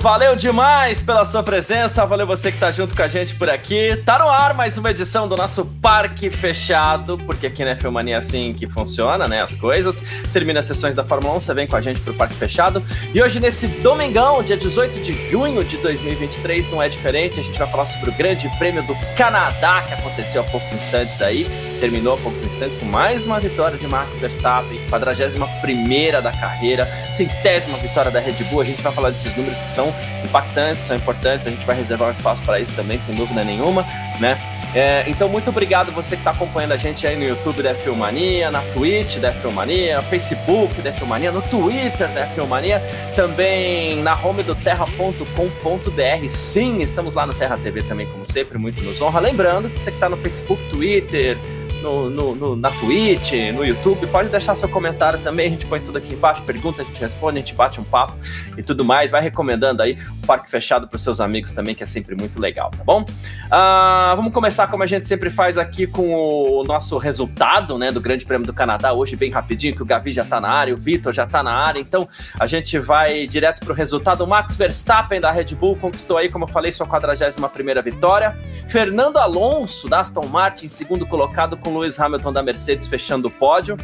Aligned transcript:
Valeu 0.00 0.34
demais 0.34 1.02
pela 1.02 1.26
sua 1.26 1.42
presença, 1.42 2.06
valeu 2.06 2.26
você 2.26 2.50
que 2.50 2.58
tá 2.58 2.70
junto 2.70 2.96
com 2.96 3.02
a 3.02 3.08
gente 3.08 3.34
por 3.34 3.50
aqui. 3.50 3.96
Tá 4.04 4.18
no 4.18 4.30
ar 4.30 4.54
mais 4.54 4.78
uma 4.78 4.90
edição 4.90 5.28
do 5.28 5.36
nosso 5.36 5.66
Parque 5.82 6.30
Fechado, 6.30 7.18
porque 7.18 7.46
aqui 7.46 7.62
na 7.64 7.76
Filmania 7.76 8.14
é 8.14 8.18
assim 8.18 8.54
que 8.54 8.66
funciona, 8.66 9.28
né, 9.28 9.42
as 9.42 9.56
coisas. 9.56 10.02
Termina 10.32 10.60
as 10.60 10.66
sessões 10.66 10.94
da 10.94 11.04
Fórmula 11.04 11.36
1, 11.36 11.40
você 11.40 11.54
vem 11.54 11.66
com 11.66 11.76
a 11.76 11.82
gente 11.82 12.00
pro 12.00 12.14
Parque 12.14 12.34
Fechado. 12.34 12.82
E 13.12 13.22
hoje, 13.22 13.38
nesse 13.40 13.66
domingão, 13.66 14.42
dia 14.42 14.56
18 14.56 15.00
de 15.00 15.12
junho 15.30 15.62
de 15.62 15.76
2023, 15.76 16.70
não 16.70 16.82
é 16.82 16.88
diferente, 16.88 17.38
a 17.38 17.42
gente 17.42 17.58
vai 17.58 17.70
falar 17.70 17.86
sobre 17.86 18.08
o 18.08 18.12
Grande 18.14 18.50
Prêmio 18.58 18.82
do 18.82 18.96
Canadá, 19.16 19.82
que 19.86 19.92
aconteceu 19.92 20.40
há 20.40 20.44
poucos 20.44 20.72
instantes 20.72 21.20
aí 21.20 21.46
terminou 21.80 22.14
há 22.14 22.18
poucos 22.18 22.44
instantes 22.44 22.76
com 22.76 22.84
mais 22.84 23.26
uma 23.26 23.40
vitória 23.40 23.78
de 23.78 23.86
Max 23.86 24.20
Verstappen, 24.20 24.78
41 24.90 26.22
da 26.22 26.30
carreira, 26.30 26.86
centésima 27.14 27.78
vitória 27.78 28.10
da 28.10 28.20
Red 28.20 28.44
Bull. 28.50 28.60
A 28.60 28.64
gente 28.64 28.82
vai 28.82 28.92
falar 28.92 29.10
desses 29.10 29.34
números 29.34 29.58
que 29.60 29.70
são 29.70 29.92
impactantes, 30.22 30.82
são 30.82 30.96
importantes, 30.96 31.46
a 31.46 31.50
gente 31.50 31.64
vai 31.64 31.74
reservar 31.74 32.08
um 32.08 32.12
espaço 32.12 32.42
para 32.42 32.60
isso 32.60 32.74
também, 32.74 33.00
sem 33.00 33.14
dúvida 33.14 33.42
nenhuma, 33.42 33.86
né? 34.20 34.38
É, 34.74 35.04
então, 35.08 35.28
muito 35.28 35.50
obrigado 35.50 35.90
você 35.90 36.10
que 36.10 36.20
está 36.20 36.30
acompanhando 36.30 36.72
a 36.72 36.76
gente 36.76 37.04
aí 37.04 37.16
no 37.16 37.24
YouTube 37.24 37.62
da 37.62 37.74
Filmania, 37.74 38.50
na 38.52 38.60
Twitch 38.60 39.16
da 39.16 39.32
Filmania, 39.32 39.96
no 39.96 40.02
Facebook 40.04 40.80
da 40.80 40.92
Filmania, 40.92 41.32
no 41.32 41.42
Twitter 41.42 42.08
da 42.08 42.26
Filmania, 42.26 42.80
também 43.16 44.00
na 44.00 44.14
home 44.14 44.44
do 44.44 44.54
terra.com.br. 44.54 46.28
Sim, 46.28 46.82
estamos 46.82 47.14
lá 47.14 47.26
no 47.26 47.34
Terra 47.34 47.58
TV 47.58 47.82
também, 47.82 48.06
como 48.06 48.30
sempre, 48.30 48.58
muito 48.58 48.84
nos 48.84 49.00
honra. 49.00 49.18
Lembrando, 49.18 49.70
você 49.70 49.90
que 49.90 49.96
está 49.96 50.08
no 50.08 50.16
Facebook, 50.18 50.62
Twitter, 50.68 51.36
no, 51.82 52.10
no, 52.10 52.34
no, 52.34 52.56
na 52.56 52.70
Twitch, 52.70 53.32
no 53.54 53.64
YouTube. 53.64 54.06
Pode 54.06 54.28
deixar 54.28 54.54
seu 54.54 54.68
comentário 54.68 55.18
também, 55.20 55.48
a 55.48 55.50
gente 55.50 55.66
põe 55.66 55.80
tudo 55.80 55.98
aqui 55.98 56.14
embaixo, 56.14 56.42
pergunta, 56.42 56.82
a 56.82 56.84
gente 56.84 57.00
responde, 57.00 57.38
a 57.38 57.40
gente 57.40 57.54
bate 57.54 57.80
um 57.80 57.84
papo 57.84 58.14
e 58.56 58.62
tudo 58.62 58.84
mais. 58.84 59.10
Vai 59.10 59.22
recomendando 59.22 59.82
aí 59.82 59.98
o 60.22 60.26
Parque 60.26 60.50
Fechado 60.50 60.86
para 60.86 60.96
os 60.96 61.02
seus 61.02 61.20
amigos 61.20 61.50
também, 61.50 61.74
que 61.74 61.82
é 61.82 61.86
sempre 61.86 62.14
muito 62.14 62.38
legal, 62.38 62.70
tá 62.70 62.84
bom? 62.84 63.02
Uh, 63.02 64.16
vamos 64.16 64.32
começar 64.32 64.66
como 64.68 64.82
a 64.82 64.86
gente 64.86 65.06
sempre 65.06 65.30
faz 65.30 65.58
aqui 65.58 65.86
com 65.86 66.14
o 66.14 66.64
nosso 66.64 66.96
resultado, 66.98 67.78
né, 67.78 67.90
do 67.90 68.00
Grande 68.00 68.24
Prêmio 68.24 68.46
do 68.46 68.52
Canadá, 68.52 68.92
hoje 68.92 69.16
bem 69.16 69.30
rapidinho, 69.30 69.74
que 69.74 69.82
o 69.82 69.86
Gavi 69.86 70.12
já 70.12 70.22
está 70.22 70.40
na 70.40 70.50
área, 70.50 70.74
o 70.74 70.76
Vitor 70.76 71.12
já 71.12 71.24
está 71.24 71.42
na 71.42 71.52
área, 71.52 71.80
então 71.80 72.08
a 72.38 72.46
gente 72.46 72.78
vai 72.78 73.26
direto 73.26 73.60
para 73.60 73.72
o 73.72 73.74
resultado. 73.74 74.24
O 74.24 74.26
Max 74.26 74.56
Verstappen 74.56 75.20
da 75.20 75.30
Red 75.30 75.54
Bull 75.54 75.76
conquistou 75.76 76.16
aí, 76.16 76.28
como 76.28 76.44
eu 76.44 76.48
falei, 76.48 76.72
sua 76.72 76.86
41 76.86 77.48
primeira 77.48 77.82
vitória. 77.82 78.36
Fernando 78.68 79.16
Alonso 79.16 79.88
da 79.88 80.00
Aston 80.00 80.26
Martin, 80.26 80.68
segundo 80.68 81.06
colocado 81.06 81.56
com 81.56 81.69
com 81.70 81.78
Lewis 81.78 81.98
Hamilton 81.98 82.32
da 82.32 82.42
Mercedes 82.42 82.86
fechando 82.86 83.28
o 83.28 83.30
pódio. 83.30 83.78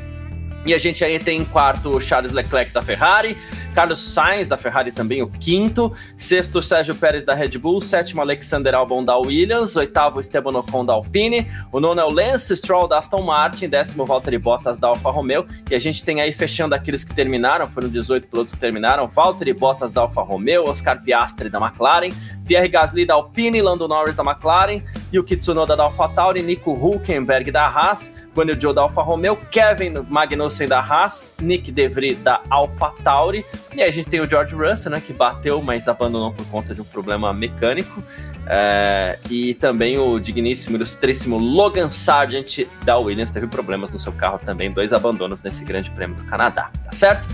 E 0.66 0.74
a 0.74 0.78
gente 0.78 1.04
aí 1.04 1.16
tem 1.20 1.42
em 1.42 1.44
quarto 1.44 2.00
Charles 2.00 2.32
Leclerc 2.32 2.72
da 2.72 2.82
Ferrari, 2.82 3.36
Carlos 3.72 4.00
Sainz 4.00 4.48
da 4.48 4.56
Ferrari 4.56 4.90
também 4.90 5.22
o 5.22 5.28
quinto, 5.28 5.92
sexto 6.16 6.60
Sérgio 6.60 6.92
Pérez 6.96 7.24
da 7.24 7.34
Red 7.34 7.50
Bull, 7.58 7.80
sétimo 7.80 8.20
Alexander 8.20 8.74
Albon 8.74 9.04
da 9.04 9.16
Williams, 9.16 9.76
oitavo 9.76 10.18
Esteban 10.18 10.58
Ocon 10.58 10.84
da 10.84 10.94
Alpine, 10.94 11.46
o 11.70 11.78
nono 11.78 12.00
é 12.00 12.04
o 12.04 12.10
Lance 12.10 12.56
Stroll 12.56 12.88
da 12.88 12.98
Aston 12.98 13.22
Martin, 13.22 13.68
décimo 13.68 14.04
Valtteri 14.04 14.38
Bottas 14.38 14.76
da 14.76 14.88
Alfa 14.88 15.08
Romeo, 15.08 15.46
e 15.70 15.74
a 15.74 15.78
gente 15.78 16.04
tem 16.04 16.20
aí 16.20 16.32
fechando 16.32 16.74
aqueles 16.74 17.04
que 17.04 17.14
terminaram, 17.14 17.70
foram 17.70 17.88
18 17.88 18.26
pilotos 18.26 18.52
que 18.52 18.58
terminaram, 18.58 19.06
Valtteri 19.06 19.52
Bottas 19.52 19.92
da 19.92 20.00
Alfa 20.00 20.22
Romeo, 20.22 20.64
Oscar 20.68 21.00
Piastri 21.00 21.48
da 21.48 21.60
McLaren, 21.60 22.10
Pierre 22.46 22.68
Gasly 22.68 23.04
da 23.04 23.14
Alpine, 23.14 23.60
Lando 23.60 23.88
Norris 23.88 24.14
da 24.14 24.22
McLaren, 24.22 24.82
Yuki 25.12 25.36
Tsunoda 25.36 25.76
da 25.76 25.84
AlphaTauri, 25.84 26.42
Nico 26.42 26.72
Hulkenberg 26.72 27.50
da 27.50 27.66
Haas, 27.66 28.26
Guanyu 28.34 28.60
Zhou 28.60 28.74
da 28.74 28.82
Alfa 28.82 29.02
Romeo, 29.02 29.36
Kevin 29.50 29.94
Magnussen 30.08 30.68
da 30.68 30.78
Haas, 30.78 31.38
Nick 31.40 31.72
DeVry 31.72 32.14
da 32.14 32.42
AlphaTauri, 32.50 33.44
e 33.74 33.82
aí 33.82 33.88
a 33.88 33.92
gente 33.92 34.08
tem 34.08 34.20
o 34.20 34.28
George 34.28 34.54
Russell, 34.54 34.92
né, 34.92 35.00
que 35.00 35.12
bateu, 35.12 35.62
mas 35.62 35.88
abandonou 35.88 36.32
por 36.32 36.46
conta 36.46 36.74
de 36.74 36.80
um 36.80 36.84
problema 36.84 37.32
mecânico, 37.32 38.02
é, 38.48 39.18
e 39.30 39.54
também 39.54 39.98
o 39.98 40.20
digníssimo, 40.20 40.76
ilustríssimo 40.76 41.38
Logan 41.38 41.90
Sargent 41.90 42.66
da 42.84 42.96
Williams. 42.96 43.30
Teve 43.30 43.48
problemas 43.48 43.92
no 43.92 43.98
seu 43.98 44.12
carro 44.12 44.38
também, 44.38 44.70
dois 44.70 44.92
abandonos 44.92 45.42
nesse 45.42 45.64
grande 45.64 45.90
prêmio 45.90 46.14
do 46.16 46.24
Canadá, 46.24 46.70
tá 46.84 46.92
certo? 46.92 47.26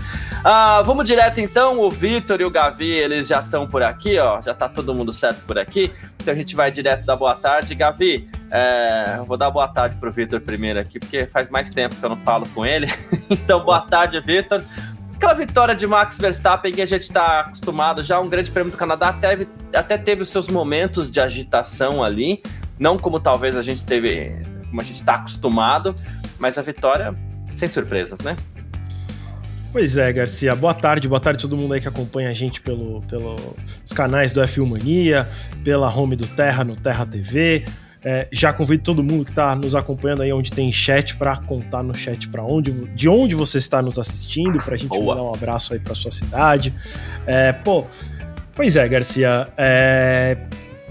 Ah, 0.43 0.81
vamos 0.81 1.05
direto 1.05 1.39
então, 1.39 1.79
o 1.79 1.89
Vitor 1.89 2.41
e 2.41 2.45
o 2.45 2.49
Gavi, 2.49 2.89
eles 2.89 3.27
já 3.27 3.41
estão 3.41 3.67
por 3.67 3.83
aqui, 3.83 4.17
ó, 4.17 4.41
já 4.41 4.53
tá 4.53 4.67
todo 4.67 4.93
mundo 4.93 5.02
certo 5.11 5.43
por 5.45 5.57
aqui, 5.57 5.91
então 6.15 6.33
a 6.33 6.37
gente 6.37 6.55
vai 6.55 6.71
direto 6.71 7.05
da 7.05 7.15
boa 7.15 7.35
tarde. 7.35 7.75
Gavi, 7.75 8.29
é, 8.49 9.19
vou 9.27 9.35
dar 9.35 9.49
boa 9.49 9.67
tarde 9.67 9.97
pro 9.97 10.11
Vitor 10.11 10.39
primeiro 10.39 10.79
aqui, 10.79 10.99
porque 10.99 11.25
faz 11.25 11.49
mais 11.49 11.71
tempo 11.71 11.95
que 11.95 12.03
eu 12.03 12.09
não 12.09 12.17
falo 12.17 12.47
com 12.53 12.65
ele, 12.65 12.87
então 13.29 13.61
boa 13.63 13.81
tarde, 13.81 14.19
Vitor. 14.19 14.63
Aquela 15.15 15.33
vitória 15.33 15.75
de 15.75 15.87
Max 15.87 16.17
Verstappen 16.17 16.71
que 16.71 16.81
a 16.81 16.85
gente 16.85 17.03
está 17.03 17.39
acostumado 17.41 18.03
já, 18.03 18.19
um 18.19 18.27
grande 18.29 18.51
prêmio 18.51 18.71
do 18.71 18.77
Canadá, 18.77 19.09
até, 19.09 19.47
até 19.73 19.97
teve 19.97 20.21
os 20.21 20.29
seus 20.29 20.47
momentos 20.47 21.09
de 21.09 21.19
agitação 21.19 22.03
ali, 22.03 22.43
não 22.77 22.97
como 22.97 23.19
talvez 23.19 23.55
a 23.55 23.61
gente 23.61 23.85
teve, 23.85 24.35
como 24.69 24.81
a 24.81 24.83
gente 24.83 24.99
está 24.99 25.15
acostumado, 25.15 25.95
mas 26.37 26.57
a 26.57 26.61
vitória 26.61 27.15
sem 27.53 27.69
surpresas, 27.69 28.19
né? 28.19 28.35
Pois 29.73 29.97
é, 29.97 30.13
Garcia. 30.13 30.55
Boa 30.55 30.75
tarde, 30.75 31.07
boa 31.07 31.19
tarde 31.19 31.39
a 31.39 31.41
todo 31.41 31.57
mundo 31.57 31.73
aí 31.73 31.81
que 31.81 31.87
acompanha 31.87 32.29
a 32.29 32.33
gente 32.33 32.61
pelo, 32.61 33.01
pelos 33.09 33.91
canais 33.95 34.31
do 34.31 34.39
F1 34.39 34.67
Mania, 34.67 35.27
pela 35.63 35.91
home 35.91 36.15
do 36.15 36.27
Terra 36.27 36.63
no 36.63 36.77
Terra 36.77 37.07
TV, 37.07 37.65
é, 38.05 38.27
já 38.31 38.53
convido 38.53 38.83
todo 38.83 39.01
mundo 39.01 39.25
que 39.25 39.31
está 39.31 39.55
nos 39.55 39.73
acompanhando 39.73 40.21
aí 40.21 40.31
onde 40.31 40.51
tem 40.51 40.71
chat 40.71 41.15
para 41.15 41.37
contar 41.37 41.81
no 41.81 41.95
chat 41.95 42.29
para 42.29 42.43
onde, 42.43 42.71
de 42.93 43.09
onde 43.09 43.33
você 43.33 43.57
está 43.57 43.81
nos 43.81 43.97
assistindo, 43.97 44.61
para 44.61 44.75
a 44.75 44.77
gente 44.77 44.89
Boa. 44.89 45.15
mandar 45.15 45.27
um 45.27 45.33
abraço 45.33 45.73
aí 45.73 45.79
para 45.79 45.95
sua 45.95 46.11
cidade. 46.11 46.71
É, 47.25 47.51
pô, 47.51 47.87
pois 48.53 48.75
é, 48.75 48.87
Garcia. 48.87 49.47
É, 49.57 50.37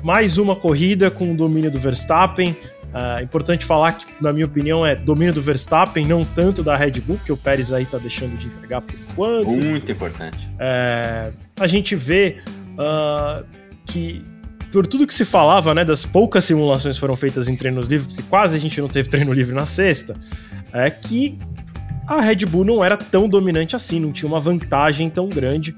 mais 0.02 0.38
uma 0.38 0.56
corrida 0.56 1.08
com 1.08 1.32
o 1.32 1.36
domínio 1.36 1.70
do 1.70 1.78
Verstappen. 1.78 2.56
É 2.94 3.22
importante 3.22 3.64
falar 3.64 3.92
que, 3.92 4.06
na 4.20 4.32
minha 4.32 4.44
opinião, 4.44 4.84
é 4.84 4.94
domínio 4.94 5.32
do 5.32 5.40
Verstappen, 5.40 6.06
não 6.06 6.24
tanto 6.24 6.62
da 6.62 6.76
Red 6.76 7.00
Bull, 7.00 7.16
porque 7.16 7.32
o 7.32 7.36
Pérez 7.36 7.72
aí 7.72 7.86
tá 7.86 7.96
deixando 7.96 8.36
de 8.36 8.46
entregar 8.46 8.82
por 8.82 8.94
enquanto. 8.94 9.46
Muito 9.48 9.90
importante. 9.90 10.48
É, 10.58 11.32
a 11.58 11.66
gente 11.66 11.96
vê 11.96 12.36
uh, 12.74 13.44
que 13.86 14.22
por 14.70 14.86
tudo 14.86 15.06
que 15.06 15.12
se 15.12 15.24
falava, 15.24 15.74
né, 15.74 15.84
das 15.84 16.04
poucas 16.04 16.44
simulações 16.44 16.94
que 16.94 17.00
foram 17.00 17.14
feitas 17.14 17.46
em 17.46 17.56
treinos 17.56 17.88
livres, 17.88 18.16
porque 18.16 18.28
quase 18.28 18.56
a 18.56 18.60
gente 18.60 18.80
não 18.80 18.88
teve 18.88 19.08
treino 19.08 19.32
livre 19.32 19.54
na 19.54 19.66
sexta, 19.66 20.16
é 20.72 20.90
que 20.90 21.38
a 22.06 22.20
Red 22.20 22.46
Bull 22.46 22.64
não 22.64 22.84
era 22.84 22.96
tão 22.96 23.28
dominante 23.28 23.76
assim, 23.76 24.00
não 24.00 24.12
tinha 24.12 24.28
uma 24.28 24.40
vantagem 24.40 25.08
tão 25.08 25.28
grande. 25.28 25.76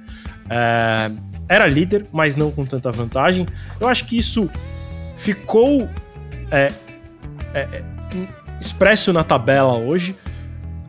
É, 0.49 1.11
era 1.49 1.67
líder, 1.67 2.07
mas 2.13 2.37
não 2.37 2.51
com 2.51 2.65
tanta 2.65 2.91
vantagem. 2.91 3.47
Eu 3.81 3.89
acho 3.89 4.07
que 4.07 4.17
isso 4.17 4.49
ficou 5.17 5.89
é, 6.51 6.73
é, 7.55 7.61
é 7.61 7.85
expresso 8.61 9.13
na 9.13 9.25
tabela 9.25 9.77
hoje. 9.77 10.15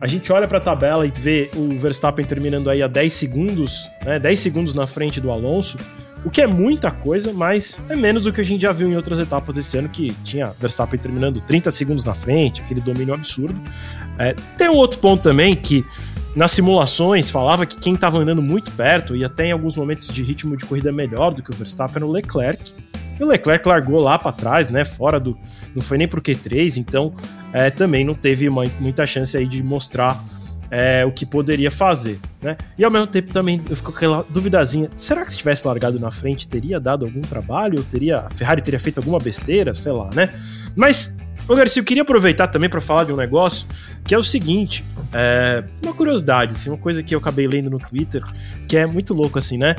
A 0.00 0.06
gente 0.06 0.30
olha 0.30 0.46
para 0.46 0.58
a 0.58 0.60
tabela 0.60 1.06
e 1.06 1.10
vê 1.10 1.50
o 1.56 1.76
Verstappen 1.78 2.24
terminando 2.24 2.68
aí 2.68 2.82
a 2.82 2.86
10 2.86 3.12
segundos, 3.12 3.88
né, 4.04 4.18
10 4.18 4.38
segundos 4.38 4.74
na 4.74 4.86
frente 4.86 5.20
do 5.20 5.30
Alonso 5.30 5.78
o 6.26 6.30
que 6.30 6.42
é 6.42 6.46
muita 6.46 6.90
coisa, 6.90 7.32
mas 7.32 7.80
é 7.88 7.94
menos 7.94 8.24
do 8.24 8.32
que 8.32 8.40
a 8.40 8.44
gente 8.44 8.62
já 8.62 8.72
viu 8.72 8.88
em 8.88 8.96
outras 8.96 9.20
etapas 9.20 9.56
esse 9.56 9.78
ano, 9.78 9.88
que 9.88 10.12
tinha 10.24 10.52
Verstappen 10.58 10.98
terminando 10.98 11.40
30 11.40 11.70
segundos 11.70 12.02
na 12.02 12.16
frente, 12.16 12.60
aquele 12.60 12.80
domínio 12.80 13.14
absurdo. 13.14 13.60
É, 14.18 14.34
tem 14.58 14.68
um 14.68 14.74
outro 14.74 14.98
ponto 14.98 15.22
também 15.22 15.54
que 15.54 15.86
nas 16.34 16.50
simulações 16.50 17.30
falava 17.30 17.64
que 17.64 17.76
quem 17.76 17.94
estava 17.94 18.18
andando 18.18 18.42
muito 18.42 18.72
perto 18.72 19.14
e 19.14 19.24
até 19.24 19.46
em 19.46 19.52
alguns 19.52 19.76
momentos 19.76 20.08
de 20.08 20.20
ritmo 20.24 20.56
de 20.56 20.66
corrida 20.66 20.90
melhor 20.90 21.32
do 21.32 21.44
que 21.44 21.50
o 21.50 21.54
Verstappen 21.54 21.98
era 21.98 22.06
o 22.06 22.10
Leclerc. 22.10 22.74
E 23.18 23.24
o 23.24 23.26
Leclerc 23.26 23.66
largou 23.66 24.00
lá 24.00 24.18
para 24.18 24.32
trás, 24.32 24.68
né? 24.70 24.84
Fora 24.84 25.18
do. 25.18 25.36
Não 25.74 25.82
foi 25.82 25.98
nem 25.98 26.06
pro 26.06 26.20
Q3, 26.20 26.76
então 26.76 27.14
é, 27.52 27.70
também 27.70 28.04
não 28.04 28.14
teve 28.14 28.48
uma, 28.48 28.64
muita 28.78 29.06
chance 29.06 29.36
aí 29.36 29.46
de 29.46 29.62
mostrar 29.62 30.22
é, 30.70 31.04
o 31.04 31.12
que 31.12 31.24
poderia 31.24 31.70
fazer, 31.70 32.18
né? 32.42 32.56
E 32.76 32.84
ao 32.84 32.90
mesmo 32.90 33.06
tempo 33.06 33.32
também 33.32 33.60
eu 33.68 33.76
fico 33.76 33.90
com 33.90 33.96
aquela 33.96 34.26
duvidazinha: 34.28 34.90
será 34.96 35.24
que 35.24 35.32
se 35.32 35.38
tivesse 35.38 35.66
largado 35.66 35.98
na 35.98 36.10
frente 36.10 36.46
teria 36.46 36.78
dado 36.78 37.04
algum 37.04 37.22
trabalho? 37.22 37.82
Teria, 37.84 38.20
a 38.20 38.30
Ferrari 38.30 38.60
teria 38.60 38.80
feito 38.80 38.98
alguma 38.98 39.18
besteira? 39.18 39.74
Sei 39.74 39.92
lá, 39.92 40.10
né? 40.14 40.34
Mas 40.74 41.16
Ô 41.48 41.54
Garcia, 41.54 41.80
eu 41.80 41.84
queria 41.84 42.02
aproveitar 42.02 42.48
também 42.48 42.68
para 42.68 42.80
falar 42.80 43.04
de 43.04 43.12
um 43.12 43.16
negócio 43.16 43.68
que 44.04 44.12
é 44.12 44.18
o 44.18 44.22
seguinte: 44.22 44.84
é, 45.12 45.62
uma 45.80 45.94
curiosidade, 45.94 46.52
assim, 46.52 46.68
uma 46.68 46.78
coisa 46.78 47.04
que 47.04 47.14
eu 47.14 47.20
acabei 47.20 47.46
lendo 47.46 47.70
no 47.70 47.78
Twitter, 47.78 48.22
que 48.66 48.76
é 48.76 48.84
muito 48.84 49.14
louco, 49.14 49.38
assim, 49.38 49.56
né? 49.56 49.76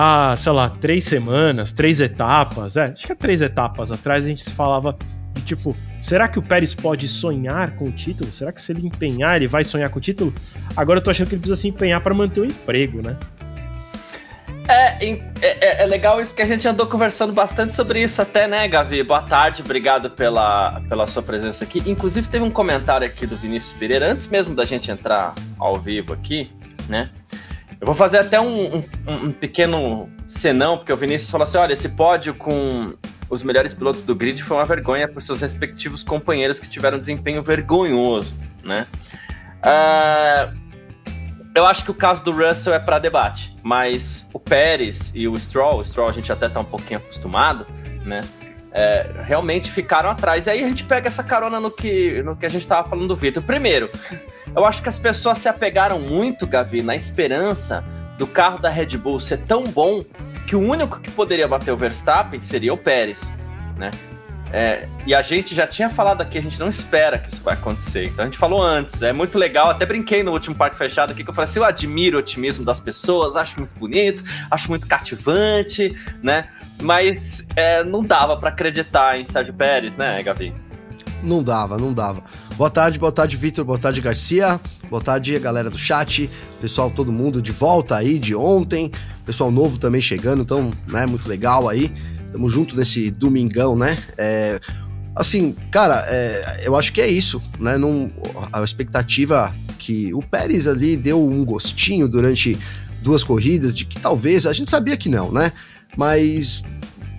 Há, 0.00 0.36
sei 0.36 0.52
lá, 0.52 0.68
três 0.68 1.02
semanas, 1.02 1.72
três 1.72 2.00
etapas, 2.00 2.76
é, 2.76 2.84
acho 2.84 3.04
que 3.04 3.10
é 3.10 3.16
três 3.16 3.42
etapas 3.42 3.90
atrás 3.90 4.24
a 4.24 4.28
gente 4.28 4.44
se 4.44 4.52
falava 4.52 4.96
de 5.34 5.42
tipo, 5.42 5.74
será 6.00 6.28
que 6.28 6.38
o 6.38 6.42
Pérez 6.42 6.72
pode 6.72 7.08
sonhar 7.08 7.72
com 7.74 7.86
o 7.86 7.90
título? 7.90 8.30
Será 8.30 8.52
que 8.52 8.62
se 8.62 8.70
ele 8.70 8.86
empenhar, 8.86 9.34
ele 9.34 9.48
vai 9.48 9.64
sonhar 9.64 9.90
com 9.90 9.98
o 9.98 10.00
título? 10.00 10.32
Agora 10.76 11.00
eu 11.00 11.02
tô 11.02 11.10
achando 11.10 11.26
que 11.26 11.34
ele 11.34 11.40
precisa 11.40 11.60
se 11.60 11.66
empenhar 11.66 12.00
para 12.00 12.14
manter 12.14 12.42
o 12.42 12.44
emprego, 12.44 13.02
né? 13.02 13.16
É, 14.68 15.04
é, 15.04 15.20
é, 15.42 15.82
é, 15.82 15.86
legal 15.86 16.20
isso 16.20 16.30
porque 16.30 16.42
a 16.42 16.46
gente 16.46 16.68
andou 16.68 16.86
conversando 16.86 17.32
bastante 17.32 17.74
sobre 17.74 18.00
isso 18.00 18.22
até, 18.22 18.46
né, 18.46 18.68
Gavi? 18.68 19.02
Boa 19.02 19.22
tarde, 19.22 19.62
obrigado 19.62 20.10
pela, 20.10 20.80
pela 20.88 21.08
sua 21.08 21.24
presença 21.24 21.64
aqui. 21.64 21.82
Inclusive, 21.84 22.28
teve 22.28 22.44
um 22.44 22.52
comentário 22.52 23.04
aqui 23.04 23.26
do 23.26 23.36
Vinícius 23.36 23.72
Pereira, 23.72 24.12
antes 24.12 24.28
mesmo 24.28 24.54
da 24.54 24.64
gente 24.64 24.88
entrar 24.92 25.34
ao 25.58 25.74
vivo 25.74 26.12
aqui, 26.12 26.48
né? 26.88 27.10
Eu 27.80 27.86
vou 27.86 27.94
fazer 27.94 28.18
até 28.18 28.40
um, 28.40 28.78
um, 28.78 28.84
um 29.06 29.32
pequeno 29.32 30.10
senão, 30.26 30.78
porque 30.78 30.92
o 30.92 30.96
Vinícius 30.96 31.30
falou 31.30 31.44
assim: 31.44 31.58
olha, 31.58 31.72
esse 31.72 31.90
pódio 31.90 32.34
com 32.34 32.94
os 33.30 33.42
melhores 33.42 33.74
pilotos 33.74 34.02
do 34.02 34.14
grid 34.14 34.42
foi 34.42 34.56
uma 34.56 34.64
vergonha 34.64 35.06
por 35.06 35.22
seus 35.22 35.40
respectivos 35.40 36.02
companheiros 36.02 36.58
que 36.58 36.68
tiveram 36.68 36.98
desempenho 36.98 37.42
vergonhoso, 37.42 38.34
né? 38.64 38.86
Uh, 39.58 40.56
eu 41.54 41.66
acho 41.66 41.84
que 41.84 41.90
o 41.90 41.94
caso 41.94 42.22
do 42.22 42.32
Russell 42.32 42.74
é 42.74 42.78
para 42.78 42.98
debate, 42.98 43.56
mas 43.62 44.28
o 44.32 44.38
Pérez 44.38 45.12
e 45.14 45.26
o 45.26 45.36
Stroll, 45.36 45.80
o 45.80 45.84
Stroll 45.84 46.08
a 46.08 46.12
gente 46.12 46.30
até 46.32 46.48
tá 46.48 46.60
um 46.60 46.64
pouquinho 46.64 46.98
acostumado, 46.98 47.66
né? 48.04 48.22
É, 48.80 49.10
realmente 49.24 49.72
ficaram 49.72 50.08
atrás. 50.08 50.46
E 50.46 50.50
aí 50.50 50.62
a 50.62 50.68
gente 50.68 50.84
pega 50.84 51.08
essa 51.08 51.24
carona 51.24 51.58
no 51.58 51.68
que, 51.68 52.22
no 52.22 52.36
que 52.36 52.46
a 52.46 52.48
gente 52.48 52.62
estava 52.62 52.88
falando 52.88 53.08
do 53.08 53.16
Vitor. 53.16 53.42
Primeiro, 53.42 53.90
eu 54.54 54.64
acho 54.64 54.80
que 54.80 54.88
as 54.88 54.96
pessoas 54.96 55.38
se 55.38 55.48
apegaram 55.48 55.98
muito, 55.98 56.46
Gavi, 56.46 56.80
na 56.80 56.94
esperança 56.94 57.84
do 58.16 58.24
carro 58.24 58.60
da 58.60 58.68
Red 58.68 58.96
Bull 58.96 59.18
ser 59.18 59.38
tão 59.38 59.64
bom 59.64 60.00
que 60.46 60.54
o 60.54 60.60
único 60.60 61.00
que 61.00 61.10
poderia 61.10 61.48
bater 61.48 61.72
o 61.72 61.76
Verstappen 61.76 62.40
seria 62.40 62.72
o 62.72 62.78
Pérez, 62.78 63.28
né? 63.76 63.90
É, 64.50 64.88
e 65.06 65.14
a 65.14 65.20
gente 65.20 65.54
já 65.54 65.66
tinha 65.66 65.90
falado 65.90 66.22
aqui, 66.22 66.38
a 66.38 66.40
gente 66.40 66.58
não 66.58 66.68
espera 66.68 67.18
que 67.18 67.28
isso 67.28 67.42
vai 67.42 67.54
acontecer. 67.54 68.06
Então 68.06 68.22
a 68.22 68.26
gente 68.26 68.38
falou 68.38 68.62
antes, 68.62 69.02
é 69.02 69.12
muito 69.12 69.38
legal. 69.38 69.70
Até 69.70 69.84
brinquei 69.84 70.22
no 70.22 70.32
último 70.32 70.54
parque 70.54 70.76
fechado 70.76 71.12
aqui 71.12 71.22
que 71.22 71.28
eu 71.28 71.34
falei 71.34 71.50
assim: 71.50 71.58
eu 71.58 71.64
admiro 71.64 72.16
o 72.16 72.20
otimismo 72.20 72.64
das 72.64 72.80
pessoas, 72.80 73.36
acho 73.36 73.58
muito 73.58 73.78
bonito, 73.78 74.24
acho 74.50 74.68
muito 74.70 74.86
cativante, 74.86 75.92
né? 76.22 76.48
Mas 76.82 77.48
é, 77.56 77.82
não 77.84 78.04
dava 78.04 78.36
para 78.36 78.50
acreditar 78.50 79.18
em 79.18 79.24
Sérgio 79.26 79.52
Pérez, 79.52 79.96
né, 79.96 80.22
Gavi? 80.22 80.54
Não 81.22 81.42
dava, 81.42 81.76
não 81.76 81.92
dava. 81.92 82.22
Boa 82.56 82.70
tarde, 82.70 82.98
boa 82.98 83.10
tarde, 83.10 83.36
Vitor, 83.36 83.64
boa 83.64 83.78
tarde, 83.78 84.00
Garcia, 84.00 84.60
boa 84.88 85.02
tarde, 85.02 85.36
galera 85.38 85.68
do 85.68 85.78
chat, 85.78 86.30
pessoal, 86.60 86.90
todo 86.90 87.12
mundo 87.12 87.42
de 87.42 87.50
volta 87.50 87.96
aí 87.96 88.18
de 88.18 88.34
ontem, 88.34 88.92
pessoal 89.26 89.50
novo 89.50 89.78
também 89.78 90.00
chegando, 90.00 90.42
então, 90.42 90.72
né, 90.86 91.06
muito 91.06 91.28
legal 91.28 91.68
aí. 91.68 91.92
Tamo 92.30 92.48
junto 92.48 92.76
nesse 92.76 93.10
domingão, 93.10 93.74
né? 93.74 93.96
É, 94.16 94.60
assim, 95.16 95.56
cara, 95.70 96.04
é, 96.08 96.60
eu 96.62 96.76
acho 96.76 96.92
que 96.92 97.00
é 97.00 97.08
isso, 97.08 97.42
né? 97.58 97.78
Não, 97.78 98.12
a 98.52 98.62
expectativa 98.62 99.52
que 99.78 100.12
o 100.12 100.22
Pérez 100.22 100.68
ali 100.68 100.96
deu 100.96 101.24
um 101.24 101.44
gostinho 101.44 102.06
durante 102.06 102.58
duas 103.00 103.24
corridas 103.24 103.74
de 103.74 103.84
que 103.84 103.98
talvez, 103.98 104.46
a 104.46 104.52
gente 104.52 104.70
sabia 104.70 104.96
que 104.96 105.08
não, 105.08 105.32
né? 105.32 105.52
Mas 105.96 106.62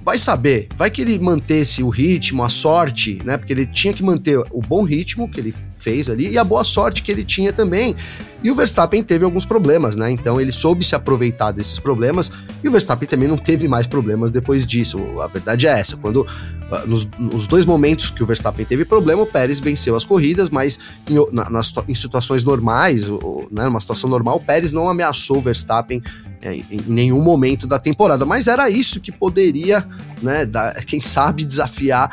vai 0.10 0.18
saber, 0.18 0.68
vai 0.76 0.90
que 0.90 1.02
ele 1.02 1.20
mantesse 1.20 1.84
o 1.84 1.90
ritmo, 1.90 2.44
a 2.44 2.50
sorte, 2.50 3.20
né? 3.24 3.38
Porque 3.38 3.54
ele 3.54 3.66
tinha 3.66 3.94
que 3.94 4.02
manter 4.02 4.40
o 4.52 4.62
bom 4.62 4.84
ritmo 4.84 5.30
que 5.30 5.40
ele 5.40 5.54
fez 5.78 6.10
ali 6.10 6.32
e 6.32 6.38
a 6.38 6.44
boa 6.44 6.64
sorte 6.64 7.04
que 7.04 7.12
ele 7.12 7.24
tinha 7.24 7.54
também. 7.54 7.96
E 8.44 8.50
o 8.50 8.56
Verstappen 8.56 9.04
teve 9.04 9.26
alguns 9.26 9.46
problemas, 9.46 9.96
né? 9.96 10.10
Então 10.10 10.40
ele 10.40 10.52
soube 10.52 10.84
se 10.84 10.96
aproveitar 10.96 11.52
desses 11.52 11.78
problemas 11.78 12.32
e 12.64 12.68
o 12.68 12.72
Verstappen 12.72 13.08
também 13.08 13.28
não 13.28 13.38
teve 13.38 13.68
mais 13.68 13.86
problemas 13.86 14.32
depois 14.32 14.66
disso. 14.66 15.00
A 15.22 15.28
verdade 15.28 15.68
é 15.68 15.72
essa. 15.72 15.96
Quando 15.98 16.26
ah, 16.72 16.84
nos, 16.86 17.08
nos 17.18 17.48
dois 17.48 17.66
momentos 17.66 18.10
que 18.10 18.24
o 18.24 18.26
Verstappen 18.26 18.66
teve 18.66 18.86
problema, 18.86 19.22
o 19.22 19.28
Pérez 19.28 19.60
venceu 19.60 19.96
as 19.96 20.06
corridas, 20.06 20.50
mas 20.50 20.80
em, 21.10 21.16
na, 21.32 21.50
nas, 21.50 21.74
em 21.88 21.96
situações 21.96 22.44
normais, 22.44 23.10
ou, 23.10 23.48
né, 23.52 23.66
numa 23.66 23.80
situação 23.80 24.10
normal, 24.10 24.38
o 24.38 24.42
Pérez 24.42 24.72
não 24.72 24.90
ameaçou 24.90 25.38
o 25.38 25.42
Verstappen 25.42 26.02
em, 26.42 26.66
em 26.72 26.82
nenhum 26.88 27.22
momento 27.22 27.68
da 27.68 27.80
temporada. 27.80 28.26
Mas 28.26 28.48
era 28.48 28.70
isso 28.70 29.00
que 29.00 29.12
poderia, 29.12 29.86
né, 30.22 30.46
dar, 30.46 30.74
quem 30.86 31.02
sabe, 31.02 31.44
desafiar 31.44 32.10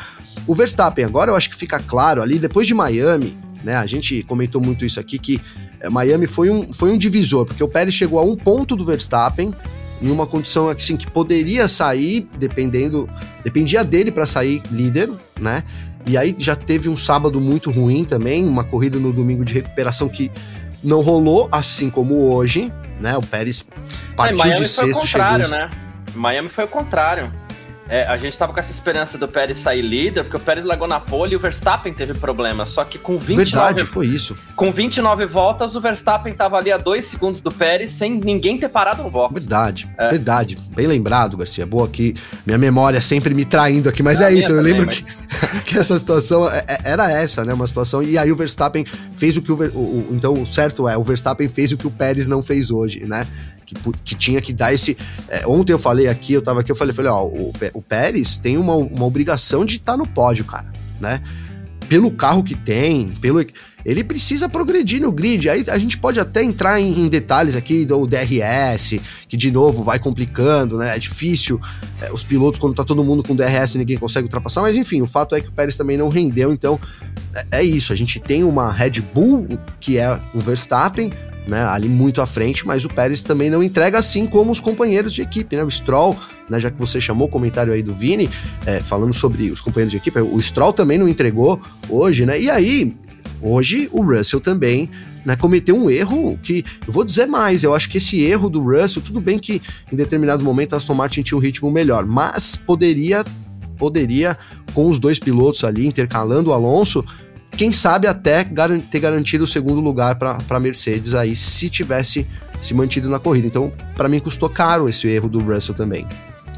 o 0.46 0.54
Verstappen. 0.54 1.04
Agora 1.04 1.30
eu 1.30 1.36
acho 1.36 1.50
que 1.50 1.56
fica 1.56 1.78
claro 1.78 2.22
ali, 2.22 2.38
depois 2.38 2.66
de 2.66 2.74
Miami, 2.74 3.36
né, 3.62 3.76
a 3.76 3.86
gente 3.86 4.22
comentou 4.22 4.60
muito 4.60 4.84
isso 4.84 5.00
aqui, 5.00 5.18
que 5.18 5.40
é, 5.80 5.90
Miami 5.90 6.26
foi 6.26 6.50
um, 6.50 6.72
foi 6.72 6.90
um 6.90 6.98
divisor, 6.98 7.46
porque 7.46 7.62
o 7.62 7.68
Pérez 7.68 7.94
chegou 7.94 8.18
a 8.18 8.22
um 8.22 8.36
ponto 8.36 8.76
do 8.76 8.84
Verstappen, 8.84 9.52
em 10.00 10.10
uma 10.10 10.26
condição 10.26 10.68
assim 10.68 10.96
que 10.96 11.10
poderia 11.10 11.66
sair, 11.66 12.28
dependendo, 12.38 13.08
dependia 13.42 13.82
dele 13.82 14.12
para 14.12 14.26
sair 14.26 14.62
líder, 14.70 15.10
né? 15.40 15.64
E 16.06 16.16
aí 16.16 16.36
já 16.38 16.54
teve 16.54 16.88
um 16.88 16.96
sábado 16.96 17.40
muito 17.40 17.70
ruim 17.70 18.04
também, 18.04 18.46
uma 18.46 18.62
corrida 18.62 18.98
no 18.98 19.12
domingo 19.12 19.44
de 19.44 19.54
recuperação 19.54 20.08
que 20.08 20.30
não 20.84 21.00
rolou, 21.00 21.48
assim 21.50 21.90
como 21.90 22.30
hoje, 22.30 22.72
né? 23.00 23.16
O 23.16 23.22
Pérez 23.22 23.66
partiu 24.16 24.52
é, 24.52 24.54
de 24.54 24.68
sexto, 24.68 25.06
chegou... 25.06 25.38
Né? 25.48 25.70
Miami 26.14 26.48
foi 26.48 26.64
o 26.64 26.68
contrário. 26.68 27.32
É, 27.88 28.04
a 28.06 28.16
gente 28.16 28.36
tava 28.36 28.52
com 28.52 28.58
essa 28.58 28.72
esperança 28.72 29.16
do 29.16 29.28
Pérez 29.28 29.58
sair 29.58 29.82
líder, 29.82 30.24
porque 30.24 30.36
o 30.36 30.40
Pérez 30.40 30.64
largou 30.64 30.88
na 30.88 30.98
pole 30.98 31.34
e 31.34 31.36
o 31.36 31.38
Verstappen 31.38 31.92
teve 31.94 32.14
problema. 32.14 32.66
Só 32.66 32.84
que 32.84 32.98
com 32.98 33.16
29... 33.16 33.44
Verdade, 33.44 33.84
foi 33.84 34.06
isso. 34.06 34.36
Com 34.56 34.72
29 34.72 35.26
voltas, 35.26 35.76
o 35.76 35.80
Verstappen 35.80 36.32
tava 36.32 36.56
ali 36.56 36.72
a 36.72 36.76
2 36.76 37.04
segundos 37.04 37.40
do 37.40 37.52
Pérez, 37.52 37.92
sem 37.92 38.12
ninguém 38.12 38.58
ter 38.58 38.68
parado 38.68 39.02
no 39.02 39.10
box. 39.10 39.34
Verdade, 39.34 39.88
é. 39.96 40.08
verdade. 40.08 40.58
Bem 40.74 40.86
lembrado, 40.86 41.36
Garcia. 41.36 41.64
Boa 41.64 41.86
aqui. 41.86 42.14
Minha 42.44 42.58
memória 42.58 43.00
sempre 43.00 43.32
me 43.34 43.44
traindo 43.44 43.88
aqui, 43.88 44.02
mas 44.02 44.20
é 44.20 44.32
isso. 44.32 44.50
Eu 44.50 44.56
também, 44.56 44.72
lembro 44.72 44.86
mas... 44.86 45.00
que, 45.00 45.60
que 45.72 45.78
essa 45.78 45.96
situação 45.96 46.48
é, 46.50 46.64
é, 46.66 46.78
era 46.84 47.10
essa, 47.10 47.44
né? 47.44 47.54
Uma 47.54 47.66
situação. 47.66 48.02
E 48.02 48.18
aí 48.18 48.32
o 48.32 48.36
Verstappen 48.36 48.84
fez 49.16 49.36
o 49.36 49.42
que 49.42 49.52
o, 49.52 49.54
o, 49.54 49.78
o 49.78 50.08
Então, 50.10 50.32
o 50.34 50.46
certo 50.46 50.88
é, 50.88 50.96
o 50.96 51.04
Verstappen 51.04 51.48
fez 51.48 51.70
o 51.70 51.76
que 51.76 51.86
o 51.86 51.90
Pérez 51.90 52.26
não 52.26 52.42
fez 52.42 52.70
hoje, 52.70 53.04
né? 53.04 53.26
Que, 53.66 53.74
que 54.04 54.14
tinha 54.14 54.40
que 54.40 54.52
dar 54.52 54.72
esse. 54.72 54.96
É, 55.28 55.46
ontem 55.46 55.72
eu 55.72 55.78
falei 55.78 56.06
aqui, 56.06 56.32
eu 56.32 56.42
tava 56.42 56.60
aqui, 56.60 56.70
eu 56.70 56.76
falei, 56.76 56.94
falei, 56.94 57.10
ó, 57.10 57.24
o, 57.24 57.52
o 57.74 57.82
Pérez 57.82 58.36
tem 58.36 58.56
uma, 58.56 58.76
uma 58.76 59.04
obrigação 59.04 59.66
de 59.66 59.76
estar 59.76 59.92
tá 59.92 59.98
no 59.98 60.06
pódio, 60.06 60.44
cara, 60.44 60.72
né? 61.00 61.20
Pelo 61.88 62.10
carro 62.10 62.42
que 62.42 62.54
tem, 62.54 63.08
pelo. 63.20 63.44
Ele 63.84 64.02
precisa 64.02 64.48
progredir 64.48 65.00
no 65.00 65.12
grid. 65.12 65.48
Aí 65.48 65.64
a 65.68 65.78
gente 65.78 65.96
pode 65.96 66.18
até 66.18 66.42
entrar 66.42 66.80
em, 66.80 67.02
em 67.02 67.08
detalhes 67.08 67.54
aqui 67.54 67.84
do 67.84 68.04
DRS, 68.04 68.98
que 69.28 69.36
de 69.36 69.52
novo 69.52 69.84
vai 69.84 69.96
complicando, 69.96 70.76
né? 70.76 70.96
É 70.96 70.98
difícil. 70.98 71.60
É, 72.02 72.12
os 72.12 72.24
pilotos, 72.24 72.58
quando 72.58 72.74
tá 72.74 72.84
todo 72.84 73.04
mundo 73.04 73.22
com 73.22 73.36
DRS, 73.36 73.76
ninguém 73.76 73.96
consegue 73.96 74.24
ultrapassar. 74.24 74.62
Mas 74.62 74.76
enfim, 74.76 75.02
o 75.02 75.06
fato 75.06 75.36
é 75.36 75.40
que 75.40 75.48
o 75.48 75.52
Pérez 75.52 75.76
também 75.76 75.96
não 75.96 76.08
rendeu. 76.08 76.52
Então 76.52 76.80
é, 77.32 77.60
é 77.60 77.62
isso. 77.62 77.92
A 77.92 77.96
gente 77.96 78.18
tem 78.18 78.42
uma 78.42 78.72
Red 78.72 79.00
Bull, 79.14 79.46
que 79.78 79.98
é 79.98 80.20
um 80.34 80.40
Verstappen, 80.40 81.12
né, 81.46 81.64
ali 81.64 81.88
muito 81.88 82.20
à 82.20 82.26
frente, 82.26 82.66
mas 82.66 82.84
o 82.84 82.88
Pérez 82.88 83.22
também 83.22 83.48
não 83.48 83.62
entrega 83.62 83.98
assim 83.98 84.26
como 84.26 84.50
os 84.50 84.60
companheiros 84.60 85.12
de 85.12 85.22
equipe, 85.22 85.56
né? 85.56 85.62
O 85.62 85.70
Stroll, 85.70 86.16
né, 86.50 86.58
já 86.58 86.70
que 86.70 86.78
você 86.78 87.00
chamou 87.00 87.28
o 87.28 87.30
comentário 87.30 87.72
aí 87.72 87.82
do 87.82 87.94
Vini, 87.94 88.28
é, 88.64 88.80
falando 88.80 89.14
sobre 89.14 89.50
os 89.50 89.60
companheiros 89.60 89.92
de 89.92 89.98
equipe, 89.98 90.18
o 90.20 90.40
Stroll 90.40 90.72
também 90.72 90.98
não 90.98 91.08
entregou 91.08 91.60
hoje, 91.88 92.26
né? 92.26 92.40
E 92.40 92.50
aí, 92.50 92.96
hoje 93.40 93.88
o 93.92 94.02
Russell 94.02 94.40
também 94.40 94.90
né, 95.24 95.36
cometeu 95.36 95.76
um 95.76 95.90
erro 95.90 96.38
que, 96.42 96.64
eu 96.86 96.92
vou 96.92 97.04
dizer 97.04 97.26
mais, 97.26 97.62
eu 97.62 97.74
acho 97.74 97.88
que 97.88 97.98
esse 97.98 98.22
erro 98.22 98.48
do 98.48 98.60
Russell, 98.60 99.02
tudo 99.02 99.20
bem 99.20 99.38
que 99.38 99.60
em 99.92 99.96
determinado 99.96 100.44
momento 100.44 100.74
a 100.74 100.76
Aston 100.76 100.94
Martin 100.94 101.22
tinha 101.22 101.36
um 101.36 101.40
ritmo 101.40 101.70
melhor, 101.70 102.06
mas 102.06 102.56
poderia 102.56 103.24
poderia 103.76 104.38
com 104.72 104.88
os 104.88 104.98
dois 104.98 105.18
pilotos 105.18 105.62
ali 105.62 105.86
intercalando 105.86 106.48
o 106.48 106.52
Alonso 106.54 107.04
quem 107.50 107.72
sabe 107.72 108.06
até 108.06 108.44
ter 108.44 109.00
garantido 109.00 109.44
o 109.44 109.46
segundo 109.46 109.80
lugar 109.80 110.16
para 110.16 110.38
a 110.48 110.60
Mercedes 110.60 111.14
aí, 111.14 111.34
se 111.34 111.70
tivesse 111.70 112.26
se 112.60 112.74
mantido 112.74 113.08
na 113.08 113.18
corrida. 113.18 113.46
Então, 113.46 113.72
para 113.96 114.08
mim, 114.08 114.18
custou 114.18 114.48
caro 114.48 114.88
esse 114.88 115.06
erro 115.08 115.28
do 115.28 115.40
Russell 115.40 115.74
também. 115.74 116.06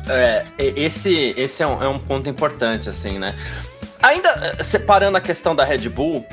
É, 0.09 0.43
esse, 0.59 1.35
esse 1.37 1.63
é 1.63 1.67
um, 1.67 1.83
é 1.83 1.89
um 1.89 1.99
ponto 1.99 2.29
importante, 2.29 2.89
assim, 2.89 3.19
né? 3.19 3.37
Ainda 4.01 4.29
eh, 4.59 4.63
separando 4.63 5.17
a 5.19 5.21
questão 5.21 5.55
da 5.55 5.65
Red 5.65 5.89
Bull, 5.89 6.25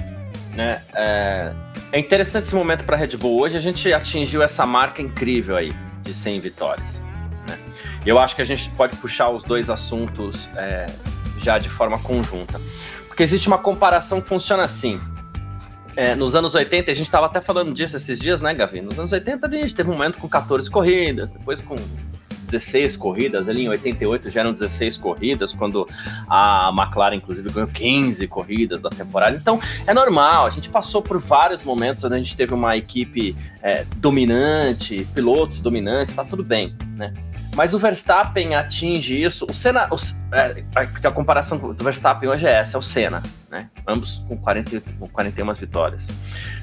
né? 0.54 0.82
É, 0.94 1.52
é 1.92 2.00
interessante 2.00 2.46
esse 2.46 2.56
momento 2.56 2.86
para 2.86 2.96
a 2.96 3.00
Red 3.00 3.18
Bull. 3.18 3.42
Hoje 3.42 3.58
a 3.58 3.60
gente 3.60 3.92
atingiu 3.92 4.42
essa 4.42 4.66
marca 4.66 5.02
incrível 5.02 5.58
aí 5.58 5.74
de 6.04 6.14
100 6.14 6.40
vitórias. 6.40 7.02
Né? 7.48 7.58
Eu 8.06 8.18
acho 8.18 8.36
que 8.36 8.42
a 8.42 8.46
gente 8.46 8.70
pode 8.72 8.96
puxar 8.98 9.30
os 9.30 9.44
dois 9.44 9.70
assuntos 9.70 10.48
é, 10.56 10.86
já 11.42 11.58
de 11.58 11.70
forma 11.70 12.00
conjunta. 12.00 12.62
Porque 13.16 13.24
existe 13.24 13.48
uma 13.48 13.58
comparação 13.58 14.20
que 14.20 14.28
funciona 14.28 14.66
assim. 14.66 15.00
É, 15.96 16.16
nos 16.16 16.36
anos 16.36 16.54
80, 16.54 16.92
a 16.92 16.94
gente 16.94 17.06
estava 17.06 17.28
até 17.28 17.40
falando 17.40 17.74
disso 17.74 17.96
esses 17.96 18.20
dias, 18.20 18.42
né, 18.42 18.54
Gavi? 18.54 18.82
Nos 18.82 19.00
anos 19.00 19.14
80 19.14 19.48
a 19.48 19.50
gente 19.50 19.74
teve 19.74 19.90
um 19.90 19.94
momento 19.94 20.18
com 20.18 20.28
14 20.28 20.70
corridas, 20.70 21.32
depois 21.32 21.62
com 21.62 21.78
16 22.42 22.98
corridas, 22.98 23.48
ali 23.48 23.64
em 23.64 23.70
88 23.70 24.30
já 24.30 24.42
eram 24.42 24.52
16 24.52 24.98
corridas, 24.98 25.54
quando 25.54 25.88
a 26.28 26.74
McLaren, 26.78 27.16
inclusive, 27.16 27.50
ganhou 27.50 27.70
15 27.70 28.28
corridas 28.28 28.82
da 28.82 28.90
temporada. 28.90 29.38
Então, 29.38 29.62
é 29.88 29.94
normal, 29.94 30.46
a 30.46 30.50
gente 30.50 30.68
passou 30.68 31.02
por 31.02 31.18
vários 31.18 31.64
momentos 31.64 32.04
onde 32.04 32.16
a 32.16 32.18
gente 32.18 32.36
teve 32.36 32.54
uma 32.54 32.76
equipe 32.76 33.34
é, 33.64 33.86
dominante, 33.96 35.08
pilotos 35.16 35.60
dominantes, 35.60 36.14
tá 36.14 36.26
tudo 36.26 36.44
bem, 36.44 36.76
né? 36.98 37.14
Mas 37.56 37.74
o 37.74 37.80
Verstappen 37.80 38.54
atinge 38.54 39.24
isso. 39.24 39.48
O 39.50 39.54
Senna. 39.54 39.88
O, 39.90 39.96
é, 40.36 40.64
a 40.76 41.12
comparação 41.12 41.58
do 41.58 41.84
Verstappen 41.84 42.28
hoje 42.28 42.46
é 42.46 42.52
essa: 42.52 42.76
é 42.76 42.80
o 42.80 42.82
Senna, 42.82 43.24
né? 43.50 43.70
Ambos 43.88 44.24
com, 44.28 44.36
40, 44.38 44.82
com 45.00 45.08
41 45.08 45.54
vitórias. 45.54 46.08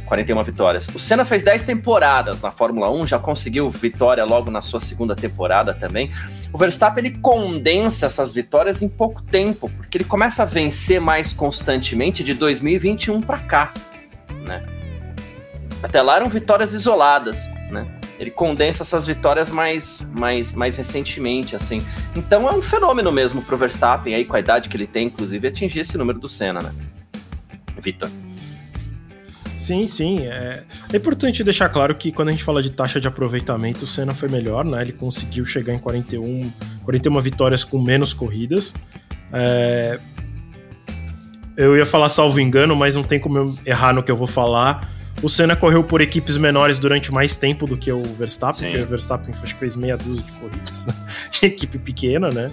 41 0.04 0.42
vitórias. 0.42 0.88
O 0.94 0.98
Senna 0.98 1.24
fez 1.24 1.42
10 1.42 1.62
temporadas 1.62 2.42
na 2.42 2.50
Fórmula 2.50 2.90
1, 2.90 3.06
já 3.06 3.18
conseguiu 3.18 3.70
vitória 3.70 4.22
logo 4.26 4.50
na 4.50 4.60
sua 4.60 4.80
segunda 4.80 5.16
temporada 5.16 5.72
também. 5.72 6.12
O 6.52 6.58
Verstappen 6.58 7.06
ele 7.06 7.16
condensa 7.18 8.04
essas 8.04 8.30
vitórias 8.30 8.82
em 8.82 8.88
pouco 8.90 9.22
tempo, 9.22 9.70
porque 9.70 9.96
ele 9.96 10.04
começa 10.04 10.42
a 10.42 10.46
vencer 10.46 11.00
mais 11.00 11.32
constantemente 11.32 12.22
de 12.22 12.34
2021 12.34 13.22
para 13.22 13.38
cá, 13.38 13.72
né? 14.46 14.62
Até 15.82 16.02
lá 16.02 16.16
eram 16.16 16.28
vitórias 16.28 16.74
isoladas, 16.74 17.46
né? 17.70 18.01
Ele 18.22 18.30
condensa 18.30 18.84
essas 18.84 19.04
vitórias 19.04 19.50
mais, 19.50 20.08
mais, 20.12 20.54
mais 20.54 20.76
recentemente, 20.76 21.56
assim. 21.56 21.82
Então 22.14 22.48
é 22.48 22.54
um 22.54 22.62
fenômeno 22.62 23.10
mesmo 23.10 23.42
pro 23.42 23.56
Verstappen, 23.56 24.14
aí 24.14 24.24
com 24.24 24.36
a 24.36 24.40
idade 24.40 24.68
que 24.68 24.76
ele 24.76 24.86
tem, 24.86 25.08
inclusive, 25.08 25.48
atingir 25.48 25.80
esse 25.80 25.98
número 25.98 26.20
do 26.20 26.28
Senna, 26.28 26.60
né? 26.60 26.72
Vitor. 27.80 28.08
Sim, 29.56 29.88
sim. 29.88 30.20
É... 30.26 30.62
é, 30.92 30.96
importante 30.96 31.42
deixar 31.42 31.68
claro 31.68 31.96
que 31.96 32.12
quando 32.12 32.28
a 32.28 32.30
gente 32.30 32.44
fala 32.44 32.62
de 32.62 32.70
taxa 32.70 33.00
de 33.00 33.08
aproveitamento, 33.08 33.84
o 33.84 33.86
Senna 33.88 34.14
foi 34.14 34.28
melhor, 34.28 34.64
né? 34.64 34.82
Ele 34.82 34.92
conseguiu 34.92 35.44
chegar 35.44 35.74
em 35.74 35.78
41, 35.78 36.48
41 36.84 37.20
vitórias 37.20 37.64
com 37.64 37.80
menos 37.80 38.14
corridas. 38.14 38.72
É... 39.32 39.98
Eu 41.56 41.76
ia 41.76 41.84
falar 41.84 42.08
salvo 42.08 42.38
engano, 42.38 42.76
mas 42.76 42.94
não 42.94 43.02
tem 43.02 43.18
como 43.18 43.38
eu 43.38 43.58
errar 43.66 43.92
no 43.92 44.02
que 44.02 44.12
eu 44.12 44.16
vou 44.16 44.28
falar. 44.28 44.88
O 45.20 45.28
Senna 45.28 45.54
correu 45.54 45.84
por 45.84 46.00
equipes 46.00 46.36
menores 46.36 46.78
durante 46.78 47.12
mais 47.12 47.36
tempo 47.36 47.66
do 47.66 47.76
que 47.76 47.92
o 47.92 48.02
Verstappen, 48.02 48.60
Sim. 48.60 48.66
porque 48.66 48.82
o 48.82 48.86
Verstappen 48.86 49.34
acho 49.42 49.54
que 49.54 49.60
fez 49.60 49.76
meia 49.76 49.96
dúzia 49.96 50.22
de 50.22 50.32
corridas, 50.32 50.86
né? 50.86 50.94
equipe 51.42 51.78
pequena, 51.78 52.28
né? 52.30 52.50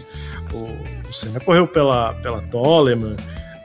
O, 0.53 0.67
o 1.09 1.13
Senna 1.13 1.39
correu 1.39 1.67
pela, 1.67 2.13
pela 2.15 2.41
Toleman, 2.41 3.15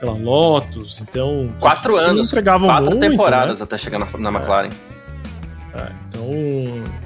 pela 0.01 0.13
Lotus, 0.13 1.01
então... 1.01 1.51
Quatro 1.59 1.97
anos, 1.97 2.29
entregavam 2.29 2.69
quatro 2.69 2.91
muito, 2.91 3.01
temporadas 3.01 3.61
né? 3.61 3.65
até 3.65 3.77
chegar 3.77 3.99
na, 3.99 4.07
na 4.19 4.39
McLaren. 4.39 4.69
É. 4.91 4.95
É, 5.75 5.91
então, 6.07 6.29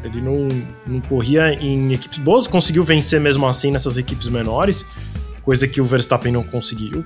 ele 0.04 0.21
não, 0.21 0.47
não 0.87 1.00
corria 1.00 1.54
em 1.54 1.92
equipes 1.92 2.18
boas, 2.18 2.47
conseguiu 2.47 2.85
vencer 2.85 3.18
mesmo 3.18 3.47
assim 3.47 3.71
nessas 3.71 3.97
equipes 3.97 4.28
menores, 4.28 4.85
coisa 5.42 5.66
que 5.66 5.80
o 5.80 5.85
Verstappen 5.85 6.30
não 6.30 6.42
conseguiu. 6.42 7.04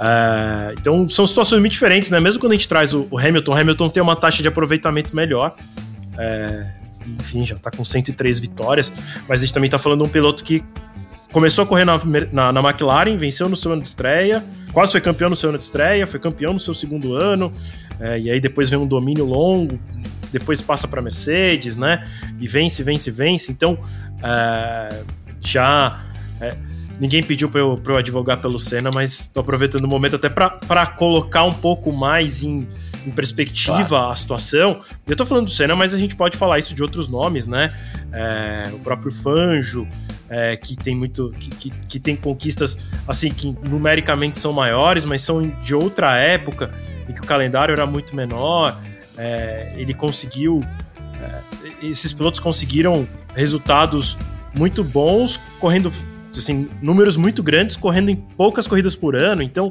É, 0.00 0.74
então 0.78 1.08
são 1.08 1.26
situações 1.26 1.60
muito 1.60 1.72
diferentes, 1.72 2.10
né? 2.10 2.20
Mesmo 2.20 2.40
quando 2.40 2.52
a 2.52 2.54
gente 2.54 2.68
traz 2.68 2.94
o, 2.94 3.06
o 3.10 3.18
Hamilton, 3.18 3.52
o 3.52 3.56
Hamilton 3.56 3.88
tem 3.88 4.02
uma 4.02 4.16
taxa 4.16 4.42
de 4.42 4.48
aproveitamento 4.48 5.14
melhor. 5.14 5.54
É, 6.16 6.66
enfim, 7.18 7.44
já 7.44 7.56
tá 7.56 7.70
com 7.70 7.84
103 7.84 8.38
vitórias, 8.38 8.92
mas 9.28 9.40
a 9.40 9.44
gente 9.44 9.54
também 9.54 9.70
tá 9.70 9.78
falando 9.78 10.02
de 10.02 10.08
um 10.08 10.10
piloto 10.10 10.44
que 10.44 10.62
começou 11.32 11.64
a 11.64 11.66
correr 11.66 11.84
na, 11.84 11.98
na, 12.32 12.52
na, 12.52 12.60
McLaren, 12.60 13.16
venceu 13.16 13.48
no 13.48 13.56
seu 13.56 13.72
ano 13.72 13.82
de 13.82 13.88
estreia, 13.88 14.44
quase 14.72 14.92
foi 14.92 15.00
campeão 15.00 15.30
no 15.30 15.36
seu 15.36 15.50
ano 15.50 15.58
de 15.58 15.64
estreia, 15.64 16.06
foi 16.06 16.18
campeão 16.18 16.52
no 16.52 16.58
seu 16.58 16.74
segundo 16.74 17.14
ano, 17.14 17.52
é, 18.00 18.18
e 18.18 18.30
aí 18.30 18.40
depois 18.40 18.70
vem 18.70 18.78
um 18.78 18.86
domínio 18.86 19.24
longo, 19.24 19.78
depois 20.32 20.60
passa 20.60 20.86
para 20.86 21.00
Mercedes, 21.00 21.76
né? 21.76 22.06
E 22.38 22.46
vence, 22.46 22.82
vence, 22.82 23.10
vence. 23.10 23.50
Então, 23.50 23.78
é, 24.22 25.02
já 25.40 26.00
é, 26.40 26.54
Ninguém 27.00 27.22
pediu 27.22 27.48
pra 27.48 27.60
eu, 27.60 27.76
pra 27.76 27.94
eu 27.94 27.96
advogar 27.98 28.40
pelo 28.40 28.58
Senna, 28.58 28.90
mas 28.92 29.28
tô 29.28 29.40
aproveitando 29.40 29.84
o 29.84 29.88
momento 29.88 30.16
até 30.16 30.28
para 30.28 30.86
colocar 30.86 31.44
um 31.44 31.52
pouco 31.52 31.92
mais 31.92 32.42
em, 32.42 32.66
em 33.06 33.10
perspectiva 33.10 33.88
claro. 33.88 34.12
a 34.12 34.16
situação. 34.16 34.80
Eu 35.06 35.14
tô 35.14 35.24
falando 35.24 35.44
do 35.44 35.50
Senna, 35.50 35.76
mas 35.76 35.94
a 35.94 35.98
gente 35.98 36.16
pode 36.16 36.36
falar 36.36 36.58
isso 36.58 36.74
de 36.74 36.82
outros 36.82 37.08
nomes, 37.08 37.46
né? 37.46 37.72
É, 38.12 38.70
o 38.72 38.80
próprio 38.80 39.12
Fanjo, 39.12 39.86
é, 40.28 40.56
que 40.56 40.76
tem 40.76 40.96
muito. 40.96 41.32
Que, 41.38 41.50
que, 41.50 41.70
que, 41.70 42.00
tem 42.00 42.16
conquistas 42.16 42.86
assim 43.06 43.30
que 43.30 43.56
numericamente 43.62 44.38
são 44.38 44.52
maiores, 44.52 45.04
mas 45.04 45.22
são 45.22 45.46
de 45.46 45.74
outra 45.74 46.16
época, 46.16 46.74
em 47.08 47.12
que 47.12 47.20
o 47.20 47.24
calendário 47.24 47.72
era 47.72 47.86
muito 47.86 48.16
menor. 48.16 48.76
É, 49.16 49.72
ele 49.76 49.94
conseguiu. 49.94 50.64
É, 51.20 51.40
esses 51.80 52.12
pilotos 52.12 52.40
conseguiram 52.40 53.06
resultados 53.36 54.18
muito 54.56 54.82
bons, 54.82 55.38
correndo 55.60 55.92
assim, 56.40 56.68
números 56.82 57.16
muito 57.16 57.42
grandes 57.42 57.76
correndo 57.76 58.10
em 58.10 58.16
poucas 58.16 58.66
corridas 58.66 58.94
por 58.94 59.16
ano. 59.16 59.42
Então, 59.42 59.70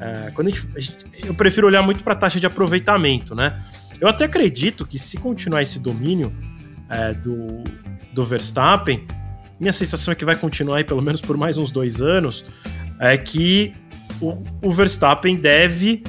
é, 0.00 0.30
quando 0.34 0.48
a 0.48 0.50
gente, 0.50 0.68
a 0.76 0.80
gente, 0.80 0.96
eu 1.24 1.34
prefiro 1.34 1.66
olhar 1.66 1.82
muito 1.82 2.02
para 2.02 2.14
a 2.14 2.16
taxa 2.16 2.40
de 2.40 2.46
aproveitamento, 2.46 3.34
né? 3.34 3.62
Eu 4.00 4.08
até 4.08 4.24
acredito 4.24 4.86
que 4.86 4.98
se 4.98 5.18
continuar 5.18 5.62
esse 5.62 5.78
domínio 5.78 6.34
é, 6.88 7.12
do, 7.12 7.62
do 8.12 8.24
Verstappen, 8.24 9.06
minha 9.58 9.72
sensação 9.72 10.12
é 10.12 10.14
que 10.14 10.24
vai 10.24 10.36
continuar 10.36 10.78
aí 10.78 10.84
pelo 10.84 11.02
menos 11.02 11.20
por 11.20 11.36
mais 11.36 11.58
uns 11.58 11.70
dois 11.70 12.00
anos, 12.00 12.44
é 12.98 13.16
que 13.16 13.74
o, 14.20 14.42
o 14.62 14.70
Verstappen 14.70 15.36
deve 15.36 16.02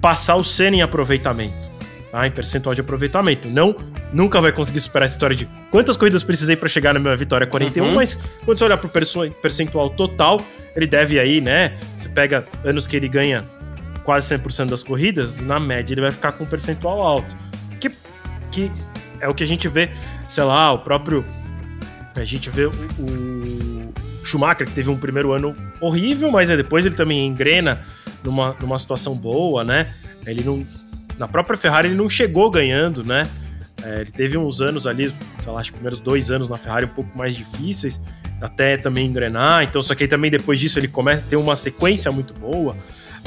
passar 0.00 0.36
o 0.36 0.44
Senna 0.44 0.76
em 0.76 0.82
aproveitamento 0.82 1.73
tá? 2.14 2.26
em 2.28 2.30
percentual 2.30 2.74
de 2.74 2.80
aproveitamento. 2.80 3.50
Não, 3.50 3.74
nunca 4.12 4.40
vai 4.40 4.52
conseguir 4.52 4.78
superar 4.78 5.06
essa 5.06 5.14
história 5.14 5.34
de 5.34 5.48
quantas 5.70 5.96
corridas 5.96 6.22
precisei 6.22 6.54
para 6.54 6.68
chegar 6.68 6.94
na 6.94 7.00
minha 7.00 7.16
vitória 7.16 7.44
41, 7.44 7.84
uhum. 7.84 7.94
mas 7.94 8.14
quando 8.44 8.56
você 8.58 8.64
olhar 8.64 8.76
pro 8.76 8.88
percentual 8.88 9.90
total, 9.90 10.40
ele 10.76 10.86
deve 10.86 11.18
aí, 11.18 11.40
né? 11.40 11.74
Você 11.96 12.08
pega 12.08 12.46
anos 12.64 12.86
que 12.86 12.96
ele 12.96 13.08
ganha 13.08 13.44
quase 14.04 14.32
100% 14.36 14.66
das 14.66 14.82
corridas, 14.82 15.40
na 15.40 15.58
média 15.58 15.92
ele 15.92 16.02
vai 16.02 16.12
ficar 16.12 16.32
com 16.32 16.44
um 16.44 16.46
percentual 16.46 17.02
alto. 17.02 17.36
Que, 17.80 17.90
que 18.52 18.70
é 19.20 19.28
o 19.28 19.34
que 19.34 19.42
a 19.42 19.46
gente 19.46 19.66
vê, 19.66 19.90
sei 20.28 20.44
lá, 20.44 20.72
o 20.72 20.78
próprio. 20.78 21.24
A 22.14 22.24
gente 22.24 22.48
vê 22.48 22.66
o, 22.66 22.70
o 22.70 23.92
Schumacher, 24.22 24.68
que 24.68 24.72
teve 24.72 24.88
um 24.88 24.96
primeiro 24.96 25.32
ano 25.32 25.56
horrível, 25.80 26.30
mas 26.30 26.48
depois 26.48 26.86
ele 26.86 26.94
também 26.94 27.26
engrena 27.26 27.80
numa, 28.22 28.56
numa 28.60 28.78
situação 28.78 29.16
boa, 29.16 29.64
né? 29.64 29.92
Ele 30.24 30.44
não, 30.44 30.64
na 31.18 31.28
própria 31.28 31.56
Ferrari 31.56 31.88
ele 31.88 31.94
não 31.94 32.08
chegou 32.08 32.50
ganhando, 32.50 33.04
né? 33.04 33.28
É, 33.82 34.00
ele 34.00 34.10
teve 34.10 34.38
uns 34.38 34.60
anos 34.60 34.86
ali, 34.86 35.12
sei 35.40 35.52
lá, 35.52 35.60
os 35.60 35.70
primeiros 35.70 36.00
dois 36.00 36.30
anos 36.30 36.48
na 36.48 36.56
Ferrari 36.56 36.86
um 36.86 36.88
pouco 36.88 37.16
mais 37.16 37.36
difíceis, 37.36 38.00
até 38.40 38.76
também 38.76 39.06
engrenar. 39.06 39.62
Então, 39.62 39.82
só 39.82 39.94
que 39.94 40.04
aí 40.04 40.08
também 40.08 40.30
depois 40.30 40.58
disso 40.58 40.78
ele 40.78 40.88
começa 40.88 41.24
a 41.24 41.28
ter 41.28 41.36
uma 41.36 41.56
sequência 41.56 42.10
muito 42.10 42.32
boa. 42.34 42.76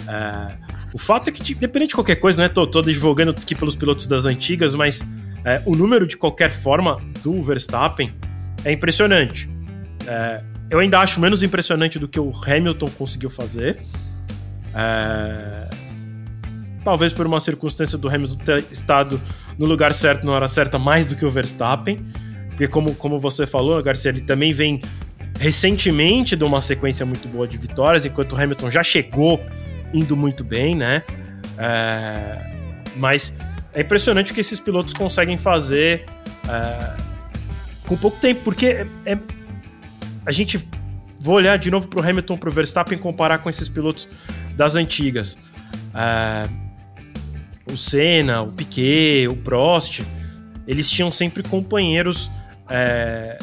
É, 0.08 0.56
o 0.94 0.98
fato 0.98 1.30
é 1.30 1.32
que, 1.32 1.54
independente 1.54 1.90
de 1.90 1.96
qualquer 1.96 2.16
coisa, 2.16 2.42
né? 2.42 2.50
Tô, 2.50 2.66
tô 2.66 2.82
divulgando 2.82 3.32
aqui 3.32 3.54
pelos 3.54 3.76
pilotos 3.76 4.08
das 4.08 4.26
antigas, 4.26 4.74
mas 4.74 5.04
é, 5.44 5.62
o 5.66 5.76
número 5.76 6.08
de 6.08 6.18
qualquer 6.18 6.50
forma 6.50 7.00
do 7.22 7.42
Verstappen 7.42 8.14
é 8.64 8.72
impressionante. 8.72 9.50
É, 10.08 10.42
eu 10.70 10.80
ainda 10.80 11.00
acho 11.00 11.20
menos 11.20 11.44
impressionante 11.44 12.00
do 12.00 12.08
que 12.08 12.20
o 12.20 12.32
Hamilton 12.32 12.90
conseguiu 12.98 13.30
fazer. 13.30 13.80
É, 14.74 15.67
talvez 16.88 17.12
por 17.12 17.28
uma 17.28 17.42
circunstância 17.42 17.98
do 17.98 18.08
Hamilton 18.08 18.38
ter 18.38 18.64
estado 18.72 19.20
no 19.60 19.66
lugar 19.66 19.94
certo 19.94 20.26
na 20.26 20.32
hora 20.32 20.48
certa 20.48 20.80
mais 20.80 21.06
do 21.06 21.18
que 21.18 21.26
o 21.26 21.30
Verstappen, 21.30 22.02
porque 22.48 22.66
como, 22.66 22.96
como 22.96 23.20
você 23.20 23.46
falou, 23.46 23.84
Garcia, 23.84 24.08
ele 24.08 24.22
também 24.22 24.54
vem 24.54 24.80
recentemente 25.38 26.34
de 26.34 26.46
uma 26.46 26.62
sequência 26.62 27.06
muito 27.06 27.28
boa 27.28 27.46
de 27.46 27.58
vitórias, 27.58 28.06
enquanto 28.06 28.32
o 28.32 28.42
Hamilton 28.42 28.72
já 28.72 28.84
chegou 28.84 29.46
indo 29.94 30.16
muito 30.16 30.46
bem, 30.46 30.76
né? 30.76 31.04
É... 31.58 32.54
Mas 32.96 33.34
é 33.74 33.82
impressionante 33.82 34.32
o 34.32 34.34
que 34.34 34.40
esses 34.40 34.58
pilotos 34.58 34.94
conseguem 34.94 35.36
fazer 35.36 36.06
é... 36.48 36.96
com 37.86 37.98
pouco 37.98 38.18
tempo, 38.18 38.44
porque 38.46 38.66
é... 38.66 38.88
é 39.06 39.20
a 40.26 40.32
gente 40.32 40.66
vou 41.20 41.36
olhar 41.36 41.58
de 41.58 41.70
novo 41.70 41.90
para 41.90 42.00
o 42.00 42.10
Hamilton, 42.10 42.38
para 42.38 42.48
o 42.48 42.52
Verstappen, 42.54 42.98
comparar 42.98 43.40
com 43.40 43.50
esses 43.50 43.68
pilotos 43.68 44.08
das 44.56 44.78
antigas. 44.78 45.38
É 45.94 46.67
o 47.72 47.78
Senna, 47.78 48.42
o 48.42 48.52
Piquet, 48.52 49.28
o 49.28 49.36
Prost, 49.36 50.02
eles 50.68 50.90
tinham 50.90 51.12
sempre 51.12 51.44
companheiros 51.44 52.30
é, 52.70 53.40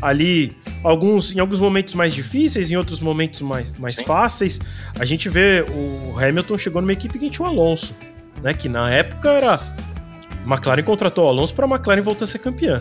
ali, 0.00 0.56
alguns 0.82 1.34
em 1.34 1.38
alguns 1.38 1.60
momentos 1.60 1.94
mais 1.94 2.12
difíceis, 2.12 2.70
em 2.70 2.76
outros 2.76 3.00
momentos 3.00 3.40
mais, 3.40 3.72
mais 3.72 4.00
fáceis. 4.00 4.60
A 4.98 5.04
gente 5.04 5.28
vê 5.28 5.64
o 5.68 6.18
Hamilton 6.18 6.58
chegou 6.58 6.82
numa 6.82 6.92
equipe 6.92 7.18
que 7.18 7.30
tinha 7.30 7.46
o 7.46 7.48
Alonso, 7.48 7.94
né? 8.42 8.52
Que 8.52 8.68
na 8.68 8.90
época 8.90 9.30
era 9.30 9.60
McLaren 10.44 10.82
contratou 10.82 11.26
o 11.26 11.28
Alonso 11.28 11.54
para 11.54 11.66
a 11.66 11.68
McLaren 11.68 12.02
voltar 12.02 12.24
a 12.24 12.26
ser 12.26 12.40
campeã. 12.40 12.80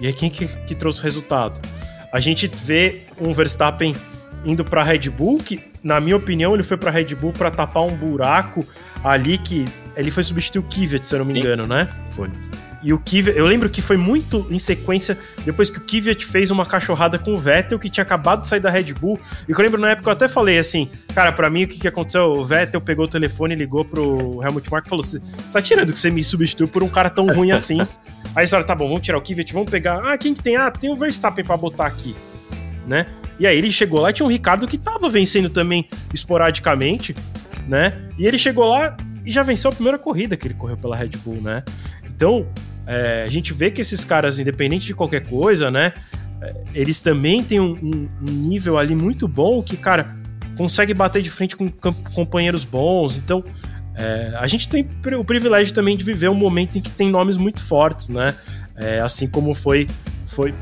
E 0.00 0.06
aí 0.06 0.12
quem 0.12 0.30
que, 0.30 0.46
que 0.46 0.74
trouxe 0.74 1.00
o 1.00 1.02
resultado? 1.04 1.60
A 2.12 2.20
gente 2.20 2.46
vê 2.46 3.02
um 3.20 3.32
Verstappen 3.32 3.94
indo 4.46 4.64
para 4.64 4.82
Red 4.82 5.10
Bull, 5.10 5.38
que 5.38 5.60
na 5.82 6.00
minha 6.00 6.16
opinião 6.16 6.54
ele 6.54 6.62
foi 6.62 6.76
para 6.76 6.90
Red 6.90 7.14
Bull 7.16 7.32
para 7.32 7.50
tapar 7.50 7.82
um 7.82 7.94
buraco 7.94 8.64
ali 9.04 9.36
que 9.36 9.66
ele 9.96 10.10
foi 10.10 10.22
substituir 10.22 10.60
o 10.60 10.62
Kvyat, 10.62 11.06
se 11.06 11.14
eu 11.14 11.18
não 11.18 11.26
me 11.26 11.38
engano, 11.38 11.66
né? 11.66 11.88
Foi. 12.10 12.30
E 12.82 12.92
o 12.92 12.98
Kvyat, 12.98 13.36
eu 13.36 13.46
lembro 13.46 13.68
que 13.68 13.82
foi 13.82 13.96
muito 13.96 14.46
em 14.48 14.58
sequência 14.58 15.18
depois 15.44 15.68
que 15.68 15.78
o 15.78 15.80
Kvyat 15.80 16.24
fez 16.24 16.52
uma 16.52 16.64
cachorrada 16.64 17.18
com 17.18 17.34
o 17.34 17.38
Vettel, 17.38 17.78
que 17.78 17.90
tinha 17.90 18.02
acabado 18.02 18.42
de 18.42 18.48
sair 18.48 18.60
da 18.60 18.70
Red 18.70 18.94
Bull. 18.94 19.18
E 19.48 19.50
eu 19.50 19.58
lembro 19.58 19.80
na 19.80 19.90
época 19.90 20.08
eu 20.08 20.12
até 20.12 20.28
falei 20.28 20.58
assim, 20.58 20.88
cara, 21.12 21.32
para 21.32 21.50
mim 21.50 21.64
o 21.64 21.68
que, 21.68 21.80
que 21.80 21.88
aconteceu? 21.88 22.24
O 22.24 22.44
Vettel 22.44 22.80
pegou 22.80 23.06
o 23.06 23.08
telefone 23.08 23.54
e 23.54 23.58
ligou 23.58 23.84
pro 23.84 24.40
Helmut 24.42 24.70
Marko 24.70 24.86
e 24.86 24.90
falou: 24.90 25.04
Você 25.04 25.20
tá 25.52 25.60
tirando 25.60 25.92
que 25.92 25.98
você 25.98 26.10
me 26.10 26.22
substituiu 26.22 26.68
por 26.68 26.84
um 26.84 26.88
cara 26.88 27.10
tão 27.10 27.26
ruim 27.26 27.50
assim? 27.50 27.80
Aí 28.34 28.42
eles 28.42 28.50
falaram: 28.50 28.66
tá 28.66 28.74
bom, 28.74 28.86
vamos 28.86 29.02
tirar 29.02 29.18
o 29.18 29.22
Kvyat, 29.22 29.52
vamos 29.52 29.70
pegar. 29.70 30.12
Ah, 30.12 30.16
quem 30.18 30.34
que 30.34 30.42
tem? 30.42 30.56
Ah, 30.56 30.70
tem 30.70 30.90
o 30.90 30.96
Verstappen 30.96 31.44
pra 31.44 31.56
botar 31.56 31.86
aqui, 31.86 32.14
né? 32.86 33.06
E 33.38 33.46
aí 33.46 33.56
ele 33.56 33.70
chegou 33.70 34.00
lá 34.00 34.10
e 34.10 34.12
tinha 34.12 34.26
um 34.26 34.30
Ricardo 34.30 34.66
que 34.66 34.78
tava 34.78 35.08
vencendo 35.08 35.50
também 35.50 35.88
esporadicamente, 36.12 37.14
né? 37.68 38.08
E 38.18 38.26
ele 38.26 38.38
chegou 38.38 38.66
lá 38.66 38.96
e 39.24 39.30
já 39.30 39.42
venceu 39.42 39.70
a 39.70 39.74
primeira 39.74 39.98
corrida 39.98 40.36
que 40.36 40.46
ele 40.46 40.54
correu 40.54 40.76
pela 40.76 40.96
Red 40.96 41.10
Bull, 41.24 41.40
né? 41.40 41.62
Então, 42.04 42.46
é, 42.86 43.24
a 43.26 43.28
gente 43.28 43.52
vê 43.52 43.70
que 43.70 43.80
esses 43.80 44.04
caras, 44.04 44.38
independente 44.38 44.86
de 44.86 44.94
qualquer 44.94 45.26
coisa, 45.26 45.70
né? 45.70 45.92
É, 46.40 46.54
eles 46.74 47.02
também 47.02 47.42
têm 47.42 47.60
um, 47.60 47.72
um, 47.72 48.08
um 48.22 48.32
nível 48.32 48.78
ali 48.78 48.94
muito 48.94 49.26
bom 49.26 49.62
que, 49.62 49.76
cara, 49.76 50.16
consegue 50.56 50.94
bater 50.94 51.20
de 51.20 51.30
frente 51.30 51.56
com 51.56 51.68
companheiros 52.14 52.64
bons. 52.64 53.18
Então, 53.18 53.44
é, 53.94 54.34
a 54.38 54.46
gente 54.46 54.68
tem 54.68 54.86
o 55.18 55.24
privilégio 55.24 55.74
também 55.74 55.96
de 55.96 56.04
viver 56.04 56.28
um 56.28 56.34
momento 56.34 56.76
em 56.76 56.80
que 56.80 56.90
tem 56.90 57.10
nomes 57.10 57.36
muito 57.36 57.60
fortes, 57.62 58.08
né? 58.08 58.34
É, 58.76 59.00
assim 59.00 59.26
como 59.28 59.54
foi, 59.54 59.88
foi. 60.24 60.54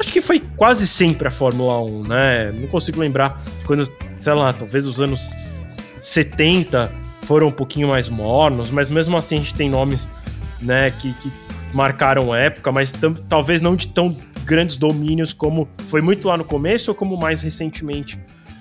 Acho 0.00 0.12
que 0.12 0.22
foi 0.22 0.40
quase 0.56 0.88
sempre 0.88 1.28
a 1.28 1.30
Fórmula 1.30 1.78
1, 1.82 2.02
né? 2.04 2.52
Não 2.52 2.66
consigo 2.68 2.98
lembrar 2.98 3.38
quando, 3.66 3.86
sei 4.18 4.32
lá, 4.32 4.50
talvez 4.50 4.86
os 4.86 4.98
anos 4.98 5.36
70 6.00 6.90
foram 7.24 7.48
um 7.48 7.52
pouquinho 7.52 7.88
mais 7.88 8.08
mornos, 8.08 8.70
mas 8.70 8.88
mesmo 8.88 9.14
assim 9.18 9.36
a 9.36 9.38
gente 9.40 9.54
tem 9.54 9.68
nomes, 9.68 10.08
né, 10.62 10.90
que, 10.90 11.12
que 11.12 11.30
marcaram 11.74 12.34
época, 12.34 12.72
mas 12.72 12.94
talvez 13.28 13.60
não 13.60 13.76
de 13.76 13.88
tão 13.88 14.16
grandes 14.44 14.78
domínios 14.78 15.34
como 15.34 15.68
foi 15.86 16.00
muito 16.00 16.26
lá 16.26 16.36
no 16.38 16.44
começo 16.44 16.90
ou 16.90 16.94
como 16.94 17.16
mais 17.18 17.42
recentemente. 17.42 18.18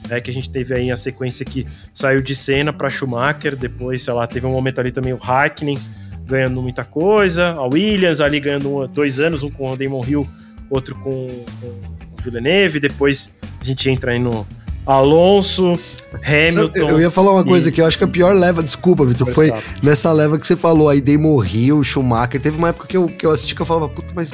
É, 0.09 0.19
que 0.19 0.29
a 0.29 0.33
gente 0.33 0.49
teve 0.49 0.73
aí 0.73 0.91
a 0.91 0.97
sequência 0.97 1.45
que 1.45 1.65
saiu 1.93 2.21
de 2.21 2.35
cena 2.35 2.73
para 2.73 2.89
Schumacher, 2.89 3.55
depois, 3.55 4.01
sei 4.01 4.13
lá, 4.13 4.27
teve 4.27 4.45
um 4.45 4.51
momento 4.51 4.79
ali 4.79 4.91
também 4.91 5.13
o 5.13 5.17
Hackney 5.17 5.79
ganhando 6.25 6.61
muita 6.61 6.83
coisa, 6.83 7.51
a 7.51 7.63
Williams 7.63 8.19
ali 8.19 8.39
ganhando 8.39 8.87
dois 8.87 9.19
anos, 9.19 9.41
um 9.41 9.49
com 9.49 9.71
o 9.71 9.77
Damon 9.77 10.03
Hill, 10.05 10.27
outro 10.69 10.95
com, 10.95 11.27
com 11.61 11.67
o 11.67 12.21
Villeneuve, 12.21 12.79
depois 12.79 13.33
a 13.59 13.63
gente 13.63 13.89
entra 13.89 14.11
aí 14.11 14.19
no 14.19 14.47
Alonso, 14.85 15.79
Hamilton. 16.23 16.89
Eu 16.89 16.99
ia 16.99 17.11
falar 17.11 17.31
uma 17.31 17.43
coisa 17.43 17.69
e... 17.69 17.71
que 17.71 17.81
eu 17.81 17.85
acho 17.85 17.97
que 17.97 18.03
a 18.03 18.07
pior 18.07 18.35
leva, 18.35 18.63
desculpa, 18.63 19.05
Vitor, 19.05 19.31
foi 19.33 19.51
nessa 19.83 20.11
leva 20.11 20.37
que 20.39 20.47
você 20.47 20.55
falou 20.55 20.89
aí, 20.89 20.99
Damon 20.99 21.43
Hill, 21.43 21.83
Schumacher. 21.83 22.41
Teve 22.41 22.57
uma 22.57 22.69
época 22.69 22.87
que 22.87 22.97
eu, 22.97 23.07
que 23.07 23.25
eu 23.25 23.31
assisti 23.31 23.53
que 23.53 23.61
eu 23.61 23.65
falava, 23.65 23.87
puta, 23.87 24.13
mas 24.15 24.31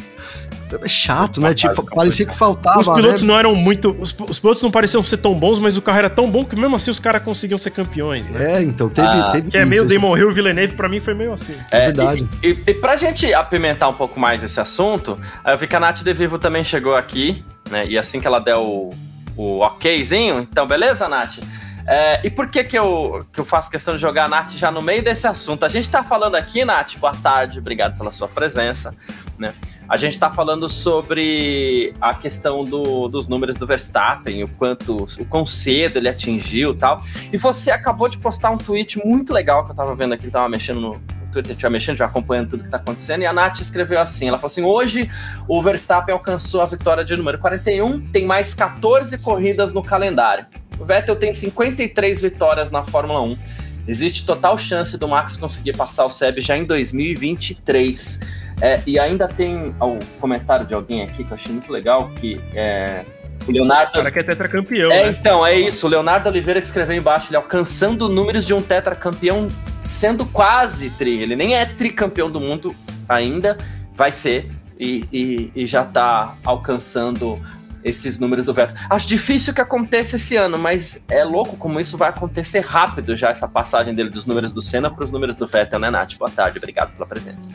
é 0.81 0.87
chato, 0.87 1.39
né? 1.39 1.53
Tipo, 1.53 1.83
parecia 1.83 2.25
que 2.25 2.35
faltava. 2.35 2.79
Os 2.79 2.87
pilotos 2.87 3.23
né? 3.23 3.27
não 3.27 3.37
eram 3.37 3.55
muito. 3.55 3.95
Os, 3.99 4.15
os, 4.27 4.39
pilotos 4.39 4.61
não 4.63 4.71
pareciam 4.71 5.01
ser 5.03 5.17
tão 5.17 5.33
bons, 5.33 5.59
mas 5.59 5.77
o 5.77 5.81
carro 5.81 5.99
era 5.99 6.09
tão 6.09 6.29
bom 6.29 6.43
que 6.43 6.55
mesmo 6.55 6.75
assim 6.75 6.91
os 6.91 6.99
caras 6.99 7.23
conseguiam 7.23 7.57
ser 7.57 7.71
campeões. 7.71 8.29
Né? 8.29 8.55
É, 8.57 8.63
então 8.63 8.89
teve. 8.89 9.07
Ah, 9.07 9.31
teve 9.31 9.51
que 9.51 9.57
é 9.57 9.65
meio 9.65 9.85
Damon 9.85 10.17
Hill 10.17 10.31
e 10.31 10.33
Villeneuve, 10.33 10.73
pra 10.73 10.89
mim 10.89 10.99
foi 10.99 11.13
meio 11.13 11.33
assim. 11.33 11.55
É, 11.71 11.77
é 11.77 11.85
verdade. 11.85 12.27
E, 12.41 12.47
e, 12.47 12.63
e 12.67 12.73
pra 12.73 12.95
gente 12.95 13.33
apimentar 13.33 13.89
um 13.89 13.93
pouco 13.93 14.19
mais 14.19 14.43
esse 14.43 14.59
assunto, 14.59 15.19
eu 15.45 15.57
vi 15.57 15.67
que 15.67 15.75
a 15.75 15.79
Nath 15.79 16.03
De 16.03 16.13
Vivo 16.13 16.39
também 16.39 16.63
chegou 16.63 16.95
aqui, 16.95 17.43
né? 17.69 17.85
E 17.87 17.97
assim 17.97 18.19
que 18.19 18.27
ela 18.27 18.39
der 18.39 18.57
o, 18.57 18.93
o 19.35 19.61
okzinho, 19.61 20.39
então 20.39 20.67
beleza, 20.67 21.07
Nath? 21.07 21.39
É, 21.87 22.19
e 22.23 22.31
por 22.31 22.47
que 22.47 22.63
que 22.63 22.77
eu, 22.77 23.23
que 23.31 23.39
eu 23.39 23.45
faço 23.45 23.69
questão 23.69 23.95
de 23.95 24.01
jogar 24.01 24.25
a 24.25 24.27
Nath 24.27 24.53
já 24.53 24.71
no 24.71 24.81
meio 24.81 25.03
desse 25.03 25.27
assunto? 25.27 25.65
A 25.65 25.67
gente 25.67 25.83
está 25.83 26.03
falando 26.03 26.35
aqui, 26.35 26.65
Nath, 26.65 26.95
boa 26.97 27.13
tarde, 27.13 27.59
obrigado 27.59 27.95
pela 27.97 28.11
sua 28.11 28.27
presença. 28.27 28.95
Né? 29.37 29.53
A 29.87 29.97
gente 29.97 30.13
está 30.13 30.31
falando 30.31 30.67
sobre 30.67 31.93
a 32.01 32.13
questão 32.13 32.65
do, 32.65 33.07
dos 33.07 33.27
números 33.27 33.55
do 33.55 33.67
Verstappen, 33.67 34.43
o 34.43 34.47
quanto, 34.47 35.05
o 35.19 35.25
quão 35.25 35.45
cedo 35.45 35.97
ele 35.97 36.09
atingiu 36.09 36.75
tal. 36.75 36.99
E 37.31 37.37
você 37.37 37.71
acabou 37.71 38.09
de 38.09 38.17
postar 38.17 38.49
um 38.49 38.57
tweet 38.57 38.97
muito 39.05 39.31
legal 39.31 39.63
que 39.63 39.69
eu 39.69 39.73
estava 39.73 39.95
vendo 39.95 40.13
aqui, 40.13 40.27
estava 40.27 40.49
mexendo 40.49 40.81
no, 40.81 41.01
Twitter, 41.35 41.55
já 41.57 41.69
mexendo, 41.69 41.97
já 41.97 42.05
acompanhando 42.05 42.51
tudo 42.51 42.61
que 42.61 42.67
está 42.67 42.77
acontecendo. 42.77 43.21
E 43.21 43.25
a 43.25 43.33
Nath 43.33 43.59
escreveu 43.59 43.99
assim: 43.99 44.27
ela 44.27 44.37
falou 44.37 44.47
assim: 44.47 44.63
hoje 44.63 45.09
o 45.47 45.61
Verstappen 45.61 46.13
alcançou 46.13 46.61
a 46.61 46.65
vitória 46.65 47.03
de 47.03 47.15
número 47.15 47.37
41, 47.39 48.07
tem 48.07 48.25
mais 48.25 48.53
14 48.53 49.17
corridas 49.17 49.73
no 49.73 49.83
calendário. 49.83 50.45
O 50.79 50.85
Vettel 50.85 51.15
tem 51.15 51.33
53 51.33 52.21
vitórias 52.21 52.71
na 52.71 52.83
Fórmula 52.83 53.21
1. 53.21 53.37
Existe 53.87 54.25
total 54.25 54.57
chance 54.57 54.97
do 54.97 55.07
Max 55.07 55.37
conseguir 55.37 55.73
passar 55.73 56.05
o 56.05 56.09
Seb 56.09 56.41
já 56.41 56.57
em 56.57 56.65
2023. 56.65 58.19
É, 58.61 58.81
e 58.85 58.97
ainda 58.97 59.27
tem 59.27 59.75
o 59.79 59.99
comentário 60.19 60.65
de 60.65 60.73
alguém 60.73 61.03
aqui 61.03 61.23
que 61.23 61.31
eu 61.31 61.35
achei 61.35 61.51
muito 61.51 61.71
legal, 61.71 62.09
que 62.15 62.39
é, 62.53 63.03
o 63.47 63.51
Leonardo. 63.51 63.91
O 63.91 63.93
cara 63.95 64.11
que 64.11 64.19
é 64.19 64.23
tetracampeão. 64.23 64.91
É, 64.91 65.05
né? 65.05 65.17
então, 65.19 65.45
é 65.45 65.57
isso. 65.57 65.85
O 65.85 65.89
Leonardo 65.89 66.29
Oliveira 66.29 66.61
que 66.61 66.67
escreveu 66.67 66.95
embaixo, 66.95 67.27
ele 67.29 67.37
alcançando 67.37 68.09
números 68.09 68.45
de 68.45 68.53
um 68.53 68.61
tetracampeão, 68.61 69.47
sendo 69.83 70.25
quase 70.25 70.89
tri. 70.91 71.21
Ele 71.21 71.35
nem 71.35 71.55
é 71.55 71.65
tricampeão 71.65 72.29
do 72.29 72.39
mundo 72.39 72.73
ainda, 73.07 73.57
vai 73.93 74.11
ser. 74.11 74.49
E, 74.77 75.05
e, 75.11 75.51
e 75.55 75.67
já 75.67 75.85
tá 75.85 76.35
alcançando 76.43 77.39
esses 77.81 78.19
números 78.19 78.45
do 78.45 78.53
Vettel. 78.53 78.75
Acho 78.89 79.07
difícil 79.07 79.53
que 79.53 79.61
aconteça 79.61 80.15
esse 80.15 80.35
ano, 80.35 80.57
mas 80.57 81.05
é 81.07 81.23
louco 81.23 81.55
como 81.55 81.79
isso 81.79 81.97
vai 81.97 82.09
acontecer 82.09 82.61
rápido 82.61 83.15
já, 83.15 83.29
essa 83.29 83.47
passagem 83.47 83.93
dele 83.93 84.09
dos 84.09 84.25
números 84.25 84.51
do 84.51 84.61
Senna 84.61 84.89
para 84.89 85.05
os 85.05 85.11
números 85.11 85.37
do 85.37 85.45
Vettel, 85.45 85.79
né, 85.79 85.91
Nath? 85.91 86.17
Boa 86.17 86.31
tarde, 86.31 86.57
obrigado 86.57 86.93
pela 86.93 87.05
presença. 87.05 87.53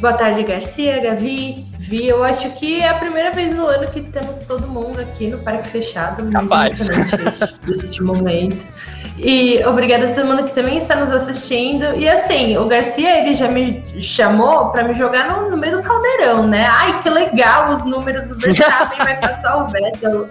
Boa 0.00 0.14
tarde, 0.14 0.42
Garcia, 0.44 0.98
Gavi, 1.02 1.66
Vi. 1.78 2.08
Eu 2.08 2.24
acho 2.24 2.50
que 2.52 2.80
é 2.80 2.88
a 2.88 2.94
primeira 2.94 3.32
vez 3.32 3.54
no 3.54 3.66
ano 3.66 3.86
que 3.88 4.00
temos 4.00 4.38
todo 4.40 4.66
mundo 4.66 4.98
aqui 4.98 5.26
no 5.26 5.36
Parque 5.38 5.68
Fechado. 5.68 6.30
Capaz. 6.30 6.88
emocionante 6.88 7.60
este 7.68 8.02
momento. 8.02 8.66
E 9.18 9.62
obrigada 9.66 10.06
a 10.06 10.14
todo 10.14 10.24
mundo 10.24 10.44
que 10.44 10.54
também 10.54 10.78
está 10.78 10.96
nos 10.96 11.10
assistindo. 11.10 11.84
E 11.96 12.08
assim, 12.08 12.56
o 12.56 12.66
Garcia 12.66 13.20
ele 13.20 13.34
já 13.34 13.48
me 13.48 13.84
chamou 14.00 14.70
para 14.70 14.84
me 14.84 14.94
jogar 14.94 15.28
no, 15.28 15.50
no, 15.50 15.56
meio 15.58 15.76
do 15.76 15.82
caldeirão, 15.82 16.46
né? 16.46 16.66
Ai, 16.66 17.02
que 17.02 17.10
legal 17.10 17.68
os 17.70 17.84
números 17.84 18.28
do 18.28 18.36
Verstappen 18.36 18.98
vai 18.98 19.20
passar 19.20 19.64
o 19.64 19.66
Vettel. 19.66 20.26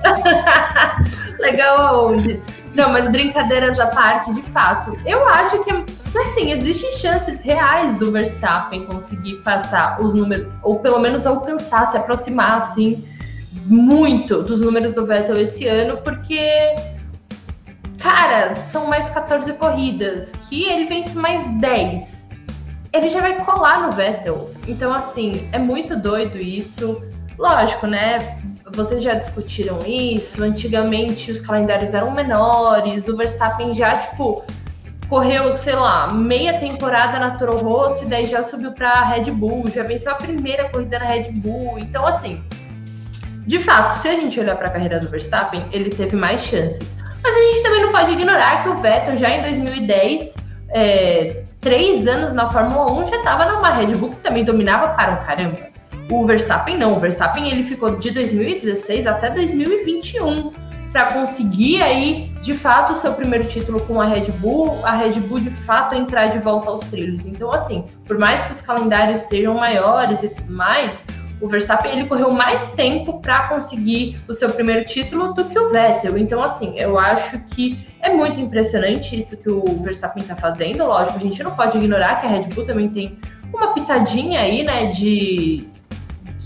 legal 1.39 1.77
aonde? 1.77 2.41
Não, 2.75 2.91
mas 2.91 3.08
brincadeiras 3.08 3.79
à 3.79 3.88
parte, 3.88 4.34
de 4.34 4.41
fato. 4.41 4.97
Eu 5.05 5.27
acho 5.27 5.63
que 5.63 5.71
assim, 6.19 6.51
existem 6.51 6.91
chances 6.93 7.41
reais 7.41 7.97
do 7.97 8.12
Verstappen 8.12 8.86
conseguir 8.86 9.36
passar 9.38 10.01
os 10.01 10.13
números, 10.13 10.47
ou 10.63 10.79
pelo 10.79 10.99
menos 10.99 11.25
alcançar, 11.25 11.88
se 11.88 11.97
aproximar 11.97 12.58
assim 12.58 13.03
muito 13.65 14.41
dos 14.41 14.60
números 14.60 14.95
do 14.95 15.05
Vettel 15.05 15.39
esse 15.39 15.67
ano, 15.67 15.97
porque 15.97 16.75
Cara, 17.99 18.55
são 18.67 18.88
mais 18.88 19.10
14 19.10 19.53
corridas, 19.53 20.34
que 20.47 20.63
ele 20.63 20.88
vence 20.88 21.15
mais 21.17 21.47
10. 21.60 22.29
Ele 22.93 23.10
já 23.10 23.19
vai 23.19 23.43
colar 23.43 23.82
no 23.82 23.91
Vettel. 23.91 24.49
Então, 24.67 24.93
assim, 24.93 25.47
é 25.51 25.60
muito 25.60 25.97
doido 25.97 26.38
isso. 26.38 27.03
Lógico, 27.38 27.88
né? 27.88 28.39
Vocês 28.73 29.01
já 29.03 29.13
discutiram 29.13 29.79
isso. 29.86 30.43
Antigamente 30.43 31.32
os 31.32 31.41
calendários 31.41 31.93
eram 31.93 32.12
menores. 32.12 33.08
O 33.08 33.17
Verstappen 33.17 33.73
já, 33.73 33.95
tipo, 33.97 34.43
correu, 35.10 35.51
sei 35.53 35.75
lá, 35.75 36.13
meia 36.13 36.60
temporada 36.60 37.19
na 37.19 37.32
Toro 37.32 37.58
Rosso 37.58 38.05
e 38.05 38.08
daí 38.08 38.27
já 38.27 38.43
subiu 38.43 38.71
para 38.71 39.03
Red 39.05 39.32
Bull, 39.32 39.65
já 39.67 39.84
venceu 39.84 40.12
a 40.12 40.15
primeira 40.15 40.69
corrida 40.69 40.99
na 40.99 41.05
Red 41.05 41.32
Bull. 41.32 41.79
Então, 41.79 42.05
assim, 42.05 42.43
de 43.47 43.60
fato, 43.60 43.97
se 43.97 44.08
a 44.08 44.13
gente 44.13 44.39
olhar 44.39 44.55
para 44.55 44.67
a 44.67 44.71
carreira 44.71 44.99
do 44.99 45.10
Verstappen, 45.10 45.67
ele 45.71 45.89
teve 45.89 46.15
mais 46.15 46.41
chances. 46.41 46.95
Mas 47.23 47.36
a 47.36 47.39
gente 47.39 47.63
também 47.63 47.82
não 47.82 47.91
pode 47.91 48.12
ignorar 48.12 48.62
que 48.62 48.69
o 48.69 48.77
Vettel 48.77 49.15
já 49.15 49.29
em 49.32 49.41
2010, 49.41 50.36
é, 50.69 51.43
três 51.60 52.08
anos 52.08 52.32
na 52.32 52.47
Fórmula 52.47 52.91
1, 52.91 53.08
já 53.08 53.17
estava 53.17 53.51
numa 53.51 53.71
Red 53.71 53.95
Bull 53.95 54.12
que 54.12 54.17
também 54.17 54.45
dominava 54.45 54.89
para 54.93 55.13
um 55.13 55.17
caramba. 55.17 55.68
O 56.12 56.26
Verstappen 56.26 56.78
não, 56.78 56.98
o 56.98 57.00
Verstappen 57.00 57.52
ele 57.52 57.63
ficou 57.63 57.98
de 57.98 58.10
2016 58.12 59.06
até 59.06 59.30
2021 59.30 60.52
para 60.91 61.13
conseguir 61.13 61.82
aí, 61.84 62.32
de 62.41 62.54
fato, 62.54 62.93
o 62.93 62.95
seu 62.95 63.13
primeiro 63.13 63.48
título 63.48 63.80
com 63.82 64.02
a 64.02 64.06
Red 64.06 64.32
Bull, 64.39 64.84
a 64.84 64.91
Red 64.91 65.19
Bull 65.19 65.39
de 65.39 65.52
fato 65.52 65.93
entrar 65.93 66.28
de 66.28 66.39
volta 66.39 66.69
aos 66.69 66.82
trilhos. 66.82 67.28
Então, 67.28 67.52
assim, 67.54 67.86
por 68.08 68.17
mais 68.17 68.43
que 68.43 68.54
os 68.54 68.62
calendários 68.62 69.19
sejam 69.22 69.54
maiores 69.54 70.24
e 70.24 70.30
tudo 70.30 70.52
mais, 70.52 71.06
o 71.39 71.48
Verstappen 71.48 71.91
ele 71.91 72.08
correu 72.08 72.32
mais 72.32 72.69
tempo 72.69 73.22
para 73.22 73.48
conseguir 73.48 74.19
o 74.28 74.34
seu 74.34 74.50
primeiro 74.50 74.84
título 74.84 75.34
do 75.34 75.45
que 75.45 75.58
o 75.58 75.69
Vettel. 75.69 76.17
Então, 76.17 76.41
assim, 76.43 76.74
eu 76.78 76.98
acho 76.98 77.38
que 77.45 77.88
é 78.02 78.10
muito 78.10 78.39
impressionante 78.39 79.17
isso 79.17 79.38
que 79.38 79.50
o 79.50 79.63
Verstappen 79.84 80.24
está 80.24 80.36
fazendo. 80.36 80.86
Lógico, 80.86 81.17
a 81.17 81.22
gente 81.22 81.41
não 81.43 81.52
pode 81.52 81.78
ignorar 81.78 82.19
que 82.19 82.26
a 82.26 82.30
Red 82.30 82.48
Bull 82.48 82.65
também 82.65 82.89
tem 82.89 83.17
uma 83.54 83.74
pitadinha 83.74 84.41
aí, 84.41 84.63
né, 84.63 84.88
de, 84.88 85.67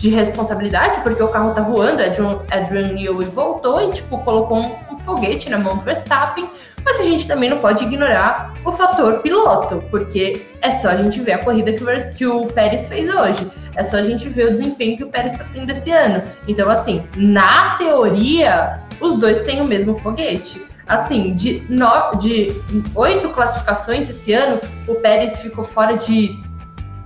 de 0.03 0.09
responsabilidade, 0.09 0.99
porque 0.99 1.23
o 1.23 1.29
carro 1.29 1.53
tá 1.53 1.61
voando, 1.61 2.03
Adrian, 2.03 2.41
Adrian 2.51 2.91
Newey 2.91 3.25
voltou 3.27 3.81
e, 3.81 3.93
tipo, 3.93 4.17
colocou 4.17 4.57
um, 4.57 4.75
um 4.91 4.97
foguete 4.97 5.49
na 5.49 5.57
mão 5.57 5.77
do 5.77 5.83
Verstappen, 5.83 6.45
mas 6.83 6.99
a 6.99 7.03
gente 7.03 7.25
também 7.25 7.49
não 7.49 7.59
pode 7.59 7.85
ignorar 7.85 8.53
o 8.65 8.71
fator 8.73 9.19
piloto, 9.19 9.81
porque 9.89 10.45
é 10.59 10.73
só 10.73 10.89
a 10.89 10.97
gente 10.97 11.21
ver 11.21 11.31
a 11.31 11.37
corrida 11.37 11.71
que 11.71 11.85
o, 11.85 12.09
que 12.15 12.25
o 12.25 12.47
Pérez 12.47 12.89
fez 12.89 13.07
hoje. 13.07 13.49
É 13.77 13.81
só 13.81 13.95
a 13.95 14.01
gente 14.01 14.27
ver 14.27 14.47
o 14.47 14.51
desempenho 14.51 14.97
que 14.97 15.05
o 15.05 15.07
Pérez 15.07 15.31
está 15.31 15.45
tendo 15.53 15.71
esse 15.71 15.89
ano. 15.89 16.21
Então, 16.49 16.69
assim, 16.69 17.07
na 17.15 17.77
teoria, 17.77 18.81
os 18.99 19.17
dois 19.17 19.43
têm 19.43 19.61
o 19.61 19.63
mesmo 19.63 19.95
foguete. 19.95 20.61
Assim, 20.85 21.33
de, 21.33 21.63
no, 21.69 22.11
de 22.19 22.61
oito 22.93 23.29
classificações 23.29 24.09
esse 24.09 24.33
ano, 24.33 24.59
o 24.85 24.95
Pérez 24.95 25.39
ficou 25.39 25.63
fora 25.63 25.95
de, 25.95 26.37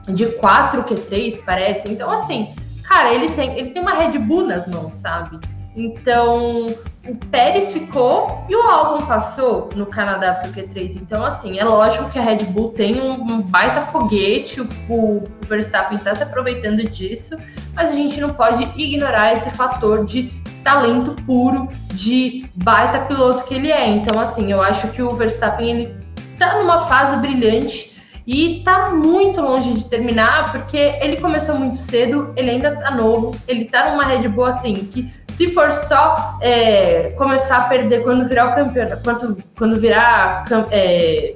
de 0.07 0.25
quatro 0.38 0.83
Q3, 0.83 1.43
parece. 1.45 1.88
Então, 1.88 2.10
assim, 2.10 2.55
cara, 2.88 3.13
ele 3.13 3.30
tem, 3.30 3.58
ele 3.58 3.71
tem 3.71 3.82
uma 3.82 3.93
Red 3.93 4.17
Bull 4.17 4.45
nas 4.45 4.67
mãos, 4.67 4.97
sabe? 4.97 5.39
Então, 5.76 6.65
o 7.08 7.15
Pérez 7.30 7.71
ficou 7.71 8.43
e 8.50 8.56
o 8.56 8.62
Albon 8.62 9.06
passou 9.06 9.69
no 9.76 9.86
Canadá 9.86 10.34
para 10.34 10.50
o 10.50 10.54
Q3. 10.54 10.95
Então, 10.95 11.23
assim, 11.23 11.60
é 11.60 11.63
lógico 11.63 12.10
que 12.10 12.17
a 12.17 12.21
Red 12.21 12.45
Bull 12.45 12.69
tem 12.71 13.00
um 13.00 13.41
baita 13.41 13.82
foguete, 13.82 14.60
o, 14.62 14.67
o 14.89 15.23
Verstappen 15.47 15.97
está 15.97 16.15
se 16.15 16.23
aproveitando 16.23 16.84
disso, 16.84 17.38
mas 17.76 17.91
a 17.91 17.93
gente 17.93 18.19
não 18.19 18.34
pode 18.34 18.63
ignorar 18.76 19.34
esse 19.34 19.52
fator 19.52 20.04
de 20.04 20.32
talento 20.63 21.12
puro, 21.23 21.69
de 21.93 22.50
baita 22.56 23.06
piloto 23.06 23.43
que 23.43 23.54
ele 23.54 23.71
é. 23.71 23.88
Então, 23.88 24.19
assim, 24.19 24.52
eu 24.52 24.62
acho 24.62 24.88
que 24.88 25.02
o 25.02 25.12
Verstappen 25.12 25.69
ele 25.69 25.95
tá 26.39 26.58
numa 26.58 26.88
fase 26.88 27.17
brilhante 27.17 27.96
e 28.27 28.61
tá 28.65 28.89
muito 28.89 29.39
longe 29.39 29.73
de 29.73 29.85
terminar, 29.85 30.51
porque 30.51 30.77
ele 30.77 31.15
começou 31.15 31.55
muito 31.55 31.77
cedo, 31.77 32.33
ele 32.35 32.51
ainda 32.51 32.75
tá 32.75 32.91
novo, 32.91 33.33
ele 33.47 33.63
tá 33.63 33.89
numa 33.89 34.03
Red 34.03 34.27
Bull 34.27 34.45
assim, 34.47 34.73
que 34.75 35.09
se 35.31 35.47
for 35.53 35.71
só 35.71 36.37
é, 36.41 37.13
começar 37.17 37.57
a 37.57 37.61
perder 37.61 38.03
quando 38.03 38.27
virar 38.27 38.51
o 38.51 38.55
campeonato, 38.55 39.01
quando, 39.01 39.37
quando 39.57 39.79
virar 39.79 40.43
é, 40.71 41.35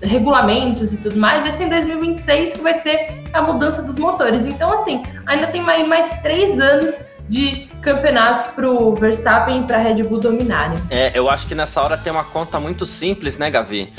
regulamentos 0.00 0.92
e 0.92 0.96
tudo 0.96 1.16
mais, 1.16 1.42
vai 1.42 1.50
ser 1.50 1.64
em 1.64 1.70
2026 1.70 2.52
que 2.52 2.60
vai 2.60 2.74
ser 2.74 3.24
a 3.32 3.42
mudança 3.42 3.82
dos 3.82 3.98
motores. 3.98 4.46
Então, 4.46 4.72
assim, 4.72 5.02
ainda 5.26 5.48
tem 5.48 5.60
mais, 5.60 5.88
mais 5.88 6.20
três 6.20 6.60
anos 6.60 7.04
de 7.28 7.68
campeonatos 7.82 8.46
para 8.46 8.70
o 8.70 8.94
Verstappen 8.94 9.62
e 9.62 9.64
para 9.64 9.78
a 9.78 9.80
Red 9.80 10.04
Bull 10.04 10.20
dominarem. 10.20 10.78
É, 10.88 11.10
eu 11.18 11.28
acho 11.28 11.48
que 11.48 11.54
nessa 11.54 11.82
hora 11.82 11.96
tem 11.96 12.12
uma 12.12 12.22
conta 12.22 12.60
muito 12.60 12.86
simples, 12.86 13.38
né, 13.38 13.50
Gavi? 13.50 13.92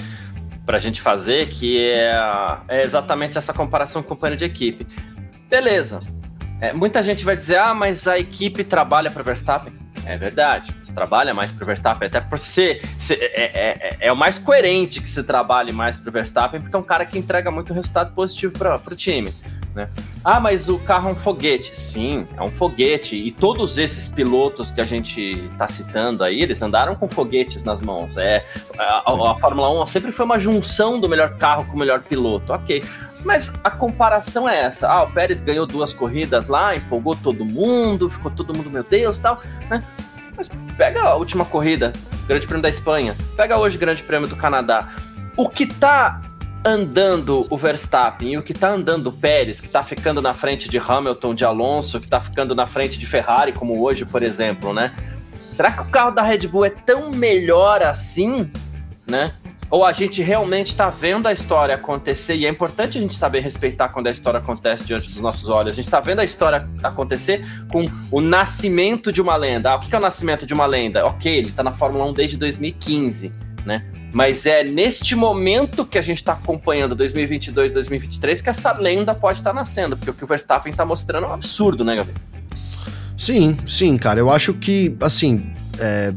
Para 0.67 0.75
a 0.75 0.79
gente 0.81 1.01
fazer, 1.01 1.47
que 1.47 1.81
é, 1.81 2.11
é, 2.67 2.81
exatamente 2.81 3.37
essa 3.37 3.53
comparação 3.53 4.03
com 4.03 4.07
o 4.07 4.09
companheiro 4.09 4.37
de 4.37 4.43
equipe. 4.43 4.85
Beleza. 5.49 6.03
É, 6.59 6.73
muita 6.73 7.01
gente 7.01 7.23
vai 7.23 7.37
dizer, 7.37 7.57
ah, 7.57 7.73
mas 7.73 8.05
a 8.05 8.19
equipe 8.19 8.65
trabalha 8.65 9.09
para 9.09 9.23
Verstappen. 9.23 9.73
É 10.05 10.17
verdade, 10.17 10.73
trabalha 10.93 11.33
mais 11.33 11.53
para 11.53 11.65
Verstappen, 11.65 12.07
até 12.07 12.19
por 12.19 12.37
ser, 12.37 12.81
ser 12.99 13.15
é, 13.15 13.43
é, 13.43 13.49
é, 13.55 13.97
é, 14.07 14.11
o 14.11 14.15
mais 14.15 14.37
coerente 14.37 14.99
que 14.99 15.07
se 15.07 15.23
trabalhe 15.23 15.71
mais 15.71 15.95
para 15.95 16.11
Verstappen, 16.11 16.59
porque 16.59 16.75
é 16.75 16.79
um 16.79 16.83
cara 16.83 17.05
que 17.05 17.17
entrega 17.17 17.49
muito 17.49 17.73
resultado 17.73 18.13
positivo 18.13 18.51
para 18.57 18.75
o 18.75 18.95
time. 18.95 19.33
Né? 19.77 19.87
Ah, 20.25 20.39
mas 20.39 20.69
o 20.69 20.79
carro 20.79 21.09
é 21.09 21.11
um 21.11 21.15
foguete. 21.15 21.77
Sim, 21.77 22.25
é 22.35 22.41
um 22.41 22.49
foguete. 22.49 23.15
E 23.15 23.31
todos 23.31 23.77
esses 23.77 24.07
pilotos 24.07 24.71
que 24.71 24.81
a 24.81 24.85
gente 24.85 25.21
está 25.51 25.67
citando 25.67 26.23
aí, 26.23 26.41
eles 26.41 26.59
andaram 26.63 26.95
com 26.95 27.07
foguetes 27.07 27.63
nas 27.63 27.79
mãos. 27.79 28.17
É, 28.17 28.43
a, 28.75 29.03
a, 29.05 29.31
a, 29.33 29.35
Fórmula 29.35 29.83
1 29.83 29.85
sempre 29.85 30.11
foi 30.11 30.25
uma 30.25 30.39
junção 30.39 30.99
do 30.99 31.07
melhor 31.07 31.37
carro 31.37 31.65
com 31.65 31.75
o 31.75 31.79
melhor 31.79 32.01
piloto. 32.01 32.53
Ok. 32.53 32.83
Mas 33.23 33.53
a 33.63 33.69
comparação 33.69 34.49
é 34.49 34.61
essa. 34.61 34.89
Ah, 34.89 35.03
o 35.03 35.11
Pérez 35.11 35.41
ganhou 35.41 35.67
duas 35.67 35.93
corridas 35.93 36.47
lá, 36.47 36.75
empolgou 36.75 37.15
todo 37.15 37.45
mundo, 37.45 38.09
ficou 38.09 38.31
todo 38.31 38.57
mundo, 38.57 38.71
meu 38.71 38.83
Deus, 38.83 39.19
tal, 39.19 39.43
né? 39.69 39.83
Mas 40.35 40.49
pega 40.75 41.03
a 41.03 41.15
última 41.15 41.45
corrida, 41.45 41.93
Grande 42.27 42.47
Prêmio 42.47 42.63
da 42.63 42.69
Espanha, 42.69 43.15
pega 43.35 43.57
hoje 43.57 43.77
Grande 43.77 44.01
Prêmio 44.01 44.27
do 44.27 44.35
Canadá. 44.35 44.89
O 45.35 45.47
que 45.47 45.67
tá 45.67 46.21
andando 46.67 47.47
o 47.49 47.57
Verstappen 47.57 48.33
e 48.33 48.37
o 48.37 48.43
que 48.43 48.53
tá 48.53 48.69
andando 48.69 49.07
o 49.07 49.11
Pérez, 49.11 49.61
que 49.61 49.67
tá 49.67 49.83
ficando 49.83 50.21
na 50.21 50.33
frente 50.33 50.69
de 50.69 50.77
Hamilton, 50.77 51.33
de 51.33 51.45
Alonso, 51.45 51.99
que 51.99 52.07
tá 52.07 52.19
ficando 52.19 52.53
na 52.53 52.67
frente 52.67 52.99
de 52.99 53.05
Ferrari, 53.05 53.51
como 53.51 53.81
hoje, 53.81 54.05
por 54.05 54.21
exemplo, 54.21 54.73
né? 54.73 54.93
Será 55.39 55.71
que 55.71 55.81
o 55.81 55.85
carro 55.85 56.11
da 56.11 56.21
Red 56.21 56.47
Bull 56.47 56.65
é 56.65 56.69
tão 56.69 57.09
melhor 57.11 57.81
assim, 57.81 58.51
né? 59.09 59.33
Ou 59.69 59.83
a 59.83 59.91
gente 59.91 60.21
realmente 60.21 60.67
está 60.67 60.89
vendo 60.89 61.27
a 61.27 61.33
história 61.33 61.75
acontecer, 61.75 62.35
e 62.35 62.45
é 62.45 62.49
importante 62.49 62.97
a 62.97 63.01
gente 63.01 63.15
saber 63.15 63.41
respeitar 63.41 63.89
quando 63.89 64.07
a 64.07 64.11
história 64.11 64.39
acontece 64.39 64.83
diante 64.83 65.07
dos 65.07 65.19
nossos 65.19 65.49
olhos. 65.49 65.73
A 65.73 65.75
gente 65.75 65.85
está 65.85 65.99
vendo 65.99 66.19
a 66.19 66.23
história 66.23 66.67
acontecer 66.81 67.45
com 67.69 67.85
o 68.11 68.21
nascimento 68.21 69.11
de 69.11 69.21
uma 69.21 69.35
lenda. 69.35 69.71
Ah, 69.71 69.75
o 69.75 69.79
que 69.81 69.93
é 69.93 69.97
o 69.97 70.01
nascimento 70.01 70.45
de 70.45 70.53
uma 70.53 70.65
lenda? 70.65 71.05
Ok, 71.05 71.33
ele 71.33 71.49
está 71.49 71.63
na 71.63 71.73
Fórmula 71.73 72.05
1 72.05 72.13
desde 72.13 72.37
2015, 72.37 73.33
né? 73.67 73.83
Mas 74.13 74.45
é 74.45 74.63
neste 74.63 75.15
momento 75.15 75.85
que 75.85 75.97
a 75.97 76.01
gente 76.01 76.19
está 76.19 76.31
acompanhando 76.31 76.95
2022, 76.95 77.73
2023 77.73 78.41
que 78.41 78.49
essa 78.49 78.71
lenda 78.71 79.13
pode 79.13 79.39
estar 79.39 79.51
tá 79.51 79.55
nascendo, 79.55 79.97
porque 79.97 80.09
o 80.09 80.13
que 80.13 80.23
o 80.23 80.27
Verstappen 80.27 80.71
está 80.71 80.85
mostrando 80.85 81.25
é 81.25 81.27
um 81.27 81.33
absurdo, 81.33 81.83
né, 81.83 81.97
Gabriel? 81.97 82.17
Sim, 83.17 83.57
sim, 83.67 83.97
cara. 83.97 84.19
Eu 84.19 84.31
acho 84.31 84.53
que, 84.53 84.95
assim, 85.01 85.51
é... 85.77 86.13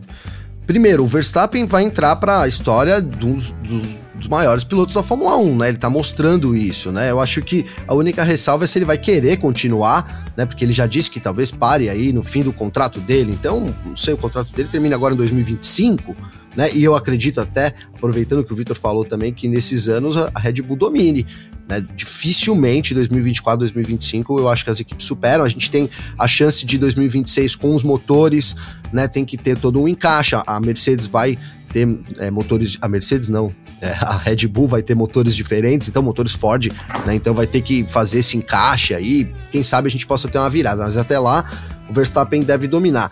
primeiro, 0.66 1.02
o 1.02 1.06
Verstappen 1.06 1.66
vai 1.66 1.82
entrar 1.82 2.14
para 2.16 2.42
a 2.42 2.48
história 2.48 3.00
dos, 3.02 3.50
dos, 3.50 3.82
dos, 4.14 4.28
maiores 4.28 4.62
pilotos 4.62 4.94
da 4.94 5.02
Fórmula 5.02 5.36
1, 5.36 5.56
né? 5.56 5.68
Ele 5.70 5.78
tá 5.78 5.90
mostrando 5.90 6.54
isso, 6.54 6.92
né? 6.92 7.10
Eu 7.10 7.18
acho 7.18 7.42
que 7.42 7.66
a 7.88 7.94
única 7.94 8.22
ressalva 8.22 8.64
é 8.64 8.66
se 8.66 8.78
ele 8.78 8.84
vai 8.84 8.98
querer 8.98 9.38
continuar, 9.38 10.30
né? 10.36 10.46
Porque 10.46 10.64
ele 10.64 10.74
já 10.74 10.86
disse 10.86 11.10
que 11.10 11.18
talvez 11.18 11.50
pare 11.50 11.88
aí 11.88 12.12
no 12.12 12.22
fim 12.22 12.42
do 12.42 12.52
contrato 12.52 13.00
dele. 13.00 13.32
Então, 13.32 13.74
não 13.84 13.96
sei, 13.96 14.14
o 14.14 14.18
contrato 14.18 14.52
dele 14.52 14.68
termina 14.68 14.94
agora 14.94 15.14
em 15.14 15.16
2025 15.16 16.14
né? 16.56 16.70
E 16.74 16.82
eu 16.82 16.94
acredito 16.94 17.40
até, 17.40 17.74
aproveitando 17.94 18.44
que 18.44 18.52
o 18.52 18.56
Vitor 18.56 18.76
falou 18.76 19.04
também, 19.04 19.32
que 19.32 19.48
nesses 19.48 19.88
anos 19.88 20.16
a 20.16 20.38
Red 20.38 20.62
Bull 20.62 20.76
domine. 20.76 21.26
Né? 21.68 21.86
Dificilmente 21.94 22.92
2024, 22.92 23.60
2025 23.60 24.40
eu 24.40 24.48
acho 24.48 24.64
que 24.64 24.70
as 24.70 24.80
equipes 24.80 25.06
superam. 25.06 25.44
A 25.44 25.48
gente 25.48 25.70
tem 25.70 25.88
a 26.18 26.26
chance 26.26 26.66
de 26.66 26.76
2026 26.78 27.54
com 27.54 27.74
os 27.74 27.84
motores, 27.84 28.56
né? 28.92 29.06
Tem 29.06 29.24
que 29.24 29.38
ter 29.38 29.56
todo 29.56 29.80
um 29.80 29.86
encaixe. 29.86 30.34
A 30.44 30.58
Mercedes 30.58 31.06
vai 31.06 31.38
ter 31.72 31.86
é, 32.18 32.30
motores. 32.30 32.76
A 32.80 32.88
Mercedes 32.88 33.28
não. 33.28 33.54
É, 33.80 33.92
a 33.92 34.18
Red 34.18 34.46
Bull 34.48 34.68
vai 34.68 34.82
ter 34.82 34.94
motores 34.94 35.34
diferentes, 35.34 35.88
então 35.88 36.02
motores 36.02 36.32
Ford, 36.32 36.70
né? 37.06 37.14
Então 37.14 37.32
vai 37.32 37.46
ter 37.46 37.62
que 37.62 37.84
fazer 37.84 38.18
esse 38.18 38.36
encaixe 38.36 38.92
aí. 38.92 39.32
Quem 39.52 39.62
sabe 39.62 39.88
a 39.88 39.90
gente 39.90 40.06
possa 40.06 40.28
ter 40.28 40.38
uma 40.38 40.50
virada, 40.50 40.82
mas 40.82 40.98
até 40.98 41.18
lá 41.18 41.44
o 41.88 41.92
Verstappen 41.92 42.42
deve 42.42 42.66
dominar. 42.66 43.10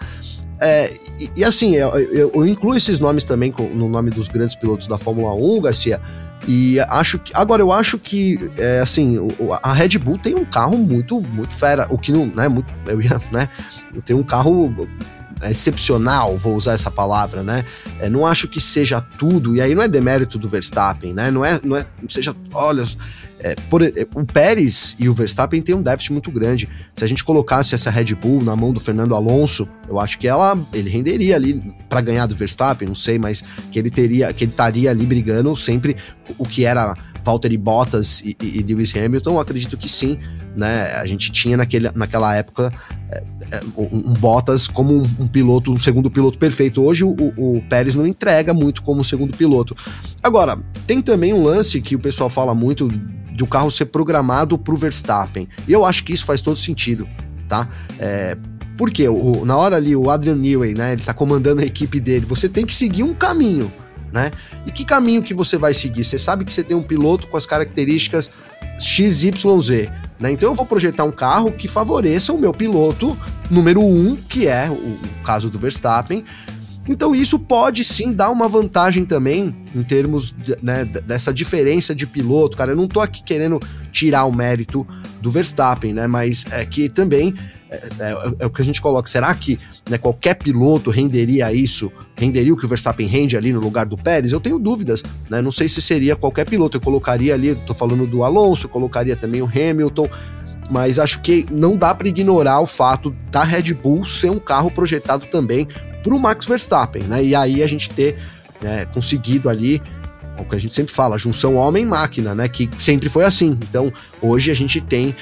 É, 0.61 0.93
e, 1.19 1.31
e, 1.37 1.45
assim, 1.45 1.77
eu, 1.77 1.89
eu, 1.97 2.31
eu, 2.35 2.47
incluo 2.47 2.77
esses 2.77 2.99
nomes 2.99 3.25
também 3.25 3.55
no 3.75 3.89
nome 3.89 4.11
dos 4.11 4.29
grandes 4.29 4.57
pilotos 4.57 4.87
da 4.89 4.99
Fórmula 4.99 5.35
1, 5.35 5.61
Garcia. 5.61 6.01
E 6.47 6.79
acho 6.81 7.19
que. 7.19 7.33
Agora, 7.35 7.63
eu 7.63 7.73
acho 7.73 7.99
que, 7.99 8.51
é, 8.57 8.81
assim, 8.81 9.17
a 9.63 9.73
Red 9.73 9.99
Bull 9.99 10.19
tem 10.19 10.35
um 10.35 10.45
carro 10.45 10.77
muito, 10.79 11.21
muito 11.21 11.55
fera. 11.55 11.87
O 11.91 11.99
que 11.99 12.13
não, 12.13 12.27
né? 12.27 12.49
Muito, 12.49 12.73
eu 12.87 13.01
ia, 13.03 13.21
né? 13.33 13.49
Tem 14.05 14.15
um 14.15 14.23
carro 14.23 14.73
excepcional, 15.43 16.37
vou 16.37 16.57
usar 16.57 16.73
essa 16.73 16.91
palavra, 16.91 17.43
né? 17.43 17.65
É, 18.01 18.09
não 18.09 18.27
acho 18.27 18.49
que 18.49 18.61
seja 18.61 19.01
tudo, 19.01 19.55
e 19.55 19.61
aí 19.61 19.75
não 19.75 19.83
é 19.83 19.89
demérito 19.89 20.39
do 20.39 20.49
Verstappen, 20.49 21.13
né? 21.13 21.31
Não 21.31 21.45
é, 21.45 21.61
não 21.63 21.77
é, 21.77 21.87
seja, 22.09 22.35
olha, 22.53 22.85
é, 23.41 23.55
por, 23.71 23.83
o 23.83 24.25
Pérez 24.25 24.97
e 24.99 25.09
o 25.09 25.15
Verstappen 25.15 25.63
têm 25.63 25.75
um 25.75 25.83
déficit 25.83 26.13
muito 26.13 26.31
grande. 26.31 26.69
Se 26.97 27.05
a 27.05 27.07
gente 27.07 27.23
colocasse 27.23 27.75
essa 27.75 27.91
Red 27.91 28.15
Bull 28.15 28.43
na 28.43 28.57
mão 28.57 28.73
do 28.73 28.81
Fernando 28.81 29.15
Alonso, 29.15 29.69
eu 29.89 29.99
acho 29.99 30.19
que 30.19 30.27
ela, 30.27 30.59
ele 30.73 30.91
renderia 30.91 31.37
ali 31.37 31.63
para 31.89 32.01
ganhar 32.01 32.27
do 32.27 32.35
Verstappen, 32.35 32.89
não 32.89 32.95
sei, 32.95 33.19
mas 33.19 33.45
que 33.71 33.79
ele 33.79 33.91
teria, 33.91 34.33
que 34.33 34.45
ele 34.45 34.51
estaria 34.51 34.91
ali 34.91 35.07
brigando 35.07 35.55
sempre 35.57 35.97
o 36.37 36.45
que 36.45 36.65
era 36.65 36.95
Valtteri 37.25 37.57
Bottas 37.57 38.21
e, 38.21 38.37
e, 38.43 38.59
e 38.59 38.63
Lewis 38.63 38.95
Hamilton, 38.97 39.39
acredito 39.39 39.77
que 39.77 39.89
sim, 39.89 40.19
né? 40.57 40.93
A 40.95 41.07
gente 41.07 41.31
tinha 41.31 41.57
naquele, 41.57 41.91
naquela 41.95 42.35
época 42.35 42.73
é, 43.11 43.23
é, 43.53 43.61
um, 43.77 44.11
um 44.11 44.15
Bottas 44.15 44.67
como 44.67 44.93
um, 44.93 45.03
um, 45.21 45.27
piloto, 45.27 45.73
um 45.73 45.79
segundo 45.79 46.11
piloto 46.11 46.39
perfeito. 46.39 46.83
Hoje 46.83 47.05
o, 47.05 47.11
o, 47.37 47.63
Pérez 47.69 47.95
não 47.95 48.07
entrega 48.07 48.53
muito 48.53 48.83
como 48.83 49.05
segundo 49.05 49.37
piloto. 49.37 49.77
Agora, 50.23 50.59
tem 50.87 51.01
também 51.01 51.33
um 51.33 51.45
lance 51.45 51.81
que 51.81 51.95
o 51.95 51.99
pessoal 51.99 52.29
fala 52.29 52.55
muito 52.55 52.89
do 53.39 53.47
carro 53.47 53.71
ser 53.71 53.87
programado 53.87 54.59
para 54.59 54.75
o 54.75 54.77
Verstappen. 54.77 55.49
E 55.67 55.73
eu 55.73 55.85
acho 55.85 56.03
que 56.03 56.13
isso 56.13 56.25
faz 56.25 56.41
todo 56.41 56.59
sentido, 56.59 57.09
tá? 57.49 57.69
É, 57.97 58.37
porque 58.77 59.09
o, 59.09 59.45
na 59.45 59.57
hora 59.57 59.77
ali, 59.77 59.95
o 59.95 60.11
Adrian 60.11 60.35
Newey, 60.35 60.75
né, 60.75 60.93
ele 60.93 61.03
tá 61.03 61.15
comandando 61.15 61.61
a 61.61 61.65
equipe 61.65 62.01
dele, 62.01 62.27
você 62.27 62.49
tem 62.49 62.67
que 62.67 62.75
seguir 62.75 63.05
um 63.05 63.15
caminho, 63.15 63.73
né? 64.13 64.33
E 64.67 64.73
que 64.73 64.85
caminho 64.85 65.23
que 65.23 65.33
você 65.33 65.57
vai 65.57 65.73
seguir? 65.73 66.03
Você 66.03 66.19
sabe 66.19 66.45
que 66.45 66.53
você 66.53 66.65
tem 66.65 66.77
um 66.77 66.83
piloto 66.83 67.29
com 67.29 67.37
as 67.37 67.47
características 67.47 68.29
XYZ, 68.81 69.89
né? 70.19 70.33
Então 70.33 70.51
eu 70.51 70.55
vou 70.55 70.67
projetar 70.67 71.05
um 71.05 71.13
carro 71.13 71.53
que 71.53 71.69
favoreça 71.69 72.33
o 72.33 72.39
meu 72.39 72.53
piloto 72.53 73.17
número 73.49 73.81
um, 73.81 74.17
que 74.17 74.49
é 74.49 74.69
o, 74.69 74.75
o 74.75 75.23
caso 75.23 75.49
do 75.49 75.61
Verstappen, 75.61 76.25
então 76.89 77.15
isso 77.15 77.39
pode 77.39 77.85
sim 77.85 78.13
dar 78.13 78.31
uma 78.31 78.49
vantagem 78.49 79.05
também 79.05 79.55
em 79.75 79.83
termos 79.83 80.35
né, 80.63 80.85
dessa 80.85 81.33
diferença 81.33 81.95
de 81.95 82.07
piloto, 82.07 82.57
cara. 82.57 82.73
Eu 82.73 82.77
não 82.77 82.89
tô 82.89 83.01
aqui 83.01 83.23
querendo 83.23 83.61
tirar 83.93 84.25
o 84.25 84.33
mérito 84.33 84.87
do 85.21 85.31
Verstappen, 85.31 85.93
né? 85.93 86.07
Mas 86.07 86.47
é 86.51 86.65
que 86.65 86.89
também 86.89 87.35
é, 87.71 87.77
é, 87.99 88.35
é, 88.41 88.47
o 88.47 88.51
que 88.51 88.63
a 88.63 88.65
gente 88.65 88.81
coloca. 88.81 89.09
Será 89.09 89.35
que 89.35 89.59
né, 89.89 89.99
qualquer 89.99 90.35
piloto 90.35 90.91
renderia 90.91 91.53
isso? 91.53 91.93
Renderia 92.17 92.53
o 92.53 92.57
que 92.57 92.65
o 92.65 92.69
Verstappen 92.69 93.07
rende 93.07 93.37
ali 93.37 93.53
no 93.53 93.61
lugar 93.61 93.85
do 93.85 93.97
Pérez? 93.97 94.33
Eu 94.33 94.41
tenho 94.41 94.59
dúvidas, 94.59 95.03
né? 95.29 95.43
Não 95.43 95.53
sei 95.53 95.69
se 95.69 95.83
seria 95.83 96.17
qualquer 96.17 96.47
piloto. 96.47 96.79
Eu 96.79 96.81
colocaria 96.81 97.35
ali, 97.35 97.55
tô 97.67 97.75
falando 97.75 98.07
do 98.07 98.25
Alonso, 98.25 98.69
colocaria 98.69 99.15
também 99.15 99.43
o 99.43 99.47
Hamilton. 99.47 100.09
Mas 100.71 100.99
acho 100.99 101.23
que 101.23 101.47
não 101.51 101.77
dá 101.77 101.95
para 101.95 102.09
ignorar 102.09 102.61
o 102.61 102.67
fato 102.67 103.15
da 103.31 103.43
Red 103.43 103.73
Bull 103.75 104.05
ser 104.05 104.31
um 104.31 104.39
carro 104.39 104.71
projetado 104.71 105.27
também 105.27 105.67
para 106.03 106.15
o 106.15 106.19
Max 106.19 106.47
Verstappen, 106.47 107.03
né? 107.05 107.25
E 107.25 107.35
aí 107.35 107.63
a 107.63 107.67
gente 107.67 107.91
ter 107.91 108.19
né, 108.61 108.87
conseguido 108.87 109.49
ali 109.49 109.83
o 110.39 110.45
que 110.45 110.55
a 110.55 110.59
gente 110.59 110.73
sempre 110.73 110.95
fala, 110.95 111.19
junção 111.19 111.57
homem-máquina, 111.57 112.35
né? 112.35 112.49
Que 112.49 112.71
sempre 112.79 113.09
foi 113.09 113.25
assim. 113.25 113.59
Então, 113.69 113.93
hoje 114.23 114.51
a 114.51 114.55
gente 114.55 114.81
tem 114.81 115.15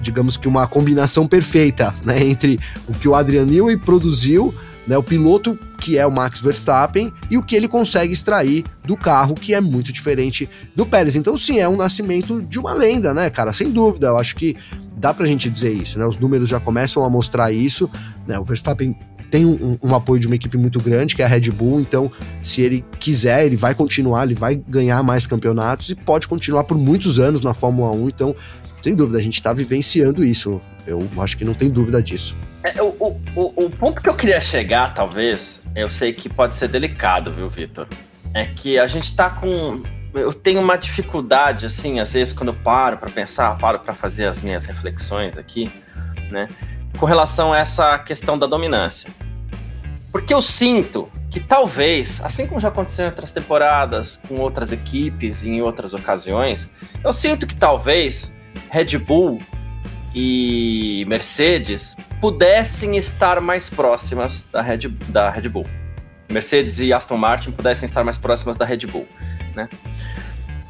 digamos 0.00 0.36
que 0.36 0.48
uma 0.48 0.66
combinação 0.66 1.26
perfeita, 1.26 1.94
né, 2.04 2.24
entre 2.24 2.58
o 2.88 2.92
que 2.92 3.08
o 3.08 3.14
Adrian 3.14 3.44
Newey 3.44 3.76
produziu, 3.76 4.54
né, 4.86 4.96
o 4.96 5.02
piloto 5.02 5.58
que 5.78 5.98
é 5.98 6.06
o 6.06 6.12
Max 6.12 6.40
Verstappen 6.40 7.12
e 7.30 7.38
o 7.38 7.42
que 7.42 7.56
ele 7.56 7.68
consegue 7.68 8.12
extrair 8.12 8.64
do 8.84 8.96
carro, 8.96 9.34
que 9.34 9.54
é 9.54 9.60
muito 9.60 9.92
diferente 9.92 10.48
do 10.74 10.84
Pérez. 10.84 11.16
Então, 11.16 11.36
sim, 11.36 11.58
é 11.58 11.68
um 11.68 11.76
nascimento 11.76 12.42
de 12.42 12.58
uma 12.58 12.74
lenda, 12.74 13.14
né, 13.14 13.30
cara? 13.30 13.52
Sem 13.52 13.70
dúvida, 13.70 14.08
eu 14.08 14.18
acho 14.18 14.36
que 14.36 14.56
dá 14.96 15.14
pra 15.14 15.26
gente 15.26 15.48
dizer 15.48 15.72
isso, 15.72 15.98
né? 15.98 16.06
Os 16.06 16.18
números 16.18 16.48
já 16.48 16.60
começam 16.60 17.04
a 17.04 17.08
mostrar 17.08 17.50
isso, 17.50 17.90
né? 18.26 18.38
O 18.38 18.44
Verstappen 18.44 18.94
tem 19.30 19.46
um, 19.46 19.78
um, 19.82 19.94
apoio 19.94 20.20
de 20.20 20.26
uma 20.26 20.36
equipe 20.36 20.58
muito 20.58 20.80
grande, 20.80 21.14
que 21.14 21.22
é 21.22 21.24
a 21.24 21.28
Red 21.28 21.50
Bull, 21.50 21.80
então 21.80 22.10
se 22.42 22.62
ele 22.62 22.84
quiser, 22.98 23.46
ele 23.46 23.56
vai 23.56 23.74
continuar, 23.74 24.24
ele 24.24 24.34
vai 24.34 24.56
ganhar 24.56 25.02
mais 25.02 25.26
campeonatos 25.26 25.90
e 25.90 25.94
pode 25.94 26.26
continuar 26.26 26.64
por 26.64 26.76
muitos 26.76 27.18
anos 27.18 27.42
na 27.42 27.54
Fórmula 27.54 27.92
1, 27.92 28.08
então 28.08 28.36
sem 28.82 28.94
dúvida, 28.94 29.18
a 29.18 29.22
gente 29.22 29.34
está 29.34 29.52
vivenciando 29.52 30.24
isso. 30.24 30.60
Eu 30.86 31.06
acho 31.18 31.36
que 31.36 31.44
não 31.44 31.54
tem 31.54 31.70
dúvida 31.70 32.02
disso. 32.02 32.34
É, 32.62 32.80
o, 32.82 32.94
o, 32.98 33.64
o 33.64 33.70
ponto 33.70 34.02
que 34.02 34.08
eu 34.08 34.14
queria 34.14 34.40
chegar, 34.40 34.94
talvez, 34.94 35.62
eu 35.74 35.88
sei 35.90 36.12
que 36.12 36.28
pode 36.28 36.56
ser 36.56 36.68
delicado, 36.68 37.30
viu, 37.30 37.48
Vitor? 37.48 37.86
É 38.34 38.46
que 38.46 38.78
a 38.78 38.86
gente 38.86 39.04
está 39.04 39.28
com. 39.30 39.82
Eu 40.14 40.32
tenho 40.32 40.60
uma 40.60 40.76
dificuldade, 40.76 41.66
assim, 41.66 42.00
às 42.00 42.12
vezes, 42.12 42.32
quando 42.32 42.48
eu 42.48 42.54
paro 42.54 42.96
para 42.96 43.10
pensar, 43.10 43.56
paro 43.58 43.78
para 43.78 43.94
fazer 43.94 44.26
as 44.26 44.40
minhas 44.40 44.66
reflexões 44.66 45.38
aqui, 45.38 45.70
né, 46.30 46.48
com 47.00 47.06
relação 47.06 47.54
a 47.54 47.58
essa 47.58 47.98
questão 47.98 48.38
da 48.38 48.46
dominância. 48.46 49.10
Porque 50.12 50.34
eu 50.34 50.42
sinto 50.42 51.10
que 51.30 51.40
talvez, 51.40 52.22
assim 52.22 52.46
como 52.46 52.60
já 52.60 52.68
aconteceu 52.68 53.06
em 53.06 53.08
outras 53.08 53.32
temporadas, 53.32 54.20
com 54.28 54.36
outras 54.36 54.70
equipes, 54.70 55.42
em 55.42 55.62
outras 55.62 55.94
ocasiões, 55.94 56.74
eu 57.02 57.12
sinto 57.14 57.46
que 57.46 57.56
talvez 57.56 58.34
Red 58.68 58.98
Bull 58.98 59.40
e 60.14 61.06
Mercedes 61.08 61.96
pudessem 62.20 62.96
estar 62.98 63.40
mais 63.40 63.70
próximas 63.70 64.50
da 64.52 64.60
Red, 64.60 64.88
da 65.08 65.30
Red 65.30 65.48
Bull. 65.48 65.66
Mercedes 66.28 66.80
e 66.80 66.92
Aston 66.92 67.16
Martin 67.16 67.50
pudessem 67.50 67.86
estar 67.86 68.04
mais 68.04 68.18
próximas 68.18 68.58
da 68.58 68.66
Red 68.66 68.86
Bull, 68.86 69.08
né? 69.54 69.70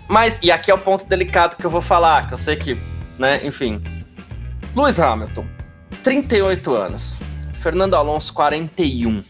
Mas, 0.07 0.39
e 0.43 0.53
aqui 0.53 0.71
é 0.71 0.75
o 0.75 0.79
ponto 0.79 1.07
delicado 1.07 1.57
que 1.57 1.65
eu 1.65 1.71
vou 1.71 1.83
falar, 1.83 2.29
que 2.29 2.35
eu 2.35 2.39
sei 2.39 2.55
que, 2.55 2.81
né, 3.19 3.45
enfim. 3.45 3.83
Lewis 4.77 5.01
Hamilton, 5.01 5.45
38 6.03 6.75
anos. 6.75 7.19
Fernando 7.55 7.95
Alonso, 7.95 8.33
41. 8.33 9.23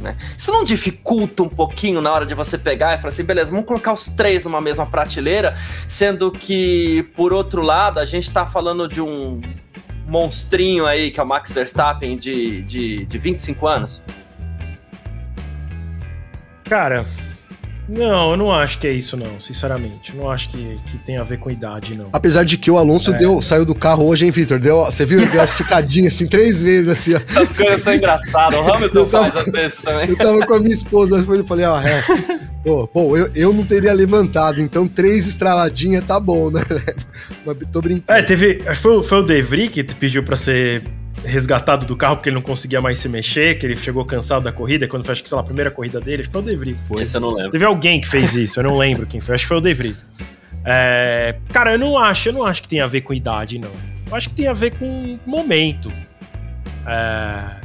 Né? 0.00 0.16
Isso 0.36 0.50
não 0.50 0.64
dificulta 0.64 1.42
um 1.42 1.48
pouquinho 1.48 2.00
na 2.00 2.10
hora 2.10 2.24
de 2.24 2.34
você 2.34 2.56
pegar 2.56 2.94
e 2.94 2.96
falar 2.96 3.08
assim, 3.08 3.24
beleza, 3.24 3.50
vamos 3.50 3.66
colocar 3.66 3.92
os 3.92 4.08
três 4.08 4.44
numa 4.44 4.60
mesma 4.60 4.86
prateleira, 4.86 5.56
sendo 5.88 6.32
que, 6.32 7.06
por 7.14 7.32
outro 7.32 7.62
lado, 7.62 8.00
a 8.00 8.04
gente 8.04 8.26
está 8.26 8.46
falando 8.46 8.88
de 8.88 9.00
um 9.00 9.40
monstrinho 10.06 10.86
aí, 10.86 11.10
que 11.10 11.20
é 11.20 11.22
o 11.22 11.26
Max 11.26 11.52
Verstappen, 11.52 12.16
de, 12.16 12.62
de, 12.62 13.04
de 13.04 13.18
25 13.18 13.66
anos? 13.66 14.02
Cara, 16.64 17.04
não, 17.90 18.30
eu 18.30 18.36
não 18.36 18.52
acho 18.52 18.78
que 18.78 18.86
é 18.86 18.92
isso, 18.92 19.16
não, 19.16 19.40
sinceramente. 19.40 20.16
Não 20.16 20.30
acho 20.30 20.50
que, 20.50 20.78
que 20.86 20.96
tem 20.98 21.16
a 21.16 21.24
ver 21.24 21.38
com 21.38 21.50
idade, 21.50 21.98
não. 21.98 22.08
Apesar 22.12 22.44
de 22.44 22.56
que 22.56 22.70
o 22.70 22.78
Alonso 22.78 23.12
é. 23.12 23.18
deu, 23.18 23.42
saiu 23.42 23.64
do 23.64 23.74
carro 23.74 24.06
hoje, 24.06 24.24
hein, 24.24 24.30
Vitor? 24.30 24.60
Deu, 24.60 24.84
você 24.84 25.04
viu? 25.04 25.20
Deu 25.26 25.40
uma 25.40 25.44
esticadinha 25.44 26.06
assim, 26.06 26.28
três 26.28 26.62
vezes, 26.62 26.88
assim, 26.88 27.14
ó. 27.14 27.40
As 27.40 27.52
coisas 27.52 27.82
são 27.82 27.94
engraçadas. 27.94 28.58
O 28.58 28.72
Hamilton 28.72 29.04
tava, 29.06 29.32
faz 29.32 29.46
às 29.46 29.52
vezes 29.52 29.78
também. 29.78 30.08
Eu 30.10 30.16
tava 30.16 30.46
com 30.46 30.54
a 30.54 30.58
minha 30.60 30.72
esposa, 30.72 31.26
eu 31.28 31.46
falei, 31.46 31.66
ó, 31.66 31.80
é. 31.80 32.04
Pô, 32.62 32.86
pô 32.86 33.16
eu, 33.16 33.30
eu 33.34 33.52
não 33.52 33.64
teria 33.64 33.92
levantado, 33.92 34.60
então 34.60 34.86
três 34.86 35.26
estraladinhas 35.26 36.04
tá 36.04 36.20
bom, 36.20 36.50
né? 36.50 36.60
Mas 37.44 37.56
tô 37.72 37.80
brincando. 37.80 38.18
É, 38.18 38.22
teve. 38.22 38.62
Foi, 38.74 39.02
foi 39.02 39.18
o 39.18 39.22
De 39.22 39.42
Vries 39.42 39.72
que 39.72 39.82
pediu 39.82 40.22
pra 40.22 40.36
ser 40.36 40.84
resgatado 41.24 41.86
do 41.86 41.96
carro 41.96 42.16
porque 42.16 42.28
ele 42.28 42.36
não 42.36 42.42
conseguia 42.42 42.80
mais 42.80 42.98
se 42.98 43.08
mexer, 43.08 43.58
que 43.58 43.66
ele 43.66 43.76
chegou 43.76 44.04
cansado 44.04 44.42
da 44.42 44.52
corrida, 44.52 44.88
quando 44.88 45.04
foi, 45.04 45.12
acho 45.12 45.22
que, 45.22 45.28
sei 45.28 45.36
lá, 45.36 45.42
a 45.42 45.44
primeira 45.44 45.70
corrida 45.70 46.00
dele, 46.00 46.24
foi 46.24 46.40
o 46.40 46.44
De 46.44 46.56
Vries. 46.56 46.76
Foi. 46.88 47.02
Esse 47.02 47.16
eu 47.16 47.20
não 47.20 47.30
lembro. 47.30 47.52
Teve 47.52 47.64
alguém 47.64 48.00
que 48.00 48.08
fez 48.08 48.34
isso, 48.34 48.58
eu 48.58 48.64
não 48.64 48.76
lembro 48.76 49.06
quem 49.06 49.20
foi, 49.20 49.34
acho 49.34 49.44
que 49.44 49.48
foi 49.48 49.58
o 49.58 49.60
De 49.60 49.74
Vries. 49.74 49.96
É, 50.64 51.36
cara, 51.52 51.72
eu 51.72 51.78
não 51.78 51.98
acho, 51.98 52.28
eu 52.28 52.32
não 52.32 52.44
acho 52.44 52.62
que 52.62 52.68
tem 52.68 52.80
a 52.80 52.86
ver 52.86 53.02
com 53.02 53.14
idade, 53.14 53.58
não. 53.58 53.72
Eu 54.08 54.16
acho 54.16 54.28
que 54.28 54.34
tem 54.34 54.48
a 54.48 54.52
ver 54.52 54.72
com 54.72 55.18
momento. 55.24 55.92
É, 56.86 57.60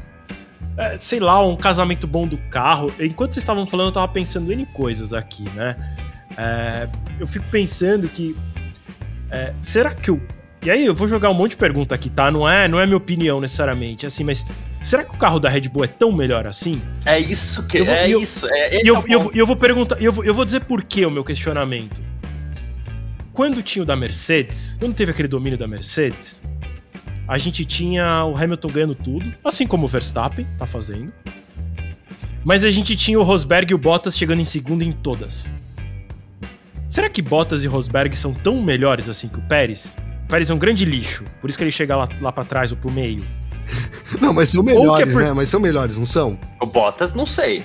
é, 0.78 0.98
sei 0.98 1.20
lá, 1.20 1.44
um 1.46 1.56
casamento 1.56 2.06
bom 2.06 2.28
do 2.28 2.38
carro. 2.50 2.94
Enquanto 3.00 3.34
vocês 3.34 3.44
estavam 3.44 3.66
falando, 3.66 3.88
eu 3.88 3.94
tava 3.94 4.08
pensando 4.10 4.52
em 4.52 4.66
coisas 4.66 5.14
aqui, 5.14 5.44
né? 5.56 5.76
É, 6.38 6.88
eu 7.20 7.26
fico 7.26 7.46
pensando 7.50 8.08
que. 8.08 8.36
É, 9.32 9.54
será 9.62 9.94
que 9.94 10.12
o 10.12 10.22
e 10.66 10.72
aí, 10.72 10.84
eu 10.84 10.96
vou 10.96 11.08
jogar 11.08 11.30
um 11.30 11.34
monte 11.36 11.52
de 11.52 11.58
pergunta 11.58 11.94
aqui, 11.94 12.10
tá? 12.10 12.32
Não 12.32 12.50
é, 12.50 12.68
não 12.68 12.80
é 12.80 12.88
minha 12.88 12.98
opinião 12.98 13.40
necessariamente, 13.40 14.04
assim, 14.08 14.24
mas 14.24 14.44
será 14.82 15.04
que 15.04 15.14
o 15.14 15.18
carro 15.18 15.40
da 15.40 15.48
Red 15.48 15.70
Bull 15.70 15.84
é 15.84 15.88
tão 15.88 16.12
melhor 16.12 16.48
assim? 16.48 16.82
É 17.06 17.20
isso 17.20 17.62
que 17.68 17.84
vou, 17.84 17.94
é 17.94 18.10
eu, 18.10 18.20
isso. 18.20 18.48
É, 18.50 18.84
e 18.84 18.88
eu, 18.88 18.98
é 18.98 19.04
eu, 19.08 19.32
eu, 19.32 19.46
vou 19.46 19.56
perguntar, 19.56 20.02
eu 20.02 20.12
vou, 20.12 20.26
eu 20.26 20.34
vou 20.34 20.44
dizer 20.44 20.62
por 20.62 20.84
que 20.84 21.06
o 21.06 21.12
meu 21.12 21.24
questionamento. 21.24 22.02
Quando 23.32 23.62
tinha 23.62 23.84
o 23.84 23.86
da 23.86 23.96
Mercedes, 23.96 24.76
quando 24.80 24.96
teve 24.96 25.12
aquele 25.12 25.28
domínio 25.28 25.56
da 25.56 25.68
Mercedes, 25.68 26.42
a 27.28 27.38
gente 27.38 27.64
tinha 27.64 28.26
o 28.26 28.36
Hamilton 28.36 28.68
ganhando 28.70 28.96
tudo, 28.96 29.32
assim 29.44 29.68
como 29.68 29.86
o 29.86 29.88
Verstappen 29.88 30.48
tá 30.58 30.66
fazendo. 30.66 31.14
Mas 32.44 32.64
a 32.64 32.72
gente 32.72 32.96
tinha 32.96 33.20
o 33.20 33.24
Rosberg 33.24 33.72
e 33.72 33.76
o 33.76 33.78
Bottas 33.78 34.18
chegando 34.18 34.42
em 34.42 34.46
segundo 34.46 34.84
em 34.84 34.92
todas. 34.92 35.54
Será 36.90 37.08
que 37.08 37.22
Bottas 37.22 37.64
e 37.64 37.68
Rosberg 37.68 38.16
são 38.18 38.34
tão 38.34 38.64
melhores 38.64 39.08
assim 39.08 39.28
que 39.28 39.38
o 39.38 39.42
Pérez? 39.44 39.96
Pérez 40.28 40.50
é 40.50 40.54
um 40.54 40.58
grande 40.58 40.86
lixo. 40.86 41.26
Por 41.42 41.50
isso 41.50 41.58
que 41.58 41.64
ele 41.64 41.72
chega 41.72 41.96
lá, 41.96 42.10
lá 42.22 42.32
pra 42.32 42.44
trás 42.44 42.72
ou 42.72 42.78
pro 42.78 42.92
meio. 42.92 43.24
não, 44.22 44.34
mas 44.34 44.50
são 44.50 44.62
é 44.62 44.66
melhores, 44.66 45.08
é 45.08 45.12
por... 45.12 45.24
né? 45.24 45.34
Mas 45.34 45.50
são 45.50 45.60
melhores, 45.60 45.98
não 45.98 46.06
são? 46.06 46.38
O 46.62 46.66
Bottas, 46.66 47.14
não 47.14 47.26
sei. 47.26 47.64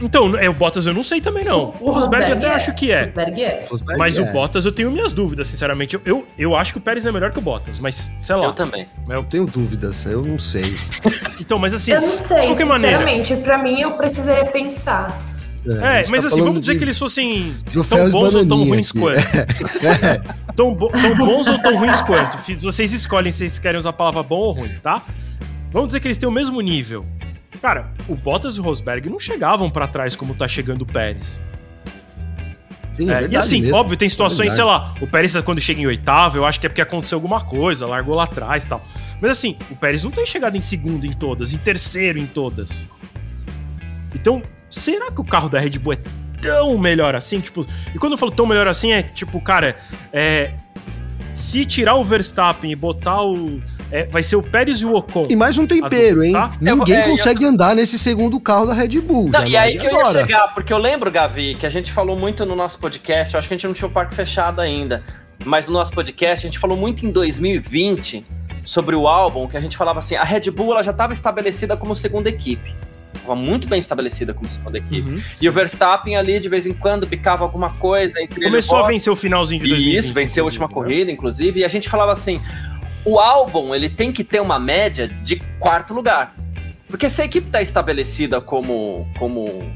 Então, 0.00 0.36
é, 0.36 0.50
o 0.50 0.52
Bottas 0.52 0.84
eu 0.84 0.92
não 0.92 1.04
sei 1.04 1.20
também, 1.20 1.44
não. 1.44 1.74
O, 1.80 1.88
o 1.88 1.92
Rosberg, 1.92 2.24
Rosberg 2.24 2.32
até 2.32 2.46
é. 2.48 2.50
acho 2.50 2.74
que 2.74 2.90
é. 2.90 3.04
Rosberg 3.04 3.42
é. 3.42 3.66
Mas 3.96 4.18
é. 4.18 4.20
o 4.20 4.32
Bottas 4.32 4.64
eu 4.64 4.72
tenho 4.72 4.90
minhas 4.90 5.12
dúvidas, 5.12 5.46
sinceramente. 5.46 5.94
Eu, 5.94 6.02
eu, 6.04 6.26
eu, 6.36 6.56
acho 6.56 6.72
que 6.72 6.78
o 6.78 6.80
Pérez 6.80 7.06
é 7.06 7.12
melhor 7.12 7.30
que 7.30 7.38
o 7.38 7.42
Bottas, 7.42 7.78
mas 7.78 8.10
sei 8.18 8.34
lá. 8.34 8.46
Eu 8.46 8.52
também. 8.52 8.88
Eu 9.08 9.22
tenho 9.22 9.46
dúvidas, 9.46 10.04
eu 10.04 10.22
não 10.24 10.38
sei. 10.38 10.76
então, 11.40 11.58
mas 11.58 11.72
assim. 11.72 11.92
Eu 11.92 12.00
não 12.00 12.08
sei, 12.08 12.40
de 12.40 12.46
qualquer 12.48 12.64
sinceramente. 12.64 13.30
Maneira... 13.30 13.42
Pra 13.42 13.58
mim, 13.58 13.80
eu 13.80 13.92
precisaria 13.92 14.44
pensar. 14.46 15.31
É, 15.66 16.02
é 16.02 16.06
mas 16.08 16.22
tá 16.22 16.26
assim, 16.26 16.42
vamos 16.42 16.60
dizer 16.60 16.76
que 16.76 16.84
eles 16.84 16.98
fossem 16.98 17.54
tão 17.88 18.10
bons 18.10 18.34
ou 18.34 18.46
tão 18.46 18.64
ruins 18.64 18.90
aqui. 18.90 18.98
quanto. 18.98 19.18
É. 19.82 20.52
tão, 20.54 20.74
bo 20.74 20.88
tão 20.88 21.16
bons 21.16 21.48
ou 21.48 21.58
tão 21.58 21.78
ruins 21.78 22.00
quanto. 22.00 22.38
Vocês 22.60 22.92
escolhem 22.92 23.30
se 23.30 23.38
vocês 23.38 23.58
querem 23.58 23.78
usar 23.78 23.90
a 23.90 23.92
palavra 23.92 24.22
bom 24.22 24.38
ou 24.38 24.52
ruim, 24.52 24.70
tá? 24.82 25.02
Vamos 25.70 25.88
dizer 25.88 26.00
que 26.00 26.08
eles 26.08 26.18
têm 26.18 26.28
o 26.28 26.32
mesmo 26.32 26.60
nível. 26.60 27.06
Cara, 27.60 27.92
o 28.08 28.16
Bottas 28.16 28.56
e 28.56 28.60
o 28.60 28.62
Rosberg 28.62 29.08
não 29.08 29.20
chegavam 29.20 29.70
para 29.70 29.86
trás 29.86 30.16
como 30.16 30.34
tá 30.34 30.48
chegando 30.48 30.82
o 30.82 30.86
Pérez. 30.86 31.40
Sim, 32.96 33.10
é, 33.10 33.24
é 33.24 33.28
e 33.28 33.36
assim, 33.36 33.62
mesmo. 33.62 33.76
óbvio, 33.76 33.96
tem 33.96 34.08
situações, 34.08 34.52
é 34.52 34.56
sei 34.56 34.64
lá, 34.64 34.94
o 35.00 35.06
Pérez 35.06 35.34
quando 35.38 35.60
chega 35.60 35.80
em 35.80 35.86
oitavo, 35.86 36.36
eu 36.36 36.44
acho 36.44 36.60
que 36.60 36.66
é 36.66 36.68
porque 36.68 36.82
aconteceu 36.82 37.16
alguma 37.16 37.40
coisa, 37.40 37.86
largou 37.86 38.14
lá 38.14 38.24
atrás 38.24 38.64
e 38.64 38.68
tal. 38.68 38.84
Mas 39.20 39.30
assim, 39.30 39.56
o 39.70 39.76
Pérez 39.76 40.02
não 40.02 40.10
tem 40.10 40.26
chegado 40.26 40.56
em 40.56 40.60
segundo 40.60 41.06
em 41.06 41.12
todas, 41.12 41.54
em 41.54 41.58
terceiro 41.58 42.18
em 42.18 42.26
todas. 42.26 42.86
Então, 44.14 44.42
será 44.72 45.10
que 45.12 45.20
o 45.20 45.24
carro 45.24 45.48
da 45.48 45.60
Red 45.60 45.78
Bull 45.78 45.92
é 45.92 45.98
tão 46.40 46.76
melhor 46.76 47.14
assim? 47.14 47.40
Tipo, 47.40 47.64
e 47.94 47.98
quando 47.98 48.12
eu 48.12 48.18
falo 48.18 48.32
tão 48.32 48.46
melhor 48.46 48.66
assim, 48.66 48.92
é 48.92 49.02
tipo, 49.02 49.40
cara, 49.40 49.76
é. 50.12 50.52
Se 51.34 51.64
tirar 51.64 51.94
o 51.94 52.04
Verstappen 52.04 52.70
e 52.70 52.76
botar 52.76 53.22
o. 53.22 53.62
É, 53.90 54.06
vai 54.06 54.22
ser 54.22 54.36
o 54.36 54.42
Pérez 54.42 54.80
e 54.80 54.86
o 54.86 54.94
Ocon. 54.94 55.26
E 55.30 55.36
mais 55.36 55.56
um 55.56 55.66
tempero, 55.66 56.22
hein? 56.22 56.32
Tá? 56.32 56.52
Ninguém 56.60 56.96
é, 56.96 57.08
consegue 57.08 57.44
eu... 57.44 57.48
andar 57.48 57.74
nesse 57.74 57.98
segundo 57.98 58.38
carro 58.38 58.66
da 58.66 58.74
Red 58.74 59.00
Bull. 59.00 59.30
Não, 59.30 59.46
e 59.46 59.56
aí 59.56 59.78
que 59.78 59.86
agora. 59.86 60.08
eu 60.08 60.20
ia 60.20 60.26
chegar, 60.26 60.54
porque 60.54 60.72
eu 60.72 60.78
lembro, 60.78 61.10
Gavi, 61.10 61.54
que 61.54 61.64
a 61.64 61.70
gente 61.70 61.90
falou 61.90 62.18
muito 62.18 62.44
no 62.44 62.54
nosso 62.54 62.78
podcast, 62.78 63.32
eu 63.32 63.38
acho 63.38 63.48
que 63.48 63.54
a 63.54 63.56
gente 63.56 63.66
não 63.66 63.72
tinha 63.72 63.88
o 63.88 63.90
parque 63.90 64.14
fechado 64.14 64.60
ainda, 64.60 65.02
mas 65.42 65.66
no 65.66 65.72
nosso 65.72 65.92
podcast 65.92 66.46
a 66.46 66.50
gente 66.50 66.58
falou 66.58 66.76
muito 66.76 67.06
em 67.06 67.10
2020 67.10 68.26
sobre 68.62 68.94
o 68.94 69.08
álbum, 69.08 69.48
que 69.48 69.56
a 69.56 69.60
gente 69.60 69.76
falava 69.76 70.00
assim, 70.00 70.16
a 70.16 70.24
Red 70.24 70.50
Bull 70.50 70.72
ela 70.72 70.82
já 70.82 70.90
estava 70.90 71.14
estabelecida 71.14 71.76
como 71.78 71.96
segunda 71.96 72.28
equipe 72.28 72.72
estava 73.14 73.34
muito 73.34 73.68
bem 73.68 73.78
estabelecida 73.78 74.34
como 74.34 74.50
segunda 74.50 74.78
equipe. 74.78 75.08
Uhum, 75.08 75.22
e 75.40 75.48
o 75.48 75.52
Verstappen 75.52 76.16
ali, 76.16 76.40
de 76.40 76.48
vez 76.48 76.66
em 76.66 76.72
quando, 76.72 77.06
picava 77.06 77.44
alguma 77.44 77.70
coisa. 77.74 78.18
Começou 78.28 78.78
a 78.78 78.86
vencer 78.86 79.12
o 79.12 79.16
finalzinho 79.16 79.62
de 79.62 79.68
2020. 79.68 79.98
Isso, 79.98 80.12
venceu 80.12 80.44
a 80.44 80.46
última 80.46 80.66
né? 80.66 80.74
corrida, 80.74 81.10
inclusive. 81.10 81.60
E 81.60 81.64
a 81.64 81.68
gente 81.68 81.88
falava 81.88 82.12
assim: 82.12 82.40
o 83.04 83.18
álbum 83.18 83.74
ele 83.74 83.88
tem 83.88 84.12
que 84.12 84.24
ter 84.24 84.40
uma 84.40 84.58
média 84.58 85.08
de 85.08 85.36
quarto 85.58 85.92
lugar. 85.92 86.34
Porque 86.88 87.08
se 87.08 87.22
a 87.22 87.24
equipe 87.24 87.46
está 87.46 87.62
estabelecida 87.62 88.40
como, 88.40 89.08
como, 89.18 89.72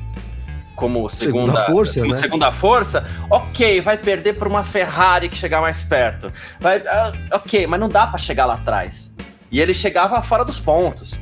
como 0.75 1.09
segunda, 1.09 1.47
Segunda 1.47 1.65
força, 1.65 2.01
como 2.01 2.13
né? 2.13 2.19
segunda 2.19 2.53
força, 2.53 3.11
ok, 3.31 3.81
vai 3.81 3.97
perder 3.97 4.35
para 4.35 4.47
uma 4.47 4.63
Ferrari 4.63 5.31
que 5.31 5.37
chegar 5.37 5.63
mais 5.63 5.83
perto. 5.83 6.31
Vai, 6.61 6.87
ah, 6.87 7.13
ok, 7.33 7.67
mas 7.67 7.81
não 7.81 7.89
dá 7.89 8.07
para 8.07 8.19
chegar 8.19 8.45
lá 8.45 8.55
atrás. 8.55 9.15
E 9.51 9.61
ele 9.61 9.73
chegava 9.73 10.21
fora 10.23 10.45
dos 10.45 10.61
pontos, 10.61 11.15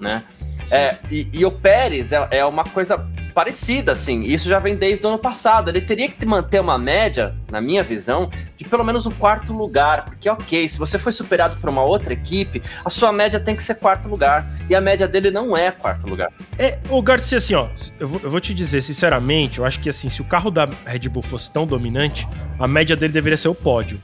né? 0.00 0.24
É, 0.72 0.96
e, 1.10 1.28
e 1.32 1.44
o 1.44 1.50
Pérez 1.50 2.12
é, 2.12 2.28
é 2.30 2.44
uma 2.44 2.64
coisa 2.64 3.06
parecida, 3.34 3.92
assim. 3.92 4.22
Isso 4.22 4.48
já 4.48 4.58
vem 4.58 4.74
desde 4.74 5.04
o 5.04 5.10
ano 5.10 5.18
passado. 5.18 5.68
Ele 5.68 5.82
teria 5.82 6.08
que 6.08 6.24
manter 6.24 6.58
uma 6.58 6.78
média, 6.78 7.34
na 7.50 7.60
minha 7.60 7.82
visão, 7.82 8.30
de 8.56 8.64
pelo 8.64 8.82
menos 8.82 9.06
um 9.06 9.10
quarto 9.10 9.52
lugar. 9.52 10.06
Porque, 10.06 10.28
ok, 10.28 10.66
se 10.66 10.78
você 10.78 10.98
foi 10.98 11.12
superado 11.12 11.56
por 11.56 11.68
uma 11.68 11.82
outra 11.82 12.14
equipe, 12.14 12.62
a 12.82 12.88
sua 12.88 13.12
média 13.12 13.38
tem 13.38 13.54
que 13.54 13.62
ser 13.62 13.74
quarto 13.74 14.08
lugar. 14.08 14.50
E 14.70 14.74
a 14.74 14.80
média 14.80 15.06
dele 15.06 15.30
não 15.30 15.54
é 15.54 15.70
quarto 15.70 16.08
lugar. 16.08 16.30
É, 16.58 16.78
o 16.88 17.02
Garcia, 17.02 17.36
assim, 17.36 17.54
ó, 17.54 17.68
eu 18.00 18.08
vou, 18.08 18.20
eu 18.24 18.30
vou 18.30 18.40
te 18.40 18.54
dizer, 18.54 18.80
sinceramente, 18.80 19.58
eu 19.58 19.66
acho 19.66 19.80
que 19.80 19.90
assim, 19.90 20.08
se 20.08 20.22
o 20.22 20.24
carro 20.24 20.50
da 20.50 20.66
Red 20.86 21.08
Bull 21.10 21.22
fosse 21.22 21.52
tão 21.52 21.66
dominante, 21.66 22.26
a 22.58 22.66
média 22.66 22.96
dele 22.96 23.12
deveria 23.12 23.36
ser 23.36 23.48
o 23.48 23.54
pódio. 23.54 24.00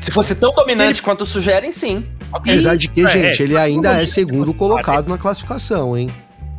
Se 0.00 0.10
fosse 0.10 0.34
tão 0.34 0.52
dominante 0.54 1.02
quanto 1.02 1.26
sugerem, 1.26 1.72
sim. 1.72 2.06
Apesar 2.32 2.76
de 2.76 2.88
que, 2.88 3.04
É, 3.04 3.08
gente, 3.08 3.42
é, 3.42 3.44
ele 3.44 3.54
mas 3.54 3.62
ainda 3.62 3.88
como 3.90 4.00
é 4.02 4.06
segundo 4.06 4.54
colocado 4.54 5.08
na 5.08 5.18
classificação, 5.18 5.96
hein? 5.96 6.10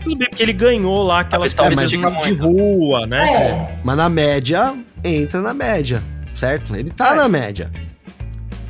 Tudo 0.04 0.16
bem, 0.16 0.28
porque 0.30 0.44
ele 0.44 0.54
ganhou 0.54 1.04
lá 1.04 1.22
aquelas 1.22 1.54
mas- 1.54 1.90
de, 1.90 1.98
de 1.98 2.34
rua, 2.34 3.06
né? 3.06 3.34
É. 3.34 3.80
Mas 3.84 3.98
na 3.98 4.10
média, 4.10 4.74
entra 5.04 5.42
na 5.42 5.54
média, 5.54 6.04
certo? 6.36 6.76
Ele 6.76 6.90
tá 6.90 7.14
É. 7.14 7.16
na 7.16 7.30
média. 7.30 7.72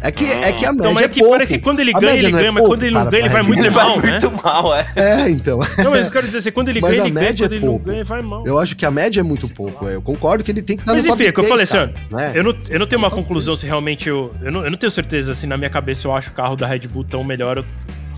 É 0.03 0.11
que, 0.11 0.25
é 0.25 0.51
que 0.51 0.65
a 0.65 0.71
média 0.73 0.89
Então, 0.89 0.93
mas 0.93 1.03
é 1.03 1.05
é 1.05 1.09
que 1.09 1.19
pouco. 1.19 1.33
parece 1.35 1.53
que 1.57 1.63
quando 1.63 1.79
ele 1.79 1.91
A 1.95 1.99
ganha, 1.99 2.13
ele 2.15 2.25
é 2.27 2.31
ganha, 2.31 2.51
mas 2.51 2.61
pouco, 2.61 2.75
quando 2.75 2.83
ele 2.83 2.95
não 2.95 3.05
ganha, 3.09 3.19
ele 3.21 3.29
vai 3.29 3.43
muito 3.43 3.59
Ele 3.61 3.69
Bull. 3.69 3.77
vai 3.79 3.85
mal, 3.85 4.01
né? 4.01 4.11
muito 4.19 4.43
mal, 4.43 4.75
é. 4.75 4.91
É, 4.95 5.29
então. 5.29 5.59
Não, 5.77 5.91
mas 5.91 6.05
eu 6.05 6.11
quero 6.11 6.25
dizer 6.25 6.37
assim, 6.39 6.51
quando 6.51 6.69
ele 6.69 6.81
Mas 6.81 6.91
ganha, 6.91 7.03
a 7.03 7.05
ele 7.05 7.13
ganha, 7.15 7.25
média 7.27 7.45
quando 7.45 7.51
é 7.51 7.55
ele 7.55 7.65
não 7.65 7.71
pouco. 7.71 7.85
ganha, 7.85 7.97
ele 7.99 8.03
vai 8.03 8.21
mal. 8.21 8.47
Eu 8.47 8.57
acho 8.59 8.75
que 8.75 8.85
a 8.85 8.91
média 8.91 9.19
é 9.19 9.23
muito 9.23 9.47
pouco. 9.53 9.87
é. 9.87 9.95
Eu 9.95 10.01
concordo 10.01 10.43
que 10.43 10.51
ele 10.51 10.61
tem 10.63 10.75
que 10.75 10.81
estar 10.81 10.93
Mas 10.93 11.03
no 11.03 11.09
top 11.09 11.21
enfim, 11.21 11.29
é 11.29 11.31
que 11.33 11.39
eu 11.39 11.43
falei 11.43 11.65
3, 11.67 11.83
assim, 11.83 11.93
cara, 11.93 12.23
né? 12.27 12.31
Eu 12.35 12.43
não, 12.43 12.55
eu 12.69 12.79
não 12.79 12.87
tenho 12.87 12.99
uma 12.99 13.11
conclusão 13.11 13.55
se 13.55 13.65
realmente 13.67 14.09
eu. 14.09 14.33
Eu 14.41 14.51
não, 14.51 14.63
eu 14.63 14.71
não 14.71 14.77
tenho 14.77 14.91
certeza, 14.91 15.31
assim, 15.33 15.45
na 15.45 15.55
minha 15.57 15.69
cabeça 15.69 16.07
eu 16.07 16.15
acho 16.15 16.31
o 16.31 16.33
carro 16.33 16.55
da 16.55 16.65
Red 16.65 16.79
Bull 16.87 17.03
tão 17.03 17.23
melhor 17.23 17.59
ou- 17.59 17.65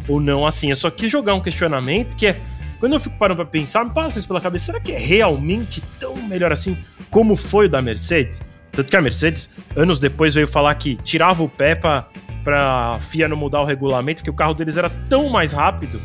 ou 0.07 0.19
não, 0.21 0.47
assim. 0.47 0.69
Eu 0.69 0.75
só 0.77 0.89
quis 0.89 1.11
jogar 1.11 1.33
um 1.33 1.41
questionamento 1.41 2.15
que 2.15 2.27
é. 2.27 2.37
Quando 2.79 2.93
eu 2.93 2.99
fico 2.99 3.17
parando 3.17 3.37
pra 3.37 3.45
pensar, 3.45 3.85
me 3.85 3.91
passa 3.91 4.19
isso 4.19 4.27
pela 4.27 4.41
cabeça, 4.41 4.65
será 4.65 4.79
que 4.79 4.91
é 4.91 4.97
realmente 4.99 5.81
tão 5.99 6.15
melhor 6.17 6.51
assim 6.51 6.77
como 7.09 7.35
foi 7.35 7.67
o 7.67 7.69
da 7.69 7.81
Mercedes? 7.81 8.41
Tanto 8.73 8.89
que 8.89 8.97
a 8.97 9.01
Mercedes, 9.01 9.49
anos 9.75 9.99
depois, 9.99 10.33
veio 10.33 10.47
falar 10.47 10.73
que 10.75 10.95
tirava 10.97 11.43
o 11.43 11.49
pé 11.49 11.75
pra, 11.75 12.07
pra 12.43 12.97
FIA 12.99 13.27
não 13.27 13.37
mudar 13.37 13.61
o 13.61 13.65
regulamento, 13.65 14.21
porque 14.21 14.31
o 14.31 14.33
carro 14.33 14.53
deles 14.53 14.77
era 14.77 14.89
tão 14.89 15.29
mais 15.29 15.51
rápido 15.51 16.01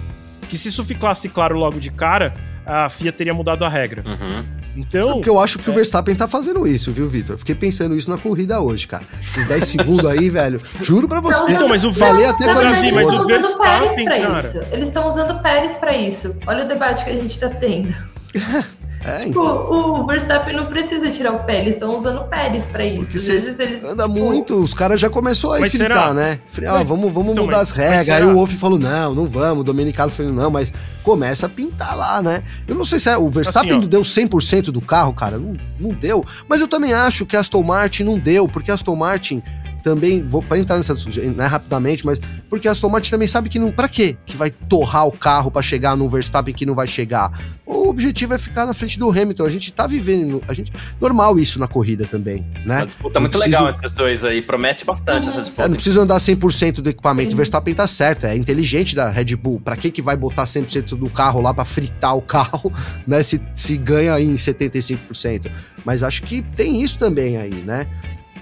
que 0.49 0.57
se 0.57 0.69
isso 0.69 0.85
ficasse 0.85 1.29
claro 1.29 1.57
logo 1.57 1.79
de 1.79 1.91
cara, 1.91 2.33
a 2.65 2.89
FIA 2.89 3.13
teria 3.13 3.35
mudado 3.35 3.65
a 3.65 3.69
regra. 3.69 4.03
Uhum. 4.07 4.45
Então. 4.77 5.15
Porque 5.15 5.29
eu 5.29 5.41
acho 5.41 5.59
que 5.59 5.69
o 5.69 5.73
é. 5.73 5.75
Verstappen 5.75 6.15
tá 6.15 6.29
fazendo 6.29 6.67
isso, 6.67 6.93
viu, 6.93 7.09
Vitor? 7.09 7.37
Fiquei 7.39 7.55
pensando 7.55 7.97
isso 7.97 8.09
na 8.11 8.17
corrida 8.17 8.61
hoje, 8.61 8.87
cara. 8.87 9.05
Esses 9.27 9.45
10 9.47 9.65
segundos 9.65 10.07
aí, 10.07 10.31
velho. 10.31 10.61
Juro 10.81 11.09
pra 11.09 11.21
você. 11.21 11.53
Então, 11.53 11.69
mas 11.69 11.85
o 11.85 11.93
falei 11.93 12.27
até 12.27 12.47
Na 12.47 12.53
pra 12.53 12.63
Brasil, 12.63 12.95
verdade, 12.95 13.17
minha 13.17 13.21
mas 13.21 13.31
eles 13.31 13.47
o 13.47 13.51
estão 13.51 13.55
usando 13.55 13.55
o 13.55 13.59
Pérez 13.59 13.95
Verstappen, 13.95 14.05
pra 14.05 14.21
cara. 14.21 14.49
isso. 14.49 14.75
Eles 14.75 14.89
estão 14.89 15.09
usando 15.09 15.31
o 15.31 15.43
Pérez 15.43 15.75
pra 15.75 15.97
isso. 15.97 16.37
Olha 16.47 16.65
o 16.65 16.69
debate 16.69 17.05
que 17.05 17.11
a 17.11 17.15
gente 17.15 17.39
tá 17.39 17.49
tendo. 17.49 17.95
É, 19.09 19.19
Tipo, 19.27 19.29
então. 19.31 20.01
o 20.01 20.07
Verstappen 20.07 20.57
não 20.57 20.67
precisa 20.67 21.11
tirar 21.11 21.33
o 21.33 21.41
pé, 21.45 21.61
eles 21.63 21.75
estão 21.75 21.97
usando 21.99 22.21
o 22.21 22.25
Pérez 22.25 22.65
pra 22.67 22.85
isso. 22.85 23.03
Porque 23.03 23.17
Às 23.17 23.27
vezes 23.27 23.59
eles, 23.59 23.85
Anda 23.85 24.05
tipo, 24.09 24.19
muito, 24.21 24.55
os 24.61 24.75
caras 24.75 25.01
já 25.01 25.09
começou 25.11 25.55
a 25.55 25.61
Mas 25.61 25.73
fritar, 25.73 26.13
né? 26.15 26.39
Ah, 26.69 26.83
vamos, 26.83 27.13
vamos 27.13 27.33
Então, 27.33 27.45
mudar 27.45 27.59
mas- 27.59 27.71
as 27.71 27.77
regras. 27.77 28.11
Aí 28.11 28.25
o 28.25 28.35
Wolf 28.35 28.53
falou: 28.55 28.79
não, 28.79 29.15
não 29.15 29.27
vamos. 29.27 29.61
O 29.61 29.65
Domenicalo 29.65 30.11
falou: 30.11 30.33
não, 30.33 30.51
mas 30.51 30.73
começa 31.03 31.47
a 31.47 31.49
pintar 31.49 31.97
lá, 31.97 32.21
né? 32.21 32.43
Eu 32.67 32.75
não 32.75 32.85
sei 32.85 32.99
se 32.99 33.09
é, 33.09 33.17
o 33.17 33.29
Verstappen 33.31 33.79
Assim, 33.79 33.89
deu 33.89 34.03
100% 34.03 34.65
do 34.71 34.81
carro, 34.81 35.15
cara. 35.15 35.39
Não, 35.39 35.57
não 35.81 35.91
deu. 35.91 36.25
Mas 36.47 36.61
eu 36.61 36.69
também 36.69 36.93
acho 36.93 37.25
que 37.25 37.35
a 37.37 37.41
Aston 37.41 37.63
Martin 37.63 38.03
não 38.05 38.19
deu, 38.19 38.47
porque 38.47 38.71
a 38.71 38.75
Aston 38.75 38.95
Martin 38.97 39.43
também, 39.83 40.23
vou 40.23 40.43
para 40.43 40.59
entrar 40.59 40.77
nessa 40.77 40.95
né, 41.35 41.47
rapidamente, 41.47 42.05
mas 42.05 42.21
porque 42.49 42.69
a 42.69 42.73
Aston 42.73 42.89
Martin 42.89 43.11
também 43.11 43.29
sabe 43.29 43.49
que 43.49 43.59
não, 43.59 43.71
para 43.71 43.89
quê? 43.89 44.17
Que 44.27 44.37
vai 44.37 44.51
torrar 44.51 45.07
o 45.07 45.13
carro 45.13 45.51
pra 45.51 45.63
chegar 45.63 45.97
no 45.97 46.09
Verstappen 46.09 46.53
que 46.55 46.67
não 46.67 46.75
vai 46.75 46.87
chegar. 46.87 47.31
O 47.67 47.89
objetivo 47.89 48.35
é 48.35 48.39
ficar 48.39 48.67
na 48.67 48.73
frente 48.75 48.99
do 48.99 49.09
Hamilton. 49.11 49.45
A 49.45 49.49
gente 49.49 49.73
tá 49.73 49.87
vivendo, 49.87 50.43
a 50.49 50.53
gente 50.55 50.73
normal 51.01 51.39
isso 51.39 51.59
na 51.59 51.67
corrida 51.69 52.07
também, 52.07 52.45
né? 52.67 52.79
Uma 52.79 52.87
disputa 52.87 53.21
muito 53.21 53.33
preciso- 53.39 53.51
legal 53.63 53.71
entre 53.75 53.87
os 53.87 53.93
dois 53.93 54.25
aí. 54.25 54.41
Promete 54.43 54.85
bastante 54.85 55.25
Uhum. 55.25 55.31
essa 55.31 55.39
É, 55.39 55.43
disputa. 55.43 55.69
não 55.69 55.75
precisa 55.75 56.01
andar 56.03 56.19
100% 56.21 56.81
do 56.83 56.89
equipamento. 56.91 57.31
Sim. 57.31 57.35
O 57.35 57.37
Verstappen 57.37 57.75
tá 57.75 57.87
certo, 57.87 58.27
é 58.27 58.37
inteligente 58.37 58.95
da 58.97 59.11
Red 59.11 59.37
Bull. 59.37 59.61
Pra 59.61 59.77
que 59.77 59.91
que 59.91 60.01
vai 60.03 60.17
botar 60.17 60.47
100% 60.47 60.97
do 60.97 61.09
carro 61.11 61.41
lá 61.41 61.53
pra 61.55 61.65
fritar 61.65 62.17
o 62.17 62.23
carro, 62.23 62.73
né? 63.07 63.23
Se, 63.23 63.41
se 63.55 63.77
ganha 63.77 64.19
em 64.21 64.37
75%. 64.37 65.51
Mas 65.85 66.03
acho 66.03 66.23
que 66.23 66.43
tem 66.57 66.83
isso 66.83 66.99
também 66.99 67.37
aí, 67.37 67.55
né? 67.65 67.87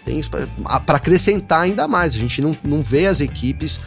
Tem 0.07 0.19
isso 0.19 0.31
pra, 0.31 0.47
a- 0.67 0.81
pra 0.81 0.97
acrescentar 0.97 1.61
ainda 1.63 1.87
mais. 1.87 2.15
A 2.15 2.19
gente 2.19 2.41
não, 2.41 2.57
não 2.65 2.81
vê 2.81 3.07
as 3.07 3.21
equipes, 3.21 3.79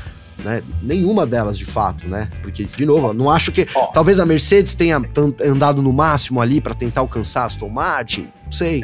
né? 0.43 0.61
Nenhuma 0.81 1.25
delas 1.25 1.57
de 1.57 1.65
fato, 1.65 2.07
né? 2.07 2.29
Porque, 2.41 2.65
de 2.65 2.85
novo, 2.85 3.11
não 3.13 3.31
acho 3.31 3.51
que. 3.51 3.65
Talvez 3.93 4.19
a 4.19 4.25
Mercedes 4.25 4.75
tenha 4.75 5.01
andado 5.45 5.81
no 5.81 5.91
máximo 5.93 6.39
ali 6.41 6.61
pra 6.61 6.73
tentar 6.75 7.01
alcançar 7.01 7.43
a 7.43 7.45
Aston 7.45 7.69
Martin. 7.69 8.29
Não 8.45 8.51
sei. 8.51 8.81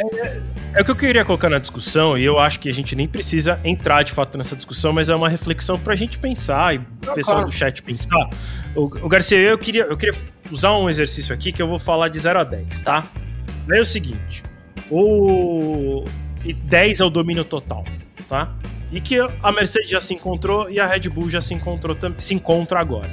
É 0.73 0.81
o 0.81 0.85
que 0.85 0.91
eu 0.91 0.95
queria 0.95 1.23
colocar 1.25 1.49
na 1.49 1.57
discussão, 1.59 2.17
e 2.17 2.23
eu 2.23 2.37
acho 2.39 2.59
que 2.59 2.67
a 2.69 2.73
gente 2.73 2.95
nem 2.95 3.07
precisa 3.07 3.59
entrar 3.63 4.03
de 4.03 4.11
fato 4.11 4.37
nessa 4.37 4.55
discussão, 4.55 4.91
mas 4.93 5.09
é 5.09 5.15
uma 5.15 5.27
reflexão 5.29 5.77
pra 5.79 5.95
gente 5.95 6.17
pensar 6.19 6.75
e 6.75 6.77
o 6.77 7.13
pessoal 7.13 7.43
do 7.45 7.51
chat 7.51 7.81
pensar. 7.81 8.29
O, 8.75 8.83
o 8.85 9.09
Garcia, 9.09 9.37
eu 9.39 9.57
queria, 9.57 9.83
eu 9.83 9.95
queria 9.97 10.13
usar 10.51 10.77
um 10.77 10.89
exercício 10.89 11.33
aqui 11.33 11.51
que 11.51 11.61
eu 11.61 11.67
vou 11.67 11.79
falar 11.79 12.09
de 12.09 12.19
0 12.19 12.39
a 12.39 12.43
10, 12.43 12.81
tá? 12.81 13.05
Daí 13.67 13.79
é 13.79 13.81
o 13.81 13.85
seguinte: 13.85 14.43
o. 14.91 16.03
E 16.45 16.53
10 16.53 16.99
é 16.99 17.03
o 17.05 17.09
domínio 17.09 17.43
total, 17.43 17.83
tá? 18.29 18.53
E 18.91 19.01
que 19.01 19.17
a 19.41 19.51
Mercedes 19.51 19.89
já 19.89 19.99
se 19.99 20.13
encontrou 20.13 20.69
e 20.69 20.79
a 20.79 20.85
Red 20.85 21.09
Bull 21.09 21.29
já 21.29 21.41
se 21.41 21.53
encontrou 21.53 21.95
tam- 21.95 22.13
se 22.17 22.33
encontra 22.35 22.79
agora. 22.79 23.11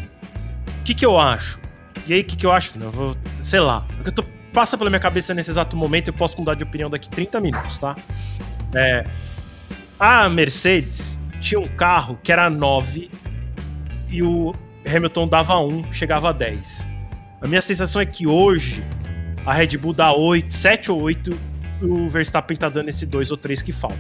O 0.81 0.85
que, 0.85 0.95
que 0.95 1.05
eu 1.07 1.19
acho? 1.19 1.59
E 2.07 2.13
aí, 2.13 2.21
o 2.21 2.25
que, 2.25 2.37
que 2.37 2.45
eu 2.45 2.53
acho? 2.53 2.79
Eu 2.79 2.91
vou, 2.91 3.17
sei 3.35 3.61
lá. 3.61 3.87
O 3.99 4.03
que 4.03 4.11
eu 4.11 4.15
tô, 4.15 4.25
passa 4.53 4.77
pela 4.77 4.91
minha 4.91 5.01
cabeça 5.01 5.33
nesse 5.33 5.51
exato 5.51 5.77
momento, 5.77 6.09
eu 6.09 6.13
posso 6.15 6.39
mudar 6.39 6.55
de 6.55 6.63
opinião 6.63 6.91
daqui 6.91 7.09
30 7.09 7.41
minutos, 7.41 7.79
tá? 7.79 7.97
É, 8.75 9.05
a 9.99 10.29
Mercedes 10.29 11.19
tinha 11.41 11.59
um 11.61 11.69
carro 11.69 12.19
que 12.23 12.31
era 12.33 12.51
9 12.51 13.11
e 14.11 14.23
o 14.23 14.55
Hamilton 14.87 15.27
dava 15.27 15.59
1, 15.59 15.93
chegava 15.93 16.29
a 16.29 16.33
10. 16.33 16.89
A 17.41 17.49
minha 17.49 17.63
sensação 17.63 18.01
é 18.03 18.07
que 18.07 18.27
hoje 18.27 18.83
a 19.47 19.53
Red 19.55 19.77
Bull 19.79 19.93
dá 19.95 20.13
8, 20.13 20.53
7 20.53 20.91
ou 20.93 21.01
8 21.03 21.31
e 21.31 21.52
o 21.83 22.09
Verstappen 22.09 22.57
tá 22.57 22.69
dando 22.69 22.89
esse 22.89 23.05
2 23.07 23.31
ou 23.31 23.37
3 23.37 23.63
que 23.63 23.73
falta. 23.73 23.99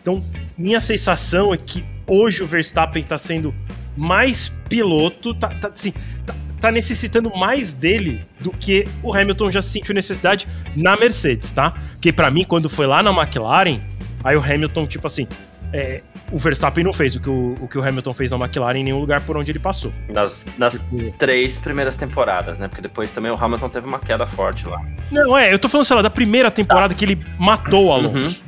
Então, 0.00 0.24
minha 0.56 0.80
sensação 0.80 1.52
é 1.52 1.56
que 1.56 1.84
hoje 2.06 2.42
o 2.42 2.46
Verstappen 2.46 3.02
tá 3.02 3.18
sendo 3.18 3.54
mais 3.96 4.48
piloto, 4.68 5.34
tá, 5.34 5.48
tá, 5.48 5.68
assim, 5.68 5.92
tá, 6.24 6.34
tá 6.60 6.70
necessitando 6.70 7.30
mais 7.34 7.72
dele 7.72 8.20
do 8.40 8.50
que 8.50 8.86
o 9.02 9.12
Hamilton 9.14 9.50
já 9.50 9.62
sentiu 9.62 9.94
necessidade 9.94 10.46
na 10.76 10.96
Mercedes, 10.96 11.50
tá? 11.50 11.72
Porque 11.92 12.12
pra 12.12 12.30
mim, 12.30 12.44
quando 12.44 12.68
foi 12.68 12.86
lá 12.86 13.02
na 13.02 13.10
McLaren, 13.10 13.80
aí 14.22 14.36
o 14.36 14.40
Hamilton, 14.40 14.86
tipo 14.86 15.06
assim, 15.06 15.26
é, 15.72 16.02
o 16.32 16.38
Verstappen 16.38 16.82
não 16.82 16.92
fez 16.92 17.14
o 17.14 17.20
que 17.20 17.30
o, 17.30 17.56
o 17.60 17.68
que 17.68 17.78
o 17.78 17.86
Hamilton 17.86 18.12
fez 18.12 18.30
na 18.30 18.36
McLaren 18.36 18.78
em 18.78 18.84
nenhum 18.84 18.98
lugar 18.98 19.20
por 19.20 19.36
onde 19.36 19.52
ele 19.52 19.58
passou. 19.58 19.92
Das, 20.12 20.44
das 20.58 20.80
Tipo, 20.80 21.18
três 21.18 21.58
primeiras 21.58 21.96
temporadas, 21.96 22.58
né? 22.58 22.68
Porque 22.68 22.82
depois 22.82 23.10
também 23.10 23.30
o 23.30 23.34
Hamilton 23.36 23.68
teve 23.68 23.86
uma 23.86 23.98
queda 23.98 24.26
forte 24.26 24.66
lá. 24.66 24.80
Não, 25.10 25.36
é, 25.36 25.52
eu 25.52 25.58
tô 25.58 25.68
falando, 25.68 25.84
sei 25.84 25.96
lá, 25.96 26.02
da 26.02 26.10
primeira 26.10 26.50
temporada 26.50 26.94
que 26.94 27.04
ele 27.04 27.24
matou 27.38 27.86
o 27.86 27.92
Alonso. 27.92 28.42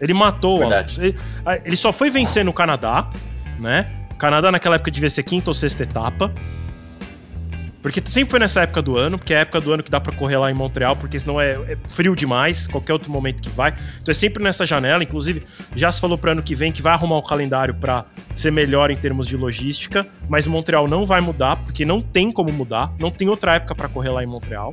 Ele 0.00 0.12
matou 0.12 0.58
Verdade. 0.58 0.98
o 0.98 1.00
Alonso. 1.00 1.02
Ele, 1.02 1.18
ah, 1.46 1.58
ele 1.64 1.76
só 1.76 1.92
foi 1.92 2.10
vencer 2.10 2.44
no 2.44 2.52
Canadá, 2.52 3.08
né? 3.58 3.86
O 4.10 4.14
Canadá 4.16 4.52
naquela 4.52 4.76
época 4.76 4.90
devia 4.90 5.10
ser 5.10 5.22
quinta 5.22 5.50
ou 5.50 5.54
sexta 5.54 5.82
etapa. 5.82 6.32
Porque 7.82 8.00
sempre 8.06 8.30
foi 8.30 8.38
nessa 8.38 8.60
época 8.60 8.80
do 8.80 8.96
ano, 8.96 9.18
porque 9.18 9.34
é 9.34 9.38
a 9.38 9.40
época 9.40 9.60
do 9.60 9.72
ano 9.72 9.82
que 9.82 9.90
dá 9.90 10.00
pra 10.00 10.14
correr 10.14 10.36
lá 10.36 10.48
em 10.50 10.54
Montreal, 10.54 10.94
porque 10.94 11.18
senão 11.18 11.40
é, 11.40 11.50
é 11.50 11.76
frio 11.88 12.14
demais, 12.14 12.68
qualquer 12.68 12.92
outro 12.92 13.10
momento 13.10 13.42
que 13.42 13.50
vai. 13.50 13.74
Então 14.00 14.12
é 14.12 14.14
sempre 14.14 14.42
nessa 14.42 14.64
janela, 14.64 15.02
inclusive 15.02 15.42
já 15.74 15.90
se 15.90 16.00
falou 16.00 16.16
pro 16.16 16.30
ano 16.30 16.42
que 16.42 16.54
vem 16.54 16.70
que 16.70 16.80
vai 16.80 16.92
arrumar 16.92 17.18
um 17.18 17.22
calendário 17.22 17.74
pra 17.74 18.04
ser 18.36 18.52
melhor 18.52 18.92
em 18.92 18.96
termos 18.96 19.26
de 19.26 19.36
logística, 19.36 20.06
mas 20.28 20.46
Montreal 20.46 20.86
não 20.86 21.04
vai 21.04 21.20
mudar, 21.20 21.56
porque 21.56 21.84
não 21.84 22.00
tem 22.00 22.30
como 22.30 22.52
mudar, 22.52 22.94
não 23.00 23.10
tem 23.10 23.28
outra 23.28 23.56
época 23.56 23.74
pra 23.74 23.88
correr 23.88 24.10
lá 24.10 24.22
em 24.22 24.26
Montreal. 24.26 24.72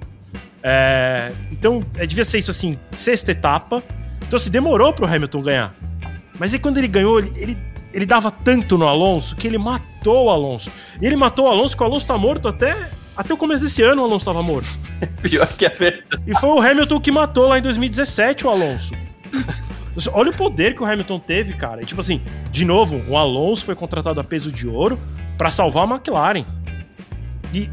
É, 0.62 1.32
então, 1.52 1.84
é, 1.98 2.06
devia 2.06 2.24
ser 2.24 2.38
isso 2.38 2.52
assim, 2.52 2.78
sexta 2.94 3.32
etapa. 3.32 3.82
Então, 4.28 4.38
se 4.38 4.50
demorou 4.50 4.94
pro 4.94 5.08
Hamilton 5.08 5.42
ganhar. 5.42 5.76
Mas 6.38 6.54
aí 6.54 6.60
quando 6.60 6.78
ele 6.78 6.88
ganhou, 6.88 7.20
ele, 7.20 7.32
ele, 7.36 7.58
ele 7.94 8.06
dava 8.06 8.30
tanto 8.30 8.78
no 8.78 8.88
Alonso 8.88 9.36
que 9.36 9.48
ele 9.48 9.58
matou 9.58 10.26
o 10.26 10.30
Alonso. 10.30 10.72
E 11.02 11.06
ele 11.06 11.16
matou 11.16 11.48
o 11.48 11.50
Alonso, 11.50 11.76
que 11.76 11.84
o 11.84 11.86
Alonso 11.86 12.08
tá 12.08 12.18
morto 12.18 12.48
até, 12.48 12.92
até 13.20 13.34
o 13.34 13.38
começo 13.38 13.62
desse 13.62 13.82
ano, 13.82 14.02
o 14.02 14.06
Alonso 14.06 14.24
tava 14.24 14.42
morto. 14.42 14.70
Pior 15.22 15.46
que 15.46 15.66
a 15.66 15.70
verdade. 15.70 16.24
E 16.26 16.34
foi 16.40 16.50
o 16.52 16.62
Hamilton 16.62 17.02
que 17.02 17.12
matou 17.12 17.50
lá 17.50 17.60
em 17.60 17.62
2017 17.62 18.48
o 18.48 18.50
Alonso. 18.50 18.94
Olha 20.14 20.32
o 20.32 20.34
poder 20.34 20.74
que 20.74 20.82
o 20.82 20.86
Hamilton 20.86 21.20
teve, 21.20 21.54
cara. 21.54 21.82
E, 21.82 21.86
tipo 21.86 22.00
assim, 22.00 22.22
de 22.50 22.64
novo, 22.64 23.04
o 23.10 23.18
Alonso 23.18 23.66
foi 23.66 23.76
contratado 23.76 24.22
a 24.22 24.24
peso 24.24 24.54
de 24.54 24.70
ouro 24.70 24.98
para 25.38 25.52
salvar 25.52 25.84
a 25.84 25.96
McLaren. 25.96 26.46
E 27.54 27.70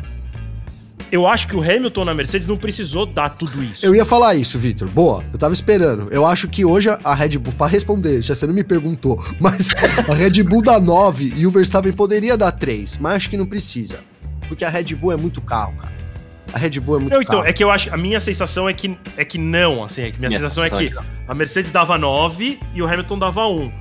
eu 1.13 1.29
acho 1.29 1.47
que 1.47 1.55
o 1.55 1.63
Hamilton 1.63 2.05
na 2.05 2.13
Mercedes 2.13 2.49
não 2.49 2.57
precisou 2.57 3.07
dar 3.07 3.29
tudo 3.29 3.63
isso. 3.63 3.87
Eu 3.87 3.95
ia 3.95 4.05
falar 4.05 4.35
isso, 4.35 4.59
Victor. 4.59 4.89
Boa, 4.89 5.23
eu 5.33 5.39
tava 5.39 5.55
esperando. 5.55 6.09
Eu 6.11 6.27
acho 6.27 6.49
que 6.49 6.65
hoje 6.65 6.89
a 6.89 7.15
Red 7.15 7.39
Bull, 7.39 7.53
para 7.53 7.71
responder, 7.71 8.21
já 8.21 8.35
você 8.35 8.49
não 8.49 8.55
me 8.55 8.65
perguntou, 8.65 9.25
mas 9.39 9.71
a 10.09 10.13
Red 10.13 10.43
Bull 10.43 10.63
dá 10.63 10.81
9 10.81 11.35
e 11.37 11.47
o 11.47 11.53
Verstappen 11.53 11.93
poderia 11.93 12.37
dar 12.37 12.51
3, 12.51 12.99
mas 12.99 13.15
acho 13.15 13.31
que 13.31 13.37
não 13.37 13.47
precisa. 13.47 14.01
Porque 14.49 14.65
a 14.65 14.71
Red 14.71 14.95
Bull 14.95 15.13
é 15.13 15.17
muito 15.17 15.41
carro, 15.41 15.75
cara. 15.77 15.93
A 16.53 16.59
Red 16.59 16.81
Bull 16.81 16.97
é 16.97 17.01
muito 17.01 17.13
não, 17.13 17.21
então, 17.21 17.39
carro. 17.41 17.49
é 17.49 17.53
que 17.53 17.63
eu 17.63 17.71
acho. 17.71 17.93
A 17.93 17.97
minha 17.97 18.21
sensação 18.21 18.69
é 18.69 18.73
que, 18.73 18.97
é 19.17 19.25
que 19.25 19.39
não, 19.39 19.85
assim. 19.85 20.03
É 20.03 20.11
que 20.11 20.19
minha, 20.19 20.29
minha 20.29 20.41
sensação, 20.41 20.65
sensação, 20.65 20.87
é 20.87 20.89
que, 20.89 20.97
é 20.97 20.99
que 20.99 21.31
a 21.31 21.35
Mercedes 21.35 21.73
dava 21.73 21.99
9 21.99 22.61
e 22.73 22.83
o 22.83 22.87
Hamilton 22.87 23.19
dava 23.19 23.47
1. 23.47 23.73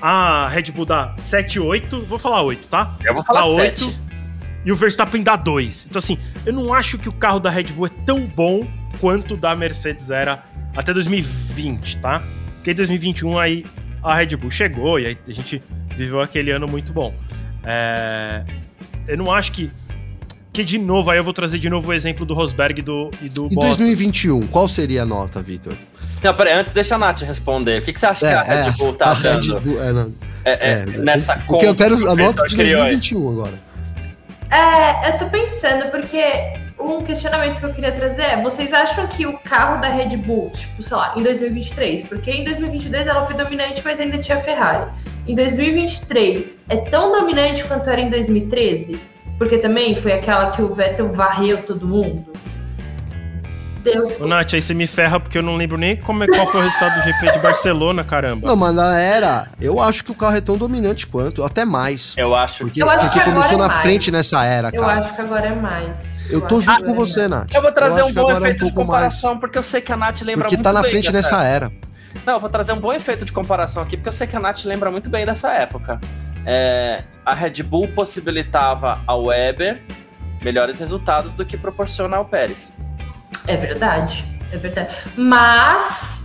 A 0.00 0.48
Red 0.48 0.72
Bull 0.72 0.86
dá 0.86 1.14
7, 1.18 1.58
8. 1.58 2.04
Vou 2.06 2.18
falar 2.18 2.42
8, 2.42 2.68
tá? 2.68 2.96
Eu 3.04 3.14
vou 3.14 3.22
falar 3.22 3.40
dá 3.42 3.46
8. 3.46 3.84
8 3.86 4.04
e 4.64 4.72
o 4.72 4.76
Verstappen 4.76 5.22
dá 5.22 5.36
2. 5.36 5.86
Então, 5.88 5.98
assim, 5.98 6.18
eu 6.46 6.52
não 6.52 6.72
acho 6.72 6.98
que 6.98 7.08
o 7.08 7.12
carro 7.12 7.38
da 7.38 7.50
Red 7.50 7.64
Bull 7.64 7.86
é 7.86 7.90
tão 8.06 8.26
bom 8.26 8.66
quanto 8.98 9.34
o 9.34 9.36
da 9.36 9.54
Mercedes 9.54 10.10
era 10.10 10.42
até 10.74 10.92
2020, 10.92 11.98
tá? 11.98 12.24
Porque 12.54 12.70
em 12.70 12.74
2021 12.74 13.38
aí 13.38 13.64
a 14.02 14.14
Red 14.14 14.36
Bull 14.36 14.50
chegou 14.50 14.98
e 14.98 15.06
aí 15.06 15.18
a 15.28 15.32
gente 15.32 15.62
viveu 15.96 16.20
aquele 16.20 16.50
ano 16.50 16.66
muito 16.66 16.92
bom. 16.92 17.14
É... 17.62 18.44
Eu 19.06 19.18
não 19.18 19.30
acho 19.30 19.52
que. 19.52 19.70
Que 20.54 20.62
de 20.62 20.78
novo, 20.78 21.10
aí 21.10 21.18
eu 21.18 21.24
vou 21.24 21.32
trazer 21.32 21.58
de 21.58 21.68
novo 21.68 21.90
o 21.90 21.92
exemplo 21.92 22.24
do 22.24 22.32
Rosberg 22.32 22.80
do, 22.80 23.10
e 23.20 23.28
do 23.28 23.46
Em 23.46 23.48
Bottas. 23.48 23.76
2021, 23.76 24.46
qual 24.46 24.68
seria 24.68 25.02
a 25.02 25.04
nota, 25.04 25.42
Vitor? 25.42 25.74
Não, 26.22 26.32
peraí, 26.32 26.52
antes 26.52 26.72
deixa 26.72 26.94
a 26.94 26.98
Nath 26.98 27.22
responder. 27.22 27.82
O 27.82 27.84
que, 27.84 27.92
que 27.92 27.98
você 27.98 28.06
acha 28.06 28.24
é, 28.24 28.30
que 28.30 28.50
a 28.50 28.62
Red 28.62 28.72
Bull 28.78 28.94
tá 28.94 29.06
a 29.06 29.14
Red 29.14 29.40
Bull, 29.60 29.82
é, 29.82 29.92
não, 29.92 30.12
é, 30.44 30.52
é, 30.52 30.72
é, 30.72 30.86
nessa 30.86 31.34
conta? 31.34 31.46
Porque 31.48 31.66
eu 31.66 31.74
quero 31.74 32.08
a 32.08 32.14
nota 32.14 32.46
de 32.46 32.56
2021 32.56 33.32
agora. 33.32 33.60
É, 34.48 35.12
eu 35.12 35.18
tô 35.18 35.28
pensando, 35.28 35.90
porque 35.90 36.22
um 36.78 37.02
questionamento 37.02 37.58
que 37.58 37.66
eu 37.66 37.74
queria 37.74 37.90
trazer 37.90 38.22
é: 38.22 38.40
vocês 38.40 38.72
acham 38.72 39.08
que 39.08 39.26
o 39.26 39.36
carro 39.38 39.80
da 39.80 39.88
Red 39.88 40.16
Bull, 40.18 40.50
tipo, 40.50 40.80
sei 40.80 40.96
lá, 40.96 41.14
em 41.16 41.22
2023, 41.24 42.04
porque 42.04 42.30
em 42.30 42.44
2022 42.44 43.08
ela 43.08 43.26
foi 43.26 43.34
dominante, 43.34 43.82
mas 43.84 43.98
ainda 43.98 44.18
tinha 44.18 44.38
Ferrari. 44.38 44.88
Em 45.26 45.34
2023, 45.34 46.60
é 46.68 46.76
tão 46.76 47.10
dominante 47.10 47.64
quanto 47.64 47.90
era 47.90 48.00
em 48.00 48.08
2013? 48.08 49.13
Porque 49.38 49.58
também 49.58 49.96
foi 49.96 50.12
aquela 50.12 50.50
que 50.52 50.62
o 50.62 50.72
Vettel 50.72 51.12
varreu 51.12 51.62
todo 51.62 51.86
mundo? 51.86 52.24
Deus. 53.84 54.18
Ô, 54.18 54.26
Nath, 54.26 54.54
aí 54.54 54.62
você 54.62 54.72
me 54.72 54.86
ferra 54.86 55.20
porque 55.20 55.36
eu 55.36 55.42
não 55.42 55.56
lembro 55.56 55.76
nem 55.76 55.94
como 55.94 56.24
é, 56.24 56.26
qual 56.26 56.46
foi 56.46 56.60
o 56.60 56.64
resultado 56.64 56.98
do 56.98 57.04
GP 57.04 57.32
de 57.32 57.38
Barcelona, 57.38 58.02
caramba. 58.02 58.48
Não, 58.48 58.56
mas 58.56 58.74
na 58.74 58.98
era, 58.98 59.46
eu 59.60 59.78
acho 59.78 60.02
que 60.02 60.10
o 60.10 60.14
carro 60.14 60.36
é 60.36 60.40
tão 60.40 60.56
dominante 60.56 61.06
quanto, 61.06 61.44
até 61.44 61.64
mais. 61.64 62.16
Eu 62.16 62.34
acho. 62.34 62.64
Porque, 62.64 62.82
eu 62.82 62.88
acho 62.88 63.04
porque 63.04 63.18
que 63.20 63.24
começou 63.26 63.58
é 63.58 63.60
na 63.60 63.68
mais. 63.68 63.82
frente 63.82 64.10
nessa 64.10 64.42
era, 64.44 64.72
cara. 64.72 64.82
Eu 64.82 64.88
acho 64.88 65.14
que 65.14 65.20
agora 65.20 65.46
é 65.46 65.54
mais. 65.54 66.14
Eu, 66.30 66.40
eu 66.40 66.48
tô 66.48 66.60
junto 66.60 66.82
com 66.82 66.94
você, 66.94 67.22
é 67.22 67.28
Nath. 67.28 67.54
Eu 67.54 67.60
vou 67.60 67.72
trazer 67.72 68.00
eu 68.00 68.06
um 68.06 68.12
bom 68.12 68.30
efeito 68.30 68.62
é 68.62 68.64
um 68.64 68.68
de 68.68 68.74
comparação, 68.74 69.30
mais. 69.30 69.40
porque 69.40 69.58
eu 69.58 69.62
sei 69.62 69.80
que 69.82 69.92
a 69.92 69.96
Nath 69.96 70.22
lembra 70.22 70.44
porque 70.44 70.56
muito 70.56 70.64
tá 70.64 70.72
na 70.72 70.82
frente 70.82 71.12
nessa 71.12 71.44
era. 71.44 71.70
Não, 72.24 72.34
eu 72.34 72.40
vou 72.40 72.48
trazer 72.48 72.72
um 72.72 72.80
bom 72.80 72.92
efeito 72.92 73.26
de 73.26 73.32
comparação 73.32 73.82
aqui, 73.82 73.98
porque 73.98 74.08
eu 74.08 74.12
sei 74.12 74.26
que 74.26 74.34
a 74.34 74.40
Nath 74.40 74.64
lembra 74.64 74.90
muito 74.90 75.10
bem 75.10 75.26
dessa 75.26 75.52
época. 75.52 76.00
É, 76.46 77.02
a 77.24 77.34
Red 77.34 77.62
Bull 77.62 77.88
possibilitava 77.88 79.00
ao 79.06 79.26
Weber 79.26 79.80
melhores 80.42 80.78
resultados 80.78 81.32
do 81.32 81.44
que 81.44 81.56
proporciona 81.56 82.16
ao 82.16 82.24
Pérez. 82.24 82.74
É 83.46 83.56
verdade. 83.56 84.24
É 84.52 84.56
verdade. 84.56 84.94
Mas 85.16 86.20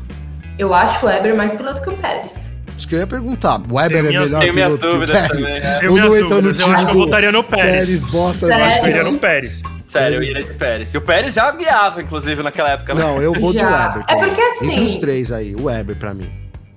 eu 0.58 0.74
acho 0.74 1.06
o 1.06 1.10
Weber 1.10 1.36
mais 1.36 1.52
piloto 1.52 1.82
que 1.82 1.90
o 1.90 1.98
Pérez. 1.98 2.50
Isso 2.78 2.88
que 2.88 2.96
eu 2.96 3.00
ia 3.00 3.08
perguntar. 3.08 3.60
O 3.70 3.76
Weber 3.76 3.98
é 3.98 4.02
melhor 4.02 4.28
tenho 4.40 4.54
piloto 4.54 4.80
que 4.80 4.88
o 4.88 5.08
Pérez? 5.08 5.28
Também, 5.28 5.58
é. 5.58 5.86
Eu 5.86 5.96
não 5.96 6.18
entro 6.18 6.42
no 6.42 6.54
time 6.54 6.66
Eu 6.66 6.76
acho 6.76 6.86
que 6.86 6.92
eu 6.92 6.96
votaria 6.96 7.32
no 7.32 7.44
Pérez. 7.44 7.72
Pérez, 7.72 8.06
Bottas. 8.06 8.50
Eu 8.50 8.56
acho 8.56 8.80
que 8.80 8.86
eu 8.86 8.90
iria 8.90 9.04
no 9.04 9.18
Pérez. 9.18 9.62
Sério, 9.88 10.18
eu 10.18 10.24
iria 10.24 10.44
de 10.44 10.54
Pérez. 10.54 10.94
E 10.94 10.98
o 10.98 11.02
Pérez 11.02 11.34
já 11.34 11.52
guiava, 11.52 12.02
inclusive, 12.02 12.44
naquela 12.44 12.70
época. 12.70 12.94
Né? 12.94 13.02
Não, 13.02 13.22
eu 13.22 13.34
vou 13.34 13.54
já. 13.54 13.60
de 13.60 13.66
Weber. 13.66 14.04
É 14.08 14.16
porque 14.16 14.42
assim... 14.42 14.72
Entre 14.72 14.82
os 14.82 14.96
três 14.96 15.32
aí, 15.32 15.56
o 15.56 15.66
Weber 15.66 15.98
pra 15.98 16.14
mim. 16.14 16.30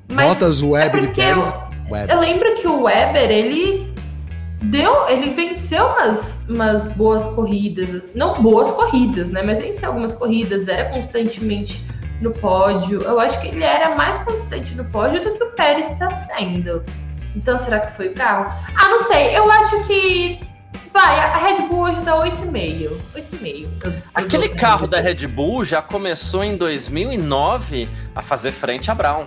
Bottas, 0.08 0.60
o 0.60 0.70
Weber 0.70 1.02
é 1.02 1.04
e 1.04 1.08
Pérez, 1.08 1.46
eu, 1.46 1.92
Weber. 1.92 2.16
Eu 2.16 2.20
lembro 2.20 2.54
que 2.56 2.66
o 2.66 2.82
Weber, 2.82 3.30
ele 3.30 3.91
deu, 4.64 5.08
ele 5.08 5.30
venceu 5.30 5.86
umas, 5.86 6.44
umas 6.48 6.86
boas 6.94 7.26
corridas, 7.28 8.02
não 8.14 8.40
boas 8.42 8.72
corridas, 8.72 9.30
né? 9.30 9.42
Mas 9.42 9.60
venceu 9.60 9.88
algumas 9.88 10.14
corridas, 10.14 10.68
era 10.68 10.90
constantemente 10.90 11.84
no 12.20 12.32
pódio. 12.32 13.02
Eu 13.02 13.18
acho 13.20 13.40
que 13.40 13.48
ele 13.48 13.64
era 13.64 13.94
mais 13.94 14.18
constante 14.18 14.74
no 14.74 14.84
pódio 14.86 15.22
do 15.22 15.34
que 15.34 15.44
o 15.44 15.50
Pérez 15.52 15.90
está 15.90 16.10
sendo. 16.10 16.82
Então, 17.34 17.58
será 17.58 17.80
que 17.80 17.96
foi 17.96 18.08
o 18.08 18.14
carro? 18.14 18.52
Ah, 18.76 18.88
não 18.88 19.00
sei. 19.00 19.36
Eu 19.36 19.50
acho 19.50 19.82
que. 19.84 20.40
Vai, 20.92 21.18
a 21.18 21.38
Red 21.38 21.68
Bull 21.68 21.84
hoje 21.84 22.00
dá 22.02 22.14
8,5. 22.20 23.00
8,5. 23.14 23.94
Aquele 24.14 24.50
carro 24.50 24.86
da 24.86 25.00
Red 25.00 25.26
Bull 25.26 25.64
já 25.64 25.80
começou 25.80 26.44
em 26.44 26.54
2009 26.54 27.88
a 28.14 28.20
fazer 28.20 28.52
frente 28.52 28.90
a 28.90 28.94
Brown. 28.94 29.26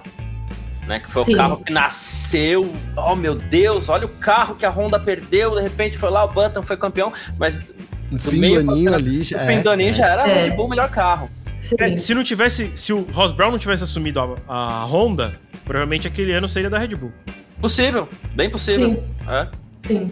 Né, 0.88 1.00
que 1.00 1.10
foi 1.12 1.24
Sim. 1.24 1.34
o 1.34 1.38
carro 1.38 1.58
que 1.64 1.74
nasceu. 1.74 2.74
Oh 2.96 3.16
meu 3.16 3.34
Deus, 3.36 3.90
olha 3.90 4.06
o 4.06 4.10
carro 4.10 4.56
que 4.56 4.66
a 4.66 4.70
Honda 4.70 5.00
perdeu. 5.00 5.56
De 5.56 5.62
repente 5.62 5.98
foi 5.98 6.12
lá, 6.12 6.24
o 6.24 6.28
Button 6.28 6.62
foi 6.62 6.78
campeão, 6.78 7.12
mas. 7.40 7.74
No 8.12 8.20
fim 8.20 8.40
do 8.40 8.72
aninho 8.72 8.94
ali 8.94 9.24
já. 9.24 9.42
No 9.42 9.48
fim 9.48 9.62
do 9.62 9.70
aninho 9.72 9.90
é, 9.90 9.94
já 9.94 10.08
era 10.08 10.28
é. 10.28 10.44
Red 10.44 10.52
Bull 10.52 10.68
o 10.68 10.70
melhor 10.70 10.90
carro. 10.90 11.30
É, 11.80 11.96
se 11.96 12.14
não 12.14 12.24
tivesse, 12.24 12.72
se 12.76 12.94
o 12.94 13.02
Ross 13.12 13.32
Brown 13.32 13.52
não 13.52 13.58
tivesse 13.58 13.84
assumido 13.84 14.20
a, 14.20 14.36
a, 14.48 14.86
Honda, 14.86 15.34
provavelmente 15.64 16.08
aquele 16.08 16.32
ano 16.34 16.48
seria 16.48 16.70
da 16.70 16.78
Red 16.78 16.90
Bull. 16.90 17.12
Possível, 17.60 18.08
bem 18.36 18.50
possível. 18.50 18.90
Sim. 18.90 19.04
É. 19.28 19.48
Sim. 19.78 20.12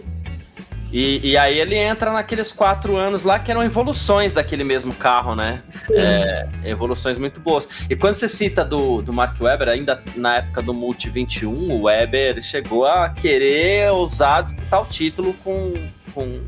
E, 0.94 1.32
e, 1.32 1.36
aí 1.36 1.58
ele 1.58 1.74
entra 1.74 2.12
naqueles 2.12 2.52
quatro 2.52 2.96
anos 2.96 3.24
lá 3.24 3.36
que 3.36 3.50
eram 3.50 3.64
evoluções 3.64 4.32
daquele 4.32 4.62
mesmo 4.62 4.94
carro, 4.94 5.34
né? 5.34 5.60
É, 5.90 6.46
evoluções 6.64 7.18
muito 7.18 7.40
boas. 7.40 7.68
E 7.90 7.96
quando 7.96 8.14
você 8.14 8.28
cita 8.28 8.64
do, 8.64 9.02
do 9.02 9.12
Mark 9.12 9.34
Webber, 9.40 9.68
ainda 9.68 10.00
na 10.14 10.36
época 10.36 10.62
do 10.62 10.72
Multi 10.72 11.10
21, 11.10 11.50
o 11.50 11.82
Webber 11.82 12.40
chegou 12.40 12.86
a 12.86 13.08
querer 13.08 13.90
ousar 13.90 14.44
disputar 14.44 14.82
o 14.82 14.84
título 14.84 15.34
com, 15.42 15.74
com, 16.14 16.40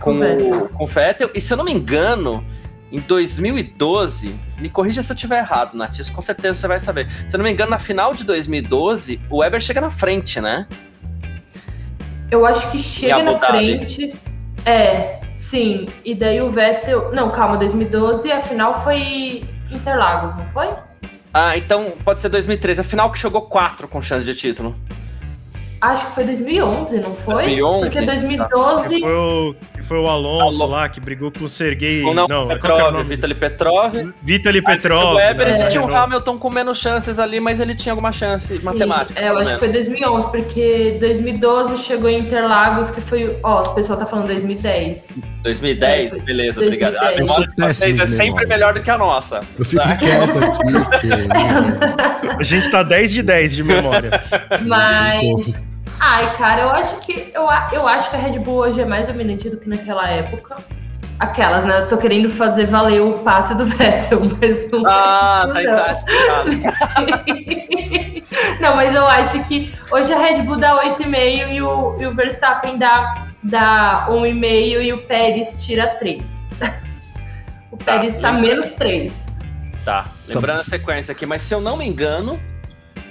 com, 0.00 0.16
com, 0.16 0.54
o, 0.54 0.68
com 0.70 0.84
o 0.84 0.86
Vettel. 0.86 1.28
E 1.34 1.40
se 1.40 1.52
eu 1.52 1.58
não 1.58 1.66
me 1.66 1.74
engano, 1.74 2.42
em 2.90 3.00
2012, 3.00 4.34
me 4.56 4.70
corrija 4.70 5.02
se 5.02 5.12
eu 5.12 5.14
estiver 5.14 5.40
errado, 5.40 5.76
Nath, 5.76 5.98
isso 5.98 6.10
com 6.10 6.22
certeza 6.22 6.58
você 6.58 6.68
vai 6.68 6.80
saber. 6.80 7.06
Se 7.28 7.36
eu 7.36 7.38
não 7.38 7.44
me 7.44 7.52
engano, 7.52 7.70
na 7.70 7.78
final 7.78 8.14
de 8.14 8.24
2012, 8.24 9.20
o 9.28 9.40
Weber 9.40 9.60
chega 9.60 9.82
na 9.82 9.90
frente, 9.90 10.40
né? 10.40 10.66
Eu 12.32 12.46
acho 12.46 12.70
que 12.70 12.78
chega 12.78 13.22
na 13.22 13.38
frente. 13.38 14.14
É, 14.64 15.20
sim. 15.30 15.84
E 16.02 16.14
daí 16.14 16.40
o 16.40 16.50
Vettel. 16.50 17.12
Não, 17.12 17.30
calma, 17.30 17.58
2012, 17.58 18.32
a 18.32 18.40
final 18.40 18.72
foi 18.82 19.44
Interlagos, 19.70 20.34
não 20.34 20.46
foi? 20.46 20.70
Ah, 21.34 21.58
então 21.58 21.92
pode 22.02 22.22
ser 22.22 22.30
2013. 22.30 22.80
A 22.80 22.84
final 22.84 23.12
que 23.12 23.18
chegou 23.18 23.42
quatro 23.42 23.86
com 23.86 24.00
chance 24.00 24.24
de 24.24 24.34
título. 24.34 24.74
Acho 25.82 26.06
que 26.06 26.14
foi 26.14 26.24
2011, 26.24 27.00
não 27.00 27.16
foi? 27.16 27.34
2011? 27.34 27.80
Porque 27.80 28.06
2012. 28.06 28.88
Que 28.88 29.00
foi 29.00 29.12
o, 29.12 29.56
que 29.74 29.82
foi 29.82 29.98
o 29.98 30.06
Alonso 30.06 30.64
lá 30.64 30.88
que 30.88 31.00
brigou 31.00 31.32
com 31.32 31.44
o 31.44 31.48
Sergei. 31.48 32.04
Não, 32.14 32.28
não 32.28 32.46
Petrov, 32.46 33.02
Vitaly 33.04 33.34
Petrov. 33.34 33.92
Vitaly 34.22 34.62
Petrov. 34.62 35.14
O 35.14 35.16
Weber 35.16 35.48
é. 35.48 35.66
tinha 35.66 35.82
o 35.82 35.92
Hamilton 35.92 36.38
com 36.38 36.50
menos 36.50 36.78
chances 36.78 37.18
ali, 37.18 37.40
mas 37.40 37.58
ele 37.58 37.74
tinha 37.74 37.92
alguma 37.92 38.12
chance 38.12 38.60
Sim, 38.60 38.64
matemática. 38.64 39.20
É, 39.20 39.30
eu 39.30 39.38
acho 39.38 39.54
que 39.54 39.58
foi 39.58 39.70
2011, 39.70 40.30
porque 40.30 40.98
2012 41.00 41.78
chegou 41.78 42.08
em 42.08 42.20
Interlagos, 42.20 42.92
que 42.92 43.00
foi. 43.00 43.36
Ó, 43.42 43.64
o 43.64 43.74
pessoal 43.74 43.98
tá 43.98 44.06
falando 44.06 44.28
2010. 44.28 45.08
2010? 45.42 46.12
É, 46.14 46.18
beleza, 46.20 46.60
2010. 46.60 46.66
obrigado. 46.68 46.96
A 46.96 47.16
memória 47.16 47.46
de 47.48 47.64
vocês 47.64 47.98
é 47.98 48.06
sempre 48.06 48.46
melhor 48.46 48.72
do 48.72 48.80
que 48.80 48.90
a 48.90 48.96
nossa. 48.96 49.40
Eu 49.58 49.64
fico 49.64 49.82
tá? 49.82 49.96
quieto 49.96 50.38
aqui. 50.38 50.72
Porque... 50.72 52.28
a 52.38 52.42
gente 52.44 52.70
tá 52.70 52.84
10 52.84 53.12
de 53.12 53.22
10 53.24 53.56
de 53.56 53.64
memória. 53.64 54.22
Mas. 54.64 55.71
Ai, 56.00 56.34
cara, 56.36 56.62
eu 56.62 56.70
acho 56.70 56.96
que 57.00 57.30
eu, 57.34 57.42
eu 57.72 57.86
acho 57.86 58.10
que 58.10 58.16
a 58.16 58.18
Red 58.18 58.38
Bull 58.40 58.56
hoje 58.56 58.80
é 58.80 58.84
mais 58.84 59.06
dominante 59.08 59.48
do 59.48 59.56
que 59.56 59.68
naquela 59.68 60.08
época. 60.08 60.56
Aquelas, 61.18 61.64
né? 61.64 61.82
Eu 61.82 61.88
tô 61.88 61.98
querendo 61.98 62.28
fazer 62.28 62.66
valer 62.66 63.00
o 63.00 63.18
passe 63.20 63.54
do 63.54 63.64
Vettel, 63.64 64.20
mas 64.40 64.70
não 64.70 64.82
Ah, 64.86 65.44
tá, 65.46 65.62
tá 65.62 65.92
explicado. 65.92 66.50
não, 68.60 68.74
mas 68.74 68.92
eu 68.94 69.06
acho 69.06 69.42
que 69.44 69.72
hoje 69.90 70.12
a 70.12 70.18
Red 70.18 70.42
Bull 70.42 70.58
dá 70.58 70.82
8,5 70.82 71.52
e 71.52 71.62
o, 71.62 71.96
e 72.00 72.06
o 72.06 72.14
Verstappen 72.14 72.78
dá, 72.78 73.24
dá 73.44 74.08
1,5 74.10 74.82
e 74.82 74.92
o 74.92 75.06
Pérez 75.06 75.64
tira 75.64 75.86
3. 75.86 76.48
o 77.70 77.76
tá, 77.76 77.84
Pérez 77.84 78.16
tá, 78.16 78.22
tá 78.22 78.32
menos 78.32 78.72
3. 78.72 79.26
Tá, 79.84 80.06
lembrando 80.26 80.60
a 80.60 80.64
sequência 80.64 81.12
aqui, 81.12 81.26
mas 81.26 81.42
se 81.42 81.54
eu 81.54 81.60
não 81.60 81.76
me 81.76 81.86
engano, 81.86 82.40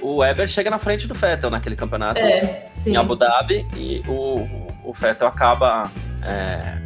o 0.01 0.17
Weber 0.17 0.47
chega 0.47 0.69
na 0.69 0.79
frente 0.79 1.07
do 1.07 1.13
Vettel 1.13 1.49
naquele 1.49 1.75
campeonato 1.75 2.19
é, 2.19 2.67
em 2.85 2.95
Abu 2.95 3.15
Dhabi 3.15 3.65
e 3.75 4.03
o, 4.07 4.47
o 4.83 4.93
Vettel 4.93 5.27
acaba 5.27 5.89
é, 6.23 6.77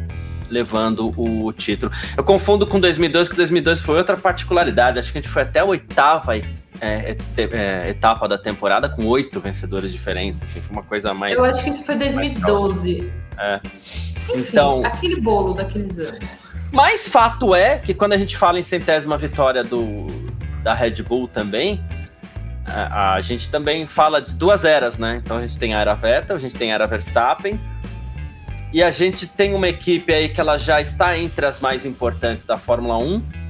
levando 0.50 1.10
o 1.16 1.52
título. 1.52 1.90
Eu 2.16 2.24
confundo 2.24 2.66
com 2.66 2.78
2002, 2.78 3.28
que 3.28 3.36
2002 3.36 3.80
foi 3.80 3.96
outra 3.96 4.16
particularidade. 4.16 4.98
Acho 4.98 5.12
que 5.12 5.18
a 5.18 5.20
gente 5.20 5.30
foi 5.30 5.42
até 5.42 5.60
a 5.60 5.64
oitava 5.64 6.36
é, 6.36 6.44
é, 6.80 7.90
etapa 7.90 8.28
da 8.28 8.38
temporada 8.38 8.88
com 8.88 9.06
oito 9.06 9.40
vencedores 9.40 9.92
diferentes. 9.92 10.42
Assim, 10.42 10.60
foi 10.60 10.72
uma 10.72 10.82
coisa 10.82 11.14
mais. 11.14 11.34
Eu 11.34 11.44
acho 11.44 11.62
que 11.62 11.70
isso 11.70 11.84
foi 11.84 11.96
2012. 11.96 13.12
É. 13.38 13.60
Enfim, 13.64 14.40
então, 14.40 14.84
aquele 14.84 15.20
bolo 15.20 15.54
daqueles 15.54 15.98
anos. 15.98 16.46
Mas 16.72 17.08
fato 17.08 17.54
é 17.54 17.78
que 17.78 17.94
quando 17.94 18.12
a 18.12 18.16
gente 18.16 18.36
fala 18.36 18.58
em 18.58 18.62
centésima 18.62 19.16
vitória 19.16 19.62
do, 19.62 20.06
da 20.62 20.74
Red 20.74 21.02
Bull 21.02 21.28
também, 21.28 21.80
a, 22.66 23.20
gente 23.20 23.48
também 23.48 23.86
fala 23.86 24.20
de 24.20 24.34
duas 24.34 24.64
eras, 24.64 24.98
né? 24.98 25.20
Então 25.22 25.38
a 25.38 25.42
gente 25.42 25.58
tem 25.58 25.74
a 25.74 25.80
era 25.80 25.94
Vettel, 25.94 26.36
a 26.36 26.38
gente 26.38 26.54
tem 26.54 26.72
a 26.72 26.74
era 26.74 26.86
Verstappen. 26.86 27.60
E 28.72 28.82
a 28.82 28.90
gente 28.90 29.26
tem 29.26 29.54
uma 29.54 29.68
equipe 29.68 30.12
aí 30.12 30.28
que 30.28 30.40
ela 30.40 30.58
já 30.58 30.80
está 30.80 31.16
entre 31.16 31.46
as 31.46 31.60
mais 31.60 31.86
importantes 31.86 32.44
da 32.44 32.56
Fórmula 32.56 32.98
1 32.98 33.45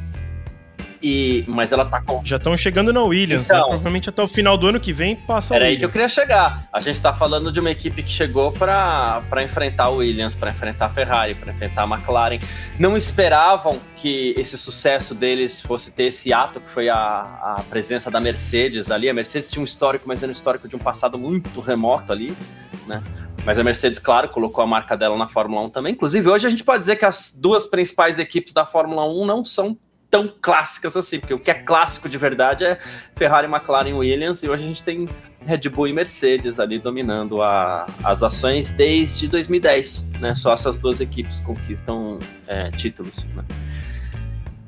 e, 1.06 1.44
mas 1.46 1.70
ela 1.70 1.84
tá 1.84 2.02
com. 2.02 2.20
Já 2.24 2.34
estão 2.34 2.56
chegando 2.56 2.92
na 2.92 3.00
Williams, 3.00 3.46
né? 3.46 3.54
então, 3.54 3.60
né? 3.60 3.68
Provavelmente 3.68 4.08
até 4.08 4.20
o 4.20 4.26
final 4.26 4.58
do 4.58 4.66
ano 4.66 4.80
que 4.80 4.92
vem 4.92 5.14
passa 5.14 5.54
Era 5.54 5.66
aí 5.66 5.76
que 5.76 5.84
eu 5.84 5.88
queria 5.88 6.08
chegar. 6.08 6.66
A 6.72 6.80
gente 6.80 7.00
tá 7.00 7.14
falando 7.14 7.52
de 7.52 7.60
uma 7.60 7.70
equipe 7.70 8.02
que 8.02 8.10
chegou 8.10 8.50
para 8.50 9.22
enfrentar 9.44 9.90
o 9.90 9.98
Williams, 9.98 10.34
para 10.34 10.50
enfrentar 10.50 10.86
a 10.86 10.88
Ferrari, 10.88 11.36
para 11.36 11.52
enfrentar 11.52 11.84
a 11.84 11.86
McLaren. 11.86 12.40
Não 12.76 12.96
esperavam 12.96 13.78
que 13.94 14.34
esse 14.36 14.58
sucesso 14.58 15.14
deles 15.14 15.60
fosse 15.60 15.92
ter 15.92 16.04
esse 16.04 16.32
ato 16.32 16.60
que 16.60 16.68
foi 16.68 16.88
a, 16.88 16.96
a 16.98 17.62
presença 17.70 18.10
da 18.10 18.20
Mercedes 18.20 18.90
ali. 18.90 19.08
A 19.08 19.14
Mercedes 19.14 19.48
tinha 19.48 19.62
um 19.62 19.64
histórico, 19.64 20.08
mas 20.08 20.24
era 20.24 20.30
um 20.30 20.32
histórico 20.32 20.66
de 20.66 20.74
um 20.74 20.80
passado 20.80 21.16
muito 21.16 21.60
remoto 21.60 22.10
ali, 22.10 22.36
né? 22.84 23.00
Mas 23.44 23.60
a 23.60 23.62
Mercedes, 23.62 24.00
claro, 24.00 24.28
colocou 24.30 24.64
a 24.64 24.66
marca 24.66 24.96
dela 24.96 25.16
na 25.16 25.28
Fórmula 25.28 25.62
1 25.66 25.70
também. 25.70 25.92
Inclusive, 25.92 26.28
hoje 26.28 26.48
a 26.48 26.50
gente 26.50 26.64
pode 26.64 26.80
dizer 26.80 26.96
que 26.96 27.04
as 27.04 27.32
duas 27.40 27.64
principais 27.64 28.18
equipes 28.18 28.52
da 28.52 28.66
Fórmula 28.66 29.08
1 29.08 29.24
não 29.24 29.44
são 29.44 29.78
tão 30.10 30.28
clássicas 30.40 30.96
assim, 30.96 31.18
porque 31.18 31.34
o 31.34 31.38
que 31.38 31.50
é 31.50 31.54
clássico 31.54 32.08
de 32.08 32.16
verdade 32.16 32.64
é 32.64 32.78
Ferrari, 33.16 33.46
McLaren, 33.46 33.94
Williams, 33.94 34.42
e 34.42 34.48
hoje 34.48 34.64
a 34.64 34.66
gente 34.66 34.82
tem 34.82 35.08
Red 35.44 35.68
Bull 35.68 35.88
e 35.88 35.92
Mercedes 35.92 36.58
ali 36.58 36.78
dominando 36.78 37.42
a, 37.42 37.86
as 38.02 38.22
ações 38.22 38.72
desde 38.72 39.28
2010, 39.28 40.10
né? 40.20 40.34
Só 40.34 40.52
essas 40.52 40.76
duas 40.76 41.00
equipes 41.00 41.40
conquistam 41.40 42.18
é, 42.46 42.70
títulos, 42.72 43.24
né? 43.34 43.44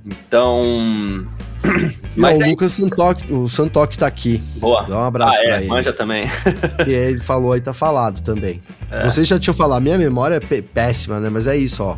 Então. 0.05 1.24
Mas 2.16 2.39
o 2.39 2.45
aí... 2.45 2.51
Lucas 2.51 2.72
Santok, 2.72 3.32
o 3.32 3.49
Santok 3.49 3.99
tá 3.99 4.07
aqui. 4.07 4.39
Boa. 4.57 4.82
Dá 4.82 4.99
um 4.99 5.05
abraço 5.05 5.39
ah, 5.39 5.43
pra 5.43 5.57
é, 5.57 5.61
ele. 5.61 5.68
Manja 5.68 5.93
também. 5.93 6.26
e 6.86 6.93
ele 6.93 7.20
falou 7.20 7.53
aí, 7.53 7.61
tá 7.61 7.72
falado 7.72 8.22
também. 8.22 8.61
É. 8.91 9.05
Vocês 9.05 9.28
já 9.28 9.39
tinham 9.39 9.55
falado, 9.55 9.82
minha 9.82 9.99
memória 9.99 10.41
é 10.51 10.62
péssima, 10.62 11.20
né? 11.20 11.28
Mas 11.28 11.47
é 11.47 11.57
isso, 11.57 11.84
ó. 11.84 11.97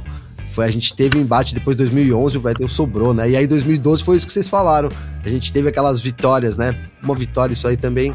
Foi, 0.61 0.67
a 0.67 0.71
gente 0.71 0.95
teve 0.95 1.17
um 1.17 1.23
embate 1.23 1.55
depois 1.55 1.75
de 1.75 1.85
2011, 1.85 2.37
o 2.37 2.41
Vettel 2.43 2.69
sobrou, 2.69 3.15
né? 3.15 3.31
E 3.31 3.35
aí 3.35 3.47
2012 3.47 4.05
foi 4.05 4.17
isso 4.17 4.27
que 4.27 4.33
vocês 4.33 4.47
falaram. 4.47 4.91
A 5.25 5.29
gente 5.29 5.51
teve 5.51 5.71
aquelas 5.71 6.01
vitórias, 6.01 6.59
né? 6.59 6.79
Uma 7.03 7.15
vitória, 7.15 7.55
isso 7.55 7.67
aí 7.67 7.79
também, 7.79 8.15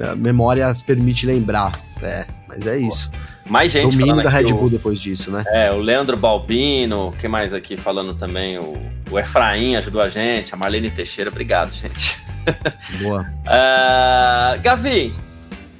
a 0.00 0.16
memória 0.16 0.76
permite 0.84 1.26
lembrar. 1.26 1.78
É, 2.02 2.26
mas 2.48 2.66
é 2.66 2.76
isso. 2.76 3.08
Mais 3.48 3.70
gente 3.70 3.96
Domínio 3.96 4.20
da 4.20 4.28
Red 4.28 4.44
Bull 4.44 4.64
o, 4.64 4.70
depois 4.70 4.98
disso, 4.98 5.30
né? 5.30 5.44
É, 5.46 5.70
o 5.70 5.78
Leandro 5.78 6.16
Balbino, 6.16 7.14
quem 7.20 7.30
mais 7.30 7.54
aqui 7.54 7.76
falando 7.76 8.16
também? 8.16 8.58
O, 8.58 8.74
o 9.08 9.16
Efraim 9.16 9.76
ajudou 9.76 10.02
a 10.02 10.08
gente, 10.08 10.52
a 10.52 10.56
Marlene 10.56 10.90
Teixeira, 10.90 11.30
obrigado, 11.30 11.72
gente. 11.72 12.18
Boa. 13.00 13.22
uh, 13.46 14.58
Gavi, 14.60 15.14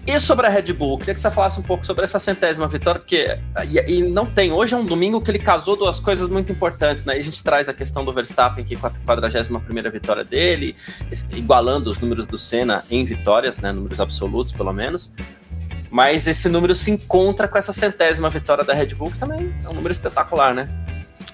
e 0.07 0.21
sobre 0.21 0.47
a 0.47 0.49
Red 0.49 0.73
Bull, 0.73 0.99
queria 0.99 1.15
que 1.15 1.21
você 1.21 1.31
falasse 1.31 1.59
um 1.59 1.63
pouco 1.63 1.85
sobre 1.85 2.05
essa 2.05 2.21
centésima 2.21 2.69
vitória, 2.69 3.01
porque 3.01 3.39
e, 3.69 3.95
e, 3.95 4.03
não 4.03 4.25
tem. 4.25 4.53
Hoje 4.53 4.73
é 4.73 4.77
um 4.77 4.85
domingo 4.85 5.21
que 5.21 5.31
ele 5.33 5.41
casou 5.41 5.77
duas 5.77 5.99
coisas 5.99 6.31
muito 6.31 6.53
importantes, 6.53 7.05
né? 7.05 7.17
E 7.17 7.21
a 7.21 7.23
gente 7.25 7.43
traz 7.43 7.69
a 7.69 7.75
questão 7.75 8.05
do 8.05 8.13
Verstappen 8.13 8.65
aqui 8.65 8.77
com 8.77 8.87
a 8.87 8.93
41 9.05 9.91
vitória 9.91 10.23
dele, 10.23 10.77
igualando 11.33 11.91
os 11.91 11.99
números 11.99 12.27
do 12.27 12.39
Senna 12.39 12.85
em 12.89 13.05
vitórias, 13.05 13.59
né? 13.59 13.73
Números 13.73 13.99
absolutos, 13.99 14.53
pelo 14.53 14.73
menos. 14.73 15.11
Mas 15.91 16.29
esse 16.29 16.49
número 16.49 16.75
se 16.75 16.91
encontra 16.93 17.49
com 17.49 17.59
essa 17.59 17.73
centésima 17.73 18.31
vitória 18.31 18.63
da 18.63 18.75
Red 18.75 18.95
Bull, 18.95 19.11
que 19.11 19.19
também 19.19 19.53
é 19.65 19.69
um 19.69 19.75
número 19.75 19.93
espetacular, 19.93 20.55
né? 20.55 20.86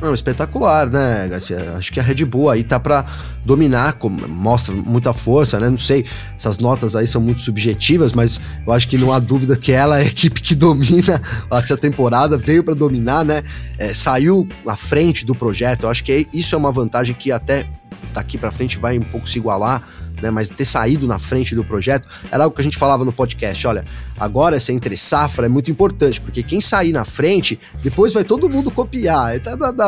Não, 0.02 0.12
espetacular, 0.12 0.90
né, 0.90 1.28
Garcia? 1.28 1.74
Acho 1.76 1.92
que 1.92 2.00
a 2.00 2.02
Red 2.02 2.24
Bull 2.24 2.50
aí 2.50 2.64
tá 2.64 2.80
para 2.80 3.06
dominar, 3.44 3.96
mostra 4.28 4.74
muita 4.74 5.12
força, 5.12 5.60
né? 5.60 5.68
Não 5.68 5.78
sei, 5.78 6.04
essas 6.36 6.58
notas 6.58 6.96
aí 6.96 7.06
são 7.06 7.20
muito 7.20 7.40
subjetivas, 7.40 8.12
mas 8.12 8.40
eu 8.66 8.72
acho 8.72 8.88
que 8.88 8.98
não 8.98 9.12
há 9.12 9.20
dúvida 9.20 9.56
que 9.56 9.70
ela 9.70 10.00
é 10.00 10.02
a 10.02 10.06
equipe 10.10 10.42
que 10.42 10.56
domina 10.56 11.22
essa 11.52 11.76
temporada, 11.76 12.36
veio 12.36 12.64
para 12.64 12.74
dominar, 12.74 13.24
né? 13.24 13.44
É, 13.78 13.94
saiu 13.94 14.48
na 14.66 14.74
frente 14.74 15.24
do 15.24 15.36
projeto. 15.36 15.84
Eu 15.84 15.90
acho 15.90 16.02
que 16.02 16.26
isso 16.32 16.56
é 16.56 16.58
uma 16.58 16.72
vantagem 16.72 17.14
que 17.14 17.30
até 17.30 17.64
daqui 18.12 18.36
para 18.36 18.50
frente 18.50 18.78
vai 18.78 18.98
um 18.98 19.04
pouco 19.04 19.28
se 19.28 19.38
igualar 19.38 19.82
né? 20.22 20.30
Mas 20.30 20.48
ter 20.48 20.64
saído 20.64 21.06
na 21.06 21.18
frente 21.18 21.54
do 21.54 21.64
projeto 21.64 22.08
era 22.30 22.44
algo 22.44 22.54
que 22.54 22.62
a 22.62 22.64
gente 22.64 22.78
falava 22.78 23.04
no 23.04 23.12
podcast. 23.12 23.66
Olha, 23.66 23.84
agora 24.18 24.56
essa 24.56 24.72
entre 24.72 24.96
safra 24.96 25.46
é 25.46 25.48
muito 25.48 25.70
importante, 25.70 26.20
porque 26.20 26.42
quem 26.42 26.60
sair 26.60 26.92
na 26.92 27.04
frente, 27.04 27.58
depois 27.82 28.12
vai 28.12 28.24
todo 28.24 28.48
mundo 28.48 28.70
copiar. 28.70 29.32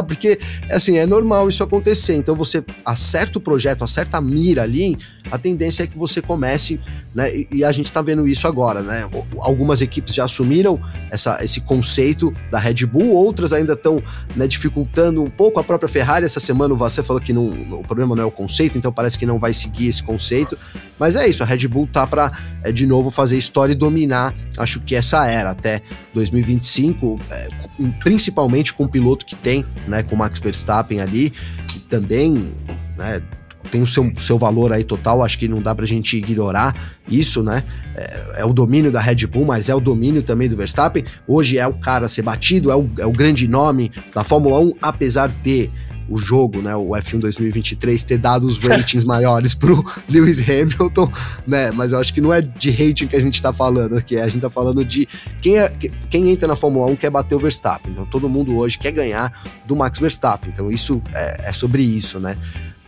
Porque, 0.07 0.39
assim, 0.71 0.99
é 0.99 1.07
normal 1.07 1.49
isso 1.49 1.63
acontecer. 1.63 2.17
Então 2.17 2.35
você 2.35 2.65
acerta 2.85 3.39
o 3.39 3.41
projeto, 3.41 3.85
acerta 3.85 4.19
a 4.19 4.21
mira 4.21 4.63
ali, 4.63 4.99
a 5.31 5.39
tendência 5.39 5.85
é 5.85 5.87
que 5.87 5.97
você 5.97 6.21
comece, 6.21 6.81
né? 7.15 7.31
E, 7.51 7.65
a 7.65 7.73
gente 7.73 7.91
tá 7.91 8.03
vendo 8.03 8.29
isso 8.29 8.47
agora, 8.47 8.83
né? 8.83 9.09
Algumas 9.39 9.81
equipes 9.81 10.15
já 10.15 10.25
assumiram 10.25 10.79
essa, 11.11 11.43
esse 11.43 11.61
conceito 11.61 12.33
da 12.51 12.59
Red 12.59 12.87
Bull, 12.87 13.11
outras 13.13 13.53
ainda 13.53 13.73
estão 13.73 14.03
né, 14.37 14.47
dificultando 14.47 15.23
um 15.23 15.31
pouco 15.31 15.59
a 15.59 15.65
própria 15.65 15.89
Ferrari. 15.89 16.27
Essa 16.27 16.41
semana 16.41 16.75
o 16.75 16.77
Vassé 16.77 17.03
falou 17.03 17.23
que 17.23 17.33
não, 17.33 17.47
o 17.47 17.83
problema 17.83 18.15
não 18.15 18.23
é 18.23 18.27
o 18.27 18.31
conceito, 18.31 18.77
então 18.77 18.93
parece 18.93 19.19
que 19.19 19.25
não 19.25 19.39
vai 19.39 19.55
seguir 19.55 19.89
esse 19.89 20.03
conceito. 20.03 20.59
Mas 20.99 21.17
é 21.17 21.27
isso, 21.27 21.43
a 21.43 21.47
Red 21.47 21.67
Bull 21.69 21.89
tá 21.91 22.07
para 22.07 22.31
é, 22.63 22.71
de 22.71 22.87
novo 22.87 23.11
fazer 23.11 23.39
história 23.39 23.73
e 23.73 23.77
dominar. 23.77 24.35
Acho 24.59 24.81
que 24.81 24.95
essa 24.95 25.27
era 25.27 25.51
até 25.51 25.83
2025, 26.13 27.19
é, 27.31 27.49
principalmente 28.01 28.73
com 28.75 28.85
o 28.85 28.89
piloto 28.89 29.25
que 29.25 29.35
tem, 29.35 29.65
né, 29.89 30.03
com 30.03 30.15
o 30.15 30.19
Max 30.19 30.39
Verstappen 30.39 31.01
ali, 31.01 31.33
também, 31.89 32.55
né, 32.97 33.23
tem 33.71 33.83
o 33.83 33.87
seu, 33.87 34.13
seu 34.19 34.39
valor 34.39 34.73
aí 34.73 34.85
total, 34.85 35.23
acho 35.23 35.39
que 35.39 35.49
não 35.49 35.61
dá 35.61 35.75
pra 35.75 35.87
gente 35.87 36.17
ignorar 36.17 36.95
isso, 37.09 37.43
né? 37.43 37.63
É, 37.97 38.41
é, 38.41 38.45
o 38.45 38.53
domínio 38.53 38.91
da 38.91 39.01
Red 39.01 39.27
Bull, 39.27 39.45
mas 39.45 39.69
é 39.69 39.75
o 39.75 39.81
domínio 39.81 40.23
também 40.23 40.49
do 40.49 40.57
Verstappen. 40.57 41.05
Hoje 41.27 41.59
é 41.59 41.67
o 41.67 41.75
cara 41.75 42.07
a 42.07 42.09
ser 42.09 42.23
batido, 42.23 42.71
é 42.71 42.77
o, 42.77 42.89
é 42.99 43.07
o 43.07 43.13
grande 43.13 43.47
nome 43.49 43.91
da 44.15 44.25
Fórmula 44.25 44.59
1, 44.61 44.75
apesar 44.83 45.29
de 45.29 45.71
o 46.09 46.19
jogo, 46.19 46.61
né, 46.61 46.75
o 46.77 46.89
F1 46.91 47.21
2023 47.21 48.03
ter 48.03 48.19
dado 48.19 48.47
os 48.47 48.59
ratings 48.59 49.05
maiores 49.09 49.55
pro 49.55 49.85
Lewis 50.09 50.41
Hamilton, 50.41 51.11
né, 51.47 51.71
mas 51.71 51.93
eu 51.93 51.99
acho 51.99 52.13
que 52.13 52.21
não 52.21 52.33
é 52.33 52.43
de 52.43 52.71
rating 52.71 53.07
que 53.07 53.17
a 53.17 53.21
gente 53.21 53.41
tá 53.41 53.53
falando 53.53 53.97
aqui, 53.97 54.19
a 54.19 54.29
gente 54.29 54.43
tá 54.43 54.51
falando 54.51 54.85
de 54.85 55.09
quem, 55.41 55.59
é, 55.59 55.71
quem 56.11 56.31
entra 56.31 56.47
na 56.47 56.57
Fórmula 56.57 56.87
1 56.91 56.97
quer 56.97 57.11
bater 57.11 57.35
o 57.35 57.41
Verstappen, 57.41 57.93
então 57.93 58.05
todo 58.05 58.29
mundo 58.29 58.57
hoje 58.57 58.79
quer 58.79 58.93
ganhar 58.93 59.33
do 59.67 59.75
Max 59.75 59.99
Verstappen, 59.99 60.53
então 60.53 60.71
isso 60.71 61.01
é, 61.13 61.49
é 61.49 61.53
sobre 61.53 61.83
isso, 61.83 62.21
né. 62.21 62.37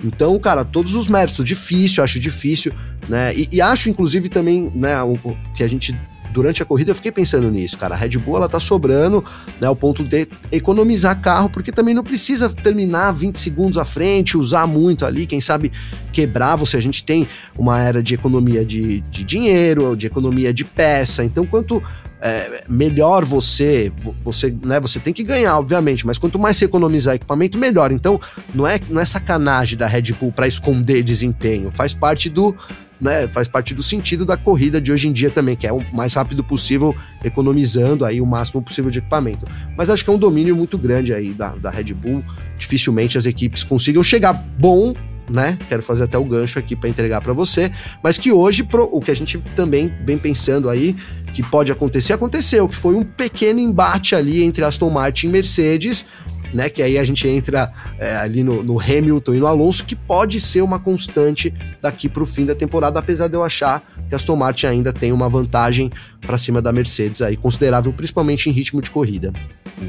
Então, 0.02 0.38
cara, 0.38 0.64
todos 0.64 0.94
os 0.94 1.08
méritos, 1.08 1.44
difícil, 1.44 2.04
acho 2.04 2.20
difícil, 2.20 2.72
né? 3.08 3.34
E, 3.34 3.48
e 3.52 3.60
acho, 3.60 3.88
inclusive, 3.88 4.28
também, 4.28 4.70
né, 4.74 5.02
o, 5.02 5.14
o, 5.14 5.36
que 5.54 5.62
a 5.62 5.68
gente 5.68 5.98
durante 6.36 6.62
a 6.62 6.66
corrida 6.66 6.90
eu 6.90 6.94
fiquei 6.94 7.10
pensando 7.10 7.50
nisso, 7.50 7.78
cara. 7.78 7.94
A 7.94 7.98
Red 7.98 8.18
Bull 8.18 8.36
ela 8.36 8.48
tá 8.48 8.60
sobrando, 8.60 9.24
né, 9.58 9.66
ao 9.66 9.74
ponto 9.74 10.04
de 10.04 10.28
economizar 10.52 11.18
carro, 11.18 11.48
porque 11.48 11.72
também 11.72 11.94
não 11.94 12.04
precisa 12.04 12.50
terminar 12.50 13.10
20 13.12 13.38
segundos 13.38 13.78
à 13.78 13.86
frente, 13.86 14.36
usar 14.36 14.66
muito 14.66 15.06
ali, 15.06 15.24
quem 15.24 15.40
sabe 15.40 15.72
quebrar 16.12 16.56
você. 16.56 16.76
A 16.76 16.82
gente 16.82 17.02
tem 17.02 17.26
uma 17.56 17.80
era 17.80 18.02
de 18.02 18.12
economia 18.12 18.66
de, 18.66 19.00
de 19.00 19.24
dinheiro, 19.24 19.96
de 19.96 20.06
economia 20.06 20.52
de 20.52 20.62
peça. 20.62 21.24
Então, 21.24 21.46
quanto 21.46 21.82
é, 22.20 22.64
melhor 22.68 23.24
você, 23.24 23.92
você, 24.24 24.54
né, 24.64 24.80
você 24.80 24.98
tem 24.98 25.12
que 25.12 25.22
ganhar, 25.22 25.58
obviamente, 25.58 26.06
mas 26.06 26.18
quanto 26.18 26.38
mais 26.38 26.56
você 26.56 26.64
economizar 26.64 27.14
equipamento, 27.14 27.58
melhor. 27.58 27.92
Então, 27.92 28.20
não 28.54 28.66
é, 28.66 28.80
não 28.88 29.00
é 29.00 29.04
sacanagem 29.04 29.76
da 29.76 29.86
Red 29.86 30.12
Bull 30.18 30.32
para 30.32 30.48
esconder 30.48 31.02
desempenho, 31.02 31.70
faz 31.74 31.92
parte 31.92 32.30
do, 32.30 32.56
né, 33.00 33.28
faz 33.28 33.48
parte 33.48 33.74
do 33.74 33.82
sentido 33.82 34.24
da 34.24 34.36
corrida 34.36 34.80
de 34.80 34.92
hoje 34.92 35.08
em 35.08 35.12
dia 35.12 35.30
também, 35.30 35.56
que 35.56 35.66
é 35.66 35.72
o 35.72 35.84
mais 35.94 36.14
rápido 36.14 36.42
possível, 36.42 36.94
economizando 37.24 38.04
aí 38.04 38.20
o 38.20 38.26
máximo 38.26 38.62
possível 38.62 38.90
de 38.90 38.98
equipamento. 38.98 39.46
Mas 39.76 39.90
acho 39.90 40.04
que 40.04 40.10
é 40.10 40.12
um 40.12 40.18
domínio 40.18 40.56
muito 40.56 40.78
grande 40.78 41.12
aí 41.12 41.32
da, 41.32 41.54
da 41.56 41.70
Red 41.70 41.92
Bull. 41.94 42.24
Dificilmente 42.58 43.18
as 43.18 43.26
equipes 43.26 43.62
consigam 43.62 44.02
chegar 44.02 44.32
bom 44.32 44.94
né? 45.28 45.58
Quero 45.68 45.82
fazer 45.82 46.04
até 46.04 46.18
o 46.18 46.24
gancho 46.24 46.58
aqui 46.58 46.76
para 46.76 46.88
entregar 46.88 47.20
para 47.20 47.32
você, 47.32 47.70
mas 48.02 48.18
que 48.18 48.32
hoje 48.32 48.62
pro, 48.62 48.88
o 48.92 49.00
que 49.00 49.10
a 49.10 49.16
gente 49.16 49.38
também 49.54 49.92
vem 50.04 50.18
pensando 50.18 50.68
aí 50.68 50.96
que 51.34 51.42
pode 51.42 51.70
acontecer 51.70 52.12
aconteceu, 52.12 52.68
que 52.68 52.76
foi 52.76 52.94
um 52.94 53.02
pequeno 53.02 53.60
embate 53.60 54.14
ali 54.14 54.42
entre 54.42 54.64
Aston 54.64 54.90
Martin 54.90 55.26
e 55.26 55.30
Mercedes, 55.30 56.06
né? 56.52 56.68
Que 56.68 56.82
aí 56.82 56.96
a 56.98 57.04
gente 57.04 57.26
entra 57.28 57.72
é, 57.98 58.16
ali 58.16 58.42
no, 58.42 58.62
no, 58.62 58.80
Hamilton 58.80 59.34
e 59.34 59.38
no 59.38 59.46
Alonso, 59.46 59.84
que 59.84 59.94
pode 59.94 60.40
ser 60.40 60.62
uma 60.62 60.78
constante 60.78 61.52
daqui 61.82 62.08
para 62.08 62.22
o 62.22 62.26
fim 62.26 62.46
da 62.46 62.54
temporada, 62.54 62.98
apesar 62.98 63.28
de 63.28 63.34
eu 63.34 63.44
achar 63.44 63.82
que 64.08 64.14
Aston 64.14 64.36
Martin 64.36 64.66
ainda 64.66 64.92
tem 64.92 65.12
uma 65.12 65.28
vantagem 65.28 65.90
para 66.20 66.38
cima 66.38 66.62
da 66.62 66.72
Mercedes 66.72 67.20
aí 67.20 67.36
considerável, 67.36 67.92
principalmente 67.92 68.48
em 68.48 68.52
ritmo 68.52 68.80
de 68.80 68.90
corrida. 68.90 69.32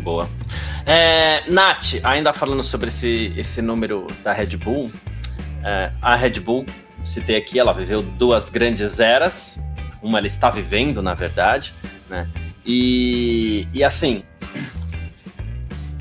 Boa. 0.04 0.28
É, 0.86 1.50
Nath, 1.50 1.96
ainda 2.04 2.34
falando 2.34 2.64
sobre 2.64 2.90
esse, 2.90 3.34
esse 3.38 3.62
número 3.62 4.08
da 4.24 4.34
Red 4.34 4.58
Bull, 4.58 4.92
é, 5.68 5.91
a 6.01 6.15
Red 6.15 6.39
Bull 6.39 6.65
citei 7.05 7.36
aqui, 7.36 7.59
ela 7.59 7.74
viveu 7.74 8.01
duas 8.01 8.49
grandes 8.49 8.99
eras, 8.99 9.61
uma 10.01 10.18
ela 10.18 10.28
está 10.28 10.49
vivendo, 10.49 11.01
na 11.01 11.13
verdade, 11.13 11.74
né? 12.09 12.30
E, 12.65 13.68
e 13.74 13.84
assim, 13.84 14.24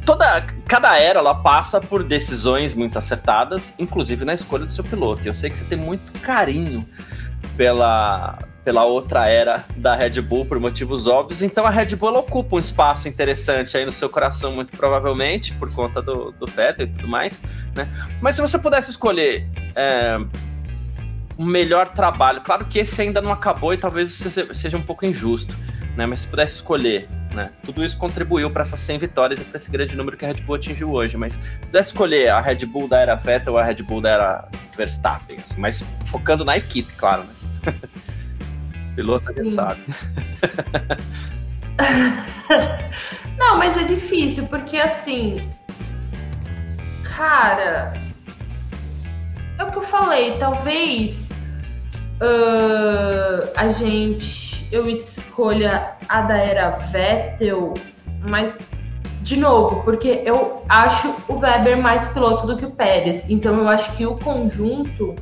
toda 0.05 0.41
cada 0.67 0.99
era 0.99 1.19
ela 1.19 1.35
passa 1.35 1.81
por 1.81 2.03
decisões 2.03 2.75
muito 2.75 2.99
acertadas, 2.99 3.75
inclusive 3.79 4.25
na 4.25 4.35
escolha 4.35 4.67
do 4.67 4.73
seu 4.73 4.85
piloto. 4.85 5.27
Eu 5.27 5.35
sei 5.35 5.51
que 5.51 5.57
você 5.57 5.65
tem 5.65 5.79
muito 5.79 6.13
carinho 6.21 6.85
pela 7.57 8.39
pela 8.67 8.85
outra 8.85 9.29
era 9.29 9.65
da 9.77 9.95
Red 9.95 10.21
Bull 10.23 10.45
por 10.45 10.59
motivos 10.59 11.07
óbvios, 11.07 11.41
então 11.41 11.65
a 11.65 11.71
Red 11.71 11.95
Bull 11.95 12.17
ocupa 12.17 12.57
um 12.57 12.59
espaço 12.59 13.09
interessante 13.09 13.77
aí 13.77 13.85
no 13.85 13.93
seu 13.93 14.09
coração, 14.09 14.51
muito 14.51 14.77
provavelmente, 14.77 15.55
por 15.55 15.73
conta 15.73 16.03
do, 16.03 16.33
do 16.33 16.47
Vettel 16.47 16.87
e 16.87 16.91
tudo 16.91 17.07
mais, 17.07 17.41
né? 17.77 17.89
Mas 18.21 18.35
se 18.35 18.43
você 18.43 18.59
pudesse 18.59 18.91
escolher 18.91 19.49
é, 19.77 20.19
um 21.39 21.45
melhor 21.45 21.91
trabalho, 21.91 22.41
claro 22.41 22.65
que 22.65 22.81
esse 22.81 23.01
ainda 23.01 23.23
não 23.23 23.31
acabou 23.31 23.73
e 23.73 23.77
talvez 23.77 24.11
seja 24.53 24.77
um 24.77 24.83
pouco 24.83 25.07
injusto, 25.07 25.57
né? 25.97 26.05
Mas 26.05 26.23
se 26.23 26.27
pudesse 26.27 26.57
escolher, 26.57 27.09
né? 27.33 27.53
Tudo 27.65 27.85
isso 27.85 27.97
contribuiu 27.97 28.51
para 28.51 28.63
essas 28.63 28.81
100 28.81 28.99
vitórias 28.99 29.41
e 29.41 29.45
para 29.45 29.59
esse 29.59 29.71
grande 29.71 29.97
número 29.97 30.17
que 30.17 30.25
a 30.25 30.29
Red 30.29 30.43
Bull 30.43 30.57
atingiu 30.57 30.91
hoje. 30.91 31.17
Mas 31.17 31.35
se 31.35 31.41
pudesse 31.67 31.91
escolher 31.91 32.31
a 32.31 32.41
Red 32.41 32.67
Bull 32.67 32.89
da 32.89 32.99
era 32.99 33.15
Vettel 33.15 33.53
ou 33.53 33.61
a 33.61 33.63
Red 33.63 33.85
Bull 33.85 34.01
da 34.01 34.11
era 34.11 34.49
Verstappen, 34.77 35.37
assim, 35.39 35.61
mas 35.61 35.87
focando 36.07 36.45
na 36.45 36.57
equipe, 36.57 36.93
claro. 36.95 37.23
Né? 37.23 37.73
Piloto 38.97 39.31
a 39.31 39.33
gente 39.35 39.51
sabe. 39.51 39.81
Não, 43.39 43.59
mas 43.59 43.77
é 43.77 43.85
difícil, 43.85 44.47
porque 44.47 44.79
assim. 44.79 45.41
Cara. 47.05 47.93
É 49.59 49.65
o 49.65 49.71
que 49.71 49.77
eu 49.77 49.83
falei, 49.83 50.39
talvez. 50.39 51.31
Uh, 52.21 53.51
a 53.55 53.69
gente. 53.69 54.67
Eu 54.73 54.89
escolha 54.89 55.93
a 56.09 56.23
da 56.23 56.39
era 56.39 56.71
Vettel, 56.71 57.75
mas. 58.27 58.57
De 59.21 59.37
novo, 59.37 59.83
porque 59.83 60.23
eu 60.25 60.65
acho 60.69 61.15
o 61.29 61.39
Weber 61.39 61.77
mais 61.77 62.07
piloto 62.07 62.47
do 62.47 62.57
que 62.57 62.65
o 62.65 62.71
Pérez. 62.71 63.29
Então 63.29 63.57
eu 63.57 63.69
acho 63.69 63.93
que 63.97 64.07
o 64.07 64.17
conjunto 64.17 65.17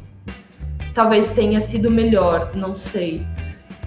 talvez 0.94 1.30
tenha 1.30 1.60
sido 1.60 1.90
melhor, 1.90 2.50
não 2.54 2.74
sei. 2.74 3.26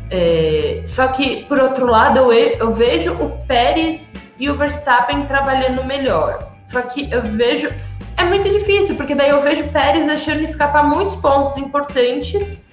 É, 0.10 0.82
só 0.86 1.08
que, 1.10 1.44
por 1.46 1.60
outro 1.60 1.86
lado, 1.86 2.20
eu, 2.20 2.32
eu 2.32 2.72
vejo 2.72 3.14
o 3.14 3.38
Pérez 3.46 4.14
e 4.40 4.50
o 4.50 4.56
Verstappen 4.56 5.26
trabalhando 5.26 5.84
melhor. 5.84 6.52
Só 6.66 6.82
que 6.82 7.12
eu 7.12 7.22
vejo. 7.24 7.72
É 8.18 8.24
muito 8.24 8.50
difícil, 8.50 8.96
porque 8.96 9.14
daí 9.14 9.30
eu 9.30 9.42
vejo 9.42 9.64
o 9.64 9.70
Pérez 9.70 10.06
deixando 10.06 10.42
escapar 10.42 10.84
muitos 10.84 11.16
pontos 11.16 11.58
importantes. 11.58 12.66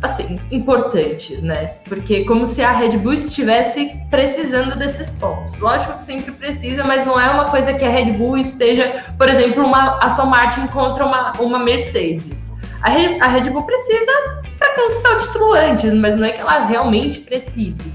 Assim, 0.00 0.36
importantes, 0.50 1.44
né? 1.44 1.66
Porque 1.88 2.24
como 2.24 2.44
se 2.44 2.60
a 2.60 2.72
Red 2.72 2.96
Bull 2.96 3.12
estivesse 3.12 4.00
precisando 4.10 4.76
desses 4.76 5.12
pontos. 5.12 5.56
Lógico 5.58 5.96
que 5.98 6.02
sempre 6.02 6.32
precisa, 6.32 6.82
mas 6.82 7.06
não 7.06 7.20
é 7.20 7.30
uma 7.30 7.48
coisa 7.50 7.72
que 7.72 7.84
a 7.84 7.88
Red 7.88 8.12
Bull 8.12 8.36
esteja, 8.36 9.04
por 9.16 9.28
exemplo, 9.28 9.64
uma 9.64 9.98
Aston 10.04 10.26
Martin 10.26 10.66
contra 10.66 11.06
uma, 11.06 11.32
uma 11.38 11.60
Mercedes. 11.60 12.51
A 12.82 12.90
Red, 12.90 13.20
a 13.20 13.28
Red 13.28 13.50
Bull 13.50 13.62
precisa 13.62 14.12
para 14.58 14.74
conquistar 14.74 15.14
o 15.14 15.18
título 15.18 15.52
antes, 15.52 15.92
mas 15.94 16.16
não 16.16 16.24
é 16.24 16.32
que 16.32 16.40
ela 16.40 16.66
realmente 16.66 17.20
precise. 17.20 17.92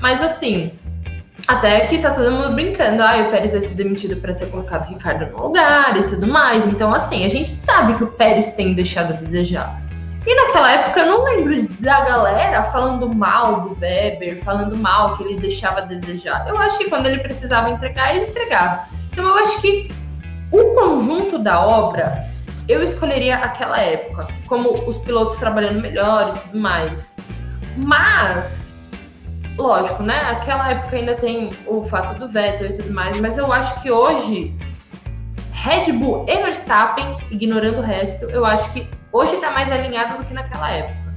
Mas 0.00 0.22
assim, 0.22 0.72
até 1.46 1.80
que 1.86 1.98
tá 1.98 2.10
todo 2.10 2.30
mundo 2.30 2.52
brincando, 2.52 3.02
ah, 3.02 3.16
o 3.26 3.30
Pérez 3.30 3.52
vai 3.52 3.62
ser 3.62 3.74
demitido 3.74 4.16
para 4.16 4.34
ser 4.34 4.46
colocado 4.50 4.86
o 4.86 4.88
Ricardo 4.90 5.26
no 5.32 5.44
lugar 5.44 5.96
e 5.96 6.02
tudo 6.06 6.26
mais. 6.26 6.66
Então, 6.66 6.92
assim, 6.92 7.24
a 7.24 7.28
gente 7.30 7.54
sabe 7.54 7.94
que 7.94 8.04
o 8.04 8.08
Pérez 8.08 8.52
tem 8.52 8.74
deixado 8.74 9.14
a 9.14 9.16
desejar. 9.16 9.80
E 10.26 10.34
naquela 10.34 10.72
época 10.72 11.00
eu 11.00 11.06
não 11.06 11.24
lembro 11.24 11.66
da 11.80 12.04
galera 12.04 12.62
falando 12.64 13.08
mal 13.14 13.62
do 13.62 13.78
Weber, 13.80 14.42
falando 14.44 14.76
mal 14.76 15.16
que 15.16 15.24
ele 15.24 15.40
deixava 15.40 15.78
a 15.78 15.84
desejar. 15.84 16.46
Eu 16.46 16.58
acho 16.58 16.76
que 16.76 16.90
quando 16.90 17.06
ele 17.06 17.20
precisava 17.20 17.70
entregar, 17.70 18.14
ele 18.14 18.26
entregava. 18.26 18.84
Então 19.10 19.26
eu 19.26 19.36
acho 19.36 19.58
que 19.62 19.90
o 20.52 20.74
conjunto 20.74 21.38
da 21.38 21.64
obra 21.64 22.27
eu 22.68 22.82
escolheria 22.82 23.36
aquela 23.36 23.80
época, 23.80 24.28
como 24.46 24.70
os 24.70 24.98
pilotos 24.98 25.38
trabalhando 25.38 25.80
melhor 25.80 26.36
e 26.36 26.40
tudo 26.40 26.58
mais. 26.58 27.16
Mas, 27.76 28.76
lógico, 29.56 30.02
né? 30.02 30.20
Aquela 30.30 30.70
época 30.70 30.96
ainda 30.96 31.14
tem 31.14 31.50
o 31.66 31.84
fato 31.84 32.18
do 32.18 32.28
Vettel 32.28 32.68
e 32.68 32.72
tudo 32.74 32.92
mais, 32.92 33.20
mas 33.20 33.38
eu 33.38 33.50
acho 33.52 33.80
que 33.80 33.90
hoje, 33.90 34.54
Red 35.52 35.92
Bull 35.92 36.26
e 36.28 36.42
Verstappen, 36.42 37.16
ignorando 37.30 37.78
o 37.78 37.82
resto, 37.82 38.26
eu 38.26 38.44
acho 38.44 38.70
que 38.72 38.86
hoje 39.12 39.36
tá 39.38 39.50
mais 39.50 39.72
alinhado 39.72 40.18
do 40.18 40.24
que 40.24 40.34
naquela 40.34 40.70
época. 40.70 41.08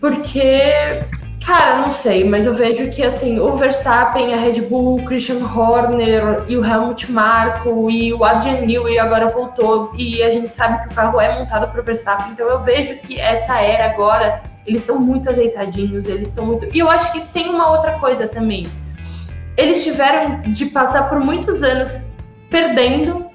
Porque 0.00 1.04
Cara, 1.44 1.76
não 1.76 1.92
sei, 1.92 2.24
mas 2.24 2.46
eu 2.46 2.54
vejo 2.54 2.88
que 2.88 3.02
assim, 3.02 3.38
o 3.38 3.54
Verstappen, 3.54 4.32
a 4.32 4.36
Red 4.38 4.62
Bull, 4.62 4.96
o 4.96 5.04
Christian 5.04 5.44
Horner 5.44 6.42
e 6.48 6.56
o 6.56 6.64
Helmut 6.64 7.12
Marko 7.12 7.90
e 7.90 8.14
o 8.14 8.24
Adrian 8.24 8.62
Newey 8.62 8.98
agora 8.98 9.28
voltou 9.28 9.92
e 9.94 10.22
a 10.22 10.32
gente 10.32 10.50
sabe 10.50 10.80
que 10.82 10.92
o 10.92 10.96
carro 10.96 11.20
é 11.20 11.38
montado 11.38 11.70
para 11.70 11.82
o 11.82 11.84
Verstappen, 11.84 12.32
então 12.32 12.48
eu 12.48 12.60
vejo 12.60 12.98
que 13.00 13.20
essa 13.20 13.60
era 13.60 13.92
agora, 13.92 14.42
eles 14.66 14.80
estão 14.80 14.98
muito 14.98 15.28
azeitadinhos, 15.28 16.08
eles 16.08 16.28
estão 16.28 16.46
muito. 16.46 16.66
E 16.74 16.78
eu 16.78 16.88
acho 16.88 17.12
que 17.12 17.20
tem 17.26 17.50
uma 17.50 17.70
outra 17.72 17.98
coisa 17.98 18.26
também. 18.26 18.66
Eles 19.54 19.84
tiveram 19.84 20.40
de 20.50 20.66
passar 20.66 21.10
por 21.10 21.20
muitos 21.20 21.62
anos 21.62 22.06
perdendo 22.48 23.33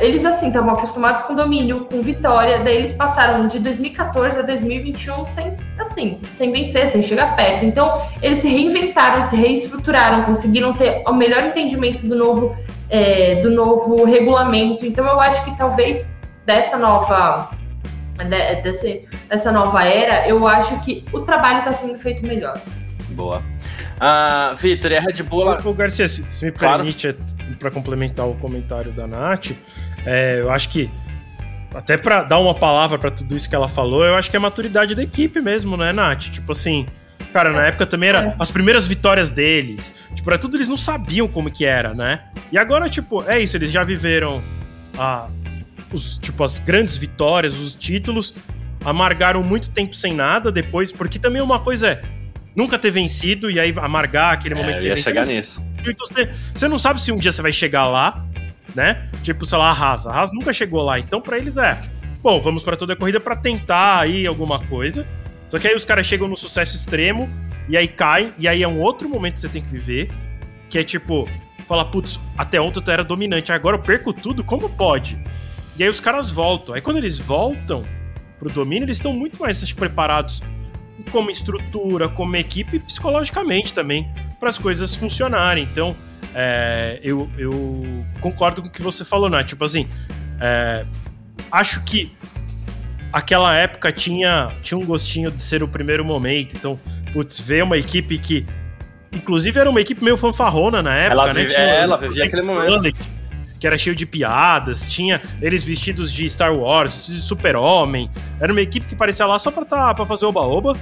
eles 0.00 0.24
assim 0.24 0.48
estavam 0.48 0.74
acostumados 0.74 1.22
com 1.22 1.34
domínio, 1.34 1.86
com 1.90 2.02
vitória, 2.02 2.62
daí 2.62 2.76
eles 2.76 2.92
passaram 2.92 3.48
de 3.48 3.58
2014 3.58 4.38
a 4.38 4.42
2021 4.42 5.24
sem 5.24 5.56
assim, 5.78 6.20
sem 6.28 6.52
vencer, 6.52 6.88
sem 6.88 7.02
chegar 7.02 7.34
perto. 7.36 7.64
Então, 7.64 8.02
eles 8.22 8.38
se 8.38 8.48
reinventaram, 8.48 9.22
se 9.22 9.34
reestruturaram, 9.36 10.24
conseguiram 10.24 10.72
ter 10.72 11.02
o 11.06 11.12
melhor 11.12 11.42
entendimento 11.44 12.06
do 12.06 12.16
novo 12.16 12.56
é, 12.90 13.40
do 13.42 13.50
novo 13.50 14.04
regulamento. 14.04 14.84
Então, 14.84 15.06
eu 15.06 15.18
acho 15.18 15.42
que 15.44 15.56
talvez 15.56 16.08
dessa 16.44 16.76
nova 16.76 17.50
desse, 18.62 19.08
dessa 19.28 19.50
nova 19.50 19.82
era, 19.84 20.28
eu 20.28 20.46
acho 20.46 20.78
que 20.80 21.04
o 21.12 21.20
trabalho 21.20 21.60
está 21.60 21.72
sendo 21.72 21.98
feito 21.98 22.24
melhor. 22.24 22.60
Boa. 23.10 23.42
Uh, 23.96 24.56
Vitor, 24.56 24.92
e 24.92 24.96
a 24.96 25.00
Red 25.00 25.22
Bull. 25.22 25.56
Ô, 25.64 25.72
Garcia, 25.72 26.08
se, 26.08 26.24
se 26.30 26.44
me 26.44 26.52
claro. 26.52 26.78
permite, 26.78 27.16
para 27.58 27.70
complementar 27.70 28.26
o 28.28 28.34
comentário 28.34 28.92
da 28.92 29.06
Nath, 29.06 29.52
é, 30.04 30.40
eu 30.40 30.50
acho 30.50 30.68
que 30.68 30.90
até 31.74 31.96
para 31.96 32.22
dar 32.22 32.38
uma 32.38 32.54
palavra 32.54 32.98
para 32.98 33.10
tudo 33.10 33.34
isso 33.34 33.48
que 33.48 33.54
ela 33.54 33.68
falou, 33.68 34.04
eu 34.04 34.14
acho 34.14 34.30
que 34.30 34.36
é 34.36 34.38
a 34.38 34.40
maturidade 34.40 34.94
da 34.94 35.02
equipe 35.02 35.40
mesmo, 35.40 35.76
né, 35.76 35.92
Nath? 35.92 36.24
Tipo 36.24 36.52
assim, 36.52 36.86
cara, 37.32 37.52
na 37.52 37.66
época 37.66 37.86
também 37.86 38.10
era 38.10 38.36
as 38.38 38.50
primeiras 38.50 38.86
vitórias 38.86 39.30
deles. 39.30 39.94
Tipo, 40.14 40.30
era 40.30 40.38
tudo 40.38 40.56
eles 40.56 40.68
não 40.68 40.76
sabiam 40.76 41.26
como 41.26 41.50
que 41.50 41.64
era, 41.64 41.94
né? 41.94 42.24
E 42.50 42.58
agora, 42.58 42.88
tipo, 42.90 43.24
é 43.28 43.40
isso, 43.40 43.56
eles 43.56 43.70
já 43.70 43.82
viveram 43.82 44.42
a, 44.98 45.28
os, 45.92 46.18
tipo, 46.18 46.44
as 46.44 46.58
grandes 46.58 46.96
vitórias, 46.96 47.58
os 47.58 47.74
títulos, 47.74 48.34
amargaram 48.84 49.42
muito 49.42 49.70
tempo 49.70 49.94
sem 49.94 50.12
nada 50.12 50.52
depois, 50.52 50.92
porque 50.92 51.18
também 51.18 51.40
uma 51.40 51.60
coisa 51.60 51.88
é 51.88 52.00
nunca 52.54 52.78
ter 52.78 52.90
vencido 52.90 53.50
e 53.50 53.58
aí 53.58 53.72
amargar 53.78 54.34
aquele 54.34 54.54
é, 54.54 54.58
momento 54.58 54.82
é, 54.84 54.88
ia 54.88 54.96
chegar 54.96 55.26
nisso. 55.26 55.64
Então 55.90 56.06
você, 56.06 56.30
você 56.54 56.68
não 56.68 56.78
sabe 56.78 57.00
se 57.00 57.12
um 57.12 57.16
dia 57.16 57.32
você 57.32 57.42
vai 57.42 57.52
chegar 57.52 57.86
lá, 57.86 58.24
né? 58.74 59.08
Tipo, 59.22 59.44
sei 59.44 59.58
lá, 59.58 59.70
a 59.70 59.72
Haas. 59.72 60.06
A 60.06 60.12
Haas 60.12 60.30
nunca 60.32 60.52
chegou 60.52 60.82
lá. 60.82 60.98
Então, 60.98 61.20
para 61.20 61.38
eles 61.38 61.56
é, 61.56 61.80
bom, 62.22 62.40
vamos 62.40 62.62
para 62.62 62.76
toda 62.76 62.92
a 62.92 62.96
corrida 62.96 63.20
para 63.20 63.36
tentar 63.36 64.00
aí 64.00 64.26
alguma 64.26 64.58
coisa. 64.58 65.06
Só 65.48 65.58
que 65.58 65.68
aí 65.68 65.74
os 65.74 65.84
caras 65.84 66.06
chegam 66.06 66.28
no 66.28 66.36
sucesso 66.36 66.76
extremo 66.76 67.28
e 67.68 67.76
aí 67.76 67.86
caem, 67.86 68.32
e 68.38 68.48
aí 68.48 68.62
é 68.62 68.68
um 68.68 68.80
outro 68.80 69.08
momento 69.08 69.34
que 69.34 69.40
você 69.40 69.48
tem 69.48 69.62
que 69.62 69.68
viver, 69.68 70.10
que 70.68 70.78
é 70.78 70.82
tipo, 70.82 71.28
falar, 71.68 71.84
putz, 71.86 72.18
até 72.36 72.60
ontem 72.60 72.82
eu 72.84 72.92
era 72.92 73.04
dominante, 73.04 73.52
agora 73.52 73.76
eu 73.76 73.82
perco 73.82 74.12
tudo, 74.12 74.42
como 74.42 74.68
pode? 74.70 75.22
E 75.76 75.82
aí 75.82 75.88
os 75.88 76.00
caras 76.00 76.30
voltam. 76.30 76.74
Aí 76.74 76.80
quando 76.80 76.96
eles 76.96 77.18
voltam 77.18 77.82
pro 78.38 78.50
domínio, 78.50 78.86
eles 78.86 78.96
estão 78.96 79.12
muito 79.12 79.40
mais 79.40 79.72
preparados 79.72 80.42
como 81.10 81.30
estrutura, 81.30 82.08
como 82.08 82.36
equipe, 82.36 82.78
psicologicamente 82.80 83.72
também, 83.72 84.10
para 84.38 84.48
as 84.48 84.58
coisas 84.58 84.94
funcionarem. 84.94 85.64
Então, 85.70 85.96
é, 86.34 87.00
eu, 87.02 87.30
eu, 87.36 88.04
concordo 88.20 88.62
com 88.62 88.68
o 88.68 88.70
que 88.70 88.82
você 88.82 89.04
falou, 89.04 89.28
né? 89.28 89.42
Tipo 89.44 89.64
assim, 89.64 89.88
é, 90.40 90.84
acho 91.50 91.82
que 91.84 92.10
aquela 93.12 93.54
época 93.54 93.92
tinha, 93.92 94.50
tinha 94.62 94.78
um 94.78 94.84
gostinho 94.84 95.30
de 95.30 95.42
ser 95.42 95.62
o 95.62 95.68
primeiro 95.68 96.04
momento. 96.04 96.56
Então, 96.56 96.80
putz, 97.12 97.38
ver 97.38 97.62
uma 97.62 97.76
equipe 97.76 98.18
que. 98.18 98.46
Inclusive 99.12 99.60
era 99.60 99.68
uma 99.68 99.80
equipe 99.80 100.02
meio 100.02 100.16
fanfarrona 100.16 100.82
na 100.82 100.96
época, 100.96 101.12
ela 101.12 101.34
né? 101.34 101.40
Vive, 101.42 101.54
tinha, 101.54 101.66
é, 101.66 101.80
ela 101.82 101.98
vivia 101.98 102.24
aquele 102.24 102.42
momento. 102.42 102.92
Que 103.60 103.66
era 103.66 103.78
cheio 103.78 103.94
de 103.94 104.04
piadas, 104.04 104.90
tinha 104.90 105.20
eles 105.40 105.62
vestidos 105.62 106.12
de 106.12 106.28
Star 106.28 106.52
Wars, 106.52 107.06
de 107.06 107.20
Super-Homem. 107.20 108.10
Era 108.42 108.50
uma 108.50 108.60
equipe 108.60 108.86
que 108.86 108.96
parecia 108.96 109.24
lá 109.24 109.38
só 109.38 109.52
pra, 109.52 109.64
tá, 109.64 109.94
pra 109.94 110.04
fazer 110.04 110.26
oba-oba, 110.26 110.76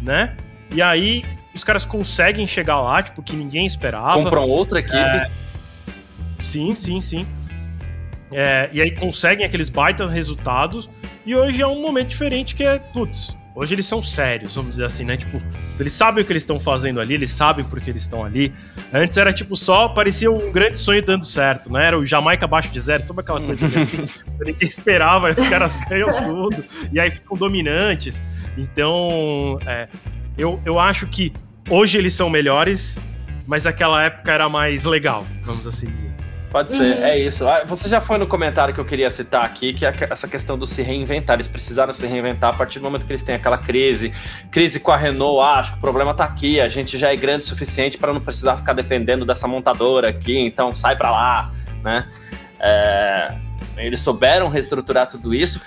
né? 0.00 0.36
E 0.70 0.80
aí 0.80 1.24
os 1.52 1.64
caras 1.64 1.84
conseguem 1.84 2.46
chegar 2.46 2.80
lá, 2.80 3.02
tipo, 3.02 3.20
que 3.20 3.34
ninguém 3.34 3.66
esperava. 3.66 4.22
Compram 4.22 4.48
outra 4.48 4.78
equipe. 4.78 4.96
É... 4.96 5.28
Sim, 6.38 6.76
sim, 6.76 7.02
sim. 7.02 7.26
É, 8.30 8.70
e 8.72 8.80
aí 8.80 8.92
conseguem 8.92 9.44
aqueles 9.44 9.68
baita 9.68 10.06
resultados. 10.06 10.88
E 11.26 11.34
hoje 11.34 11.60
é 11.60 11.66
um 11.66 11.82
momento 11.82 12.10
diferente 12.10 12.54
que 12.54 12.62
é, 12.62 12.78
putz, 12.78 13.36
hoje 13.54 13.74
eles 13.74 13.86
são 13.86 14.02
sérios, 14.02 14.54
vamos 14.54 14.70
dizer 14.72 14.84
assim, 14.84 15.04
né? 15.04 15.16
Tipo, 15.16 15.38
eles 15.78 15.92
sabem 15.92 16.22
o 16.22 16.26
que 16.26 16.32
eles 16.32 16.42
estão 16.42 16.58
fazendo 16.58 17.00
ali, 17.00 17.14
eles 17.14 17.30
sabem 17.30 17.64
por 17.64 17.80
que 17.80 17.90
eles 17.90 18.02
estão 18.02 18.24
ali. 18.24 18.52
Antes 18.92 19.18
era 19.18 19.32
tipo 19.32 19.56
só, 19.56 19.88
parecia 19.88 20.30
um 20.30 20.50
grande 20.50 20.78
sonho 20.78 21.02
dando 21.04 21.24
certo, 21.24 21.72
né? 21.72 21.86
Era 21.86 21.98
o 21.98 22.06
Jamaica 22.06 22.44
abaixo 22.44 22.68
de 22.70 22.80
zero, 22.80 23.02
sabe 23.02 23.20
aquela 23.20 23.40
coisa 23.40 23.66
assim, 23.66 24.04
ninguém 24.40 24.68
esperava, 24.68 25.30
os 25.30 25.46
caras 25.46 25.76
ganham 25.76 26.22
tudo, 26.22 26.64
e 26.92 27.00
aí 27.00 27.10
ficam 27.10 27.36
dominantes. 27.36 28.22
Então, 28.56 29.58
é, 29.66 29.88
eu, 30.36 30.60
eu 30.64 30.78
acho 30.78 31.06
que 31.06 31.32
hoje 31.68 31.98
eles 31.98 32.12
são 32.12 32.30
melhores, 32.30 32.98
mas 33.46 33.66
aquela 33.66 34.02
época 34.02 34.32
era 34.32 34.48
mais 34.48 34.84
legal, 34.84 35.26
vamos 35.42 35.66
assim 35.66 35.90
dizer. 35.90 36.29
Pode 36.50 36.72
ser, 36.72 36.96
uhum. 36.96 37.04
é 37.04 37.18
isso. 37.18 37.46
Ah, 37.46 37.62
você 37.64 37.88
já 37.88 38.00
foi 38.00 38.18
no 38.18 38.26
comentário 38.26 38.74
que 38.74 38.80
eu 38.80 38.84
queria 38.84 39.08
citar 39.08 39.44
aqui, 39.44 39.72
que 39.72 39.86
é 39.86 39.94
essa 40.10 40.26
questão 40.26 40.58
do 40.58 40.66
se 40.66 40.82
reinventar. 40.82 41.36
Eles 41.36 41.46
precisaram 41.46 41.92
se 41.92 42.04
reinventar 42.06 42.50
a 42.50 42.56
partir 42.56 42.80
do 42.80 42.82
momento 42.82 43.06
que 43.06 43.12
eles 43.12 43.22
têm 43.22 43.36
aquela 43.36 43.56
crise. 43.56 44.12
Crise 44.50 44.80
com 44.80 44.90
a 44.90 44.96
Renault, 44.96 45.40
ah, 45.40 45.60
acho 45.60 45.72
que 45.72 45.78
o 45.78 45.80
problema 45.80 46.12
tá 46.12 46.24
aqui. 46.24 46.60
A 46.60 46.68
gente 46.68 46.98
já 46.98 47.12
é 47.12 47.16
grande 47.16 47.44
o 47.44 47.48
suficiente 47.48 47.98
para 47.98 48.12
não 48.12 48.20
precisar 48.20 48.56
ficar 48.56 48.72
dependendo 48.72 49.24
dessa 49.24 49.46
montadora 49.46 50.08
aqui, 50.08 50.36
então 50.38 50.74
sai 50.74 50.96
para 50.96 51.12
lá, 51.12 51.52
né? 51.84 52.08
É, 52.58 53.32
eles 53.76 54.00
souberam 54.00 54.48
reestruturar 54.48 55.08
tudo 55.08 55.32
isso. 55.32 55.60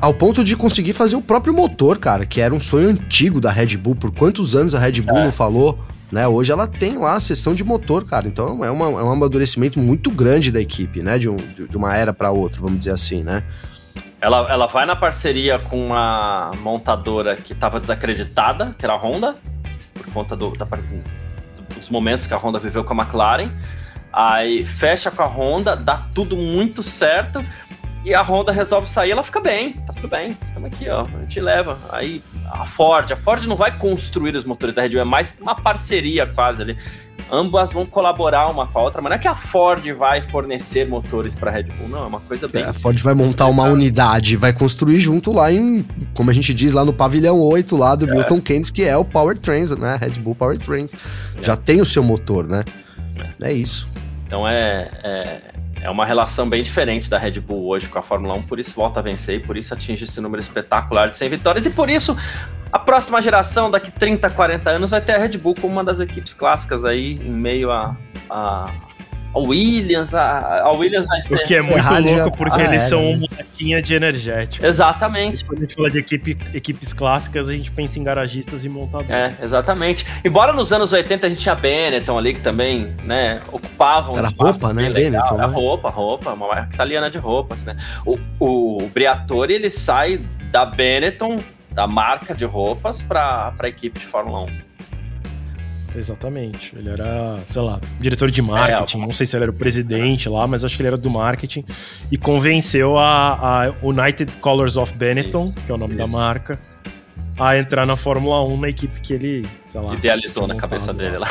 Ao 0.00 0.14
ponto 0.14 0.42
de 0.42 0.56
conseguir 0.56 0.94
fazer 0.94 1.16
o 1.16 1.20
próprio 1.20 1.52
motor, 1.52 1.98
cara, 1.98 2.24
que 2.24 2.40
era 2.40 2.54
um 2.54 2.60
sonho 2.60 2.88
antigo 2.88 3.42
da 3.42 3.50
Red 3.50 3.76
Bull. 3.76 3.94
Por 3.94 4.10
quantos 4.12 4.56
anos 4.56 4.74
a 4.74 4.78
Red 4.78 5.02
Bull 5.02 5.18
é. 5.18 5.24
não 5.24 5.32
falou? 5.32 5.78
Né? 6.10 6.26
Hoje 6.26 6.50
ela 6.50 6.66
tem 6.66 6.96
lá 6.96 7.14
a 7.14 7.20
sessão 7.20 7.54
de 7.54 7.62
motor, 7.62 8.04
cara. 8.04 8.26
Então 8.26 8.64
é, 8.64 8.70
uma, 8.70 8.86
é 8.86 9.02
um 9.04 9.12
amadurecimento 9.12 9.78
muito 9.78 10.10
grande 10.10 10.50
da 10.50 10.60
equipe, 10.60 11.02
né? 11.02 11.18
De, 11.18 11.28
um, 11.28 11.36
de 11.36 11.76
uma 11.76 11.96
era 11.96 12.12
para 12.12 12.30
outra, 12.30 12.60
vamos 12.60 12.78
dizer 12.78 12.92
assim, 12.92 13.22
né? 13.22 13.44
Ela, 14.20 14.50
ela 14.50 14.66
vai 14.66 14.84
na 14.84 14.96
parceria 14.96 15.58
com 15.58 15.86
uma 15.86 16.50
montadora 16.60 17.36
que 17.36 17.52
estava 17.52 17.78
desacreditada, 17.78 18.74
que 18.76 18.84
era 18.84 18.94
a 18.94 18.96
Honda, 18.96 19.36
por 19.94 20.06
conta 20.12 20.34
do, 20.34 20.56
da, 20.56 20.66
dos 21.76 21.88
momentos 21.90 22.26
que 22.26 22.34
a 22.34 22.36
Honda 22.36 22.58
viveu 22.58 22.82
com 22.82 22.94
a 22.94 23.04
McLaren. 23.04 23.52
Aí 24.12 24.66
fecha 24.66 25.10
com 25.10 25.22
a 25.22 25.26
Honda, 25.26 25.76
dá 25.76 26.08
tudo 26.14 26.36
muito 26.36 26.82
certo 26.82 27.44
e 28.04 28.14
a 28.14 28.22
Honda 28.22 28.52
resolve 28.52 28.88
sair, 28.88 29.10
ela 29.10 29.22
fica 29.22 29.40
bem, 29.40 29.72
tá 29.72 29.92
tudo 29.92 30.08
bem, 30.08 30.36
estamos 30.46 30.66
aqui, 30.68 30.88
ó, 30.88 31.02
a 31.02 31.20
gente 31.20 31.40
leva. 31.40 31.78
Aí 31.90 32.22
a 32.50 32.64
Ford, 32.64 33.12
a 33.12 33.16
Ford 33.16 33.44
não 33.44 33.56
vai 33.56 33.76
construir 33.76 34.36
os 34.36 34.44
motores 34.44 34.74
da 34.74 34.82
Red 34.82 34.90
Bull, 34.90 35.00
é 35.00 35.04
mais 35.04 35.36
uma 35.40 35.54
parceria 35.54 36.26
quase 36.26 36.62
ali. 36.62 36.76
Ambas 37.30 37.72
vão 37.72 37.84
colaborar 37.84 38.50
uma 38.50 38.66
com 38.66 38.78
a 38.78 38.82
outra, 38.82 39.02
mas 39.02 39.10
não 39.10 39.16
é 39.16 39.18
que 39.18 39.28
a 39.28 39.34
Ford 39.34 39.84
vai 39.92 40.22
fornecer 40.22 40.88
motores 40.88 41.34
para 41.34 41.50
a 41.50 41.54
Red 41.54 41.64
Bull, 41.64 41.88
não, 41.88 42.04
é 42.04 42.06
uma 42.06 42.20
coisa 42.20 42.48
bem. 42.48 42.62
É, 42.62 42.66
a 42.66 42.72
Ford 42.72 42.98
vai 43.00 43.14
montar 43.14 43.46
uma 43.46 43.64
unidade, 43.64 44.36
vai 44.36 44.52
construir 44.52 45.00
junto 45.00 45.32
lá 45.32 45.52
em, 45.52 45.84
como 46.14 46.30
a 46.30 46.34
gente 46.34 46.54
diz 46.54 46.72
lá 46.72 46.84
no 46.84 46.92
pavilhão 46.92 47.38
8 47.38 47.76
lá 47.76 47.94
do 47.94 48.08
é. 48.08 48.12
Milton 48.12 48.40
Keynes, 48.40 48.70
que 48.70 48.84
é 48.84 48.96
o 48.96 49.04
Powertrains, 49.04 49.76
né? 49.76 49.98
Red 50.00 50.20
Bull 50.20 50.34
Powertrains. 50.34 50.94
É. 50.94 51.44
Já 51.44 51.56
tem 51.56 51.80
o 51.80 51.86
seu 51.86 52.02
motor, 52.02 52.46
né? 52.46 52.62
É, 53.40 53.50
é 53.50 53.52
isso. 53.52 53.88
Então 54.28 54.46
é, 54.46 54.90
é 55.02 55.40
é 55.80 55.90
uma 55.90 56.04
relação 56.04 56.48
bem 56.48 56.62
diferente 56.62 57.08
da 57.08 57.18
Red 57.18 57.40
Bull 57.40 57.66
hoje 57.66 57.88
com 57.88 57.98
a 57.98 58.02
Fórmula 58.02 58.34
1, 58.34 58.42
por 58.42 58.58
isso 58.58 58.72
volta 58.74 59.00
a 59.00 59.02
vencer 59.02 59.36
e 59.36 59.40
por 59.40 59.56
isso 59.56 59.72
atinge 59.72 60.04
esse 60.04 60.20
número 60.20 60.40
espetacular 60.40 61.08
de 61.08 61.16
100 61.16 61.28
vitórias. 61.28 61.66
E 61.66 61.70
por 61.70 61.88
isso, 61.88 62.16
a 62.72 62.78
próxima 62.78 63.22
geração, 63.22 63.70
daqui 63.70 63.90
30, 63.90 64.28
40 64.30 64.70
anos, 64.70 64.90
vai 64.90 65.00
ter 65.00 65.14
a 65.14 65.18
Red 65.18 65.38
Bull 65.38 65.54
como 65.54 65.74
uma 65.74 65.84
das 65.84 66.00
equipes 66.00 66.34
clássicas 66.34 66.84
aí, 66.84 67.12
em 67.14 67.30
meio 67.30 67.70
a, 67.70 67.96
a 68.28 68.70
a 69.38 69.40
Williams, 69.40 70.14
a, 70.14 70.62
a 70.62 70.72
Williams 70.72 71.06
vai 71.06 71.20
ser. 71.20 71.34
O 71.34 71.44
que 71.44 71.54
é 71.54 71.62
muito 71.62 71.76
louco, 71.76 72.24
já... 72.24 72.30
porque 72.30 72.60
ah, 72.60 72.64
eles 72.64 72.82
é, 72.82 72.88
são 72.88 73.00
né? 73.00 73.08
uma 73.08 73.28
molequinha 73.30 73.82
de 73.82 73.94
energético. 73.94 74.66
Exatamente. 74.66 75.44
Quando 75.44 75.58
a 75.58 75.60
gente 75.62 75.74
fala 75.74 75.90
de 75.90 75.98
equipe, 75.98 76.38
equipes 76.52 76.92
clássicas, 76.92 77.48
a 77.48 77.52
gente 77.52 77.70
pensa 77.70 77.98
em 77.98 78.04
garagistas 78.04 78.64
e 78.64 78.68
montadores. 78.68 79.10
É, 79.10 79.44
exatamente. 79.44 80.06
Embora 80.24 80.52
nos 80.52 80.72
anos 80.72 80.92
80 80.92 81.26
a 81.26 81.30
gente 81.30 81.40
tinha 81.40 81.54
Benetton 81.54 82.18
ali, 82.18 82.34
que 82.34 82.40
também, 82.40 82.94
né, 83.04 83.40
ocupavam. 83.52 84.18
Era 84.18 84.28
roupa, 84.28 84.74
né? 84.74 84.90
Benetton. 84.90 85.34
Era 85.34 85.48
né? 85.48 85.54
roupa, 85.54 85.88
roupa, 85.88 86.32
uma 86.32 86.48
marca 86.48 86.74
italiana 86.74 87.10
de 87.10 87.18
roupas, 87.18 87.64
né? 87.64 87.76
O, 88.04 88.18
o 88.40 88.90
Briatore, 88.92 89.52
ele 89.52 89.70
sai 89.70 90.20
da 90.50 90.64
Benetton, 90.64 91.38
da 91.70 91.86
marca 91.86 92.34
de 92.34 92.44
roupas, 92.44 93.02
para 93.02 93.54
a 93.58 93.68
equipe 93.68 94.00
de 94.00 94.06
Fórmula 94.06 94.40
1. 94.40 94.67
Exatamente. 95.94 96.74
Ele 96.76 96.88
era, 96.88 97.38
sei 97.44 97.62
lá, 97.62 97.80
diretor 98.00 98.30
de 98.30 98.42
marketing. 98.42 98.98
É, 98.98 99.00
não 99.00 99.12
sei 99.12 99.26
se 99.26 99.36
ele 99.36 99.44
era 99.44 99.50
o 99.50 99.54
presidente 99.54 100.28
lá, 100.28 100.46
mas 100.46 100.64
acho 100.64 100.76
que 100.76 100.82
ele 100.82 100.88
era 100.88 100.96
do 100.96 101.10
marketing. 101.10 101.64
E 102.10 102.16
convenceu 102.16 102.98
a, 102.98 103.66
a 103.66 103.74
United 103.82 104.32
Colors 104.38 104.76
of 104.76 104.94
Benetton, 104.96 105.46
Isso. 105.46 105.54
que 105.66 105.72
é 105.72 105.74
o 105.74 105.78
nome 105.78 105.94
Isso. 105.94 106.04
da 106.04 106.10
marca, 106.10 106.58
a 107.38 107.56
entrar 107.56 107.86
na 107.86 107.94
Fórmula 107.94 108.42
1 108.44 108.60
na 108.60 108.68
equipe 108.68 109.00
que 109.00 109.14
ele, 109.14 109.48
sei 109.66 109.80
lá, 109.80 109.94
idealizou 109.94 110.46
na 110.46 110.56
cabeça 110.56 110.92
dele 110.92 111.18
lá. 111.18 111.28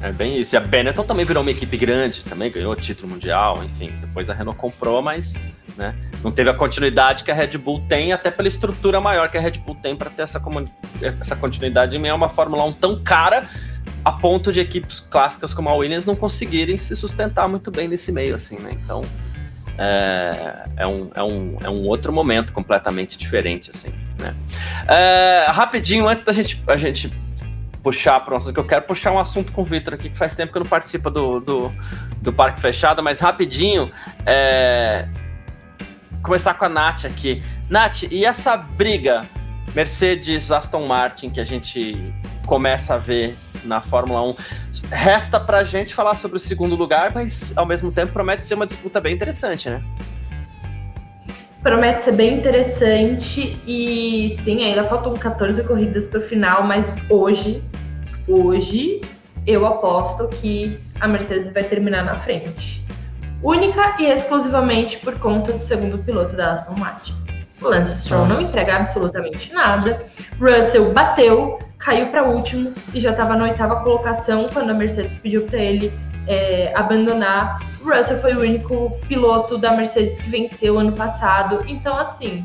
É. 0.00 0.08
é. 0.08 0.12
bem 0.12 0.40
isso. 0.40 0.54
E 0.54 0.56
a 0.56 0.60
Benetton 0.60 1.04
também 1.04 1.24
virou 1.26 1.42
uma 1.42 1.50
equipe 1.50 1.76
grande, 1.76 2.24
também 2.24 2.50
ganhou 2.50 2.74
título 2.74 3.08
mundial, 3.08 3.62
enfim. 3.62 3.92
Depois 4.00 4.30
a 4.30 4.34
Renault 4.34 4.58
comprou, 4.58 5.02
mas 5.02 5.34
né, 5.76 5.94
não 6.22 6.32
teve 6.32 6.48
a 6.48 6.54
continuidade 6.54 7.22
que 7.22 7.30
a 7.30 7.34
Red 7.34 7.58
Bull 7.58 7.82
tem, 7.86 8.12
até 8.12 8.30
pela 8.30 8.48
estrutura 8.48 9.00
maior 9.00 9.30
que 9.30 9.36
a 9.36 9.40
Red 9.40 9.58
Bull 9.58 9.74
tem 9.74 9.94
para 9.94 10.08
ter 10.08 10.22
essa, 10.22 10.42
essa 11.20 11.36
continuidade. 11.36 11.96
E 11.96 12.06
é 12.06 12.14
uma 12.14 12.28
Fórmula 12.30 12.64
1 12.64 12.72
tão 12.72 13.02
cara 13.02 13.48
a 14.02 14.12
ponto 14.12 14.52
de 14.52 14.60
equipes 14.60 15.00
clássicas 15.00 15.52
como 15.52 15.68
a 15.68 15.74
Williams 15.74 16.06
não 16.06 16.16
conseguirem 16.16 16.78
se 16.78 16.96
sustentar 16.96 17.48
muito 17.48 17.70
bem 17.70 17.88
nesse 17.88 18.10
meio, 18.10 18.34
assim, 18.34 18.58
né? 18.58 18.70
Então 18.82 19.04
é, 19.78 20.66
é, 20.76 20.86
um, 20.86 21.10
é, 21.14 21.22
um, 21.22 21.56
é 21.64 21.70
um 21.70 21.86
outro 21.86 22.12
momento 22.12 22.52
completamente 22.52 23.18
diferente, 23.18 23.70
assim, 23.70 23.92
né? 24.18 24.34
É, 24.88 25.46
rapidinho, 25.48 26.06
antes 26.06 26.24
da 26.24 26.32
gente, 26.32 26.62
a 26.66 26.76
gente 26.76 27.12
puxar 27.82 28.20
para 28.20 28.38
que 28.38 28.58
eu 28.58 28.64
quero 28.64 28.82
puxar 28.82 29.12
um 29.12 29.18
assunto 29.18 29.52
com 29.52 29.62
o 29.62 29.64
Victor 29.64 29.94
aqui, 29.94 30.08
que 30.08 30.16
faz 30.16 30.34
tempo 30.34 30.50
que 30.52 30.58
eu 30.58 30.62
não 30.62 30.68
participa 30.68 31.10
do, 31.10 31.40
do, 31.40 31.72
do 32.22 32.32
Parque 32.32 32.60
Fechado, 32.60 33.02
mas 33.02 33.20
rapidinho, 33.20 33.90
é, 34.24 35.06
começar 36.22 36.54
com 36.54 36.64
a 36.64 36.68
Nath 36.68 37.04
aqui. 37.04 37.42
Nath, 37.68 38.04
e 38.10 38.24
essa 38.24 38.56
briga 38.56 39.22
Mercedes-Aston 39.74 40.86
Martin 40.86 41.30
que 41.30 41.40
a 41.40 41.44
gente 41.44 42.14
começa 42.46 42.94
a 42.94 42.98
ver 42.98 43.36
na 43.64 43.80
Fórmula 43.80 44.22
1. 44.22 44.36
Resta 44.90 45.40
pra 45.40 45.64
gente 45.64 45.94
falar 45.94 46.14
sobre 46.14 46.36
o 46.36 46.40
segundo 46.40 46.74
lugar, 46.74 47.12
mas 47.14 47.52
ao 47.56 47.66
mesmo 47.66 47.90
tempo 47.90 48.12
promete 48.12 48.46
ser 48.46 48.54
uma 48.54 48.66
disputa 48.66 49.00
bem 49.00 49.14
interessante, 49.14 49.68
né? 49.68 49.82
Promete 51.64 52.02
ser 52.02 52.12
bem 52.12 52.40
interessante 52.40 53.58
e 53.66 54.28
sim, 54.38 54.62
ainda 54.62 54.84
faltam 54.84 55.14
14 55.14 55.64
corridas 55.64 56.06
para 56.06 56.20
o 56.20 56.22
final, 56.22 56.62
mas 56.62 56.94
hoje, 57.08 57.64
hoje 58.28 59.00
eu 59.46 59.64
aposto 59.64 60.28
que 60.28 60.78
a 61.00 61.08
Mercedes 61.08 61.50
vai 61.54 61.64
terminar 61.64 62.04
na 62.04 62.16
frente. 62.16 62.84
Única 63.42 63.96
e 63.98 64.04
exclusivamente 64.04 64.98
por 64.98 65.18
conta 65.18 65.52
do 65.54 65.58
segundo 65.58 65.96
piloto 65.96 66.36
da 66.36 66.52
Aston 66.52 66.74
Martin. 66.78 67.14
O 67.62 67.68
Lance 67.68 68.02
Stroll 68.02 68.26
não 68.26 68.42
entrega 68.42 68.76
absolutamente 68.76 69.50
nada. 69.50 69.96
Russell 70.38 70.92
bateu, 70.92 71.58
caiu 71.78 72.08
para 72.08 72.24
último 72.24 72.74
e 72.92 73.00
já 73.00 73.12
estava 73.12 73.36
na 73.36 73.44
oitava 73.44 73.76
colocação 73.76 74.44
quando 74.52 74.68
a 74.68 74.74
Mercedes 74.74 75.16
pediu 75.16 75.46
para 75.46 75.60
ele 75.60 75.90
é, 76.26 76.72
abandonar. 76.74 77.60
O 77.82 77.88
Russell 77.88 78.20
foi 78.20 78.34
o 78.34 78.40
único 78.40 78.90
piloto 79.06 79.58
da 79.58 79.72
Mercedes 79.72 80.18
que 80.18 80.28
venceu 80.28 80.78
ano 80.78 80.92
passado. 80.92 81.64
Então, 81.66 81.96
assim, 81.98 82.44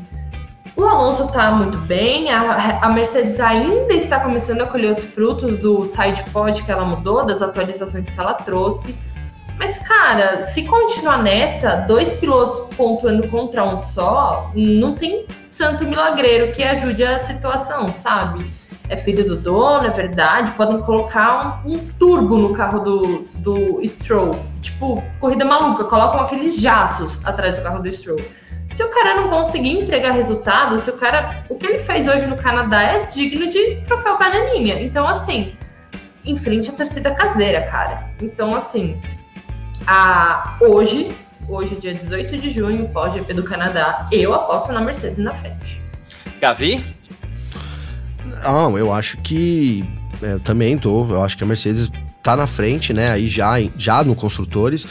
o 0.76 0.84
Alonso 0.84 1.24
está 1.24 1.50
muito 1.50 1.78
bem, 1.78 2.30
a, 2.30 2.78
a, 2.80 2.88
Mercedes 2.90 3.38
ainda 3.40 3.92
está 3.92 4.20
começando 4.20 4.62
a 4.62 4.66
colher 4.66 4.90
os 4.90 5.04
frutos 5.04 5.58
do 5.58 5.84
side 5.84 6.22
pod 6.32 6.62
que 6.62 6.70
ela 6.70 6.84
mudou, 6.84 7.24
das 7.24 7.42
atualizações 7.42 8.08
que 8.08 8.18
ela 8.18 8.34
trouxe. 8.34 8.94
Mas, 9.58 9.78
cara, 9.80 10.40
se 10.40 10.64
continuar 10.64 11.22
nessa, 11.22 11.84
dois 11.86 12.14
pilotos 12.14 12.60
pontuando 12.76 13.28
contra 13.28 13.62
um 13.62 13.76
só, 13.76 14.50
não 14.54 14.94
tem 14.94 15.26
santo 15.48 15.84
milagreiro 15.84 16.52
que 16.54 16.62
ajude 16.62 17.04
a 17.04 17.18
situação, 17.18 17.92
sabe? 17.92 18.50
É 18.90 18.96
filho 18.96 19.24
do 19.24 19.36
dono, 19.36 19.86
é 19.86 19.90
verdade, 19.90 20.50
podem 20.52 20.80
colocar 20.80 21.62
um, 21.64 21.74
um, 21.74 21.78
turbo 21.92 22.36
no 22.36 22.52
carro 22.52 22.80
do, 22.80 23.24
do 23.36 23.80
Stroll. 23.86 24.44
Tipo, 24.60 25.00
corrida 25.20 25.44
maluca, 25.44 25.84
colocam 25.84 26.20
aqueles 26.20 26.60
jatos 26.60 27.24
atrás 27.24 27.56
do 27.56 27.62
carro 27.62 27.80
do 27.80 27.90
Stroll. 27.90 28.20
Se 28.72 28.82
o 28.82 28.88
cara 28.90 29.20
não 29.20 29.30
conseguir 29.30 29.80
entregar 29.80 30.10
resultado, 30.10 30.78
se 30.80 30.90
o 30.90 30.94
cara. 30.94 31.40
O 31.48 31.56
que 31.56 31.66
ele 31.66 31.78
fez 31.78 32.08
hoje 32.08 32.26
no 32.26 32.36
Canadá 32.36 32.82
é 32.82 33.04
digno 33.04 33.48
de 33.48 33.76
troféu 33.82 34.18
bananinha. 34.18 34.80
Então, 34.80 35.06
assim, 35.06 35.54
em 36.24 36.36
frente 36.36 36.70
à 36.70 36.72
torcida 36.72 37.14
caseira, 37.14 37.62
cara. 37.62 38.10
Então, 38.20 38.54
assim, 38.54 39.00
a, 39.86 40.56
hoje, 40.60 41.12
hoje, 41.48 41.76
dia 41.76 41.94
18 41.94 42.36
de 42.36 42.50
junho, 42.50 42.88
pós-GP 42.88 43.34
do 43.34 43.44
Canadá, 43.44 44.08
eu 44.10 44.34
aposto 44.34 44.72
na 44.72 44.80
Mercedes 44.80 45.18
na 45.18 45.32
frente. 45.32 45.80
Gavi? 46.40 46.99
Ah, 48.42 48.70
eu 48.76 48.92
acho 48.92 49.18
que 49.18 49.84
é, 50.22 50.38
também 50.38 50.76
tô. 50.78 51.08
Eu 51.08 51.22
acho 51.22 51.36
que 51.36 51.44
a 51.44 51.46
Mercedes 51.46 51.90
tá 52.22 52.36
na 52.36 52.46
frente, 52.46 52.92
né? 52.92 53.10
Aí 53.10 53.28
já, 53.28 53.54
já 53.76 54.04
no 54.04 54.14
construtores. 54.14 54.86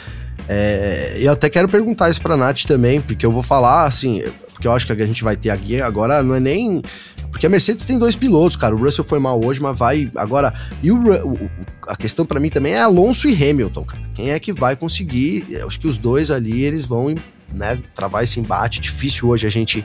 É, 0.48 1.16
eu 1.20 1.32
até 1.32 1.48
quero 1.48 1.68
perguntar 1.68 2.10
isso 2.10 2.20
pra 2.20 2.36
Nath 2.36 2.64
também, 2.64 3.00
porque 3.00 3.24
eu 3.24 3.30
vou 3.30 3.42
falar 3.42 3.84
assim. 3.84 4.22
porque 4.52 4.66
eu 4.66 4.72
acho 4.72 4.86
que 4.86 4.92
a 4.92 5.06
gente 5.06 5.22
vai 5.22 5.36
ter 5.36 5.50
aqui 5.50 5.80
agora 5.80 6.22
não 6.22 6.34
é 6.34 6.40
nem. 6.40 6.82
Porque 7.30 7.46
a 7.46 7.48
Mercedes 7.48 7.84
tem 7.84 7.98
dois 7.98 8.16
pilotos, 8.16 8.56
cara. 8.56 8.74
O 8.74 8.78
Russell 8.78 9.04
foi 9.04 9.20
mal 9.20 9.42
hoje, 9.44 9.60
mas 9.60 9.78
vai. 9.78 10.10
Agora. 10.16 10.52
E 10.82 10.90
o, 10.90 10.98
o 11.24 11.50
a 11.86 11.96
questão 11.96 12.24
para 12.24 12.38
mim 12.38 12.50
também 12.50 12.74
é 12.74 12.80
Alonso 12.80 13.28
e 13.28 13.34
Hamilton, 13.34 13.84
cara. 13.84 14.02
Quem 14.14 14.30
é 14.30 14.38
que 14.38 14.52
vai 14.52 14.76
conseguir? 14.76 15.44
Eu 15.50 15.66
acho 15.66 15.80
que 15.80 15.88
os 15.88 15.98
dois 15.98 16.30
ali, 16.30 16.62
eles 16.62 16.84
vão 16.84 17.14
né, 17.52 17.78
travar 17.94 18.22
esse 18.24 18.38
embate. 18.38 18.80
Difícil 18.80 19.28
hoje 19.28 19.46
a 19.46 19.50
gente 19.50 19.84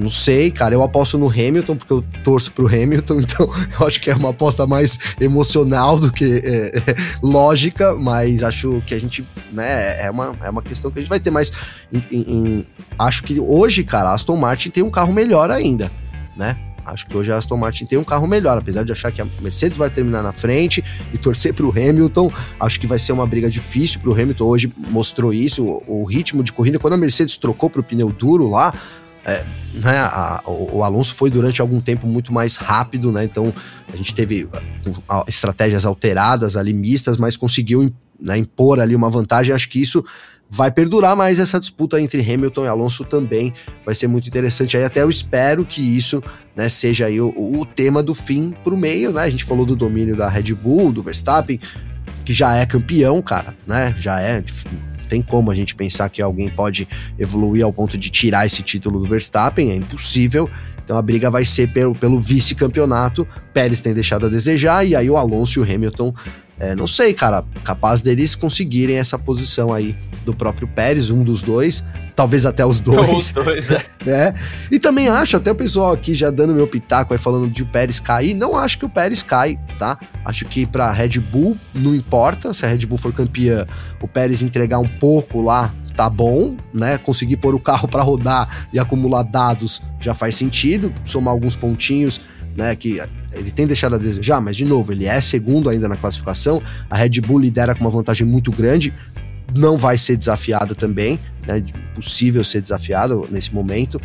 não 0.00 0.10
sei, 0.10 0.50
cara. 0.50 0.74
Eu 0.74 0.82
aposto 0.82 1.18
no 1.18 1.28
Hamilton, 1.28 1.76
porque 1.76 1.92
eu 1.92 2.04
torço 2.24 2.52
pro 2.52 2.66
Hamilton, 2.66 3.20
então 3.20 3.48
eu 3.78 3.86
acho 3.86 4.00
que 4.00 4.10
é 4.10 4.14
uma 4.14 4.30
aposta 4.30 4.66
mais 4.66 4.98
emocional 5.20 5.98
do 5.98 6.10
que 6.10 6.24
é, 6.24 6.78
é, 6.78 6.94
lógica, 7.22 7.94
mas 7.94 8.42
acho 8.42 8.82
que 8.86 8.94
a 8.94 9.00
gente, 9.00 9.26
né, 9.52 10.04
é 10.04 10.10
uma, 10.10 10.36
é 10.42 10.50
uma 10.50 10.62
questão 10.62 10.90
que 10.90 10.98
a 10.98 11.02
gente 11.02 11.08
vai 11.08 11.20
ter. 11.20 11.30
Mas 11.30 11.52
em, 11.92 12.02
em, 12.10 12.66
acho 12.98 13.22
que 13.22 13.38
hoje, 13.38 13.84
cara, 13.84 14.10
a 14.10 14.14
Aston 14.14 14.36
Martin 14.36 14.70
tem 14.70 14.82
um 14.82 14.90
carro 14.90 15.12
melhor 15.12 15.50
ainda, 15.50 15.90
né? 16.36 16.56
Acho 16.84 17.06
que 17.06 17.16
hoje 17.16 17.30
a 17.30 17.36
Aston 17.36 17.56
Martin 17.56 17.84
tem 17.84 17.98
um 17.98 18.04
carro 18.04 18.26
melhor, 18.26 18.58
apesar 18.58 18.84
de 18.84 18.92
achar 18.92 19.12
que 19.12 19.20
a 19.20 19.26
Mercedes 19.40 19.78
vai 19.78 19.90
terminar 19.90 20.22
na 20.22 20.32
frente 20.32 20.84
e 21.12 21.18
torcer 21.18 21.54
para 21.54 21.64
o 21.64 21.70
Hamilton. 21.70 22.32
Acho 22.58 22.80
que 22.80 22.86
vai 22.86 22.98
ser 22.98 23.12
uma 23.12 23.26
briga 23.26 23.50
difícil 23.50 24.00
para 24.00 24.10
o 24.10 24.12
Hamilton. 24.12 24.44
Hoje 24.44 24.72
mostrou 24.76 25.32
isso, 25.32 25.64
o, 25.64 26.00
o, 26.02 26.04
ritmo 26.04 26.42
de 26.42 26.52
corrida. 26.52 26.78
Quando 26.78 26.94
a 26.94 26.96
Mercedes 26.96 27.36
trocou 27.36 27.70
para 27.70 27.80
o 27.80 27.84
pneu 27.84 28.08
duro 28.08 28.48
lá, 28.48 28.72
é, 29.24 29.44
né, 29.74 29.98
a, 29.98 30.42
o, 30.46 30.78
o, 30.78 30.84
Alonso 30.84 31.14
foi 31.14 31.30
durante 31.30 31.60
algum 31.60 31.80
tempo 31.80 32.06
muito 32.06 32.32
mais 32.32 32.56
rápido, 32.56 33.12
né? 33.12 33.24
Então 33.24 33.52
a 33.92 33.96
gente 33.96 34.14
teve 34.14 34.48
estratégias 35.26 35.84
alteradas 35.84 36.56
ali, 36.56 36.72
mistas, 36.72 37.16
mas 37.16 37.36
conseguiu 37.36 37.92
né, 38.18 38.38
impor 38.38 38.80
ali 38.80 38.96
uma 38.96 39.10
vantagem. 39.10 39.54
Acho 39.54 39.68
que 39.68 39.80
isso 39.80 40.04
vai 40.50 40.70
perdurar 40.70 41.14
mais 41.14 41.38
essa 41.38 41.60
disputa 41.60 42.00
entre 42.00 42.20
Hamilton 42.20 42.64
e 42.64 42.68
Alonso 42.68 43.04
também. 43.04 43.54
Vai 43.84 43.94
ser 43.94 44.08
muito 44.08 44.26
interessante 44.26 44.76
aí. 44.76 44.84
Até 44.84 45.02
eu 45.02 45.10
espero 45.10 45.64
que 45.64 45.80
isso 45.80 46.22
né, 46.56 46.68
seja 46.68 47.06
aí 47.06 47.20
o, 47.20 47.32
o 47.36 47.64
tema 47.64 48.02
do 48.02 48.14
fim 48.14 48.54
pro 48.64 48.76
meio, 48.76 49.12
né? 49.12 49.22
A 49.22 49.30
gente 49.30 49.44
falou 49.44 49.64
do 49.64 49.76
domínio 49.76 50.16
da 50.16 50.28
Red 50.28 50.54
Bull, 50.54 50.92
do 50.92 51.02
Verstappen, 51.02 51.60
que 52.24 52.32
já 52.32 52.56
é 52.56 52.66
campeão, 52.66 53.22
cara, 53.22 53.54
né? 53.66 53.94
Já 53.98 54.20
é 54.20 54.42
tem 55.10 55.20
como 55.20 55.50
a 55.50 55.54
gente 55.54 55.74
pensar 55.74 56.08
que 56.08 56.22
alguém 56.22 56.48
pode 56.48 56.88
evoluir 57.18 57.64
ao 57.64 57.72
ponto 57.72 57.98
de 57.98 58.08
tirar 58.08 58.46
esse 58.46 58.62
título 58.62 59.00
do 59.00 59.06
Verstappen, 59.06 59.72
é 59.72 59.74
impossível. 59.74 60.48
Então 60.84 60.96
a 60.96 61.02
briga 61.02 61.30
vai 61.30 61.44
ser 61.44 61.72
pelo, 61.72 61.94
pelo 61.94 62.18
vice-campeonato. 62.18 63.26
Pérez 63.52 63.80
tem 63.80 63.92
deixado 63.92 64.26
a 64.26 64.28
desejar, 64.28 64.86
e 64.86 64.94
aí 64.94 65.10
o 65.10 65.16
Alonso 65.16 65.58
e 65.58 65.62
o 65.62 65.74
Hamilton, 65.74 66.14
é, 66.60 66.74
não 66.74 66.86
sei, 66.86 67.14
cara, 67.14 67.42
capaz 67.64 68.02
deles 68.02 68.34
conseguirem 68.34 68.98
essa 68.98 69.18
posição 69.18 69.72
aí 69.72 69.96
do 70.26 70.34
próprio 70.34 70.68
Pérez, 70.68 71.10
um 71.10 71.24
dos 71.24 71.42
dois, 71.42 71.82
talvez 72.14 72.44
até 72.44 72.64
os 72.66 72.82
dois. 72.82 73.28
Os 73.28 73.32
dois, 73.32 73.70
é. 73.70 73.84
é. 74.06 74.34
E 74.70 74.78
também 74.78 75.08
acho, 75.08 75.38
até 75.38 75.50
o 75.50 75.54
pessoal 75.54 75.92
aqui 75.92 76.14
já 76.14 76.30
dando 76.30 76.54
meu 76.54 76.66
pitaco 76.66 77.14
aí 77.14 77.18
falando 77.18 77.48
de 77.48 77.62
o 77.62 77.66
Pérez 77.66 77.98
cair, 77.98 78.34
não 78.34 78.54
acho 78.54 78.78
que 78.78 78.84
o 78.84 78.90
Pérez 78.90 79.22
cai, 79.22 79.58
tá? 79.78 79.98
Acho 80.22 80.44
que 80.44 80.66
pra 80.66 80.92
Red 80.92 81.18
Bull 81.18 81.56
não 81.74 81.94
importa, 81.94 82.52
se 82.52 82.66
a 82.66 82.68
Red 82.68 82.84
Bull 82.84 82.98
for 82.98 83.12
campeã, 83.12 83.66
o 84.02 84.06
Pérez 84.06 84.42
entregar 84.42 84.78
um 84.78 84.88
pouco 84.88 85.40
lá, 85.40 85.74
tá 85.96 86.10
bom, 86.10 86.56
né? 86.74 86.98
Conseguir 86.98 87.38
pôr 87.38 87.54
o 87.54 87.60
carro 87.60 87.88
para 87.88 88.02
rodar 88.02 88.68
e 88.70 88.78
acumular 88.78 89.22
dados 89.22 89.82
já 89.98 90.12
faz 90.12 90.36
sentido, 90.36 90.92
somar 91.06 91.32
alguns 91.32 91.56
pontinhos, 91.56 92.20
né, 92.54 92.76
que 92.76 93.00
ele 93.32 93.50
tem 93.50 93.66
deixado 93.66 93.94
a 93.94 93.98
desejar, 93.98 94.40
mas 94.40 94.56
de 94.56 94.64
novo, 94.64 94.92
ele 94.92 95.06
é 95.06 95.20
segundo 95.20 95.68
ainda 95.68 95.88
na 95.88 95.96
classificação. 95.96 96.62
A 96.88 96.96
Red 96.96 97.20
Bull 97.20 97.38
lidera 97.38 97.74
com 97.74 97.80
uma 97.80 97.90
vantagem 97.90 98.26
muito 98.26 98.50
grande 98.50 98.94
não 99.56 99.76
vai 99.76 99.98
ser 99.98 100.16
desafiada 100.16 100.74
também, 100.74 101.18
né? 101.46 101.58
Impossível 101.58 102.44
ser 102.44 102.60
desafiado 102.60 103.26
nesse 103.30 103.54
momento. 103.54 104.00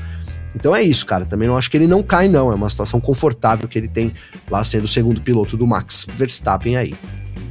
Então 0.55 0.76
é 0.76 0.82
isso, 0.82 1.05
cara. 1.05 1.26
Também 1.26 1.47
não 1.47 1.57
acho 1.57 1.69
que 1.69 1.78
ele 1.78 1.88
não 1.88 2.01
cai, 2.01 2.28
não. 2.28 2.51
É 2.51 2.55
uma 2.55 2.69
situação 2.69 2.99
confortável 2.99 3.67
que 3.67 3.78
ele 3.78 3.88
tem 3.88 4.13
lá 4.49 4.63
sendo 4.63 4.86
o 4.86 4.88
segundo 4.88 5.21
piloto 5.21 5.57
do 5.57 5.67
Max 5.67 6.07
Verstappen 6.17 6.78
aí. 6.78 6.95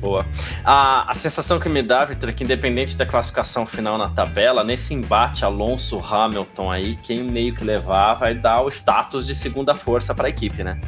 Boa. 0.00 0.26
A, 0.64 1.10
a 1.10 1.14
sensação 1.14 1.58
que 1.58 1.68
me 1.68 1.82
dá, 1.82 2.04
Vitor, 2.04 2.28
é 2.28 2.32
que 2.32 2.44
independente 2.44 2.96
da 2.96 3.06
classificação 3.06 3.64
final 3.64 3.96
na 3.96 4.10
tabela, 4.10 4.62
nesse 4.62 4.92
embate 4.92 5.44
Alonso-Hamilton 5.44 6.70
aí, 6.70 6.96
quem 6.96 7.22
meio 7.22 7.54
que 7.54 7.64
levar 7.64 8.14
vai 8.14 8.34
dar 8.34 8.60
o 8.62 8.68
status 8.68 9.26
de 9.26 9.34
segunda 9.34 9.74
força 9.74 10.14
para 10.14 10.26
a 10.26 10.30
equipe, 10.30 10.62
né? 10.62 10.78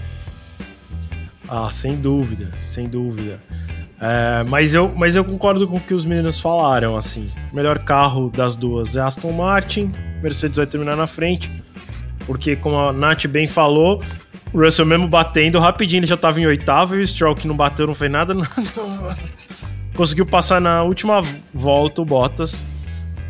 Ah, 1.49 1.71
sem 1.71 1.97
dúvida, 1.97 2.51
sem 2.63 2.89
dúvida. 2.89 3.41
É, 4.01 4.45
mas, 4.45 4.75
eu, 4.75 4.93
mas 4.95 5.17
eu 5.17 5.25
concordo 5.25 5.67
com 5.67 5.77
o 5.77 5.81
que 5.81 5.95
os 5.95 6.05
meninos 6.05 6.41
falaram, 6.41 6.97
assim. 6.97 7.31
O 7.53 7.57
melhor 7.57 7.79
carro 7.79 8.31
das 8.31 8.57
duas 8.57 8.95
é 8.97 9.01
Aston 9.01 9.33
Martin, 9.33 9.93
Mercedes 10.23 10.57
vai 10.57 10.67
terminar 10.67 10.97
na 10.97 11.07
frente, 11.07 11.51
porque 12.27 12.57
como 12.57 12.77
a 12.79 12.93
Nath 12.93 13.27
bem 13.27 13.47
falou, 13.47 14.03
o 14.53 14.61
Russell 14.61 14.85
mesmo 14.85 15.09
batendo 15.09 15.59
rapidinho, 15.59 16.01
ele 16.01 16.07
já 16.07 16.15
estava 16.15 16.41
em 16.41 16.47
oitavo 16.47 16.97
e 16.97 17.01
o 17.01 17.07
Stroll 17.07 17.35
que 17.35 17.49
não 17.49 17.57
bateu, 17.57 17.87
não 17.87 17.95
fez 17.95 18.11
nada, 18.11 18.35
não, 18.35 18.45
conseguiu 19.95 20.27
passar 20.27 20.61
na 20.61 20.83
última 20.83 21.23
volta 21.55 22.03
o 22.03 22.05
Bottas 22.05 22.67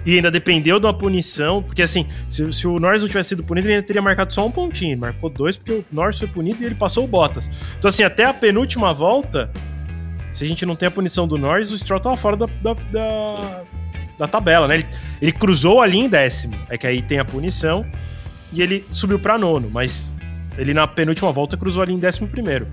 e 0.06 0.14
ainda 0.14 0.30
dependeu 0.30 0.78
da 0.78 0.92
punição, 0.92 1.60
porque 1.60 1.82
assim, 1.82 2.06
se, 2.28 2.52
se, 2.52 2.66
o 2.68 2.78
Norris 2.78 3.02
não 3.02 3.08
tivesse 3.08 3.30
sido 3.30 3.42
punido, 3.42 3.68
ele 3.68 3.82
teria 3.82 4.00
marcado 4.00 4.32
só 4.32 4.46
um 4.46 4.52
pontinho, 4.52 4.96
marcou 4.96 5.28
dois 5.28 5.56
porque 5.56 5.72
o 5.72 5.84
Norris 5.90 6.20
foi 6.20 6.28
punido 6.28 6.62
e 6.62 6.66
ele 6.66 6.76
passou 6.76 7.02
o 7.04 7.08
Bottas. 7.08 7.50
Então 7.76 7.88
assim, 7.88 8.04
até 8.04 8.24
a 8.24 8.32
penúltima 8.32 8.94
volta, 8.94 9.50
se 10.32 10.44
a 10.44 10.46
gente 10.46 10.64
não 10.64 10.76
tem 10.76 10.86
a 10.86 10.90
punição 10.92 11.26
do 11.26 11.36
Norris, 11.36 11.72
o 11.72 11.78
Stroll 11.78 11.98
tava 11.98 12.16
fora 12.16 12.36
da, 12.36 12.46
da, 12.62 12.74
da, 12.92 13.62
da 14.16 14.28
tabela, 14.28 14.68
né? 14.68 14.76
Ele, 14.76 14.86
ele, 15.20 15.32
cruzou 15.32 15.80
ali 15.80 15.98
em 15.98 16.08
décimo. 16.08 16.56
É 16.70 16.78
que 16.78 16.86
aí 16.86 17.02
tem 17.02 17.18
a 17.18 17.24
punição 17.24 17.84
e 18.52 18.62
ele 18.62 18.86
subiu 18.92 19.18
para 19.18 19.36
nono, 19.36 19.68
mas 19.68 20.14
ele 20.56 20.72
na 20.72 20.86
penúltima 20.86 21.32
volta 21.32 21.56
cruzou 21.56 21.82
ali 21.82 21.92
em 21.92 21.98
décimo 21.98 22.28
primeiro. 22.28 22.68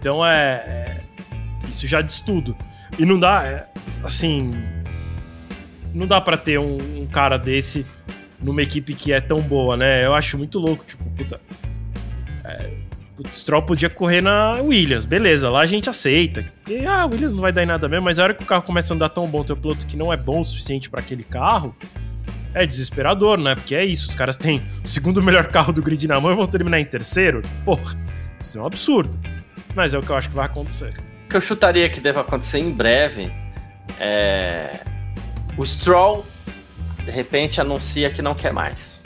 Então 0.00 0.26
é, 0.26 0.64
é 0.66 1.00
isso 1.70 1.86
já 1.86 2.00
diz 2.00 2.20
tudo. 2.20 2.56
E 2.98 3.04
não 3.04 3.20
dá, 3.20 3.44
é, 3.44 3.66
assim, 4.02 4.52
não 5.96 6.06
dá 6.06 6.20
para 6.20 6.36
ter 6.36 6.58
um, 6.58 6.76
um, 7.00 7.06
cara 7.06 7.38
desse 7.38 7.86
numa 8.40 8.62
equipe 8.62 8.94
que 8.94 9.12
é 9.12 9.20
tão 9.20 9.40
boa, 9.40 9.76
né? 9.76 10.04
Eu 10.04 10.14
acho 10.14 10.36
muito 10.36 10.58
louco, 10.58 10.84
tipo, 10.84 11.08
puta. 11.10 11.40
É, 12.44 12.70
o 13.18 13.26
Stroll 13.28 13.62
podia 13.62 13.88
correr 13.88 14.20
na 14.20 14.60
Williams, 14.60 15.06
beleza, 15.06 15.48
lá 15.48 15.60
a 15.60 15.66
gente 15.66 15.88
aceita. 15.88 16.44
E, 16.68 16.84
ah, 16.84 17.06
Williams 17.06 17.32
não 17.32 17.40
vai 17.40 17.50
dar 17.50 17.62
em 17.62 17.66
nada 17.66 17.88
mesmo, 17.88 18.04
mas 18.04 18.18
a 18.18 18.24
hora 18.24 18.34
que 18.34 18.42
o 18.42 18.46
carro 18.46 18.62
começa 18.62 18.92
a 18.92 18.94
andar 18.94 19.08
tão 19.08 19.26
bom, 19.26 19.42
teu 19.42 19.56
piloto 19.56 19.86
que 19.86 19.96
não 19.96 20.12
é 20.12 20.16
bom 20.18 20.40
o 20.40 20.44
suficiente 20.44 20.90
para 20.90 21.00
aquele 21.00 21.24
carro, 21.24 21.74
é 22.52 22.66
desesperador, 22.66 23.38
né? 23.38 23.54
Porque 23.54 23.74
é 23.74 23.84
isso, 23.84 24.08
os 24.08 24.14
caras 24.14 24.36
têm 24.36 24.62
o 24.84 24.88
segundo 24.88 25.22
melhor 25.22 25.46
carro 25.46 25.72
do 25.72 25.82
grid 25.82 26.06
na 26.06 26.20
mão 26.20 26.30
e 26.30 26.36
vão 26.36 26.46
terminar 26.46 26.78
em 26.78 26.84
terceiro. 26.84 27.40
Porra, 27.64 27.94
isso 28.38 28.58
é 28.58 28.62
um 28.62 28.66
absurdo. 28.66 29.18
Mas 29.74 29.94
é 29.94 29.98
o 29.98 30.02
que 30.02 30.10
eu 30.10 30.16
acho 30.16 30.28
que 30.28 30.34
vai 30.34 30.44
acontecer. 30.44 30.94
O 31.24 31.28
que 31.30 31.36
eu 31.36 31.40
chutaria 31.40 31.88
que 31.88 32.00
deve 32.00 32.18
acontecer 32.18 32.58
em 32.58 32.70
breve 32.70 33.30
é. 33.98 34.95
O 35.56 35.64
Stroll, 35.64 36.24
de 37.04 37.10
repente, 37.10 37.60
anuncia 37.60 38.10
que 38.10 38.20
não 38.20 38.34
quer 38.34 38.52
mais. 38.52 39.02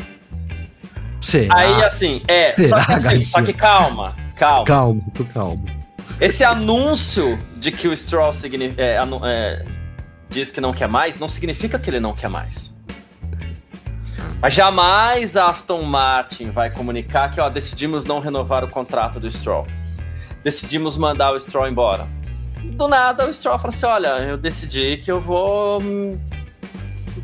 Será? 1.20 1.54
Aí, 1.54 1.84
assim, 1.84 2.22
é. 2.26 2.54
Será, 2.54 2.80
só, 2.80 2.86
que, 2.86 2.92
assim, 2.92 3.22
só 3.22 3.42
que 3.42 3.52
calma, 3.52 4.16
calma. 4.36 4.64
Calma, 4.64 5.02
tô 5.14 5.24
calmo. 5.26 5.64
Esse 6.20 6.44
anúncio 6.44 7.42
de 7.56 7.70
que 7.70 7.88
o 7.88 7.96
Stroll 7.96 8.32
é, 8.76 8.98
é, 9.24 9.64
diz 10.28 10.50
que 10.50 10.60
não 10.60 10.72
quer 10.72 10.88
mais, 10.88 11.18
não 11.18 11.28
significa 11.28 11.78
que 11.78 11.88
ele 11.88 12.00
não 12.00 12.14
quer 12.14 12.28
mais. 12.28 12.74
Mas 14.40 14.54
jamais 14.54 15.36
a 15.36 15.50
Aston 15.50 15.82
Martin 15.82 16.50
vai 16.50 16.70
comunicar 16.70 17.30
que 17.30 17.40
ó, 17.40 17.50
decidimos 17.50 18.06
não 18.06 18.20
renovar 18.20 18.64
o 18.64 18.68
contrato 18.68 19.20
do 19.20 19.30
Stroll. 19.30 19.66
Decidimos 20.42 20.96
mandar 20.96 21.32
o 21.32 21.40
Stroll 21.40 21.68
embora. 21.68 22.08
Do 22.62 22.88
nada 22.88 23.26
o 23.26 23.32
Stroll 23.32 23.58
fala 23.58 23.68
assim: 23.68 23.86
olha, 23.86 24.08
eu 24.20 24.38
decidi 24.38 24.98
que 24.98 25.10
eu 25.12 25.20
vou. 25.20 25.80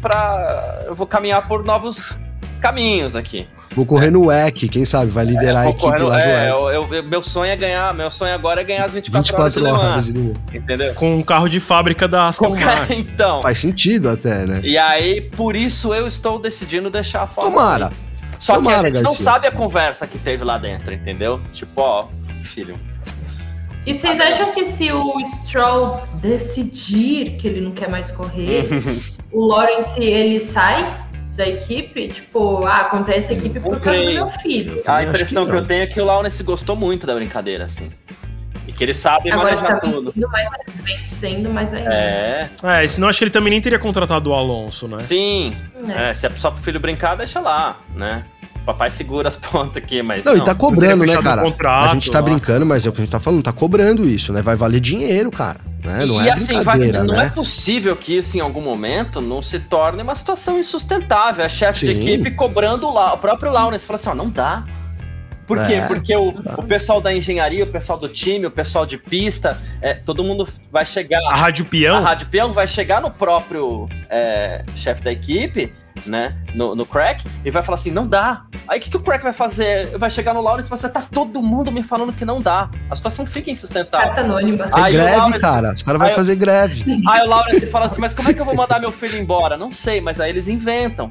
Para 0.01 0.85
eu 0.87 0.95
vou 0.95 1.07
caminhar 1.07 1.47
por 1.47 1.65
novos 1.65 2.19
caminhos 2.61 3.15
aqui. 3.15 3.47
Vou 3.75 3.85
correr 3.85 4.11
no 4.11 4.27
WEC, 4.27 4.69
quem 4.69 4.85
sabe 4.85 5.11
vai 5.11 5.25
liderar 5.25 5.65
é, 5.65 5.67
a 5.67 5.71
equipe 5.71 6.03
lá 6.03 6.21
é, 6.21 6.49
do 6.49 6.63
WEC. 6.63 6.75
Eu, 6.75 6.93
eu, 6.95 7.03
meu 7.03 7.23
sonho 7.23 7.53
é 7.53 7.57
ganhar, 7.57 7.93
meu 7.93 8.11
sonho 8.11 8.33
agora 8.35 8.63
é 8.63 8.65
ganhar 8.65 8.87
as 8.87 8.93
24, 8.93 9.37
24 9.37 9.65
horas, 9.65 9.79
horas 9.79 10.05
de 10.07 10.13
Le 10.13 10.29
Mans. 10.29 10.55
Entendeu? 10.55 10.95
Com 10.95 11.17
um 11.17 11.23
carro 11.23 11.49
de 11.49 11.61
fábrica 11.61 12.09
da 12.09 12.29
Aston 12.29 12.57
Martin. 12.57 12.95
então. 12.99 13.43
Faz 13.43 13.59
sentido 13.59 14.09
até, 14.09 14.47
né? 14.47 14.61
E 14.65 14.79
aí, 14.79 15.21
por 15.21 15.55
isso 15.55 15.95
eu 15.95 16.07
estou 16.07 16.39
decidindo 16.39 16.89
deixar 16.89 17.23
a 17.23 17.27
Fórmula 17.27 17.63
Tomara. 17.63 17.93
Só 18.41 18.55
Tomara, 18.55 18.81
que 18.81 18.87
a 18.87 18.89
gente 18.89 19.03
Garcia. 19.03 19.19
não 19.19 19.33
sabe 19.33 19.47
a 19.47 19.53
conversa 19.53 20.07
que 20.07 20.19
teve 20.19 20.43
lá 20.43 20.57
dentro, 20.57 20.93
entendeu? 20.93 21.41
Tipo, 21.53 21.81
ó, 21.81 22.09
filho. 22.43 22.79
E 23.85 23.95
vocês 23.95 24.19
acham 24.19 24.53
que 24.53 24.65
se 24.73 24.91
o 24.91 25.15
Stroll 25.25 26.01
decidir 26.15 27.37
que 27.37 27.47
ele 27.47 27.61
não 27.61 27.71
quer 27.71 27.89
mais 27.89 28.11
correr, 28.11 28.67
o 29.33 29.47
Lawrence 29.47 30.01
ele 30.01 30.41
sai? 30.41 31.07
da 31.37 31.47
equipe, 31.47 32.09
tipo, 32.09 32.65
ah, 32.65 32.85
comprei 32.85 33.19
essa 33.19 33.35
equipe 33.35 33.61
por 33.61 33.79
causa 33.79 34.03
do 34.03 34.11
meu 34.11 34.29
filho. 34.31 34.83
A 34.87 35.05
impressão 35.05 35.45
que, 35.45 35.51
que, 35.51 35.57
eu 35.59 35.67
tenho 35.67 35.83
é 35.83 35.87
que 35.87 36.01
o 36.01 36.05
Laurence 36.05 36.43
gostou 36.43 36.75
muito 36.75 37.07
da 37.07 37.15
brincadeira, 37.15 37.65
assim. 37.65 37.91
E 38.67 38.73
que 38.73 38.83
ele 38.83 38.95
sabe 38.95 39.31
Agora 39.31 39.55
manejar 39.55 39.79
tá 39.79 39.87
tudo. 39.87 40.13
Mais, 40.17 40.49
vencendo 40.83 41.51
mais 41.51 41.73
ainda. 41.73 41.93
É. 41.93 42.51
É, 42.63 42.89
senão 42.89 43.09
acho 43.09 43.19
que 43.19 43.25
ele 43.25 43.31
também 43.31 43.51
nem 43.51 43.61
teria 43.61 43.79
contratado 43.79 44.31
o 44.31 44.35
Alonso, 44.35 44.89
né? 44.89 44.99
Sim. 45.01 45.57
É. 45.89 46.11
É, 46.11 46.15
se 46.15 46.27
é 46.27 46.31
só 46.31 46.51
pro 46.51 46.63
filho 46.63 46.81
brincar, 46.81 47.15
deixa 47.17 47.39
lá, 47.39 47.79
né? 47.95 48.25
Papai 48.67 48.91
segura 48.91 49.29
as 49.29 49.37
pontas 49.39 49.83
aqui, 49.83 50.03
mas. 50.03 50.25
Não, 50.25 50.35
não 50.35 50.43
e 50.43 50.45
tá 50.45 50.55
cobrando, 50.55 51.07
né, 51.07 51.17
cara? 51.23 51.43
Contrato, 51.43 51.91
a 51.91 51.95
gente 51.95 52.11
tá 52.11 52.19
lá. 52.19 52.25
brincando, 52.25 52.67
mas 52.67 52.85
é 52.85 52.89
o 52.89 52.93
que 52.93 53.01
a 53.01 53.05
gente 53.05 53.13
tá 53.13 53.21
falando, 53.21 53.43
tá 53.43 53.53
cobrando 53.53 54.07
isso, 54.07 54.33
né? 54.33 54.43
Vai 54.43 54.57
valer 54.57 54.81
dinheiro, 54.81 55.31
cara. 55.31 55.61
Né? 55.85 56.05
Não 56.05 56.21
e 56.21 56.29
é 56.29 56.33
assim, 56.33 56.63
vai, 56.65 56.79
não 56.91 57.15
né? 57.15 57.27
é 57.27 57.31
possível 57.31 57.95
que 57.95 58.17
isso 58.17 58.37
em 58.37 58.41
algum 58.41 58.61
momento 58.61 59.21
não 59.21 59.41
se 59.41 59.61
torne 59.61 60.03
uma 60.03 60.17
situação 60.17 60.59
insustentável. 60.59 61.45
A 61.45 61.49
chefe 61.49 61.87
de 61.87 61.93
equipe 61.93 62.33
cobrando 62.33 62.89
o, 62.89 63.15
o 63.15 63.19
próprio 63.19 63.53
Lawrence. 63.53 63.87
Fala 63.87 63.95
assim: 63.95 64.11
ó, 64.11 64.15
não 64.15 64.29
dá. 64.29 64.65
Por 65.47 65.65
quê? 65.65 65.75
É, 65.75 65.87
Porque 65.87 66.15
o, 66.17 66.31
o 66.31 66.63
pessoal 66.65 67.01
da 67.01 67.15
engenharia, 67.15 67.63
o 67.63 67.69
pessoal 67.69 67.97
do 67.97 68.09
time, 68.09 68.47
o 68.47 68.51
pessoal 68.51 68.85
de 68.85 68.99
pista, 68.99 69.63
é, 69.81 69.95
todo 69.95 70.25
mundo 70.25 70.49
vai 70.73 70.85
chegar. 70.85 71.21
A 71.31 71.37
Rádio 71.37 71.65
Peão? 71.67 71.99
A 71.99 72.01
Rádio 72.01 72.27
Peão 72.27 72.53
vai 72.53 72.67
chegar 72.67 73.01
no 73.01 73.13
próprio 73.13 73.89
é, 74.11 74.65
chefe 74.75 75.03
da 75.03 75.13
equipe, 75.13 75.73
né? 76.05 76.37
No, 76.55 76.75
no 76.75 76.85
crack, 76.85 77.25
e 77.45 77.51
vai 77.51 77.63
falar 77.63 77.77
assim: 77.77 77.91
não 77.91 78.07
dá. 78.07 78.45
Aí 78.69 78.79
o 78.79 78.83
que, 78.83 78.91
que 78.91 78.97
o 78.97 79.01
crack 79.01 79.23
vai 79.23 79.33
fazer? 79.33 79.97
Vai 79.99 80.11
chegar 80.11 80.35
no 80.35 80.41
Lawrence 80.41 80.69
e 80.69 80.71
você 80.71 80.89
tá 80.89 81.01
todo 81.01 81.41
mundo 81.41 81.71
me 81.71 81.83
falando 81.83 82.13
que 82.13 82.25
não 82.25 82.41
dá. 82.41 82.69
A 82.91 82.97
situação 82.97 83.25
fica 83.25 83.51
insustentável. 83.51 84.09
Carta 84.09 84.23
anônima. 84.23 84.65
É 84.65 84.83
aí 84.83 84.93
greve, 84.93 85.17
Lawrence, 85.17 85.39
cara. 85.39 85.73
Os 85.73 85.83
caras 85.83 86.01
vão 86.01 86.11
fazer 86.11 86.37
greve. 86.37 86.85
Aí 87.09 87.23
o 87.23 87.29
Lawrence 87.29 87.67
fala 87.67 87.87
assim: 87.87 88.01
mas 88.01 88.15
como 88.15 88.29
é 88.29 88.35
que 88.35 88.41
eu 88.41 88.45
vou 88.45 88.55
mandar 88.55 88.81
meu 88.81 88.93
filho 88.93 89.19
embora? 89.19 89.57
Não 89.57 89.73
sei, 89.73 90.01
mas 90.01 90.21
aí 90.21 90.31
eles 90.31 90.49
inventam 90.49 91.11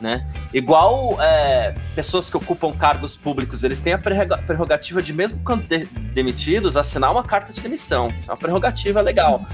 né? 0.00 0.26
Igual 0.52 1.20
é, 1.20 1.74
pessoas 1.94 2.30
que 2.30 2.36
ocupam 2.36 2.72
cargos 2.72 3.16
públicos, 3.16 3.64
eles 3.64 3.80
têm 3.80 3.92
a 3.92 3.98
prerrogativa 3.98 5.02
de, 5.02 5.12
mesmo 5.12 5.40
quando 5.44 5.66
de 5.66 5.84
demitidos, 6.12 6.76
assinar 6.76 7.10
uma 7.10 7.22
carta 7.22 7.52
de 7.52 7.60
demissão. 7.60 8.12
É 8.26 8.30
uma 8.30 8.36
prerrogativa 8.36 9.00
legal, 9.00 9.44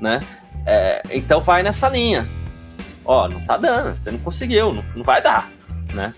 né? 0.00 0.20
É, 0.66 1.02
então 1.10 1.40
vai 1.40 1.62
nessa 1.62 1.88
linha. 1.88 2.28
Ó, 3.04 3.28
não 3.28 3.40
tá 3.40 3.56
dando, 3.56 3.98
você 3.98 4.10
não 4.10 4.18
conseguiu, 4.18 4.72
não, 4.72 4.84
não 4.96 5.02
vai 5.02 5.22
dar, 5.22 5.50
né? 5.92 6.14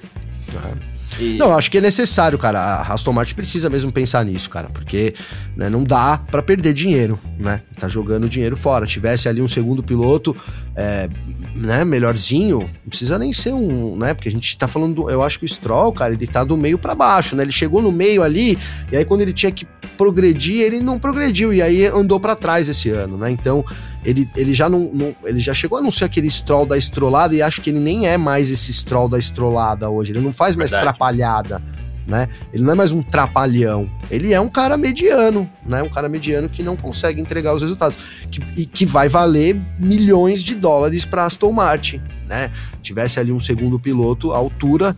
E... 1.20 1.36
Não, 1.36 1.56
acho 1.56 1.70
que 1.70 1.78
é 1.78 1.80
necessário, 1.80 2.38
cara. 2.38 2.58
A 2.58 2.92
Aston 2.92 3.12
Martin 3.12 3.34
precisa 3.34 3.68
mesmo 3.68 3.92
pensar 3.92 4.24
nisso, 4.24 4.48
cara, 4.48 4.68
porque 4.70 5.14
né, 5.56 5.68
não 5.68 5.84
dá 5.84 6.18
para 6.18 6.42
perder 6.42 6.72
dinheiro, 6.72 7.18
né? 7.38 7.60
Tá 7.78 7.88
jogando 7.88 8.28
dinheiro 8.28 8.56
fora. 8.56 8.86
Tivesse 8.86 9.28
ali 9.28 9.42
um 9.42 9.48
segundo 9.48 9.82
piloto, 9.82 10.34
é, 10.74 11.08
né, 11.54 11.84
melhorzinho, 11.84 12.60
não 12.60 12.88
precisa 12.88 13.18
nem 13.18 13.32
ser 13.32 13.52
um, 13.52 13.96
né? 13.96 14.14
Porque 14.14 14.28
a 14.28 14.32
gente 14.32 14.56
tá 14.56 14.66
falando, 14.66 14.94
do, 14.94 15.10
eu 15.10 15.22
acho 15.22 15.38
que 15.38 15.44
o 15.44 15.48
Stroll, 15.48 15.92
cara, 15.92 16.14
ele 16.14 16.26
tá 16.26 16.44
do 16.44 16.56
meio 16.56 16.78
para 16.78 16.94
baixo, 16.94 17.36
né? 17.36 17.42
Ele 17.42 17.52
chegou 17.52 17.82
no 17.82 17.92
meio 17.92 18.22
ali, 18.22 18.58
e 18.90 18.96
aí 18.96 19.04
quando 19.04 19.20
ele 19.20 19.32
tinha 19.32 19.52
que 19.52 19.66
progredir, 19.96 20.60
ele 20.60 20.80
não 20.80 20.98
progrediu, 20.98 21.52
e 21.52 21.60
aí 21.60 21.86
andou 21.86 22.18
para 22.18 22.34
trás 22.34 22.68
esse 22.68 22.88
ano, 22.88 23.18
né? 23.18 23.30
Então, 23.30 23.64
ele, 24.04 24.28
ele 24.36 24.52
já 24.52 24.68
não, 24.68 24.90
não, 24.92 25.14
ele 25.24 25.40
já 25.40 25.54
chegou 25.54 25.78
a 25.78 25.82
não 25.82 25.92
ser 25.92 26.04
aquele 26.04 26.30
Stroll 26.30 26.66
da 26.66 26.76
estrolada, 26.76 27.34
e 27.34 27.42
acho 27.42 27.60
que 27.60 27.70
ele 27.70 27.80
nem 27.80 28.06
é 28.06 28.16
mais 28.16 28.50
esse 28.50 28.72
Stroll 28.72 29.08
da 29.08 29.18
estrolada 29.18 29.88
hoje, 29.88 30.12
ele 30.12 30.20
não 30.20 30.32
faz 30.32 30.56
mais 30.56 30.70
Verdade. 30.70 30.90
trapalhada. 30.90 31.62
Né? 32.04 32.28
Ele 32.52 32.64
não 32.64 32.72
é 32.72 32.74
mais 32.74 32.90
um 32.90 33.00
trapalhão, 33.00 33.88
ele 34.10 34.32
é 34.32 34.40
um 34.40 34.48
cara 34.48 34.76
mediano, 34.76 35.48
né? 35.64 35.84
Um 35.84 35.88
cara 35.88 36.08
mediano 36.08 36.48
que 36.48 36.60
não 36.60 36.74
consegue 36.74 37.20
entregar 37.20 37.54
os 37.54 37.62
resultados 37.62 37.96
que, 38.28 38.42
e 38.56 38.66
que 38.66 38.84
vai 38.84 39.08
valer 39.08 39.56
milhões 39.78 40.42
de 40.42 40.56
dólares 40.56 41.04
para 41.04 41.26
Aston 41.26 41.52
Martin, 41.52 42.02
né? 42.26 42.50
Tivesse 42.82 43.20
ali 43.20 43.30
um 43.30 43.38
segundo 43.38 43.78
piloto 43.78 44.32
à 44.32 44.36
altura 44.36 44.96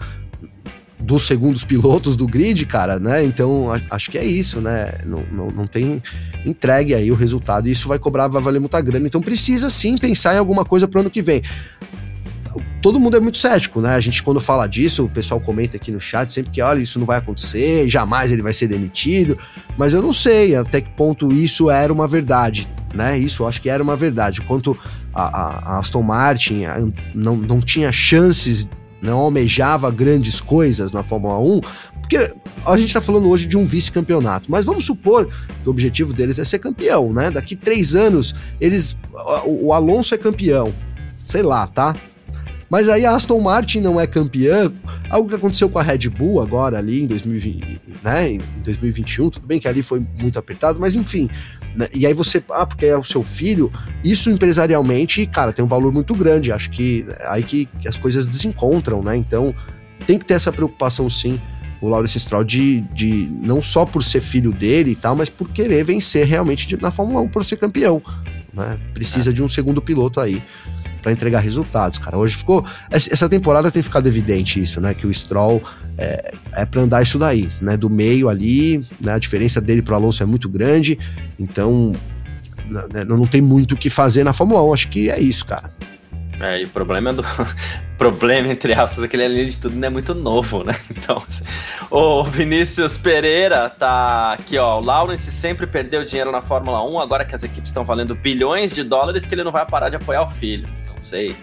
dos 1.05 1.27
segundos 1.27 1.65
pilotos 1.65 2.17
do 2.17 2.27
grid, 2.27 2.65
cara, 2.65 2.99
né? 2.99 3.23
Então 3.23 3.67
acho 3.91 4.11
que 4.11 4.17
é 4.17 4.25
isso, 4.25 4.61
né? 4.61 4.95
Não, 5.05 5.23
não, 5.31 5.51
não 5.51 5.67
tem 5.67 6.03
entregue 6.47 6.95
aí 6.95 7.13
o 7.13 7.15
resultado 7.15 7.69
e 7.69 7.73
isso 7.73 7.87
vai 7.87 7.99
cobrar, 7.99 8.27
vai 8.29 8.41
valer 8.41 8.59
muita 8.59 8.81
grana. 8.81 9.07
Então 9.07 9.21
precisa 9.21 9.69
sim 9.69 9.97
pensar 9.97 10.35
em 10.35 10.39
alguma 10.39 10.65
coisa 10.65 10.89
para 10.89 10.99
o 10.99 11.01
ano 11.03 11.11
que 11.11 11.23
vem 11.23 11.43
todo 12.81 13.01
mundo 13.01 13.17
é 13.17 13.21
muito 13.21 13.39
cético, 13.39 13.81
né? 13.81 13.95
A 13.95 14.01
gente, 14.01 14.23
quando 14.23 14.39
fala 14.41 14.67
disso, 14.67 15.07
o 15.07 15.09
pessoal 15.09 15.41
comenta 15.41 15.79
aqui 15.79 15.91
no 15.91 15.99
chat 15.99 16.31
sempre 16.31 16.53
que, 16.53 16.61
olha, 16.61 16.81
isso 16.81 16.99
não 16.99 17.07
vai 17.07 17.17
acontecer, 17.17 17.89
jamais 17.89 18.31
ele 18.31 18.43
vai 18.43 18.53
ser 18.53 18.69
demitido. 18.69 19.39
Mas 19.77 19.95
eu 19.95 20.03
não 20.03 20.13
sei 20.13 20.55
até 20.55 20.83
que 20.83 20.91
ponto 20.91 21.33
isso 21.33 21.71
era 21.71 21.91
uma 21.91 22.07
verdade, 22.07 22.69
né? 22.95 23.19
Isso 23.19 23.43
eu 23.43 23.49
acho 23.49 23.63
que 23.63 23.71
era 23.71 23.83
uma 23.83 23.97
verdade. 23.97 24.43
Quanto 24.43 24.79
a, 25.15 25.23
a, 25.23 25.75
a 25.75 25.79
Aston 25.79 26.03
Martin 26.03 26.65
a, 26.65 26.77
não, 27.15 27.37
não 27.37 27.59
tinha 27.59 27.91
chances, 27.91 28.69
não 29.05 29.19
almejava 29.19 29.91
grandes 29.91 30.41
coisas 30.41 30.93
na 30.93 31.03
Fórmula 31.03 31.39
1, 31.39 31.61
porque 32.01 32.35
a 32.67 32.77
gente 32.77 32.93
tá 32.93 33.01
falando 33.01 33.29
hoje 33.29 33.47
de 33.47 33.57
um 33.57 33.67
vice-campeonato, 33.67 34.51
mas 34.51 34.65
vamos 34.65 34.85
supor 34.85 35.27
que 35.27 35.69
o 35.69 35.71
objetivo 35.71 36.13
deles 36.13 36.39
é 36.39 36.45
ser 36.45 36.59
campeão, 36.59 37.13
né? 37.13 37.31
Daqui 37.31 37.57
três 37.57 37.95
anos, 37.95 38.35
eles. 38.61 38.99
O, 39.47 39.73
Alonso 39.73 40.15
é 40.15 40.19
campeão. 40.19 40.73
Sei 41.25 41.43
lá, 41.43 41.67
tá? 41.67 41.95
Mas 42.69 42.89
aí 42.89 43.07
a 43.07 43.15
Aston 43.15 43.41
Martin 43.41 43.81
não 43.81 44.01
é 44.01 44.07
campeã, 44.07 44.73
algo 45.09 45.29
que 45.29 45.35
aconteceu 45.35 45.69
com 45.69 45.79
a 45.79 45.83
Red 45.83 46.09
Bull 46.09 46.43
agora 46.43 46.79
ali 46.79 47.05
em 47.05 47.07
2020, 47.07 47.81
né, 48.03 48.33
em 48.33 48.41
2021, 48.65 49.31
tudo 49.31 49.47
bem 49.47 49.61
que 49.61 49.69
ali 49.69 49.81
foi 49.81 50.05
muito 50.19 50.39
apertado, 50.39 50.81
mas 50.81 50.97
enfim, 50.97 51.29
e 51.95 52.07
aí 52.07 52.15
você, 52.15 52.43
ah, 52.51 52.67
porque 52.67 52.87
é 52.87 52.97
o 52.97 53.05
seu 53.05 53.23
filho, 53.23 53.73
isso 54.03 54.31
empresarialmente, 54.31 55.27
cara, 55.27 55.53
tem 55.53 55.65
um 55.65 55.69
valor 55.69 55.93
muito 55.93 56.15
grande, 56.15 56.53
acho 56.53 56.71
que 56.71 57.05
é 57.09 57.27
aí 57.29 57.43
que, 57.43 57.67
que 57.67 57.89
as 57.89 57.99
coisas 57.99 58.27
desencontram, 58.27 59.03
né, 59.03 59.17
então 59.17 59.55
tem 60.07 60.19
que 60.19 60.25
ter 60.25 60.35
essa 60.35 60.53
preocupação 60.53 61.09
sim, 61.09 61.41
o 61.81 61.89
Lawrence 61.89 62.19
Stroll 62.19 62.45
de, 62.45 62.81
de 62.93 63.29
não 63.31 63.63
só 63.63 63.85
por 63.85 64.03
ser 64.03 64.21
filho 64.21 64.53
dele 64.53 64.93
e 64.93 64.97
tal, 64.97 65.15
mas 65.15 65.29
por 65.29 65.49
querer 65.51 65.85
vencer 65.85 66.27
realmente 66.27 66.67
de, 66.67 66.81
na 66.81 66.91
Fórmula 66.91 67.21
1 67.23 67.29
por 67.29 67.45
ser 67.45 67.57
campeão, 67.57 68.03
né, 68.53 68.79
precisa 68.93 69.31
é. 69.31 69.33
de 69.33 69.43
um 69.43 69.49
segundo 69.49 69.83
piloto 69.83 70.21
aí 70.21 70.43
para 71.05 71.13
entregar 71.13 71.41
resultados, 71.41 71.99
cara. 71.99 72.17
Hoje 72.17 72.35
ficou. 72.35 72.65
Essa 72.91 73.29
temporada 73.29 73.71
tem 73.71 73.83
ficado 73.83 74.07
evidente 74.07 74.63
isso, 74.63 74.81
né? 74.81 74.95
Que 74.95 75.07
o 75.07 75.13
Stroll 75.13 75.63
é, 75.97 76.35
é 76.55 76.65
para 76.65 76.83
andar 76.83 77.03
isso 77.03 77.19
daí, 77.19 77.49
né? 77.61 77.77
Do 77.77 77.89
meio 77.89 78.29
ali, 78.29 78.85
né? 79.01 79.13
A 79.13 79.19
diferença 79.19 79.61
dele 79.61 79.83
pro 79.83 79.95
Alonso 79.95 80.23
é 80.23 80.27
muito 80.27 80.49
grande, 80.49 80.99
então 81.39 81.95
né, 82.67 83.05
não 83.05 83.27
tem 83.27 83.41
muito 83.41 83.73
o 83.73 83.77
que 83.77 83.91
fazer 83.91 84.25
na 84.25 84.33
Fórmula 84.33 84.63
1. 84.63 84.75
Acho 84.75 84.89
que 84.89 85.11
é 85.11 85.21
isso, 85.21 85.45
cara. 85.47 85.71
É, 86.41 86.63
e 86.63 86.65
o 86.65 86.69
problema 86.69 87.11
é 87.11 87.13
do. 87.13 87.25
problema, 87.97 88.49
entre 88.49 88.73
aspas, 88.73 89.05
aquele 89.05 89.25
ali 89.25 89.47
de 89.47 89.61
tudo 89.61 89.77
não 89.77 89.87
é 89.87 89.91
muito 89.91 90.15
novo, 90.15 90.65
né? 90.65 90.75
Então, 90.91 91.23
o 91.91 92.25
Vinícius 92.25 92.99
Pereira 92.99 93.71
tá 93.71 94.33
aqui, 94.33 94.59
ó. 94.59 94.81
O 94.81 94.85
Lawrence 94.85 95.31
sempre 95.31 95.67
perdeu 95.67 96.05
dinheiro 96.05 96.33
na 96.33 96.43
Fórmula 96.43 96.85
1, 96.85 96.99
agora 96.99 97.25
que 97.25 97.35
as 97.35 97.45
equipes 97.45 97.71
estão 97.71 97.85
valendo 97.85 98.15
bilhões 98.17 98.75
de 98.75 98.83
dólares, 98.83 99.25
que 99.25 99.35
ele 99.35 99.45
não 99.45 99.53
vai 99.53 99.65
parar 99.65 99.91
de 99.91 99.97
apoiar 99.97 100.23
o 100.23 100.29
filho 100.29 100.67
sei. 101.05 101.37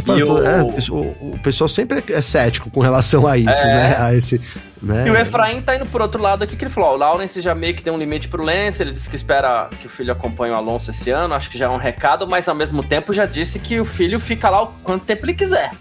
Falo, 0.00 0.34
o... 0.34 0.44
É, 0.44 0.62
o, 0.62 1.38
pessoal 1.42 1.68
sempre 1.68 2.02
é 2.12 2.22
cético 2.22 2.70
com 2.70 2.80
relação 2.80 3.26
a 3.26 3.36
isso, 3.36 3.66
é... 3.66 3.74
né? 3.74 3.96
A 3.98 4.14
esse, 4.14 4.40
né? 4.82 5.06
E 5.06 5.10
o 5.10 5.16
Efraim 5.16 5.62
tá 5.62 5.76
indo 5.76 5.86
por 5.86 6.00
outro 6.00 6.20
lado 6.20 6.44
aqui, 6.44 6.56
que 6.56 6.64
ele 6.64 6.70
falou: 6.72 6.90
ó, 6.90 6.94
o 6.94 6.96
Lawrence 6.96 7.40
já 7.40 7.54
meio 7.54 7.74
que 7.74 7.82
deu 7.82 7.94
um 7.94 7.98
limite 7.98 8.28
pro 8.28 8.42
Lance, 8.42 8.82
ele 8.82 8.92
disse 8.92 9.08
que 9.08 9.16
espera 9.16 9.68
que 9.80 9.86
o 9.86 9.90
filho 9.90 10.12
acompanhe 10.12 10.52
o 10.52 10.56
Alonso 10.56 10.90
esse 10.90 11.10
ano, 11.10 11.34
acho 11.34 11.50
que 11.50 11.58
já 11.58 11.66
é 11.66 11.68
um 11.68 11.76
recado, 11.76 12.26
mas 12.26 12.48
ao 12.48 12.54
mesmo 12.54 12.82
tempo 12.82 13.12
já 13.12 13.26
disse 13.26 13.58
que 13.58 13.80
o 13.80 13.84
filho 13.84 14.18
fica 14.20 14.48
lá 14.50 14.62
o 14.62 14.66
quanto 14.82 15.04
tempo 15.04 15.24
ele 15.24 15.34
quiser. 15.34 15.72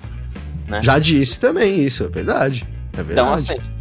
Né? 0.67 0.81
Já 0.81 0.97
disse 0.99 1.39
também 1.39 1.79
isso, 1.79 2.03
é 2.05 2.09
verdade. 2.09 2.67
É 2.93 3.03
verdade. 3.03 3.11
Então, 3.11 3.33
assim, 3.33 3.72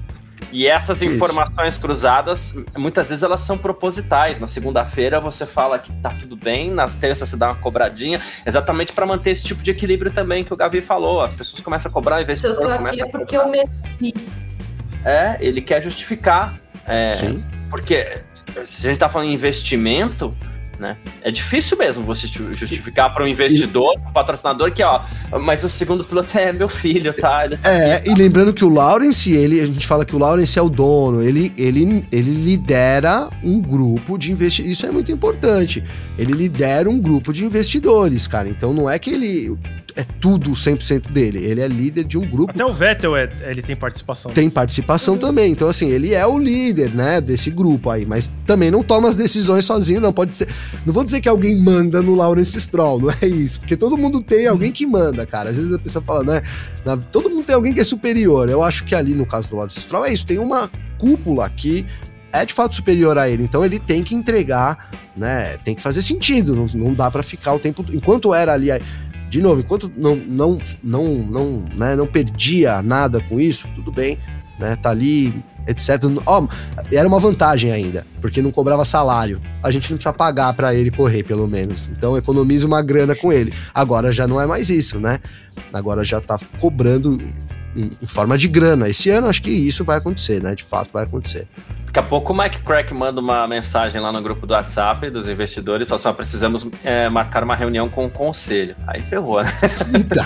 e 0.53 0.69
essas 0.69 1.01
Isso. 1.01 1.15
informações 1.15 1.79
cruzadas, 1.79 2.63
muitas 2.77 3.09
vezes 3.09 3.25
elas 3.25 3.41
são 3.41 3.57
propositais. 3.57 4.39
Na 4.39 4.47
segunda-feira 4.47 5.19
você 5.19 5.47
fala 5.47 5.79
que 5.79 5.91
tá 5.95 6.11
tudo 6.11 6.37
bem, 6.37 6.71
na 6.71 6.87
terça 6.87 7.25
você 7.25 7.37
dá 7.37 7.49
uma 7.49 7.55
cobradinha, 7.55 8.21
exatamente 8.45 8.93
para 8.93 9.07
manter 9.07 9.31
esse 9.31 9.45
tipo 9.45 9.63
de 9.63 9.71
equilíbrio 9.71 10.13
também 10.13 10.45
que 10.45 10.53
o 10.53 10.57
Gavi 10.57 10.83
falou. 10.83 11.23
As 11.23 11.33
pessoas 11.33 11.63
começam 11.63 11.91
a 11.91 11.93
cobrar, 11.93 12.17
ao 12.17 12.23
invés 12.23 12.41
de. 12.41 12.47
Eu 12.47 12.61
tô 12.61 12.69
aqui 12.69 13.01
é 13.01 13.07
porque 13.07 13.37
eu 13.37 13.49
mereci. 13.49 14.15
É, 15.05 15.39
ele 15.41 15.63
quer 15.63 15.83
justificar. 15.83 16.55
É, 16.87 17.13
Sim. 17.13 17.43
Porque 17.71 18.21
se 18.67 18.87
a 18.87 18.91
gente 18.91 18.99
tá 18.99 19.09
falando 19.09 19.31
em 19.31 19.35
investimento, 19.35 20.37
né? 20.79 20.97
É 21.23 21.31
difícil 21.31 21.77
mesmo 21.79 22.05
você 22.05 22.27
justificar 22.27 23.13
para 23.13 23.25
um 23.25 23.29
investidor, 23.29 23.99
um 23.99 24.13
patrocinador, 24.13 24.73
que, 24.73 24.83
ó, 24.83 25.01
mas 25.41 25.65
o 25.65 25.69
segundo 25.69 26.05
piloto 26.05 26.37
é 26.39 26.53
meu 26.53 26.69
filho, 26.69 27.13
tá? 27.13 27.49
É, 27.65 28.09
e 28.09 28.15
lembrando 28.15 28.53
que 28.53 28.65
o 28.65 28.69
Lawrence, 28.69 29.33
ele, 29.33 29.61
a 29.61 29.67
gente 29.67 29.87
fala 29.87 30.05
que 30.05 30.15
o 30.15 30.19
Lawrence 30.19 30.59
é 30.59 30.63
o 30.63 30.69
dono, 30.69 31.23
ele, 31.23 31.53
ele, 31.57 32.05
ele 32.11 32.31
lidera 32.31 33.29
um 33.43 33.61
grupo 33.61 34.19
de 34.19 34.33
investidores, 34.33 34.79
isso 34.79 34.87
é 34.87 34.91
muito 34.91 35.11
importante. 35.11 35.83
Ele 36.19 36.33
lidera 36.33 36.89
um 36.89 37.01
grupo 37.01 37.33
de 37.33 37.45
investidores, 37.45 38.27
cara. 38.27 38.49
Então 38.49 38.73
não 38.73 38.89
é 38.89 38.99
que 38.99 39.11
ele 39.11 39.57
é 39.97 40.05
tudo 40.21 40.51
100% 40.53 41.11
dele. 41.11 41.45
Ele 41.45 41.61
é 41.61 41.69
líder 41.69 42.05
de 42.05 42.19
um 42.19 42.29
grupo. 42.29 42.53
Até 42.53 42.65
o 42.65 42.73
Vettel 42.73 43.17
é, 43.17 43.31
ele 43.43 43.63
tem 43.63 43.77
participação. 43.77 44.33
Tem 44.33 44.49
participação 44.49 45.15
uhum. 45.15 45.21
também. 45.21 45.53
Então, 45.53 45.69
assim, 45.69 45.89
ele 45.89 46.15
é 46.15 46.27
o 46.27 46.39
líder, 46.39 46.95
né, 46.95 47.21
desse 47.21 47.51
grupo 47.51 47.91
aí. 47.91 48.07
Mas 48.07 48.33
também 48.47 48.71
não 48.71 48.83
toma 48.83 49.09
as 49.09 49.17
decisões 49.17 49.65
sozinho, 49.65 50.01
não. 50.01 50.13
Pode 50.13 50.37
ser. 50.37 50.49
Não 50.87 50.93
vou 50.93 51.05
dizer 51.05 51.21
que 51.21 51.29
alguém 51.29 51.61
manda 51.63 52.03
no 52.03 52.15
Lawrence 52.15 52.61
Stroll, 52.61 53.01
não 53.01 53.11
é 53.11 53.27
isso. 53.27 53.61
Porque 53.61 53.77
todo 53.77 53.97
mundo 53.97 54.23
tem 54.23 54.47
alguém 54.47 54.73
que 54.73 54.87
manda, 54.87 55.27
cara. 55.27 55.51
Às 55.51 55.57
vezes 55.57 55.73
a 55.73 55.79
pessoa 55.79 56.03
fala, 56.05 56.23
né? 56.23 56.43
Todo 57.11 57.31
mundo 57.31 57.45
tem 57.45 57.55
alguém 57.55 57.73
que 57.73 57.81
é 57.81 57.85
superior. 57.85 58.49
Eu 58.49 58.63
acho 58.63 58.85
que 58.85 58.95
ali, 58.95 59.15
no 59.15 59.27
caso 59.27 59.49
do 59.49 59.57
Lawrence 59.57 59.81
Stroll, 59.81 60.05
é 60.07 60.13
isso. 60.13 60.27
Tem 60.27 60.39
uma 60.39 60.71
cúpula 60.99 61.49
que 61.51 61.87
é 62.33 62.45
de 62.45 62.55
fato 62.55 62.75
superior 62.75 63.19
a 63.19 63.29
ele. 63.29 63.45
Então 63.45 63.65
ele 63.65 63.79
tem 63.79 64.03
que 64.03 64.15
entregar, 64.15 64.91
né? 65.17 65.59
Tem 65.59 65.75
que 65.75 65.83
fazer 65.83 66.03
sentido. 66.03 66.57
Não, 66.57 66.67
não 66.75 66.95
dá 66.95 67.11
para 67.11 67.23
ficar 67.23 67.53
o 67.53 67.59
tempo. 67.59 67.85
Enquanto 67.93 68.33
era 68.35 68.55
ali 68.55 68.71
de 69.33 69.41
novo, 69.41 69.61
enquanto 69.61 69.91
não, 69.97 70.15
não, 70.15 70.59
não, 70.85 71.09
não, 71.15 71.61
né, 71.75 71.97
não 71.97 72.07
perdia 72.07 72.83
nada 72.83 73.19
com 73.19 73.41
isso, 73.41 73.67
tudo 73.75 73.91
bem, 73.91 74.19
né? 74.61 74.77
Tá 74.77 74.91
ali, 74.91 75.43
etc. 75.67 76.03
Oh, 76.27 76.47
era 76.95 77.09
uma 77.09 77.19
vantagem 77.19 77.73
ainda, 77.73 78.05
porque 78.21 78.43
não 78.43 78.53
cobrava 78.53 78.85
salário. 78.85 79.41
A 79.63 79.71
gente 79.71 79.91
não 79.91 79.97
precisa 79.97 80.13
pagar 80.13 80.53
para 80.53 80.75
ele 80.75 80.91
correr, 80.91 81.23
pelo 81.23 81.49
menos. 81.49 81.89
Então 81.91 82.15
economiza 82.15 82.67
uma 82.67 82.83
grana 82.83 83.15
com 83.17 83.33
ele. 83.33 83.55
Agora 83.73 84.13
já 84.13 84.27
não 84.29 84.39
é 84.39 84.47
mais 84.47 84.69
isso, 84.69 85.01
né? 85.01 85.19
Agora 85.73 86.05
já 86.05 86.21
tá 86.21 86.39
cobrando 86.61 87.19
em, 87.75 87.91
em 88.03 88.07
forma 88.07 88.37
de 88.37 88.49
grana. 88.49 88.87
Esse 88.87 89.09
ano 89.09 89.29
acho 89.29 89.41
que 89.41 89.51
isso 89.51 89.83
vai 89.83 89.97
acontecer, 89.97 90.43
né? 90.43 90.55
De 90.55 90.63
fato 90.63 90.91
vai 90.93 91.05
acontecer. 91.05 91.49
Daqui 91.93 92.07
a 92.07 92.09
pouco 92.09 92.33
o 92.33 92.37
Mike 92.39 92.61
Crack 92.61 92.95
manda 92.95 93.21
uma 93.21 93.47
mensagem 93.47 94.01
lá 94.01 94.11
no 94.11 94.23
grupo 94.23 94.47
do 94.47 94.55
WhatsApp 94.55 95.11
dos 95.11 95.29
investidores, 95.29 95.87
fala 95.87 96.01
assim, 96.01 96.13
precisamos 96.15 96.67
é, 96.83 97.07
marcar 97.11 97.45
uma 97.45 97.55
reunião 97.55 97.87
com 97.87 98.07
o 98.07 98.11
conselho. 98.11 98.75
Aí 98.87 99.03
ferrou, 99.03 99.43
né? 99.43 99.53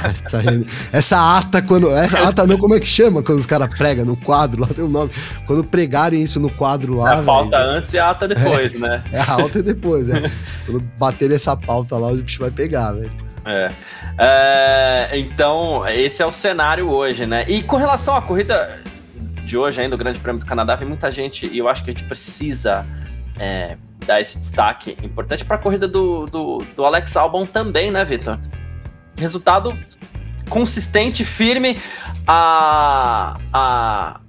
essa, 0.04 0.40
essa, 0.92 1.38
ata, 1.38 1.60
quando. 1.60 1.90
Essa 1.90 2.22
ata 2.28 2.46
não, 2.46 2.56
como 2.56 2.76
é 2.76 2.78
que 2.78 2.86
chama? 2.86 3.20
Quando 3.20 3.40
os 3.40 3.46
caras 3.46 3.68
pregam 3.76 4.04
no 4.04 4.16
quadro, 4.16 4.60
lá 4.60 4.68
tem 4.68 4.84
um 4.84 4.88
nome. 4.88 5.10
Quando 5.44 5.64
pregarem 5.64 6.22
isso 6.22 6.38
no 6.38 6.50
quadro 6.50 6.98
lá. 6.98 7.16
É 7.16 7.18
a 7.18 7.22
pauta 7.24 7.58
véio, 7.58 7.70
antes 7.70 7.92
e 7.92 7.98
a 7.98 8.10
ata 8.10 8.28
depois, 8.28 8.74
é, 8.76 8.78
né? 8.78 9.04
É 9.10 9.18
a 9.18 9.32
alta 9.32 9.58
e 9.58 9.62
depois, 9.62 10.08
é. 10.08 10.30
quando 10.66 10.80
bater 10.96 11.32
essa 11.32 11.56
pauta 11.56 11.96
lá, 11.96 12.12
o 12.12 12.16
bicho 12.16 12.42
vai 12.42 12.50
pegar, 12.52 12.92
velho. 12.92 13.10
É. 13.44 13.72
é. 14.20 15.18
Então, 15.18 15.84
esse 15.88 16.22
é 16.22 16.26
o 16.26 16.30
cenário 16.30 16.88
hoje, 16.88 17.26
né? 17.26 17.44
E 17.48 17.60
com 17.64 17.76
relação 17.76 18.14
à 18.14 18.22
corrida 18.22 18.78
de 19.46 19.56
hoje 19.56 19.80
ainda, 19.80 19.94
o 19.94 19.98
Grande 19.98 20.18
Prêmio 20.18 20.40
do 20.40 20.46
Canadá, 20.46 20.74
vem 20.74 20.88
muita 20.88 21.10
gente 21.10 21.46
e 21.46 21.58
eu 21.58 21.68
acho 21.68 21.84
que 21.84 21.90
a 21.90 21.92
gente 21.92 22.04
precisa 22.04 22.84
é, 23.38 23.76
dar 24.04 24.20
esse 24.20 24.38
destaque 24.38 24.96
importante 25.02 25.44
para 25.44 25.56
a 25.56 25.58
corrida 25.58 25.86
do, 25.86 26.26
do, 26.26 26.58
do, 26.74 26.84
Alex 26.84 27.16
Albon 27.16 27.46
também, 27.46 27.90
né, 27.90 28.04
Vitor? 28.04 28.38
Resultado 29.16 29.78
consistente, 30.50 31.24
firme. 31.24 31.78
A, 32.26 33.38
a, 33.52 34.20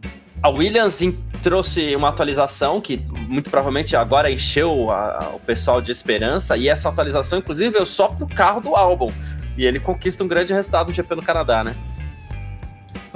a 0.44 0.50
Williams 0.50 1.02
trouxe 1.42 1.96
uma 1.96 2.10
atualização 2.10 2.80
que 2.80 2.98
muito 3.28 3.50
provavelmente 3.50 3.96
agora 3.96 4.30
encheu 4.30 4.92
a, 4.92 5.26
a, 5.26 5.30
o 5.30 5.40
pessoal 5.40 5.82
de 5.82 5.92
esperança 5.92 6.56
e 6.56 6.70
essa 6.70 6.90
atualização, 6.90 7.40
inclusive, 7.40 7.72
veio 7.72 7.86
só 7.86 8.10
pro 8.10 8.28
carro 8.28 8.62
do 8.62 8.76
Albon. 8.76 9.12
E 9.58 9.66
ele 9.66 9.80
conquista 9.80 10.24
um 10.24 10.28
grande 10.28 10.54
resultado 10.54 10.88
no 10.88 10.94
GP 10.94 11.16
no 11.16 11.24
Canadá, 11.24 11.64
né? 11.64 11.76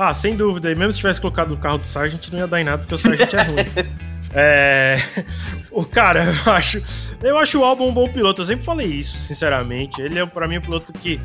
Ah, 0.03 0.15
sem 0.15 0.35
dúvida. 0.35 0.71
E 0.71 0.73
mesmo 0.73 0.91
se 0.93 0.97
tivesse 0.97 1.21
colocado 1.21 1.51
o 1.51 1.57
carro 1.57 1.77
do 1.77 1.85
Sargent, 1.85 2.29
não 2.31 2.39
ia 2.39 2.47
dar 2.47 2.59
em 2.59 2.63
nada, 2.63 2.79
porque 2.79 2.95
o 2.95 2.97
Sargent 2.97 3.31
é 3.33 3.43
ruim. 3.43 3.65
É. 4.33 4.95
O 5.69 5.85
cara, 5.85 6.23
eu 6.45 6.53
acho. 6.53 6.81
Eu 7.21 7.37
acho 7.37 7.59
o 7.59 7.63
álbum 7.63 7.89
um 7.89 7.93
bom 7.93 8.07
piloto. 8.07 8.41
Eu 8.41 8.45
sempre 8.45 8.65
falei 8.65 8.87
isso, 8.87 9.17
sinceramente. 9.19 10.01
Ele 10.01 10.17
é, 10.17 10.25
para 10.25 10.47
mim, 10.47 10.57
um 10.57 10.61
piloto 10.61 10.91
que 10.93 11.19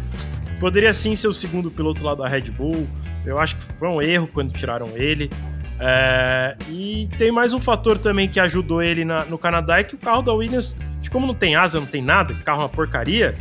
poderia 0.58 0.92
sim 0.92 1.14
ser 1.14 1.28
o 1.28 1.32
segundo 1.32 1.70
piloto 1.70 2.04
lá 2.04 2.14
da 2.14 2.28
Red 2.28 2.50
Bull. 2.50 2.86
Eu 3.24 3.38
acho 3.38 3.56
que 3.56 3.62
foi 3.62 3.88
um 3.88 4.02
erro 4.02 4.26
quando 4.26 4.52
tiraram 4.52 4.90
ele. 4.94 5.30
É, 5.78 6.56
e 6.68 7.08
tem 7.16 7.30
mais 7.30 7.54
um 7.54 7.60
fator 7.60 7.96
também 7.96 8.28
que 8.28 8.40
ajudou 8.40 8.82
ele 8.82 9.04
na, 9.04 9.24
no 9.24 9.38
Canadá: 9.38 9.78
é 9.78 9.84
que 9.84 9.94
o 9.94 9.98
carro 9.98 10.22
da 10.22 10.32
Williams, 10.32 10.76
como 11.10 11.26
não 11.26 11.34
tem 11.34 11.54
asa, 11.56 11.80
não 11.80 11.86
tem 11.86 12.02
nada, 12.02 12.34
o 12.34 12.44
carro 12.44 12.60
é 12.60 12.64
uma 12.64 12.68
porcaria, 12.68 13.36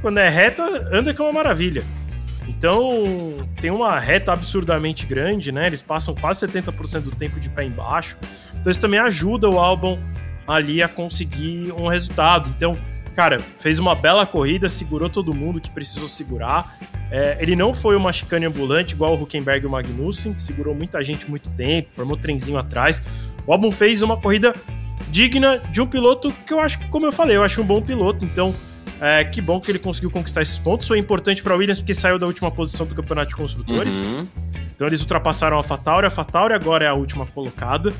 quando 0.00 0.18
é 0.18 0.28
reta, 0.28 0.62
anda 0.90 1.12
que 1.12 1.20
é 1.20 1.24
uma 1.24 1.32
maravilha. 1.32 1.84
Então, 2.50 3.36
tem 3.60 3.70
uma 3.70 3.98
reta 4.00 4.32
absurdamente 4.32 5.06
grande, 5.06 5.52
né? 5.52 5.68
Eles 5.68 5.80
passam 5.80 6.14
quase 6.16 6.46
70% 6.46 7.02
do 7.02 7.12
tempo 7.12 7.38
de 7.38 7.48
pé 7.48 7.64
embaixo. 7.64 8.16
Então, 8.58 8.70
isso 8.70 8.80
também 8.80 8.98
ajuda 8.98 9.48
o 9.48 9.58
álbum 9.58 9.98
ali 10.46 10.82
a 10.82 10.88
conseguir 10.88 11.72
um 11.72 11.86
resultado. 11.86 12.48
Então, 12.48 12.76
cara, 13.14 13.38
fez 13.58 13.78
uma 13.78 13.94
bela 13.94 14.26
corrida, 14.26 14.68
segurou 14.68 15.08
todo 15.08 15.32
mundo 15.32 15.60
que 15.60 15.70
precisou 15.70 16.08
segurar. 16.08 16.76
É, 17.08 17.36
ele 17.40 17.54
não 17.54 17.72
foi 17.72 17.94
uma 17.96 18.12
chicane 18.12 18.46
ambulante 18.46 18.94
igual 18.94 19.16
o 19.16 19.22
Huckenberg 19.22 19.64
e 19.64 19.68
o 19.68 19.70
Magnussen, 19.70 20.34
que 20.34 20.42
segurou 20.42 20.74
muita 20.74 21.02
gente 21.04 21.30
muito 21.30 21.48
tempo, 21.50 21.88
formou 21.94 22.16
trenzinho 22.16 22.58
atrás. 22.58 23.00
O 23.46 23.52
álbum 23.52 23.70
fez 23.70 24.02
uma 24.02 24.16
corrida 24.16 24.54
digna 25.08 25.58
de 25.70 25.80
um 25.80 25.86
piloto 25.86 26.32
que 26.44 26.52
eu 26.52 26.60
acho, 26.60 26.80
como 26.88 27.06
eu 27.06 27.12
falei, 27.12 27.36
eu 27.36 27.44
acho 27.44 27.62
um 27.62 27.64
bom 27.64 27.80
piloto. 27.80 28.24
Então, 28.24 28.52
é, 29.00 29.24
que 29.24 29.40
bom 29.40 29.60
que 29.60 29.70
ele 29.70 29.78
conseguiu 29.78 30.10
conquistar 30.10 30.42
esses 30.42 30.58
pontos. 30.58 30.86
Foi 30.86 30.98
importante 30.98 31.42
para 31.42 31.54
Williams 31.56 31.80
porque 31.80 31.94
saiu 31.94 32.18
da 32.18 32.26
última 32.26 32.50
posição 32.50 32.86
do 32.86 32.94
campeonato 32.94 33.30
de 33.30 33.36
construtores. 33.36 34.02
Uhum. 34.02 34.26
Então 34.74 34.86
eles 34.86 35.00
ultrapassaram 35.00 35.58
a 35.58 35.62
Fatauri. 35.62 36.06
A 36.06 36.10
Fatauri 36.10 36.54
agora 36.54 36.84
é 36.84 36.88
a 36.88 36.94
última 36.94 37.24
colocada. 37.24 37.92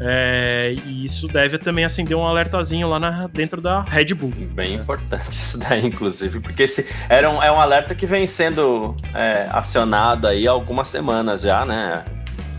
É, 0.00 0.76
e 0.86 1.04
isso 1.04 1.26
deve 1.26 1.58
também 1.58 1.84
acender 1.84 2.16
um 2.16 2.24
alertazinho 2.24 2.88
lá 2.88 3.00
na, 3.00 3.26
dentro 3.26 3.60
da 3.60 3.82
Red 3.82 4.14
Bull. 4.14 4.30
Bem 4.30 4.74
importante 4.74 5.32
isso 5.32 5.58
daí, 5.58 5.84
inclusive, 5.86 6.40
porque 6.40 6.64
esse 6.64 6.88
era 7.08 7.28
um, 7.28 7.42
é 7.42 7.50
um 7.50 7.60
alerta 7.60 7.94
que 7.94 8.06
vem 8.06 8.26
sendo 8.26 8.96
é, 9.14 9.48
acionado 9.50 10.28
aí 10.28 10.46
há 10.46 10.52
algumas 10.52 10.88
semanas 10.88 11.42
já, 11.42 11.64
né? 11.64 12.04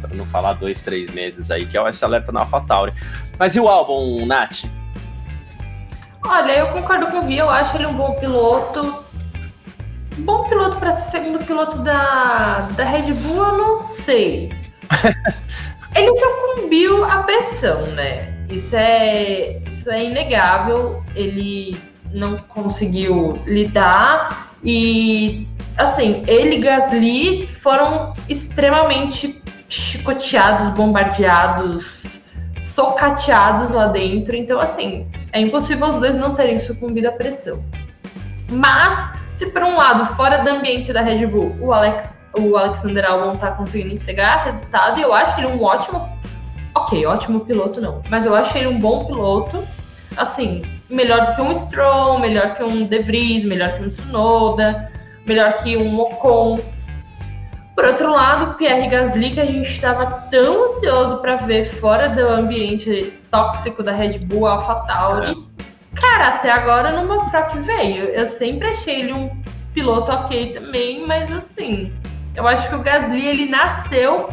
Para 0.01 0.15
não 0.15 0.25
falar 0.25 0.53
dois, 0.53 0.81
três 0.81 1.13
meses 1.13 1.49
aí, 1.51 1.65
que 1.65 1.77
é 1.77 1.89
esse 1.89 2.03
alerta 2.03 2.31
na 2.31 2.41
AlphaTauri. 2.41 2.93
Mas 3.37 3.55
e 3.55 3.59
o 3.59 3.67
álbum, 3.67 4.25
Nath? 4.25 4.65
Olha, 6.23 6.51
eu 6.51 6.67
concordo 6.73 7.07
com 7.07 7.19
o 7.19 7.21
Vi, 7.23 7.37
eu 7.37 7.49
acho 7.49 7.77
ele 7.77 7.85
um 7.85 7.93
bom 7.93 8.13
piloto. 8.15 9.03
Bom 10.19 10.43
piloto 10.49 10.77
para 10.77 10.91
ser 10.93 11.11
segundo 11.11 11.45
piloto 11.45 11.79
da, 11.79 12.67
da 12.75 12.83
Red 12.83 13.13
Bull, 13.13 13.43
eu 13.43 13.57
não 13.57 13.79
sei. 13.79 14.51
ele 15.95 16.15
sucumbiu 16.15 17.05
à 17.05 17.23
pressão, 17.23 17.85
né? 17.87 18.33
Isso 18.49 18.75
é, 18.75 19.59
isso 19.65 19.89
é 19.89 20.05
inegável. 20.05 21.03
Ele 21.15 21.77
não 22.11 22.35
conseguiu 22.37 23.41
lidar 23.45 24.49
e, 24.63 25.47
assim, 25.77 26.23
ele 26.27 26.57
e 26.57 26.59
Gasly 26.59 27.47
foram 27.47 28.13
extremamente 28.27 29.41
chicoteados, 29.69 30.69
bombardeados, 30.69 32.18
socateados 32.59 33.71
lá 33.71 33.87
dentro. 33.87 34.35
Então, 34.35 34.59
assim, 34.59 35.07
é 35.31 35.39
impossível 35.39 35.87
os 35.87 35.97
dois 35.97 36.17
não 36.17 36.35
terem 36.35 36.59
sucumbido 36.59 37.09
à 37.09 37.11
pressão. 37.11 37.63
Mas, 38.51 39.11
se 39.33 39.47
por 39.47 39.63
um 39.63 39.77
lado, 39.77 40.05
fora 40.15 40.39
do 40.39 40.49
ambiente 40.49 40.91
da 40.91 41.01
Red 41.01 41.25
Bull, 41.27 41.55
o, 41.61 41.71
Alex, 41.71 42.17
o 42.37 42.57
Alexander 42.57 43.09
Albon 43.09 43.37
tá 43.37 43.51
conseguindo 43.51 43.93
entregar 43.93 44.45
resultado, 44.45 44.99
e 44.99 45.03
eu 45.03 45.13
acho 45.13 45.39
ele 45.39 45.47
um 45.47 45.63
ótimo. 45.63 46.09
Ok, 46.75 47.05
ótimo 47.05 47.41
piloto 47.41 47.81
não. 47.81 48.01
Mas 48.09 48.25
eu 48.25 48.35
acho 48.35 48.57
ele 48.57 48.67
um 48.67 48.79
bom 48.79 49.05
piloto. 49.05 49.67
Assim, 50.17 50.63
melhor 50.89 51.27
do 51.27 51.35
que 51.35 51.41
um 51.41 51.53
Stroll, 51.53 52.19
melhor 52.19 52.53
que 52.55 52.63
um 52.63 52.85
De 52.85 52.99
Vries, 52.99 53.45
melhor 53.45 53.77
que 53.77 53.83
um 53.83 53.87
Tsunoda, 53.87 54.91
melhor 55.25 55.57
que 55.57 55.77
um 55.77 55.99
Ocon. 55.99 56.59
Por 57.79 57.85
outro 57.85 58.11
lado, 58.11 58.55
Pierre 58.55 58.89
Gasly, 58.89 59.31
que 59.31 59.39
a 59.39 59.45
gente 59.45 59.69
estava 59.69 60.05
tão 60.29 60.65
ansioso 60.65 61.21
para 61.21 61.37
ver 61.37 61.63
fora 61.63 62.09
do 62.09 62.27
ambiente 62.27 63.17
tóxico 63.31 63.81
da 63.81 63.93
Red 63.93 64.19
Bull, 64.19 64.47
AlphaTauri, 64.47 65.31
é. 65.31 65.97
cara, 65.97 66.27
até 66.27 66.51
agora 66.51 66.91
não 66.91 67.07
mostrou 67.07 67.41
que 67.43 67.59
veio. 67.59 68.03
Eu 68.03 68.27
sempre 68.27 68.67
achei 68.67 68.99
ele 68.99 69.13
um 69.13 69.31
piloto 69.73 70.11
ok 70.11 70.55
também, 70.55 71.07
mas 71.07 71.31
assim, 71.31 71.93
eu 72.35 72.45
acho 72.45 72.67
que 72.67 72.75
o 72.75 72.81
Gasly 72.81 73.25
ele 73.25 73.45
nasceu 73.49 74.27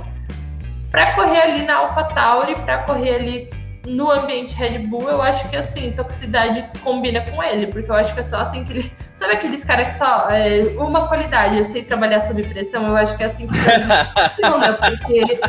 para 0.91 1.15
correr 1.15 1.43
ali 1.43 1.65
na 1.65 1.77
AlphaTauri, 1.77 2.57
para 2.57 2.79
correr 2.79 3.15
ali 3.15 3.51
no 3.87 4.11
ambiente 4.11 4.55
Red 4.55 4.81
Bull, 4.89 5.09
eu 5.09 5.23
acho 5.23 5.49
que 5.49 5.57
assim, 5.57 5.93
toxicidade 5.93 6.65
combina 6.83 7.21
com 7.23 7.43
ele, 7.43 7.69
porque 7.69 7.91
eu 7.91 7.95
acho 7.95 8.13
que 8.13 8.21
é 8.21 8.23
só 8.23 8.41
assim 8.41 8.65
que 8.65 8.73
ele. 8.73 8.93
Sabe 9.15 9.33
aqueles 9.33 9.65
caras 9.65 9.93
que 9.95 9.99
só. 9.99 10.29
É, 10.31 10.61
uma 10.77 11.09
qualidade, 11.09 11.57
eu 11.57 11.65
sei 11.65 11.83
trabalhar 11.83 12.21
sob 12.21 12.43
pressão, 12.43 12.87
eu 12.87 12.97
acho 12.97 13.17
que 13.17 13.23
é 13.23 13.27
assim 13.27 13.47
que 13.47 13.55
funciona, 13.57 14.75
porque 14.77 15.41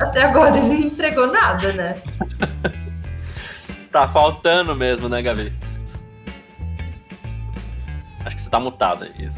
até 0.00 0.22
agora 0.22 0.56
ele 0.56 0.68
não 0.68 0.74
entregou 0.74 1.26
nada, 1.26 1.72
né? 1.72 1.94
Tá 3.92 4.08
faltando 4.08 4.74
mesmo, 4.74 5.08
né, 5.08 5.20
Gabi? 5.20 5.52
Acho 8.24 8.36
que 8.36 8.42
você 8.42 8.48
tá 8.50 8.60
mutado 8.60 9.04
aí. 9.04 9.30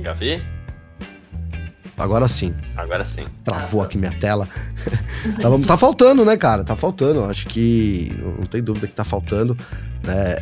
Gabi? 0.00 0.59
Agora 2.00 2.26
sim. 2.28 2.54
Agora 2.76 3.04
sim. 3.04 3.24
Travou 3.44 3.82
aqui 3.82 3.98
minha 3.98 4.12
tela. 4.12 4.48
tá, 5.40 5.48
tá 5.66 5.76
faltando, 5.76 6.24
né, 6.24 6.36
cara? 6.36 6.64
Tá 6.64 6.74
faltando. 6.74 7.24
Acho 7.24 7.46
que 7.46 8.10
não 8.38 8.46
tem 8.46 8.62
dúvida 8.62 8.86
que 8.86 8.94
tá 8.94 9.04
faltando. 9.04 9.56
Né? 10.02 10.36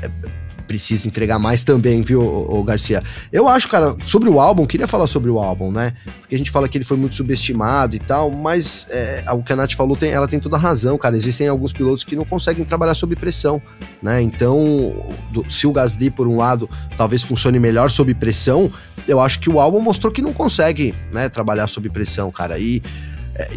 Precisa 0.69 1.09
entregar 1.09 1.39
mais 1.39 1.65
também, 1.65 2.03
viu, 2.03 2.63
Garcia? 2.63 3.03
Eu 3.33 3.49
acho, 3.49 3.67
cara, 3.69 3.97
sobre 4.05 4.29
o 4.29 4.39
álbum, 4.39 4.67
queria 4.67 4.87
falar 4.87 5.07
sobre 5.07 5.31
o 5.31 5.39
álbum, 5.39 5.73
né? 5.73 5.95
Porque 6.21 6.35
a 6.35 6.39
gente 6.39 6.51
fala 6.51 6.69
que 6.69 6.77
ele 6.77 6.85
foi 6.85 6.99
muito 6.99 7.17
subestimado 7.17 7.97
e 7.97 7.99
tal, 7.99 8.31
mas 8.31 8.87
é, 8.91 9.25
o 9.33 9.43
que 9.43 9.53
a 9.53 9.57
Nath 9.57 9.73
falou, 9.73 9.97
tem, 9.97 10.11
ela 10.11 10.29
tem 10.29 10.39
toda 10.39 10.57
a 10.57 10.59
razão, 10.59 10.99
cara. 10.99 11.17
Existem 11.17 11.49
alguns 11.49 11.73
pilotos 11.73 12.05
que 12.05 12.15
não 12.15 12.25
conseguem 12.25 12.65
trabalhar 12.65 12.95
sob 12.95 13.17
pressão, 13.17 13.61
né? 14.03 14.21
Então, 14.21 14.95
do, 15.33 15.51
se 15.51 15.67
o 15.67 15.73
Gasly, 15.73 16.11
por 16.11 16.29
um 16.29 16.37
lado, 16.37 16.69
talvez 16.97 17.23
funcione 17.23 17.59
melhor 17.59 17.91
sob 17.91 18.15
pressão, 18.15 18.71
eu 19.09 19.19
acho 19.19 19.41
que 19.41 19.49
o 19.49 19.59
álbum 19.59 19.81
mostrou 19.81 20.13
que 20.13 20.21
não 20.21 20.35
consegue, 20.35 20.95
né, 21.11 21.31
trabalhar 21.31 21.67
sob 21.67 21.89
pressão, 21.89 22.31
cara. 22.31 22.59
E 22.59 22.83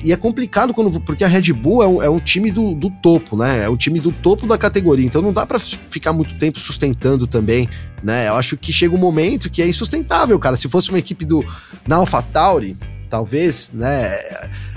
e 0.04 0.12
é 0.12 0.16
complicado 0.16 0.74
quando. 0.74 1.00
Porque 1.00 1.24
a 1.24 1.28
Red 1.28 1.54
Bull 1.54 1.82
é 1.82 1.88
um, 1.88 2.04
é 2.04 2.10
um 2.10 2.20
time 2.20 2.52
do, 2.52 2.76
do, 2.76 2.90
topo, 2.90 3.36
né? 3.36 3.64
É 3.64 3.70
um 3.70 3.76
time 3.76 4.00
do 4.00 4.12
topo 4.12 4.46
da 4.46 4.58
categoria. 4.58 5.06
Então 5.06 5.22
não 5.22 5.34
dá 5.34 5.46
para 5.46 5.60
ficar 5.60 6.14
muito 6.14 6.36
tempo 6.36 6.60
sustentando 6.60 7.26
também, 7.26 7.68
né? 8.04 8.28
Eu 8.28 8.36
acho 8.36 8.56
que 8.58 8.72
chega 8.72 8.96
um 8.96 9.00
momento 9.00 9.50
que 9.50 9.62
é 9.62 9.68
insustentável, 9.68 10.38
cara. 10.38 10.56
Se 10.56 10.70
fosse 10.70 10.90
uma 10.90 11.00
equipe 11.00 11.26
do. 11.26 11.44
Na 11.88 11.96
AlphaTauri, 11.96 12.78
talvez, 13.10 13.72
né? 13.74 14.18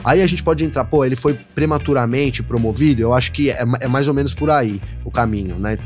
Aí 0.02 0.22
a 0.22 0.26
gente 0.26 0.42
pode 0.42 0.64
entrar, 0.64 0.84
pô, 0.84 1.04
ele 1.04 1.16
foi 1.16 1.34
prematuramente 1.54 2.42
promovido. 2.42 3.02
Eu 3.02 3.12
acho 3.12 3.30
que 3.32 3.50
é, 3.50 3.64
é 3.80 3.88
mais 3.88 4.08
ou 4.08 4.14
menos 4.14 4.32
por 4.32 4.50
aí 4.50 4.80
o 5.04 5.10
caminho, 5.10 5.58
né? 5.58 5.76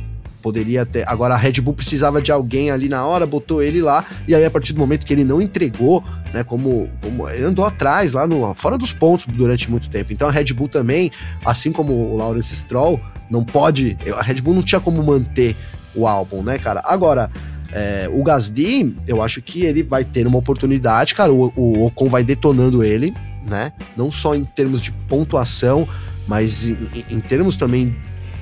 Poderia 0.49 0.87
ter. 0.87 1.07
Agora 1.07 1.35
a 1.35 1.37
Red 1.37 1.61
Bull 1.61 1.75
precisava 1.75 2.23
de 2.23 2.33
alguém 2.33 2.71
ali 2.71 2.89
na 2.89 3.05
hora, 3.05 3.27
botou 3.27 3.63
ele 3.63 3.83
lá, 3.83 4.03
e 4.27 4.35
aí 4.35 4.43
a 4.47 4.51
partir 4.51 4.73
do 4.73 4.79
momento 4.79 5.05
que 5.05 5.13
ele 5.13 5.23
não 5.23 5.43
entregou, 5.43 6.03
né? 6.33 6.43
Como, 6.43 6.89
como 7.03 7.29
ele 7.29 7.45
andou 7.45 7.67
atrás 7.67 8.15
lá 8.15 8.27
no 8.27 8.55
fora 8.55 8.79
dos 8.79 8.91
pontos 8.91 9.27
durante 9.27 9.71
muito 9.71 9.91
tempo. 9.91 10.11
Então 10.11 10.27
a 10.27 10.31
Red 10.31 10.55
Bull 10.55 10.67
também, 10.67 11.11
assim 11.45 11.71
como 11.71 11.93
o 11.93 12.17
Lawrence 12.17 12.57
Stroll, 12.57 12.99
não 13.31 13.45
pode. 13.45 13.99
A 14.17 14.23
Red 14.23 14.41
Bull 14.41 14.55
não 14.55 14.63
tinha 14.63 14.81
como 14.81 15.03
manter 15.03 15.55
o 15.95 16.07
álbum, 16.07 16.43
né, 16.43 16.59
cara? 16.59 16.83
Agora. 16.85 17.31
É, 17.71 18.09
o 18.11 18.23
Gasly, 18.23 18.97
eu 19.07 19.21
acho 19.21 19.43
que 19.43 19.67
ele 19.67 19.83
vai 19.83 20.03
ter 20.03 20.27
uma 20.27 20.39
oportunidade, 20.39 21.15
cara. 21.15 21.31
O, 21.31 21.53
o 21.55 21.85
Ocon 21.85 22.09
vai 22.09 22.25
detonando 22.25 22.83
ele, 22.83 23.13
né? 23.45 23.75
Não 23.95 24.11
só 24.11 24.35
em 24.35 24.43
termos 24.43 24.81
de 24.81 24.91
pontuação, 24.91 25.87
mas 26.27 26.67
em, 26.67 26.79
em 27.11 27.21
termos 27.21 27.59
também 27.59 27.95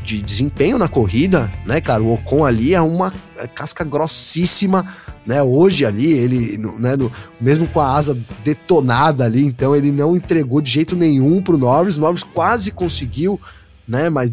de 0.07 0.23
desempenho 0.23 0.79
na 0.79 0.89
corrida, 0.89 1.53
né, 1.67 1.81
cara? 1.81 2.01
O 2.01 2.15
Ocon 2.15 2.45
ali 2.45 2.73
é 2.73 2.81
uma 2.81 3.13
casca 3.57 3.83
grossíssima, 3.85 4.87
né? 5.27 5.43
Hoje 5.43 5.85
ali, 5.85 6.13
ele, 6.13 6.57
né, 6.79 6.95
no, 6.95 7.11
mesmo 7.41 7.67
com 7.67 7.81
a 7.81 7.93
asa 7.93 8.17
detonada 8.45 9.25
ali, 9.25 9.45
então 9.45 9.75
ele 9.75 9.91
não 9.91 10.17
entregou 10.17 10.61
de 10.61 10.71
jeito 10.71 10.95
nenhum 10.95 11.43
pro 11.43 11.59
Norris. 11.59 11.97
O 11.97 12.01
Norris 12.01 12.23
quase 12.23 12.71
conseguiu, 12.71 13.41
né? 13.87 14.09
Mas 14.09 14.31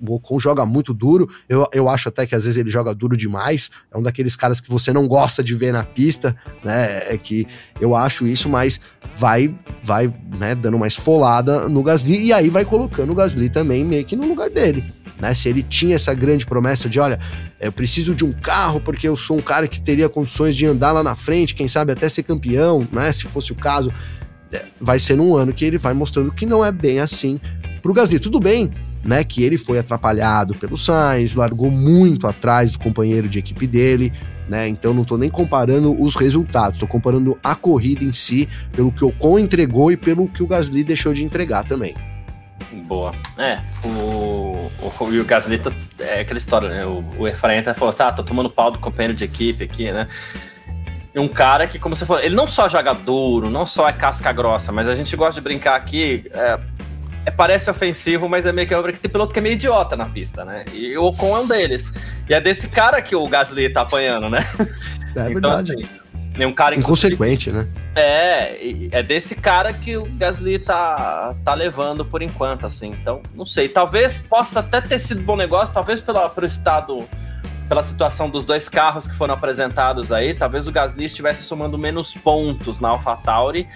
o 0.00 0.16
Ocon 0.16 0.40
joga 0.40 0.66
muito 0.66 0.92
duro. 0.92 1.30
Eu, 1.48 1.68
eu 1.72 1.88
acho 1.88 2.08
até 2.08 2.26
que 2.26 2.34
às 2.34 2.44
vezes 2.44 2.58
ele 2.58 2.68
joga 2.68 2.92
duro 2.92 3.16
demais. 3.16 3.70
É 3.94 3.96
um 3.96 4.02
daqueles 4.02 4.34
caras 4.34 4.60
que 4.60 4.68
você 4.68 4.92
não 4.92 5.06
gosta 5.06 5.44
de 5.44 5.54
ver 5.54 5.72
na 5.72 5.84
pista, 5.84 6.36
né? 6.64 7.14
É 7.14 7.16
que 7.16 7.46
eu 7.80 7.94
acho 7.94 8.26
isso, 8.26 8.48
mas 8.48 8.80
vai 9.14 9.54
vai, 9.84 10.12
né, 10.38 10.54
dando 10.54 10.76
uma 10.76 10.86
esfolada 10.86 11.68
no 11.68 11.82
Gasly 11.82 12.26
e 12.26 12.32
aí 12.32 12.48
vai 12.48 12.64
colocando 12.64 13.10
o 13.10 13.14
Gasly 13.14 13.48
também 13.48 13.84
meio 13.84 14.04
que 14.04 14.16
no 14.16 14.26
lugar 14.26 14.50
dele. 14.50 14.84
Né, 15.22 15.32
se 15.34 15.48
ele 15.48 15.62
tinha 15.62 15.94
essa 15.94 16.12
grande 16.12 16.44
promessa 16.44 16.88
de, 16.88 16.98
olha, 16.98 17.16
eu 17.60 17.70
preciso 17.70 18.12
de 18.12 18.24
um 18.24 18.32
carro 18.32 18.80
porque 18.80 19.06
eu 19.06 19.16
sou 19.16 19.38
um 19.38 19.40
cara 19.40 19.68
que 19.68 19.80
teria 19.80 20.08
condições 20.08 20.56
de 20.56 20.66
andar 20.66 20.90
lá 20.90 21.00
na 21.00 21.14
frente, 21.14 21.54
quem 21.54 21.68
sabe 21.68 21.92
até 21.92 22.08
ser 22.08 22.24
campeão, 22.24 22.88
né? 22.90 23.12
Se 23.12 23.22
fosse 23.26 23.52
o 23.52 23.54
caso, 23.54 23.92
é, 24.52 24.64
vai 24.80 24.98
ser 24.98 25.16
num 25.16 25.36
ano 25.36 25.52
que 25.52 25.64
ele 25.64 25.78
vai 25.78 25.94
mostrando 25.94 26.32
que 26.32 26.44
não 26.44 26.64
é 26.64 26.72
bem 26.72 26.98
assim 26.98 27.38
pro 27.80 27.94
Gasly. 27.94 28.18
Tudo 28.18 28.40
bem, 28.40 28.72
né, 29.04 29.22
que 29.22 29.44
ele 29.44 29.56
foi 29.56 29.78
atrapalhado 29.78 30.56
pelo 30.56 30.76
Sainz, 30.76 31.36
largou 31.36 31.70
muito 31.70 32.26
atrás 32.26 32.72
do 32.72 32.80
companheiro 32.80 33.28
de 33.28 33.38
equipe 33.38 33.64
dele, 33.64 34.12
né? 34.48 34.66
Então 34.66 34.92
não 34.92 35.04
tô 35.04 35.16
nem 35.16 35.30
comparando 35.30 35.94
os 36.02 36.16
resultados, 36.16 36.80
tô 36.80 36.86
comparando 36.88 37.38
a 37.44 37.54
corrida 37.54 38.02
em 38.02 38.12
si, 38.12 38.48
pelo 38.72 38.90
que 38.90 39.04
o 39.04 39.08
Ocon 39.10 39.38
entregou 39.38 39.92
e 39.92 39.96
pelo 39.96 40.26
que 40.26 40.42
o 40.42 40.48
Gasly 40.48 40.82
deixou 40.82 41.14
de 41.14 41.22
entregar 41.22 41.62
também. 41.62 41.94
Boa. 42.82 43.12
É, 43.38 43.60
o, 43.84 44.70
o, 44.80 44.92
o 45.00 45.24
Gasly, 45.24 45.58
tá, 45.58 45.72
é 45.98 46.20
aquela 46.20 46.38
história, 46.38 46.68
né? 46.68 46.84
O, 46.84 47.04
o 47.18 47.28
Efraim 47.28 47.58
até 47.58 47.74
falou 47.74 47.90
assim: 47.90 48.02
ah, 48.02 48.12
tô 48.12 48.22
tomando 48.22 48.50
pau 48.50 48.70
do 48.70 48.78
companheiro 48.78 49.16
de 49.16 49.24
equipe 49.24 49.64
aqui, 49.64 49.90
né? 49.90 50.08
um 51.20 51.28
cara 51.28 51.66
que, 51.66 51.78
como 51.78 51.94
você 51.94 52.06
falou, 52.06 52.22
ele 52.22 52.34
não 52.34 52.48
só 52.48 52.68
joga 52.68 52.94
duro, 52.94 53.50
não 53.50 53.66
só 53.66 53.88
é 53.88 53.92
casca 53.92 54.32
grossa, 54.32 54.72
mas 54.72 54.88
a 54.88 54.94
gente 54.94 55.14
gosta 55.14 55.34
de 55.34 55.40
brincar 55.42 55.76
aqui. 55.76 56.24
É, 56.32 56.58
é, 57.26 57.30
parece 57.30 57.70
ofensivo, 57.70 58.28
mas 58.28 58.46
é 58.46 58.52
meio 58.52 58.66
que 58.66 58.74
obra 58.74 58.92
que 58.92 58.98
tem 58.98 59.10
piloto 59.10 59.32
que 59.32 59.38
é 59.38 59.42
meio 59.42 59.54
idiota 59.54 59.94
na 59.94 60.06
pista, 60.06 60.44
né? 60.44 60.64
E 60.72 60.96
o 60.96 61.04
Ocon 61.04 61.36
é 61.36 61.40
um 61.40 61.46
deles. 61.46 61.92
E 62.28 62.34
é 62.34 62.40
desse 62.40 62.68
cara 62.68 63.00
que 63.02 63.14
o 63.14 63.28
Gasly 63.28 63.68
tá 63.68 63.82
apanhando, 63.82 64.30
né? 64.30 64.40
É 65.14 65.20
então, 65.30 65.32
verdade. 65.32 65.72
Assim, 65.72 66.01
é 66.38 66.46
um 66.46 66.52
cara 66.52 66.74
inconsequente, 66.74 67.50
né? 67.50 67.68
É, 67.94 68.56
é 68.90 69.02
desse 69.02 69.34
cara 69.34 69.72
que 69.72 69.96
o 69.96 70.04
Gasly 70.12 70.58
tá, 70.58 71.34
tá 71.44 71.54
levando 71.54 72.04
por 72.04 72.22
enquanto, 72.22 72.66
assim. 72.66 72.88
Então, 72.88 73.22
não 73.34 73.44
sei. 73.44 73.68
Talvez 73.68 74.26
possa 74.26 74.60
até 74.60 74.80
ter 74.80 74.98
sido 74.98 75.22
bom 75.22 75.36
negócio, 75.36 75.74
talvez 75.74 76.00
pela, 76.00 76.30
pelo 76.30 76.46
estado, 76.46 77.06
pela 77.68 77.82
situação 77.82 78.30
dos 78.30 78.44
dois 78.44 78.68
carros 78.68 79.06
que 79.06 79.14
foram 79.14 79.34
apresentados 79.34 80.10
aí, 80.10 80.34
talvez 80.34 80.66
o 80.66 80.72
Gasly 80.72 81.04
estivesse 81.04 81.42
somando 81.42 81.76
menos 81.76 82.14
pontos 82.14 82.80
na 82.80 82.88
AlphaTauri, 82.88 83.68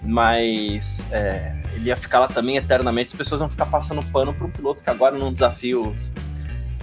mas 0.00 1.04
é, 1.10 1.52
ele 1.74 1.88
ia 1.88 1.96
ficar 1.96 2.20
lá 2.20 2.28
também 2.28 2.56
eternamente. 2.56 3.08
As 3.08 3.18
pessoas 3.18 3.40
vão 3.40 3.48
ficar 3.48 3.66
passando 3.66 4.04
pano 4.06 4.32
para 4.32 4.46
um 4.46 4.50
piloto 4.50 4.84
que 4.84 4.90
agora 4.90 5.18
num 5.18 5.32
desafio 5.32 5.94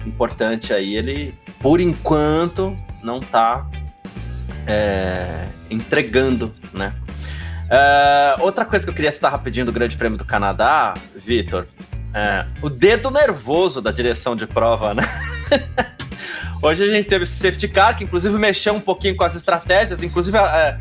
importante 0.04 0.74
aí, 0.74 0.94
ele, 0.96 1.32
por 1.60 1.80
enquanto, 1.80 2.76
não 3.02 3.20
tá 3.20 3.66
é, 4.66 5.46
entregando, 5.70 6.54
né? 6.72 6.94
Uh, 7.64 8.42
outra 8.42 8.64
coisa 8.64 8.84
que 8.84 8.90
eu 8.90 8.94
queria 8.94 9.10
citar 9.10 9.32
rapidinho 9.32 9.64
do 9.64 9.72
Grande 9.72 9.96
Prêmio 9.96 10.18
do 10.18 10.24
Canadá, 10.24 10.94
Vitor, 11.16 11.66
é, 12.12 12.44
o 12.60 12.68
dedo 12.68 13.10
nervoso 13.10 13.80
da 13.80 13.90
direção 13.90 14.36
de 14.36 14.46
prova, 14.46 14.92
né? 14.92 15.02
Hoje 16.62 16.84
a 16.84 16.86
gente 16.86 17.08
teve 17.08 17.24
esse 17.24 17.32
safety 17.32 17.68
car, 17.68 17.96
que 17.96 18.04
inclusive 18.04 18.36
mexeu 18.38 18.74
um 18.74 18.80
pouquinho 18.80 19.16
com 19.16 19.24
as 19.24 19.34
estratégias, 19.34 20.02
inclusive 20.02 20.36
a, 20.36 20.78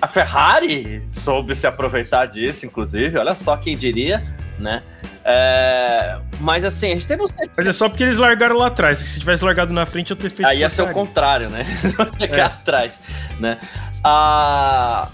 a 0.00 0.06
Ferrari 0.08 1.02
soube 1.10 1.54
se 1.54 1.66
aproveitar 1.66 2.26
disso, 2.26 2.64
inclusive, 2.64 3.18
olha 3.18 3.34
só 3.34 3.56
quem 3.56 3.76
diria 3.76 4.22
né? 4.62 4.82
É, 5.24 6.18
mas 6.40 6.64
assim, 6.64 6.92
a 6.92 6.94
gente 6.94 7.06
teve 7.06 7.22
uns 7.22 7.32
Mas 7.56 7.66
é 7.66 7.72
só 7.72 7.88
porque 7.88 8.02
eles 8.02 8.18
largaram 8.18 8.56
lá 8.56 8.66
atrás. 8.66 8.98
Se 8.98 9.20
tivesse 9.20 9.44
largado 9.44 9.72
na 9.72 9.86
frente, 9.86 10.10
eu 10.10 10.16
teria 10.16 10.30
feito. 10.30 10.48
Aí 10.48 10.58
ia 10.58 10.68
ser 10.68 10.82
o 10.82 10.92
contrário, 10.92 11.48
né? 11.48 11.64
Eles 12.18 12.38
é. 12.38 12.40
atrás, 12.40 12.98
né? 13.38 13.58
A, 14.02 15.08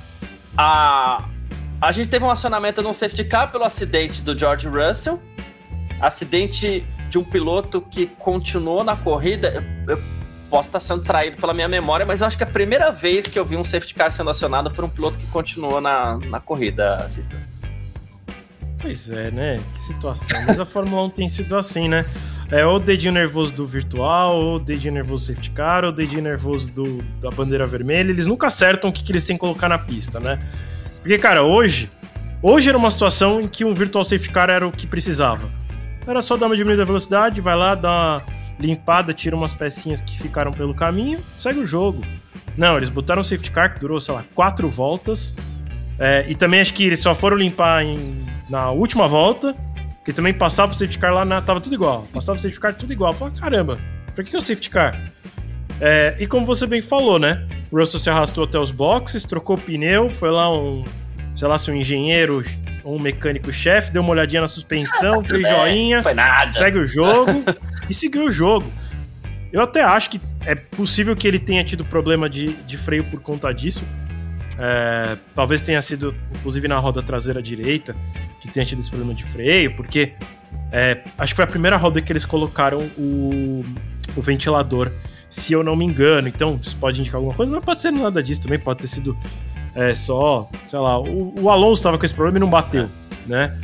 a, 0.56 1.24
a 1.80 1.92
gente 1.92 2.08
teve 2.08 2.24
um 2.24 2.30
acionamento 2.30 2.80
num 2.82 2.94
safety 2.94 3.24
car 3.24 3.52
pelo 3.52 3.64
acidente 3.64 4.22
do 4.22 4.36
George 4.36 4.66
Russell. 4.66 5.22
Acidente 6.00 6.86
de 7.10 7.18
um 7.18 7.24
piloto 7.24 7.80
que 7.80 8.06
continuou 8.06 8.82
na 8.82 8.96
corrida. 8.96 9.64
Eu, 9.86 9.96
eu 9.96 10.02
posso 10.48 10.68
estar 10.68 10.80
sendo 10.80 11.02
traído 11.02 11.36
pela 11.36 11.52
minha 11.52 11.68
memória, 11.68 12.06
mas 12.06 12.22
eu 12.22 12.26
acho 12.26 12.36
que 12.36 12.42
é 12.42 12.46
a 12.46 12.50
primeira 12.50 12.90
vez 12.90 13.26
que 13.26 13.38
eu 13.38 13.44
vi 13.44 13.56
um 13.56 13.64
safety 13.64 13.94
car 13.94 14.10
sendo 14.10 14.30
acionado 14.30 14.70
por 14.70 14.84
um 14.84 14.88
piloto 14.88 15.18
que 15.18 15.26
continuou 15.26 15.80
na, 15.80 16.16
na 16.16 16.40
corrida, 16.40 17.08
Victor. 17.12 17.38
Pois 18.80 19.10
é, 19.10 19.30
né? 19.30 19.60
Que 19.72 19.80
situação. 19.80 20.44
Mas 20.46 20.60
a 20.60 20.64
Fórmula 20.64 21.04
1 21.04 21.10
tem 21.10 21.28
sido 21.28 21.56
assim, 21.56 21.88
né? 21.88 22.04
É 22.50 22.64
ou 22.64 22.76
o 22.76 22.78
dedinho 22.78 23.12
nervoso 23.12 23.54
do 23.54 23.66
virtual, 23.66 24.36
ou 24.36 24.56
o 24.56 24.58
dedinho 24.58 24.94
nervoso 24.94 25.24
do 25.24 25.26
safety 25.26 25.50
car, 25.50 25.84
ou 25.84 25.90
o 25.90 25.92
dedinho 25.92 26.22
nervoso 26.22 26.72
do, 26.72 27.02
da 27.20 27.30
bandeira 27.30 27.66
vermelha. 27.66 28.10
Eles 28.10 28.26
nunca 28.26 28.46
acertam 28.46 28.88
o 28.88 28.92
que, 28.92 29.02
que 29.02 29.12
eles 29.12 29.24
têm 29.24 29.36
que 29.36 29.40
colocar 29.40 29.68
na 29.68 29.78
pista, 29.78 30.18
né? 30.18 30.38
Porque, 31.00 31.18
cara, 31.18 31.42
hoje. 31.42 31.90
Hoje 32.40 32.68
era 32.68 32.78
uma 32.78 32.90
situação 32.90 33.40
em 33.40 33.48
que 33.48 33.64
um 33.64 33.74
virtual 33.74 34.04
safety 34.04 34.30
car 34.30 34.48
era 34.48 34.66
o 34.66 34.70
que 34.70 34.86
precisava. 34.86 35.50
Era 36.06 36.22
só 36.22 36.36
dar 36.36 36.46
uma 36.46 36.56
diminuída 36.56 36.82
da 36.82 36.86
velocidade, 36.86 37.40
vai 37.40 37.56
lá, 37.56 37.74
dá 37.74 37.90
uma 37.90 38.24
limpada, 38.60 39.12
tira 39.12 39.34
umas 39.34 39.52
pecinhas 39.52 40.00
que 40.00 40.16
ficaram 40.18 40.52
pelo 40.52 40.72
caminho, 40.72 41.22
segue 41.36 41.58
o 41.58 41.66
jogo. 41.66 42.02
Não, 42.56 42.76
eles 42.76 42.88
botaram 42.88 43.22
o 43.22 43.24
safety 43.24 43.50
car 43.50 43.74
que 43.74 43.80
durou, 43.80 44.00
sei 44.00 44.14
lá, 44.14 44.24
quatro 44.34 44.70
voltas. 44.70 45.34
É, 45.98 46.24
e 46.28 46.34
também 46.34 46.60
acho 46.60 46.72
que 46.74 46.84
eles 46.84 47.00
só 47.00 47.14
foram 47.14 47.36
limpar 47.36 47.82
em 47.82 48.26
na 48.48 48.70
última 48.70 49.06
volta, 49.06 49.54
que 50.04 50.12
também 50.12 50.32
passava 50.32 50.72
o 50.72 50.74
safety 50.74 50.98
car 50.98 51.12
lá, 51.12 51.24
na, 51.24 51.42
tava 51.42 51.60
tudo 51.60 51.74
igual. 51.74 52.06
Passava 52.12 52.38
o 52.38 52.40
safety 52.40 52.60
car 52.60 52.74
tudo 52.74 52.92
igual. 52.92 53.12
Falei, 53.12 53.34
caramba, 53.38 53.78
por 54.14 54.24
que, 54.24 54.30
que 54.30 54.36
é 54.36 54.38
o 54.38 54.42
safety 54.42 54.70
car? 54.70 54.98
É, 55.80 56.16
e 56.18 56.26
como 56.26 56.46
você 56.46 56.66
bem 56.66 56.80
falou, 56.80 57.18
né? 57.18 57.46
O 57.70 57.78
Russell 57.78 58.00
se 58.00 58.10
arrastou 58.10 58.44
até 58.44 58.58
os 58.58 58.70
boxes, 58.70 59.24
trocou 59.24 59.56
pneu, 59.58 60.08
foi 60.08 60.30
lá 60.30 60.52
um, 60.52 60.84
sei 61.36 61.46
lá, 61.46 61.58
se 61.58 61.70
um 61.70 61.74
engenheiro 61.74 62.42
ou 62.82 62.96
um 62.96 62.98
mecânico-chefe, 62.98 63.92
deu 63.92 64.02
uma 64.02 64.10
olhadinha 64.10 64.40
na 64.40 64.48
suspensão, 64.48 65.22
fez 65.24 65.44
é, 65.44 65.50
joinha, 65.50 66.02
segue 66.52 66.78
o 66.78 66.86
jogo 66.86 67.44
e 67.88 67.94
seguiu 67.94 68.24
o 68.24 68.30
jogo. 68.30 68.72
Eu 69.52 69.60
até 69.60 69.82
acho 69.82 70.10
que 70.10 70.20
é 70.44 70.54
possível 70.54 71.14
que 71.14 71.28
ele 71.28 71.38
tenha 71.38 71.62
tido 71.62 71.84
problema 71.84 72.28
de, 72.28 72.54
de 72.64 72.76
freio 72.76 73.04
por 73.04 73.20
conta 73.20 73.52
disso. 73.52 73.84
É, 74.58 75.16
talvez 75.34 75.62
tenha 75.62 75.80
sido, 75.80 76.14
inclusive 76.34 76.66
na 76.66 76.78
roda 76.78 77.02
traseira 77.02 77.40
direita, 77.40 77.94
que 78.40 78.48
tenha 78.48 78.66
tido 78.66 78.80
esse 78.80 78.90
problema 78.90 79.14
de 79.14 79.24
freio, 79.24 79.74
porque 79.76 80.14
é, 80.72 81.02
acho 81.16 81.32
que 81.32 81.36
foi 81.36 81.44
a 81.44 81.48
primeira 81.48 81.76
roda 81.76 82.00
que 82.00 82.12
eles 82.12 82.24
colocaram 82.24 82.90
o, 82.98 83.64
o 84.16 84.20
ventilador, 84.20 84.90
se 85.30 85.52
eu 85.52 85.62
não 85.62 85.76
me 85.76 85.84
engano. 85.84 86.28
Então, 86.28 86.58
isso 86.60 86.76
pode 86.76 87.00
indicar 87.00 87.16
alguma 87.16 87.34
coisa, 87.34 87.52
mas 87.52 87.64
pode 87.64 87.82
ser 87.82 87.92
nada 87.92 88.22
disso 88.22 88.42
também, 88.42 88.58
pode 88.58 88.80
ter 88.80 88.88
sido 88.88 89.16
é, 89.74 89.94
só, 89.94 90.48
sei 90.66 90.78
lá, 90.78 90.98
o, 90.98 91.34
o 91.40 91.50
Alonso 91.50 91.80
estava 91.80 91.96
com 91.98 92.04
esse 92.04 92.14
problema 92.14 92.38
e 92.38 92.40
não 92.40 92.50
bateu, 92.50 92.88
né? 93.26 93.56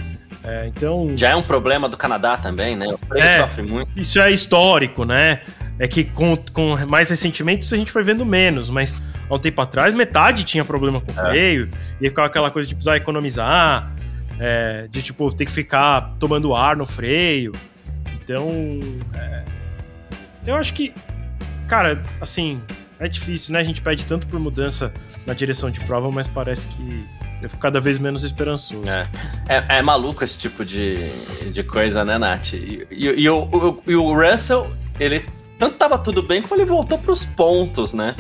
É, 0.45 0.67
então. 0.67 1.17
Já 1.17 1.31
é 1.31 1.37
um 1.37 1.43
problema 1.43 1.89
do 1.89 1.97
Canadá 1.97 2.37
também, 2.37 2.77
né? 2.77 2.87
O 2.87 2.99
freio 2.99 3.25
é, 3.25 3.41
sofre 3.41 3.63
muito. 3.63 3.91
Isso 3.97 4.21
é 4.21 4.31
histórico, 4.31 5.05
né? 5.05 5.41
É 5.79 5.89
que 5.89 6.05
com, 6.05 6.37
com 6.53 6.77
mais 6.87 7.11
recentemente 7.11 7.65
isso 7.65 7.75
a 7.75 7.79
gente 7.79 7.91
foi 7.91 8.05
vendo 8.05 8.25
menos, 8.27 8.71
mas 8.71 8.95
há 9.29 9.35
um 9.35 9.39
tempo 9.39 9.61
atrás 9.61 9.93
metade 9.95 10.45
tinha 10.45 10.65
problema 10.65 11.01
com 11.01 11.11
é. 11.11 11.15
freio, 11.15 11.69
e 12.01 12.09
ficava 12.09 12.27
aquela 12.29 12.51
coisa 12.51 12.69
de 12.69 12.75
precisar 12.75 12.97
economizar. 12.97 13.91
é, 14.39 14.87
de 14.89 15.03
tipo 15.03 15.33
ter 15.35 15.47
que 15.47 15.53
ficar 15.53 16.15
tomando 16.19 16.55
ar 16.55 16.77
no 16.77 16.87
freio. 16.87 17.53
Então, 18.15 18.51
é, 19.15 19.45
eu 20.47 20.55
acho 20.57 20.73
que, 20.75 20.95
cara, 21.69 22.03
assim, 22.21 22.61
é 22.99 23.09
difícil, 23.09 23.53
né? 23.53 23.61
A 23.61 23.65
gente 23.65 23.83
pede 23.83 24.07
tanto 24.07 24.27
por 24.27 24.41
mudança 24.41 24.93
na 25.27 25.35
direção 25.35 25.71
de 25.71 25.81
prova, 25.81 26.11
mas 26.11 26.27
parece 26.27 26.69
que 26.69 27.07
eu 27.45 27.51
fico 27.51 27.61
cada 27.61 27.81
vez 27.81 27.99
menos 27.99 28.25
esperançoso. 28.25 28.83
É, 28.89 29.03
é, 29.49 29.79
é 29.79 29.83
maluco 29.83 30.25
esse 30.25 30.39
tipo 30.39 30.65
de, 30.65 31.05
de 31.51 31.63
coisa, 31.63 32.05
né, 32.05 32.17
Nath? 32.17 32.55
E, 32.55 32.87
e, 32.91 33.07
e, 33.07 33.29
o, 33.29 33.43
o, 33.43 33.83
e 33.87 33.95
o 33.95 34.15
Russell, 34.15 34.71
ele 34.99 35.27
tanto 35.59 35.77
tava 35.77 35.99
tudo 35.99 36.23
bem 36.23 36.43
como 36.43 36.55
ele 36.55 36.65
voltou 36.65 36.99
pros 36.99 37.25
pontos, 37.25 37.93
né? 37.93 38.17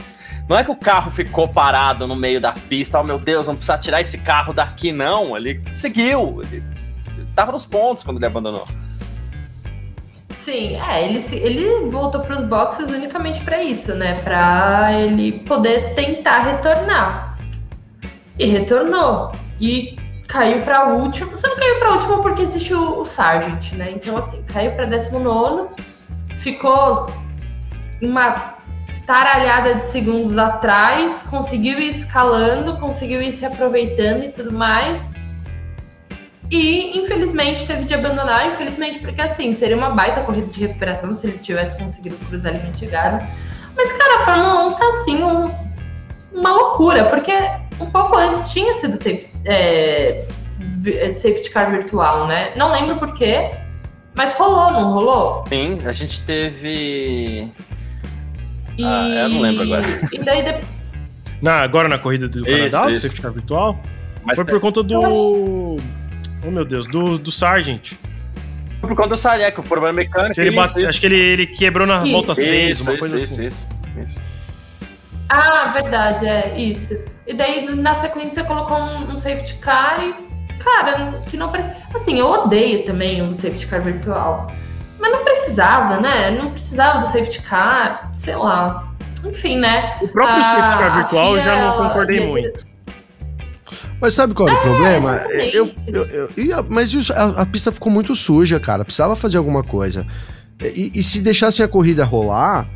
Não 0.46 0.59
é 0.59 0.62
que 0.62 0.70
o 0.70 0.76
carro 0.76 1.10
ficou 1.10 1.48
parado 1.48 2.06
no 2.06 2.14
meio 2.14 2.38
da 2.38 2.52
pista, 2.52 3.01
oh 3.01 3.05
meu 3.05 3.18
Deus, 3.18 3.46
vamos 3.46 3.60
precisar 3.60 3.78
tirar 3.78 4.02
esse 4.02 4.18
carro 4.18 4.52
daqui, 4.52 4.92
não. 4.92 5.34
Ele 5.36 5.62
seguiu, 5.72 6.42
ele 6.42 6.62
tava 7.34 7.51
nos 7.51 7.64
pontos 7.64 8.05
quando 8.05 8.18
ele 8.18 8.26
abandonou. 8.26 8.64
Sim, 10.34 10.76
é, 10.76 11.09
ele, 11.09 11.24
ele 11.32 11.88
voltou 11.88 12.20
para 12.20 12.36
os 12.36 12.46
boxes 12.46 12.90
unicamente 12.90 13.40
para 13.40 13.62
isso, 13.62 13.94
né? 13.94 14.20
Para 14.20 14.92
ele 14.92 15.40
poder 15.40 15.94
tentar 15.94 16.40
retornar. 16.40 17.34
E 18.39 18.47
retornou. 18.47 19.32
E 19.61 19.97
caiu 20.27 20.62
para 20.62 20.89
último. 20.89 21.31
Você 21.31 21.47
não 21.47 21.56
caiu 21.56 21.78
para 21.78 21.93
último 21.93 22.23
porque 22.23 22.43
existe 22.43 22.74
o, 22.74 23.01
o 23.01 23.05
Sargent, 23.05 23.73
né? 23.73 23.93
Então, 23.93 24.16
assim, 24.16 24.43
caiu 24.43 24.73
para 24.73 24.86
19, 24.86 25.69
ficou 26.36 27.06
uma 28.02 28.55
taralhada 29.06 29.77
de 29.77 29.86
segundos 29.86 30.36
atrás, 30.39 31.23
conseguiu 31.24 31.78
ir 31.78 31.89
escalando, 31.89 32.78
conseguiu 32.78 33.23
ir 33.23 33.32
se 33.32 33.44
aproveitando 33.44 34.24
e 34.24 34.32
tudo 34.32 34.52
mais. 34.52 35.09
E 36.51 36.98
infelizmente 36.98 37.66
teve 37.66 37.85
de 37.85 37.94
abandonar, 37.94 38.48
infelizmente, 38.48 38.98
porque 38.98 39.20
assim, 39.20 39.52
seria 39.52 39.77
uma 39.77 39.90
baita 39.90 40.23
corrida 40.23 40.47
de 40.47 40.61
recuperação 40.61 41.15
se 41.15 41.27
ele 41.27 41.39
tivesse 41.39 41.77
conseguido 41.78 42.16
cruzar 42.27 42.55
a 42.55 42.59
linha 42.59 42.73
de 42.73 42.78
chegada. 42.78 43.27
Mas, 43.77 43.93
cara, 43.93 44.16
a 44.16 44.24
Fórmula 44.24 44.66
1 44.69 44.73
tá 44.74 44.89
assim, 44.89 45.24
um, 45.24 45.55
uma 46.32 46.52
loucura, 46.52 47.05
porque 47.06 47.32
um 47.80 47.86
pouco 47.86 48.16
antes 48.16 48.51
tinha 48.51 48.74
sido 48.74 48.96
safe, 48.96 49.26
é, 49.44 50.26
safety 51.14 51.51
car 51.51 51.70
virtual, 51.70 52.26
né? 52.26 52.52
Não 52.56 52.72
lembro 52.72 52.96
porquê, 52.96 53.51
mas 54.14 54.34
rolou, 54.34 54.72
não 54.72 54.92
rolou? 54.92 55.44
Sim, 55.48 55.80
a 55.84 55.92
gente 55.92 56.20
teve. 56.24 57.48
E... 58.78 58.84
Ah, 58.84 59.09
eu 59.22 59.28
não 59.28 59.40
lembro 59.40 59.62
agora. 59.62 59.84
E 60.12 60.18
daí 60.18 60.42
de... 60.42 60.66
na, 61.42 61.62
agora 61.62 61.88
na 61.88 61.98
corrida 61.98 62.28
do 62.28 62.44
Canadá, 62.44 62.90
isso. 62.90 62.98
o 62.98 63.01
safety 63.01 63.22
car 63.22 63.32
virtual? 63.32 63.80
Mas 64.24 64.36
foi 64.36 64.44
por 64.44 64.60
conta 64.60 64.82
do. 64.82 65.78
Oh 66.46 66.51
meu 66.51 66.64
Deus, 66.64 66.86
do, 66.86 67.18
do 67.18 67.30
Sargent. 67.30 67.92
Foi 68.80 68.88
por 68.88 68.96
conta 68.96 69.10
do 69.10 69.16
Sargent, 69.16 69.55
que 69.55 69.60
o 69.60 69.62
problema 69.62 70.01
é 70.01 70.05
mecânico. 70.05 70.34
Que 70.34 70.40
ele 70.40 70.51
bate, 70.51 70.78
isso. 70.78 70.88
Acho 70.88 71.01
que 71.01 71.06
ele, 71.06 71.18
ele 71.18 71.46
quebrou 71.46 71.86
na 71.86 72.02
isso. 72.02 72.12
volta 72.12 72.34
6, 72.34 72.80
uma 72.82 72.96
coisa 72.98 73.16
isso, 73.16 73.34
assim. 73.34 73.46
Isso, 73.46 73.56
isso, 73.56 73.66
Ah, 75.28 75.70
verdade, 75.72 76.26
é 76.26 76.59
isso. 76.59 76.94
E 77.26 77.34
daí 77.34 77.74
na 77.74 77.94
sequência 77.94 78.34
você 78.34 78.44
colocou 78.44 78.76
um, 78.76 79.12
um 79.12 79.16
safety 79.16 79.55
car 79.55 79.98
e, 80.02 80.14
cara, 80.59 81.20
que 81.26 81.36
não. 81.36 81.52
Assim, 81.94 82.18
eu 82.18 82.26
odeio 82.26 82.84
também 82.84 83.22
o 83.22 83.32
safety 83.32 83.66
car 83.66 83.82
virtual. 83.82 84.52
Mas 84.98 85.12
não 85.12 85.24
precisava, 85.24 86.01
né? 86.01 86.30
Não 86.30 86.51
precisava 86.51 86.98
do 87.01 87.06
safety 87.06 87.42
car, 87.42 88.10
sei 88.12 88.36
lá. 88.36 88.92
Enfim, 89.24 89.59
né? 89.59 89.96
O 90.02 90.09
próprio 90.09 90.38
a, 90.38 90.42
safety 90.42 90.78
car 90.78 90.96
virtual 90.96 91.36
eu 91.36 91.42
já 91.42 91.56
não 91.56 91.76
concordei 91.76 92.26
muito. 92.26 92.66
Mas 94.01 94.14
sabe 94.14 94.34
qual 94.34 94.48
é 94.48 94.52
o 94.52 94.56
é, 94.56 94.60
problema? 94.60 95.16
Eu, 95.52 95.70
eu, 95.86 96.30
eu, 96.36 96.66
mas 96.68 96.92
isso, 96.92 97.12
a, 97.12 97.42
a, 97.42 97.46
pista 97.46 97.72
ficou 97.72 97.90
muito 97.90 98.14
suja, 98.14 98.60
cara. 98.60 98.84
Precisava 98.84 99.16
fazer 99.16 99.38
alguma 99.38 99.62
coisa. 99.62 100.06
E, 100.60 100.98
e 100.98 101.02
se 101.02 101.20
deixassem 101.20 101.64
a 101.64 101.68
corrida 101.68 102.05
rolar 102.05 102.68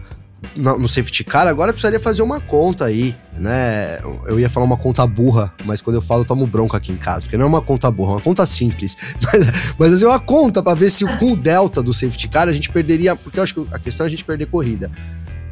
no, 0.54 0.88
safety 0.88 1.24
car, 1.24 1.46
agora 1.46 1.72
precisaria 1.72 1.98
fazer 1.98 2.22
uma 2.22 2.40
conta 2.40 2.84
aí, 2.84 3.14
né? 3.36 3.98
Eu 4.26 4.38
ia 4.38 4.48
falar 4.48 4.66
uma 4.66 4.76
conta 4.76 5.06
burra, 5.06 5.52
mas 5.64 5.80
quando 5.80 5.96
eu 5.96 6.02
falo, 6.02 6.22
eu 6.22 6.26
tomo 6.26 6.46
bronca 6.46 6.76
aqui 6.76 6.92
em 6.92 6.96
casa, 6.96 7.22
porque 7.22 7.36
não 7.36 7.46
é 7.46 7.48
uma 7.48 7.62
conta 7.62 7.90
burra, 7.90 8.12
é 8.12 8.14
uma 8.14 8.20
conta 8.20 8.46
simples. 8.46 8.96
Mas, 9.20 9.46
mas 9.78 9.92
assim, 9.92 10.04
uma 10.04 10.18
conta 10.18 10.62
para 10.62 10.74
ver 10.74 10.90
se 10.90 11.04
com 11.18 11.32
o 11.32 11.36
delta 11.36 11.82
do 11.82 11.92
safety 11.92 12.28
car 12.28 12.48
a 12.48 12.52
gente 12.52 12.70
perderia. 12.70 13.14
Porque 13.14 13.38
eu 13.38 13.42
acho 13.42 13.54
que 13.54 13.66
a 13.74 13.78
questão 13.78 14.04
é 14.04 14.08
a 14.08 14.10
gente 14.10 14.24
perder 14.24 14.46
corrida. 14.46 14.90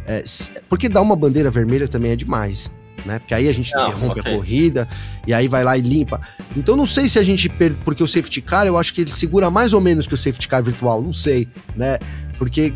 É, 0.07 0.23
porque 0.69 0.89
dar 0.89 1.03
uma 1.03 1.17
bandeira 1.17 1.51
vermelha 1.51 1.89
também 1.89 2.13
é 2.13 2.17
demais 2.17 2.71
né? 3.07 3.19
Porque 3.19 3.33
aí 3.33 3.49
a 3.49 3.53
gente 3.53 3.73
não, 3.75 3.83
interrompe 3.85 4.21
okay. 4.21 4.33
a 4.33 4.37
corrida 4.37 4.89
e 5.27 5.33
aí 5.33 5.49
vai 5.49 5.65
lá 5.65 5.79
e 5.79 5.81
limpa. 5.81 6.21
Então 6.57 6.77
não 6.77 6.87
sei 6.87 7.09
se 7.09 7.19
a 7.19 7.23
gente 7.23 7.49
perde, 7.49 7.79
porque 7.85 8.03
o 8.03 8.09
safety 8.09 8.43
car 8.43 8.67
eu 8.67 8.77
acho 8.77 8.93
que 8.93 9.03
ele 9.03 9.11
segura 9.11 9.51
mais 9.51 9.73
ou 9.73 9.81
menos 9.81 10.07
que 10.07 10.15
o 10.15 10.17
safety 10.17 10.49
car 10.49 10.63
virtual, 10.63 11.01
não 11.01 11.13
sei, 11.13 11.49
né? 11.75 11.99
Porque 12.37 12.75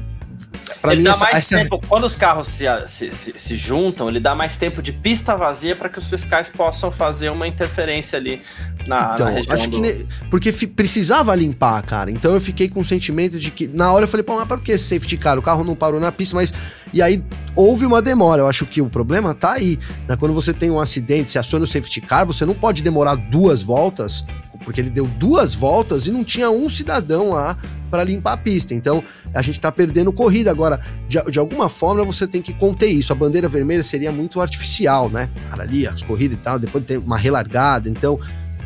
Pra 0.80 0.92
ele 0.92 1.00
mim, 1.00 1.04
dá 1.04 1.10
essa, 1.10 1.24
mais 1.24 1.36
essa... 1.36 1.58
tempo, 1.58 1.80
quando 1.86 2.04
os 2.04 2.16
carros 2.16 2.48
se, 2.48 2.64
se, 2.86 3.14
se, 3.14 3.34
se, 3.36 3.56
juntam, 3.56 4.08
ele 4.08 4.18
dá 4.18 4.34
mais 4.34 4.56
tempo 4.56 4.82
de 4.82 4.92
pista 4.92 5.36
vazia 5.36 5.76
para 5.76 5.88
que 5.88 5.98
os 5.98 6.08
fiscais 6.08 6.48
possam 6.48 6.90
fazer 6.90 7.28
uma 7.30 7.46
interferência 7.46 8.18
ali 8.18 8.42
na, 8.86 9.12
então, 9.14 9.26
na 9.26 9.32
região. 9.32 9.54
Acho 9.54 9.68
do... 9.68 9.82
que. 9.82 10.06
Porque 10.30 10.52
precisava 10.68 11.34
limpar, 11.34 11.82
cara. 11.82 12.10
Então 12.10 12.32
eu 12.34 12.40
fiquei 12.40 12.68
com 12.68 12.80
o 12.80 12.84
sentimento 12.84 13.38
de 13.38 13.50
que. 13.50 13.66
Na 13.68 13.92
hora 13.92 14.04
eu 14.04 14.08
falei, 14.08 14.24
pô, 14.24 14.36
mas 14.36 14.48
por 14.48 14.60
que 14.60 14.76
safety 14.78 15.16
car? 15.16 15.38
O 15.38 15.42
carro 15.42 15.62
não 15.64 15.74
parou 15.74 16.00
na 16.00 16.10
pista, 16.10 16.34
mas. 16.34 16.52
E 16.92 17.02
aí 17.02 17.22
houve 17.54 17.84
uma 17.84 18.00
demora. 18.00 18.42
Eu 18.42 18.48
acho 18.48 18.64
que 18.64 18.80
o 18.80 18.88
problema 18.88 19.34
tá 19.34 19.52
aí. 19.52 19.78
Né? 20.08 20.16
Quando 20.16 20.34
você 20.34 20.52
tem 20.52 20.70
um 20.70 20.80
acidente, 20.80 21.30
se 21.30 21.38
aciona 21.38 21.64
o 21.64 21.68
safety 21.68 22.00
car, 22.00 22.24
você 22.26 22.44
não 22.46 22.54
pode 22.54 22.82
demorar 22.82 23.16
duas 23.16 23.62
voltas 23.62 24.24
porque 24.64 24.80
ele 24.80 24.90
deu 24.90 25.06
duas 25.06 25.54
voltas 25.54 26.06
e 26.06 26.10
não 26.10 26.22
tinha 26.22 26.50
um 26.50 26.68
cidadão 26.68 27.30
lá 27.30 27.56
para 27.90 28.04
limpar 28.04 28.34
a 28.34 28.36
pista. 28.36 28.74
Então 28.74 29.02
a 29.34 29.42
gente 29.42 29.56
está 29.56 29.72
perdendo 29.72 30.12
corrida. 30.12 30.50
Agora, 30.50 30.80
de, 31.08 31.20
de, 31.30 31.38
alguma 31.38 31.68
forma, 31.68 32.04
você 32.04 32.26
tem 32.26 32.40
que 32.40 32.52
conter 32.52 32.88
isso. 32.88 33.12
A 33.12 33.16
bandeira 33.16 33.48
vermelha 33.48 33.82
seria 33.82 34.12
muito 34.12 34.40
artificial, 34.40 35.08
né? 35.08 35.28
Cara, 35.50 35.62
ali, 35.62 35.86
as 35.86 36.02
corridas 36.02 36.38
e 36.38 36.40
tal, 36.40 36.58
depois 36.58 36.84
tem 36.84 36.98
uma 36.98 37.18
relargada. 37.18 37.88
Então, 37.88 38.18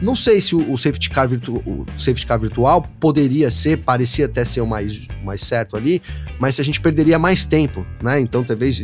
não 0.02 0.14
sei 0.14 0.40
se 0.40 0.54
o, 0.54 0.72
o 0.72 0.76
safety, 0.76 1.08
car 1.10 1.28
virtu, 1.28 1.62
o 1.64 1.86
safety 1.96 2.26
car 2.26 2.38
virtual 2.38 2.86
poderia 3.00 3.50
ser, 3.50 3.78
parecia 3.78 4.26
até 4.26 4.44
ser 4.44 4.60
o 4.60 4.66
mais, 4.66 5.06
mais 5.22 5.40
certo 5.40 5.76
ali, 5.76 6.02
mas 6.38 6.58
a 6.58 6.62
gente 6.62 6.80
perderia 6.80 7.18
mais 7.18 7.46
tempo, 7.46 7.86
né? 8.02 8.20
Então, 8.20 8.42
talvez 8.42 8.82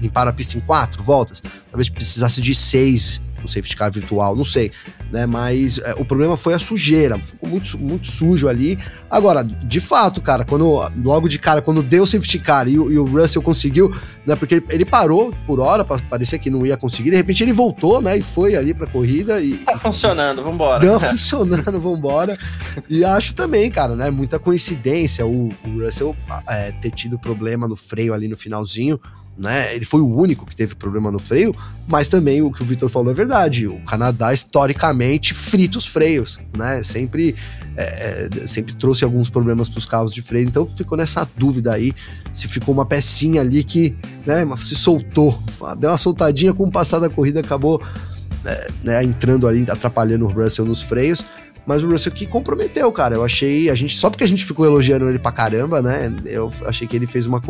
limpar 0.00 0.26
a 0.26 0.32
pista 0.32 0.56
em 0.56 0.60
quatro 0.60 1.02
voltas, 1.02 1.42
talvez 1.70 1.88
precisasse 1.88 2.40
de 2.40 2.54
seis 2.54 3.20
o 3.44 3.48
safety 3.48 3.76
car 3.76 3.90
virtual, 3.90 4.36
não 4.36 4.44
sei, 4.44 4.72
né? 5.10 5.26
Mas 5.26 5.78
é, 5.78 5.94
o 5.94 6.04
problema 6.04 6.36
foi 6.36 6.54
a 6.54 6.58
sujeira, 6.58 7.18
ficou 7.18 7.48
muito, 7.48 7.78
muito 7.78 8.08
sujo 8.08 8.48
ali. 8.48 8.78
Agora, 9.10 9.42
de 9.42 9.80
fato, 9.80 10.20
cara, 10.20 10.44
quando 10.44 10.80
logo 11.02 11.28
de 11.28 11.38
cara, 11.38 11.62
quando 11.62 11.82
deu 11.82 12.02
o 12.02 12.06
safety 12.06 12.38
car 12.38 12.68
e, 12.68 12.78
o, 12.78 12.90
e 12.90 12.98
o 12.98 13.04
Russell 13.04 13.42
conseguiu, 13.42 13.94
né? 14.26 14.36
Porque 14.36 14.56
ele, 14.56 14.66
ele, 14.70 14.84
parou 14.84 15.34
por 15.46 15.60
hora, 15.60 15.84
parecia 15.84 16.38
que 16.38 16.50
não 16.50 16.66
ia 16.66 16.76
conseguir, 16.76 17.10
de 17.10 17.16
repente 17.16 17.42
ele 17.42 17.52
voltou, 17.52 18.00
né? 18.00 18.16
E 18.18 18.22
foi 18.22 18.56
ali 18.56 18.74
pra 18.74 18.86
corrida 18.86 19.40
e. 19.40 19.58
Tá 19.58 19.78
funcionando, 19.78 20.42
vambora. 20.42 20.86
Tá 20.86 21.00
funcionando, 21.10 21.80
vambora. 21.80 22.38
e 22.88 23.04
acho 23.04 23.34
também, 23.34 23.70
cara, 23.70 23.96
né? 23.96 24.10
Muita 24.10 24.38
coincidência 24.38 25.26
o, 25.26 25.50
o 25.64 25.84
Russell 25.84 26.16
é, 26.48 26.72
ter 26.72 26.90
tido 26.90 27.18
problema 27.18 27.66
no 27.66 27.76
freio 27.76 28.12
ali 28.12 28.28
no 28.28 28.36
finalzinho 28.36 29.00
né? 29.38 29.74
Ele 29.74 29.84
foi 29.84 30.00
o 30.00 30.08
único 30.08 30.44
que 30.44 30.56
teve 30.56 30.74
problema 30.74 31.12
no 31.12 31.18
freio, 31.18 31.54
mas 31.86 32.08
também 32.08 32.42
o 32.42 32.50
que 32.50 32.62
o 32.62 32.66
Vitor 32.66 32.88
falou 32.88 33.12
é 33.12 33.14
verdade. 33.14 33.66
O 33.66 33.78
Canadá, 33.84 34.32
historicamente, 34.32 35.32
frita 35.32 35.78
os 35.78 35.86
freios, 35.86 36.40
né? 36.56 36.82
Sempre, 36.82 37.36
é, 37.76 38.28
é 38.42 38.46
sempre 38.46 38.74
trouxe 38.74 39.04
alguns 39.04 39.30
problemas 39.30 39.68
para 39.68 39.78
os 39.78 39.86
carros 39.86 40.12
de 40.12 40.20
freio, 40.20 40.46
então 40.46 40.66
ficou 40.66 40.98
nessa 40.98 41.28
dúvida 41.36 41.72
aí 41.72 41.94
se 42.32 42.46
ficou 42.46 42.72
uma 42.72 42.86
pecinha 42.86 43.40
ali 43.40 43.64
que 43.64 43.96
né, 44.24 44.46
se 44.58 44.76
soltou, 44.76 45.40
deu 45.78 45.90
uma 45.90 45.98
soltadinha 45.98 46.52
com 46.54 46.64
o 46.64 46.70
passar 46.70 47.00
da 47.00 47.08
corrida, 47.08 47.40
acabou 47.40 47.82
é, 48.44 48.68
né, 48.84 49.04
entrando 49.04 49.48
ali, 49.48 49.66
atrapalhando 49.68 50.26
o 50.26 50.32
Russell 50.32 50.64
nos 50.64 50.80
freios. 50.80 51.24
Mas 51.68 51.84
o 51.84 51.86
Russell 51.86 52.12
que 52.12 52.24
comprometeu, 52.24 52.90
cara. 52.90 53.14
Eu 53.14 53.22
achei. 53.22 53.68
A 53.68 53.74
gente, 53.74 53.94
só 53.94 54.08
porque 54.08 54.24
a 54.24 54.26
gente 54.26 54.42
ficou 54.42 54.64
elogiando 54.64 55.06
ele 55.06 55.18
pra 55.18 55.30
caramba, 55.30 55.82
né? 55.82 56.10
Eu 56.24 56.50
achei 56.64 56.88
que 56.88 56.96
ele 56.96 57.06
fez 57.06 57.26
uma. 57.26 57.42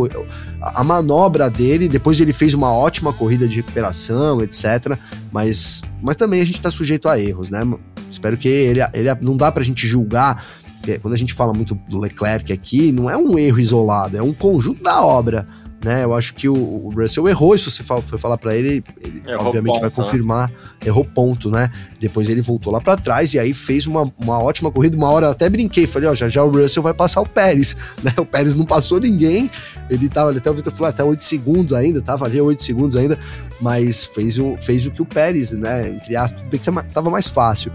A, 0.60 0.82
manobra 0.82 1.48
dele, 1.48 1.88
depois 1.88 2.20
ele 2.20 2.32
fez 2.32 2.52
uma 2.52 2.72
ótima 2.72 3.12
corrida 3.12 3.46
de 3.46 3.54
recuperação, 3.54 4.42
etc. 4.42 4.98
Mas, 5.30 5.82
mas 6.02 6.16
também 6.16 6.40
a 6.40 6.44
gente 6.44 6.60
tá 6.60 6.68
sujeito 6.68 7.08
a 7.08 7.16
erros, 7.16 7.48
né? 7.48 7.60
Espero 8.10 8.36
que 8.36 8.48
ele, 8.48 8.80
ele. 8.92 9.08
Não 9.20 9.36
dá 9.36 9.52
pra 9.52 9.62
gente 9.62 9.86
julgar. 9.86 10.44
Quando 11.00 11.14
a 11.14 11.18
gente 11.18 11.32
fala 11.32 11.52
muito 11.52 11.76
do 11.88 12.00
Leclerc 12.00 12.52
aqui, 12.52 12.90
não 12.90 13.08
é 13.08 13.16
um 13.16 13.38
erro 13.38 13.60
isolado, 13.60 14.16
é 14.16 14.22
um 14.22 14.32
conjunto 14.32 14.82
da 14.82 15.00
obra 15.04 15.46
né? 15.84 16.04
Eu 16.04 16.14
acho 16.14 16.34
que 16.34 16.48
o, 16.48 16.54
o 16.54 16.92
Russell 16.94 17.28
errou 17.28 17.54
isso, 17.54 17.70
você 17.70 17.82
foi 17.82 18.18
falar 18.18 18.36
para 18.36 18.56
ele, 18.56 18.84
ele 19.00 19.22
obviamente 19.36 19.74
ponto, 19.74 19.80
vai 19.80 19.88
né? 19.88 19.94
confirmar, 19.94 20.48
né? 20.48 20.54
errou 20.84 21.04
ponto, 21.04 21.50
né? 21.50 21.70
Depois 22.00 22.28
ele 22.28 22.40
voltou 22.40 22.72
lá 22.72 22.80
para 22.80 22.96
trás 22.96 23.32
e 23.34 23.38
aí 23.38 23.54
fez 23.54 23.86
uma, 23.86 24.12
uma 24.18 24.38
ótima 24.38 24.70
corrida, 24.70 24.96
uma 24.96 25.08
hora 25.08 25.26
eu 25.26 25.30
até 25.30 25.48
brinquei, 25.48 25.86
falei, 25.86 26.08
ó, 26.08 26.14
já 26.14 26.28
já 26.28 26.42
o 26.42 26.50
Russell 26.50 26.82
vai 26.82 26.94
passar 26.94 27.20
o 27.20 27.26
Pérez, 27.26 27.76
né? 28.02 28.12
O 28.18 28.26
Pérez 28.26 28.54
não 28.54 28.64
passou 28.64 28.98
ninguém, 28.98 29.50
ele 29.88 30.08
tava 30.08 30.30
ali, 30.30 30.38
até 30.38 30.50
o 30.50 30.54
Vitor 30.54 30.72
falou, 30.72 30.88
até 30.88 31.04
8 31.04 31.24
segundos 31.24 31.72
ainda, 31.72 32.02
tava 32.02 32.24
ali 32.24 32.40
8 32.40 32.62
segundos 32.62 32.96
ainda, 32.96 33.18
mas 33.60 34.04
fez 34.04 34.38
o, 34.38 34.56
fez 34.58 34.86
o 34.86 34.90
que 34.90 35.02
o 35.02 35.06
Pérez, 35.06 35.52
né, 35.52 35.88
entre 35.88 36.16
aspas, 36.16 36.42
bem 36.42 36.58
que 36.58 36.70
tava 36.92 37.10
mais 37.10 37.28
fácil. 37.28 37.72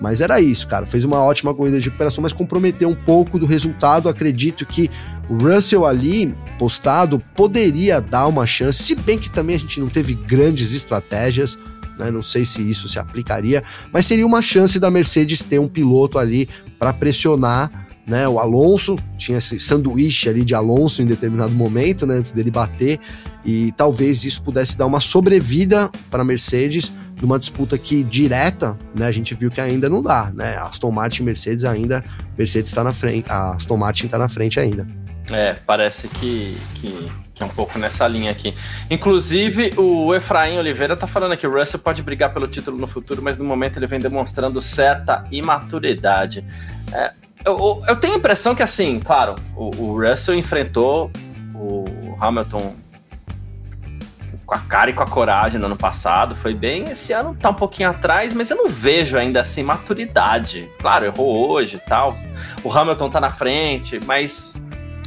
Mas 0.00 0.20
era 0.22 0.40
isso, 0.40 0.66
cara. 0.66 0.86
Fez 0.86 1.04
uma 1.04 1.22
ótima 1.22 1.54
corrida 1.54 1.78
de 1.78 1.84
recuperação, 1.84 2.22
mas 2.22 2.32
comprometeu 2.32 2.88
um 2.88 2.94
pouco 2.94 3.38
do 3.38 3.44
resultado. 3.44 4.08
Acredito 4.08 4.64
que 4.64 4.90
o 5.28 5.36
Russell 5.36 5.84
ali, 5.84 6.34
postado, 6.58 7.20
poderia 7.36 8.00
dar 8.00 8.26
uma 8.26 8.46
chance, 8.46 8.82
se 8.82 8.94
bem 8.94 9.18
que 9.18 9.30
também 9.30 9.56
a 9.56 9.58
gente 9.58 9.78
não 9.78 9.88
teve 9.88 10.14
grandes 10.14 10.72
estratégias. 10.72 11.58
Né? 11.98 12.10
Não 12.10 12.22
sei 12.22 12.46
se 12.46 12.68
isso 12.68 12.88
se 12.88 12.98
aplicaria, 12.98 13.62
mas 13.92 14.06
seria 14.06 14.26
uma 14.26 14.40
chance 14.40 14.80
da 14.80 14.90
Mercedes 14.90 15.44
ter 15.44 15.58
um 15.58 15.68
piloto 15.68 16.18
ali 16.18 16.48
para 16.78 16.94
pressionar 16.94 17.70
né, 18.06 18.26
o 18.26 18.40
Alonso, 18.40 18.98
tinha 19.16 19.38
esse 19.38 19.60
sanduíche 19.60 20.28
ali 20.28 20.44
de 20.44 20.54
Alonso 20.54 21.00
em 21.00 21.06
determinado 21.06 21.52
momento, 21.52 22.04
né, 22.06 22.16
antes 22.16 22.32
dele 22.32 22.50
bater, 22.50 22.98
e 23.44 23.70
talvez 23.72 24.24
isso 24.24 24.42
pudesse 24.42 24.76
dar 24.76 24.86
uma 24.86 24.98
sobrevida 24.98 25.88
para 26.10 26.22
a 26.22 26.24
Mercedes 26.24 26.92
numa 27.20 27.38
disputa 27.38 27.76
que 27.76 28.02
direta, 28.02 28.76
né, 28.94 29.06
a 29.06 29.12
gente 29.12 29.34
viu 29.34 29.50
que 29.50 29.60
ainda 29.60 29.88
não 29.88 30.02
dá, 30.02 30.30
né, 30.34 30.56
Aston 30.58 30.90
Martin 30.90 31.22
e 31.22 31.26
Mercedes 31.26 31.64
ainda, 31.64 32.04
Mercedes 32.36 32.70
está 32.70 32.82
na 32.82 32.92
frente, 32.92 33.30
a 33.30 33.54
Aston 33.54 33.76
Martin 33.76 34.06
está 34.06 34.18
na 34.18 34.28
frente 34.28 34.58
ainda. 34.58 34.86
É, 35.30 35.54
parece 35.66 36.08
que, 36.08 36.58
que, 36.74 37.10
que, 37.34 37.42
é 37.42 37.46
um 37.46 37.50
pouco 37.50 37.78
nessa 37.78 38.06
linha 38.08 38.32
aqui. 38.32 38.54
Inclusive, 38.90 39.72
o 39.76 40.12
Efraim 40.14 40.58
Oliveira 40.58 40.96
tá 40.96 41.06
falando 41.06 41.36
que 41.36 41.46
o 41.46 41.52
Russell 41.52 41.78
pode 41.78 42.02
brigar 42.02 42.32
pelo 42.32 42.48
título 42.48 42.76
no 42.76 42.88
futuro, 42.88 43.22
mas 43.22 43.38
no 43.38 43.44
momento 43.44 43.78
ele 43.78 43.86
vem 43.86 44.00
demonstrando 44.00 44.60
certa 44.60 45.24
imaturidade. 45.30 46.44
É, 46.92 47.12
eu, 47.44 47.82
eu, 47.86 47.96
tenho 47.96 48.14
a 48.14 48.16
impressão 48.16 48.54
que, 48.54 48.62
assim, 48.62 48.98
claro, 48.98 49.36
o, 49.54 49.70
o 49.76 50.00
Russell 50.00 50.34
enfrentou 50.34 51.10
o 51.54 52.16
Hamilton 52.20 52.74
com 54.50 54.56
a 54.56 54.58
cara 54.58 54.90
e 54.90 54.92
com 54.92 55.02
a 55.04 55.06
coragem 55.06 55.60
no 55.60 55.66
ano 55.66 55.76
passado, 55.76 56.34
foi 56.34 56.52
bem. 56.52 56.82
Esse 56.90 57.12
ano 57.12 57.36
tá 57.40 57.50
um 57.50 57.54
pouquinho 57.54 57.88
atrás, 57.88 58.34
mas 58.34 58.50
eu 58.50 58.56
não 58.56 58.68
vejo 58.68 59.16
ainda 59.16 59.40
assim 59.40 59.62
maturidade. 59.62 60.68
Claro, 60.80 61.06
errou 61.06 61.52
hoje 61.52 61.76
e 61.76 61.78
tal. 61.78 62.12
O 62.64 62.72
Hamilton 62.72 63.10
tá 63.10 63.20
na 63.20 63.30
frente, 63.30 64.00
mas. 64.04 64.60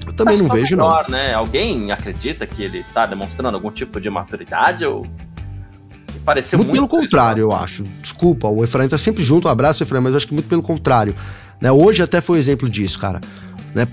Eu 0.07 0.14
também 0.14 0.38
não 0.38 0.48
vejo, 0.48 0.78
melhor, 0.78 1.03
não. 1.10 1.18
Né? 1.18 1.34
Alguém 1.34 1.91
acredita 1.91 2.48
que 2.48 2.64
ele 2.64 2.86
tá 2.94 3.06
demonstrando 3.06 3.57
algum 3.57 3.70
tipo 3.70 3.99
de 3.99 4.10
maturidade 4.10 4.86
ou. 4.86 5.06
Pareceu 6.24 6.60
muito, 6.60 6.70
muito 6.70 6.88
pelo 6.88 7.02
contrário, 7.02 7.41
eu 7.41 7.52
acho. 7.52 7.84
Desculpa, 8.02 8.48
o 8.48 8.64
Efraim 8.64 8.88
tá 8.88 8.98
sempre 8.98 9.22
junto, 9.22 9.49
um 9.49 9.52
abraço, 9.52 9.84
Efraim, 9.84 10.02
mas 10.02 10.14
eu 10.14 10.18
acho 10.18 10.28
que 10.28 10.34
muito 10.34 10.48
pelo 10.48 10.61
contrário. 10.61 11.14
Né? 11.60 11.70
Hoje 11.70 12.02
até 12.02 12.22
foi 12.22 12.40
exemplo 12.40 12.70
disso, 12.70 12.98
cara. 12.98 13.20
Né? 13.74 13.88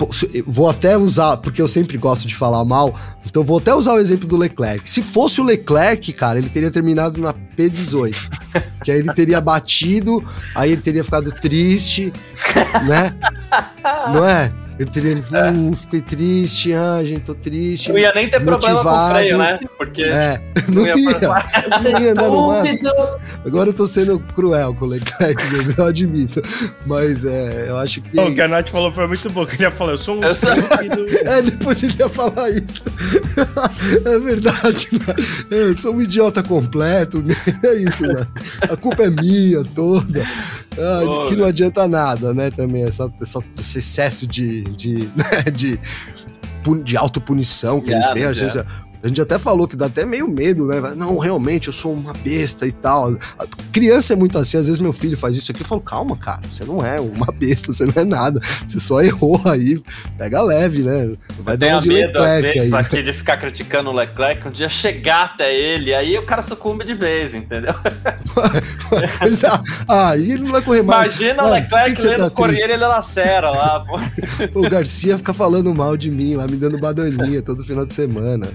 Vou 0.47 0.69
até 0.69 0.97
usar, 0.97 1.39
porque 1.39 1.61
eu 1.61 1.69
sempre 1.69 1.97
gosto 1.97 2.28
de 2.28 2.35
falar 2.35 2.65
mal, 2.65 2.94
então 3.27 3.43
vou 3.43 3.59
até 3.59 3.74
usar 3.74 3.94
o 3.94 3.98
exemplo 3.98 4.28
do 4.28 4.36
Leclerc. 4.36 4.89
Se 4.89 5.02
fosse 5.02 5.40
o 5.40 5.44
Leclerc, 5.44 6.12
cara, 6.12 6.39
ele 6.39 6.48
teria 6.48 6.70
terminado 6.70 7.20
na 7.20 7.32
P18. 7.32 8.15
que 8.85 8.90
aí 8.90 8.98
ele 8.98 9.12
teria 9.15 9.40
batido, 9.40 10.23
aí 10.55 10.73
ele 10.73 10.81
teria 10.81 11.05
ficado 11.05 11.32
triste, 11.32 12.12
né? 12.86 13.15
Não 14.12 14.24
é? 14.24 14.52
Ele 14.81 14.90
teria, 14.90 15.23
hum, 15.52 15.74
fiquei 15.74 16.01
triste, 16.01 16.73
ah, 16.73 17.05
gente, 17.05 17.20
tô 17.20 17.35
triste. 17.35 17.90
Não 17.90 17.98
ia 17.98 18.15
nem 18.15 18.31
ter 18.31 18.39
motivado. 18.39 18.81
problema 18.81 18.82
com 18.82 19.07
o 19.07 19.11
freio, 19.11 19.36
né? 19.36 19.61
Porque 19.77 20.02
é, 20.05 20.40
não, 20.73 20.74
não 20.74 20.86
ia. 20.86 20.94
ia 20.97 22.15
não 22.15 22.65
ia. 22.65 23.19
Agora 23.44 23.69
eu 23.69 23.74
tô 23.74 23.86
sendo 23.86 24.19
cruel 24.19 24.74
com 24.74 24.86
o 24.86 24.89
Leclerc, 24.89 25.43
eu 25.77 25.85
admito. 25.85 26.40
Mas 26.86 27.27
é, 27.27 27.66
eu 27.69 27.77
acho 27.77 28.01
que. 28.01 28.19
O 28.19 28.35
que 28.35 28.40
a 28.40 28.48
Nath 28.48 28.70
falou 28.70 28.90
foi 28.90 29.07
muito 29.07 29.28
bom, 29.28 29.44
que 29.44 29.57
ele 29.57 29.65
ia 29.65 29.70
falar, 29.70 29.93
eu 29.93 29.98
sou 29.98 30.16
um 30.16 30.27
estúpido. 30.27 31.07
é, 31.28 31.43
depois 31.43 31.82
ele 31.82 31.97
ia 31.98 32.09
falar 32.09 32.48
isso. 32.48 32.85
é 34.02 34.19
verdade, 34.19 34.89
né? 34.93 35.15
Eu 35.51 35.74
sou 35.74 35.94
um 35.94 36.01
idiota 36.01 36.43
completo. 36.43 37.23
É 37.62 37.74
isso, 37.74 38.07
né? 38.07 38.27
A 38.62 38.77
culpa 38.78 39.02
é 39.02 39.11
minha 39.11 39.62
toda. 39.74 40.27
Ah, 40.78 41.28
que 41.28 41.36
não 41.36 41.44
adianta 41.44 41.86
nada, 41.86 42.32
né? 42.32 42.51
Também, 42.51 42.85
essa, 42.85 43.12
essa, 43.20 43.40
esse 43.59 43.78
excesso 43.78 44.27
de, 44.27 44.69
de, 44.72 45.10
né, 45.16 45.51
de, 45.52 45.80
de 46.84 46.97
autopunição 46.97 47.80
que 47.80 47.90
yeah, 47.90 48.10
ele 48.10 48.14
tem. 48.14 48.24
Às 48.24 48.38
vezes, 48.38 48.64
a 49.02 49.09
gente 49.09 49.20
até 49.20 49.39
falou 49.39 49.66
que 49.66 49.77
dá 49.77 49.86
até 49.86 50.05
meio 50.05 50.28
medo, 50.28 50.66
né? 50.66 50.81
Não, 50.94 51.18
realmente, 51.18 51.68
eu 51.68 51.72
sou 51.72 51.93
uma 51.93 52.12
besta 52.12 52.66
e 52.66 52.72
tal. 52.72 53.16
A 53.39 53.47
criança 53.72 54.12
é 54.12 54.16
muito 54.16 54.36
assim, 54.39 54.59
às 54.59 54.66
vezes 54.66 54.81
meu 54.81 54.93
filho 54.93 55.16
faz 55.16 55.36
isso 55.36 55.51
aqui, 55.51 55.62
eu 55.62 55.66
falo, 55.66 55.81
calma, 55.81 56.16
cara, 56.16 56.43
você 56.51 56.64
não 56.64 56.85
é 56.85 57.01
uma 57.01 57.27
besta, 57.32 57.72
você 57.72 57.86
não 57.86 57.94
é 57.97 58.05
nada. 58.05 58.40
Você 58.66 58.78
só 58.78 59.01
errou 59.01 59.40
aí, 59.47 59.82
pega 60.18 60.43
leve, 60.43 60.82
né? 60.82 61.10
Vai 61.40 61.56
dar 61.56 61.68
uma 61.68 61.81
de 61.81 61.89
medo, 61.89 62.20
Leclerc 62.20 62.59
aí. 62.59 62.74
aqui 62.74 63.02
de 63.02 63.12
ficar 63.12 63.36
criticando 63.39 63.90
o 63.90 63.93
Leclerc, 63.93 64.47
um 64.47 64.51
dia 64.51 64.68
chegar 64.68 65.24
até 65.24 65.55
ele, 65.55 65.94
aí 65.94 66.18
o 66.18 66.27
cara 66.27 66.43
sucumbe 66.43 66.85
de 66.85 66.94
vez, 66.94 67.35
entendeu? 67.35 67.74
pois 69.18 69.43
é, 69.43 69.48
aí 69.89 70.32
ele 70.32 70.44
não 70.44 70.52
vai 70.52 70.62
correr 70.62 70.82
mais. 70.82 71.18
Imagina 71.18 71.47
o 71.47 71.51
Leclerc 71.51 71.94
que 71.94 72.02
que 72.02 72.09
lendo 72.09 72.24
tá 72.24 72.31
Correia, 72.31 72.64
ele 72.64 72.77
lacera 72.77 73.51
lá, 73.51 73.81
pô. 73.85 73.98
o 74.55 74.68
Garcia 74.68 75.16
fica 75.16 75.32
falando 75.32 75.74
mal 75.74 75.97
de 75.97 76.10
mim 76.10 76.36
lá, 76.36 76.47
me 76.47 76.56
dando 76.56 76.78
bananinha 76.78 77.43
todo 77.43 77.64
final 77.64 77.86
de 77.86 77.94
semana. 77.94 78.48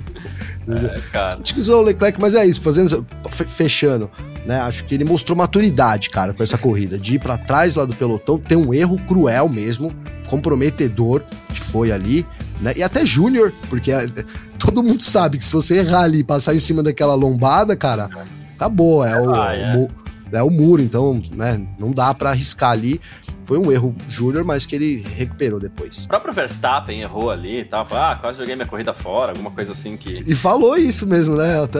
É. 0.67 1.35
Utilizou 1.39 1.81
o 1.81 1.83
Leclerc, 1.83 2.19
mas 2.19 2.33
é 2.35 2.45
isso, 2.45 2.61
fazendo, 2.61 3.05
fechando, 3.29 4.09
né? 4.45 4.59
Acho 4.61 4.85
que 4.85 4.95
ele 4.95 5.03
mostrou 5.03 5.37
maturidade, 5.37 6.09
cara, 6.09 6.33
com 6.33 6.43
essa 6.43 6.57
corrida, 6.57 6.97
de 6.97 7.15
ir 7.15 7.19
para 7.19 7.37
trás 7.37 7.75
lá 7.75 7.85
do 7.85 7.95
pelotão, 7.95 8.37
tem 8.37 8.57
um 8.57 8.73
erro 8.73 8.97
cruel 9.05 9.47
mesmo, 9.47 9.93
comprometedor 10.27 11.23
que 11.49 11.59
foi 11.59 11.91
ali, 11.91 12.25
né? 12.61 12.73
E 12.75 12.83
até 12.83 13.05
Júnior, 13.05 13.53
porque 13.69 13.91
é, 13.91 14.07
todo 14.57 14.83
mundo 14.83 15.01
sabe 15.01 15.37
que 15.37 15.45
se 15.45 15.53
você 15.53 15.79
errar 15.79 16.01
ali 16.01 16.19
e 16.19 16.23
passar 16.23 16.55
em 16.55 16.59
cima 16.59 16.81
daquela 16.81 17.15
lombada, 17.15 17.75
cara, 17.75 18.09
acabou, 18.55 19.05
é 19.05 19.19
o, 19.19 19.33
ah, 19.33 19.55
é. 19.55 19.77
o 19.77 20.04
é 20.39 20.43
o 20.43 20.49
muro, 20.49 20.81
então, 20.81 21.21
né, 21.31 21.65
não 21.79 21.91
dá 21.91 22.13
para 22.13 22.29
arriscar 22.29 22.71
ali. 22.71 22.99
Foi 23.45 23.59
um 23.59 23.71
erro 23.71 23.95
júnior, 24.09 24.43
mas 24.43 24.65
que 24.65 24.75
ele 24.75 25.05
recuperou 25.15 25.59
depois. 25.59 26.05
O 26.05 26.07
próprio 26.07 26.33
Verstappen 26.33 27.01
errou 27.01 27.29
ali 27.29 27.59
e 27.59 27.65
tal. 27.65 27.87
Ah, 27.91 28.17
quase 28.19 28.39
joguei 28.39 28.55
minha 28.55 28.67
corrida 28.67 28.91
fora, 28.91 29.31
alguma 29.31 29.51
coisa 29.51 29.71
assim 29.71 29.95
que. 29.95 30.23
E 30.25 30.33
falou 30.33 30.75
isso 30.75 31.05
mesmo, 31.05 31.35
né? 31.35 31.63
Até... 31.63 31.79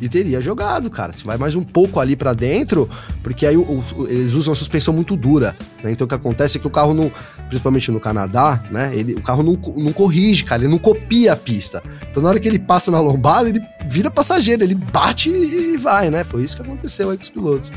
E 0.00 0.08
teria 0.08 0.40
jogado, 0.40 0.88
cara. 0.88 1.12
Se 1.12 1.24
vai 1.24 1.36
mais 1.36 1.54
um 1.54 1.62
pouco 1.62 2.00
ali 2.00 2.16
para 2.16 2.32
dentro, 2.32 2.88
porque 3.22 3.46
aí 3.46 3.58
o, 3.58 3.62
o, 3.62 4.06
eles 4.08 4.32
usam 4.32 4.54
a 4.54 4.56
suspensão 4.56 4.94
muito 4.94 5.14
dura. 5.14 5.54
Né? 5.84 5.92
Então 5.92 6.06
o 6.06 6.08
que 6.08 6.14
acontece 6.14 6.56
é 6.56 6.60
que 6.60 6.66
o 6.66 6.70
carro 6.70 6.94
não. 6.94 7.12
Principalmente 7.48 7.90
no 7.90 8.00
Canadá, 8.00 8.64
né? 8.70 8.90
Ele, 8.94 9.12
o 9.12 9.20
carro 9.20 9.42
não, 9.42 9.58
não 9.76 9.92
corrige, 9.92 10.44
cara. 10.44 10.62
Ele 10.62 10.70
não 10.70 10.78
copia 10.78 11.34
a 11.34 11.36
pista. 11.36 11.82
Então 12.10 12.22
na 12.22 12.30
hora 12.30 12.40
que 12.40 12.48
ele 12.48 12.58
passa 12.58 12.90
na 12.90 12.98
lombada, 12.98 13.50
ele 13.50 13.60
vira 13.86 14.10
passageiro. 14.10 14.62
Ele 14.62 14.74
bate 14.74 15.30
e 15.30 15.76
vai, 15.76 16.10
né? 16.10 16.24
Foi 16.24 16.42
isso 16.42 16.56
que 16.56 16.62
aconteceu 16.62 17.10
aí 17.10 17.16
com 17.16 17.22
os 17.22 17.30
pilotos. 17.30 17.72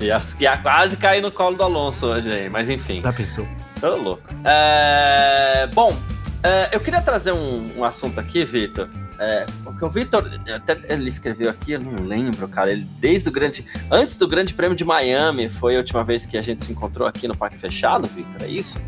Ia, 0.00 0.20
ia 0.40 0.58
quase 0.58 0.96
cair 0.96 1.22
no 1.22 1.30
colo 1.30 1.56
do 1.56 1.62
Alonso 1.62 2.06
hoje 2.06 2.28
aí, 2.28 2.50
mas 2.50 2.68
enfim. 2.68 3.00
Já 3.02 3.12
pensou? 3.12 3.48
Tô 3.80 3.96
louco. 3.96 4.22
É, 4.44 5.68
bom, 5.72 5.96
é, 6.42 6.68
eu 6.72 6.80
queria 6.80 7.00
trazer 7.00 7.32
um, 7.32 7.70
um 7.78 7.84
assunto 7.84 8.20
aqui, 8.20 8.44
Vitor. 8.44 8.88
É, 9.18 9.46
porque 9.62 9.84
o 9.84 9.88
Vitor, 9.88 10.28
até 10.54 10.78
ele 10.88 11.08
escreveu 11.08 11.48
aqui, 11.48 11.72
eu 11.72 11.80
não 11.80 12.04
lembro, 12.04 12.46
cara. 12.48 12.72
Ele 12.72 12.86
desde 12.98 13.28
o 13.28 13.32
grande. 13.32 13.64
Antes 13.90 14.18
do 14.18 14.26
Grande 14.26 14.52
Prêmio 14.52 14.76
de 14.76 14.84
Miami, 14.84 15.48
foi 15.48 15.76
a 15.76 15.78
última 15.78 16.02
vez 16.02 16.26
que 16.26 16.36
a 16.36 16.42
gente 16.42 16.62
se 16.62 16.72
encontrou 16.72 17.06
aqui 17.06 17.28
no 17.28 17.36
Parque 17.36 17.56
Fechado, 17.56 18.08
Vitor, 18.08 18.42
é 18.42 18.48
isso? 18.48 18.78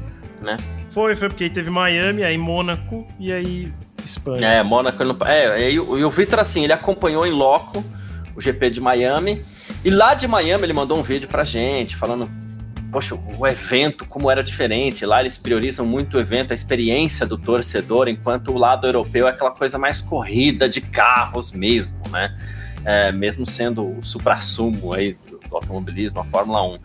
Né? 0.47 0.57
Foi, 0.91 1.17
foi 1.17 1.29
porque 1.29 1.45
aí 1.45 1.51
teve 1.51 1.69
Miami, 1.69 2.23
aí 2.23 2.39
Mônaco 2.39 3.07
e 3.19 3.33
aí 3.33 3.73
Espanha. 4.05 4.47
É, 4.47 4.63
Mônaco. 4.63 5.03
É, 5.27 5.73
e, 5.73 5.81
o, 5.81 5.99
e 5.99 6.05
o 6.05 6.11
Vitor, 6.11 6.39
assim, 6.39 6.65
ele 6.65 6.73
acompanhou 6.73 7.27
em 7.27 7.33
loco 7.33 7.85
o 8.37 8.41
GP 8.41 8.71
de 8.71 8.81
Miami. 8.81 9.45
E 9.85 9.91
lá 9.91 10.15
de 10.15 10.29
Miami 10.29 10.65
ele 10.65 10.73
mandou 10.73 10.97
um 10.99 11.03
vídeo 11.03 11.27
pra 11.27 11.43
gente, 11.43 11.97
falando, 11.97 12.31
poxa, 12.93 13.15
o 13.15 13.47
evento, 13.47 14.07
como 14.07 14.31
era 14.31 14.43
diferente. 14.43 15.05
Lá 15.05 15.21
eles 15.21 15.37
priorizam 15.37 15.85
muito 15.85 16.17
o 16.17 16.21
evento, 16.21 16.53
a 16.53 16.55
experiência 16.55 17.27
do 17.27 17.37
torcedor, 17.37 18.09
enquanto 18.09 18.53
o 18.53 18.59
lado 18.59 18.87
europeu 18.87 19.27
é 19.27 19.31
aquela 19.31 19.51
coisa 19.51 19.79
mais 19.79 20.01
corrida 20.01 20.69
de 20.69 20.81
carros 20.81 21.53
mesmo, 21.53 21.99
né? 22.11 22.37
É, 22.85 23.11
mesmo 23.11 23.45
sendo 23.45 23.99
o 23.99 24.05
supra-sumo 24.05 24.93
aí 24.93 25.17
do, 25.29 25.41
do, 25.41 25.57
automobilismo, 25.57 26.21
a 26.21 26.25
Fórmula 26.25 26.63
1. 26.63 26.79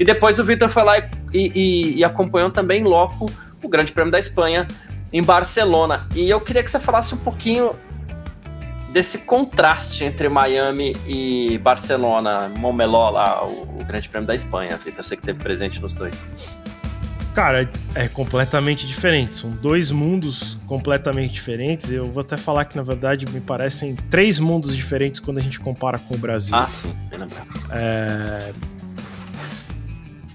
E 0.00 0.04
depois 0.04 0.38
o 0.38 0.44
Victor 0.44 0.70
foi 0.70 0.82
lá 0.82 0.98
e, 0.98 1.04
e, 1.34 1.98
e 1.98 2.04
acompanhou 2.04 2.50
também 2.50 2.82
logo 2.82 3.30
o 3.62 3.68
Grande 3.68 3.92
Prêmio 3.92 4.10
da 4.10 4.18
Espanha 4.18 4.66
em 5.12 5.22
Barcelona. 5.22 6.08
E 6.14 6.30
eu 6.30 6.40
queria 6.40 6.62
que 6.62 6.70
você 6.70 6.80
falasse 6.80 7.14
um 7.14 7.18
pouquinho 7.18 7.76
desse 8.94 9.18
contraste 9.18 10.02
entre 10.02 10.26
Miami 10.30 10.96
e 11.06 11.58
Barcelona, 11.58 12.50
Montmeló 12.56 13.10
lá, 13.10 13.44
o, 13.44 13.78
o 13.78 13.84
Grande 13.84 14.08
Prêmio 14.08 14.26
da 14.26 14.34
Espanha, 14.34 14.74
Vitor, 14.78 15.04
você 15.04 15.16
que 15.16 15.22
teve 15.22 15.38
presente 15.38 15.78
nos 15.82 15.92
dois. 15.92 16.14
Cara, 17.34 17.70
é 17.94 18.08
completamente 18.08 18.86
diferente. 18.86 19.34
São 19.34 19.50
dois 19.50 19.90
mundos 19.90 20.56
completamente 20.66 21.34
diferentes. 21.34 21.90
Eu 21.90 22.10
vou 22.10 22.22
até 22.22 22.38
falar 22.38 22.64
que, 22.64 22.76
na 22.76 22.82
verdade, 22.82 23.26
me 23.30 23.40
parecem 23.40 23.94
três 23.94 24.38
mundos 24.38 24.74
diferentes 24.74 25.20
quando 25.20 25.38
a 25.38 25.42
gente 25.42 25.60
compara 25.60 25.98
com 25.98 26.14
o 26.14 26.18
Brasil. 26.18 26.56
Ah, 26.56 26.66
sim, 26.66 26.92
bem 27.10 27.20
lembrado. 27.20 27.48
É... 27.70 28.50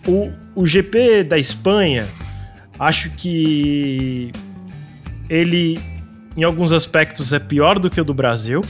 O, 0.07 0.31
o 0.53 0.65
GP 0.65 1.23
da 1.23 1.37
Espanha, 1.37 2.07
acho 2.79 3.09
que 3.11 4.31
ele 5.29 5.79
em 6.37 6.43
alguns 6.43 6.73
aspectos 6.73 7.31
é 7.33 7.39
pior 7.39 7.79
do 7.79 7.89
que 7.89 7.99
o 7.99 8.03
do 8.03 8.13
Brasil. 8.13 8.61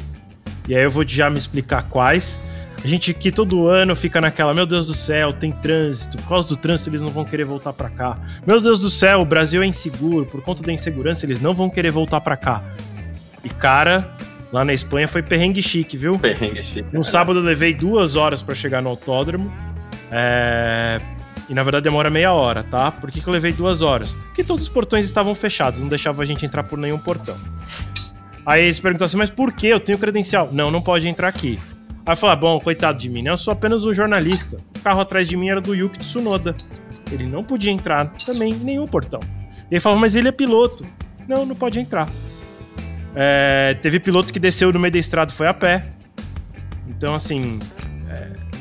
E 0.67 0.75
aí 0.75 0.83
eu 0.83 0.91
vou 0.91 1.07
já 1.07 1.29
me 1.29 1.37
explicar 1.37 1.83
quais. 1.89 2.39
A 2.83 2.87
gente 2.87 3.13
que 3.13 3.31
todo 3.31 3.67
ano 3.67 3.95
fica 3.95 4.21
naquela, 4.21 4.53
meu 4.53 4.65
Deus 4.65 4.87
do 4.87 4.93
céu, 4.93 5.33
tem 5.33 5.51
trânsito, 5.51 6.17
por 6.17 6.29
causa 6.29 6.47
do 6.49 6.55
trânsito 6.55 6.91
eles 6.91 7.01
não 7.01 7.09
vão 7.09 7.25
querer 7.25 7.43
voltar 7.43 7.73
para 7.73 7.89
cá. 7.89 8.17
Meu 8.45 8.61
Deus 8.61 8.79
do 8.79 8.91
céu, 8.91 9.21
o 9.21 9.25
Brasil 9.25 9.63
é 9.63 9.65
inseguro, 9.65 10.25
por 10.27 10.41
conta 10.43 10.61
da 10.61 10.71
insegurança 10.71 11.25
eles 11.25 11.41
não 11.41 11.55
vão 11.55 11.67
querer 11.67 11.91
voltar 11.91 12.21
para 12.21 12.37
cá. 12.37 12.63
E 13.43 13.49
cara, 13.49 14.13
lá 14.51 14.63
na 14.63 14.71
Espanha 14.71 15.07
foi 15.07 15.23
perrengue 15.23 15.63
chique, 15.63 15.97
viu? 15.97 16.19
Perrengue 16.19 16.61
chique. 16.61 16.87
No 16.93 17.03
sábado 17.03 17.39
eu 17.39 17.43
levei 17.43 17.73
duas 17.73 18.15
horas 18.15 18.43
para 18.43 18.53
chegar 18.53 18.83
no 18.83 18.89
autódromo. 18.89 19.51
É... 20.11 21.01
E 21.47 21.53
na 21.53 21.61
verdade 21.61 21.83
demora 21.83 22.09
meia 22.09 22.33
hora, 22.33 22.63
tá? 22.63 22.91
Por 22.91 23.11
que, 23.11 23.21
que 23.21 23.27
eu 23.27 23.33
levei 23.33 23.51
duas 23.51 23.81
horas? 23.81 24.13
Porque 24.13 24.43
todos 24.43 24.63
os 24.63 24.69
portões 24.69 25.05
estavam 25.05 25.35
fechados, 25.35 25.81
não 25.81 25.87
deixava 25.87 26.23
a 26.23 26.25
gente 26.25 26.45
entrar 26.45 26.63
por 26.63 26.77
nenhum 26.79 26.97
portão. 26.97 27.37
Aí 28.45 28.63
eles 28.63 28.79
perguntaram 28.79 29.05
assim, 29.05 29.17
mas 29.17 29.29
por 29.29 29.51
que? 29.51 29.67
Eu 29.67 29.79
tenho 29.79 29.97
credencial. 29.97 30.49
Não, 30.51 30.69
não 30.69 30.81
pode 30.81 31.07
entrar 31.07 31.27
aqui. 31.27 31.59
Aí 32.05 32.13
eu 32.13 32.17
falei, 32.17 32.33
ah, 32.33 32.35
bom, 32.35 32.59
coitado 32.59 32.97
de 32.97 33.09
mim, 33.09 33.23
né? 33.23 33.31
Eu 33.31 33.37
sou 33.37 33.51
apenas 33.51 33.83
um 33.85 33.93
jornalista. 33.93 34.57
O 34.77 34.79
carro 34.81 35.01
atrás 35.01 35.27
de 35.27 35.35
mim 35.35 35.49
era 35.49 35.59
do 35.59 35.73
Yuki 35.73 35.99
Tsunoda. 35.99 36.55
Ele 37.11 37.25
não 37.25 37.43
podia 37.43 37.71
entrar 37.71 38.11
também 38.25 38.53
em 38.53 38.57
nenhum 38.57 38.87
portão. 38.87 39.19
E 39.69 39.73
ele 39.73 39.79
falou, 39.79 39.97
mas 39.97 40.15
ele 40.15 40.27
é 40.27 40.31
piloto. 40.31 40.85
Não, 41.27 41.45
não 41.45 41.55
pode 41.55 41.79
entrar. 41.79 42.07
É, 43.15 43.75
teve 43.81 43.99
piloto 43.99 44.31
que 44.31 44.39
desceu 44.39 44.71
no 44.71 44.79
meio 44.79 44.91
da 44.91 44.99
estrada 44.99 45.31
e 45.31 45.35
foi 45.35 45.47
a 45.47 45.53
pé. 45.53 45.87
Então, 46.87 47.15
assim, 47.15 47.59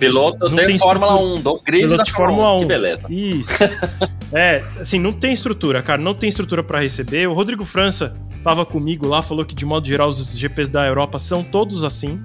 Piloto 0.07 0.49
Não 0.49 0.65
tem 0.65 0.79
Fórmula 0.79 1.13
estrutura. 1.13 1.39
1, 1.39 1.43
do 1.43 1.63
grid 1.63 1.97
da 1.97 2.03
de 2.03 2.13
Fórmula 2.13 2.57
1. 2.57 2.61
Que 2.61 2.67
beleza. 2.67 3.07
Isso. 3.09 3.53
é, 4.33 4.63
assim, 4.79 4.99
não 4.99 5.13
tem 5.13 5.33
estrutura, 5.33 5.83
cara. 5.83 6.01
Não 6.01 6.15
tem 6.15 6.29
estrutura 6.29 6.63
pra 6.63 6.81
receber. 6.81 7.29
O 7.29 7.33
Rodrigo 7.33 7.65
França 7.65 8.17
tava 8.43 8.67
comigo 8.67 9.07
lá, 9.09 9.23
falou 9.23 9.45
que 9.45 9.55
de 9.55 9.65
modo 9.65 9.87
geral 9.87 10.09
os 10.09 10.39
GPs 10.39 10.71
da 10.71 10.87
Europa 10.87 11.19
são 11.19 11.43
todos 11.43 11.83
assim. 11.83 12.21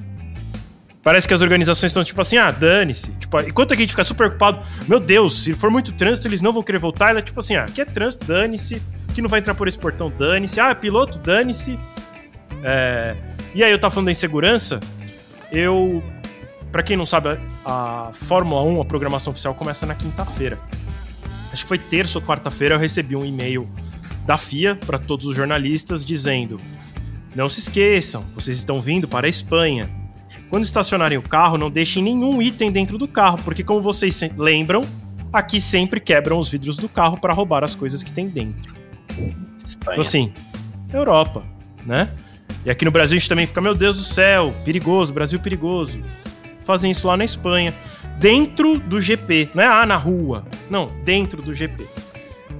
Parece 1.02 1.28
que 1.28 1.34
as 1.34 1.42
organizações 1.42 1.92
estão 1.92 2.04
tipo 2.04 2.20
assim, 2.20 2.38
ah, 2.38 2.52
dane-se. 2.52 3.12
Tipo, 3.14 3.40
enquanto 3.40 3.74
a 3.74 3.78
gente 3.78 3.92
fica 3.92 4.04
super 4.04 4.28
ocupado, 4.28 4.60
meu 4.88 5.00
Deus, 5.00 5.44
se 5.44 5.54
for 5.54 5.72
muito 5.72 5.94
trânsito, 5.94 6.28
eles 6.28 6.42
não 6.42 6.52
vão 6.52 6.62
querer 6.62 6.78
voltar. 6.78 7.10
Ela 7.12 7.20
é 7.20 7.22
tipo 7.22 7.40
assim, 7.40 7.56
ah, 7.56 7.64
aqui 7.64 7.82
é 7.82 7.86
trânsito, 7.86 8.28
dane-se. 8.28 8.82
Que 9.14 9.22
não 9.22 9.30
vai 9.30 9.40
entrar 9.40 9.56
por 9.56 9.68
esse 9.68 9.80
portão, 9.80 10.12
dane-se. 10.16 10.60
Ah, 10.60 10.76
piloto, 10.76 11.18
dane-se. 11.18 11.80
É... 12.64 13.16
E 13.56 13.64
aí 13.64 13.72
eu 13.72 13.80
tava 13.80 13.94
falando 13.94 14.08
da 14.08 14.12
insegurança. 14.12 14.80
Eu 15.52 16.04
Pra 16.72 16.84
quem 16.84 16.96
não 16.96 17.06
sabe, 17.06 17.40
a- 17.66 18.12
Fórmula 18.14 18.62
1, 18.64 18.82
a 18.82 18.86
programação 18.86 19.32
oficial, 19.32 19.54
começa 19.56 19.86
na 19.86 19.96
quinta-feira. 19.96 20.60
Acho 21.52 21.64
que 21.64 21.68
foi 21.68 21.80
terça 21.80 22.20
ou 22.20 22.24
quarta-feira 22.24 22.76
eu 22.76 22.80
recebi 22.80 23.16
um 23.16 23.26
e-mail 23.26 23.68
da 24.26 24.38
FIA 24.38 24.76
para 24.76 25.00
todos 25.00 25.26
os 25.26 25.36
jornalistas 25.36 26.06
dizendo: 26.06 26.60
Não 27.36 27.50
se 27.50 27.60
esqueçam, 27.60 28.24
vocês 28.36 28.58
estão 28.58 28.80
vindo 28.82 29.08
para 29.08 29.26
a 29.26 29.30
Espanha. 29.30 29.90
Quando 30.50 30.64
estacionarem 30.64 31.18
o 31.18 31.22
carro, 31.22 31.58
não 31.58 31.70
deixem 31.72 32.02
nenhum 32.04 32.42
item 32.42 32.72
dentro 32.72 32.98
do 32.98 33.08
carro, 33.08 33.38
porque, 33.44 33.64
como 33.64 33.82
vocês 33.82 34.20
lembram, 34.38 34.84
aqui 35.34 35.60
sempre 35.62 36.00
quebram 36.00 36.40
os 36.40 36.50
vidros 36.50 36.76
do 36.78 36.90
carro 36.90 37.18
para 37.18 37.34
roubar 37.34 37.64
as 37.64 37.74
coisas 37.76 38.02
que 38.04 38.12
tem 38.12 38.28
dentro. 38.28 38.74
Espanha. 39.66 39.92
Então, 39.94 40.02
assim, 40.02 40.34
Europa, 40.92 41.44
né? 41.86 42.10
E 42.66 42.70
aqui 42.72 42.84
no 42.84 42.92
Brasil 42.92 43.16
a 43.16 43.20
gente 43.20 43.30
também 43.30 43.46
fica, 43.48 43.62
meu 43.62 43.74
Deus 43.76 43.98
do 43.98 44.04
céu, 44.04 44.54
perigoso, 44.66 45.14
Brasil 45.14 45.40
perigoso. 45.40 46.02
Fazem 46.70 46.92
isso 46.92 47.08
lá 47.08 47.18
na 47.18 47.26
Espanha, 47.26 47.74
dentro 48.20 48.78
do 48.78 49.02
GP, 49.02 49.50
não 49.56 49.64
é 49.64 49.66
ah, 49.66 49.88
na 49.88 49.96
rua, 49.96 50.46
não, 50.70 50.86
dentro 51.04 51.42
do 51.42 51.52
GP. 51.52 51.84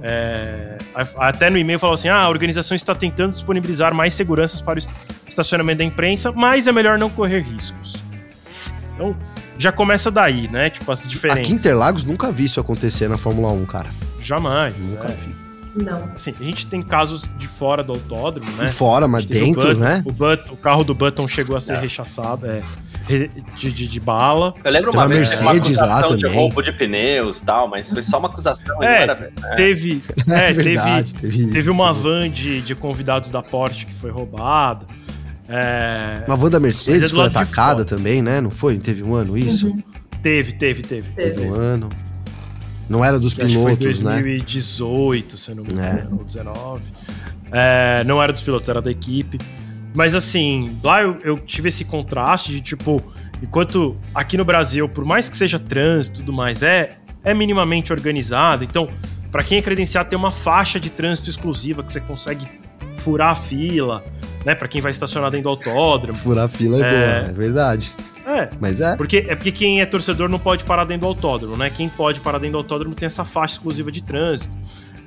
É, 0.02 0.78
até 1.16 1.48
no 1.48 1.56
e-mail 1.56 1.78
falou 1.78 1.94
assim: 1.94 2.08
ah, 2.08 2.22
a 2.22 2.28
organização 2.28 2.74
está 2.74 2.92
tentando 2.92 3.34
disponibilizar 3.34 3.94
mais 3.94 4.12
seguranças 4.12 4.60
para 4.60 4.74
o 4.74 4.78
est- 4.78 4.90
estacionamento 5.28 5.78
da 5.78 5.84
imprensa, 5.84 6.32
mas 6.32 6.66
é 6.66 6.72
melhor 6.72 6.98
não 6.98 7.08
correr 7.08 7.42
riscos. 7.42 8.02
Então, 8.96 9.16
já 9.56 9.70
começa 9.70 10.10
daí, 10.10 10.48
né? 10.48 10.70
Tipo, 10.70 10.90
as 10.90 11.06
diferenças. 11.06 11.44
Aqui 11.44 11.52
em 11.52 11.54
Interlagos 11.54 12.02
nunca 12.02 12.32
vi 12.32 12.46
isso 12.46 12.58
acontecer 12.58 13.08
na 13.08 13.16
Fórmula 13.16 13.52
1, 13.52 13.64
cara. 13.64 13.90
Jamais. 14.20 14.76
Nunca 14.76 15.06
é. 15.06 15.12
vi. 15.12 15.39
Não. 15.74 16.04
Assim, 16.16 16.34
a 16.40 16.42
gente 16.44 16.66
tem 16.66 16.82
casos 16.82 17.28
de 17.38 17.46
fora 17.46 17.82
do 17.84 17.92
autódromo, 17.92 18.50
né? 18.56 18.68
Fora, 18.68 19.06
mas 19.06 19.24
Teve 19.24 19.40
o 19.42 19.46
dentro, 19.46 19.68
Button, 19.68 19.78
né? 19.80 20.02
O, 20.04 20.12
Button- 20.12 20.52
o 20.52 20.56
carro 20.56 20.82
do 20.84 20.94
Button 20.94 21.28
chegou 21.28 21.56
a 21.56 21.60
ser 21.60 21.74
É. 21.74 21.80
rechaçado 21.80 22.46
é, 22.46 22.62
de, 23.56 23.70
de, 23.72 23.86
de 23.86 24.00
bala. 24.00 24.52
Eu 24.64 24.70
lembro 24.70 24.90
uma 24.92 25.02
uma 25.02 25.08
vez 25.08 25.30
teve 25.30 25.42
uma 25.42 25.52
Mercedes 25.54 25.78
lá 25.78 25.84
acusação 25.84 26.16
de 26.16 26.22
também. 26.22 26.36
roubo 26.38 26.62
de 26.62 26.72
pneus 26.72 27.38
e 27.38 27.44
tal, 27.44 27.68
mas 27.68 27.88
foi 27.90 28.02
só 28.02 28.18
uma 28.18 28.28
acusação. 28.28 28.82
É, 28.82 29.02
era, 29.02 29.32
é. 29.44 29.54
Teve, 29.54 30.00
é, 30.30 30.48
É 30.48 30.52
verdade, 30.52 31.14
teve, 31.14 31.38
teve, 31.38 31.52
teve 31.52 31.70
uma 31.70 31.92
van 31.92 32.28
de, 32.28 32.60
de 32.62 32.74
convidados 32.74 33.30
da 33.30 33.40
Porsche 33.42 33.86
que 33.86 33.94
foi 33.94 34.10
roubada. 34.10 34.86
É, 35.48 36.22
Uma 36.28 36.36
van 36.36 36.50
da 36.50 36.60
Mercedes 36.60 37.10
é 37.10 37.14
foi 37.14 37.26
atacada 37.26 37.84
também, 37.84 38.22
né? 38.22 38.40
Não 38.40 38.50
foi? 38.50 38.78
Teve 38.78 39.02
um 39.02 39.14
ano 39.14 39.36
isso? 39.36 39.68
Uhum. 39.68 39.82
teve, 40.22 40.52
teve, 40.52 40.82
teve. 40.82 41.08
Teve 41.10 41.30
Teve. 41.34 41.48
um 41.48 41.54
ano. 41.54 41.88
Não 42.90 43.04
era 43.04 43.18
dos 43.20 43.32
que 43.32 43.40
foi 43.40 43.72
em 43.72 43.76
pilotos, 43.76 44.00
né? 44.00 44.12
2018, 44.14 45.38
se 45.38 45.50
eu 45.52 45.54
não 45.54 45.62
me 45.62 45.70
É. 45.72 45.74
engano, 45.92 46.16
ou 46.18 46.24
19. 46.24 46.82
É, 47.52 48.02
não 48.04 48.20
era 48.22 48.32
dos 48.32 48.42
pilotos, 48.42 48.68
era 48.68 48.82
da 48.82 48.90
equipe. 48.90 49.38
Mas 49.94 50.14
assim, 50.14 50.76
lá 50.82 51.00
eu, 51.00 51.16
eu 51.22 51.38
tive 51.38 51.68
esse 51.68 51.84
contraste 51.84 52.50
de 52.52 52.60
tipo, 52.60 53.00
enquanto 53.42 53.96
aqui 54.14 54.36
no 54.36 54.44
Brasil, 54.44 54.88
por 54.88 55.04
mais 55.04 55.28
que 55.28 55.36
seja 55.36 55.58
trânsito 55.58 56.18
e 56.20 56.22
tudo 56.24 56.32
mais, 56.32 56.62
é, 56.64 56.96
é 57.24 57.32
minimamente 57.32 57.92
organizado. 57.92 58.64
Então, 58.64 58.88
pra 59.30 59.42
quem 59.44 59.58
é 59.58 59.62
credenciado, 59.62 60.08
tem 60.08 60.18
uma 60.18 60.32
faixa 60.32 60.78
de 60.80 60.90
trânsito 60.90 61.30
exclusiva 61.30 61.82
que 61.84 61.92
você 61.92 62.00
consegue 62.00 62.46
furar 62.96 63.30
a 63.30 63.34
fila, 63.36 64.04
né? 64.44 64.54
Pra 64.54 64.66
quem 64.68 64.80
vai 64.80 64.90
estacionar 64.90 65.30
dentro 65.30 65.44
do 65.44 65.48
autódromo. 65.50 66.18
Furar 66.18 66.44
a 66.44 66.48
fila 66.48 66.76
é, 66.76 66.80
É. 66.80 67.20
boa, 67.20 67.30
é 67.30 67.32
verdade. 67.32 67.92
É, 68.30 68.48
Mas 68.60 68.80
é. 68.80 68.94
porque, 68.96 69.26
é 69.28 69.34
porque 69.34 69.50
quem 69.50 69.80
é 69.80 69.86
torcedor 69.86 70.28
não 70.28 70.38
pode 70.38 70.62
parar 70.64 70.84
dentro 70.84 71.02
do 71.02 71.06
autódromo, 71.08 71.56
né? 71.56 71.68
Quem 71.68 71.88
pode 71.88 72.20
parar 72.20 72.38
dentro 72.38 72.52
do 72.52 72.58
autódromo 72.58 72.94
tem 72.94 73.06
essa 73.06 73.24
faixa 73.24 73.54
exclusiva 73.54 73.90
de 73.90 74.02
trânsito. 74.04 74.54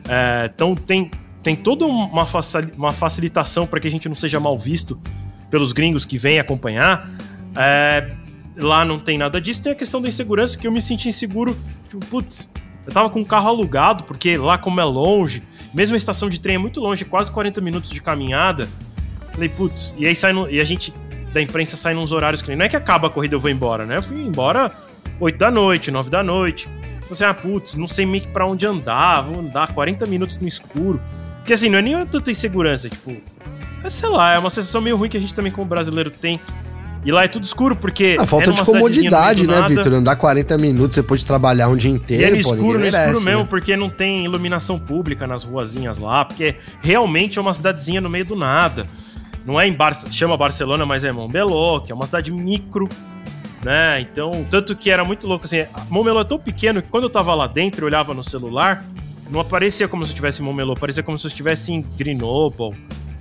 É, 0.09 0.51
então 0.53 0.75
tem, 0.75 1.09
tem 1.41 1.55
toda 1.55 1.85
uma, 1.85 2.27
uma 2.75 2.91
facilitação 2.91 3.65
para 3.65 3.79
que 3.79 3.87
a 3.87 3.91
gente 3.91 4.09
não 4.09 4.15
seja 4.15 4.39
mal 4.39 4.57
visto 4.57 4.99
pelos 5.49 5.71
gringos 5.71 6.05
que 6.05 6.17
vêm 6.17 6.37
acompanhar. 6.37 7.09
É, 7.55 8.11
lá 8.57 8.83
não 8.83 8.99
tem 8.99 9.17
nada 9.17 9.39
disso. 9.39 9.63
Tem 9.63 9.71
a 9.71 9.75
questão 9.75 10.01
da 10.01 10.09
insegurança, 10.09 10.57
que 10.57 10.67
eu 10.67 10.71
me 10.71 10.81
senti 10.81 11.07
inseguro. 11.07 11.57
Tipo, 11.89 12.05
putz, 12.07 12.49
eu 12.85 12.91
tava 12.91 13.09
com 13.09 13.21
um 13.21 13.23
carro 13.23 13.47
alugado, 13.47 14.03
porque 14.03 14.35
lá 14.35 14.57
como 14.57 14.81
é 14.81 14.83
longe, 14.83 15.43
mesmo 15.73 15.95
a 15.95 15.97
estação 15.97 16.29
de 16.29 16.39
trem 16.41 16.55
é 16.55 16.59
muito 16.59 16.81
longe, 16.81 17.05
quase 17.05 17.31
40 17.31 17.61
minutos 17.61 17.89
de 17.89 18.01
caminhada. 18.01 18.67
Falei, 19.31 19.49
putz, 19.49 19.95
e 19.97 20.05
aí 20.05 20.13
sai 20.13 20.33
no, 20.33 20.49
e 20.49 20.59
a 20.59 20.63
gente 20.63 20.93
da 21.33 21.41
imprensa 21.41 21.75
sai 21.75 21.93
nos 21.93 22.11
horários 22.11 22.41
que 22.41 22.55
não 22.55 22.65
é 22.65 22.69
que 22.69 22.75
acaba 22.75 23.07
a 23.07 23.09
corrida 23.09 23.35
eu 23.35 23.39
vou 23.39 23.49
embora, 23.49 23.85
né? 23.85 23.97
Eu 23.97 24.03
fui 24.03 24.21
embora 24.21 24.71
8 25.19 25.37
da 25.37 25.49
noite, 25.51 25.91
9 25.91 26.09
da 26.09 26.23
noite. 26.23 26.69
Você, 27.09 27.25
ah, 27.25 27.33
putz, 27.33 27.75
não 27.75 27.87
sei 27.87 28.05
meio 28.05 28.23
que 28.23 28.29
pra 28.29 28.45
onde 28.45 28.65
andar, 28.65 29.21
vou 29.21 29.39
andar 29.39 29.73
40 29.73 30.05
minutos 30.05 30.37
no 30.37 30.47
escuro. 30.47 31.01
Porque 31.37 31.53
assim, 31.53 31.69
não 31.69 31.79
é 31.79 31.81
nem 31.81 32.05
tanta 32.05 32.31
insegurança, 32.31 32.89
tipo, 32.89 33.17
é, 33.83 33.89
sei 33.89 34.09
lá, 34.09 34.33
é 34.33 34.39
uma 34.39 34.49
sensação 34.49 34.79
meio 34.79 34.95
ruim 34.95 35.09
que 35.09 35.17
a 35.17 35.19
gente 35.19 35.33
também 35.33 35.51
como 35.51 35.67
brasileiro 35.67 36.09
tem. 36.09 36.39
E 37.05 37.11
lá 37.11 37.25
é 37.25 37.27
tudo 37.27 37.43
escuro, 37.43 37.75
porque. 37.75 38.15
A 38.17 38.25
falta 38.25 38.49
é 38.49 38.53
de 38.53 38.63
comodidade, 38.63 39.45
né. 39.45 39.61
Vitor? 39.67 39.93
Andar 39.93 40.15
40 40.15 40.57
minutos 40.57 40.95
depois 40.95 41.19
de 41.19 41.25
trabalhar 41.25 41.67
um 41.67 41.75
dia 41.75 41.89
E 41.89 41.93
é 41.93 41.95
inteiro, 41.97 42.35
no 42.35 42.41
escuro, 42.41 42.73
no 42.73 42.79
merece, 42.79 43.07
escuro 43.07 43.25
mesmo, 43.25 43.41
né? 43.41 43.47
porque 43.49 43.75
não 43.75 43.89
tem 43.89 44.23
iluminação 44.23 44.79
pública 44.79 45.27
nas 45.27 45.43
ruazinhas 45.43 45.97
lá, 45.97 46.23
porque 46.23 46.55
realmente 46.81 47.37
é 47.37 47.41
uma 47.41 47.53
cidadezinha 47.53 47.99
no 47.99 48.09
meio 48.09 48.23
do 48.23 48.37
nada. 48.37 48.87
Não 49.45 49.59
é 49.59 49.67
em 49.67 49.73
Barça, 49.73 50.09
chama 50.09 50.37
Barcelona, 50.37 50.85
mas 50.85 51.03
é 51.03 51.11
Montbeló, 51.11 51.79
que 51.79 51.91
é 51.91 51.95
uma 51.95 52.05
cidade 52.05 52.31
micro, 52.31 52.87
né? 53.63 53.99
Então, 54.01 54.45
tanto 54.49 54.75
que 54.75 54.89
era 54.89 55.03
muito 55.03 55.27
louco 55.27 55.45
assim, 55.45 55.65
Montbeló 55.89 56.21
é 56.21 56.23
tão 56.23 56.39
pequeno 56.39 56.81
que 56.81 56.89
quando 56.89 57.03
eu 57.05 57.09
tava 57.09 57.33
lá 57.35 57.45
dentro, 57.47 57.81
eu 57.81 57.87
olhava 57.87 58.13
no 58.13 58.23
celular, 58.23 58.83
não 59.29 59.39
aparecia 59.41 59.87
como 59.87 60.05
se 60.05 60.11
eu 60.11 60.13
estivesse 60.13 60.41
em 60.41 60.45
Montbeló, 60.45 60.75
parecia 60.75 61.03
como 61.03 61.17
se 61.17 61.25
eu 61.25 61.29
estivesse 61.29 61.73
em 61.73 61.81
Grenoble, 61.81 62.71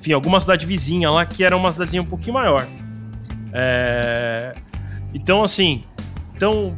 enfim, 0.00 0.12
alguma 0.12 0.38
cidade 0.40 0.64
vizinha 0.66 1.10
lá 1.10 1.24
que 1.26 1.42
era 1.42 1.56
uma 1.56 1.70
cidadezinha 1.72 2.02
um 2.02 2.06
pouquinho 2.06 2.34
maior. 2.34 2.66
É... 3.52 4.54
Então, 5.14 5.42
assim, 5.42 5.82
então 6.36 6.76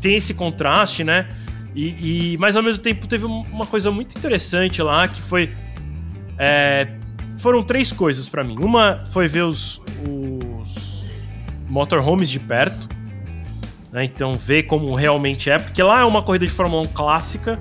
tem 0.00 0.16
esse 0.16 0.32
contraste, 0.34 1.02
né? 1.04 1.26
E, 1.74 2.32
e- 2.34 2.38
mas 2.38 2.56
ao 2.56 2.62
mesmo 2.62 2.82
tempo 2.82 3.06
teve 3.06 3.26
um- 3.26 3.42
uma 3.50 3.66
coisa 3.66 3.90
muito 3.90 4.16
interessante 4.16 4.80
lá 4.82 5.06
que 5.08 5.20
foi 5.20 5.50
é, 6.38 6.86
foram 7.38 7.62
três 7.62 7.90
coisas 7.90 8.28
pra 8.28 8.44
mim. 8.44 8.56
Uma 8.58 9.04
foi 9.10 9.26
ver 9.26 9.42
os, 9.42 9.80
os 10.06 11.04
motorhomes 11.68 12.28
de 12.28 12.38
perto, 12.38 12.88
né? 13.92 14.04
Então 14.04 14.34
ver 14.34 14.64
como 14.64 14.94
realmente 14.94 15.48
é, 15.48 15.58
porque 15.58 15.82
lá 15.82 16.00
é 16.00 16.04
uma 16.04 16.22
corrida 16.22 16.46
de 16.46 16.52
Fórmula 16.52 16.82
1 16.82 16.88
clássica, 16.88 17.58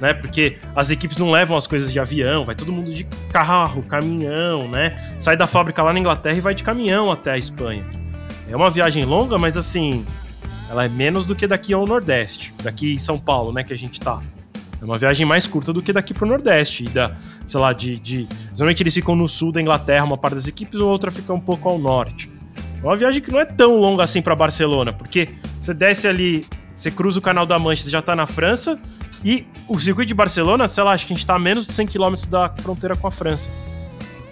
né? 0.00 0.14
Porque 0.14 0.58
as 0.74 0.90
equipes 0.90 1.18
não 1.18 1.30
levam 1.30 1.56
as 1.56 1.66
coisas 1.66 1.92
de 1.92 2.00
avião, 2.00 2.44
vai 2.44 2.54
todo 2.54 2.72
mundo 2.72 2.92
de 2.92 3.04
carro, 3.30 3.82
caminhão, 3.82 4.66
né? 4.66 5.14
Sai 5.20 5.36
da 5.36 5.46
fábrica 5.46 5.82
lá 5.82 5.92
na 5.92 6.00
Inglaterra 6.00 6.36
e 6.36 6.40
vai 6.40 6.54
de 6.54 6.64
caminhão 6.64 7.10
até 7.10 7.32
a 7.32 7.38
Espanha. 7.38 7.84
É 8.48 8.56
uma 8.56 8.70
viagem 8.70 9.04
longa, 9.04 9.38
mas 9.38 9.56
assim, 9.56 10.04
ela 10.70 10.84
é 10.84 10.88
menos 10.88 11.26
do 11.26 11.36
que 11.36 11.46
daqui 11.46 11.72
ao 11.72 11.86
Nordeste, 11.86 12.52
daqui 12.62 12.94
em 12.94 12.98
São 12.98 13.18
Paulo, 13.18 13.52
né, 13.52 13.62
que 13.62 13.72
a 13.72 13.78
gente 13.78 14.00
tá. 14.00 14.20
É 14.80 14.84
uma 14.84 14.96
viagem 14.96 15.26
mais 15.26 15.46
curta 15.46 15.72
do 15.72 15.82
que 15.82 15.92
daqui 15.92 16.14
pro 16.14 16.26
Nordeste. 16.26 16.84
E 16.84 16.88
da, 16.88 17.16
sei 17.46 17.60
lá, 17.60 17.72
de, 17.72 17.98
de. 17.98 18.26
Geralmente 18.54 18.82
eles 18.82 18.94
ficam 18.94 19.14
no 19.14 19.28
sul 19.28 19.52
da 19.52 19.60
Inglaterra, 19.60 20.04
uma 20.04 20.16
parte 20.16 20.34
das 20.34 20.48
equipes, 20.48 20.80
ou 20.80 20.88
outra 20.88 21.10
fica 21.10 21.32
um 21.32 21.40
pouco 21.40 21.68
ao 21.68 21.78
norte. 21.78 22.30
É 22.82 22.86
uma 22.86 22.96
viagem 22.96 23.20
que 23.20 23.30
não 23.30 23.38
é 23.38 23.44
tão 23.44 23.76
longa 23.78 24.02
assim 24.02 24.22
para 24.22 24.34
Barcelona, 24.34 24.92
porque 24.92 25.28
você 25.60 25.74
desce 25.74 26.08
ali, 26.08 26.46
você 26.72 26.90
cruza 26.90 27.18
o 27.18 27.22
Canal 27.22 27.44
da 27.44 27.58
Mancha, 27.58 27.82
você 27.82 27.90
já 27.90 28.00
tá 28.00 28.16
na 28.16 28.26
França, 28.26 28.80
e 29.22 29.46
o 29.68 29.78
circuito 29.78 30.08
de 30.08 30.14
Barcelona, 30.14 30.66
sei 30.66 30.82
lá, 30.82 30.92
acho 30.92 31.06
que 31.06 31.12
a 31.12 31.16
gente 31.16 31.26
tá 31.26 31.34
a 31.34 31.38
menos 31.38 31.66
de 31.66 31.74
100 31.74 31.86
km 31.88 32.14
da 32.30 32.48
fronteira 32.48 32.96
com 32.96 33.06
a 33.06 33.10
França. 33.10 33.50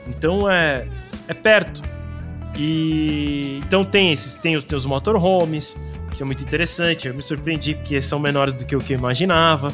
Então 0.07 0.51
é, 0.51 0.89
é 1.27 1.35
perto. 1.35 1.83
E 2.57 3.61
então 3.67 3.85
tem 3.85 4.13
esses, 4.13 4.35
tem 4.35 4.57
os, 4.57 4.65
tem 4.65 4.77
os 4.77 4.87
motorhomes, 4.87 5.79
que 6.17 6.23
é 6.23 6.27
muito 6.27 6.43
interessante. 6.43 7.07
Eu 7.07 7.15
me 7.15 7.23
surpreendi 7.23 7.75
porque 7.75 8.01
são 8.01 8.19
menores 8.19 8.55
do 8.55 8.65
que 8.65 8.75
o 8.75 8.79
que 8.79 8.95
eu 8.95 8.99
imaginava. 8.99 9.69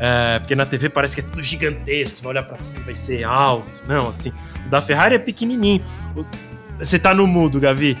É, 0.00 0.38
porque 0.38 0.54
na 0.54 0.64
TV 0.64 0.88
parece 0.88 1.14
que 1.14 1.20
é 1.20 1.24
tudo 1.24 1.42
gigantesco, 1.42 2.16
você 2.16 2.22
vai 2.22 2.30
olhar 2.30 2.42
pra 2.44 2.56
cima 2.58 2.80
vai 2.84 2.94
ser 2.94 3.24
alto. 3.24 3.82
Não, 3.88 4.08
assim, 4.08 4.32
o 4.66 4.68
da 4.70 4.80
Ferrari 4.80 5.14
é 5.16 5.18
pequenininho. 5.18 5.82
Você 6.78 6.98
tá 6.98 7.12
no 7.12 7.26
mudo, 7.26 7.58
Gavi? 7.58 7.98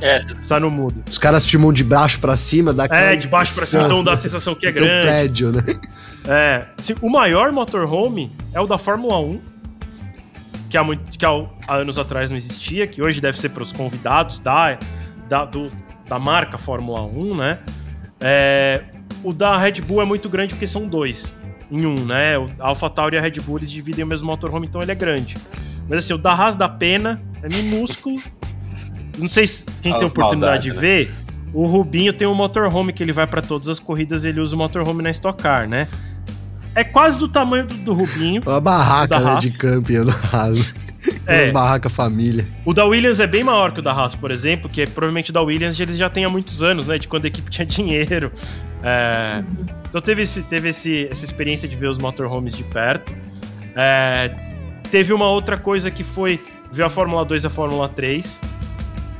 É, 0.00 0.20
Você 0.20 0.48
tá 0.48 0.58
no 0.60 0.68
mudo. 0.70 1.02
Os 1.08 1.16
caras 1.16 1.46
filmam 1.46 1.72
de 1.72 1.84
baixo 1.84 2.18
pra 2.18 2.36
cima, 2.36 2.72
dá 2.74 2.86
É, 2.90 3.14
de 3.16 3.28
baixo 3.28 3.54
pra 3.54 3.64
cima, 3.64 3.84
então 3.84 4.02
dá 4.02 4.12
a 4.12 4.16
sensação 4.16 4.54
que 4.54 4.66
é 4.66 4.72
Tem 4.72 4.82
um 4.82 4.84
grande. 4.84 5.06
prédio, 5.06 5.52
né? 5.52 5.62
É, 6.26 6.66
assim, 6.76 6.94
o 7.00 7.08
maior 7.08 7.50
motorhome 7.52 8.30
é 8.52 8.60
o 8.60 8.66
da 8.66 8.76
Fórmula 8.78 9.18
1, 9.20 9.40
que 10.68 10.76
há, 10.76 10.82
muito, 10.84 11.16
que 11.18 11.24
há, 11.24 11.30
há 11.68 11.74
anos 11.76 11.98
atrás 11.98 12.30
não 12.30 12.36
existia, 12.36 12.86
que 12.86 13.00
hoje 13.00 13.20
deve 13.20 13.38
ser 13.38 13.50
para 13.50 13.62
os 13.62 13.72
convidados 13.72 14.38
da, 14.40 14.76
da, 15.28 15.44
do- 15.44 15.70
da 16.08 16.18
marca 16.18 16.58
Fórmula 16.58 17.02
1, 17.02 17.36
né? 17.36 17.58
É, 18.20 18.82
o 19.22 19.32
da 19.32 19.56
Red 19.56 19.80
Bull 19.80 20.02
é 20.02 20.04
muito 20.04 20.28
grande 20.28 20.54
porque 20.54 20.66
são 20.66 20.86
dois 20.86 21.36
em 21.70 21.86
um, 21.86 22.04
né? 22.04 22.36
O 22.36 22.50
AlphaTauri 22.58 23.16
e 23.16 23.18
a 23.18 23.22
Red 23.22 23.40
Bull 23.40 23.58
eles 23.58 23.70
dividem 23.70 24.04
o 24.04 24.06
mesmo 24.06 24.26
motorhome, 24.26 24.66
então 24.66 24.82
ele 24.82 24.92
é 24.92 24.94
grande. 24.94 25.36
Mas 25.88 26.04
assim, 26.04 26.12
o 26.12 26.18
da 26.18 26.32
Haas 26.32 26.56
da 26.56 26.68
Pena 26.68 27.22
é 27.42 27.48
minúsculo. 27.48 28.20
Não 29.18 29.28
sei 29.28 29.46
se 29.46 29.66
quem 29.80 29.96
tem 29.96 30.06
oportunidade 30.06 30.64
de 30.64 30.68
maldade, 30.70 30.80
ver. 30.80 31.10
O 31.52 31.66
Rubinho 31.66 32.12
tem 32.12 32.26
um 32.26 32.34
motorhome 32.34 32.92
que 32.92 33.02
ele 33.02 33.12
vai 33.12 33.26
para 33.26 33.42
todas 33.42 33.68
as 33.68 33.78
corridas, 33.78 34.24
ele 34.24 34.40
usa 34.40 34.54
o 34.54 34.58
motorhome 34.58 35.02
na 35.02 35.10
Stock 35.10 35.42
Car, 35.42 35.68
né? 35.68 35.88
É 36.74 36.82
quase 36.82 37.18
do 37.18 37.28
tamanho 37.28 37.66
do, 37.66 37.74
do 37.74 37.92
Rubinho. 37.92 38.42
Uma 38.44 38.60
barraca 38.60 39.18
Da 39.18 39.34
né, 39.34 39.40
de 39.40 39.56
camping 39.58 40.00
do 40.00 40.10
Haas. 40.10 40.74
É. 41.26 41.42
Umas 41.42 41.50
barracas 41.50 41.92
família. 41.92 42.46
O 42.64 42.72
da 42.72 42.84
Williams 42.84 43.20
é 43.20 43.26
bem 43.26 43.42
maior 43.42 43.72
que 43.72 43.80
o 43.80 43.82
da 43.82 43.92
Haas, 43.92 44.14
por 44.14 44.30
exemplo, 44.30 44.70
que 44.70 44.82
é, 44.82 44.86
provavelmente 44.86 45.30
o 45.30 45.32
da 45.32 45.42
Williams 45.42 45.78
eles 45.78 45.96
já 45.96 46.08
tem 46.08 46.24
há 46.24 46.28
muitos 46.28 46.62
anos, 46.62 46.86
né? 46.86 46.96
De 46.96 47.08
quando 47.08 47.24
a 47.24 47.28
equipe 47.28 47.50
tinha 47.50 47.66
dinheiro. 47.66 48.32
É, 48.82 49.44
então 49.88 50.00
teve, 50.00 50.22
esse, 50.22 50.42
teve 50.42 50.70
esse, 50.70 51.06
essa 51.10 51.24
experiência 51.24 51.68
de 51.68 51.76
ver 51.76 51.88
os 51.88 51.98
motorhomes 51.98 52.56
de 52.56 52.64
perto. 52.64 53.14
É, 53.76 54.34
teve 54.90 55.12
uma 55.12 55.28
outra 55.28 55.56
coisa 55.56 55.90
que 55.90 56.02
foi 56.02 56.40
ver 56.72 56.84
a 56.84 56.88
Fórmula 56.88 57.24
2 57.24 57.44
e 57.44 57.46
a 57.46 57.50
Fórmula 57.50 57.88
3. 57.88 58.40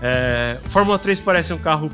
É, 0.01 0.59
Fórmula 0.69 0.99
3 0.99 1.21
parece 1.21 1.53
um 1.53 1.59
carro 1.59 1.91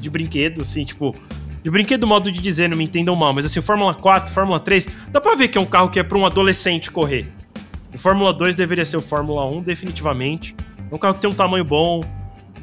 de 0.00 0.08
brinquedo, 0.08 0.62
assim, 0.62 0.84
tipo. 0.84 1.14
De 1.62 1.70
brinquedo, 1.70 2.06
modo 2.06 2.32
de 2.32 2.40
dizer, 2.40 2.70
não 2.70 2.76
me 2.76 2.84
entendam 2.84 3.14
mal, 3.14 3.34
mas 3.34 3.44
assim, 3.44 3.60
Fórmula 3.60 3.92
4, 3.92 4.32
Fórmula 4.32 4.58
3, 4.58 4.88
dá 5.10 5.20
pra 5.20 5.34
ver 5.34 5.48
que 5.48 5.58
é 5.58 5.60
um 5.60 5.66
carro 5.66 5.90
que 5.90 5.98
é 5.98 6.02
pra 6.02 6.16
um 6.16 6.24
adolescente 6.24 6.90
correr. 6.90 7.30
O 7.92 7.98
Fórmula 7.98 8.32
2 8.32 8.54
deveria 8.54 8.84
ser 8.86 8.96
o 8.96 9.02
Fórmula 9.02 9.44
1, 9.44 9.60
definitivamente. 9.62 10.56
É 10.90 10.94
um 10.94 10.96
carro 10.96 11.14
que 11.14 11.20
tem 11.20 11.28
um 11.28 11.34
tamanho 11.34 11.64
bom, 11.64 12.02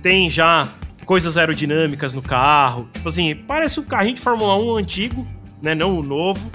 tem 0.02 0.32
já 0.32 0.68
coisas 1.08 1.38
aerodinâmicas 1.38 2.14
no 2.14 2.22
carro. 2.22 2.88
Tipo 2.94 3.08
assim, 3.08 3.34
parece 3.34 3.80
um 3.80 3.84
carrinho 3.84 4.16
de 4.16 4.22
Fórmula 4.22 4.56
1 4.58 4.76
antigo, 4.76 5.26
né? 5.62 5.74
Não 5.74 5.98
o 5.98 6.04
novo. 6.04 6.52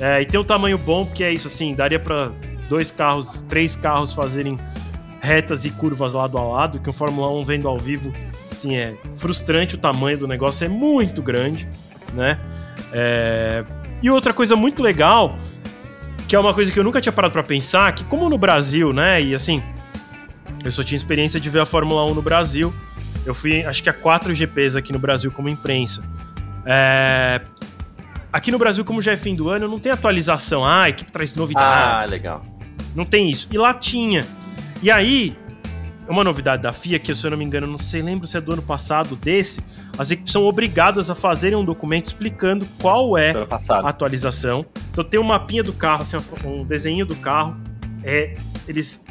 É, 0.00 0.22
e 0.22 0.24
tem 0.26 0.40
um 0.40 0.44
tamanho 0.44 0.78
bom, 0.78 1.04
porque 1.04 1.22
é 1.22 1.32
isso, 1.32 1.46
assim, 1.46 1.74
daria 1.74 2.00
pra 2.00 2.32
dois 2.70 2.90
carros, 2.90 3.42
três 3.42 3.76
carros 3.76 4.12
fazerem 4.14 4.58
retas 5.20 5.64
e 5.64 5.70
curvas 5.70 6.14
lado 6.14 6.38
a 6.38 6.42
lado, 6.42 6.80
que 6.80 6.88
o 6.88 6.92
Fórmula 6.92 7.30
1 7.30 7.44
vendo 7.44 7.68
ao 7.68 7.78
vivo, 7.78 8.12
assim, 8.50 8.76
é 8.76 8.96
frustrante 9.16 9.74
o 9.74 9.78
tamanho 9.78 10.18
do 10.18 10.26
negócio, 10.26 10.64
é 10.64 10.68
muito 10.68 11.22
grande, 11.22 11.68
né? 12.14 12.40
É, 12.92 13.64
E 14.02 14.10
outra 14.10 14.32
coisa 14.32 14.56
muito 14.56 14.82
legal, 14.82 15.38
que 16.26 16.34
é 16.34 16.38
uma 16.38 16.54
coisa 16.54 16.72
que 16.72 16.78
eu 16.78 16.84
nunca 16.84 17.00
tinha 17.00 17.12
parado 17.12 17.32
pra 17.32 17.42
pensar, 17.42 17.94
que 17.94 18.04
como 18.04 18.28
no 18.28 18.38
Brasil, 18.38 18.92
né, 18.92 19.22
e 19.22 19.34
assim, 19.34 19.62
eu 20.64 20.72
só 20.72 20.82
tinha 20.82 20.96
experiência 20.96 21.38
de 21.38 21.48
ver 21.50 21.60
a 21.60 21.66
Fórmula 21.66 22.04
1 22.06 22.14
no 22.14 22.22
Brasil, 22.22 22.72
eu 23.24 23.34
fui, 23.34 23.64
acho 23.64 23.82
que 23.82 23.88
a 23.88 23.92
quatro 23.92 24.34
GPs 24.34 24.76
aqui 24.76 24.92
no 24.92 24.98
Brasil 24.98 25.30
como 25.30 25.48
imprensa. 25.48 26.02
É, 26.64 27.40
Aqui 28.32 28.50
no 28.50 28.58
Brasil, 28.58 28.84
como 28.84 29.00
já 29.00 29.12
é 29.12 29.16
fim 29.16 29.34
do 29.34 29.48
ano, 29.48 29.66
não 29.66 29.78
tem 29.78 29.90
atualização. 29.90 30.62
Ah, 30.62 30.82
a 30.82 30.88
equipe 30.90 31.10
traz 31.10 31.32
Ah, 31.32 31.38
novidades. 31.38 32.10
legal. 32.10 32.42
Não 32.94 33.04
tem 33.04 33.30
isso. 33.30 33.48
E 33.50 33.56
lá 33.56 33.72
tinha. 33.72 34.26
E 34.82 34.90
aí, 34.90 35.34
uma 36.06 36.22
novidade 36.22 36.62
da 36.62 36.70
FIA, 36.70 36.98
que 36.98 37.14
se 37.14 37.26
eu 37.26 37.30
não 37.30 37.38
me 37.38 37.44
engano, 37.46 37.66
não 37.66 37.78
sei, 37.78 38.02
lembro 38.02 38.26
se 38.26 38.36
é 38.36 38.40
do 38.40 38.52
ano 38.52 38.60
passado 38.60 39.16
desse, 39.16 39.64
as 39.96 40.10
equipes 40.10 40.32
são 40.32 40.44
obrigadas 40.44 41.08
a 41.08 41.14
fazerem 41.14 41.56
um 41.56 41.64
documento 41.64 42.06
explicando 42.06 42.66
qual 42.78 43.16
é 43.16 43.32
a 43.70 43.88
atualização. 43.88 44.66
Então 44.90 45.02
tem 45.02 45.18
um 45.18 45.24
mapinha 45.24 45.62
do 45.62 45.72
carro, 45.72 46.02
assim, 46.02 46.18
um 46.44 46.62
desenho 46.62 47.06
do 47.06 47.16
carro. 47.16 47.56
É, 48.04 48.34
eles 48.68 49.02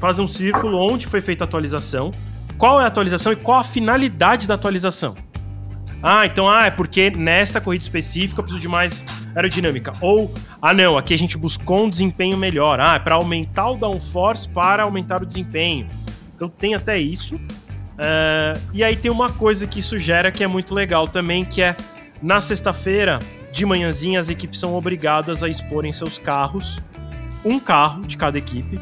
fazem 0.00 0.24
um 0.24 0.28
círculo 0.28 0.76
onde 0.78 1.06
foi 1.06 1.20
feita 1.20 1.44
a 1.44 1.46
atualização, 1.46 2.10
qual 2.58 2.80
é 2.80 2.84
a 2.84 2.86
atualização 2.86 3.32
e 3.32 3.36
qual 3.36 3.60
a 3.60 3.64
finalidade 3.64 4.46
da 4.46 4.54
atualização. 4.54 5.14
Ah, 6.02 6.26
então 6.26 6.50
ah, 6.50 6.66
é 6.66 6.70
porque 6.70 7.10
nesta 7.10 7.60
corrida 7.60 7.82
específica 7.82 8.40
eu 8.40 8.44
preciso 8.44 8.60
de 8.60 8.68
mais 8.68 9.04
aerodinâmica. 9.34 9.94
Ou, 10.00 10.32
ah 10.60 10.74
não, 10.74 10.98
aqui 10.98 11.14
a 11.14 11.18
gente 11.18 11.38
buscou 11.38 11.84
um 11.84 11.88
desempenho 11.88 12.36
melhor. 12.36 12.78
Ah, 12.78 12.96
é 12.96 12.98
para 12.98 13.14
aumentar 13.14 13.70
o 13.70 13.76
downforce 13.76 14.46
para 14.48 14.82
aumentar 14.82 15.22
o 15.22 15.26
desempenho. 15.26 15.86
Então 16.36 16.48
tem 16.48 16.74
até 16.74 16.98
isso. 16.98 17.40
Ah, 17.98 18.58
e 18.72 18.84
aí 18.84 18.96
tem 18.96 19.10
uma 19.10 19.30
coisa 19.32 19.66
que 19.66 19.78
isso 19.78 19.98
gera 19.98 20.30
que 20.30 20.44
é 20.44 20.46
muito 20.46 20.74
legal 20.74 21.08
também, 21.08 21.42
que 21.42 21.62
é 21.62 21.74
na 22.22 22.40
sexta-feira, 22.40 23.18
de 23.52 23.64
manhãzinha, 23.64 24.18
as 24.18 24.28
equipes 24.28 24.58
são 24.58 24.74
obrigadas 24.74 25.42
a 25.42 25.48
exporem 25.48 25.92
seus 25.92 26.18
carros, 26.18 26.80
um 27.44 27.60
carro 27.60 28.02
de 28.04 28.16
cada 28.16 28.36
equipe. 28.36 28.78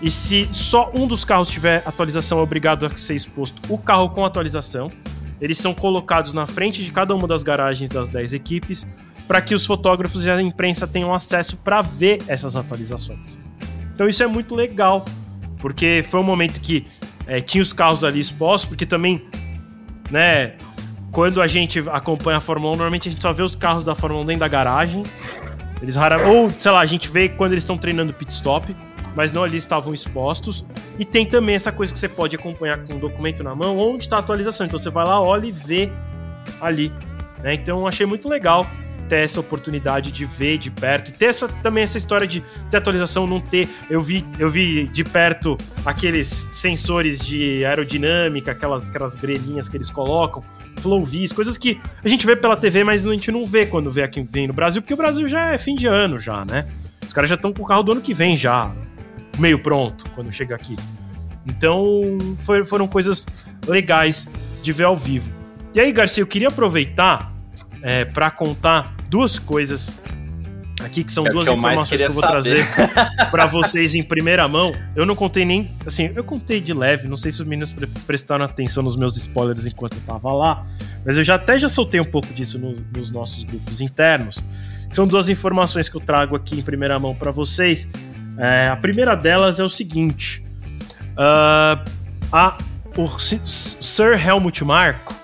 E 0.00 0.10
se 0.10 0.48
só 0.52 0.90
um 0.94 1.06
dos 1.06 1.24
carros 1.24 1.48
tiver 1.48 1.82
atualização, 1.86 2.38
é 2.38 2.42
obrigado 2.42 2.86
a 2.86 2.94
ser 2.94 3.14
exposto 3.14 3.60
o 3.72 3.78
carro 3.78 4.10
com 4.10 4.24
atualização. 4.24 4.92
Eles 5.40 5.58
são 5.58 5.74
colocados 5.74 6.32
na 6.32 6.46
frente 6.46 6.84
de 6.84 6.92
cada 6.92 7.14
uma 7.14 7.26
das 7.26 7.42
garagens 7.42 7.90
das 7.90 8.08
10 8.08 8.34
equipes 8.34 8.86
para 9.26 9.40
que 9.40 9.54
os 9.54 9.66
fotógrafos 9.66 10.24
e 10.24 10.30
a 10.30 10.40
imprensa 10.40 10.86
tenham 10.86 11.12
acesso 11.12 11.56
para 11.56 11.82
ver 11.82 12.22
essas 12.28 12.56
atualizações. 12.56 13.38
Então 13.92 14.08
isso 14.08 14.22
é 14.22 14.26
muito 14.26 14.54
legal, 14.54 15.04
porque 15.58 16.04
foi 16.08 16.20
um 16.20 16.22
momento 16.22 16.60
que 16.60 16.86
é, 17.26 17.40
tinha 17.40 17.62
os 17.62 17.72
carros 17.72 18.04
ali 18.04 18.20
expostos, 18.20 18.68
porque 18.68 18.86
também, 18.86 19.26
né, 20.10 20.54
quando 21.10 21.40
a 21.40 21.46
gente 21.46 21.82
acompanha 21.90 22.38
a 22.38 22.40
Fórmula 22.40 22.72
1, 22.74 22.76
normalmente 22.76 23.08
a 23.08 23.12
gente 23.12 23.22
só 23.22 23.32
vê 23.32 23.42
os 23.42 23.56
carros 23.56 23.84
da 23.84 23.94
Fórmula 23.94 24.22
1 24.22 24.26
dentro 24.26 24.40
da 24.40 24.48
garagem. 24.48 25.02
Eles 25.82 25.96
raramente. 25.96 26.30
Ou, 26.30 26.50
sei 26.56 26.70
lá, 26.70 26.80
a 26.80 26.86
gente 26.86 27.08
vê 27.08 27.28
quando 27.28 27.52
eles 27.52 27.64
estão 27.64 27.76
treinando 27.76 28.12
pit 28.12 28.30
stop, 28.32 28.74
mas 29.16 29.32
não 29.32 29.42
ali 29.42 29.56
estavam 29.56 29.94
expostos. 29.94 30.64
E 30.98 31.04
tem 31.04 31.24
também 31.24 31.56
essa 31.56 31.72
coisa 31.72 31.92
que 31.92 31.98
você 31.98 32.08
pode 32.08 32.36
acompanhar 32.36 32.78
com 32.84 32.94
um 32.94 32.98
documento 32.98 33.42
na 33.42 33.54
mão, 33.54 33.78
onde 33.78 34.04
está 34.04 34.16
a 34.16 34.18
atualização. 34.20 34.66
Então 34.66 34.78
você 34.78 34.90
vai 34.90 35.06
lá, 35.06 35.20
olha 35.20 35.46
e 35.46 35.50
vê 35.50 35.90
ali. 36.60 36.92
né? 37.42 37.54
Então 37.54 37.86
achei 37.88 38.04
muito 38.04 38.28
legal 38.28 38.66
ter 39.08 39.20
essa 39.20 39.40
oportunidade 39.40 40.12
de 40.12 40.26
ver 40.26 40.58
de 40.58 40.70
perto. 40.70 41.08
E 41.08 41.12
ter 41.12 41.26
essa, 41.26 41.48
também 41.48 41.82
essa 41.82 41.96
história 41.96 42.26
de 42.26 42.42
ter 42.70 42.76
atualização, 42.76 43.26
não 43.26 43.40
ter. 43.40 43.68
Eu 43.88 44.02
vi, 44.02 44.24
eu 44.38 44.50
vi 44.50 44.86
de 44.88 45.02
perto 45.02 45.56
aqueles 45.84 46.26
sensores 46.26 47.24
de 47.24 47.64
aerodinâmica, 47.64 48.52
aquelas, 48.52 48.90
aquelas 48.90 49.16
grelhinhas 49.16 49.68
que 49.68 49.76
eles 49.78 49.88
colocam, 49.88 50.42
flow 50.80 51.02
vis, 51.04 51.32
coisas 51.32 51.56
que 51.56 51.80
a 52.04 52.08
gente 52.08 52.26
vê 52.26 52.36
pela 52.36 52.56
TV, 52.56 52.84
mas 52.84 53.06
a 53.06 53.12
gente 53.12 53.30
não 53.30 53.46
vê 53.46 53.64
quando 53.64 53.90
vê 53.90 54.02
aqui 54.02 54.20
vem 54.28 54.46
no 54.46 54.52
Brasil, 54.52 54.82
porque 54.82 54.94
o 54.94 54.96
Brasil 54.96 55.26
já 55.28 55.54
é 55.54 55.58
fim 55.58 55.74
de 55.74 55.86
ano 55.86 56.18
já, 56.18 56.44
né? 56.44 56.66
Os 57.06 57.12
caras 57.12 57.30
já 57.30 57.36
estão 57.36 57.52
com 57.52 57.62
o 57.62 57.66
carro 57.66 57.84
do 57.84 57.92
ano 57.92 58.00
que 58.00 58.12
vem 58.12 58.36
já, 58.36 58.74
meio 59.38 59.58
pronto, 59.58 60.04
quando 60.14 60.30
chega 60.32 60.54
aqui. 60.54 60.76
Então, 61.46 62.18
foi- 62.38 62.64
foram 62.64 62.86
coisas 62.88 63.26
legais 63.66 64.28
de 64.62 64.72
ver 64.72 64.84
ao 64.84 64.96
vivo. 64.96 65.30
E 65.74 65.80
aí, 65.80 65.92
Garcia, 65.92 66.22
eu 66.22 66.26
queria 66.26 66.48
aproveitar 66.48 67.32
é, 67.82 68.04
para 68.04 68.30
contar 68.30 68.96
duas 69.08 69.38
coisas 69.38 69.94
aqui, 70.82 71.04
que 71.04 71.12
são 71.12 71.26
É 71.26 71.30
duas 71.30 71.46
que 71.46 71.52
informações 71.54 72.00
que 72.00 72.06
eu 72.06 72.10
vou 72.12 72.22
queria 72.22 72.30
trazer 72.30 72.66
para 73.30 73.46
vocês 73.46 73.94
em 73.94 74.02
primeira 74.02 74.48
mão. 74.48 74.72
Eu 74.96 75.06
não 75.06 75.14
contei 75.14 75.44
nem. 75.44 75.70
Assim, 75.86 76.10
eu 76.14 76.24
contei 76.24 76.60
de 76.60 76.72
leve, 76.72 77.06
não 77.06 77.16
sei 77.16 77.30
se 77.30 77.42
os 77.42 77.46
meninos 77.46 77.72
pre- 77.72 77.86
prestaram 78.06 78.44
atenção 78.44 78.82
nos 78.82 78.96
meus 78.96 79.16
spoilers 79.16 79.66
enquanto 79.66 79.94
eu 79.96 80.00
tava 80.06 80.32
lá, 80.32 80.66
mas 81.04 81.16
eu 81.16 81.22
já 81.22 81.36
até 81.36 81.58
já 81.58 81.68
soltei 81.68 82.00
um 82.00 82.04
pouco 82.04 82.32
disso 82.34 82.58
no- 82.58 82.76
nos 82.96 83.10
nossos 83.10 83.44
grupos 83.44 83.80
internos. 83.80 84.42
São 84.90 85.06
duas 85.06 85.28
informações 85.28 85.88
que 85.88 85.96
eu 85.96 86.00
trago 86.00 86.34
aqui 86.34 86.58
em 86.58 86.62
primeira 86.62 86.98
mão 86.98 87.14
para 87.14 87.30
vocês. 87.30 87.88
É, 88.38 88.68
a 88.68 88.76
primeira 88.76 89.14
delas 89.14 89.58
é 89.58 89.64
o 89.64 89.68
seguinte: 89.68 90.44
ah, 91.16 91.84
a, 92.32 92.58
o 92.96 93.18
Sir 93.18 94.26
Helmut 94.26 94.64
Marko 94.64 95.14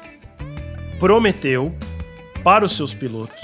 prometeu 0.98 1.76
para 2.42 2.64
os 2.64 2.76
seus 2.76 2.94
pilotos 2.94 3.42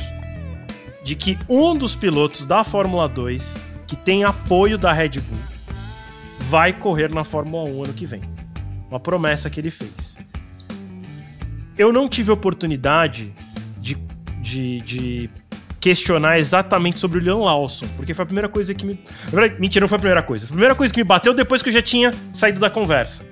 de 1.03 1.15
que 1.15 1.39
um 1.49 1.77
dos 1.77 1.95
pilotos 1.95 2.45
da 2.45 2.63
Fórmula 2.63 3.09
2 3.09 3.61
que 3.87 3.97
tem 3.97 4.25
apoio 4.25 4.77
da 4.77 4.93
Red 4.93 5.21
Bull 5.21 5.39
vai 6.41 6.73
correr 6.73 7.13
na 7.13 7.25
Fórmula 7.25 7.69
1 7.71 7.85
ano 7.85 7.95
que 7.95 8.07
vem. 8.07 8.21
uma 8.91 9.01
promessa 9.01 9.51
que 9.51 9.61
ele 9.61 9.71
fez. 9.71 10.17
Eu 11.77 11.93
não 11.93 12.09
tive 12.09 12.31
oportunidade 12.31 13.33
de, 13.79 13.97
de, 14.41 14.81
de 14.81 15.31
questionar 15.81 16.39
exatamente 16.39 16.99
sobre 16.99 17.19
o 17.19 17.23
Leon 17.23 17.45
Lawson, 17.45 17.87
porque 17.97 18.13
foi 18.13 18.23
a 18.23 18.27
primeira 18.27 18.49
coisa 18.49 18.75
que 18.75 18.85
me. 18.85 19.01
Mentira, 19.59 19.85
não 19.85 19.89
foi 19.89 19.97
a 19.97 20.01
primeira 20.01 20.23
coisa. 20.23 20.47
Foi 20.47 20.55
a 20.55 20.57
primeira 20.57 20.75
coisa 20.75 20.93
que 20.93 21.01
me 21.01 21.05
bateu 21.05 21.33
depois 21.33 21.63
que 21.63 21.69
eu 21.69 21.73
já 21.73 21.83
tinha 21.83 22.13
saído 22.33 22.61
da 22.61 22.69
conversa. 22.69 23.25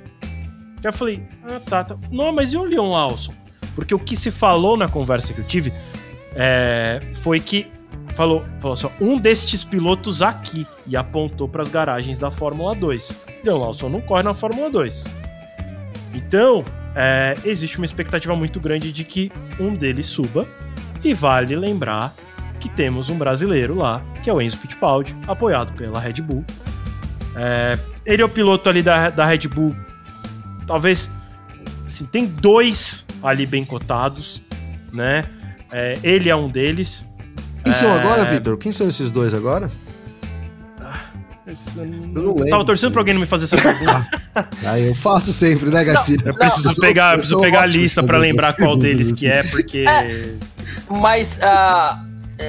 Já 0.82 0.92
falei, 0.92 1.22
ah, 1.44 1.60
tá, 1.68 1.84
tá. 1.84 1.96
Não, 2.10 2.32
mas 2.32 2.52
e 2.52 2.56
o 2.56 2.64
Leon 2.64 2.90
Lawson? 2.90 3.34
Porque 3.74 3.94
o 3.94 3.98
que 3.98 4.16
se 4.16 4.30
falou 4.30 4.76
na 4.76 4.88
conversa 4.88 5.32
que 5.32 5.40
eu 5.40 5.44
tive 5.44 5.72
é, 6.34 7.00
foi 7.14 7.40
que 7.40 7.66
falou, 8.14 8.44
falou 8.60 8.76
só, 8.76 8.92
um 9.00 9.18
destes 9.18 9.64
pilotos 9.64 10.22
aqui 10.22 10.66
e 10.86 10.96
apontou 10.96 11.48
para 11.48 11.62
as 11.62 11.68
garagens 11.68 12.18
da 12.18 12.30
Fórmula 12.30 12.74
2. 12.74 13.14
Leon 13.44 13.58
Lawson 13.58 13.88
não 13.88 14.00
corre 14.00 14.22
na 14.22 14.34
Fórmula 14.34 14.70
2. 14.70 15.04
Então, 16.14 16.64
é, 16.94 17.36
existe 17.44 17.76
uma 17.76 17.84
expectativa 17.84 18.34
muito 18.34 18.60
grande 18.60 18.92
de 18.92 19.04
que 19.04 19.30
um 19.58 19.74
deles 19.74 20.06
suba. 20.06 20.48
E 21.04 21.12
vale 21.12 21.54
lembrar 21.54 22.14
que 22.58 22.68
temos 22.68 23.10
um 23.10 23.18
brasileiro 23.18 23.74
lá, 23.74 24.02
que 24.22 24.30
é 24.30 24.32
o 24.32 24.40
Enzo 24.40 24.56
Fittipaldi, 24.58 25.16
apoiado 25.26 25.72
pela 25.74 26.00
Red 26.00 26.22
Bull. 26.22 26.44
É, 27.34 27.78
ele 28.04 28.22
é 28.22 28.24
o 28.24 28.28
piloto 28.28 28.68
ali 28.68 28.82
da, 28.82 29.10
da 29.10 29.26
Red 29.26 29.48
Bull. 29.48 29.74
Talvez. 30.66 31.10
Assim, 31.86 32.06
tem 32.06 32.26
dois 32.26 33.04
ali 33.22 33.46
bem 33.46 33.64
cotados, 33.64 34.42
né? 34.92 35.24
É, 35.72 35.98
ele 36.02 36.28
é 36.28 36.36
um 36.36 36.48
deles. 36.48 37.06
Quem 37.64 37.72
são 37.72 37.90
é. 37.90 38.00
agora, 38.00 38.24
Vitor? 38.24 38.56
Quem 38.56 38.72
são 38.72 38.88
esses 38.88 39.10
dois 39.10 39.34
agora? 39.34 39.70
Eu 41.76 41.86
não 41.86 42.34
lembro. 42.34 42.48
Tava 42.48 42.64
torcendo 42.64 42.92
pra 42.92 43.00
alguém 43.00 43.14
não 43.14 43.20
me 43.20 43.26
fazer 43.26 43.44
essa 43.44 43.56
pergunta. 43.56 44.08
ah, 44.64 44.80
eu 44.80 44.94
faço 44.94 45.32
sempre, 45.32 45.70
né, 45.70 45.84
Garcia? 45.84 46.16
Não, 46.24 46.32
eu 46.32 46.34
preciso 46.34 46.68
não, 46.68 46.74
pegar, 46.74 47.12
eu 47.12 47.18
preciso 47.18 47.40
pegar 47.40 47.62
a 47.62 47.66
lista 47.66 48.02
para 48.02 48.18
lembrar 48.18 48.52
qual 48.54 48.76
deles 48.76 49.12
assim. 49.12 49.20
que 49.20 49.26
é, 49.28 49.42
porque. 49.44 49.84
É, 49.88 50.34
mas, 50.88 51.38
uh, 51.38 52.05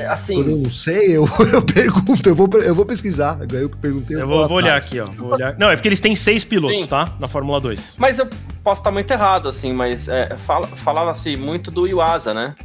assim. 0.09 0.39
eu 0.39 0.57
não 0.57 0.72
sei, 0.72 1.15
eu, 1.15 1.26
eu 1.51 1.61
pergunto, 1.61 2.27
eu 2.27 2.35
vou, 2.35 2.49
eu 2.61 2.76
vou 2.76 2.85
pesquisar. 2.85 3.39
Eu 3.51 3.69
que 3.69 3.77
perguntei. 3.77 4.15
Eu, 4.15 4.22
eu 4.22 4.27
vou, 4.27 4.47
vou 4.47 4.57
olhar 4.57 4.77
aqui, 4.77 4.99
ó. 4.99 5.05
Vou 5.05 5.34
olhar. 5.34 5.55
Não, 5.57 5.69
é 5.69 5.76
porque 5.76 5.88
eles 5.88 6.01
têm 6.01 6.15
seis 6.15 6.43
pilotos, 6.43 6.81
Sim. 6.81 6.88
tá? 6.88 7.09
Na 7.19 7.27
Fórmula 7.27 7.59
2. 7.61 7.97
Mas 7.97 8.19
eu 8.19 8.27
posso 8.64 8.81
estar 8.81 8.91
muito 8.91 9.09
errado, 9.11 9.47
assim, 9.47 9.72
mas 9.72 10.07
é, 10.07 10.35
fala, 10.38 10.68
falava-se 10.68 11.38
muito 11.38 11.72
do 11.72 11.88
Iwasa, 11.88 12.34
né? 12.34 12.55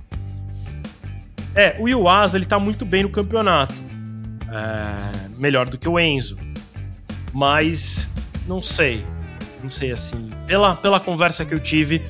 É, 1.55 1.77
o 1.79 1.89
Iwasa, 1.89 2.37
ele 2.37 2.47
tá 2.47 2.59
muito 2.59 2.85
bem 2.85 3.03
no 3.03 3.11
campeonato. 3.11 3.75
É, 4.51 5.29
melhor 5.39 5.69
do 5.69 5.79
que 5.79 5.89
o 5.89 5.99
Enzo. 5.99 6.37
Mas 7.33 8.09
não 8.47 8.61
sei. 8.61 9.05
Não 9.63 9.71
sei 9.71 9.93
assim. 9.93 10.31
Pela, 10.47 10.75
pela 10.75 10.99
conversa 10.99 11.45
que 11.45 11.55
eu 11.55 11.61
tive, 11.61 12.03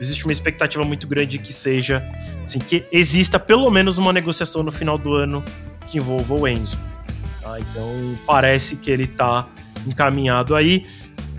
existe 0.00 0.24
uma 0.24 0.32
expectativa 0.32 0.84
muito 0.84 1.06
grande 1.06 1.32
de 1.32 1.38
que 1.38 1.52
seja, 1.52 2.04
assim, 2.42 2.58
que 2.58 2.84
exista 2.90 3.38
pelo 3.38 3.70
menos 3.70 3.98
uma 3.98 4.12
negociação 4.12 4.62
no 4.62 4.72
final 4.72 4.96
do 4.96 5.14
ano 5.14 5.44
que 5.86 5.98
envolva 5.98 6.34
o 6.34 6.48
Enzo. 6.48 6.78
Tá? 7.42 7.60
Então 7.60 8.18
parece 8.26 8.76
que 8.76 8.90
ele 8.90 9.06
tá 9.06 9.48
encaminhado 9.86 10.56
aí 10.56 10.86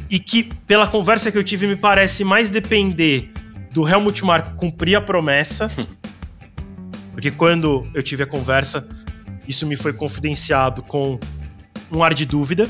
e 0.10 0.20
que 0.20 0.44
pela 0.68 0.88
conversa 0.88 1.32
que 1.32 1.38
eu 1.38 1.44
tive 1.44 1.68
me 1.68 1.76
parece 1.76 2.24
mais 2.24 2.50
depender 2.50 3.32
do 3.72 3.88
Helmut 3.88 4.24
Marko 4.24 4.56
cumprir 4.56 4.96
a 4.96 5.02
promessa, 5.02 5.72
porque 7.12 7.32
quando 7.32 7.88
eu 7.94 8.04
tive 8.04 8.24
a 8.24 8.28
conversa 8.28 8.88
isso 9.48 9.66
me 9.68 9.76
foi 9.76 9.94
confidenciado 9.94 10.82
com 10.82 11.20
um 11.92 12.04
ar 12.04 12.14
de 12.14 12.26
dúvida. 12.26 12.70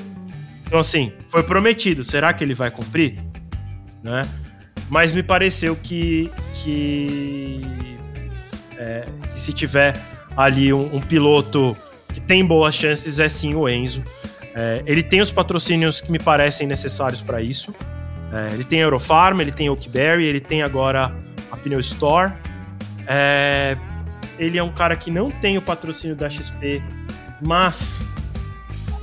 Então, 0.66 0.80
assim, 0.80 1.12
foi 1.30 1.44
prometido. 1.44 2.04
Será 2.04 2.34
que 2.34 2.44
ele 2.44 2.54
vai 2.54 2.72
cumprir? 2.72 3.20
Né? 4.04 4.24
Mas 4.92 5.14
me 5.14 5.24
pareceu 5.24 5.74
que, 5.74 6.30
que, 6.54 7.62
é, 8.78 9.08
se 9.34 9.54
tiver 9.54 9.98
ali 10.36 10.74
um, 10.74 10.98
um, 10.98 11.00
piloto 11.00 11.78
que 12.14 12.20
tem 12.20 12.46
boas 12.46 12.76
chances, 12.76 13.18
é 13.18 13.30
sim 13.30 13.56
o 13.56 13.70
Enzo. 13.70 14.04
É, 14.54 14.84
ele 14.86 15.02
tem 15.02 15.22
os 15.22 15.32
patrocínios 15.32 16.02
que 16.02 16.12
me 16.12 16.20
parecem 16.20 16.68
necessários 16.68 17.22
para 17.22 17.42
isso. 17.42 17.74
É, 18.34 18.54
ele 18.54 18.66
tem 18.66 18.82
a 18.82 18.84
Eurofarm, 18.84 19.40
ele 19.40 19.54
tem 19.54 19.70
Oakberry, 19.70 20.26
ele 20.26 20.42
tem 20.42 20.62
agora 20.62 21.16
a 21.50 21.56
Pneu 21.56 21.80
Store. 21.80 22.34
É, 23.08 23.78
ele 24.38 24.58
é 24.58 24.64
um 24.64 24.74
cara 24.74 24.98
que 24.98 25.10
não 25.10 25.32
tem 25.32 25.58
o 25.58 25.62
patrocínio 25.62 26.18
da 26.18 26.30
XP, 26.30 26.84
mas 27.42 28.04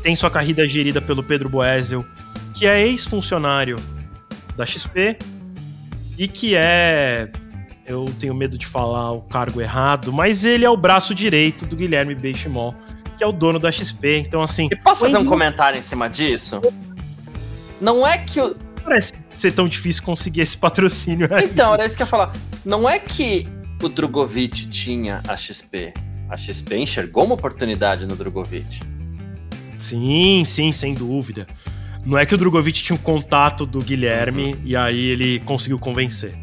tem 0.02 0.14
sua 0.14 0.30
corrida 0.30 0.68
gerida 0.68 1.00
pelo 1.00 1.22
Pedro 1.22 1.48
Boesel, 1.48 2.04
que 2.52 2.66
é 2.66 2.86
ex-funcionário 2.86 3.76
da 4.54 4.66
XP 4.66 5.16
e 6.18 6.26
que 6.26 6.54
é. 6.56 7.30
Eu 7.86 8.12
tenho 8.18 8.34
medo 8.34 8.58
de 8.58 8.66
falar 8.66 9.12
o 9.12 9.22
cargo 9.22 9.62
errado, 9.62 10.12
mas 10.12 10.44
ele 10.44 10.64
é 10.64 10.68
o 10.68 10.76
braço 10.76 11.14
direito 11.14 11.64
do 11.64 11.74
Guilherme 11.74 12.14
Benchimol, 12.14 12.74
que 13.16 13.24
é 13.24 13.26
o 13.26 13.32
dono 13.32 13.58
da 13.58 13.72
XP. 13.72 14.18
Então, 14.18 14.42
assim. 14.42 14.68
E 14.70 14.76
posso 14.76 15.00
fazer 15.00 15.16
um 15.16 15.24
comentário 15.24 15.78
em 15.78 15.82
cima 15.82 16.08
disso? 16.08 16.60
Não 17.80 18.06
é 18.06 18.18
que. 18.18 18.40
O... 18.40 18.54
Parece 18.84 19.14
ser 19.30 19.52
tão 19.52 19.66
difícil 19.66 20.02
conseguir 20.02 20.42
esse 20.42 20.56
patrocínio 20.56 21.32
aí. 21.32 21.44
Então, 21.44 21.72
era 21.72 21.86
isso 21.86 21.96
que 21.96 22.02
eu 22.02 22.06
ia 22.06 22.10
falar. 22.10 22.32
Não 22.64 22.88
é 22.88 22.98
que 22.98 23.48
o 23.82 23.88
Drogovic 23.88 24.68
tinha 24.68 25.22
a 25.26 25.36
XP. 25.36 25.94
A 26.28 26.36
XP 26.36 26.76
enxergou 26.76 27.24
uma 27.24 27.34
oportunidade 27.34 28.04
no 28.04 28.14
Drogovic. 28.14 28.80
Sim, 29.78 30.44
sim, 30.44 30.72
sem 30.72 30.92
dúvida. 30.92 31.46
Não 32.04 32.16
é 32.16 32.24
que 32.24 32.34
o 32.34 32.38
Drogovic 32.38 32.82
tinha 32.82 32.96
um 32.96 33.02
contato 33.02 33.66
do 33.66 33.80
Guilherme 33.80 34.54
uhum. 34.54 34.60
e 34.64 34.76
aí 34.76 35.06
ele 35.06 35.40
conseguiu 35.40 35.78
convencer. 35.78 36.34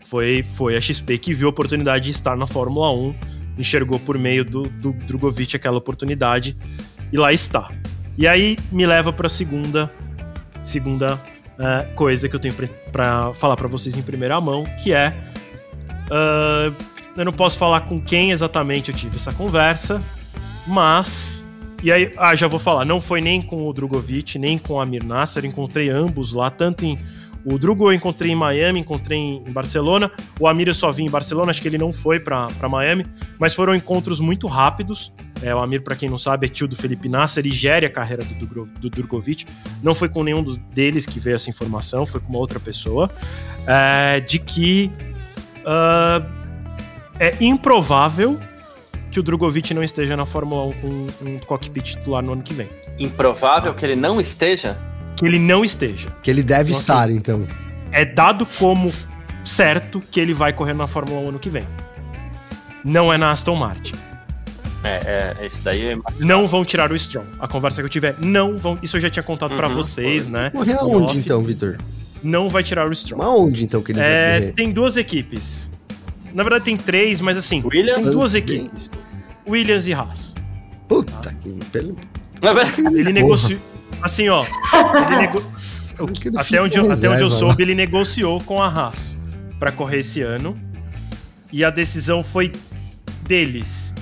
Foi, 0.00 0.44
foi 0.54 0.76
a 0.76 0.80
XP 0.80 1.18
que 1.18 1.34
viu 1.34 1.48
a 1.48 1.50
oportunidade 1.50 2.06
de 2.06 2.10
estar 2.12 2.36
na 2.36 2.46
Fórmula 2.46 2.92
1, 2.92 3.14
enxergou 3.58 3.98
por 3.98 4.18
meio 4.18 4.44
do, 4.44 4.62
do 4.64 4.92
Drogovic 4.92 5.56
aquela 5.56 5.78
oportunidade 5.78 6.56
e 7.12 7.16
lá 7.16 7.32
está. 7.32 7.70
E 8.16 8.26
aí 8.26 8.56
me 8.72 8.86
leva 8.86 9.12
para 9.12 9.26
a 9.26 9.30
segunda, 9.30 9.92
segunda 10.64 11.14
uh, 11.14 11.94
coisa 11.94 12.28
que 12.28 12.34
eu 12.34 12.40
tenho 12.40 12.54
para 12.90 13.34
falar 13.34 13.56
para 13.56 13.68
vocês 13.68 13.96
em 13.96 14.02
primeira 14.02 14.40
mão, 14.40 14.64
que 14.82 14.92
é 14.92 15.14
Uh, 16.06 16.74
eu 17.16 17.24
não 17.24 17.32
posso 17.32 17.58
falar 17.58 17.82
com 17.82 18.00
quem 18.00 18.30
exatamente 18.30 18.90
eu 18.90 18.96
tive 18.96 19.16
essa 19.16 19.32
conversa, 19.32 20.02
mas. 20.66 21.44
E 21.86 21.92
aí, 21.92 22.12
ah, 22.18 22.34
já 22.34 22.48
vou 22.48 22.58
falar, 22.58 22.84
não 22.84 23.00
foi 23.00 23.20
nem 23.20 23.40
com 23.40 23.64
o 23.64 23.72
Drogovic, 23.72 24.40
nem 24.40 24.58
com 24.58 24.72
o 24.74 24.80
Amir 24.80 25.04
Nasser, 25.04 25.44
encontrei 25.44 25.88
ambos 25.88 26.32
lá, 26.32 26.50
tanto 26.50 26.84
em. 26.84 26.98
O 27.44 27.56
Drugo 27.60 27.88
eu 27.88 27.92
encontrei 27.92 28.32
em 28.32 28.34
Miami, 28.34 28.80
encontrei 28.80 29.16
em 29.16 29.52
Barcelona. 29.52 30.10
O 30.40 30.48
Amir 30.48 30.66
eu 30.66 30.74
só 30.74 30.90
vi 30.90 31.04
em 31.04 31.08
Barcelona, 31.08 31.52
acho 31.52 31.62
que 31.62 31.68
ele 31.68 31.78
não 31.78 31.92
foi 31.92 32.18
para 32.18 32.68
Miami, 32.68 33.06
mas 33.38 33.54
foram 33.54 33.72
encontros 33.72 34.18
muito 34.18 34.48
rápidos. 34.48 35.12
É, 35.40 35.54
o 35.54 35.60
Amir, 35.60 35.84
para 35.84 35.94
quem 35.94 36.10
não 36.10 36.18
sabe, 36.18 36.46
é 36.46 36.48
tio 36.48 36.66
do 36.66 36.74
Felipe 36.74 37.08
Nasser 37.08 37.46
e 37.46 37.52
gere 37.52 37.86
a 37.86 37.90
carreira 37.90 38.24
do, 38.24 38.64
do, 38.64 38.90
Drogovic. 38.90 39.46
Não 39.80 39.94
foi 39.94 40.08
com 40.08 40.24
nenhum 40.24 40.42
dos, 40.42 40.58
deles 40.58 41.06
que 41.06 41.20
veio 41.20 41.36
essa 41.36 41.48
informação, 41.50 42.04
foi 42.04 42.18
com 42.18 42.30
uma 42.30 42.40
outra 42.40 42.58
pessoa. 42.58 43.08
É, 43.64 44.18
de 44.18 44.40
que 44.40 44.90
Uh, 45.66 46.22
é 47.18 47.34
improvável 47.40 48.38
que 49.16 49.20
o 49.20 49.22
Drogovic 49.22 49.72
não 49.72 49.82
esteja 49.82 50.14
na 50.14 50.26
Fórmula 50.26 50.62
1 50.66 50.72
com 50.74 50.88
um 51.22 51.38
cockpit 51.38 51.92
titular 51.92 52.22
no 52.22 52.34
ano 52.34 52.42
que 52.42 52.52
vem. 52.52 52.68
Improvável 52.98 53.74
que 53.74 53.82
ele 53.82 53.96
não 53.96 54.20
esteja? 54.20 54.76
Que 55.16 55.24
ele 55.24 55.38
não 55.38 55.64
esteja. 55.64 56.10
Que 56.22 56.30
ele 56.30 56.42
deve 56.42 56.68
então, 56.68 56.78
estar, 56.78 57.04
assim, 57.04 57.16
então. 57.16 57.48
É 57.90 58.04
dado 58.04 58.44
como 58.44 58.92
certo 59.42 60.02
que 60.10 60.20
ele 60.20 60.34
vai 60.34 60.52
correr 60.52 60.74
na 60.74 60.86
Fórmula 60.86 61.18
1 61.20 61.28
ano 61.30 61.38
que 61.38 61.48
vem. 61.48 61.66
Não 62.84 63.10
é 63.10 63.16
na 63.16 63.30
Aston 63.30 63.56
Martin. 63.56 63.94
É, 64.84 65.36
é 65.40 65.46
esse 65.46 65.62
daí 65.62 65.86
é... 65.86 65.98
Não 66.18 66.46
vão 66.46 66.62
tirar 66.62 66.92
o 66.92 66.94
Strong. 66.94 67.26
A 67.40 67.48
conversa 67.48 67.80
que 67.80 67.86
eu 67.86 67.90
tiver, 67.90 68.16
não 68.18 68.58
vão. 68.58 68.78
Isso 68.82 68.98
eu 68.98 69.00
já 69.00 69.08
tinha 69.08 69.22
contado 69.22 69.52
uhum, 69.52 69.56
para 69.56 69.68
vocês, 69.68 70.28
né? 70.28 70.50
Correr 70.50 70.74
aonde 70.74 71.16
então, 71.16 71.42
Vitor? 71.42 71.78
não 72.22 72.50
vai 72.50 72.62
tirar 72.62 72.86
o 72.86 72.92
Strong. 72.92 73.24
Mas 73.24 73.32
onde 73.32 73.64
então 73.64 73.82
que 73.82 73.92
ele 73.92 74.00
é, 74.00 74.30
vai 74.30 74.40
correr? 74.40 74.52
Tem 74.52 74.70
duas 74.70 74.98
equipes. 74.98 75.70
Na 76.34 76.42
verdade 76.42 76.66
tem 76.66 76.76
três, 76.76 77.18
mas 77.18 77.38
assim, 77.38 77.62
Williams? 77.64 78.04
tem 78.04 78.12
duas 78.12 78.34
equipes. 78.34 78.90
Williams 79.46 79.86
e 79.86 79.94
Haas. 79.94 80.34
Puta 80.88 81.12
tá? 81.12 81.32
que 81.32 81.52
pelo. 81.66 81.96
Ele 82.94 83.12
negociou. 83.12 83.60
Assim, 84.02 84.28
ó. 84.28 84.44
Ele 85.06 85.16
nego... 85.16 85.42
até 86.36 86.60
onde, 86.60 86.76
eu, 86.76 86.92
até 86.92 87.08
onde 87.08 87.22
eu 87.22 87.30
soube, 87.30 87.62
ele 87.62 87.74
negociou 87.74 88.40
com 88.42 88.62
a 88.62 88.68
Haas 88.68 89.16
para 89.58 89.72
correr 89.72 90.00
esse 90.00 90.20
ano. 90.20 90.58
E 91.52 91.64
a 91.64 91.70
decisão 91.70 92.22
foi 92.22 92.52
deles 93.22 93.92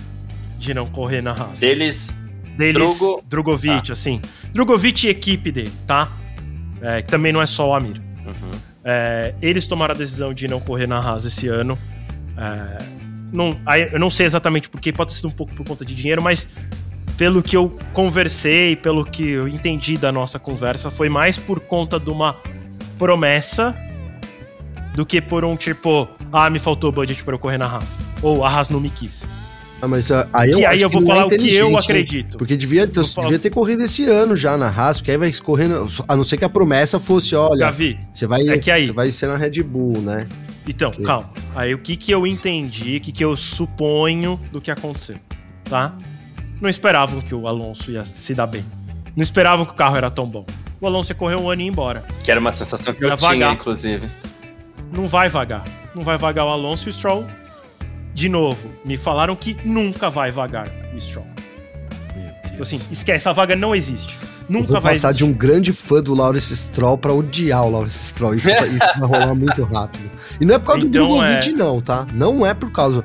de 0.59 0.75
não 0.75 0.87
correr 0.87 1.23
na 1.23 1.33
Haas. 1.33 1.61
Deles. 1.61 2.21
Deles, 2.57 2.99
Drogo... 2.99 3.25
Drogovic, 3.29 3.91
ah. 3.91 3.93
assim. 3.93 4.21
Drogovic 4.53 5.07
e 5.07 5.11
equipe 5.11 5.51
dele, 5.51 5.73
tá? 5.87 6.11
É, 6.81 7.03
que 7.03 7.09
também 7.09 7.33
não 7.33 7.41
é 7.43 7.47
só 7.47 7.71
o 7.71 7.75
Amir. 7.75 8.01
Uhum. 8.25 8.59
É, 8.85 9.35
eles 9.41 9.67
tomaram 9.67 9.95
a 9.95 9.97
decisão 9.99 10.35
de 10.35 10.47
não 10.47 10.61
correr 10.61 10.87
na 10.87 10.99
Haas 10.99 11.25
esse 11.25 11.49
ano. 11.49 11.79
É, 12.37 12.83
não, 13.35 13.57
eu 13.93 13.99
não 13.99 14.11
sei 14.11 14.27
exatamente 14.27 14.69
porquê, 14.69 14.93
pode 14.93 15.11
ter 15.11 15.17
sido 15.17 15.29
um 15.29 15.33
pouco 15.33 15.53
por 15.55 15.67
conta 15.67 15.85
de 15.85 15.95
dinheiro, 15.95 16.23
mas 16.23 16.49
pelo 17.17 17.43
que 17.43 17.57
eu 17.57 17.77
conversei, 17.93 18.77
pelo 18.77 19.05
que 19.05 19.29
eu 19.31 19.49
entendi 19.49 19.99
da 19.99 20.13
nossa 20.13 20.39
conversa, 20.39 20.91
foi 20.91 21.09
mais 21.09 21.37
por 21.37 21.61
conta 21.61 21.99
de 21.99 22.11
uma 22.11 22.37
promessa 22.99 23.77
do 24.95 25.05
que 25.05 25.21
por 25.21 25.45
um 25.45 25.57
tipo, 25.57 26.09
ah, 26.33 26.49
me 26.49 26.59
faltou 26.61 26.93
budget 26.93 27.23
para 27.25 27.35
eu 27.35 27.39
correr 27.39 27.59
na 27.59 27.67
Haas. 27.67 28.01
Ou 28.23 28.45
a 28.45 28.49
Haas 28.49 28.71
não 28.71 28.79
me 28.81 28.89
quis. 28.89 29.29
Ah, 29.83 29.89
mas 29.89 30.11
ah, 30.13 30.29
aí 30.33 30.51
eu, 30.53 30.59
que 30.59 30.67
aí 30.67 30.81
eu 30.81 30.89
vou 30.89 31.03
é 31.03 31.07
falar 31.07 31.27
o 31.27 31.31
que 31.31 31.53
eu 31.55 31.77
acredito. 31.77 32.39
Porque 32.39 32.57
devia, 32.57 32.87
ter- 32.87 33.05
falar- 33.05 33.27
devia 33.27 33.39
ter 33.41 33.51
corrido 33.51 33.83
esse 33.83 34.07
ano 34.07 34.37
já 34.37 34.57
na 34.57 34.69
Haas, 34.69 34.99
porque 34.99 35.11
aí 35.11 35.19
vai 35.19 35.33
correndo. 35.33 35.87
A 36.07 36.17
não 36.17 36.23
ser 36.25 36.37
que 36.37 36.45
a 36.45 36.49
promessa 36.49 37.01
fosse, 37.01 37.35
olha, 37.35 37.59
Gavi, 37.67 37.99
você 38.13 38.27
vai, 38.27 38.49
é 38.49 38.59
que 38.59 38.71
aí- 38.71 38.87
você 38.87 38.93
vai 38.93 39.11
ser 39.11 39.27
na 39.27 39.37
Red 39.37 39.63
Bull, 39.65 40.01
né? 40.01 40.29
Então, 40.67 40.93
calma. 40.93 41.31
Aí 41.55 41.75
o 41.75 41.79
que 41.79 41.97
que 41.97 42.11
eu 42.11 42.27
entendi, 42.27 42.97
o 42.97 43.01
que 43.01 43.13
que 43.13 43.25
eu 43.25 43.37
suponho 43.37 44.41
do 44.51 44.61
que 44.61 44.71
aconteceu, 44.71 45.17
tá? 45.65 45.93
Não 46.61 46.69
esperavam 46.69 47.21
que 47.21 47.35
o 47.35 47.47
Alonso 47.47 47.91
ia 47.91 48.05
se 48.05 48.35
dar 48.35 48.47
bem. 48.47 48.65
Não 49.15 49.23
esperavam 49.23 49.65
que 49.67 49.73
o 49.73 49.75
carro 49.75 49.97
era 49.97 50.11
tão 50.11 50.27
bom. 50.27 50.45
O 50.81 50.87
Alonso 50.87 51.13
ia 51.13 51.17
correr 51.17 51.37
um 51.37 51.51
ano 51.51 51.63
e 51.63 51.65
ir 51.65 51.69
embora. 51.69 52.05
Que 52.23 52.31
era 52.31 52.41
uma 52.41 52.53
sensação 52.53 52.93
que 52.95 53.05
eu 53.05 53.09
Ia 53.09 53.17
tinha, 53.17 53.31
vagar. 53.31 53.55
inclusive. 53.55 54.09
Não 54.93 55.07
vai 55.07 55.29
vagar. 55.29 55.65
Não 55.95 56.03
vai 56.03 56.17
vagar 56.17 56.45
o 56.47 56.49
Alonso 56.49 56.89
e 56.89 56.91
o 56.91 56.93
Stroll. 56.93 57.27
De 58.15 58.29
novo, 58.29 58.71
me 58.85 58.97
falaram 58.97 59.35
que 59.37 59.57
nunca 59.65 60.09
vai 60.09 60.31
vagar 60.31 60.69
o 60.95 61.01
Stroll. 61.01 61.27
Então 62.47 62.63
assim, 62.63 62.81
esquece, 62.91 63.29
a 63.29 63.33
vaga 63.33 63.57
não 63.57 63.75
existe. 63.75 64.17
Eu 64.49 64.53
Nunca 64.53 64.73
vou 64.73 64.81
vai 64.81 64.93
passar 64.95 65.09
existir. 65.09 65.25
de 65.27 65.31
um 65.31 65.33
grande 65.33 65.73
fã 65.73 66.03
do 66.03 66.15
Lawrence 66.15 66.55
Stroll 66.57 66.99
pra 66.99 67.13
odiar 67.13 67.65
o 67.65 67.71
Lawrence 67.71 67.99
Stroll. 68.09 68.35
Isso, 68.35 68.47
vai- 68.49 68.69
isso 68.69 68.87
vai 68.99 69.09
rolar 69.09 69.35
muito 69.35 69.65
rápido. 69.65 70.11
E 70.41 70.45
não 70.45 70.55
é 70.55 70.59
por 70.59 70.67
causa 70.67 70.81
Então, 70.87 70.91
do 71.09 71.15
Drogovic, 71.17 71.49
é- 71.49 71.53
não, 71.53 71.81
tá? 71.81 72.07
Não 72.13 72.45
é 72.47 72.53
por 72.55 72.71
causa. 72.71 73.05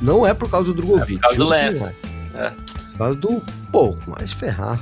Não 0.00 0.26
é 0.26 0.34
por 0.34 0.50
causa 0.50 0.66
do 0.66 0.74
Drogovic. 0.74 1.12
É 1.14 1.16
por 1.16 1.20
causa 1.22 1.36
do 1.38 1.44
Lance. 1.48 1.84
é. 2.34 2.50
Por 2.90 2.98
causa 2.98 3.16
do. 3.16 3.42
Pô, 3.70 3.94
mas 4.08 4.32
ferrar. 4.32 4.80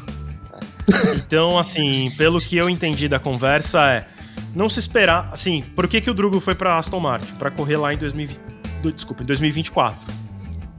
Então, 1.16 1.58
assim, 1.58 2.10
pelo 2.16 2.40
que 2.40 2.56
eu 2.56 2.68
entendi 2.68 3.06
da 3.08 3.18
conversa 3.18 3.80
é 3.92 4.06
não 4.54 4.68
se 4.68 4.80
esperar, 4.80 5.28
assim, 5.32 5.62
por 5.76 5.86
que, 5.86 6.00
que 6.00 6.10
o 6.10 6.14
Drugo 6.14 6.40
foi 6.40 6.54
pra 6.54 6.78
Aston 6.78 6.98
Martin? 6.98 7.34
Pra 7.34 7.50
correr 7.50 7.76
lá 7.76 7.94
em 7.94 7.98
2020, 7.98 8.40
do- 8.82 8.92
desculpa, 8.92 9.22
em 9.22 9.26
2024. 9.26 9.98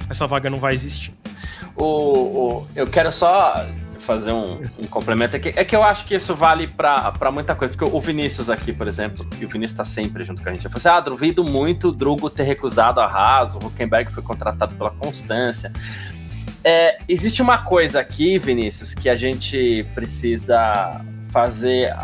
Essa 0.09 0.27
vaga 0.27 0.49
não 0.49 0.59
vai 0.59 0.73
existir. 0.73 1.13
O, 1.75 1.85
o- 1.85 2.67
eu 2.75 2.85
quero 2.87 3.11
só 3.13 3.65
fazer 4.01 4.33
um, 4.33 4.59
um 4.79 4.87
complemento 4.87 5.35
aqui. 5.35 5.53
É 5.55 5.63
que 5.63 5.75
eu 5.75 5.83
acho 5.83 6.05
que 6.05 6.15
isso 6.15 6.35
vale 6.35 6.67
pra 6.67 7.31
muita 7.31 7.55
coisa. 7.55 7.73
Porque 7.73 7.95
o 7.95 8.01
Vinícius 8.01 8.49
aqui, 8.49 8.73
por 8.73 8.87
exemplo, 8.87 9.25
e 9.39 9.45
o 9.45 9.49
Vinícius 9.49 9.77
tá 9.77 9.85
sempre 9.85 10.23
junto 10.23 10.41
com 10.41 10.49
a 10.49 10.53
gente. 10.53 10.65
Eu 10.65 10.71
falei 10.71 10.79
assim: 10.79 10.97
ah, 10.97 10.99
duvido 10.99 11.43
muito 11.43 11.89
o 11.89 11.91
Drugo 11.91 12.29
ter 12.29 12.43
recusado 12.43 12.99
a 12.99 13.05
Haas, 13.05 13.55
o 13.55 13.59
Huckenberg 13.59 14.11
foi 14.11 14.23
contratado 14.23 14.75
pela 14.75 14.91
Constância. 14.91 15.71
É, 16.63 16.99
existe 17.07 17.41
uma 17.41 17.59
coisa 17.59 17.99
aqui, 17.99 18.37
Vinícius, 18.37 18.93
que 18.93 19.09
a 19.09 19.15
gente 19.15 19.85
precisa 19.95 21.01
fazer 21.31 21.95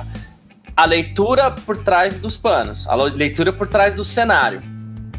a 0.75 0.85
leitura 0.85 1.51
por 1.51 1.77
trás 1.83 2.17
dos 2.17 2.37
panos, 2.37 2.87
a 2.87 2.95
leitura 2.95 3.51
por 3.51 3.67
trás 3.67 3.95
do 3.95 4.05
cenário, 4.05 4.61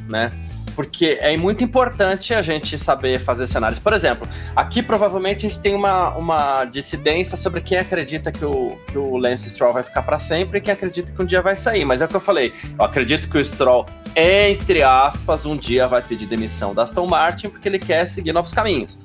né? 0.08 0.32
Porque 0.78 1.18
é 1.20 1.36
muito 1.36 1.64
importante 1.64 2.32
a 2.32 2.40
gente 2.40 2.78
saber 2.78 3.18
fazer 3.18 3.48
cenários. 3.48 3.80
Por 3.80 3.92
exemplo, 3.92 4.28
aqui 4.54 4.80
provavelmente 4.80 5.44
a 5.44 5.50
gente 5.50 5.58
tem 5.58 5.74
uma, 5.74 6.16
uma 6.16 6.64
dissidência 6.66 7.36
sobre 7.36 7.60
quem 7.60 7.78
acredita 7.78 8.30
que 8.30 8.44
o, 8.44 8.78
que 8.86 8.96
o 8.96 9.16
Lance 9.16 9.50
Stroll 9.50 9.72
vai 9.72 9.82
ficar 9.82 10.02
para 10.02 10.20
sempre 10.20 10.58
e 10.58 10.60
quem 10.60 10.72
acredita 10.72 11.10
que 11.10 11.20
um 11.20 11.24
dia 11.24 11.42
vai 11.42 11.56
sair. 11.56 11.84
Mas 11.84 12.00
é 12.00 12.04
o 12.04 12.08
que 12.08 12.14
eu 12.14 12.20
falei. 12.20 12.52
Eu 12.78 12.84
acredito 12.84 13.28
que 13.28 13.36
o 13.36 13.44
Stroll, 13.44 13.86
entre 14.14 14.84
aspas, 14.84 15.44
um 15.44 15.56
dia 15.56 15.88
vai 15.88 16.00
pedir 16.00 16.26
demissão 16.26 16.72
da 16.72 16.84
Aston 16.84 17.08
Martin 17.08 17.48
porque 17.48 17.68
ele 17.68 17.80
quer 17.80 18.06
seguir 18.06 18.32
novos 18.32 18.54
caminhos. 18.54 19.02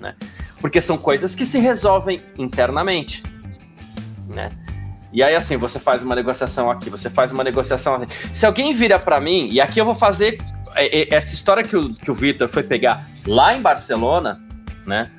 Né? 0.00 0.16
Porque 0.60 0.80
são 0.80 0.98
coisas 0.98 1.36
que 1.36 1.46
se 1.46 1.60
resolvem 1.60 2.20
internamente. 2.36 3.22
Né? 4.26 4.50
E 5.12 5.22
aí, 5.22 5.36
assim, 5.36 5.56
você 5.56 5.78
faz 5.78 6.02
uma 6.02 6.16
negociação 6.16 6.68
aqui, 6.68 6.90
você 6.90 7.08
faz 7.08 7.30
uma 7.30 7.44
negociação 7.44 7.94
aqui. 7.94 8.12
Se 8.34 8.44
alguém 8.44 8.74
vira 8.74 8.98
para 8.98 9.20
mim, 9.20 9.46
e 9.52 9.60
aqui 9.60 9.80
eu 9.80 9.84
vou 9.84 9.94
fazer 9.94 10.38
essa 11.10 11.34
história 11.34 11.62
que 11.62 11.76
o, 11.76 11.94
que 11.94 12.10
o 12.10 12.14
Vitor 12.14 12.48
foi 12.48 12.62
pegar 12.62 13.04
lá 13.26 13.54
em 13.54 13.62
Barcelona, 13.62 14.40
né? 14.86 15.10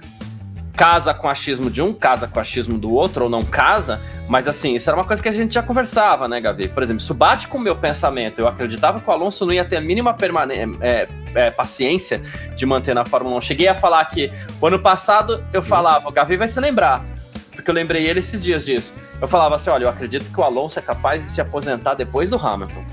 Casa 0.76 1.14
com 1.14 1.30
achismo 1.30 1.70
de 1.70 1.82
um, 1.82 1.94
casa 1.94 2.28
com 2.28 2.40
achismo 2.40 2.78
do 2.80 2.92
outro, 2.92 3.26
ou 3.26 3.30
não 3.30 3.44
casa, 3.44 4.02
mas 4.28 4.48
assim, 4.48 4.76
isso 4.76 4.90
era 4.90 4.98
uma 4.98 5.06
coisa 5.06 5.22
que 5.22 5.30
a 5.30 5.32
gente 5.32 5.54
já 5.54 5.62
conversava, 5.62 6.28
né, 6.28 6.42
Gavi? 6.42 6.68
Por 6.68 6.82
exemplo, 6.82 7.02
isso 7.02 7.14
bate 7.14 7.48
com 7.48 7.58
o 7.58 7.62
meu 7.62 7.76
pensamento. 7.76 8.40
Eu 8.40 8.48
acreditava 8.48 9.00
que 9.00 9.08
o 9.08 9.12
Alonso 9.14 9.46
não 9.46 9.54
ia 9.54 9.64
ter 9.64 9.78
a 9.78 9.82
mínima 9.82 10.14
permane- 10.14 10.56
é, 10.82 11.08
é, 11.36 11.52
paciência 11.52 12.22
de 12.56 12.66
manter 12.66 12.96
na 12.96 13.06
Fórmula 13.06 13.38
1. 13.38 13.42
Cheguei 13.42 13.68
a 13.68 13.76
falar 13.76 14.04
que 14.06 14.32
o 14.60 14.66
ano 14.66 14.80
passado 14.80 15.44
eu 15.54 15.62
falava, 15.62 16.10
o 16.10 16.12
Gavi 16.12 16.38
vai 16.38 16.48
se 16.48 16.60
lembrar, 16.60 17.06
porque 17.52 17.70
eu 17.70 17.76
lembrei 17.76 18.08
ele 18.08 18.20
esses 18.20 18.42
dias 18.42 18.66
disso. 18.66 18.94
Eu 19.22 19.28
falava 19.28 19.56
assim: 19.56 19.70
olha, 19.70 19.86
eu 19.86 19.90
acredito 19.90 20.32
que 20.32 20.40
o 20.40 20.44
Alonso 20.44 20.80
é 20.80 20.82
capaz 20.82 21.24
de 21.24 21.30
se 21.30 21.40
aposentar 21.40 21.94
depois 21.94 22.30
do 22.30 22.38
Hamilton, 22.38 22.84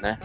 né? 0.00 0.18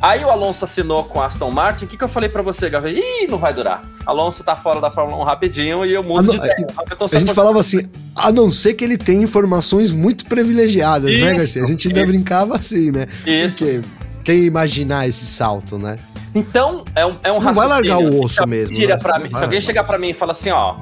Aí 0.00 0.24
o 0.24 0.30
Alonso 0.30 0.64
assinou 0.64 1.02
com 1.04 1.20
a 1.20 1.26
Aston 1.26 1.50
Martin. 1.50 1.84
O 1.84 1.88
que, 1.88 1.96
que 1.96 2.04
eu 2.04 2.08
falei 2.08 2.28
pra 2.28 2.40
você, 2.40 2.70
Gavi? 2.70 3.00
Ih, 3.00 3.26
não 3.28 3.36
vai 3.36 3.52
durar. 3.52 3.82
Alonso 4.06 4.44
tá 4.44 4.54
fora 4.54 4.80
da 4.80 4.90
Fórmula 4.92 5.20
1 5.22 5.24
rapidinho 5.24 5.84
e 5.84 5.92
eu 5.92 6.04
mudo 6.04 6.22
não, 6.22 6.30
de 6.30 6.36
ideia. 6.36 6.54
Hamilton 6.76 7.08
se 7.08 7.16
A 7.16 7.18
gente 7.18 7.34
falava 7.34 7.58
assim, 7.58 7.80
a 8.14 8.30
não 8.30 8.50
ser 8.52 8.74
que 8.74 8.84
ele 8.84 8.96
tenha 8.96 9.22
informações 9.22 9.90
muito 9.90 10.24
privilegiadas, 10.26 11.10
né, 11.10 11.26
Isso, 11.30 11.36
Garcia? 11.36 11.62
A 11.64 11.66
gente 11.66 11.88
ainda 11.88 12.00
isso. 12.00 12.08
brincava 12.08 12.56
assim, 12.56 12.92
né? 12.92 13.06
Isso. 13.26 13.58
Porque 13.58 13.80
quem 14.22 14.44
imaginar 14.44 15.08
esse 15.08 15.26
salto, 15.26 15.76
né? 15.76 15.96
Então, 16.32 16.84
é 16.94 17.04
um, 17.04 17.16
é 17.24 17.32
um 17.32 17.40
Não 17.40 17.52
vai 17.52 17.66
largar 17.66 17.98
o 17.98 18.22
osso 18.22 18.46
mesmo, 18.46 18.78
né? 18.78 18.84
mim- 18.84 19.30
vai 19.30 19.34
se 19.34 19.42
alguém 19.44 19.60
chegar 19.60 19.82
pra 19.82 19.98
mim 19.98 20.10
e 20.10 20.14
fala 20.14 20.30
assim, 20.30 20.50
ó, 20.50 20.76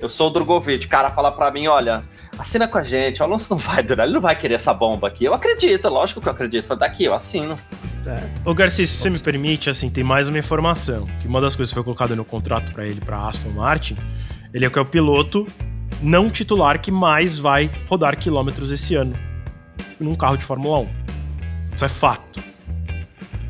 eu 0.00 0.08
sou 0.08 0.28
o 0.28 0.30
Drogovic, 0.30 0.86
o 0.86 0.88
cara 0.88 1.10
fala 1.10 1.30
pra 1.32 1.50
mim, 1.50 1.66
olha, 1.66 2.02
assina 2.38 2.66
com 2.68 2.78
a 2.78 2.82
gente, 2.82 3.20
o 3.20 3.24
Alonso 3.24 3.48
não 3.50 3.58
vai 3.58 3.82
durar, 3.82 4.06
ele 4.06 4.14
não 4.14 4.20
vai 4.20 4.34
querer 4.36 4.54
essa 4.54 4.72
bomba 4.72 5.08
aqui. 5.08 5.24
Eu 5.24 5.34
acredito, 5.34 5.88
lógico 5.88 6.20
que 6.20 6.28
eu 6.28 6.32
acredito. 6.32 6.64
Fala, 6.66 6.80
Daqui, 6.80 7.04
eu 7.04 7.12
assino. 7.12 7.58
Ô 8.44 8.54
Garcia, 8.54 8.86
se 8.86 8.96
você 8.96 9.10
me 9.10 9.18
permite, 9.18 9.68
assim, 9.68 9.90
tem 9.90 10.04
mais 10.04 10.28
uma 10.28 10.38
informação. 10.38 11.06
Que 11.20 11.28
uma 11.28 11.40
das 11.40 11.54
coisas 11.54 11.70
que 11.70 11.74
foi 11.74 11.84
colocada 11.84 12.14
no 12.16 12.24
contrato 12.24 12.72
pra 12.72 12.86
ele, 12.86 13.00
pra 13.00 13.26
Aston 13.26 13.50
Martin, 13.50 13.96
ele 14.52 14.64
é 14.64 14.70
que 14.70 14.78
é 14.78 14.82
o 14.82 14.86
piloto 14.86 15.46
não 16.00 16.30
titular 16.30 16.80
que 16.80 16.90
mais 16.90 17.38
vai 17.38 17.70
rodar 17.88 18.16
quilômetros 18.16 18.70
esse 18.70 18.94
ano 18.94 19.12
num 19.98 20.14
carro 20.14 20.36
de 20.36 20.44
Fórmula 20.44 20.80
1. 20.80 20.88
Isso 21.74 21.84
é 21.84 21.88
fato. 21.88 22.40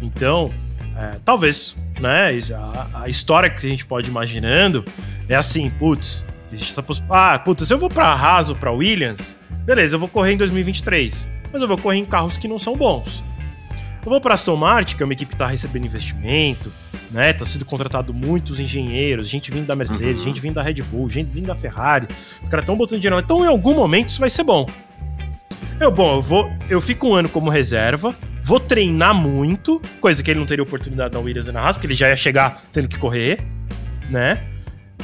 Então, 0.00 0.50
é, 0.96 1.18
talvez, 1.24 1.76
né? 2.00 2.30
A, 2.54 3.02
a 3.02 3.08
história 3.08 3.50
que 3.50 3.66
a 3.66 3.68
gente 3.68 3.84
pode 3.84 4.08
ir 4.08 4.10
imaginando 4.10 4.84
é 5.28 5.34
assim, 5.34 5.68
putz, 5.70 6.24
existe 6.52 6.72
essa 6.72 6.82
possibilidade. 6.82 7.34
Ah, 7.34 7.38
putz, 7.38 7.70
eu 7.70 7.78
vou 7.78 7.88
pra 7.88 8.12
Haas 8.12 8.48
ou 8.48 8.56
pra 8.56 8.70
Williams, 8.70 9.36
beleza, 9.64 9.96
eu 9.96 10.00
vou 10.00 10.08
correr 10.08 10.32
em 10.32 10.36
2023. 10.36 11.28
Mas 11.52 11.62
eu 11.62 11.68
vou 11.68 11.78
correr 11.78 11.98
em 11.98 12.04
carros 12.04 12.36
que 12.36 12.46
não 12.46 12.58
são 12.58 12.76
bons. 12.76 13.22
Eu 14.08 14.10
vou 14.10 14.22
para 14.22 14.32
Aston 14.32 14.56
Martin, 14.56 14.96
que 14.96 15.02
é 15.02 15.04
uma 15.04 15.12
equipe 15.12 15.28
que 15.28 15.34
está 15.34 15.46
recebendo 15.46 15.84
investimento, 15.84 16.72
né? 17.10 17.30
Tá 17.34 17.44
sendo 17.44 17.66
contratado 17.66 18.14
muitos 18.14 18.58
engenheiros, 18.58 19.28
gente 19.28 19.50
vindo 19.50 19.66
da 19.66 19.76
Mercedes, 19.76 20.20
Uhum. 20.20 20.24
gente 20.24 20.40
vindo 20.40 20.54
da 20.54 20.62
Red 20.62 20.80
Bull, 20.82 21.10
gente 21.10 21.30
vindo 21.30 21.46
da 21.46 21.54
Ferrari. 21.54 22.08
Os 22.42 22.48
caras 22.48 22.62
estão 22.62 22.74
botando 22.74 23.00
dinheiro 23.00 23.16
lá. 23.16 23.22
Então, 23.22 23.44
em 23.44 23.48
algum 23.48 23.74
momento, 23.74 24.08
isso 24.08 24.18
vai 24.18 24.30
ser 24.30 24.44
bom. 24.44 24.64
Eu, 25.78 25.92
bom, 25.92 26.16
eu 26.16 26.22
vou. 26.22 26.50
Eu 26.70 26.80
fico 26.80 27.06
um 27.08 27.14
ano 27.14 27.28
como 27.28 27.50
reserva, 27.50 28.16
vou 28.42 28.58
treinar 28.58 29.14
muito, 29.14 29.78
coisa 30.00 30.22
que 30.22 30.30
ele 30.30 30.40
não 30.40 30.46
teria 30.46 30.62
oportunidade 30.62 31.12
na 31.12 31.20
Williams 31.20 31.48
e 31.48 31.52
na 31.52 31.60
Haas, 31.60 31.76
porque 31.76 31.88
ele 31.88 31.94
já 31.94 32.08
ia 32.08 32.16
chegar 32.16 32.62
tendo 32.72 32.88
que 32.88 32.96
correr, 32.98 33.44
né? 34.08 34.42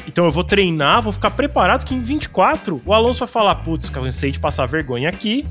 Então 0.07 0.25
eu 0.25 0.31
vou 0.31 0.43
treinar, 0.43 1.03
vou 1.03 1.13
ficar 1.13 1.29
preparado 1.29 1.85
que 1.85 1.93
em 1.93 2.01
24 2.01 2.81
o 2.83 2.91
Alonso 2.91 3.19
vai 3.19 3.27
falar: 3.27 3.53
putz, 3.53 3.87
cansei 3.87 4.31
de 4.31 4.39
passar 4.39 4.65
vergonha 4.65 5.09
aqui. 5.09 5.45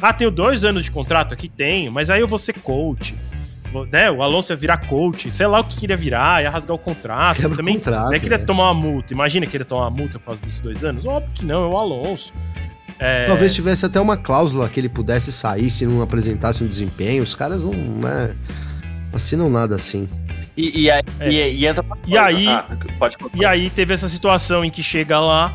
Ah, 0.00 0.12
tenho 0.12 0.30
dois 0.30 0.64
anos 0.64 0.84
de 0.84 0.90
contrato 0.90 1.32
aqui? 1.32 1.48
Tenho, 1.48 1.90
mas 1.90 2.10
aí 2.10 2.20
eu 2.20 2.28
vou 2.28 2.38
ser 2.38 2.52
coach. 2.54 3.14
Né? 3.90 4.10
O 4.10 4.22
Alonso 4.22 4.52
ia 4.52 4.56
virar 4.56 4.78
coach, 4.78 5.30
sei 5.30 5.46
lá 5.46 5.60
o 5.60 5.64
que 5.64 5.76
queria 5.76 5.96
virar, 5.96 6.42
ia 6.42 6.48
rasgar 6.50 6.74
o 6.74 6.78
contrato. 6.78 7.36
Quebra 7.36 7.52
o 7.52 7.56
também 7.56 7.74
contrato, 7.74 8.06
não 8.06 8.14
é 8.14 8.18
que 8.18 8.26
ele 8.26 8.34
ia 8.34 8.38
né? 8.38 8.44
tomar 8.44 8.70
uma 8.70 8.74
multa. 8.74 9.12
Imagina 9.12 9.46
que 9.46 9.56
ele 9.56 9.62
ia 9.62 9.66
tomar 9.66 9.82
uma 9.84 9.90
multa 9.90 10.18
por 10.18 10.26
causa 10.26 10.40
desses 10.40 10.60
dois 10.60 10.82
anos? 10.84 11.04
Óbvio 11.04 11.32
que 11.34 11.44
não, 11.44 11.64
é 11.64 11.68
o 11.68 11.76
Alonso. 11.76 12.32
É, 12.98 13.24
Talvez 13.24 13.54
tivesse 13.54 13.84
até 13.84 14.00
uma 14.00 14.16
cláusula 14.16 14.68
que 14.70 14.80
ele 14.80 14.88
pudesse 14.88 15.30
sair 15.30 15.68
se 15.68 15.84
não 15.84 16.00
apresentasse 16.00 16.64
um 16.64 16.66
desempenho. 16.66 17.22
Os 17.22 17.34
caras 17.34 17.62
não 17.64 17.72
né, 17.74 18.34
assinam 19.12 19.50
nada 19.50 19.74
assim. 19.74 20.08
E, 20.56 20.84
e, 20.84 20.90
aí- 20.90 21.02
É. 21.20 21.30
e, 21.30 21.56
e 21.58 21.66
entra 21.66 21.84
E 22.06 22.16
aí- 22.16 22.48
Ah, 22.48 22.64
pode 22.98 23.16
E 23.34 23.44
aí 23.44 23.68
teve 23.68 23.92
essa 23.92 24.08
situação 24.08 24.64
em 24.64 24.70
que 24.70 24.82
chega 24.82 25.20
lá, 25.20 25.54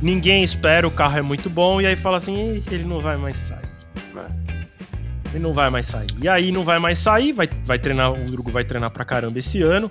ninguém 0.00 0.42
espera, 0.42 0.88
o 0.88 0.90
carro 0.90 1.18
é 1.18 1.22
muito 1.22 1.48
bom, 1.48 1.80
e 1.80 1.86
aí 1.86 1.94
fala 1.94 2.16
assim, 2.16 2.56
"Ih, 2.56 2.62
ele 2.72 2.84
não 2.84 2.98
vai 3.00 3.16
mais 3.16 3.36
sair. 3.36 3.61
Ele 5.32 5.42
não 5.42 5.52
vai 5.52 5.70
mais 5.70 5.86
sair. 5.86 6.08
E 6.20 6.28
aí 6.28 6.52
não 6.52 6.62
vai 6.64 6.78
mais 6.78 6.98
sair, 6.98 7.32
vai, 7.32 7.48
vai 7.64 7.78
treinar, 7.78 8.12
o 8.12 8.24
Drugo 8.30 8.50
vai 8.50 8.64
treinar 8.64 8.90
pra 8.90 9.04
caramba 9.04 9.38
esse 9.38 9.62
ano, 9.62 9.90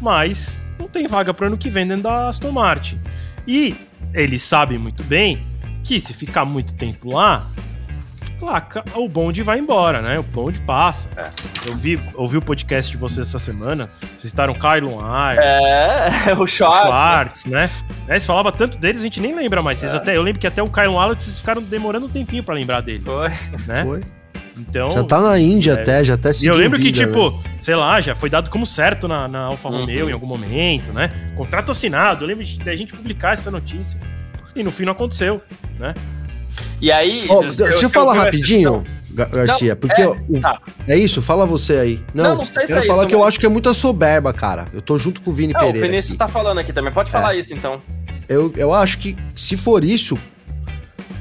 mas 0.00 0.60
não 0.78 0.88
tem 0.88 1.06
vaga 1.06 1.32
pro 1.32 1.46
ano 1.46 1.56
que 1.56 1.70
vem 1.70 1.86
dentro 1.86 2.04
da 2.04 2.28
Aston 2.28 2.50
Martin. 2.50 3.00
E 3.46 3.76
eles 4.12 4.42
sabem 4.42 4.78
muito 4.78 5.02
bem 5.04 5.44
que 5.82 6.00
se 6.00 6.12
ficar 6.12 6.44
muito 6.44 6.74
tempo 6.74 7.10
lá, 7.12 7.46
lá 8.40 8.66
o 8.94 9.08
bonde 9.08 9.42
vai 9.42 9.58
embora, 9.58 10.00
né? 10.02 10.18
O 10.18 10.22
bonde 10.22 10.60
passa. 10.62 11.08
É. 11.16 11.28
Eu 11.68 11.76
vi, 11.76 12.00
ouvi 12.14 12.36
o 12.36 12.42
podcast 12.42 12.90
de 12.90 12.96
vocês 12.98 13.28
essa 13.28 13.38
semana, 13.38 13.88
vocês 14.16 14.30
citaram 14.30 14.54
Kylon 14.54 14.98
Iron, 14.98 15.40
É, 15.42 16.34
o 16.36 16.46
Schwartz. 16.46 16.82
Schwartz, 16.82 17.46
né? 17.46 17.70
né? 18.08 18.18
Você 18.18 18.26
falava 18.26 18.50
tanto 18.50 18.76
deles, 18.78 19.00
a 19.00 19.04
gente 19.04 19.20
nem 19.20 19.34
lembra 19.34 19.62
mais. 19.62 19.78
Vocês 19.78 19.94
É. 19.94 19.96
até, 19.98 20.16
eu 20.16 20.22
lembro 20.22 20.40
que 20.40 20.46
até 20.46 20.62
o 20.62 20.68
Kyle 20.70 20.88
Wallace 20.88 21.22
vocês 21.24 21.38
ficaram 21.38 21.62
demorando 21.62 22.06
um 22.06 22.10
tempinho 22.10 22.42
pra 22.42 22.54
lembrar 22.54 22.80
dele, 22.80 23.04
Foi. 23.04 23.28
né? 23.66 23.84
Foi. 23.84 24.00
Então. 24.56 24.92
Já 24.92 25.04
tá 25.04 25.20
na 25.20 25.38
Índia 25.38 25.72
é. 25.72 25.74
até, 25.82 26.04
já 26.04 26.14
até 26.14 26.30
E 26.30 26.34
seguiu 26.34 26.52
eu 26.54 26.58
lembro 26.58 26.78
que, 26.78 26.92
tipo, 26.92 27.30
né? 27.30 27.38
sei 27.60 27.74
lá, 27.74 28.00
já 28.00 28.14
foi 28.14 28.30
dado 28.30 28.50
como 28.50 28.64
certo 28.66 29.08
na, 29.08 29.26
na 29.26 29.40
Alfa 29.46 29.68
Uhum. 29.68 29.80
Romeo 29.80 30.08
em 30.08 30.12
algum 30.12 30.26
momento, 30.26 30.92
né? 30.92 31.10
Contrato 31.34 31.72
assinado. 31.72 32.24
Eu 32.24 32.28
lembro 32.28 32.44
de 32.44 32.58
da 32.60 32.74
gente 32.76 32.92
publicar 32.94 33.32
essa 33.32 33.50
notícia. 33.50 33.98
E 34.54 34.62
no 34.62 34.70
fim 34.70 34.84
não 34.84 34.92
aconteceu, 34.92 35.42
né? 35.78 35.92
E 36.80 36.92
aí. 36.92 37.18
Ó, 37.28 37.42
eu- 37.42 37.52
deixa 37.54 37.62
eu 37.74 37.82
eu 37.82 37.90
falar 37.90 38.14
rapidinho, 38.14 38.74
questão. 38.82 38.94
Garcia, 39.30 39.70
Não, 39.74 39.76
porque 39.80 40.02
é, 40.02 40.08
o- 40.08 40.40
tá. 40.40 40.58
é 40.88 40.96
isso, 40.98 41.22
fala 41.22 41.46
você 41.46 41.76
aí. 41.76 42.00
Não, 42.12 42.24
Não, 42.24 42.34
não 42.38 42.46
sei 42.46 42.62
se 42.62 42.68
quero 42.68 42.80
é 42.80 42.86
falar 42.86 43.00
isso, 43.02 43.08
que 43.08 43.14
eu 43.14 43.18
mas- 43.20 43.28
acho 43.28 43.40
que 43.40 43.46
é 43.46 43.48
muita 43.48 43.72
soberba, 43.74 44.32
cara. 44.32 44.66
Eu 44.74 44.82
tô 44.82 44.96
junto 44.98 45.20
com 45.20 45.30
o 45.30 45.34
Vini 45.34 45.52
Não, 45.52 45.60
o 45.60 45.64
Pereira. 45.66 45.86
Vinícius 45.88 46.12
aqui. 46.12 46.18
tá 46.18 46.26
falando 46.28 46.58
aqui 46.58 46.72
também. 46.72 46.92
Pode 46.92 47.10
falar 47.12 47.34
isso 47.36 47.52
então. 47.54 47.80
Eu, 48.28 48.52
eu 48.56 48.72
acho 48.74 48.98
que 48.98 49.16
se 49.34 49.56
for 49.56 49.84
isso, 49.84 50.18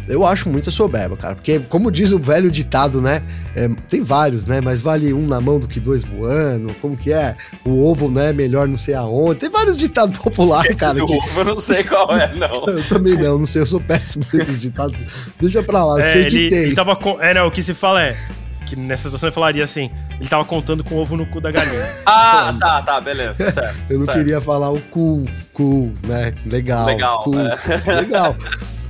eu 0.08 0.26
acho 0.26 0.50
muita 0.50 0.70
soberba, 0.72 1.16
cara. 1.18 1.36
Porque, 1.36 1.60
como 1.60 1.92
diz 1.92 2.12
o 2.12 2.20
velho 2.20 2.50
ditado, 2.52 3.02
né? 3.02 3.22
é, 3.56 3.68
tem 3.90 4.02
vários, 4.02 4.46
né? 4.46 4.60
Mas 4.62 4.82
vale 4.82 5.14
um 5.14 5.28
na 5.28 5.40
mão 5.40 5.60
do 5.60 5.68
que 5.68 5.80
dois 5.80 6.04
voando. 6.04 6.74
Como 6.82 6.98
que 6.98 7.14
é? 7.14 7.36
O 7.66 7.84
ovo, 7.86 8.10
né? 8.10 8.34
Melhor 8.34 8.68
não 8.68 8.78
sei 8.78 8.96
aonde. 8.96 9.40
Tem 9.42 9.50
vários 9.50 9.78
ditados 9.78 10.18
populares, 10.18 10.76
cara. 10.80 10.96
Do 11.00 11.06
Que... 11.06 11.14
ovo, 11.14 11.40
eu 11.42 11.46
não 11.46 11.60
sei 11.60 11.84
qual 11.84 12.12
é, 12.16 12.34
não. 12.34 12.66
Eu 12.68 12.84
também 12.88 13.16
não, 13.16 13.38
não 13.40 13.46
sei, 13.46 13.62
eu 13.62 13.66
sou 13.66 13.80
péssimo 13.80 14.26
nesses 14.34 14.62
ditados. 14.62 14.98
Deixa 15.40 15.62
pra 15.62 15.84
lá, 15.86 15.96
eu 15.96 16.00
É, 16.00 16.10
sei 16.10 16.22
ele, 16.24 16.30
que 16.32 16.50
tem. 16.50 16.64
ele 16.64 16.76
tava 16.76 16.96
com. 16.96 17.22
É, 17.22 17.34
não, 17.34 17.48
o 17.48 17.52
que 17.52 17.62
se 17.62 17.74
fala 17.74 18.02
é. 18.04 18.16
Que 18.66 18.78
nessa 18.78 19.04
situação 19.04 19.28
ele 19.28 19.36
falaria 19.36 19.64
assim: 19.64 19.92
ele 20.20 20.30
tava 20.30 20.46
contando 20.46 20.84
com 20.84 20.96
o 20.96 20.98
ovo 21.00 21.16
no 21.18 21.26
cu 21.26 21.40
da 21.42 21.52
galinha. 21.52 21.86
Ah, 22.06 22.56
tá, 22.60 22.82
tá, 22.82 23.02
beleza. 23.02 23.34
Certo. 23.52 23.76
Eu 23.90 24.00
não 24.00 24.06
certo. 24.06 24.18
queria 24.18 24.42
falar 24.42 24.72
o 24.72 24.80
cool, 24.90 25.26
cool, 25.54 25.92
né? 26.08 26.34
Legal. 26.46 26.86
Legal, 26.86 27.24
cool, 27.24 27.40
é. 27.40 27.58
legal. 27.96 28.36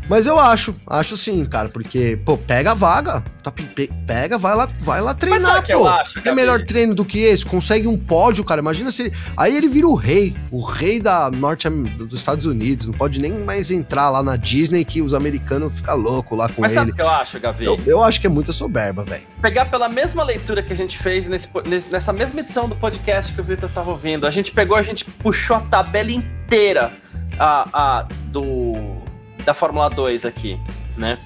Mas 0.10 0.26
eu 0.28 0.38
acho, 0.40 0.76
acho 0.88 1.16
sim, 1.16 1.46
cara, 1.46 1.70
porque, 1.70 2.20
pô, 2.26 2.38
pega 2.38 2.72
a 2.72 2.74
vaga, 2.74 3.24
tá, 3.42 3.50
pe- 3.52 3.64
pe- 3.64 3.90
pega, 4.06 4.38
vai 4.38 4.54
lá, 4.56 4.68
vai 4.82 5.00
lá 5.02 5.14
treinar, 5.14 5.56
sabe 5.56 5.74
pô. 5.74 5.88
acho, 5.88 6.20
é 6.28 6.32
melhor 6.34 6.66
treino 6.66 6.94
do 6.94 7.06
que 7.06 7.20
esse, 7.20 7.46
consegue 7.46 7.88
um 7.88 7.98
pódio, 7.98 8.44
cara, 8.44 8.60
imagina 8.62 8.92
se 8.92 9.04
ele, 9.04 9.14
aí 9.38 9.56
ele 9.56 9.68
vira 9.70 9.88
o 9.88 9.96
rei, 9.96 10.36
o 10.52 10.62
rei 10.62 11.00
da 11.00 11.32
norte 11.32 11.70
dos 11.70 12.14
Estados 12.20 12.46
Unidos, 12.46 12.88
não 12.88 12.94
pode 12.94 13.20
nem 13.20 13.32
mais 13.46 13.72
entrar 13.72 14.10
lá 14.10 14.22
na 14.22 14.36
Disney 14.36 14.84
que 14.84 15.02
os 15.02 15.14
americanos 15.14 15.74
ficam 15.74 15.96
loucos 15.96 16.38
lá 16.38 16.50
com 16.50 16.62
Mas 16.62 16.74
sabe 16.74 16.88
ele. 16.88 16.92
o 16.92 16.96
que 16.96 17.02
eu 17.02 17.10
acho, 17.10 17.40
Gavi? 17.40 17.66
Eu, 17.66 17.80
eu 17.86 18.04
acho 18.04 18.20
que 18.20 18.28
é 18.28 18.30
muita 18.30 18.52
soberba, 18.52 19.04
velho. 19.06 19.24
pegar 19.42 19.66
pela 19.66 19.88
mesma 19.88 20.24
leitura 20.24 20.62
que 20.62 20.74
a 20.74 20.76
gente 20.78 20.98
fez 20.98 21.28
nesse- 21.30 21.50
nessa 21.90 22.12
mesma 22.14 22.40
edição 22.42 22.68
do 22.68 22.76
podcast 22.76 23.32
que 23.34 23.40
o 23.40 23.44
Victor 23.44 23.70
tava 23.70 23.92
ouvindo. 23.92 24.28
A 24.28 24.32
gente 24.32 24.52
pegou, 24.52 24.76
a 24.76 24.84
gente 24.84 25.06
puxou 25.06 25.56
a 25.58 25.60
tabela 25.62 26.12
inteira 26.12 26.92
a, 27.40 27.68
a, 27.74 28.08
do, 28.28 29.02
da 29.44 29.54
Fórmula 29.54 29.90
2 29.90 30.26
aqui, 30.26 30.60
né? 30.98 31.20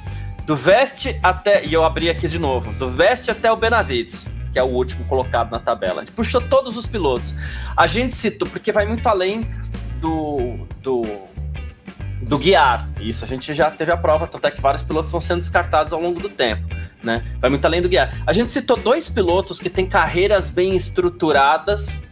Do 0.46 0.56
Veste 0.56 1.20
até. 1.22 1.66
E 1.66 1.74
eu 1.74 1.84
abri 1.84 2.10
aqui 2.10 2.28
de 2.28 2.40
novo. 2.40 2.72
Do 2.74 2.90
Veste 2.90 3.30
até 3.32 3.52
o 3.52 3.56
Benavides, 3.56 4.30
que 4.52 4.60
é 4.60 4.64
o 4.64 4.68
último 4.68 5.06
colocado 5.06 5.52
na 5.52 5.60
tabela. 5.60 6.02
Gente 6.02 6.14
puxou 6.14 6.42
todos 6.42 6.78
os 6.78 6.86
pilotos. 6.86 7.36
A 7.76 7.88
gente 7.88 8.16
citou, 8.16 8.48
porque 8.48 8.72
vai 8.72 8.86
muito 8.86 9.08
além 9.08 9.42
do. 10.00 10.68
do 10.82 11.02
do 12.20 12.38
guiar. 12.38 12.90
Isso 13.00 13.24
a 13.24 13.28
gente 13.28 13.54
já 13.54 13.70
teve 13.72 13.92
a 13.92 13.96
prova, 13.96 14.28
tanto 14.28 14.46
é 14.48 14.52
que 14.52 14.60
vários 14.60 14.84
pilotos 14.84 15.12
vão 15.12 15.22
sendo 15.22 15.40
descartados 15.40 15.94
ao 15.94 16.02
longo 16.02 16.20
do 16.20 16.28
tempo 16.28 16.68
né? 17.04 17.24
Vai 17.40 17.50
muito 17.50 17.66
além 17.66 17.82
do 17.82 17.90
guiar. 17.90 18.14
A 18.26 18.34
gente 18.34 18.52
citou 18.52 18.78
dois 18.78 19.10
pilotos 19.10 19.60
que 19.60 19.70
têm 19.70 19.86
carreiras 19.86 20.50
bem 20.50 20.76
estruturadas 20.76 22.08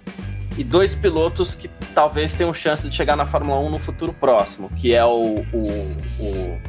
e 0.57 0.63
dois 0.63 0.95
pilotos 0.95 1.55
que 1.55 1.67
talvez 1.93 2.33
tenham 2.33 2.53
chance 2.53 2.89
de 2.89 2.95
chegar 2.95 3.15
na 3.15 3.25
Fórmula 3.25 3.59
1 3.59 3.69
no 3.69 3.79
futuro 3.79 4.13
próximo, 4.13 4.69
que 4.75 4.93
é 4.93 5.03
o, 5.03 5.45
o, 5.53 5.97
o, 6.19 6.59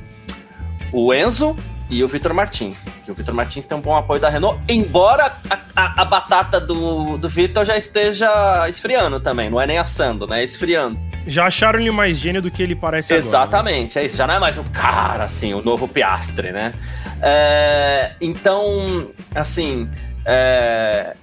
o 0.92 1.14
Enzo 1.14 1.56
e 1.88 2.02
o 2.02 2.08
Vitor 2.08 2.34
Martins. 2.34 2.86
Que 3.04 3.10
o 3.10 3.14
Vitor 3.14 3.34
Martins 3.34 3.64
tem 3.66 3.76
um 3.76 3.80
bom 3.80 3.94
apoio 3.94 4.20
da 4.20 4.28
Renault, 4.28 4.60
embora 4.68 5.36
a, 5.48 5.58
a, 5.74 6.02
a 6.02 6.04
batata 6.04 6.60
do, 6.60 7.16
do 7.16 7.28
Vitor 7.28 7.64
já 7.64 7.76
esteja 7.76 8.68
esfriando 8.68 9.20
também, 9.20 9.48
não 9.48 9.60
é 9.60 9.66
nem 9.66 9.78
assando, 9.78 10.26
né? 10.26 10.40
É 10.40 10.44
esfriando. 10.44 10.98
Já 11.26 11.46
acharam 11.46 11.80
ele 11.80 11.90
mais 11.90 12.18
gênio 12.18 12.40
do 12.40 12.50
que 12.50 12.62
ele 12.62 12.74
parece 12.74 13.12
agora. 13.12 13.22
né? 13.22 13.28
Exatamente, 13.28 13.98
é 13.98 14.04
isso. 14.06 14.16
Já 14.16 14.26
não 14.26 14.34
é 14.34 14.38
mais 14.38 14.58
o 14.58 14.64
cara, 14.64 15.24
assim, 15.24 15.54
o 15.54 15.62
novo 15.62 15.86
Piastre, 15.88 16.52
né? 16.52 16.72
É, 17.20 18.12
então, 18.20 19.08
assim, 19.34 19.88
é, 20.24 21.14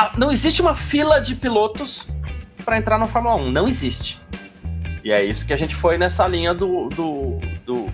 a- 0.00 0.12
não 0.16 0.30
existe 0.30 0.60
uma 0.62 0.74
fila 0.74 1.20
de 1.20 1.34
pilotos 1.34 2.06
para 2.64 2.78
entrar 2.78 2.98
na 2.98 3.06
Fórmula 3.06 3.34
1. 3.36 3.50
Não 3.50 3.68
existe. 3.68 4.18
E 5.04 5.10
é 5.12 5.24
isso 5.24 5.46
que 5.46 5.52
a 5.52 5.56
gente 5.56 5.74
foi 5.74 5.96
nessa 5.98 6.26
linha 6.26 6.52
do, 6.54 6.88
do, 6.88 7.38
do- 7.66 7.90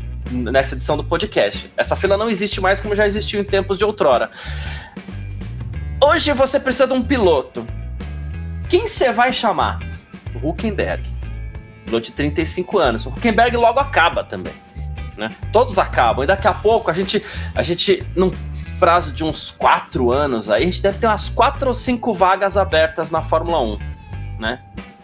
nessa 0.51 0.75
edição 0.75 0.97
do 0.97 1.05
podcast. 1.05 1.71
Essa 1.77 1.95
fila 1.97 2.17
não 2.17 2.29
existe 2.29 2.61
mais 2.61 2.81
como 2.81 2.95
já 2.95 3.07
existiu 3.07 3.41
em 3.41 3.45
tempos 3.45 3.79
de 3.79 3.85
outrora. 3.85 4.31
Hoje 6.03 6.33
você 6.33 6.59
precisa 6.61 6.87
de 6.87 6.93
um 6.93 7.03
piloto. 7.03 7.67
Quem 8.69 8.89
você 8.89 9.13
vai 9.13 9.33
chamar? 9.33 9.81
O 10.43 10.49
Huckenberg 10.51 11.17
piloto 11.87 12.07
de 12.07 12.13
35 12.13 12.79
anos. 12.79 13.07
O 13.07 13.11
Huckenberg 13.11 13.57
logo 13.57 13.79
acaba 13.79 14.25
também. 14.25 14.53
Né? 15.17 15.31
Todos 15.53 15.79
acabam. 15.79 16.25
E 16.25 16.27
daqui 16.27 16.49
a 16.49 16.53
pouco 16.53 16.91
a 16.91 16.93
gente, 16.93 17.23
a 17.55 17.63
gente, 17.63 18.05
num 18.15 18.31
prazo 18.79 19.13
de 19.13 19.25
uns 19.25 19.51
4 19.51 20.13
anos, 20.13 20.49
aí 20.51 20.63
a 20.63 20.67
gente 20.67 20.83
deve 20.83 20.99
ter 20.99 21.07
umas 21.07 21.29
4 21.29 21.69
ou 21.69 21.75
5 21.75 22.15
vagas 22.15 22.57
abertas 22.57 23.11
na 23.11 23.23
Fórmula 23.23 23.61
1. 23.61 23.79
Né? 24.39 24.61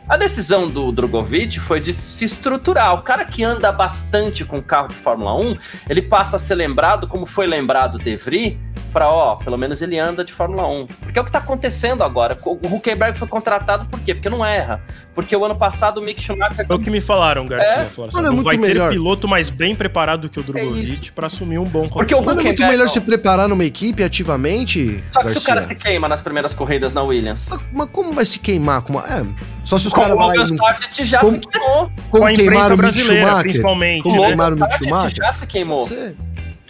A 0.08 0.16
decisão 0.16 0.68
do 0.68 0.90
Drogovic 0.92 1.58
foi 1.60 1.80
de 1.80 1.94
se 1.94 2.24
estruturar. 2.24 2.94
O 2.94 3.02
cara 3.02 3.24
que 3.24 3.42
anda 3.44 3.70
bastante 3.72 4.44
com 4.44 4.60
carro 4.60 4.88
de 4.88 4.94
Fórmula 4.94 5.34
1, 5.36 5.56
ele 5.88 6.02
passa 6.02 6.36
a 6.36 6.38
ser 6.38 6.54
lembrado 6.56 7.06
como 7.06 7.24
foi 7.24 7.46
lembrado 7.46 7.94
o 7.94 7.98
De 7.98 8.16
Vries, 8.16 8.56
para 8.92 9.08
ó, 9.08 9.36
pelo 9.36 9.56
menos 9.56 9.80
ele 9.80 9.98
anda 9.98 10.22
de 10.22 10.32
Fórmula 10.32 10.66
1. 10.68 10.86
Porque 11.00 11.18
é 11.18 11.22
o 11.22 11.24
que 11.24 11.32
tá 11.32 11.38
acontecendo 11.38 12.02
agora. 12.04 12.36
O 12.44 12.58
Huckenberg 12.76 13.16
foi 13.18 13.26
contratado 13.26 13.86
por 13.86 13.98
quê? 14.00 14.12
Porque 14.14 14.28
não 14.28 14.44
erra. 14.44 14.82
Porque 15.14 15.34
o 15.34 15.44
ano 15.44 15.56
passado 15.56 15.98
o 15.98 16.02
Mick 16.02 16.20
Schumacher 16.22 16.66
É 16.68 16.74
o 16.74 16.78
que 16.78 16.90
me 16.90 17.00
falaram, 17.00 17.46
Garcia. 17.46 17.82
É? 17.82 17.84
Falaram 17.84 18.28
assim, 18.28 18.40
é 18.40 18.42
vai 18.42 18.56
melhor. 18.58 18.88
ter 18.90 18.94
piloto 18.96 19.26
mais 19.28 19.48
bem 19.48 19.74
preparado 19.74 20.22
do 20.22 20.28
que 20.28 20.38
o 20.38 20.40
É 20.40 20.44
Drogovic 20.44 21.12
pra 21.12 21.26
assumir 21.28 21.58
um 21.58 21.64
bom 21.64 21.88
Porque 21.88 22.14
o 22.14 22.18
Mano, 22.18 22.32
é 22.32 22.34
muito 22.34 22.48
Huckenberg, 22.48 22.70
melhor 22.72 22.84
não. 22.86 22.92
se 22.92 23.00
preparar 23.00 23.48
numa 23.48 23.64
equipe 23.64 24.02
ativamente, 24.02 25.02
Só 25.10 25.22
que 25.22 25.30
se 25.30 25.38
o 25.38 25.42
cara 25.42 25.60
Garcia. 25.60 25.76
se 25.76 25.82
queima 25.82 26.08
nas 26.08 26.20
primeiras 26.20 26.52
corridas 26.52 26.92
na 26.92 27.02
Williams. 27.02 27.46
Mas- 27.48 27.60
Mas 27.72 27.88
como 27.90 28.12
vai 28.12 28.24
se 28.26 28.38
queimar? 28.40 28.82
Com 28.82 28.94
uma... 28.94 29.04
é, 29.06 29.24
só 29.64 29.78
se 29.78 29.88
os 29.92 29.94
Como 29.94 30.02
caras 30.02 30.14
o 30.14 30.18
vão 30.18 30.26
lá 30.28 30.34
e 30.34 30.98
não... 30.98 31.04
Já 31.06 31.20
como- 31.20 31.32
se 31.32 31.40
queimou. 31.40 31.86
com 31.86 31.90
Como 32.10 32.24
a 32.24 32.32
imprensa 32.32 32.50
queimaram 32.50 32.74
o 32.74 32.78
Mick 32.78 32.82
brasileira, 32.92 33.20
Schumacher? 33.26 33.42
principalmente. 33.42 34.02
Como 34.02 34.20
né? 34.20 34.26
queimaram 34.26 34.56
o 34.56 34.58
Mick 34.60 34.70
Sargent 34.70 34.88
Schumacher? 34.88 35.24
já 35.24 35.32
se 35.32 35.46
queimou. 35.46 35.80
Você... 35.80 36.14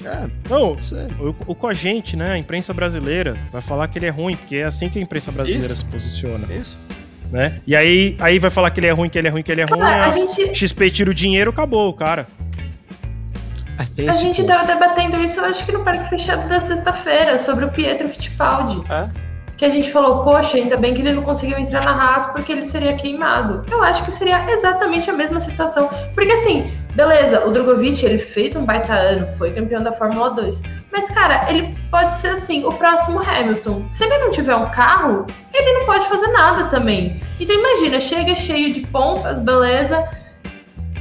É, 0.05 0.27
Não, 0.51 0.77
o, 1.21 1.35
o 1.47 1.55
com 1.55 1.69
a 1.69 1.75
gente, 1.75 2.17
né? 2.17 2.33
A 2.33 2.39
imprensa 2.39 2.75
brasileira 2.75 3.37
vai 3.53 3.63
falar 3.63 3.87
que 3.87 3.99
ele 4.01 4.07
é 4.07 4.11
ruim, 4.11 4.35
porque 4.37 4.57
é 4.57 4.65
assim 4.65 4.89
que 4.89 4.99
a 4.99 5.03
imprensa 5.03 5.31
brasileira 5.31 5.67
Isso. 5.73 5.77
se 5.77 5.85
posiciona, 5.85 6.53
Isso. 6.53 6.77
né? 7.31 7.61
E 7.65 7.77
aí, 7.77 8.17
aí 8.19 8.39
vai 8.41 8.51
falar 8.51 8.71
que 8.71 8.81
ele 8.81 8.89
é 8.89 8.91
ruim, 8.91 9.09
que 9.09 9.17
ele 9.17 9.29
é 9.29 9.31
ruim, 9.31 9.43
que 9.45 9.53
ele 9.53 9.61
é 9.61 9.65
ruim. 9.65 9.79
Cara, 9.79 10.05
a 10.07 10.09
a 10.09 10.11
gente, 10.11 10.53
XP 10.57 10.91
tira 10.91 11.09
o 11.11 11.15
dinheiro, 11.15 11.51
acabou, 11.51 11.89
o 11.89 11.93
cara. 11.93 12.27
É, 13.97 14.09
a 14.09 14.13
gente 14.13 14.37
ponto. 14.43 14.49
tava 14.49 14.67
debatendo 14.67 15.19
isso, 15.21 15.39
eu 15.41 15.45
acho 15.47 15.65
que 15.65 15.73
no 15.73 15.85
Parque 15.85 16.09
Fechado 16.09 16.49
da 16.49 16.59
sexta-feira, 16.61 17.39
sobre 17.39 17.65
o 17.65 17.71
Pietro 17.71 18.09
Fittipaldi. 18.09 18.83
É. 18.91 19.09
Que 19.63 19.67
a 19.67 19.71
gente 19.71 19.93
falou, 19.93 20.25
poxa, 20.25 20.57
ainda 20.57 20.77
bem 20.77 20.93
que 20.93 21.03
ele 21.03 21.13
não 21.13 21.23
conseguiu 21.23 21.57
entrar 21.57 21.85
na 21.85 21.93
Haas 21.93 22.27
porque 22.27 22.51
ele 22.51 22.65
seria 22.65 22.97
queimado. 22.97 23.65
Eu 23.71 23.81
acho 23.81 24.05
que 24.05 24.11
seria 24.11 24.45
exatamente 24.51 25.09
a 25.09 25.13
mesma 25.13 25.39
situação. 25.39 25.89
Porque 26.17 26.33
assim, 26.33 26.77
beleza, 26.97 27.47
o 27.47 27.53
Drogovic, 27.53 28.05
ele 28.05 28.19
fez 28.19 28.57
um 28.57 28.65
baita 28.65 28.93
ano, 28.93 29.29
foi 29.35 29.53
campeão 29.53 29.81
da 29.81 29.93
Fórmula 29.93 30.31
2. 30.31 30.63
Mas, 30.91 31.09
cara, 31.11 31.49
ele 31.49 31.79
pode 31.93 32.13
ser 32.13 32.31
assim, 32.31 32.65
o 32.65 32.73
próximo 32.73 33.21
Hamilton. 33.21 33.85
Se 33.89 34.03
ele 34.03 34.19
não 34.19 34.31
tiver 34.31 34.57
um 34.57 34.69
carro, 34.71 35.29
ele 35.55 35.79
não 35.79 35.87
pode 35.87 36.09
fazer 36.09 36.27
nada 36.33 36.65
também. 36.65 37.21
Então 37.39 37.55
imagina, 37.55 38.01
chega 38.01 38.35
cheio 38.35 38.73
de 38.73 38.81
pompas, 38.89 39.39
beleza, 39.39 40.09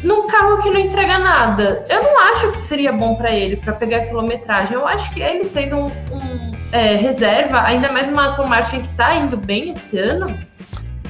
num 0.03 0.27
carro 0.27 0.61
que 0.61 0.69
não 0.69 0.79
entrega 0.79 1.17
nada. 1.19 1.85
Eu 1.89 2.03
não 2.03 2.19
acho 2.31 2.51
que 2.51 2.59
seria 2.59 2.91
bom 2.91 3.15
pra 3.15 3.33
ele, 3.33 3.57
pra 3.57 3.73
pegar 3.73 4.05
quilometragem. 4.05 4.73
Eu 4.73 4.87
acho 4.87 5.11
que 5.13 5.21
ele 5.21 5.45
sendo 5.45 5.77
um, 5.77 5.85
um, 6.11 6.30
é, 6.71 6.95
reserva, 6.95 7.61
ainda 7.61 7.91
mais 7.91 8.07
uma 8.09 8.25
Aston 8.27 8.47
Martin 8.47 8.81
que 8.81 8.87
tá 8.89 9.13
indo 9.15 9.37
bem 9.37 9.71
esse 9.71 9.97
ano, 9.97 10.35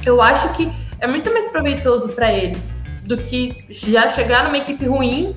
eu 0.04 0.20
acho 0.20 0.48
que 0.50 0.70
é 1.00 1.06
muito 1.06 1.32
mais 1.32 1.46
proveitoso 1.46 2.08
pra 2.10 2.32
ele 2.32 2.56
do 3.04 3.16
que 3.16 3.64
já 3.68 4.08
chegar 4.08 4.44
numa 4.44 4.58
equipe 4.58 4.86
ruim, 4.86 5.34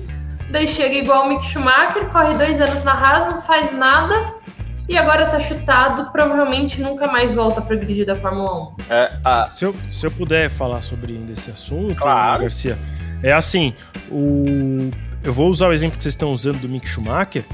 daí 0.50 0.66
chega 0.68 0.94
igual 0.94 1.26
o 1.26 1.28
Mick 1.28 1.44
Schumacher, 1.46 2.06
corre 2.10 2.34
dois 2.34 2.60
anos 2.60 2.82
na 2.84 2.92
Haas, 2.92 3.32
não 3.34 3.42
faz 3.42 3.72
nada. 3.76 4.14
E 4.88 4.96
agora 4.96 5.26
tá 5.26 5.40
chutado, 5.40 6.12
provavelmente 6.12 6.80
nunca 6.80 7.08
mais 7.08 7.34
volta 7.34 7.60
pro 7.60 7.76
grid 7.76 8.04
da 8.04 8.14
Fórmula 8.14 8.68
1. 8.68 8.76
É, 8.88 9.12
a- 9.24 9.48
Se 9.50 9.64
eu, 9.64 9.74
se 9.90 10.06
eu 10.06 10.12
puder 10.12 10.48
falar 10.48 10.80
sobre 10.80 11.12
ainda 11.14 11.32
esse 11.32 11.50
assunto, 11.50 11.96
Claro. 11.96 12.42
Garcia, 12.42 12.78
é 13.20 13.32
assim, 13.32 13.74
o, 14.08 14.88
eu 15.24 15.32
vou 15.32 15.48
usar 15.50 15.66
o 15.66 15.72
exemplo 15.72 15.96
que 15.96 16.04
vocês 16.04 16.12
estão 16.14 16.30
usando 16.32 16.60
do 16.60 16.68
Mick 16.68 16.86
Schumacher, 16.86 17.44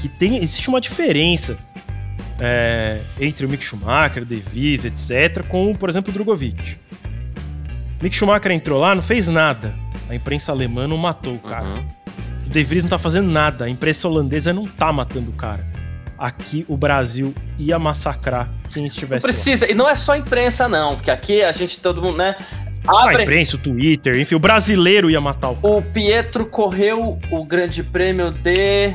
que 0.00 0.08
tem, 0.08 0.38
existe 0.38 0.68
uma 0.68 0.80
diferença 0.80 1.56
é, 2.40 3.00
entre 3.20 3.46
o 3.46 3.48
Mick 3.48 3.62
Schumacher, 3.64 4.24
De 4.24 4.36
Vries, 4.36 4.84
etc., 4.84 5.44
com, 5.46 5.74
por 5.74 5.88
exemplo, 5.88 6.10
o 6.10 6.14
Drogovic. 6.14 6.76
Mick 8.02 8.14
Schumacher 8.14 8.52
entrou 8.52 8.78
lá, 8.80 8.94
não 8.94 9.02
fez 9.02 9.28
nada. 9.28 9.74
A 10.08 10.14
imprensa 10.14 10.52
alemã 10.52 10.86
não 10.86 10.96
matou 10.96 11.34
o 11.34 11.38
cara. 11.38 11.64
Uhum. 11.64 11.84
O 12.46 12.48
De 12.48 12.62
Vries 12.62 12.82
não 12.84 12.90
tá 12.90 12.98
fazendo 12.98 13.30
nada. 13.30 13.64
A 13.64 13.68
imprensa 13.68 14.06
holandesa 14.06 14.52
não 14.52 14.66
tá 14.66 14.92
matando 14.92 15.30
o 15.30 15.34
cara. 15.34 15.64
aqui 16.18 16.64
o 16.68 16.76
Brasil 16.76 17.34
ia 17.58 17.78
massacrar 17.78 18.48
quem 18.72 18.82
Não 18.82 18.86
estivesse 18.86 19.26
lá. 19.26 19.32
precisa, 19.32 19.70
e 19.70 19.74
não 19.74 19.88
é 19.88 19.94
só 19.94 20.12
a 20.12 20.18
imprensa, 20.18 20.66
não, 20.68 20.96
porque 20.96 21.10
aqui 21.10 21.42
a 21.42 21.52
gente, 21.52 21.78
todo 21.80 22.00
mundo, 22.00 22.16
né? 22.18 22.34
A 22.88 23.02
Abre. 23.04 23.22
imprensa, 23.22 23.56
o 23.56 23.58
Twitter, 23.58 24.18
enfim, 24.18 24.34
o 24.34 24.38
brasileiro 24.38 25.10
ia 25.10 25.20
matar 25.20 25.50
o 25.50 25.58
O 25.62 25.82
Pietro 25.82 26.46
correu 26.46 27.18
o 27.30 27.44
grande 27.44 27.82
prêmio 27.82 28.30
de. 28.30 28.94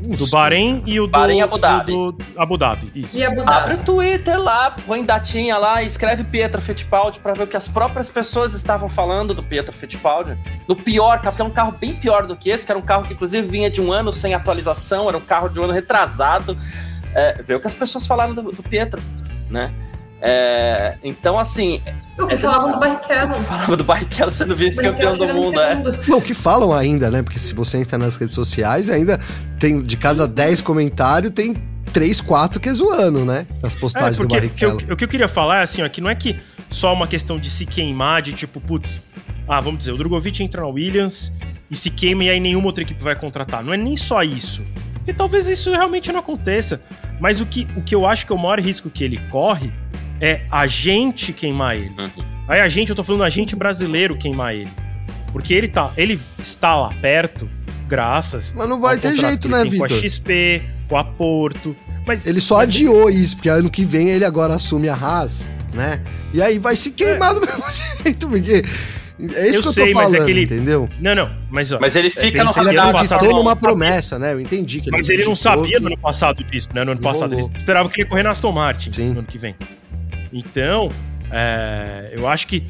Do 0.00 0.26
Bahrein 0.28 0.82
e 0.86 1.00
o 1.00 1.06
do, 1.06 1.10
Bahrein 1.10 1.42
Abu 1.42 1.58
Dhabi. 1.58 1.92
e 1.92 1.94
do 1.94 2.16
Abu 2.36 2.56
Dhabi. 2.56 2.90
Isso. 2.94 3.16
E 3.16 3.24
Abu 3.24 3.40
Abre 3.42 3.76
Dhabi. 3.76 3.82
o 3.82 3.84
Twitter 3.84 4.40
lá, 4.40 4.70
põe 4.86 5.04
datinha 5.04 5.58
lá, 5.58 5.82
escreve 5.82 6.24
Pietro 6.24 6.60
Fittipaldi 6.60 7.18
pra 7.18 7.34
ver 7.34 7.44
o 7.44 7.46
que 7.46 7.56
as 7.56 7.68
próprias 7.68 8.08
pessoas 8.08 8.54
estavam 8.54 8.88
falando 8.88 9.34
do 9.34 9.42
Pietro 9.42 9.72
Fittipaldi. 9.72 10.36
No 10.68 10.76
pior 10.76 11.20
carro, 11.20 11.36
que 11.36 11.42
era 11.42 11.50
um 11.50 11.52
carro 11.54 11.72
bem 11.72 11.94
pior 11.94 12.26
do 12.26 12.36
que 12.36 12.50
esse, 12.50 12.64
que 12.64 12.72
era 12.72 12.78
um 12.78 12.82
carro 12.82 13.04
que 13.04 13.12
inclusive 13.14 13.46
vinha 13.46 13.70
de 13.70 13.80
um 13.80 13.92
ano 13.92 14.12
sem 14.12 14.34
atualização, 14.34 15.08
era 15.08 15.16
um 15.16 15.22
carro 15.22 15.48
de 15.48 15.58
um 15.58 15.64
ano 15.64 15.72
retrasado. 15.72 16.56
É, 17.14 17.42
ver 17.42 17.54
o 17.56 17.60
que 17.60 17.66
as 17.66 17.74
pessoas 17.74 18.06
falaram 18.06 18.34
do, 18.34 18.52
do 18.52 18.62
Pietro, 18.62 19.00
né? 19.50 19.72
É, 20.20 20.96
então, 21.04 21.38
assim, 21.38 21.80
O 22.18 22.26
que 22.26 22.36
falavam 22.36 22.72
do 22.72 22.78
Barrichello. 22.80 23.42
falava 23.44 23.76
do 23.76 23.84
Barrichello 23.84 24.30
sendo 24.30 24.56
vice-campeão 24.56 25.16
do 25.16 25.26
mundo, 25.28 25.60
é. 25.60 25.82
Não, 26.08 26.20
que 26.20 26.34
falam 26.34 26.72
ainda, 26.72 27.10
né? 27.10 27.22
Porque 27.22 27.38
se 27.38 27.54
você 27.54 27.78
entra 27.78 27.96
nas 27.98 28.16
redes 28.16 28.34
sociais, 28.34 28.90
ainda 28.90 29.18
tem 29.58 29.80
de 29.80 29.96
cada 29.96 30.26
10 30.26 30.60
comentários, 30.60 31.32
tem 31.32 31.54
3, 31.92 32.20
4 32.20 32.58
que 32.58 32.68
é 32.68 32.74
zoando, 32.74 33.24
né? 33.24 33.46
Nas 33.62 33.76
É, 33.76 33.78
postagens 33.78 34.18
do 34.18 34.26
que 34.26 34.34
eu- 34.34 34.40
Barrichello. 34.40 34.92
o 34.92 34.96
que 34.96 35.04
eu 35.04 35.08
queria 35.08 35.28
falar 35.28 35.60
é 35.60 35.62
assim, 35.62 35.82
ó, 35.82 35.88
que 35.88 36.00
não 36.00 36.10
é 36.10 36.14
que 36.14 36.36
só 36.68 36.92
uma 36.92 37.06
questão 37.06 37.38
de 37.38 37.48
se 37.48 37.64
queimar, 37.64 38.20
de 38.20 38.32
tipo, 38.32 38.60
putz, 38.60 39.00
ah, 39.48 39.60
vamos 39.60 39.78
dizer, 39.78 39.92
o 39.92 39.96
Drogovic 39.96 40.42
entra 40.42 40.62
na 40.62 40.66
Williams 40.68 41.32
e 41.70 41.76
se 41.76 41.90
queima 41.90 42.24
e 42.24 42.30
aí 42.30 42.40
nenhuma 42.40 42.66
outra 42.66 42.82
equipe 42.82 43.02
vai 43.02 43.14
contratar. 43.14 43.62
Não 43.62 43.72
é 43.72 43.76
nem 43.76 43.96
só 43.96 44.22
isso. 44.22 44.62
Porque 44.94 45.12
talvez 45.14 45.46
isso 45.46 45.70
realmente 45.70 46.10
não 46.12 46.18
aconteça. 46.20 46.82
Mas 47.20 47.40
o 47.40 47.46
que, 47.46 47.66
o 47.76 47.80
que 47.82 47.94
eu 47.94 48.04
acho 48.06 48.26
que 48.26 48.32
é 48.32 48.34
o 48.36 48.38
maior 48.38 48.60
risco 48.60 48.90
que 48.90 49.02
ele 49.02 49.18
corre 49.30 49.72
é 50.20 50.42
a 50.50 50.66
gente 50.66 51.32
queimar 51.32 51.76
ele. 51.76 51.90
Uhum. 51.98 52.24
Aí 52.48 52.60
a 52.60 52.68
gente, 52.68 52.90
eu 52.90 52.96
tô 52.96 53.04
falando 53.04 53.24
a 53.24 53.30
gente 53.30 53.54
brasileiro 53.54 54.16
queimar 54.16 54.54
ele. 54.54 54.70
Porque 55.32 55.52
ele 55.52 55.68
tá, 55.68 55.92
ele 55.96 56.18
está 56.38 56.74
lá 56.74 56.92
perto, 57.00 57.48
graças. 57.86 58.52
Mas 58.56 58.68
não 58.68 58.80
vai 58.80 58.96
ter 58.98 59.14
jeito, 59.14 59.46
ele 59.48 59.54
né, 59.54 59.62
tem 59.70 59.78
Com 59.78 59.84
a 59.84 59.88
Vitor? 59.88 60.00
XP, 60.10 60.62
com 60.88 60.96
a 60.96 61.04
Porto. 61.04 61.76
Mas 62.06 62.26
Ele 62.26 62.40
só 62.40 62.56
mas 62.56 62.70
adiou 62.70 63.10
isso, 63.10 63.36
porque 63.36 63.50
ano 63.50 63.70
que 63.70 63.84
vem 63.84 64.08
ele 64.08 64.24
agora 64.24 64.54
assume 64.54 64.88
a 64.88 64.94
Haas, 64.94 65.50
né? 65.74 66.00
E 66.32 66.40
aí 66.40 66.58
vai 66.58 66.74
se 66.74 66.92
queimar 66.92 67.34
do 67.34 67.40
mesmo 67.46 67.62
jeito, 68.02 68.26
porque 68.28 68.62
é 69.20 69.48
isso 69.48 69.56
Eu 69.56 69.62
que 69.62 69.68
eu 69.68 69.72
sei, 69.74 69.92
tô 69.92 69.98
mas 69.98 70.14
é 70.14 70.16
falando, 70.16 70.24
que 70.24 70.30
ele- 70.32 70.42
entendeu? 70.44 70.88
Não, 71.00 71.14
não, 71.14 71.30
mas 71.50 71.70
ó. 71.70 71.78
Mas 71.78 71.94
ele 71.96 72.08
É, 72.08 72.10
fica 72.10 72.22
tem- 72.22 72.30
no 72.44 72.50
ele 72.50 72.56
radar 72.56 72.86
radar 72.86 72.92
passado, 72.92 73.16
acreditou 73.18 73.28
não. 73.36 73.44
numa 73.44 73.54
promessa, 73.56 74.18
né? 74.18 74.32
Eu 74.32 74.40
entendi 74.40 74.80
que 74.80 74.88
ele 74.88 74.96
Mas 74.96 75.08
ele 75.10 75.24
não 75.24 75.32
acreditou 75.32 75.52
sabia 75.62 75.72
que- 75.76 75.80
no 75.80 75.86
ano 75.88 75.98
passado 75.98 76.42
disso, 76.44 76.68
né? 76.74 76.82
No 76.84 76.92
ano 76.92 77.00
passado. 77.02 77.34
Ele 77.34 77.42
esperava 77.42 77.90
que 77.90 77.96
ele 77.96 78.02
ia 78.04 78.08
correr 78.08 78.22
na 78.22 78.30
Aston 78.30 78.52
Martin 78.52 78.90
Sim. 78.90 79.10
no 79.10 79.18
ano 79.18 79.28
que 79.28 79.36
vem. 79.36 79.54
Então, 80.32 80.90
é, 81.30 82.10
eu 82.12 82.26
acho 82.28 82.46
que, 82.46 82.66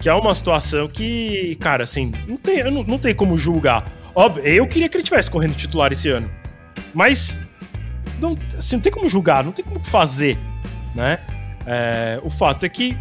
que 0.00 0.08
é 0.08 0.14
uma 0.14 0.34
situação 0.34 0.88
que, 0.88 1.56
cara, 1.60 1.82
assim, 1.82 2.12
não 2.26 2.36
tem, 2.36 2.64
não, 2.70 2.82
não 2.82 2.98
tem 2.98 3.14
como 3.14 3.36
julgar. 3.36 3.84
Óbvio, 4.14 4.44
eu 4.44 4.66
queria 4.66 4.88
que 4.88 4.96
ele 4.96 5.04
tivesse 5.04 5.30
correndo 5.30 5.54
titular 5.54 5.92
esse 5.92 6.08
ano. 6.08 6.30
Mas 6.94 7.40
não, 8.20 8.36
assim, 8.56 8.76
não 8.76 8.82
tem 8.82 8.92
como 8.92 9.08
julgar, 9.08 9.42
não 9.42 9.52
tem 9.52 9.64
como 9.64 9.80
fazer, 9.80 10.38
né? 10.94 11.18
É, 11.66 12.20
o 12.22 12.30
fato 12.30 12.64
é 12.64 12.68
que 12.68 12.96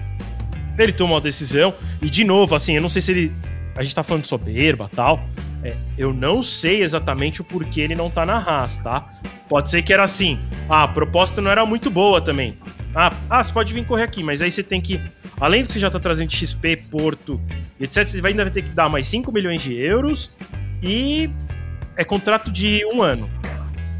ele 0.77 0.93
tomou 0.93 1.17
a 1.17 1.19
decisão, 1.19 1.73
e 2.01 2.09
de 2.09 2.23
novo, 2.23 2.55
assim, 2.55 2.75
eu 2.75 2.81
não 2.81 2.89
sei 2.89 3.01
se 3.01 3.11
ele. 3.11 3.33
A 3.75 3.83
gente 3.83 3.93
tá 3.95 4.03
falando 4.03 4.23
de 4.23 4.27
soberba 4.27 4.89
tal. 4.93 5.23
É, 5.63 5.75
eu 5.95 6.11
não 6.11 6.41
sei 6.41 6.81
exatamente 6.81 7.41
o 7.41 7.43
porquê 7.43 7.81
ele 7.81 7.93
não 7.93 8.09
tá 8.09 8.25
na 8.25 8.37
Haas, 8.37 8.79
tá? 8.79 9.07
Pode 9.47 9.69
ser 9.69 9.83
que 9.83 9.93
era 9.93 10.03
assim. 10.03 10.39
Ah, 10.67 10.83
a 10.83 10.87
proposta 10.87 11.39
não 11.39 11.51
era 11.51 11.65
muito 11.65 11.89
boa 11.91 12.19
também. 12.19 12.57
Ah, 12.93 13.13
ah, 13.29 13.43
você 13.43 13.53
pode 13.53 13.73
vir 13.73 13.85
correr 13.85 14.03
aqui, 14.03 14.21
mas 14.23 14.41
aí 14.41 14.51
você 14.51 14.61
tem 14.63 14.81
que. 14.81 15.01
Além 15.39 15.61
do 15.63 15.67
que 15.67 15.73
você 15.73 15.79
já 15.79 15.89
tá 15.89 15.99
trazendo 15.99 16.29
XP, 16.31 16.75
Porto, 16.89 17.39
etc., 17.79 18.05
você 18.05 18.21
vai 18.21 18.31
ainda 18.31 18.43
vai 18.43 18.51
ter 18.51 18.61
que 18.63 18.69
dar 18.71 18.89
mais 18.89 19.07
5 19.07 19.31
milhões 19.31 19.61
de 19.61 19.73
euros 19.79 20.31
e 20.83 21.29
é 21.95 22.03
contrato 22.03 22.51
de 22.51 22.85
um 22.93 23.01
ano. 23.01 23.29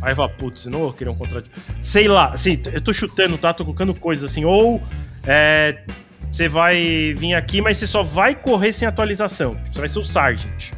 Aí 0.02 0.14
fala, 0.16 0.30
putz, 0.30 0.66
não 0.66 0.80
vou 0.80 0.94
querer 0.94 1.10
um 1.10 1.16
contrato. 1.16 1.46
de- 1.46 1.52
Sei 1.86 2.08
lá, 2.08 2.30
assim, 2.34 2.60
eu 2.74 2.82
tô 2.82 2.92
chutando, 2.92 3.38
tá? 3.38 3.54
Tô 3.54 3.64
colocando 3.64 3.94
coisas 3.94 4.30
assim. 4.30 4.44
Ou 4.46 4.82
é, 5.26 5.84
você 6.32 6.50
vai 6.50 7.14
vir 7.18 7.34
aqui, 7.36 7.62
mas 7.62 7.78
você 7.78 7.86
só 7.88 8.02
vai 8.04 8.34
correr 8.36 8.74
sem 8.74 8.88
atualização. 8.88 9.56
Você 9.72 9.80
vai 9.80 9.88
ser 9.90 10.00
o 10.00 10.04
Sargent. 10.04 10.72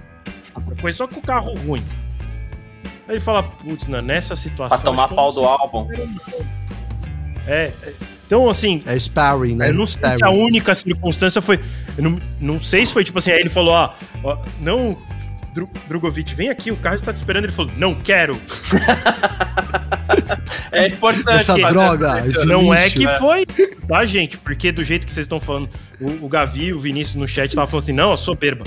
Coisa 0.82 0.98
só 0.98 1.08
com 1.08 1.20
o 1.20 1.24
carro 1.24 1.54
ruim. 1.56 1.84
Aí 3.08 3.16
ele 3.16 3.20
fala, 3.20 3.44
putz, 3.44 3.88
nessa 3.88 4.36
situação. 4.36 4.78
pra 4.94 5.08
tomar 5.08 5.08
pau 5.16 5.32
do 5.32 5.44
álbum. 5.46 5.88
É, 7.48 7.72
então, 8.26 8.50
assim, 8.50 8.80
É 8.86 8.98
sparring, 8.98 9.56
né? 9.56 9.70
eu 9.70 9.74
não 9.74 9.86
sei 9.86 10.00
se 10.02 10.06
a 10.14 10.18
Sparring. 10.18 10.42
única 10.42 10.74
circunstância 10.76 11.42
foi. 11.42 11.60
Eu 11.98 12.04
não, 12.04 12.20
não 12.40 12.60
sei 12.60 12.86
se 12.86 12.92
foi 12.94 13.04
tipo 13.04 13.20
assim, 13.20 13.32
aí 13.32 13.40
ele 13.40 13.50
falou, 13.50 13.76
ah, 13.76 13.96
ó, 14.24 14.38
não, 14.60 14.98
Dru- 15.54 15.70
Drogovic, 15.88 16.34
vem 16.34 16.50
aqui, 16.50 16.72
o 16.72 16.76
carro 16.76 16.96
está 16.96 17.14
te 17.14 17.18
esperando. 17.18 17.44
Ele 17.46 17.52
falou, 17.54 17.72
não 17.78 17.94
quero. 17.94 18.40
É 20.72 20.88
importante. 20.88 21.30
Essa 21.30 21.54
droga, 21.56 22.18
essa- 22.20 22.28
esse 22.28 22.46
não 22.46 22.74
é 22.74 22.86
lixo. 22.86 22.98
que 22.98 23.08
foi, 23.20 23.46
tá, 23.88 24.06
gente? 24.06 24.38
Porque 24.38 24.72
do 24.72 24.84
jeito 24.84 25.06
que 25.06 25.12
vocês 25.14 25.26
estão 25.26 25.40
falando, 25.40 25.70
o, 26.02 26.26
o 26.26 26.30
Gavi 26.30 26.66
e 26.66 26.74
o 26.74 26.80
Vinícius 26.80 27.16
no 27.16 27.28
chat 27.28 27.50
estavam 27.50 27.68
falando 27.70 27.84
assim, 27.84 27.94
não, 27.94 28.12
eu 28.12 28.18
sou 28.18 28.34
soberba. 28.34 28.66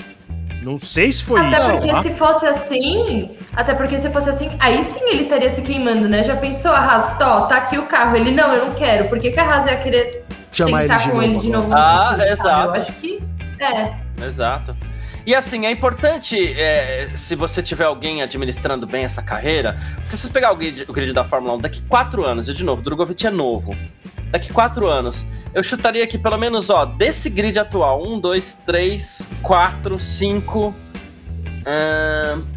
Não 0.67 0.79
sei 0.81 1.13
se 1.13 1.23
foi 1.23 1.41
Até 1.41 1.59
isso. 1.59 1.71
porque 1.73 1.89
tá? 1.89 2.03
se 2.03 2.11
fosse 2.15 2.47
assim, 2.47 3.39
até 3.55 3.73
porque 3.73 3.99
se 4.01 4.11
fosse 4.11 4.29
assim, 4.31 4.51
aí 4.59 4.83
sim 4.83 5.01
ele 5.11 5.23
estaria 5.23 5.49
se 5.51 5.63
queimando, 5.63 6.09
né? 6.09 6.25
Já 6.25 6.35
pensou, 6.37 6.73
a 6.73 6.79
Haas, 6.79 7.17
tó, 7.19 7.43
tá 7.47 7.59
aqui 7.59 7.79
o 7.79 7.87
carro. 7.87 8.17
Ele, 8.17 8.33
não, 8.33 8.53
eu 8.53 8.67
não 8.67 8.75
quero. 8.75 9.09
Por 9.09 9.21
que, 9.21 9.31
que 9.31 9.39
a 9.39 9.45
Haas 9.49 9.67
ia 9.67 9.77
querer 9.77 10.25
Chamar 10.51 10.81
ele 10.85 10.89
tentar 10.89 10.97
de 11.05 11.11
com 11.11 11.17
novo 11.17 11.23
ele 11.23 11.39
de 11.39 11.51
novo? 11.51 11.69
no 11.69 11.77
Ah, 11.77 12.09
futuro, 12.11 12.19
sabe? 12.27 12.33
exato. 12.33 12.67
Eu 12.67 12.75
acho 12.75 12.93
que, 12.95 13.23
é. 13.61 14.27
Exato. 14.27 14.77
E 15.25 15.35
assim, 15.35 15.67
é 15.67 15.71
importante, 15.73 16.53
é, 16.57 17.11
se 17.17 17.35
você 17.35 17.61
tiver 17.63 17.85
alguém 17.85 18.23
administrando 18.23 18.87
bem 18.87 19.05
essa 19.05 19.21
carreira, 19.23 19.77
porque 20.03 20.17
se 20.17 20.23
você 20.27 20.33
pegar 20.33 20.53
o 20.53 20.57
grid, 20.57 20.85
o 20.89 20.93
grid 20.93 21.13
da 21.13 21.25
Fórmula 21.25 21.55
1 21.55 21.59
daqui 21.59 21.83
quatro 21.83 22.25
anos, 22.25 22.49
e 22.49 22.53
de 22.55 22.63
novo, 22.65 22.81
Drogovic 22.81 23.27
é 23.27 23.31
novo, 23.31 23.75
daqui 24.31 24.53
quatro 24.53 24.87
anos, 24.87 25.25
eu 25.55 25.63
chutaria 25.63 26.07
que 26.07 26.19
pelo 26.19 26.37
menos, 26.37 26.71
ó, 26.71 26.85
desse 26.85 27.31
grid 27.31 27.59
atual, 27.59 28.07
um, 28.07 28.21
dois, 28.21 28.61
três, 28.65 29.31
quatro, 29.43 29.99
cinco, 29.99 30.75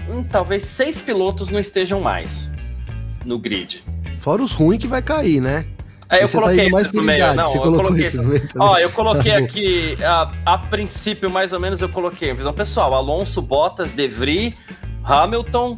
hum, 0.09 0.23
talvez 0.29 0.65
seis 0.65 0.99
pilotos 0.99 1.49
não 1.49 1.59
estejam 1.59 2.01
mais 2.01 2.51
no 3.25 3.39
grid. 3.39 3.83
Fora 4.17 4.43
os 4.43 4.51
ruins 4.51 4.79
que 4.79 4.87
vai 4.87 5.01
cair, 5.01 5.39
né? 5.41 5.65
E 6.11 6.21
eu 6.21 6.27
você 6.27 6.37
tá 6.37 6.43
coloquei 6.43 6.65
indo 6.65 6.71
mais 6.71 6.85
esses 6.87 6.99
no 6.99 7.05
meio. 7.05 7.35
Não, 7.35 7.47
você 7.47 7.57
eu 7.57 7.61
colocou 7.61 7.85
coloquei 7.85 8.05
isso 8.05 8.23
meio. 8.23 8.47
Ó, 8.59 8.77
eu 8.79 8.89
coloquei 8.89 9.31
Tá 9.37 9.37
aqui, 9.37 9.97
a, 10.03 10.31
a 10.45 10.57
princípio, 10.57 11.29
mais 11.29 11.53
ou 11.53 11.59
menos, 11.59 11.81
eu 11.81 11.89
coloquei, 11.89 12.33
visão 12.33 12.53
pessoal, 12.53 12.93
Alonso, 12.93 13.41
Bottas, 13.41 13.91
De 13.91 14.07
Vries, 14.07 14.55
Hamilton, 15.03 15.77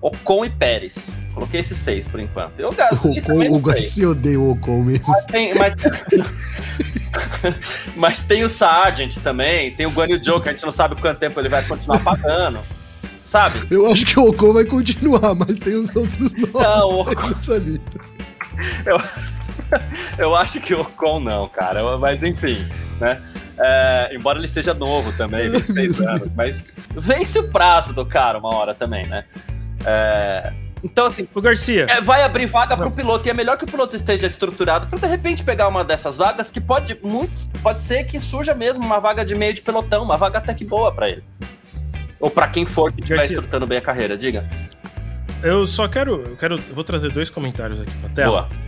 Ocon 0.00 0.44
e 0.44 0.50
Pérez. 0.50 1.12
Coloquei 1.34 1.60
esses 1.60 1.76
seis 1.76 2.06
por 2.06 2.20
enquanto. 2.20 2.58
Eu 2.58 2.68
O, 2.68 2.72
Gasly 2.74 3.20
Ocon, 3.20 3.56
o. 3.56 3.60
Garcia 3.60 4.10
odeia 4.10 4.38
o 4.40 4.50
Ocon 4.52 4.82
mesmo. 4.82 5.14
Tem, 5.26 5.54
mas... 5.54 5.74
mas 7.96 8.22
tem 8.22 8.44
o 8.44 8.48
Sargent 8.48 9.16
também, 9.18 9.74
tem 9.74 9.86
o 9.86 9.90
Guan 9.90 10.06
Yu 10.06 10.22
Zhou, 10.22 10.40
que 10.40 10.48
a 10.48 10.52
gente 10.52 10.64
não 10.64 10.72
sabe 10.72 11.00
quanto 11.00 11.18
tempo 11.18 11.38
ele 11.40 11.48
vai 11.48 11.62
continuar 11.64 11.98
pagando. 12.02 12.60
Sabe? 13.24 13.60
Eu 13.70 13.90
acho 13.90 14.06
que 14.06 14.18
o 14.18 14.28
Ocon 14.30 14.54
vai 14.54 14.64
continuar, 14.64 15.34
mas 15.34 15.56
tem 15.56 15.74
os 15.74 15.94
outros 15.94 16.32
nomes 16.32 16.48
Não, 16.54 16.88
o 16.90 17.00
Ocon- 17.00 17.28
nessa 17.28 17.56
lista. 17.58 17.98
Eu 20.16 20.34
acho 20.34 20.60
que 20.60 20.74
o 20.74 20.80
Ocon 20.80 21.20
não, 21.20 21.46
cara. 21.48 21.98
Mas 21.98 22.22
enfim, 22.22 22.66
né? 22.98 23.20
É, 23.58 24.10
embora 24.14 24.38
ele 24.38 24.48
seja 24.48 24.72
novo 24.72 25.12
também, 25.12 25.50
26 25.50 26.00
anos, 26.00 26.32
mas 26.34 26.74
vence 26.96 27.38
o 27.40 27.48
prazo 27.48 27.92
do 27.92 28.06
cara 28.06 28.38
uma 28.38 28.54
hora 28.54 28.74
também, 28.74 29.06
né? 29.06 29.24
É, 29.84 30.52
então, 30.82 31.06
assim, 31.06 31.26
Ô, 31.34 31.40
Garcia, 31.40 31.86
é, 31.88 32.00
vai 32.00 32.22
abrir 32.22 32.46
vaga 32.46 32.76
pro 32.76 32.90
piloto 32.90 33.26
e 33.26 33.30
é 33.30 33.34
melhor 33.34 33.56
que 33.56 33.64
o 33.64 33.66
piloto 33.66 33.96
esteja 33.96 34.26
estruturado 34.26 34.86
para 34.86 34.98
de 34.98 35.06
repente 35.06 35.42
pegar 35.42 35.68
uma 35.68 35.84
dessas 35.84 36.16
vagas 36.16 36.50
que 36.50 36.60
pode 36.60 36.96
muito, 37.02 37.32
pode 37.62 37.80
ser 37.80 38.04
que 38.04 38.20
surja 38.20 38.54
mesmo 38.54 38.84
uma 38.84 39.00
vaga 39.00 39.24
de 39.24 39.34
meio 39.34 39.54
de 39.54 39.60
pelotão, 39.60 40.02
uma 40.02 40.16
vaga 40.16 40.38
até 40.38 40.54
que 40.54 40.64
boa 40.64 40.92
para 40.92 41.08
ele. 41.08 41.24
Ou 42.20 42.30
para 42.30 42.48
quem 42.48 42.64
for 42.64 42.92
que 42.92 43.00
estiver 43.00 43.24
estruturando 43.24 43.66
bem 43.66 43.78
a 43.78 43.82
carreira, 43.82 44.16
diga. 44.16 44.44
eu 45.42 45.66
só 45.66 45.86
quero, 45.86 46.14
eu 46.14 46.36
quero. 46.36 46.56
Eu 46.56 46.74
vou 46.74 46.82
trazer 46.82 47.10
dois 47.10 47.30
comentários 47.30 47.80
aqui 47.80 47.92
pra 47.98 48.08
tela. 48.08 48.42
Boa. 48.42 48.67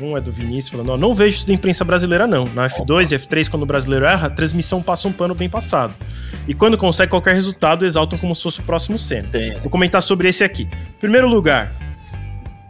Um 0.00 0.16
é 0.16 0.20
do 0.20 0.30
Vinícius 0.30 0.68
falando: 0.70 0.90
ó, 0.90 0.96
não 0.96 1.14
vejo 1.14 1.36
isso 1.38 1.46
da 1.46 1.52
imprensa 1.54 1.84
brasileira, 1.84 2.26
não. 2.26 2.44
Na 2.54 2.68
F2 2.68 3.12
e 3.12 3.16
F3, 3.18 3.48
quando 3.48 3.62
o 3.62 3.66
brasileiro 3.66 4.04
erra, 4.04 4.26
a 4.26 4.30
transmissão 4.30 4.82
passa 4.82 5.08
um 5.08 5.12
pano 5.12 5.34
bem 5.34 5.48
passado. 5.48 5.94
E 6.46 6.54
quando 6.54 6.76
consegue 6.76 7.10
qualquer 7.10 7.34
resultado, 7.34 7.84
exaltam 7.86 8.18
como 8.18 8.34
se 8.34 8.42
fosse 8.42 8.60
o 8.60 8.62
próximo. 8.62 8.96
Tem. 9.30 9.54
Vou 9.60 9.70
comentar 9.70 10.02
sobre 10.02 10.28
esse 10.28 10.42
aqui. 10.44 10.68
Primeiro 10.98 11.28
lugar, 11.28 11.72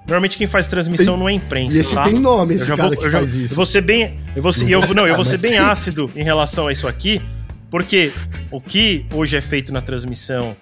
normalmente 0.06 0.36
quem 0.36 0.46
faz 0.46 0.68
transmissão 0.68 1.16
não 1.16 1.28
é 1.28 1.32
a 1.32 1.34
imprensa. 1.34 1.76
E 1.76 1.80
esse 1.80 1.94
tá? 1.94 2.04
tem 2.04 2.18
nome, 2.18 2.54
Eu 2.54 2.56
esse 2.56 2.66
já 2.66 2.76
cara 2.76 2.88
vou, 2.88 2.98
que 2.98 3.04
eu 3.06 3.10
já- 3.10 3.18
faz 3.18 3.34
eu 3.36 3.42
isso. 3.44 3.54
vou 3.54 3.64
ser 3.66 3.80
bem. 3.80 4.16
Eu 4.34 4.42
vou 4.42 4.52
ser, 4.52 4.68
eu, 4.70 4.80
não, 4.94 5.06
eu 5.06 5.14
vou 5.16 5.24
ser 5.24 5.40
bem 5.40 5.52
tem. 5.52 5.58
ácido 5.60 6.10
em 6.14 6.22
relação 6.24 6.66
a 6.68 6.72
isso 6.72 6.86
aqui, 6.88 7.20
porque 7.70 8.12
o 8.50 8.60
que 8.60 9.06
hoje 9.14 9.36
é 9.36 9.40
feito 9.40 9.72
na 9.72 9.80
transmissão 9.80 10.56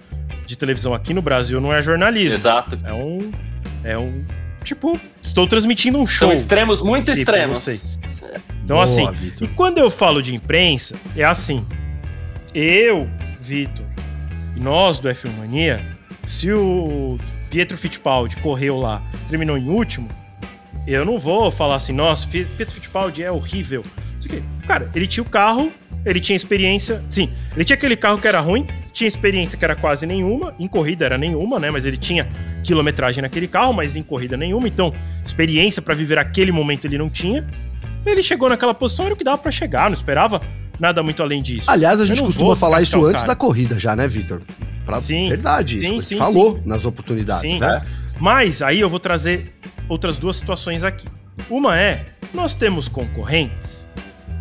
de 0.46 0.56
televisão 0.56 0.94
aqui 0.94 1.12
no 1.14 1.22
Brasil 1.22 1.60
não 1.60 1.72
é 1.72 1.80
jornalismo. 1.82 2.38
Exato. 2.38 2.78
É 2.84 2.92
um. 2.92 3.30
É 3.84 3.96
um 3.98 4.24
tipo, 4.68 4.98
estou 5.22 5.46
transmitindo 5.46 5.98
um 5.98 6.06
show. 6.06 6.28
São 6.28 6.32
extremos 6.36 6.82
muito 6.82 7.10
extremos. 7.10 7.58
vocês. 7.58 7.98
Então, 8.64 8.76
Boa, 8.76 8.84
assim, 8.84 9.10
Vitor. 9.12 9.48
e 9.48 9.50
quando 9.52 9.78
eu 9.78 9.90
falo 9.90 10.22
de 10.22 10.34
imprensa, 10.34 10.94
é 11.16 11.24
assim. 11.24 11.66
Eu, 12.54 13.08
Vitor, 13.40 13.84
e 14.56 14.60
nós 14.60 14.98
do 14.98 15.08
F1 15.08 15.36
Mania, 15.36 15.84
se 16.26 16.52
o 16.52 17.16
Pietro 17.50 17.76
Fittipaldi 17.78 18.36
correu 18.38 18.76
lá, 18.78 19.02
terminou 19.28 19.56
em 19.56 19.68
último, 19.68 20.08
eu 20.86 21.04
não 21.04 21.18
vou 21.18 21.50
falar 21.50 21.76
assim, 21.76 21.92
nossa, 21.92 22.26
Pietro 22.26 22.74
Fittipaldi 22.74 23.22
é 23.22 23.30
horrível. 23.30 23.84
Cara, 24.66 24.90
ele 24.94 25.06
tinha 25.06 25.22
o 25.22 25.28
carro, 25.28 25.72
ele 26.08 26.20
tinha 26.20 26.34
experiência. 26.34 27.02
Sim, 27.10 27.30
ele 27.54 27.64
tinha 27.64 27.76
aquele 27.76 27.96
carro 27.96 28.18
que 28.18 28.26
era 28.26 28.40
ruim, 28.40 28.66
tinha 28.92 29.06
experiência 29.06 29.58
que 29.58 29.64
era 29.64 29.76
quase 29.76 30.06
nenhuma, 30.06 30.54
em 30.58 30.66
corrida 30.66 31.04
era 31.04 31.18
nenhuma, 31.18 31.58
né? 31.58 31.70
Mas 31.70 31.84
ele 31.84 31.98
tinha 31.98 32.28
quilometragem 32.64 33.20
naquele 33.20 33.46
carro, 33.46 33.72
mas 33.72 33.94
em 33.94 34.02
corrida 34.02 34.36
nenhuma. 34.36 34.66
Então, 34.66 34.92
experiência 35.24 35.82
pra 35.82 35.94
viver 35.94 36.18
aquele 36.18 36.50
momento 36.50 36.86
ele 36.86 36.96
não 36.96 37.10
tinha. 37.10 37.46
Ele 38.06 38.22
chegou 38.22 38.48
naquela 38.48 38.72
posição, 38.72 39.04
era 39.04 39.14
o 39.14 39.18
que 39.18 39.24
dava 39.24 39.38
pra 39.38 39.50
chegar, 39.50 39.90
não 39.90 39.94
esperava 39.94 40.40
nada 40.80 41.02
muito 41.02 41.22
além 41.22 41.42
disso. 41.42 41.70
Aliás, 41.70 42.00
a 42.00 42.06
gente 42.06 42.22
costuma 42.22 42.56
falar 42.56 42.80
isso 42.80 43.04
antes 43.04 43.24
da 43.24 43.36
corrida 43.36 43.78
já, 43.78 43.94
né, 43.94 44.08
Vitor? 44.08 44.40
Pra 44.86 45.00
Sim. 45.00 45.28
verdade, 45.28 45.76
isso. 45.76 45.84
Sim, 45.86 45.92
gente 45.94 46.04
sim, 46.06 46.16
falou 46.16 46.58
nas 46.64 46.86
oportunidades, 46.86 47.50
Sim. 47.50 47.58
né? 47.58 47.84
Mas 48.18 48.62
aí 48.62 48.80
eu 48.80 48.88
vou 48.88 48.98
trazer 48.98 49.52
outras 49.88 50.16
duas 50.16 50.36
situações 50.36 50.82
aqui. 50.82 51.06
Uma 51.50 51.78
é, 51.78 52.02
nós 52.32 52.56
temos 52.56 52.88
concorrentes 52.88 53.77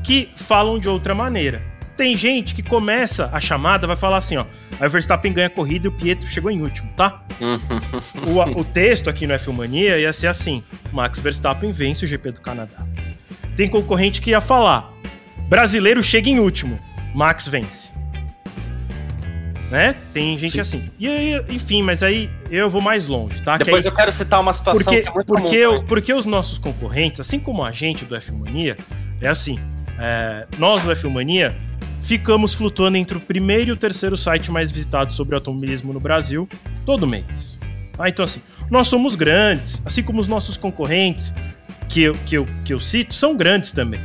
que 0.04 0.30
falam 0.36 0.80
de 0.80 0.88
outra 0.90 1.14
maneira. 1.14 1.62
Tem 1.96 2.16
gente 2.16 2.54
que 2.54 2.62
começa 2.62 3.28
a 3.34 3.40
chamada, 3.40 3.88
vai 3.88 3.96
falar 3.96 4.18
assim, 4.18 4.38
ó. 4.38 4.46
Aí 4.80 4.88
o 4.88 4.90
Verstappen 4.90 5.34
ganha 5.34 5.48
a 5.48 5.50
corrida 5.50 5.88
e 5.88 5.90
o 5.90 5.92
Pietro 5.92 6.28
chegou 6.28 6.52
em 6.52 6.62
último, 6.62 6.90
tá? 6.96 7.24
O, 8.28 8.60
o 8.62 8.64
texto 8.64 9.10
aqui 9.10 9.26
no 9.26 9.34
F1 9.34 9.52
Mania 9.54 9.98
ia 10.00 10.14
ser 10.14 10.28
assim: 10.28 10.64
Max 10.92 11.20
Verstappen 11.20 11.72
vence 11.72 12.06
o 12.06 12.08
GP 12.08 12.34
do 12.34 12.42
Canadá. 12.42 12.86
Tem 13.56 13.68
concorrente 13.68 14.22
que 14.22 14.30
ia 14.32 14.42
falar: 14.42 14.94
brasileiro 15.50 16.02
chega 16.04 16.30
em 16.30 16.40
último, 16.40 16.80
Max 17.16 17.48
vence. 17.48 17.94
Né? 19.72 19.96
Tem 20.14 20.38
gente 20.38 20.54
Sim. 20.54 20.60
assim. 20.62 20.84
E 20.98 21.08
aí, 21.08 21.46
enfim, 21.50 21.82
mas 21.84 22.02
aí 22.02 22.30
eu 22.50 22.70
vou 22.70 22.82
mais 22.82 23.08
longe, 23.08 23.42
tá? 23.42 23.58
Que 23.58 23.66
Depois 23.66 23.86
aí- 23.86 23.92
eu 23.92 23.96
quero 23.96 24.14
citar 24.14 24.40
uma 24.40 24.54
situação 24.54 24.82
porque, 24.82 25.02
que 25.02 25.08
é 25.08 25.12
muito 25.12 25.26
porque, 25.28 25.44
comum. 25.44 25.56
eu- 25.56 25.84
porque 25.84 26.14
os 26.14 26.26
nossos 26.26 26.58
concorrentes, 26.58 27.20
assim 27.20 27.38
como 27.40 27.64
a 27.64 27.72
gente 27.72 28.06
do 28.06 28.16
F1 28.16 28.38
Mania, 28.46 28.78
é 29.20 29.28
assim: 29.28 29.60
é, 30.00 30.48
nós 30.58 30.84
do 30.84 30.92
F1 30.92 31.10
Mania 31.10 31.56
ficamos 32.02 32.54
flutuando 32.54 32.98
entre 32.98 33.18
o 33.18 33.22
primeiro 33.22 33.72
e 33.72 33.74
o 33.74 33.78
terceiro 33.78 34.16
site 34.16 34.50
mais 34.50 34.72
visitado 34.72 35.14
sobre 35.14 35.36
automobilismo 35.36 35.92
no 35.92 36.00
Brasil 36.00 36.48
todo 36.86 37.06
mês. 37.06 37.60
Ah, 38.00 38.08
então, 38.08 38.24
assim, 38.24 38.42
nós 38.70 38.88
somos 38.88 39.16
grandes, 39.16 39.82
assim 39.84 40.04
como 40.04 40.22
os 40.22 40.28
nossos 40.28 40.56
concorrentes 40.56 41.34
que 41.90 42.04
eu, 42.04 42.14
que 42.26 42.36
eu, 42.36 42.48
que 42.64 42.74
eu 42.74 42.80
cito 42.80 43.14
são 43.14 43.36
grandes 43.36 43.72
também. 43.72 44.00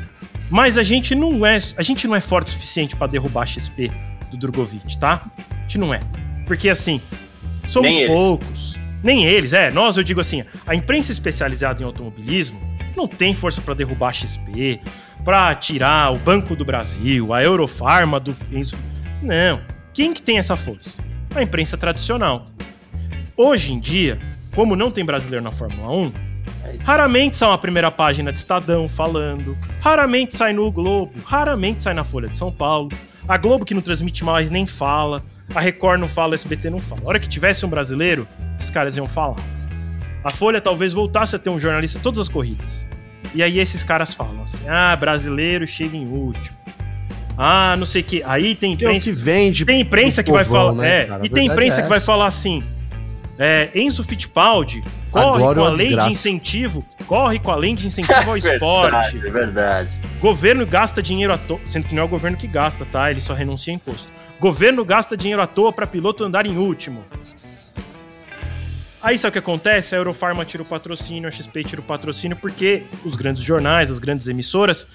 Mas 0.50 0.76
a 0.76 0.82
gente 0.82 1.14
não 1.14 1.44
é, 1.46 1.58
a 1.76 1.82
gente 1.82 2.06
não 2.06 2.16
é 2.16 2.20
forte 2.20 2.48
o 2.48 2.50
suficiente 2.50 2.96
para 2.96 3.06
derrubar 3.06 3.42
a 3.42 3.46
XP 3.46 3.90
do 4.30 4.36
Drogovic, 4.36 4.98
tá? 4.98 5.24
A 5.50 5.62
gente 5.62 5.78
não 5.78 5.94
é. 5.94 6.00
Porque 6.46 6.68
assim, 6.68 7.00
somos 7.68 7.94
Nem 7.94 8.06
poucos. 8.06 8.78
Nem 9.02 9.24
eles, 9.24 9.52
é. 9.52 9.70
Nós, 9.70 9.96
eu 9.96 10.02
digo 10.02 10.20
assim, 10.20 10.44
a 10.66 10.74
imprensa 10.74 11.10
especializada 11.10 11.82
em 11.82 11.84
automobilismo 11.84 12.60
não 12.96 13.08
tem 13.08 13.34
força 13.34 13.60
para 13.60 13.74
derrubar 13.74 14.08
a 14.08 14.12
XP, 14.12 14.80
para 15.24 15.54
tirar 15.54 16.12
o 16.12 16.18
Banco 16.18 16.56
do 16.56 16.64
Brasil, 16.64 17.32
a 17.32 17.42
Eurofarma 17.42 18.18
do. 18.18 18.34
Não. 19.22 19.60
Quem 19.92 20.12
que 20.12 20.22
tem 20.22 20.38
essa 20.38 20.56
força? 20.56 21.02
A 21.34 21.42
imprensa 21.42 21.76
tradicional. 21.76 22.46
Hoje 23.36 23.72
em 23.72 23.80
dia, 23.80 24.18
como 24.54 24.76
não 24.76 24.90
tem 24.90 25.04
brasileiro 25.04 25.44
na 25.44 25.52
Fórmula 25.52 25.90
1, 25.90 26.12
raramente 26.80 27.36
sai 27.36 27.48
uma 27.48 27.58
primeira 27.58 27.90
página 27.90 28.32
de 28.32 28.38
Estadão 28.38 28.88
falando, 28.88 29.56
raramente 29.80 30.36
sai 30.36 30.52
no 30.52 30.70
Globo, 30.70 31.12
raramente 31.24 31.82
sai 31.82 31.94
na 31.94 32.04
Folha 32.04 32.28
de 32.28 32.36
São 32.36 32.50
Paulo. 32.50 32.90
A 33.28 33.36
Globo 33.36 33.64
que 33.64 33.74
não 33.74 33.80
transmite 33.80 34.24
mais 34.24 34.50
nem 34.50 34.66
fala, 34.66 35.22
a 35.54 35.60
Record 35.60 36.00
não 36.00 36.08
fala, 36.08 36.34
a 36.34 36.36
SBT 36.36 36.70
não 36.70 36.78
fala. 36.78 37.02
A 37.04 37.08
hora 37.08 37.20
que 37.20 37.28
tivesse 37.28 37.64
um 37.64 37.68
brasileiro, 37.68 38.26
esses 38.58 38.70
caras 38.70 38.96
iam 38.96 39.06
falar. 39.06 39.36
A 40.24 40.30
Folha 40.30 40.60
talvez 40.60 40.92
voltasse 40.92 41.36
a 41.36 41.38
ter 41.38 41.50
um 41.50 41.58
jornalista 41.58 41.98
todas 42.02 42.20
as 42.20 42.28
corridas. 42.28 42.86
E 43.34 43.42
aí 43.42 43.58
esses 43.58 43.82
caras 43.84 44.12
falam 44.14 44.42
assim: 44.42 44.60
ah, 44.68 44.94
brasileiro 44.96 45.66
chega 45.66 45.96
em 45.96 46.06
último. 46.06 46.56
Ah, 47.36 47.74
não 47.78 47.86
sei 47.86 48.02
o 48.02 48.04
que. 48.04 48.22
Aí 48.24 48.54
tem 48.54 48.76
Que 48.76 48.84
é 48.84 48.88
imprensa. 48.88 49.04
que 49.04 49.12
vende. 49.12 49.64
Tem 49.64 49.80
imprensa 49.80 50.22
que 50.22 50.30
vai 50.30 50.44
povão, 50.44 50.66
falar. 50.68 50.82
né, 50.82 51.00
é, 51.00 51.04
cara? 51.06 51.22
A 51.22 51.26
e 51.26 51.28
tem 51.28 51.46
imprensa 51.46 51.80
é 51.80 51.82
que 51.82 51.88
vai 51.88 52.00
falar 52.00 52.26
assim: 52.26 52.62
é, 53.38 53.70
Enzo 53.74 54.04
Fittipaldi 54.04 54.82
corre 55.10 55.24
Agora 55.42 55.54
com 55.54 55.60
é 55.60 55.64
a 55.64 55.68
uma 55.68 55.76
lei 55.76 55.86
desgraça. 55.88 56.08
de 56.08 56.14
incentivo, 56.14 56.84
corre 57.06 57.38
com 57.38 57.50
a 57.50 57.56
lei 57.56 57.74
de 57.74 57.86
incentivo 57.88 58.30
ao 58.30 58.36
esporte. 58.36 59.18
Verdade, 59.18 59.30
verdade. 59.30 59.90
Governo 60.20 60.64
gasta 60.66 61.02
dinheiro 61.02 61.32
à 61.32 61.38
toa, 61.38 61.60
sendo 61.64 61.86
que 61.86 61.94
não 61.94 62.02
é 62.02 62.04
o 62.04 62.08
governo 62.08 62.36
que 62.36 62.46
gasta, 62.46 62.84
tá? 62.84 63.10
Ele 63.10 63.20
só 63.20 63.34
renuncia 63.34 63.72
a 63.72 63.76
imposto. 63.76 64.08
Governo 64.38 64.84
gasta 64.84 65.16
dinheiro 65.16 65.40
à 65.42 65.46
toa 65.46 65.72
para 65.72 65.86
piloto 65.86 66.22
andar 66.24 66.46
em 66.46 66.56
último. 66.56 67.04
Aí 69.02 69.18
sabe 69.18 69.30
o 69.30 69.32
que 69.32 69.38
acontece? 69.40 69.96
A 69.96 69.98
Eurofarma 69.98 70.44
tira 70.44 70.62
o 70.62 70.66
patrocínio, 70.66 71.28
a 71.28 71.30
XP 71.32 71.64
tira 71.64 71.80
o 71.80 71.84
patrocínio, 71.84 72.36
porque 72.36 72.84
os 73.04 73.16
grandes 73.16 73.42
jornais, 73.42 73.90
as 73.90 73.98
grandes 73.98 74.28
emissoras 74.28 74.86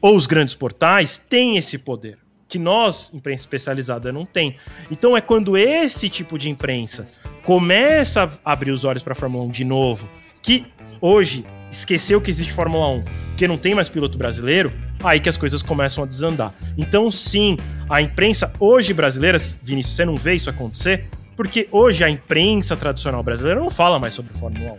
ou 0.00 0.16
os 0.16 0.26
grandes 0.26 0.54
portais 0.54 1.16
têm 1.16 1.56
esse 1.56 1.78
poder. 1.78 2.18
Que 2.48 2.58
nós, 2.58 3.12
imprensa 3.14 3.42
especializada, 3.42 4.12
não 4.12 4.26
tem. 4.26 4.56
Então 4.90 5.16
é 5.16 5.20
quando 5.20 5.56
esse 5.56 6.08
tipo 6.08 6.36
de 6.36 6.50
imprensa 6.50 7.08
começa 7.44 8.24
a 8.44 8.52
abrir 8.52 8.72
os 8.72 8.84
olhos 8.84 9.02
para 9.02 9.12
a 9.12 9.16
Fórmula 9.16 9.44
1 9.44 9.50
de 9.50 9.64
novo, 9.64 10.08
que 10.42 10.66
hoje 11.00 11.44
esqueceu 11.70 12.20
que 12.20 12.30
existe 12.30 12.52
Fórmula 12.52 12.88
1, 12.88 13.04
porque 13.28 13.46
não 13.46 13.58
tem 13.58 13.76
mais 13.76 13.88
piloto 13.88 14.18
brasileiro, 14.18 14.72
aí 15.04 15.20
que 15.20 15.28
as 15.28 15.36
coisas 15.36 15.62
começam 15.62 16.02
a 16.02 16.06
desandar. 16.06 16.52
Então, 16.76 17.10
sim, 17.12 17.56
a 17.88 18.02
imprensa 18.02 18.52
hoje 18.58 18.92
brasileira, 18.92 19.38
Vinícius, 19.62 19.94
você 19.94 20.04
não 20.04 20.16
vê 20.16 20.34
isso 20.34 20.50
acontecer? 20.50 21.08
Porque 21.36 21.68
hoje 21.70 22.02
a 22.02 22.08
imprensa 22.08 22.76
tradicional 22.76 23.22
brasileira 23.22 23.60
não 23.60 23.70
fala 23.70 23.98
mais 23.98 24.14
sobre 24.14 24.32
Fórmula 24.34 24.72
1. 24.72 24.78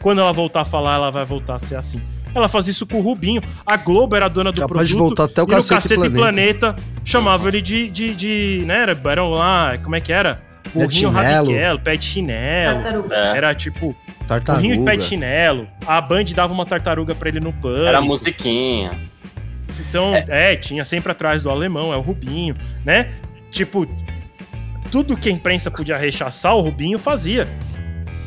Quando 0.00 0.20
ela 0.20 0.32
voltar 0.32 0.60
a 0.60 0.64
falar, 0.64 0.96
ela 0.96 1.10
vai 1.10 1.24
voltar 1.24 1.54
a 1.54 1.58
ser 1.58 1.76
assim. 1.76 2.00
Ela 2.34 2.46
faz 2.46 2.68
isso 2.68 2.86
com 2.86 2.98
o 2.98 3.00
Rubinho. 3.00 3.42
A 3.66 3.76
Globo 3.76 4.14
era 4.14 4.28
dona 4.28 4.52
do 4.52 4.60
Capaz 4.60 4.86
de 4.86 4.94
produto. 4.94 5.16
voltar 5.16 5.24
até 5.24 5.42
o 5.42 5.44
e 5.44 5.46
no 5.46 5.54
Cacete 5.54 5.74
Cacete 5.74 6.10
Planeta. 6.10 6.18
Planeta 6.18 6.76
chamava 7.04 7.48
ele 7.48 7.62
de, 7.62 7.90
de, 7.90 8.14
de, 8.14 8.64
né, 8.66 8.82
era, 8.82 9.00
eram 9.10 9.30
lá, 9.30 9.78
como 9.78 9.96
é 9.96 10.00
que 10.00 10.12
era? 10.12 10.40
De 10.64 10.70
Burrinho 10.72 10.90
chinelo. 10.92 11.46
Radiquelo, 11.46 11.80
pé 11.80 11.96
de 11.96 12.04
chinelo. 12.04 12.82
Tartaruga. 12.82 13.16
É. 13.16 13.36
Era 13.36 13.54
tipo, 13.54 13.96
Tartaruga. 14.26 14.62
burrinho 14.62 14.78
de 14.78 14.84
pé 14.84 14.96
de 14.96 15.04
chinelo. 15.04 15.66
A 15.86 16.00
Band 16.00 16.24
dava 16.34 16.52
uma 16.52 16.66
tartaruga 16.66 17.14
pra 17.14 17.28
ele 17.30 17.40
no 17.40 17.52
pano. 17.52 17.86
Era 17.86 18.00
musiquinha. 18.00 19.00
Então, 19.80 20.14
é. 20.14 20.56
tinha 20.56 20.84
sempre 20.84 21.10
atrás 21.12 21.40
do 21.42 21.48
alemão, 21.48 21.92
é 21.92 21.96
o 21.96 22.00
Rubinho, 22.00 22.54
né? 22.84 23.08
Tipo, 23.50 23.88
tudo 24.90 25.16
que 25.16 25.28
a 25.28 25.32
imprensa 25.32 25.70
podia 25.70 25.96
rechaçar, 25.96 26.54
o 26.54 26.60
Rubinho 26.60 26.98
fazia. 26.98 27.48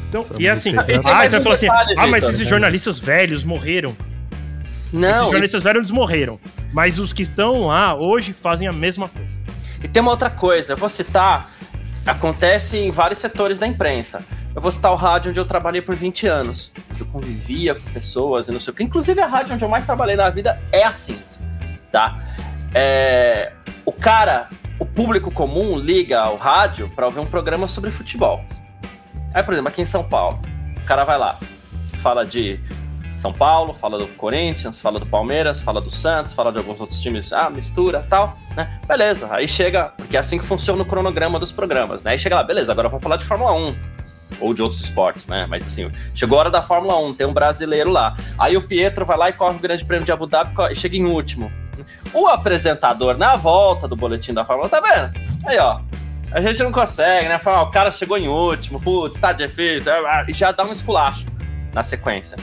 Então, 0.10 0.26
e 0.38 0.48
assim, 0.48 0.76
é 0.76 0.80
ah, 0.80 0.84
engraçada. 0.84 1.30
você 1.30 1.30
vai 1.30 1.42
falar 1.42 1.56
assim, 1.56 1.68
detalhe, 1.68 1.96
ah, 1.98 2.08
mas 2.08 2.28
esses 2.28 2.48
jornalistas 2.48 3.00
velhos 3.00 3.44
morreram. 3.44 3.96
esses 4.92 4.94
Não, 4.94 5.28
e, 5.28 5.30
jornalistas 5.30 5.64
velhos 5.64 5.80
eles 5.80 5.92
morreram. 5.92 6.40
Mas 6.74 7.00
os 7.00 7.14
que 7.14 7.24
estão 7.24 7.68
lá 7.68 7.96
hoje 7.96 8.34
fazem 8.34 8.68
a 8.68 8.74
mesma 8.74 9.08
coisa. 9.08 9.40
e 9.82 9.88
tem 9.88 10.02
uma 10.02 10.12
outra 10.12 10.30
coisa, 10.30 10.74
eu 10.74 10.78
vou 10.78 10.90
citar, 10.90 11.50
acontece 12.06 12.78
em 12.78 12.92
vários 12.92 13.20
setores 13.20 13.58
da 13.58 13.66
imprensa. 13.66 14.24
Eu 14.54 14.62
vou 14.62 14.72
citar 14.72 14.92
o 14.92 14.96
rádio 14.96 15.32
onde 15.32 15.40
eu 15.40 15.46
trabalhei 15.46 15.82
por 15.82 15.96
20 15.96 16.28
anos. 16.28 16.72
onde 16.92 17.02
Eu 17.02 17.06
convivia 17.06 17.74
com 17.74 17.90
pessoas 17.92 18.50
e 18.50 18.52
não 18.52 18.60
sei 18.60 18.74
o 18.74 18.76
que. 18.76 18.84
Inclusive 18.84 19.22
a 19.22 19.28
rádio 19.28 19.56
onde 19.56 19.64
eu 19.64 19.70
mais 19.70 19.86
trabalhei 19.86 20.18
na 20.18 20.30
vida 20.30 20.60
é 20.74 20.84
assim, 20.84 21.18
tá? 21.90 22.20
É, 22.74 23.54
o 23.86 23.94
cara, 23.94 24.50
o 24.82 24.86
público 24.86 25.30
comum 25.30 25.78
liga 25.78 26.20
ao 26.20 26.38
rádio 26.38 26.90
para 26.96 27.06
ouvir 27.06 27.20
um 27.20 27.26
programa 27.28 27.68
sobre 27.68 27.92
futebol. 27.92 28.44
Aí, 29.32 29.44
por 29.44 29.54
exemplo, 29.54 29.70
aqui 29.70 29.80
em 29.80 29.86
São 29.86 30.04
Paulo, 30.04 30.42
o 30.76 30.86
cara 30.88 31.04
vai 31.04 31.20
lá, 31.20 31.40
fala 32.02 32.26
de 32.26 32.60
São 33.20 33.32
Paulo, 33.32 33.76
fala 33.76 34.00
do 34.00 34.08
Corinthians, 34.08 34.82
fala 34.82 35.00
do 35.00 35.06
Palmeiras, 35.06 35.62
fala 35.62 35.80
do 35.80 35.92
Santos, 35.92 36.34
fala 36.34 36.52
de 36.52 36.58
alguns 36.58 36.80
outros 36.80 37.00
times, 37.00 37.32
ah, 37.32 37.48
mistura 37.48 38.04
tal, 38.10 38.36
né? 38.56 38.82
Beleza, 38.88 39.30
aí 39.32 39.48
chega, 39.48 39.94
porque 39.96 40.18
é 40.18 40.20
assim 40.20 40.40
que 40.40 40.46
funciona 40.46 40.82
o 40.82 40.86
cronograma 40.86 41.38
dos 41.38 41.52
programas, 41.52 42.02
né? 42.02 42.14
Aí 42.14 42.18
chega 42.18 42.36
lá, 42.36 42.44
beleza, 42.44 42.72
agora 42.72 42.90
vamos 42.90 43.04
falar 43.04 43.18
de 43.18 43.26
Fórmula 43.26 43.54
1 43.54 43.76
ou 44.40 44.52
de 44.52 44.64
outros 44.64 44.82
esportes, 44.82 45.28
né? 45.28 45.46
Mas 45.48 45.68
assim, 45.68 45.92
chegou 46.16 46.40
a 46.40 46.42
hora 46.42 46.50
da 46.50 46.64
Fórmula 46.64 46.98
1, 46.98 47.14
tem 47.14 47.28
um 47.28 47.34
brasileiro 47.34 47.92
lá. 47.92 48.18
Aí 48.36 48.58
o 48.58 48.68
Pietro 48.68 49.06
vai 49.06 49.16
lá 49.16 49.30
e 49.30 49.34
corre 49.34 49.58
o 49.58 49.60
Grande 49.60 49.86
Prêmio 49.86 50.08
de 50.08 50.12
Abu 50.12 50.26
Dhabi 50.26 50.56
e 50.72 50.76
chega 50.76 50.98
em 50.98 51.06
último. 51.06 51.52
O 52.14 52.28
apresentador, 52.28 53.18
na 53.18 53.36
volta 53.36 53.88
do 53.88 53.96
boletim 53.96 54.34
da 54.34 54.46
Fórmula 54.46 54.68
1, 54.68 54.70
tá 54.70 54.82
vendo? 54.82 55.14
Aí, 55.46 55.58
ó. 55.58 55.80
A 56.32 56.40
gente 56.40 56.64
não 56.64 56.72
consegue, 56.72 57.28
né? 57.28 57.38
Fala, 57.40 57.64
ó, 57.64 57.66
o 57.66 57.72
cara 57.72 57.92
chegou 57.92 58.18
em 58.18 58.28
último, 58.28 58.80
putz, 58.80 59.20
tá 59.20 59.34
difícil, 59.34 59.92
e 60.28 60.34
já 60.34 60.52
dá 60.52 60.64
um 60.64 60.72
esculacho 60.72 61.26
na 61.74 61.84
sequência. 61.84 62.38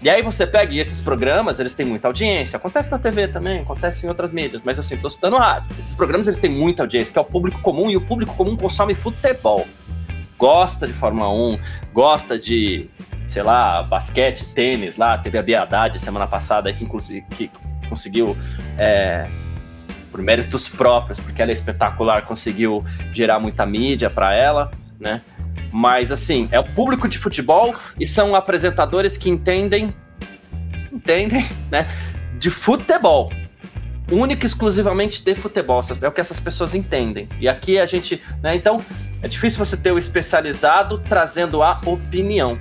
E 0.00 0.08
aí 0.08 0.22
você 0.22 0.46
pega, 0.46 0.72
e 0.72 0.78
esses 0.78 1.00
programas, 1.00 1.58
eles 1.58 1.74
têm 1.74 1.84
muita 1.84 2.06
audiência. 2.06 2.56
Acontece 2.56 2.92
na 2.92 3.00
TV 3.00 3.26
também, 3.26 3.62
acontece 3.62 4.06
em 4.06 4.08
outras 4.08 4.30
mídias, 4.30 4.62
mas 4.64 4.78
assim, 4.78 4.96
tô 4.96 5.10
citando 5.10 5.36
rádio. 5.36 5.76
Esses 5.80 5.92
programas, 5.92 6.28
eles 6.28 6.38
têm 6.40 6.48
muita 6.48 6.84
audiência, 6.84 7.12
que 7.12 7.18
é 7.18 7.22
o 7.22 7.24
público 7.24 7.60
comum, 7.60 7.90
e 7.90 7.96
o 7.96 8.00
público 8.00 8.32
comum 8.36 8.56
consome 8.56 8.94
futebol. 8.94 9.66
gosta 10.38 10.86
de 10.86 10.92
Fórmula 10.92 11.28
1, 11.28 11.58
gosta 11.92 12.38
de, 12.38 12.88
sei 13.26 13.42
lá, 13.42 13.82
basquete, 13.82 14.44
tênis 14.54 14.96
lá, 14.96 15.18
teve 15.18 15.36
a 15.36 15.42
Biadade 15.42 15.98
semana 15.98 16.28
passada 16.28 16.72
que, 16.72 16.84
inclusive, 16.84 17.26
que 17.30 17.50
conseguiu, 17.88 18.36
é, 18.78 19.28
por 20.10 20.22
méritos 20.22 20.68
próprios, 20.68 21.18
porque 21.20 21.40
ela 21.40 21.50
é 21.50 21.54
espetacular, 21.54 22.22
conseguiu 22.22 22.84
gerar 23.12 23.38
muita 23.38 23.64
mídia 23.66 24.08
para 24.10 24.34
ela, 24.34 24.70
né? 24.98 25.22
Mas 25.72 26.10
assim, 26.10 26.48
é 26.50 26.58
o 26.58 26.64
público 26.64 27.08
de 27.08 27.18
futebol 27.18 27.74
e 27.98 28.06
são 28.06 28.34
apresentadores 28.34 29.16
que 29.16 29.28
entendem, 29.28 29.94
entendem, 30.92 31.46
né? 31.70 31.88
De 32.38 32.50
futebol. 32.50 33.30
Única 34.10 34.46
e 34.46 34.48
exclusivamente 34.48 35.22
de 35.22 35.34
futebol. 35.34 35.82
É 36.00 36.08
o 36.08 36.12
que 36.12 36.20
essas 36.20 36.40
pessoas 36.40 36.74
entendem. 36.74 37.28
E 37.38 37.46
aqui 37.46 37.78
a 37.78 37.84
gente, 37.84 38.22
né? 38.42 38.56
Então, 38.56 38.80
é 39.22 39.28
difícil 39.28 39.58
você 39.64 39.76
ter 39.76 39.92
o 39.92 39.98
especializado 39.98 40.98
trazendo 41.08 41.62
a 41.62 41.78
opinião, 41.84 42.58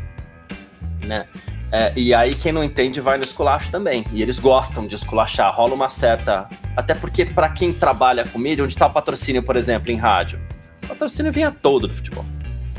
né? 1.02 1.26
É, 1.72 1.92
e 1.98 2.14
aí 2.14 2.34
quem 2.34 2.52
não 2.54 2.64
entende 2.64 3.02
vai 3.02 3.18
no 3.18 3.24
esculacho 3.24 3.70
também. 3.70 4.06
E 4.14 4.22
eles 4.22 4.40
gostam 4.40 4.88
de 4.88 4.96
esculachar, 4.96 5.54
rola 5.54 5.74
uma 5.74 5.90
certa. 5.90 6.48
Até 6.76 6.94
porque 6.96 7.26
para 7.26 7.50
quem 7.50 7.74
trabalha 7.74 8.26
com 8.26 8.40
mídia, 8.40 8.64
onde 8.64 8.74
está 8.74 8.88
o 8.88 8.90
patrocínio, 8.94 9.44
por 9.44 9.56
exemplo, 9.58 9.92
em 9.92 9.98
rádio, 9.98 10.40
o 10.84 10.88
patrocínio 10.88 11.32
vinha 11.32 11.52
todo 11.52 11.88
do 11.88 11.94
futebol. 11.96 12.24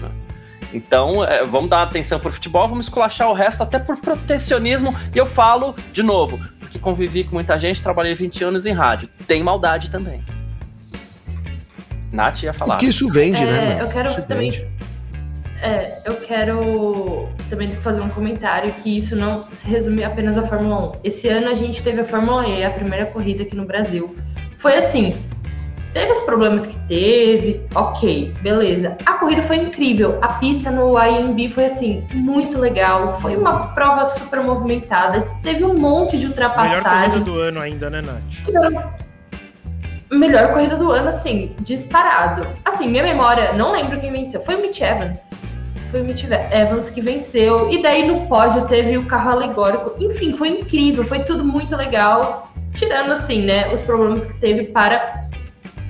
Né? 0.00 0.10
Então, 0.72 1.22
é, 1.22 1.44
vamos 1.44 1.68
dar 1.68 1.82
atenção 1.82 2.18
pro 2.18 2.32
futebol, 2.32 2.66
vamos 2.66 2.86
esculachar 2.86 3.28
o 3.28 3.34
resto, 3.34 3.62
até 3.62 3.78
por 3.78 3.98
protecionismo. 3.98 4.94
E 5.14 5.18
eu 5.18 5.26
falo, 5.26 5.74
de 5.92 6.02
novo, 6.02 6.38
porque 6.58 6.78
convivi 6.78 7.24
com 7.24 7.34
muita 7.34 7.58
gente, 7.58 7.82
trabalhei 7.82 8.14
20 8.14 8.42
anos 8.44 8.64
em 8.64 8.72
rádio. 8.72 9.06
Tem 9.26 9.42
maldade 9.42 9.90
também. 9.90 10.22
Nath 12.10 12.42
ia 12.42 12.54
falar. 12.54 12.74
Porque 12.76 12.86
isso 12.86 13.06
vende, 13.08 13.42
É, 13.42 13.46
né? 13.46 13.78
eu 13.82 13.88
quero 13.88 14.08
Isso 14.08 14.26
também- 14.26 14.50
vende. 14.50 14.66
É, 15.60 15.98
eu 16.04 16.16
quero 16.16 17.28
também 17.50 17.74
fazer 17.76 18.00
um 18.00 18.08
comentário 18.08 18.72
que 18.74 18.98
isso 18.98 19.16
não 19.16 19.44
se 19.52 19.66
resume 19.66 20.04
apenas 20.04 20.38
à 20.38 20.42
Fórmula 20.42 20.90
1. 20.90 21.00
Esse 21.04 21.28
ano 21.28 21.48
a 21.48 21.54
gente 21.54 21.82
teve 21.82 22.00
a 22.00 22.04
Fórmula 22.04 22.46
E, 22.46 22.64
a 22.64 22.70
primeira 22.70 23.06
corrida 23.06 23.42
aqui 23.42 23.56
no 23.56 23.64
Brasil. 23.64 24.16
Foi 24.58 24.76
assim, 24.76 25.14
teve 25.92 26.12
os 26.12 26.20
problemas 26.20 26.66
que 26.66 26.76
teve, 26.86 27.60
ok, 27.74 28.32
beleza. 28.40 28.96
A 29.04 29.14
corrida 29.14 29.42
foi 29.42 29.56
incrível, 29.56 30.18
a 30.22 30.34
pista 30.34 30.70
no 30.70 30.96
IMB 30.96 31.48
foi 31.48 31.66
assim, 31.66 32.04
muito 32.12 32.58
legal, 32.58 33.12
foi 33.20 33.36
uma 33.36 33.68
prova 33.68 34.04
super 34.04 34.40
movimentada, 34.40 35.28
teve 35.42 35.64
um 35.64 35.74
monte 35.74 36.16
de 36.16 36.28
Melhor 36.28 36.30
ultrapassagem. 36.30 37.10
corrida 37.10 37.20
do 37.20 37.38
ano 37.38 37.60
ainda, 37.60 37.90
né, 37.90 38.00
Nath? 38.00 38.22
tiveram 38.44 39.07
melhor 40.10 40.52
corrida 40.52 40.76
do 40.76 40.90
ano, 40.90 41.08
assim, 41.08 41.54
disparado. 41.60 42.46
Assim, 42.64 42.88
minha 42.88 43.02
memória, 43.02 43.52
não 43.52 43.72
lembro 43.72 44.00
quem 44.00 44.10
venceu. 44.10 44.40
Foi 44.40 44.56
o 44.56 44.62
Mitch 44.62 44.80
Evans. 44.80 45.30
Foi 45.90 46.00
o 46.00 46.04
Mitch 46.04 46.24
Evans 46.24 46.90
que 46.90 47.00
venceu. 47.00 47.70
E 47.70 47.82
daí 47.82 48.06
no 48.06 48.26
pódio 48.26 48.66
teve 48.66 48.96
o 48.96 49.04
carro 49.04 49.30
alegórico. 49.30 49.94
Enfim, 50.02 50.32
foi 50.32 50.48
incrível, 50.48 51.04
foi 51.04 51.20
tudo 51.20 51.44
muito 51.44 51.76
legal. 51.76 52.52
Tirando, 52.74 53.12
assim, 53.12 53.42
né, 53.42 53.72
os 53.72 53.82
problemas 53.82 54.26
que 54.26 54.38
teve 54.38 54.64
para 54.64 55.28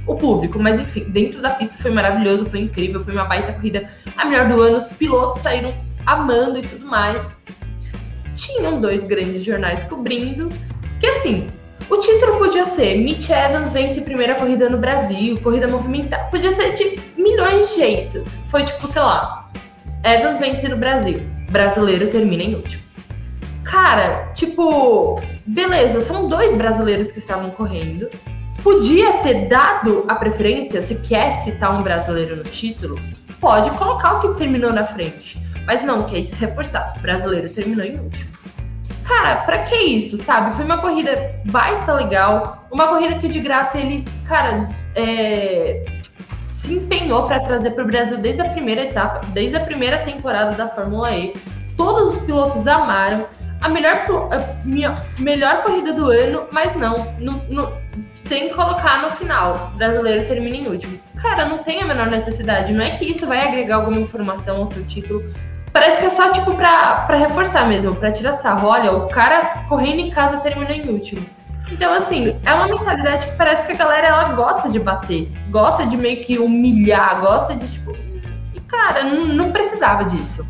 o 0.06 0.14
público. 0.16 0.58
Mas 0.58 0.80
enfim, 0.80 1.04
dentro 1.10 1.40
da 1.40 1.50
pista 1.50 1.80
foi 1.80 1.90
maravilhoso, 1.90 2.46
foi 2.46 2.60
incrível, 2.60 3.02
foi 3.04 3.12
uma 3.12 3.24
baita 3.24 3.52
corrida. 3.52 3.88
A 4.16 4.24
melhor 4.24 4.48
do 4.48 4.60
ano, 4.60 4.78
os 4.78 4.86
pilotos 4.86 5.38
saíram 5.40 5.72
amando 6.06 6.58
e 6.58 6.62
tudo 6.62 6.86
mais. 6.86 7.38
Tinham 8.34 8.80
dois 8.80 9.04
grandes 9.04 9.44
jornais 9.44 9.84
cobrindo. 9.84 10.48
Que 10.98 11.06
assim, 11.06 11.48
o 11.90 11.96
título 11.96 12.38
podia 12.38 12.66
ser 12.66 12.96
Mitch 12.98 13.30
Evans 13.30 13.72
vence 13.72 14.00
primeira 14.02 14.34
corrida 14.34 14.68
no 14.68 14.78
Brasil, 14.78 15.40
corrida 15.40 15.66
movimentada. 15.66 16.24
Podia 16.24 16.52
ser 16.52 16.74
de 16.74 17.00
milhões 17.16 17.70
de 17.70 17.76
jeitos. 17.76 18.38
Foi 18.48 18.62
tipo, 18.64 18.86
sei 18.86 19.02
lá, 19.02 19.50
Evans 20.04 20.38
vence 20.38 20.68
no 20.68 20.76
Brasil, 20.76 21.22
brasileiro 21.50 22.08
termina 22.08 22.42
em 22.42 22.54
último. 22.54 22.82
Cara, 23.64 24.32
tipo, 24.34 25.20
beleza, 25.46 26.00
são 26.00 26.28
dois 26.28 26.52
brasileiros 26.54 27.10
que 27.10 27.18
estavam 27.18 27.50
correndo. 27.50 28.08
Podia 28.62 29.18
ter 29.18 29.48
dado 29.48 30.04
a 30.08 30.14
preferência, 30.14 30.82
se 30.82 30.96
quer 30.96 31.32
citar 31.34 31.78
um 31.78 31.82
brasileiro 31.82 32.36
no 32.36 32.44
título, 32.44 33.00
pode 33.40 33.70
colocar 33.72 34.14
o 34.14 34.20
que 34.20 34.38
terminou 34.38 34.72
na 34.72 34.86
frente. 34.86 35.38
Mas 35.66 35.82
não, 35.82 36.04
quer 36.04 36.24
se 36.24 36.36
reforçar. 36.36 36.94
O 36.96 37.00
brasileiro 37.00 37.48
terminou 37.48 37.84
em 37.84 37.98
último. 37.98 38.30
Cara, 39.08 39.36
pra 39.36 39.58
que 39.64 39.74
isso, 39.74 40.18
sabe? 40.18 40.54
Foi 40.54 40.64
uma 40.66 40.78
corrida 40.78 41.34
baita 41.46 41.94
legal. 41.94 42.66
Uma 42.70 42.88
corrida 42.88 43.18
que 43.18 43.26
de 43.26 43.40
graça 43.40 43.78
ele, 43.78 44.04
cara, 44.26 44.68
é, 44.94 45.82
se 46.50 46.74
empenhou 46.74 47.22
pra 47.26 47.40
trazer 47.40 47.70
pro 47.70 47.86
Brasil 47.86 48.18
desde 48.18 48.42
a 48.42 48.50
primeira 48.50 48.82
etapa, 48.82 49.20
desde 49.28 49.56
a 49.56 49.60
primeira 49.60 49.98
temporada 49.98 50.54
da 50.54 50.68
Fórmula 50.68 51.10
E. 51.16 51.32
Todos 51.76 52.16
os 52.16 52.22
pilotos 52.24 52.66
amaram. 52.66 53.26
A 53.60 53.68
melhor, 53.68 53.96
a 54.30 54.38
minha 54.64 54.94
melhor 55.18 55.62
corrida 55.64 55.92
do 55.92 56.06
ano, 56.06 56.42
mas 56.52 56.76
não, 56.76 57.12
não, 57.18 57.42
não- 57.48 57.72
tem 58.28 58.48
que 58.48 58.54
colocar 58.54 59.02
no 59.02 59.10
final. 59.10 59.72
O 59.74 59.76
brasileiro 59.78 60.28
termina 60.28 60.56
em 60.56 60.68
último. 60.68 61.00
Cara, 61.16 61.46
não 61.46 61.58
tem 61.58 61.80
a 61.82 61.86
menor 61.86 62.06
necessidade. 62.06 62.72
Não 62.72 62.84
é 62.84 62.90
que 62.90 63.04
isso 63.06 63.26
vai 63.26 63.48
agregar 63.48 63.76
alguma 63.76 63.98
informação 63.98 64.58
ao 64.58 64.66
seu 64.66 64.84
título. 64.84 65.24
Parece 65.72 66.00
que 66.00 66.06
é 66.06 66.10
só, 66.10 66.32
tipo, 66.32 66.54
pra, 66.54 67.02
pra 67.06 67.18
reforçar 67.18 67.68
mesmo, 67.68 67.94
pra 67.94 68.10
tirar 68.10 68.32
sarro. 68.32 68.68
Olha, 68.68 68.92
o 68.92 69.08
cara 69.08 69.64
correndo 69.68 70.00
em 70.00 70.10
casa 70.10 70.38
terminou 70.38 70.72
em 70.72 70.88
último. 70.88 71.24
Então, 71.70 71.92
assim, 71.92 72.36
é 72.44 72.54
uma 72.54 72.66
mentalidade 72.66 73.26
que 73.26 73.36
parece 73.36 73.66
que 73.66 73.72
a 73.72 73.76
galera, 73.76 74.06
ela 74.08 74.32
gosta 74.32 74.68
de 74.68 74.78
bater. 74.78 75.30
Gosta 75.50 75.86
de 75.86 75.96
meio 75.96 76.24
que 76.24 76.38
humilhar, 76.38 77.20
gosta 77.20 77.54
de, 77.54 77.68
tipo... 77.68 77.94
E, 78.54 78.60
cara, 78.60 79.04
não, 79.04 79.26
não 79.26 79.52
precisava 79.52 80.04
disso. 80.04 80.44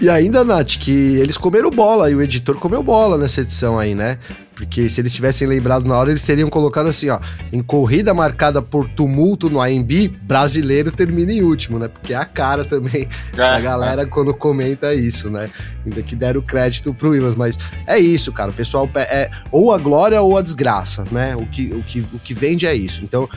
E 0.00 0.08
ainda, 0.08 0.44
Nath, 0.44 0.76
que 0.78 1.16
eles 1.16 1.36
comeram 1.36 1.70
bola, 1.70 2.10
e 2.10 2.14
o 2.14 2.22
editor 2.22 2.56
comeu 2.56 2.82
bola 2.82 3.16
nessa 3.16 3.40
edição 3.40 3.78
aí, 3.78 3.94
né? 3.94 4.18
Porque 4.54 4.88
se 4.88 5.00
eles 5.00 5.12
tivessem 5.12 5.48
lembrado 5.48 5.84
na 5.84 5.96
hora, 5.96 6.10
eles 6.10 6.22
teriam 6.24 6.48
colocado 6.48 6.86
assim, 6.86 7.08
ó. 7.10 7.18
Em 7.52 7.60
corrida 7.60 8.14
marcada 8.14 8.62
por 8.62 8.88
tumulto 8.88 9.50
no 9.50 9.60
AMB, 9.60 10.08
brasileiro 10.22 10.92
termina 10.92 11.32
em 11.32 11.42
último, 11.42 11.78
né? 11.78 11.88
Porque 11.88 12.12
é 12.12 12.16
a 12.16 12.24
cara 12.24 12.64
também 12.64 13.08
da 13.34 13.58
galera 13.60 14.06
quando 14.06 14.32
comenta 14.32 14.94
isso, 14.94 15.28
né? 15.28 15.50
Ainda 15.84 16.02
que 16.02 16.14
deram 16.14 16.40
crédito 16.40 16.94
pro 16.94 17.16
Imas, 17.16 17.34
mas 17.34 17.58
é 17.86 17.98
isso, 17.98 18.32
cara. 18.32 18.50
O 18.50 18.54
pessoal 18.54 18.86
pe- 18.86 19.00
é 19.00 19.28
ou 19.50 19.72
a 19.72 19.78
glória 19.78 20.22
ou 20.22 20.38
a 20.38 20.42
desgraça, 20.42 21.04
né? 21.10 21.34
O 21.34 21.46
que, 21.46 21.72
o 21.74 21.82
que, 21.82 22.00
o 22.12 22.18
que 22.20 22.32
vende 22.32 22.64
é 22.64 22.74
isso. 22.76 23.02
Então, 23.02 23.28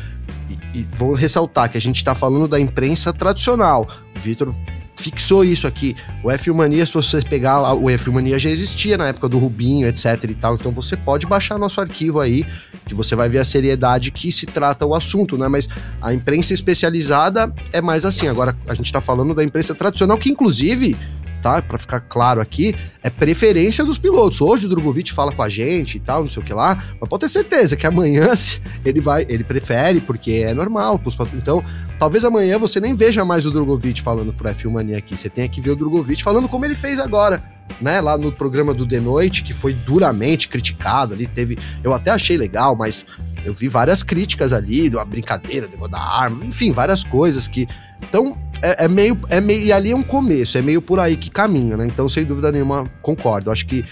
e, 0.50 0.80
e 0.82 0.88
vou 0.92 1.14
ressaltar 1.14 1.70
que 1.70 1.78
a 1.80 1.82
gente 1.82 2.04
tá 2.04 2.14
falando 2.14 2.48
da 2.48 2.60
imprensa 2.60 3.12
tradicional. 3.12 3.88
O 4.16 4.20
Vitor 4.20 4.54
fixou 4.98 5.46
isso 5.46 5.68
aqui. 5.68 5.96
O 6.24 6.32
F 6.32 6.52
Mania, 6.52 6.86
se 6.86 6.94
você 6.94 7.22
pegar 7.22 7.74
o 7.74 7.90
F 7.90 8.10
Mania 8.10 8.38
já 8.38 8.50
existia 8.50 8.98
na 8.98 9.08
época 9.08 9.30
do 9.30 9.38
Rubinho, 9.38 9.88
etc 9.88 10.24
e 10.24 10.36
tal. 10.36 10.56
Então 10.56 10.72
você 10.72 10.98
pode 10.98 11.26
baixar 11.26 11.58
nosso 11.58 11.80
arquivo 11.80 12.20
aí, 12.20 12.46
que 12.86 12.94
você 12.94 13.16
vai 13.16 13.30
ver 13.30 13.40
a 13.40 13.46
seriedade 13.46 14.12
que 14.12 14.32
se 14.32 14.46
trata 14.46 14.86
o 14.86 14.96
assunto, 14.96 15.38
né? 15.38 15.48
Mas 15.48 15.70
a 16.02 16.14
imprensa 16.14 16.54
especializada 16.54 17.54
é 17.72 17.80
mais 17.80 18.04
assim. 18.06 18.28
Agora 18.28 18.58
a 18.68 18.74
gente 18.74 18.92
tá 18.92 19.00
falando 19.00 19.34
da 19.34 19.44
imprensa 19.44 19.76
tradicional, 19.76 20.18
que 20.18 20.30
inclusive, 20.30 20.98
tá? 21.42 21.62
Pra 21.62 21.78
ficar 21.78 22.02
claro 22.02 22.42
aqui, 22.42 22.76
é 23.04 23.10
preferência 23.10 23.86
dos 23.86 23.98
pilotos. 23.98 24.42
Hoje 24.42 24.66
o 24.66 24.70
Drogovic 24.70 25.14
fala 25.14 25.32
com 25.32 25.44
a 25.44 25.50
gente 25.50 25.98
e 25.98 26.00
tal, 26.00 26.24
não 26.24 26.30
sei 26.30 26.42
o 26.42 26.46
que 26.46 26.54
lá, 26.54 26.84
mas 27.00 27.10
pode 27.10 27.22
ter 27.22 27.30
certeza 27.30 27.76
que 27.76 27.86
amanhã 27.86 28.30
ele 28.84 29.00
vai, 29.00 29.26
ele 29.30 29.44
prefere, 29.44 30.02
porque 30.02 30.44
é 30.46 30.54
normal. 30.54 31.00
Então, 31.36 31.64
talvez 32.00 32.24
amanhã 32.24 32.58
você 32.58 32.80
nem 32.80 32.96
veja 32.96 33.26
mais 33.26 33.46
o 33.46 33.52
Drogovic 33.52 34.02
falando 34.02 34.34
pro 34.34 34.50
F1 34.50 34.72
Mania 34.72 34.98
aqui. 34.98 35.16
Você 35.16 35.30
tenha 35.30 35.48
que 35.48 35.62
ver 35.62 35.72
o 35.72 35.76
Drogovic 35.76 36.24
falando 36.24 36.48
como 36.48 36.66
ele 36.66 36.76
fez 36.76 37.00
agora. 37.00 37.44
Né, 37.82 38.00
lá 38.00 38.18
no 38.18 38.32
programa 38.32 38.74
do 38.74 38.88
The 38.88 39.02
Noite, 39.02 39.44
que 39.44 39.52
foi 39.52 39.74
duramente 39.74 40.48
criticado 40.48 41.14
ali, 41.14 41.28
teve. 41.28 41.60
Eu 41.84 41.94
até 41.94 42.12
achei 42.12 42.38
legal, 42.38 42.78
mas 42.78 43.06
eu 43.44 43.54
vi 43.54 43.68
várias 43.68 44.04
críticas 44.04 44.54
ali, 44.54 44.90
de 44.90 44.96
uma 44.96 45.04
brincadeira, 45.04 45.68
negócio 45.68 45.92
da 45.92 46.00
arma, 46.00 46.46
enfim, 46.46 46.72
várias 46.72 47.04
coisas 47.04 47.46
que. 47.46 47.68
Então, 48.02 48.38
é, 48.62 48.86
é 48.86 48.88
meio. 48.88 49.20
É 49.30 49.40
meio. 49.40 49.64
E 49.64 49.72
ali 49.72 49.92
é 49.92 49.96
um 49.96 50.04
começo, 50.04 50.58
é 50.58 50.62
meio 50.62 50.82
por 50.82 51.00
aí 51.00 51.16
que 51.16 51.30
caminha, 51.30 51.78
né? 51.78 51.86
Então, 51.86 52.08
sem 52.08 52.26
dúvida 52.26 52.52
nenhuma, 52.52 52.90
concordo. 53.02 53.52
Acho 53.52 53.66
que 53.66 53.86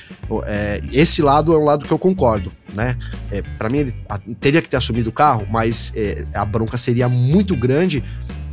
é, 0.46 0.82
esse 0.92 1.22
lado 1.22 1.54
é 1.54 1.58
um 1.58 1.66
lado 1.66 1.86
que 1.86 1.92
eu 1.92 2.00
concordo, 2.00 2.52
né? 2.74 2.96
É, 3.32 3.42
para 3.58 3.70
mim, 3.70 3.80
ele 3.80 3.94
teria 4.40 4.62
que 4.62 4.70
ter 4.70 4.78
assumido 4.78 5.10
o 5.10 5.14
carro, 5.14 5.48
mas 5.50 5.92
é, 5.96 6.26
a 6.34 6.46
bronca 6.46 6.78
seria 6.78 7.08
muito 7.08 7.56
grande 7.56 8.04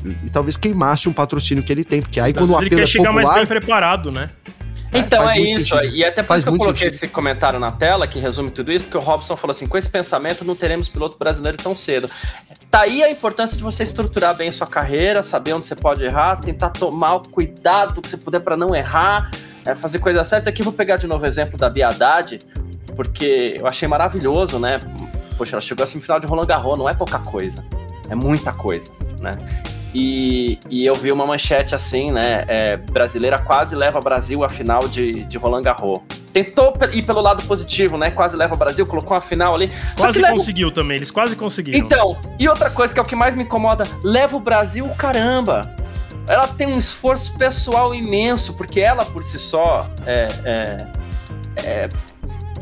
e, 0.04 0.26
e 0.26 0.30
talvez 0.30 0.56
queimasse 0.56 1.08
um 1.08 1.12
patrocínio 1.12 1.62
que 1.62 1.72
ele 1.72 1.84
tem, 1.84 2.02
porque 2.02 2.20
aí 2.20 2.32
Às 2.32 2.38
quando 2.38 2.50
o 2.50 2.58
vezes 2.58 2.60
ele 2.60 2.66
apelo 2.68 2.80
quer 2.80 2.84
é 2.84 2.86
chegar 2.86 3.12
mais 3.12 3.26
popular... 3.26 3.46
bem 3.46 3.46
preparado, 3.46 4.12
né? 4.12 4.30
Então 4.92 5.24
faz 5.24 5.38
é 5.38 5.40
isso, 5.40 5.74
sentido. 5.76 5.96
e 5.96 6.04
até 6.04 6.22
por 6.22 6.28
Faz 6.28 6.40
isso 6.40 6.48
que 6.50 6.54
eu 6.54 6.58
coloquei 6.58 6.86
sentido. 6.86 7.04
esse 7.04 7.08
comentário 7.08 7.58
na 7.58 7.70
tela, 7.70 8.06
que 8.06 8.18
resume 8.18 8.50
tudo 8.50 8.70
isso, 8.70 8.84
porque 8.86 8.98
o 8.98 9.00
Robson 9.00 9.36
falou 9.36 9.52
assim: 9.52 9.66
com 9.66 9.78
esse 9.78 9.90
pensamento 9.90 10.44
não 10.44 10.54
teremos 10.54 10.88
piloto 10.88 11.16
brasileiro 11.18 11.56
tão 11.56 11.74
cedo. 11.74 12.10
Tá 12.70 12.80
aí 12.80 13.02
a 13.02 13.10
importância 13.10 13.56
de 13.56 13.62
você 13.62 13.84
estruturar 13.84 14.34
bem 14.36 14.48
a 14.48 14.52
sua 14.52 14.66
carreira, 14.66 15.22
saber 15.22 15.52
onde 15.54 15.66
você 15.66 15.74
pode 15.76 16.04
errar, 16.04 16.36
tentar 16.36 16.70
tomar 16.70 17.16
o 17.16 17.20
cuidado 17.28 18.00
que 18.00 18.08
você 18.08 18.16
puder 18.16 18.40
para 18.40 18.56
não 18.56 18.74
errar, 18.74 19.30
é, 19.64 19.74
fazer 19.74 19.98
coisas 19.98 20.26
certas. 20.28 20.48
Aqui 20.48 20.60
eu 20.62 20.64
vou 20.64 20.72
pegar 20.72 20.96
de 20.96 21.06
novo 21.06 21.24
o 21.24 21.26
exemplo 21.26 21.58
da 21.58 21.68
Bia 21.70 21.88
Haddad, 21.88 22.38
porque 22.96 23.52
eu 23.54 23.66
achei 23.66 23.86
maravilhoso, 23.88 24.58
né? 24.58 24.80
Poxa, 25.36 25.54
ela 25.54 25.60
chegou 25.62 25.84
à 25.84 25.86
semifinal 25.86 26.20
de 26.20 26.26
Roland 26.26 26.46
Garros, 26.46 26.78
não 26.78 26.88
é 26.88 26.94
pouca 26.94 27.18
coisa, 27.18 27.64
é 28.10 28.14
muita 28.14 28.52
coisa, 28.52 28.90
né? 29.20 29.32
E, 29.94 30.58
e 30.70 30.86
eu 30.86 30.94
vi 30.94 31.12
uma 31.12 31.26
manchete 31.26 31.74
assim, 31.74 32.10
né? 32.10 32.44
É, 32.48 32.76
brasileira 32.76 33.38
quase 33.38 33.76
leva 33.76 33.98
o 33.98 34.02
Brasil 34.02 34.42
à 34.42 34.48
final 34.48 34.88
de, 34.88 35.24
de 35.24 35.36
Roland 35.36 35.62
Garros. 35.62 36.00
Tentou 36.32 36.74
ir 36.92 37.02
pelo 37.02 37.20
lado 37.20 37.42
positivo, 37.42 37.98
né? 37.98 38.10
Quase 38.10 38.34
leva 38.36 38.54
o 38.54 38.56
Brasil, 38.56 38.86
colocou 38.86 39.14
a 39.14 39.20
final 39.20 39.54
ali. 39.54 39.70
Quase 39.98 40.20
leva... 40.20 40.34
conseguiu 40.34 40.70
também, 40.70 40.96
eles 40.96 41.10
quase 41.10 41.36
conseguiram. 41.36 41.78
Então, 41.78 42.18
e 42.38 42.48
outra 42.48 42.70
coisa 42.70 42.94
que 42.94 42.98
é 42.98 43.02
o 43.02 43.06
que 43.06 43.14
mais 43.14 43.36
me 43.36 43.42
incomoda: 43.42 43.84
leva 44.02 44.36
o 44.36 44.40
Brasil, 44.40 44.88
caramba! 44.96 45.76
Ela 46.26 46.48
tem 46.48 46.68
um 46.68 46.78
esforço 46.78 47.36
pessoal 47.36 47.94
imenso, 47.94 48.54
porque 48.54 48.80
ela 48.80 49.04
por 49.04 49.24
si 49.24 49.38
só 49.38 49.90
é, 50.06 50.28
é, 50.44 50.86
é 51.56 51.88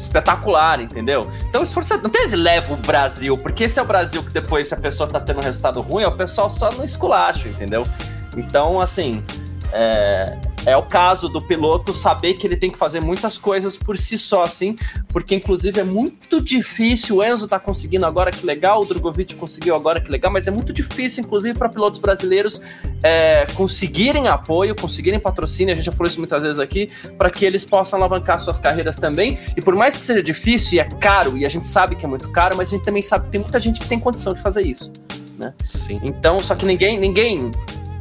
espetacular, 0.01 0.81
entendeu? 0.81 1.31
Então, 1.49 1.63
esforço 1.63 1.97
não 2.03 2.11
tem 2.11 2.29
de 2.29 2.37
leva 2.37 2.73
o 2.73 2.77
Brasil, 2.77 3.37
porque 3.39 3.65
esse 3.65 3.79
é 3.79 3.83
o 3.83 3.87
Brasil 3.87 4.23
que 4.23 4.31
depois, 4.31 4.69
se 4.69 4.75
a 4.75 4.77
pessoa 4.77 5.09
tá 5.09 5.21
tendo 5.21 5.39
um 5.39 5.43
resultado 5.43 5.81
ruim, 5.81 6.05
é 6.05 6.09
o 6.09 6.17
pessoal 6.17 6.51
só 6.51 6.71
no 6.73 6.85
esculacho, 6.85 7.49
entendeu? 7.49 7.87
Então, 8.37 8.81
assim, 8.81 9.23
é, 9.73 10.37
é 10.67 10.77
o 10.77 10.83
caso 10.83 11.29
do 11.29 11.41
piloto 11.41 11.95
saber 11.95 12.35
que 12.35 12.47
ele 12.47 12.57
tem 12.57 12.71
que 12.71 12.79
fazer 12.79 13.01
muitas 13.01 13.39
coisas 13.39 13.77
por 13.77 13.97
si 13.99 14.19
só, 14.19 14.43
assim, 14.43 14.77
porque 15.09 15.35
inclusive 15.35 15.81
é 15.81 15.85
muito 15.85 16.41
difícil. 16.41 17.17
O 17.17 17.25
Enzo 17.25 17.49
tá 17.49 17.59
conseguindo 17.59 18.05
agora 18.07 18.31
que 18.31 18.45
legal, 18.45 18.83
o 18.83 18.85
Drogovic 18.85 19.35
conseguiu 19.37 19.75
agora 19.75 20.01
que 20.01 20.11
legal, 20.11 20.31
mas 20.31 20.47
é 20.47 20.51
muito 20.51 20.73
difícil, 20.73 21.25
inclusive, 21.25 21.59
para 21.59 21.69
pilotos 21.69 21.99
brasileiros 21.99 22.61
é, 23.03 23.47
conseguirem 23.55 24.29
apoio, 24.29 24.75
conseguirem 24.75 25.19
patrocínio. 25.19 25.73
A 25.73 25.75
gente 25.75 25.87
já 25.87 25.93
falou 25.93 26.07
isso 26.07 26.19
muitas 26.19 26.43
vezes 26.43 26.59
aqui, 26.59 26.91
para 27.17 27.31
que 27.31 27.45
eles 27.45 27.65
possam 27.65 27.99
alavancar 27.99 28.39
suas 28.39 28.59
carreiras 28.59 28.97
também. 28.97 29.39
E 29.57 29.63
por 29.63 29.75
mais 29.75 29.97
que 29.97 30.05
seja 30.05 30.23
difícil 30.23 30.75
e 30.75 30.81
é 30.81 30.85
caro, 30.85 31.37
e 31.37 31.45
a 31.45 31.49
gente 31.49 31.67
sabe 31.67 31.97
que 31.97 32.05
é 32.05 32.09
muito 32.09 32.31
caro, 32.31 32.57
mas 32.57 32.69
a 32.69 32.77
gente 32.77 32.85
também 32.85 33.03
sabe 33.03 33.27
que 33.27 33.31
tem 33.31 33.41
muita 33.41 33.59
gente 33.59 33.81
que 33.81 33.89
tem 33.89 33.99
condição 33.99 34.35
de 34.35 34.43
fazer 34.43 34.63
isso. 34.63 34.93
Né? 35.39 35.55
Sim. 35.65 36.01
Então, 36.03 36.39
só 36.39 36.55
que 36.55 36.67
ninguém, 36.67 36.99
ninguém 36.99 37.51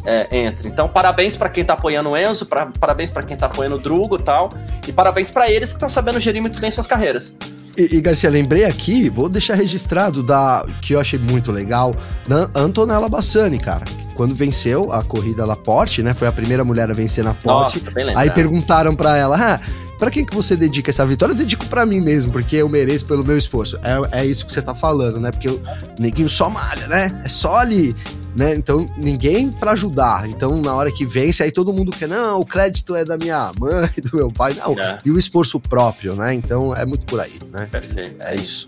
é, 0.06 0.28
entre. 0.46 0.68
Então, 0.68 0.88
parabéns 0.88 1.36
para 1.36 1.50
quem 1.50 1.64
tá 1.64 1.74
apoiando 1.74 2.10
o 2.10 2.18
Enzo, 2.18 2.46
pra, 2.46 2.68
parabéns 2.80 3.12
para 3.12 3.24
quem 3.24 3.36
tá 3.36 3.48
apoiando 3.48 3.76
o 3.76 3.80
Drugo 3.80 4.16
e 4.18 4.24
tal, 4.24 4.50
e 4.88 4.92
parabéns 4.92 5.30
para 5.30 5.50
eles 5.50 5.70
que 5.70 5.76
estão 5.76 5.90
sabendo 5.90 6.20
gerir 6.20 6.42
muito 6.42 6.60
bem 6.60 6.72
suas 6.72 6.88
carreiras. 6.88 7.36
E, 7.78 7.98
e, 7.98 8.02
Garcia, 8.02 8.30
lembrei 8.30 8.66
aqui, 8.66 9.10
vou 9.10 9.30
deixar 9.30 9.54
registrado 9.54 10.22
da 10.22 10.66
que 10.82 10.94
eu 10.94 11.00
achei 11.00 11.18
muito 11.18 11.52
legal, 11.52 11.96
da 12.28 12.50
Antonella 12.54 13.08
Bassani, 13.08 13.58
cara. 13.58 13.86
Quando 14.16 14.36
venceu 14.36 14.92
a 14.92 15.02
corrida 15.02 15.46
La 15.46 15.56
Porsche, 15.56 16.04
né? 16.04 16.14
Foi 16.14 16.28
a 16.28 16.32
primeira 16.32 16.66
mulher 16.66 16.92
a 16.92 16.94
vencer 16.94 17.24
na 17.24 17.34
Porsche. 17.34 17.82
Nossa, 17.82 18.20
aí 18.20 18.30
perguntaram 18.32 18.94
para 18.94 19.16
ela, 19.16 19.38
ah, 19.40 19.60
para 20.00 20.10
quem 20.10 20.26
que 20.26 20.34
você 20.34 20.56
dedica 20.56 20.90
essa 20.90 21.06
vitória? 21.06 21.34
Eu 21.34 21.38
dedico 21.38 21.66
para 21.68 21.86
mim 21.86 22.00
mesmo, 22.00 22.32
porque 22.32 22.56
eu 22.56 22.70
mereço 22.70 23.06
pelo 23.06 23.24
meu 23.24 23.38
esforço. 23.38 23.78
É, 23.84 24.22
é 24.22 24.26
isso 24.26 24.46
que 24.46 24.52
você 24.52 24.62
tá 24.62 24.74
falando, 24.74 25.20
né? 25.20 25.30
Porque 25.30 25.50
o 25.50 25.62
neguinho 26.00 26.30
só 26.30 26.50
malha, 26.50 26.88
né? 26.88 27.22
É 27.24 27.28
só 27.28 27.60
ali 27.60 27.96
né? 28.36 28.54
Então, 28.54 28.90
ninguém 28.98 29.52
para 29.52 29.72
ajudar. 29.72 30.28
Então, 30.28 30.62
na 30.62 30.74
hora 30.74 30.92
que 30.92 31.06
vence, 31.06 31.44
aí 31.44 31.52
todo 31.52 31.74
mundo 31.74 31.92
quer, 31.92 32.08
não, 32.08 32.40
o 32.40 32.46
crédito 32.46 32.96
é 32.96 33.04
da 33.04 33.18
minha 33.18 33.52
mãe, 33.60 33.90
do 34.10 34.18
meu 34.18 34.32
pai, 34.32 34.54
não. 34.54 34.80
É. 34.80 35.00
E 35.04 35.12
o 35.12 35.18
esforço 35.18 35.60
próprio, 35.60 36.16
né? 36.16 36.34
Então, 36.34 36.76
é 36.76 36.86
muito 36.86 37.06
por 37.06 37.20
aí, 37.20 37.38
né? 37.52 37.68
Perfeito. 37.70 38.16
É 38.20 38.36
isso. 38.36 38.68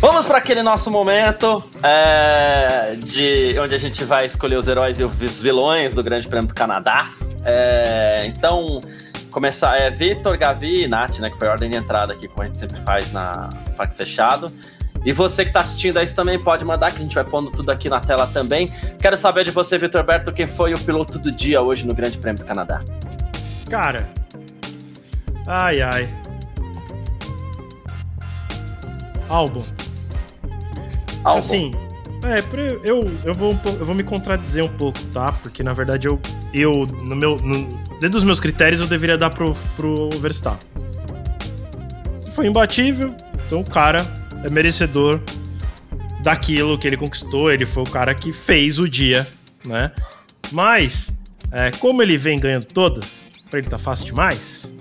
Vamos 0.00 0.26
para 0.26 0.38
aquele 0.38 0.62
nosso 0.62 0.90
momento 0.90 1.64
é, 1.82 2.96
de 2.96 3.56
onde 3.58 3.74
a 3.74 3.78
gente 3.78 4.04
vai 4.04 4.26
escolher 4.26 4.56
os 4.56 4.68
heróis 4.68 4.98
e 5.00 5.04
os 5.04 5.40
vilões 5.40 5.94
do 5.94 6.02
Grande 6.02 6.28
Prêmio 6.28 6.48
do 6.48 6.54
Canadá. 6.54 7.08
É, 7.44 8.26
então, 8.26 8.82
começar 9.34 9.76
é 9.76 9.90
Vitor, 9.90 10.38
Gavi 10.38 10.84
e 10.84 10.88
Nath, 10.88 11.18
né? 11.18 11.28
Que 11.28 11.36
foi 11.36 11.48
a 11.48 11.50
ordem 11.50 11.68
de 11.68 11.76
entrada 11.76 12.12
aqui, 12.12 12.28
como 12.28 12.44
a 12.44 12.46
gente 12.46 12.56
sempre 12.56 12.80
faz 12.82 13.10
na 13.10 13.48
Parque 13.76 13.96
Fechado. 13.96 14.52
E 15.04 15.12
você 15.12 15.42
que 15.42 15.50
está 15.50 15.58
assistindo 15.58 15.98
aí 15.98 16.08
também 16.08 16.40
pode 16.40 16.64
mandar, 16.64 16.92
que 16.92 16.98
a 16.98 17.02
gente 17.02 17.16
vai 17.16 17.24
pondo 17.24 17.50
tudo 17.50 17.70
aqui 17.70 17.88
na 17.88 17.98
tela 17.98 18.28
também. 18.28 18.68
Quero 19.00 19.16
saber 19.16 19.44
de 19.44 19.50
você, 19.50 19.76
Vitor 19.76 20.04
Berto, 20.04 20.32
quem 20.32 20.46
foi 20.46 20.72
o 20.72 20.78
piloto 20.78 21.18
do 21.18 21.32
dia 21.32 21.60
hoje 21.60 21.84
no 21.84 21.92
Grande 21.92 22.16
Prêmio 22.16 22.40
do 22.40 22.46
Canadá. 22.46 22.80
Cara. 23.68 24.08
Ai, 25.48 25.82
ai. 25.82 26.08
Álbum. 29.28 29.64
Álbum. 31.24 31.38
Assim, 31.38 31.72
é, 32.22 32.38
eu, 32.84 33.04
eu, 33.24 33.34
vou, 33.34 33.58
eu 33.64 33.84
vou 33.84 33.94
me 33.94 34.04
contradizer 34.04 34.64
um 34.64 34.68
pouco, 34.68 34.98
tá? 35.12 35.32
Porque 35.32 35.62
na 35.62 35.72
verdade 35.72 36.06
eu, 36.06 36.20
eu 36.52 36.86
no 36.86 37.16
meu, 37.16 37.36
no, 37.36 37.83
dentro 38.00 38.10
dos 38.10 38.24
meus 38.24 38.40
critérios, 38.40 38.80
eu 38.80 38.86
deveria 38.86 39.16
dar 39.16 39.30
pro, 39.30 39.54
pro 39.76 40.10
Verstappen. 40.20 40.66
Foi 42.34 42.46
imbatível, 42.46 43.14
então 43.46 43.60
o 43.60 43.64
cara 43.64 44.04
é 44.44 44.50
merecedor 44.50 45.20
daquilo 46.20 46.78
que 46.78 46.86
ele 46.86 46.96
conquistou. 46.96 47.50
Ele 47.52 47.66
foi 47.66 47.82
o 47.82 47.86
cara 47.86 48.14
que 48.14 48.32
fez 48.32 48.78
o 48.78 48.88
dia, 48.88 49.28
né? 49.64 49.92
Mas, 50.50 51.12
é, 51.52 51.70
como 51.72 52.02
ele 52.02 52.16
vem 52.18 52.38
ganhando 52.38 52.64
todas, 52.64 53.30
pra 53.48 53.58
ele 53.58 53.68
tá 53.68 53.78
fácil 53.78 54.06
demais. 54.06 54.74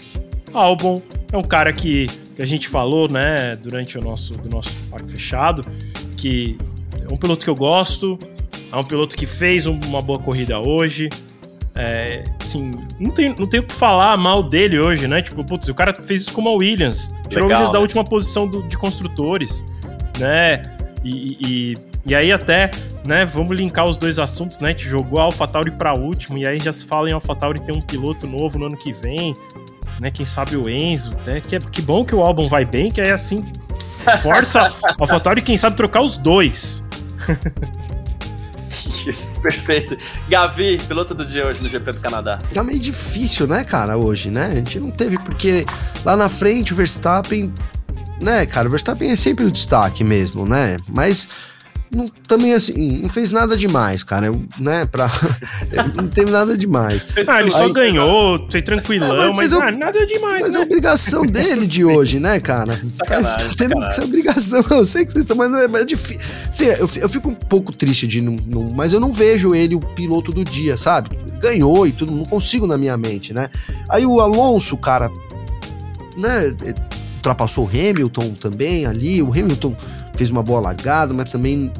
Albon 0.51 1.01
é 1.31 1.37
um 1.37 1.43
cara 1.43 1.71
que, 1.73 2.07
que 2.35 2.41
a 2.41 2.45
gente 2.45 2.67
falou, 2.67 3.09
né, 3.09 3.55
durante 3.55 3.97
o 3.97 4.01
nosso, 4.01 4.33
do 4.33 4.49
nosso 4.49 4.75
parque 4.89 5.11
fechado, 5.11 5.65
que 6.15 6.57
é 7.01 7.11
um 7.13 7.17
piloto 7.17 7.43
que 7.43 7.49
eu 7.49 7.55
gosto, 7.55 8.17
é 8.71 8.75
um 8.75 8.83
piloto 8.83 9.15
que 9.15 9.25
fez 9.25 9.65
uma 9.65 10.01
boa 10.01 10.19
corrida 10.19 10.59
hoje. 10.59 11.09
É, 11.75 12.23
assim, 12.39 12.71
não 12.99 13.09
tem, 13.09 13.33
não 13.37 13.47
tem 13.47 13.59
o 13.59 13.63
que 13.63 13.73
falar 13.73 14.15
mal 14.17 14.43
dele 14.43 14.79
hoje, 14.79 15.07
né? 15.07 15.21
Tipo, 15.21 15.43
putz, 15.43 15.67
o 15.69 15.73
cara 15.73 15.93
fez 15.93 16.21
isso 16.21 16.33
com 16.33 16.47
a 16.47 16.51
Williams. 16.51 17.11
Tirou 17.29 17.45
a 17.45 17.47
Williams 17.47 17.69
né? 17.69 17.73
da 17.73 17.79
última 17.79 18.03
posição 18.03 18.47
do, 18.47 18.61
de 18.63 18.77
construtores, 18.77 19.63
né? 20.19 20.61
E, 21.03 21.37
e, 21.41 21.77
e, 22.05 22.15
aí 22.15 22.31
até, 22.31 22.69
né, 23.05 23.25
vamos 23.25 23.57
linkar 23.57 23.85
os 23.85 23.97
dois 23.97 24.19
assuntos, 24.19 24.59
né? 24.59 24.69
A 24.69 24.71
gente 24.71 24.87
jogou 24.87 25.19
a 25.19 25.23
AlphaTauri 25.23 25.71
pra 25.71 25.93
último, 25.93 26.37
e 26.37 26.45
aí 26.45 26.59
já 26.59 26.71
se 26.71 26.85
fala 26.85 27.09
em 27.09 27.13
AlphaTauri 27.13 27.59
ter 27.59 27.71
um 27.71 27.81
piloto 27.81 28.27
novo 28.27 28.59
no 28.59 28.67
ano 28.67 28.77
que 28.77 28.93
vem, 28.93 29.35
né? 29.99 30.11
Quem 30.11 30.25
sabe 30.25 30.55
o 30.55 30.69
Enzo, 30.69 31.15
né? 31.25 31.41
Que, 31.41 31.55
é, 31.55 31.59
que 31.59 31.81
bom 31.81 32.05
que 32.05 32.13
o 32.13 32.21
álbum 32.21 32.47
vai 32.47 32.63
bem, 32.63 32.91
que 32.91 33.01
aí 33.01 33.11
assim 33.11 33.43
força 34.21 34.61
a 34.83 34.95
AlphaTauri 34.99 35.41
quem 35.41 35.57
sabe 35.57 35.75
trocar 35.75 36.01
os 36.01 36.17
dois. 36.17 36.85
Isso, 39.07 39.29
perfeito. 39.41 39.97
Gavi, 40.29 40.79
piloto 40.87 41.13
do 41.13 41.25
dia 41.25 41.45
hoje 41.45 41.61
no 41.61 41.69
GP 41.69 41.93
do 41.93 41.99
Canadá. 41.99 42.39
Tá 42.53 42.63
meio 42.63 42.79
difícil, 42.79 43.47
né, 43.47 43.63
cara, 43.63 43.97
hoje, 43.97 44.29
né? 44.29 44.47
A 44.51 44.55
gente 44.55 44.79
não 44.79 44.91
teve, 44.91 45.17
porque 45.19 45.65
lá 46.05 46.15
na 46.15 46.29
frente 46.29 46.73
o 46.73 46.75
Verstappen, 46.75 47.53
né, 48.19 48.45
cara, 48.45 48.67
o 48.67 48.71
Verstappen 48.71 49.11
é 49.11 49.15
sempre 49.15 49.45
o 49.45 49.51
destaque 49.51 50.03
mesmo, 50.03 50.45
né? 50.45 50.77
Mas 50.87 51.29
não, 51.93 52.07
também 52.27 52.53
assim, 52.53 53.01
não 53.01 53.09
fez 53.09 53.31
nada 53.31 53.55
demais, 53.55 54.03
cara. 54.03 54.25
Eu, 54.25 54.41
né, 54.59 54.85
pra. 54.85 55.09
não 55.95 56.07
teve 56.07 56.31
nada 56.31 56.57
demais. 56.57 57.07
Ah, 57.27 57.41
ele 57.41 57.51
só 57.51 57.71
ganhou, 57.71 58.47
foi 58.51 58.61
tranquilão, 58.61 59.21
é, 59.21 59.29
mas, 59.29 59.51
mas 59.51 59.53
ah, 59.53 59.71
nada 59.71 60.05
demais, 60.05 60.41
mas 60.41 60.55
né? 60.55 60.59
é 60.59 60.63
obrigação 60.63 61.25
dele 61.25 61.67
de 61.67 61.85
hoje, 61.85 62.19
né, 62.19 62.39
cara? 62.39 62.73
Sacanagem, 62.97 63.49
tá 63.49 63.55
tendo 63.57 63.83
essa 63.83 64.03
obrigação, 64.03 64.63
eu 64.71 64.85
sei 64.85 65.05
que 65.05 65.11
vocês 65.11 65.23
estão, 65.23 65.37
mas 65.37 65.51
não 65.51 65.59
é, 65.59 65.67
mas 65.67 65.81
é 65.83 65.85
difícil. 65.85 66.21
Sim, 66.51 66.65
eu, 66.65 66.89
eu 66.95 67.09
fico 67.09 67.29
um 67.29 67.35
pouco 67.35 67.71
triste 67.71 68.07
de 68.07 68.21
não, 68.21 68.35
não. 68.45 68.69
Mas 68.73 68.93
eu 68.93 68.99
não 68.99 69.11
vejo 69.11 69.53
ele 69.53 69.75
o 69.75 69.79
piloto 69.79 70.31
do 70.31 70.43
dia, 70.43 70.77
sabe? 70.77 71.17
Ganhou 71.39 71.85
e 71.85 71.91
tudo, 71.91 72.11
não 72.11 72.25
consigo 72.25 72.65
na 72.65 72.77
minha 72.77 72.97
mente, 72.97 73.33
né? 73.33 73.49
Aí 73.89 74.05
o 74.05 74.19
Alonso, 74.19 74.77
cara, 74.77 75.11
né? 76.17 76.55
Ultrapassou 77.15 77.65
o 77.65 77.69
Hamilton 77.69 78.33
também 78.33 78.85
ali. 78.85 79.21
O 79.21 79.31
Hamilton 79.31 79.75
fez 80.15 80.29
uma 80.29 80.43
boa 80.43 80.59
largada, 80.59 81.13
mas 81.13 81.31
também 81.31 81.71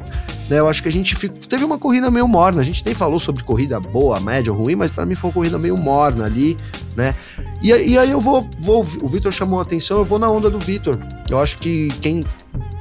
né, 0.48 0.58
eu 0.58 0.68
acho 0.68 0.82
que 0.82 0.88
a 0.88 0.92
gente 0.92 1.16
teve 1.48 1.64
uma 1.64 1.78
corrida 1.78 2.10
meio 2.10 2.28
morna. 2.28 2.60
A 2.60 2.64
gente 2.64 2.84
nem 2.84 2.94
falou 2.94 3.18
sobre 3.18 3.42
corrida 3.42 3.80
boa, 3.80 4.20
média 4.20 4.52
ou 4.52 4.58
ruim, 4.58 4.74
mas 4.74 4.90
para 4.90 5.06
mim 5.06 5.14
foi 5.14 5.30
uma 5.30 5.34
corrida 5.34 5.58
meio 5.58 5.76
morna 5.76 6.24
ali, 6.24 6.56
né? 6.96 7.14
E, 7.62 7.68
e 7.68 7.98
aí 7.98 8.10
eu 8.10 8.20
vou, 8.20 8.48
vou 8.60 8.86
o 9.00 9.08
Vitor 9.08 9.32
chamou 9.32 9.58
a 9.58 9.62
atenção, 9.62 9.98
eu 9.98 10.04
vou 10.04 10.18
na 10.18 10.30
onda 10.30 10.50
do 10.50 10.58
Vitor. 10.58 10.98
Eu 11.30 11.38
acho 11.40 11.58
que 11.58 11.88
quem 12.00 12.24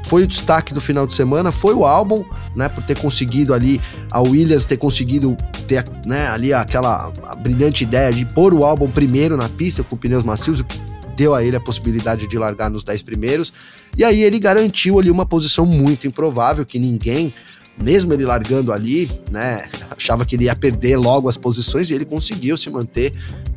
foi 0.06 0.24
o 0.24 0.28
destaque 0.28 0.74
do 0.74 0.82
final 0.82 1.08
de 1.08 1.14
semana 1.14 1.52
foi 1.52 1.74
o 1.74 1.86
álbum, 1.86 2.26
né, 2.56 2.68
por 2.68 2.84
ter 2.84 3.00
conseguido 3.00 3.54
ali 3.54 3.82
a 4.12 4.22
Williams 4.22 4.66
ter 4.66 4.78
conseguido 4.78 5.38
ter, 5.66 5.86
né, 6.06 6.28
ali 6.28 6.54
aquela 6.54 7.12
brilhante 7.42 7.84
ideia 7.84 8.12
de 8.12 8.26
pôr 8.26 8.54
o 8.54 8.66
álbum 8.66 8.90
primeiro 8.90 9.38
na 9.38 9.48
pista 9.48 9.82
com 9.82 9.96
pneus 9.96 10.24
macios, 10.24 10.60
o 10.60 10.66
que 10.66 10.78
deu 11.16 11.34
a 11.34 11.44
ele 11.44 11.56
a 11.56 11.60
possibilidade 11.60 12.28
de 12.28 12.38
largar 12.38 12.70
nos 12.70 12.84
10 12.84 13.02
primeiros. 13.02 13.54
E 13.98 14.04
aí 14.04 14.22
ele 14.22 14.40
garantiu 14.40 15.00
ali 15.00 15.10
uma 15.10 15.26
posição 15.26 15.66
muito 15.66 16.08
improvável 16.08 16.66
que 16.66 16.80
ninguém, 16.80 17.34
mesmo 17.78 18.14
ele 18.14 18.26
largando 18.26 18.72
ali, 18.72 19.10
né, 19.30 19.70
achava 19.90 20.26
que 20.26 20.36
ele 20.36 20.46
ia 20.46 20.56
perder 20.56 20.98
logo 20.98 21.30
as 21.30 21.38
posições 21.38 21.90
e 21.90 21.94
ele 21.94 22.06
conseguiu 22.06 22.58
se 22.58 22.70
manter, 22.70 23.14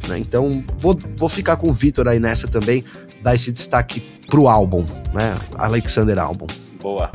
né? 0.09 0.19
Então, 0.19 0.65
vou, 0.77 0.99
vou 1.17 1.29
ficar 1.29 1.57
com 1.57 1.69
o 1.69 1.73
Vitor 1.73 2.09
aí 2.09 2.19
nessa 2.19 2.47
também, 2.49 2.85
dar 3.23 3.35
esse 3.35 3.51
destaque 3.51 4.01
pro 4.29 4.49
álbum, 4.49 4.85
né? 5.13 5.37
Alexander 5.57 6.19
Albon. 6.19 6.47
Boa. 6.81 7.11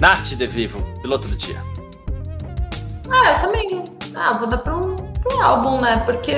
Nath 0.00 0.34
de 0.34 0.46
Vivo, 0.46 0.82
piloto 1.00 1.28
do 1.28 1.36
dia. 1.36 1.62
Ah, 3.08 3.32
eu 3.32 3.40
também. 3.40 3.84
Ah, 4.14 4.36
vou 4.38 4.48
dar 4.48 4.58
pro, 4.58 4.96
pro 4.96 5.40
álbum, 5.40 5.80
né? 5.80 5.98
Porque 6.04 6.32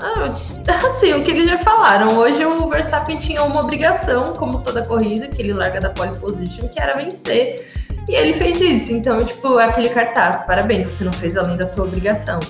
assim, 0.68 1.12
o 1.14 1.24
que 1.24 1.30
eles 1.30 1.48
já 1.48 1.58
falaram. 1.58 2.18
Hoje 2.18 2.44
o 2.44 2.68
Verstappen 2.68 3.16
tinha 3.16 3.42
uma 3.42 3.60
obrigação, 3.60 4.32
como 4.32 4.60
toda 4.60 4.84
corrida, 4.84 5.28
que 5.28 5.40
ele 5.40 5.52
larga 5.52 5.80
da 5.80 5.90
pole 5.90 6.16
position, 6.18 6.68
que 6.68 6.80
era 6.80 6.96
vencer. 6.96 7.70
E 8.08 8.14
ele 8.14 8.34
fez 8.34 8.60
isso. 8.60 8.92
Então, 8.92 9.24
tipo, 9.24 9.58
aquele 9.58 9.88
cartaz, 9.88 10.42
parabéns, 10.42 10.86
você 10.86 11.04
não 11.04 11.12
fez 11.12 11.36
além 11.36 11.56
da 11.56 11.66
sua 11.66 11.84
obrigação. 11.84 12.40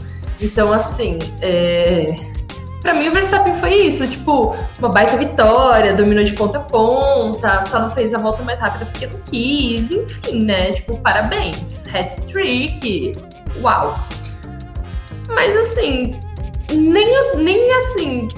Então, 0.41 0.73
assim, 0.73 1.19
é... 1.41 2.17
Pra 2.83 2.93
mim, 2.93 3.09
o 3.09 3.13
Verstappen 3.13 3.55
foi 3.55 3.77
isso, 3.77 4.07
tipo, 4.07 4.55
uma 4.79 4.91
baita 4.91 5.17
vitória, 5.17 5.95
dominou 5.95 6.23
de 6.23 6.35
ponta 6.35 6.59
a 6.59 6.61
ponta, 6.61 7.63
só 7.63 7.81
não 7.81 7.91
fez 7.91 8.13
a 8.13 8.19
volta 8.19 8.43
mais 8.43 8.61
rápida 8.61 8.85
porque 8.85 9.07
não 9.07 9.19
quis, 9.21 9.91
enfim, 9.91 10.45
né? 10.45 10.73
Tipo, 10.73 10.99
parabéns, 10.99 11.87
hat-trick, 11.87 13.17
uau. 13.63 13.99
Mas, 15.29 15.57
assim, 15.57 16.21
nem, 16.77 17.37
nem 17.37 17.73
assim, 17.73 18.29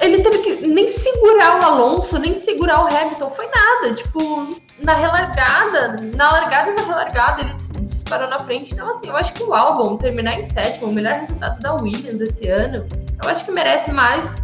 ele 0.00 0.22
teve 0.22 0.38
que 0.38 0.66
nem 0.66 0.88
segurar 0.88 1.60
o 1.60 1.64
Alonso, 1.64 2.18
nem 2.18 2.32
segurar 2.32 2.84
o 2.84 2.86
Hamilton, 2.86 3.30
foi 3.30 3.46
nada. 3.46 3.94
Tipo, 3.94 4.48
na 4.80 4.94
relargada, 4.94 5.96
na 6.14 6.32
largada 6.32 6.70
e 6.70 6.74
na 6.74 6.82
relargada, 6.82 7.42
ele 7.42 7.54
disparou 7.84 8.28
na 8.28 8.38
frente. 8.38 8.72
Então, 8.72 8.88
assim, 8.88 9.08
eu 9.08 9.16
acho 9.16 9.32
que 9.34 9.42
o 9.42 9.52
álbum 9.52 9.96
terminar 9.98 10.38
em 10.38 10.44
sétimo, 10.44 10.88
o 10.88 10.92
melhor 10.92 11.14
resultado 11.14 11.60
da 11.60 11.74
Williams 11.74 12.20
esse 12.20 12.48
ano, 12.48 12.86
eu 13.22 13.28
acho 13.28 13.44
que 13.44 13.50
merece 13.50 13.92
mais. 13.92 14.36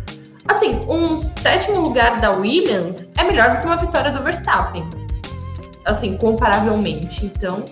Assim, 0.47 0.87
um 0.89 1.19
sétimo 1.19 1.81
lugar 1.81 2.21
da 2.21 2.31
Williams 2.31 3.11
é 3.17 3.25
melhor 3.25 3.53
do 3.53 3.61
que 3.61 3.67
uma 3.67 3.77
vitória 3.77 4.13
do 4.13 4.23
Verstappen. 4.23 4.89
Assim, 5.85 6.17
comparavelmente. 6.19 7.25
Então. 7.25 7.65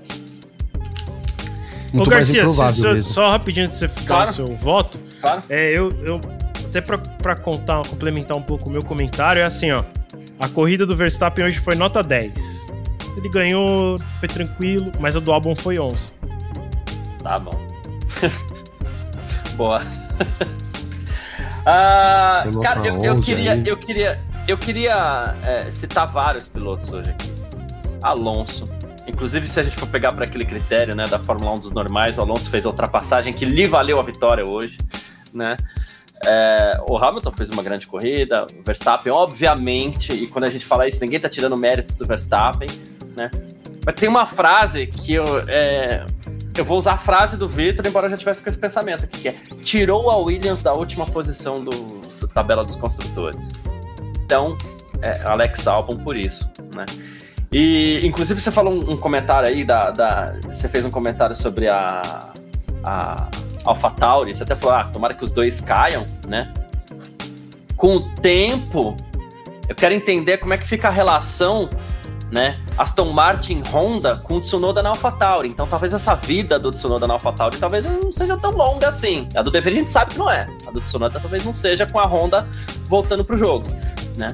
Muito 1.94 2.08
Ô, 2.08 2.10
Garcia, 2.10 2.44
se, 2.48 3.02
só 3.02 3.30
rapidinho 3.30 3.66
antes 3.66 3.78
de 3.78 3.86
você 3.86 3.88
ficar 3.88 4.14
claro. 4.14 4.30
o 4.30 4.34
seu 4.34 4.46
voto, 4.56 4.98
claro. 5.20 5.44
é, 5.48 5.70
eu, 5.70 5.92
eu 6.04 6.20
até 6.66 6.80
para 6.80 7.36
contar, 7.36 7.86
complementar 7.86 8.36
um 8.36 8.42
pouco 8.42 8.68
o 8.68 8.72
meu 8.72 8.82
comentário, 8.82 9.40
é 9.40 9.44
assim, 9.44 9.70
ó. 9.70 9.84
A 10.40 10.48
corrida 10.48 10.84
do 10.84 10.96
Verstappen 10.96 11.44
hoje 11.44 11.60
foi 11.60 11.76
nota 11.76 12.02
10. 12.02 12.66
Ele 13.16 13.28
ganhou, 13.28 14.00
foi 14.18 14.28
tranquilo, 14.28 14.90
mas 14.98 15.16
a 15.16 15.20
do 15.20 15.32
álbum 15.32 15.54
foi 15.54 15.78
11. 15.78 16.08
Tá 17.22 17.38
bom. 17.38 17.64
Boa. 19.54 19.80
ah, 21.64 22.44
cara, 22.60 22.88
eu, 22.88 23.04
eu, 23.04 23.22
queria, 23.22 23.62
eu 23.64 23.76
queria, 23.76 24.20
eu 24.48 24.58
queria 24.58 25.36
é, 25.44 25.70
citar 25.70 26.08
vários 26.08 26.48
pilotos 26.48 26.92
hoje 26.92 27.10
aqui. 27.10 27.32
Alonso. 28.02 28.68
Inclusive, 29.06 29.46
se 29.46 29.60
a 29.60 29.62
gente 29.62 29.76
for 29.76 29.88
pegar 29.88 30.12
para 30.12 30.24
aquele 30.24 30.44
critério 30.44 30.96
né, 30.96 31.06
da 31.06 31.18
Fórmula 31.18 31.52
1 31.52 31.58
dos 31.58 31.72
normais, 31.72 32.18
o 32.18 32.22
Alonso 32.22 32.48
fez 32.50 32.64
a 32.64 32.70
ultrapassagem 32.70 33.32
que 33.32 33.44
lhe 33.44 33.66
valeu 33.66 34.00
a 34.00 34.02
vitória 34.02 34.44
hoje. 34.44 34.78
Né? 35.32 35.56
É, 36.26 36.80
o 36.88 36.96
Hamilton 36.96 37.30
fez 37.32 37.50
uma 37.50 37.62
grande 37.62 37.86
corrida, 37.86 38.46
o 38.58 38.62
Verstappen, 38.62 39.12
obviamente, 39.12 40.12
e 40.12 40.26
quando 40.26 40.44
a 40.44 40.50
gente 40.50 40.64
fala 40.64 40.86
isso, 40.86 41.00
ninguém 41.00 41.20
tá 41.20 41.28
tirando 41.28 41.56
méritos 41.56 41.94
do 41.96 42.06
Verstappen, 42.06 42.68
né? 43.16 43.30
Mas 43.84 43.94
tem 43.96 44.08
uma 44.08 44.24
frase 44.24 44.86
que 44.86 45.14
eu. 45.14 45.24
É, 45.48 46.06
eu 46.56 46.64
vou 46.64 46.78
usar 46.78 46.92
a 46.92 46.98
frase 46.98 47.36
do 47.36 47.48
Victor, 47.48 47.84
embora 47.86 48.06
eu 48.06 48.10
já 48.10 48.16
tivesse 48.16 48.40
com 48.40 48.48
esse 48.48 48.56
pensamento 48.56 49.04
aqui, 49.04 49.20
que 49.20 49.28
é 49.28 49.32
tirou 49.62 50.08
a 50.08 50.16
Williams 50.16 50.62
da 50.62 50.72
última 50.72 51.04
posição 51.04 51.62
do, 51.62 51.70
do 51.70 52.28
tabela 52.28 52.64
dos 52.64 52.76
construtores. 52.76 53.40
Então, 54.24 54.56
é, 55.02 55.20
Alex 55.24 55.66
Albon 55.66 55.98
por 55.98 56.16
isso, 56.16 56.48
né? 56.74 56.86
E, 57.56 58.04
inclusive, 58.04 58.40
você 58.40 58.50
falou 58.50 58.74
um, 58.74 58.96
comentário 58.96 59.48
aí 59.48 59.62
da, 59.62 59.92
da, 59.92 60.34
Você 60.52 60.68
fez 60.68 60.84
um 60.84 60.90
comentário 60.90 61.36
sobre 61.36 61.68
a, 61.68 62.32
a 62.82 63.28
AlphaTauri, 63.64 64.34
você 64.34 64.42
até 64.42 64.56
falou, 64.56 64.74
ah, 64.74 64.84
tomara 64.92 65.14
que 65.14 65.22
os 65.22 65.30
dois 65.30 65.60
caiam, 65.60 66.04
né? 66.26 66.52
Com 67.76 67.94
o 67.94 68.00
tempo, 68.16 68.96
eu 69.68 69.74
quero 69.76 69.94
entender 69.94 70.38
como 70.38 70.52
é 70.52 70.58
que 70.58 70.66
fica 70.66 70.88
a 70.88 70.90
relação, 70.90 71.70
né? 72.28 72.58
Aston 72.76 73.12
Martin 73.12 73.62
Honda 73.72 74.16
com 74.16 74.38
o 74.38 74.40
Tsunoda 74.40 74.82
na 74.82 74.88
AlphaTauri. 74.88 75.48
Então 75.48 75.64
talvez 75.68 75.92
essa 75.92 76.16
vida 76.16 76.58
do 76.58 76.72
Tsunoda 76.72 77.06
na 77.06 77.14
AlphaTauri 77.14 77.58
talvez 77.58 77.84
não 77.84 78.12
seja 78.12 78.36
tão 78.36 78.50
longa 78.50 78.88
assim. 78.88 79.28
A 79.32 79.42
do 79.42 79.52
Dever 79.52 79.72
a 79.72 79.76
gente 79.76 79.92
sabe 79.92 80.14
que 80.14 80.18
não 80.18 80.28
é. 80.28 80.48
A 80.66 80.72
do 80.72 80.80
Tsunoda 80.80 81.20
talvez 81.20 81.44
não 81.44 81.54
seja 81.54 81.86
com 81.86 82.00
a 82.00 82.04
Honda 82.04 82.48
voltando 82.88 83.24
pro 83.24 83.36
jogo, 83.36 83.68
né? 84.16 84.32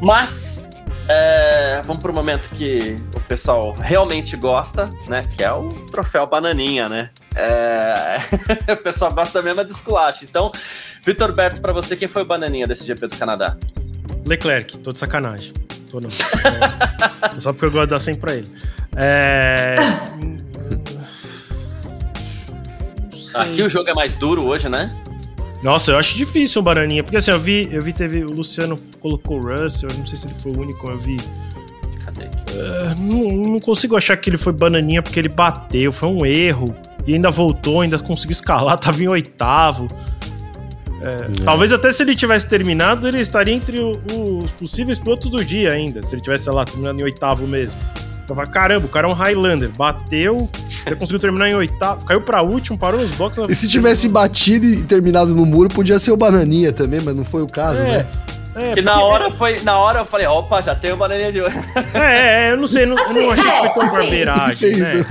Mas 0.00 0.69
é, 1.08 1.82
vamos 1.84 2.02
para 2.02 2.10
o 2.10 2.14
momento 2.14 2.48
que 2.50 2.96
o 3.14 3.20
pessoal 3.20 3.72
realmente 3.72 4.36
gosta, 4.36 4.90
né? 5.08 5.22
Que 5.36 5.42
é 5.42 5.52
o 5.52 5.68
troféu 5.90 6.26
bananinha, 6.26 6.88
né? 6.88 7.10
É... 7.34 8.18
o 8.72 8.76
pessoal 8.76 9.12
gosta 9.12 9.42
mesmo 9.42 9.60
é 9.60 9.64
de 9.64 9.72
esculacho. 9.72 10.24
Então, 10.24 10.52
Vitor 11.04 11.32
Berto, 11.32 11.60
para 11.60 11.72
você, 11.72 11.96
quem 11.96 12.08
foi 12.08 12.22
o 12.22 12.24
bananinha 12.24 12.66
desse 12.66 12.84
GP 12.86 13.08
do 13.08 13.16
Canadá? 13.16 13.56
Leclerc, 14.26 14.78
tô 14.78 14.92
de 14.92 14.98
sacanagem. 14.98 15.52
Tô 15.90 16.00
não. 16.00 16.08
É... 16.08 17.40
Só 17.40 17.52
porque 17.52 17.66
eu 17.66 17.70
gosto 17.70 17.86
de 17.86 17.90
dar 17.90 17.98
sempre 17.98 18.20
pra 18.20 18.34
ele. 18.34 18.52
É... 18.96 19.76
Aqui 23.34 23.62
o 23.62 23.68
jogo 23.68 23.88
é 23.88 23.94
mais 23.94 24.14
duro 24.16 24.44
hoje, 24.44 24.68
né? 24.68 24.90
Nossa, 25.62 25.92
eu 25.92 25.98
acho 25.98 26.16
difícil 26.16 26.60
o 26.60 26.64
Bananinha, 26.64 27.02
porque 27.02 27.18
assim, 27.18 27.30
eu 27.30 27.38
vi, 27.38 27.68
eu 27.70 27.82
vi, 27.82 27.92
teve, 27.92 28.24
o 28.24 28.32
Luciano 28.32 28.78
colocou 28.98 29.38
o 29.38 29.42
Russell, 29.42 29.90
eu 29.90 29.98
não 29.98 30.06
sei 30.06 30.18
se 30.18 30.26
ele 30.26 30.34
foi 30.34 30.52
o 30.52 30.60
único, 30.60 30.90
eu 30.90 30.98
vi. 30.98 31.18
Cadê? 32.04 32.24
Uh, 32.24 32.98
não, 32.98 33.52
não, 33.52 33.60
consigo 33.60 33.96
achar 33.96 34.16
que 34.16 34.30
ele 34.30 34.38
foi 34.38 34.52
Bananinha 34.52 35.02
porque 35.02 35.18
ele 35.18 35.28
bateu, 35.28 35.92
foi 35.92 36.08
um 36.08 36.24
erro. 36.24 36.74
E 37.06 37.14
ainda 37.14 37.30
voltou, 37.30 37.82
ainda 37.82 37.98
conseguiu 37.98 38.32
escalar, 38.32 38.76
tava 38.80 39.02
em 39.02 39.08
oitavo. 39.08 39.86
É, 41.02 41.14
é. 41.14 41.44
Talvez 41.44 41.72
até 41.72 41.92
se 41.92 42.02
ele 42.02 42.16
tivesse 42.16 42.48
terminado, 42.48 43.06
ele 43.06 43.20
estaria 43.20 43.54
entre 43.54 43.78
os 43.78 44.50
possíveis 44.52 44.98
pilotos 44.98 45.30
do 45.30 45.44
dia 45.44 45.72
ainda, 45.72 46.02
se 46.02 46.14
ele 46.14 46.22
tivesse, 46.22 46.44
sei 46.44 46.52
lá, 46.52 46.64
terminado 46.64 46.98
em 46.98 47.02
oitavo 47.02 47.46
mesmo. 47.46 47.78
Tava, 48.30 48.46
caramba, 48.46 48.86
o 48.86 48.88
cara 48.88 49.08
é 49.08 49.10
um 49.10 49.12
Highlander. 49.12 49.70
Bateu, 49.70 50.48
ele 50.86 50.94
conseguiu 50.94 51.18
terminar 51.18 51.48
em 51.48 51.54
oitavo, 51.56 52.04
caiu 52.04 52.20
pra 52.20 52.42
último, 52.42 52.78
parou 52.78 53.00
nos 53.00 53.10
boxes. 53.10 53.44
E 53.50 53.54
se 53.56 53.68
tivesse 53.68 54.08
batido 54.08 54.66
e 54.66 54.84
terminado 54.84 55.34
no 55.34 55.44
muro, 55.44 55.68
podia 55.68 55.98
ser 55.98 56.12
o 56.12 56.16
Bananinha 56.16 56.72
também, 56.72 57.00
mas 57.00 57.16
não 57.16 57.24
foi 57.24 57.42
o 57.42 57.48
caso, 57.48 57.82
é. 57.82 57.98
né? 57.98 58.06
É, 58.54 58.74
que 58.74 58.82
na 58.82 59.00
hora 59.00 59.30
foi. 59.32 59.60
Na 59.60 59.78
hora 59.78 60.00
eu 60.00 60.04
falei, 60.04 60.26
opa, 60.26 60.60
já 60.60 60.74
tem 60.74 60.92
o 60.92 60.96
bananinha 60.96 61.32
de 61.32 61.40
hoje. 61.40 61.56
É, 61.94 62.48
é, 62.48 62.52
eu 62.52 62.56
não 62.56 62.66
sei, 62.66 62.84
não, 62.84 62.98
assim, 62.98 63.16
eu 63.16 63.22
não 63.22 63.30
achei 63.30 63.48
é, 63.48 63.52
que 63.52 63.60
foi 63.60 63.72
tão 63.72 63.82
assim, 63.82 63.96
barbeiragem. 63.96 64.76
Né? 64.76 65.06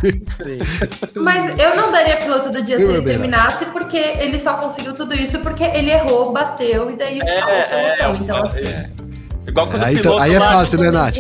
Mas 1.16 1.60
eu 1.60 1.76
não 1.76 1.92
daria 1.92 2.18
piloto 2.18 2.50
do 2.50 2.62
dia 2.64 2.76
eu 2.76 2.80
se 2.80 2.98
ele 2.98 3.02
terminasse, 3.02 3.66
porque 3.68 3.98
ele 3.98 4.38
só 4.38 4.56
conseguiu 4.56 4.94
tudo 4.94 5.16
isso 5.16 5.40
porque 5.40 5.64
ele 5.64 5.90
errou, 5.90 6.34
bateu 6.34 6.92
e 6.92 6.98
daí 6.98 7.20
escalou 7.20 7.56
é, 7.56 7.66
o 7.66 7.70
pelotão. 7.70 8.14
É, 8.14 8.18
então, 8.18 8.44
assim. 8.44 9.09
Igual 9.50 9.68
quando 9.68 9.84
aí, 9.84 9.96
então, 9.96 10.18
aí 10.18 10.34
é 10.34 10.40
fácil, 10.40 10.80
né, 10.80 10.92
Nath? 10.92 11.18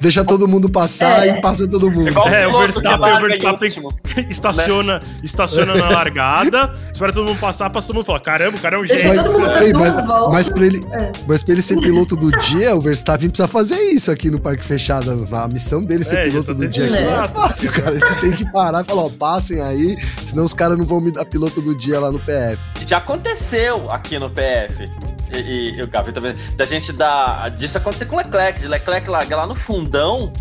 Deixa 0.00 0.24
todo 0.24 0.48
mundo 0.48 0.68
passar 0.68 1.26
é. 1.26 1.38
e 1.38 1.40
passa 1.40 1.66
todo 1.68 1.90
mundo. 1.90 2.08
Igual 2.08 2.28
é, 2.28 2.46
o 2.46 2.58
Verstappen, 2.58 3.12
o 3.12 3.20
Verstappen 3.20 3.70
estaciona, 4.28 4.98
né? 4.98 5.06
estaciona 5.22 5.74
na 5.74 5.88
largada, 5.88 6.74
espera 6.92 7.12
todo 7.12 7.26
mundo 7.26 7.38
passar, 7.38 7.70
passa 7.70 7.86
todo 7.88 7.96
mundo 7.96 8.04
fala: 8.04 8.20
caramba, 8.20 8.56
o 8.56 8.60
cara 8.60 8.76
é 8.76 8.78
um 8.80 8.86
gênio. 8.86 9.14
Mas, 9.38 9.72
mas, 9.72 10.06
mas, 10.32 10.48
pra 10.48 10.66
ele, 10.66 10.84
é. 10.92 11.12
mas 11.26 11.42
pra 11.42 11.52
ele 11.52 11.62
ser 11.62 11.78
piloto 11.80 12.16
do 12.16 12.30
dia, 12.38 12.74
o 12.74 12.80
Verstappen 12.80 13.28
precisa 13.28 13.48
fazer 13.48 13.76
isso 13.76 14.10
aqui 14.10 14.30
no 14.30 14.40
Parque 14.40 14.64
Fechado. 14.64 15.28
A 15.32 15.48
missão 15.48 15.82
dele 15.84 16.02
ser 16.02 16.18
é, 16.18 16.24
piloto 16.24 16.54
do 16.54 16.66
dia 16.66 16.84
aqui 16.84 17.04
não 17.04 17.24
é 17.24 17.28
fácil, 17.28 17.72
cara. 17.72 17.92
Ele 17.92 18.14
tem 18.20 18.32
que 18.32 18.50
parar 18.50 18.82
e 18.82 18.84
falar: 18.84 19.02
ó, 19.02 19.08
passem 19.08 19.60
aí, 19.60 19.96
senão 20.24 20.44
os 20.44 20.52
caras 20.52 20.76
não 20.76 20.84
vão 20.84 21.00
me 21.00 21.12
dar 21.12 21.24
piloto 21.24 21.62
do 21.62 21.76
dia 21.76 22.00
lá 22.00 22.10
no 22.10 22.18
PF. 22.18 22.58
Já 22.86 22.98
aconteceu 22.98 23.90
aqui 23.90 24.18
no 24.18 24.28
PF. 24.30 24.88
E, 25.32 25.76
e, 25.76 25.82
o 25.82 25.88
Gavi 25.88 26.12
também. 26.12 26.34
Da 26.56 26.64
gente 26.64 26.92
dar. 26.92 27.50
Disso 27.50 27.78
acontecer 27.78 28.06
com 28.06 28.16
o 28.16 28.18
Leclerc. 28.18 28.60
De 28.60 28.68
Leclerc 28.68 29.08
largar 29.08 29.36
lá 29.36 29.46
no 29.46 29.54
fundão, 29.54 30.32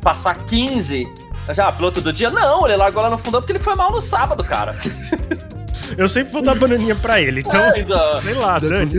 passar 0.00 0.34
15. 0.46 1.06
Já, 1.54 1.70
piloto 1.70 2.00
do 2.00 2.12
dia? 2.12 2.30
Não, 2.30 2.66
ele 2.66 2.76
largou 2.76 3.02
lá 3.02 3.10
no 3.10 3.18
fundão 3.18 3.40
porque 3.40 3.52
ele 3.52 3.58
foi 3.58 3.74
mal 3.74 3.92
no 3.92 4.00
sábado, 4.00 4.42
cara. 4.42 4.74
Eu 5.96 6.08
sempre 6.08 6.32
vou 6.32 6.42
dar 6.42 6.54
bananinha 6.54 6.96
pra 6.96 7.20
ele, 7.20 7.40
então, 7.40 7.60
é, 7.60 7.80
então 7.80 8.20
sei 8.20 8.34
lá, 8.34 8.58
Dani. 8.58 8.90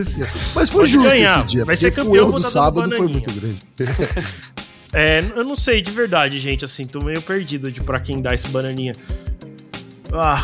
Mas 0.56 0.70
foi 0.70 0.88
justo 0.88 1.10
ganhar, 1.10 1.40
esse 1.40 1.48
dia, 1.48 1.66
vai 1.66 1.76
ser 1.76 1.92
campeão, 1.92 2.14
o 2.14 2.16
erro 2.16 2.40
do 2.40 2.42
sábado 2.42 2.90
foi 2.96 3.08
muito 3.08 3.34
grande. 3.34 3.60
é, 4.94 5.24
eu 5.36 5.44
não 5.44 5.56
sei, 5.56 5.82
de 5.82 5.92
verdade, 5.92 6.40
gente, 6.40 6.64
assim, 6.64 6.86
tô 6.86 7.04
meio 7.04 7.22
perdido 7.22 7.72
de 7.72 7.82
pra 7.82 8.00
quem 8.00 8.22
dá 8.22 8.34
esse 8.34 8.48
bananinha. 8.48 8.94
Ah, 10.14 10.42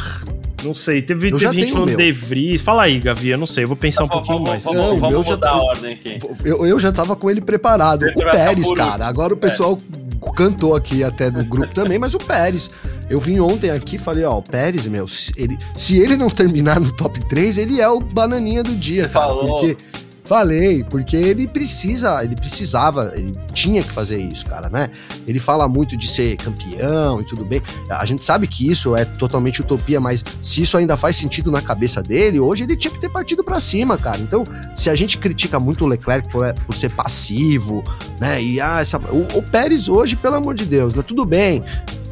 não 0.64 0.74
sei, 0.74 1.02
teve, 1.02 1.32
teve 1.32 1.54
gente 1.54 1.72
falando 1.72 1.96
De 1.96 2.12
Vries. 2.12 2.62
Fala 2.62 2.84
aí, 2.84 3.00
Gavi, 3.00 3.30
eu 3.30 3.38
não 3.38 3.46
sei, 3.46 3.64
eu 3.64 3.68
vou 3.68 3.78
pensar 3.78 4.00
tá, 4.00 4.06
um 4.06 4.10
pouquinho 4.10 4.38
vamos, 4.38 4.50
mais. 4.50 4.64
Vamos, 4.64 4.80
não, 4.80 5.00
vamos 5.00 5.28
mudar 5.28 5.50
a 5.50 5.62
ordem 5.62 5.94
aqui. 5.94 6.18
Eu, 6.44 6.66
eu 6.66 6.80
já 6.80 6.92
tava 6.92 7.16
com 7.16 7.30
ele 7.30 7.42
preparado. 7.42 8.06
Ele 8.06 8.14
o 8.16 8.32
Pérez, 8.32 8.72
cara, 8.74 9.06
agora 9.06 9.34
o 9.34 9.38
pessoal 9.38 9.78
é. 9.78 10.32
cantou 10.36 10.76
aqui 10.76 11.04
até 11.04 11.30
do 11.30 11.44
grupo 11.46 11.74
também, 11.74 12.00
mas 12.00 12.14
o 12.14 12.20
Pérez. 12.20 12.72
Eu 13.10 13.20
vim 13.20 13.40
ontem 13.40 13.70
aqui 13.70 13.98
e 13.98 14.00
falei, 14.00 14.24
ó, 14.24 14.38
o 14.38 14.42
Pérez, 14.42 14.88
meu, 14.88 15.06
ele, 15.38 15.58
se 15.76 16.00
ele 16.00 16.16
não 16.16 16.30
terminar 16.30 16.80
no 16.80 16.92
top 16.96 17.20
3, 17.28 17.58
ele 17.58 17.82
é 17.82 17.88
o 17.88 18.00
bananinha 18.00 18.64
do 18.64 18.76
dia, 18.76 19.08
cara. 19.10 19.28
Falou. 19.28 19.60
Porque 19.60 19.78
Falei, 20.26 20.86
porque 20.86 21.18
ele 21.18 21.48
precisa, 21.48 22.24
ele 22.24 22.36
precisava, 22.36 23.12
ele 23.14 23.36
tinha 23.54 23.84
que 23.84 23.92
fazer 23.92 24.18
isso, 24.18 24.46
cara, 24.46 24.70
né? 24.70 24.90
Ele 25.28 25.38
fala 25.38 25.68
muito 25.68 25.98
de 25.98 26.08
ser 26.08 26.38
campeão 26.38 27.20
e 27.20 27.26
tudo 27.26 27.44
bem. 27.44 27.62
A 27.90 28.06
gente 28.06 28.24
sabe 28.24 28.48
que 28.48 28.70
isso 28.70 28.96
é 28.96 29.04
totalmente 29.04 29.60
utopia, 29.60 30.00
mas 30.00 30.24
se 30.42 30.62
isso 30.62 30.78
ainda 30.78 30.96
faz 30.96 31.18
sentido 31.18 31.52
na 31.52 31.62
cabeça 31.62 32.02
dele, 32.02 32.40
hoje 32.40 32.64
ele 32.64 32.78
tinha 32.78 32.94
que 32.94 33.02
ter 33.02 33.10
partido 33.10 33.44
para 33.44 33.60
cima, 33.60 33.98
cara. 33.98 34.20
Então, 34.20 34.46
se 34.74 34.90
a 34.90 34.96
gente 34.96 35.18
critica 35.18 35.60
muito 35.60 35.84
o 35.84 35.88
Leclerc 35.88 36.30
por, 36.30 36.54
por 36.54 36.74
ser 36.74 36.90
passivo, 36.92 37.84
né? 38.18 38.42
E 38.42 38.62
ah, 38.62 38.80
essa, 38.80 38.98
o, 38.98 39.28
o 39.38 39.44
Pérez 39.44 39.90
hoje, 39.90 40.16
pelo 40.16 40.38
amor 40.38 40.56
de 40.56 40.66
Deus, 40.66 40.96
né? 40.96 41.04
Tudo 41.06 41.26
bem, 41.26 41.62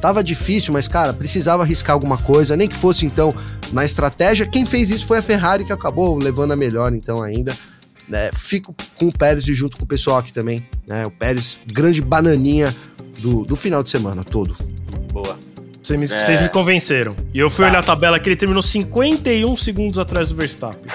tava 0.01 0.21
difícil, 0.21 0.73
mas 0.73 0.85
cara, 0.85 1.13
precisava 1.13 1.63
arriscar 1.63 1.93
alguma 1.93 2.17
coisa, 2.17 2.57
nem 2.57 2.67
que 2.67 2.75
fosse 2.75 3.05
então 3.05 3.33
na 3.71 3.85
estratégia. 3.85 4.45
Quem 4.45 4.65
fez 4.65 4.91
isso 4.91 5.05
foi 5.05 5.19
a 5.19 5.21
Ferrari 5.21 5.63
que 5.63 5.71
acabou 5.71 6.17
levando 6.17 6.51
a 6.51 6.57
melhor, 6.57 6.93
então 6.93 7.21
ainda. 7.23 7.55
Né, 8.11 8.29
fico 8.33 8.75
com 8.97 9.07
o 9.07 9.17
Pérez 9.17 9.47
e 9.47 9.53
junto 9.53 9.77
com 9.77 9.85
o 9.85 9.88
pessoal 9.88 10.17
aqui 10.17 10.33
também. 10.33 10.67
Né, 10.85 11.05
o 11.05 11.11
Pérez, 11.11 11.57
grande 11.65 12.01
bananinha 12.01 12.75
do, 13.17 13.45
do 13.45 13.55
final 13.55 13.81
de 13.81 13.89
semana 13.89 14.21
todo. 14.21 14.53
Boa. 15.13 15.39
Vocês 15.81 15.97
me, 15.97 16.17
é... 16.17 16.41
me 16.41 16.49
convenceram. 16.49 17.15
E 17.33 17.39
eu 17.39 17.49
fui 17.49 17.63
tá. 17.63 17.71
olhar 17.71 17.79
a 17.79 17.83
tabela 17.83 18.19
que 18.19 18.27
ele 18.27 18.35
terminou 18.35 18.61
51 18.61 19.55
segundos 19.55 19.97
atrás 19.97 20.27
do 20.27 20.35
Verstappen. 20.35 20.91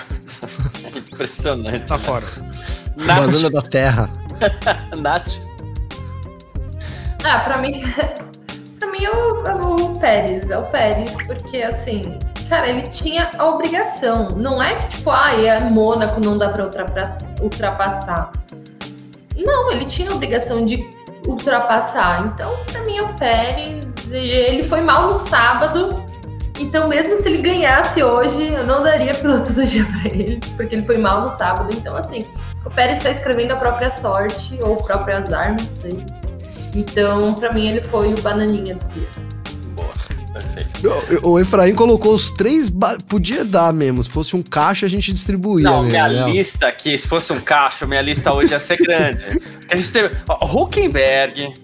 Impressionante. 1.11 1.87
Tá 1.87 1.97
fora. 1.97 2.27
Banana 3.07 3.49
da 3.49 3.63
terra. 3.63 4.11
Nath. 4.95 5.41
Ah, 7.25 7.41
pra 7.41 7.57
mim. 7.57 7.81
pra 8.79 8.91
mim 8.91 9.03
é 9.03 9.11
o, 9.11 9.47
é 9.47 9.55
o 9.55 9.99
Pérez. 9.99 10.51
É 10.51 10.59
o 10.59 10.65
Pérez, 10.67 11.13
porque 11.27 11.63
assim 11.63 12.19
cara, 12.49 12.69
ele 12.69 12.83
tinha 12.89 13.31
a 13.39 13.49
obrigação. 13.49 14.31
Não 14.31 14.63
é 14.63 14.75
que, 14.77 14.89
tipo, 14.89 15.11
ah, 15.11 15.33
é 15.33 15.61
Mônaco, 15.61 16.21
não 16.21 16.39
dá 16.39 16.49
pra 16.51 16.65
ultrapassar. 17.41 18.33
Não, 19.37 19.71
ele 19.71 19.85
tinha 19.85 20.11
a 20.11 20.15
obrigação 20.15 20.65
de 20.65 20.89
ultrapassar. 21.27 22.27
Então, 22.27 22.57
pra 22.71 22.83
mim, 22.83 23.01
o 23.01 23.15
Pérez, 23.15 24.11
ele 24.11 24.63
foi 24.63 24.81
mal 24.81 25.09
no 25.09 25.15
sábado. 25.15 26.05
Então, 26.59 26.89
mesmo 26.89 27.17
se 27.17 27.29
ele 27.29 27.43
ganhasse 27.43 28.03
hoje, 28.03 28.55
eu 28.55 28.67
não 28.67 28.83
daria 28.83 29.15
piloto 29.15 29.53
do 29.53 29.65
dia 29.65 29.85
pra 29.85 30.11
ele, 30.11 30.41
porque 30.57 30.75
ele 30.75 30.85
foi 30.85 30.97
mal 30.97 31.21
no 31.21 31.31
sábado. 31.31 31.69
Então, 31.73 31.95
assim, 31.95 32.27
o 32.65 32.71
Pérez 32.71 32.99
está 32.99 33.11
escrevendo 33.11 33.53
a 33.53 33.57
própria 33.57 33.91
sorte, 33.91 34.59
ou 34.63 34.73
o 34.75 34.83
próprio 34.83 35.19
azar, 35.19 35.53
não 35.53 35.59
sei. 35.59 36.03
Então, 36.75 37.35
pra 37.35 37.53
mim, 37.53 37.69
ele 37.69 37.83
foi 37.83 38.13
o 38.15 38.21
bananinha 38.23 38.75
do 38.75 38.85
dia. 38.89 39.09
O 41.23 41.39
Efraim 41.39 41.75
colocou 41.75 42.15
os 42.15 42.31
três. 42.31 42.71
Podia 43.09 43.45
dar 43.45 43.73
mesmo. 43.73 44.03
Se 44.03 44.11
fosse 44.11 44.37
um 44.37 44.43
caixa, 44.43 44.87
a 44.87 44.89
gente 44.89 45.13
distribuía. 45.13 45.65
Não, 45.65 45.83
mesmo, 45.83 45.91
minha 45.91 46.09
né? 46.09 46.33
lista 46.33 46.67
aqui, 46.67 46.97
se 46.99 47.09
fosse 47.09 47.33
um 47.33 47.41
caixa, 47.41 47.87
minha 47.87 48.03
lista 48.03 48.33
hoje 48.33 48.53
ia 48.53 48.61
ser 48.61 48.77
grande. 48.77 49.25
a 49.71 49.77
gente 49.77 49.91
teve. 49.91 50.15
Huckenberg. 50.43 51.55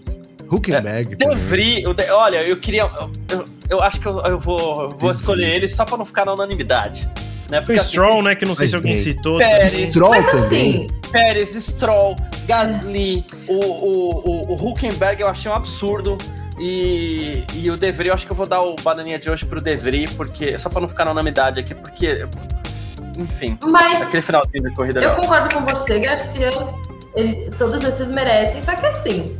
Huckenberg. 0.50 1.14
É, 1.14 1.16
Devry. 1.16 1.84
olha, 2.10 2.42
eu 2.42 2.56
queria. 2.58 2.90
Eu, 3.28 3.44
eu 3.68 3.82
acho 3.82 4.00
que 4.00 4.06
eu, 4.06 4.20
eu 4.20 4.38
vou, 4.38 4.90
vou 4.98 5.10
escolher 5.10 5.48
ele 5.48 5.68
só 5.68 5.84
pra 5.84 5.96
não 5.96 6.04
ficar 6.04 6.24
na 6.24 6.34
unanimidade. 6.34 7.08
Né? 7.50 7.60
Porque, 7.60 7.78
o 7.78 7.84
Stroll, 7.84 8.12
assim, 8.14 8.22
né? 8.22 8.34
Que 8.34 8.44
não 8.46 8.54
sei 8.54 8.68
se 8.68 8.76
alguém 8.76 8.94
bem. 8.94 9.02
citou. 9.02 9.38
Pérez, 9.38 9.72
Stroll 9.72 10.14
assim, 10.14 10.30
também. 10.30 10.86
Pérez, 11.10 11.50
Stroll, 11.50 12.16
Gasly, 12.46 13.26
o, 13.46 13.54
o, 13.54 14.08
o, 14.26 14.52
o 14.54 14.68
Huckenberg 14.70 15.20
eu 15.20 15.28
achei 15.28 15.50
um 15.50 15.54
absurdo. 15.54 16.16
E, 16.58 17.44
e 17.54 17.70
o 17.70 17.76
Devry, 17.76 18.08
eu 18.08 18.14
acho 18.14 18.26
que 18.26 18.32
eu 18.32 18.36
vou 18.36 18.46
dar 18.46 18.60
o 18.60 18.76
bananinha 18.76 19.18
de 19.18 19.30
hoje 19.30 19.44
pro 19.44 19.60
Devry, 19.60 20.08
porque 20.08 20.58
só 20.58 20.68
pra 20.68 20.80
não 20.80 20.88
ficar 20.88 21.04
na 21.04 21.12
unanimidade 21.12 21.60
aqui, 21.60 21.74
porque. 21.74 22.26
Enfim. 23.16 23.58
Mas 23.62 24.02
aquele 24.02 24.22
finalzinho 24.22 24.62
de 24.64 24.74
corrida. 24.74 25.00
Eu 25.00 25.10
legal. 25.10 25.22
concordo 25.22 25.54
com 25.54 25.64
você, 25.64 25.98
Garcia. 25.98 26.50
Ele, 27.14 27.50
todos 27.58 27.84
esses 27.84 28.10
merecem, 28.10 28.62
só 28.62 28.74
que 28.74 28.86
assim, 28.86 29.38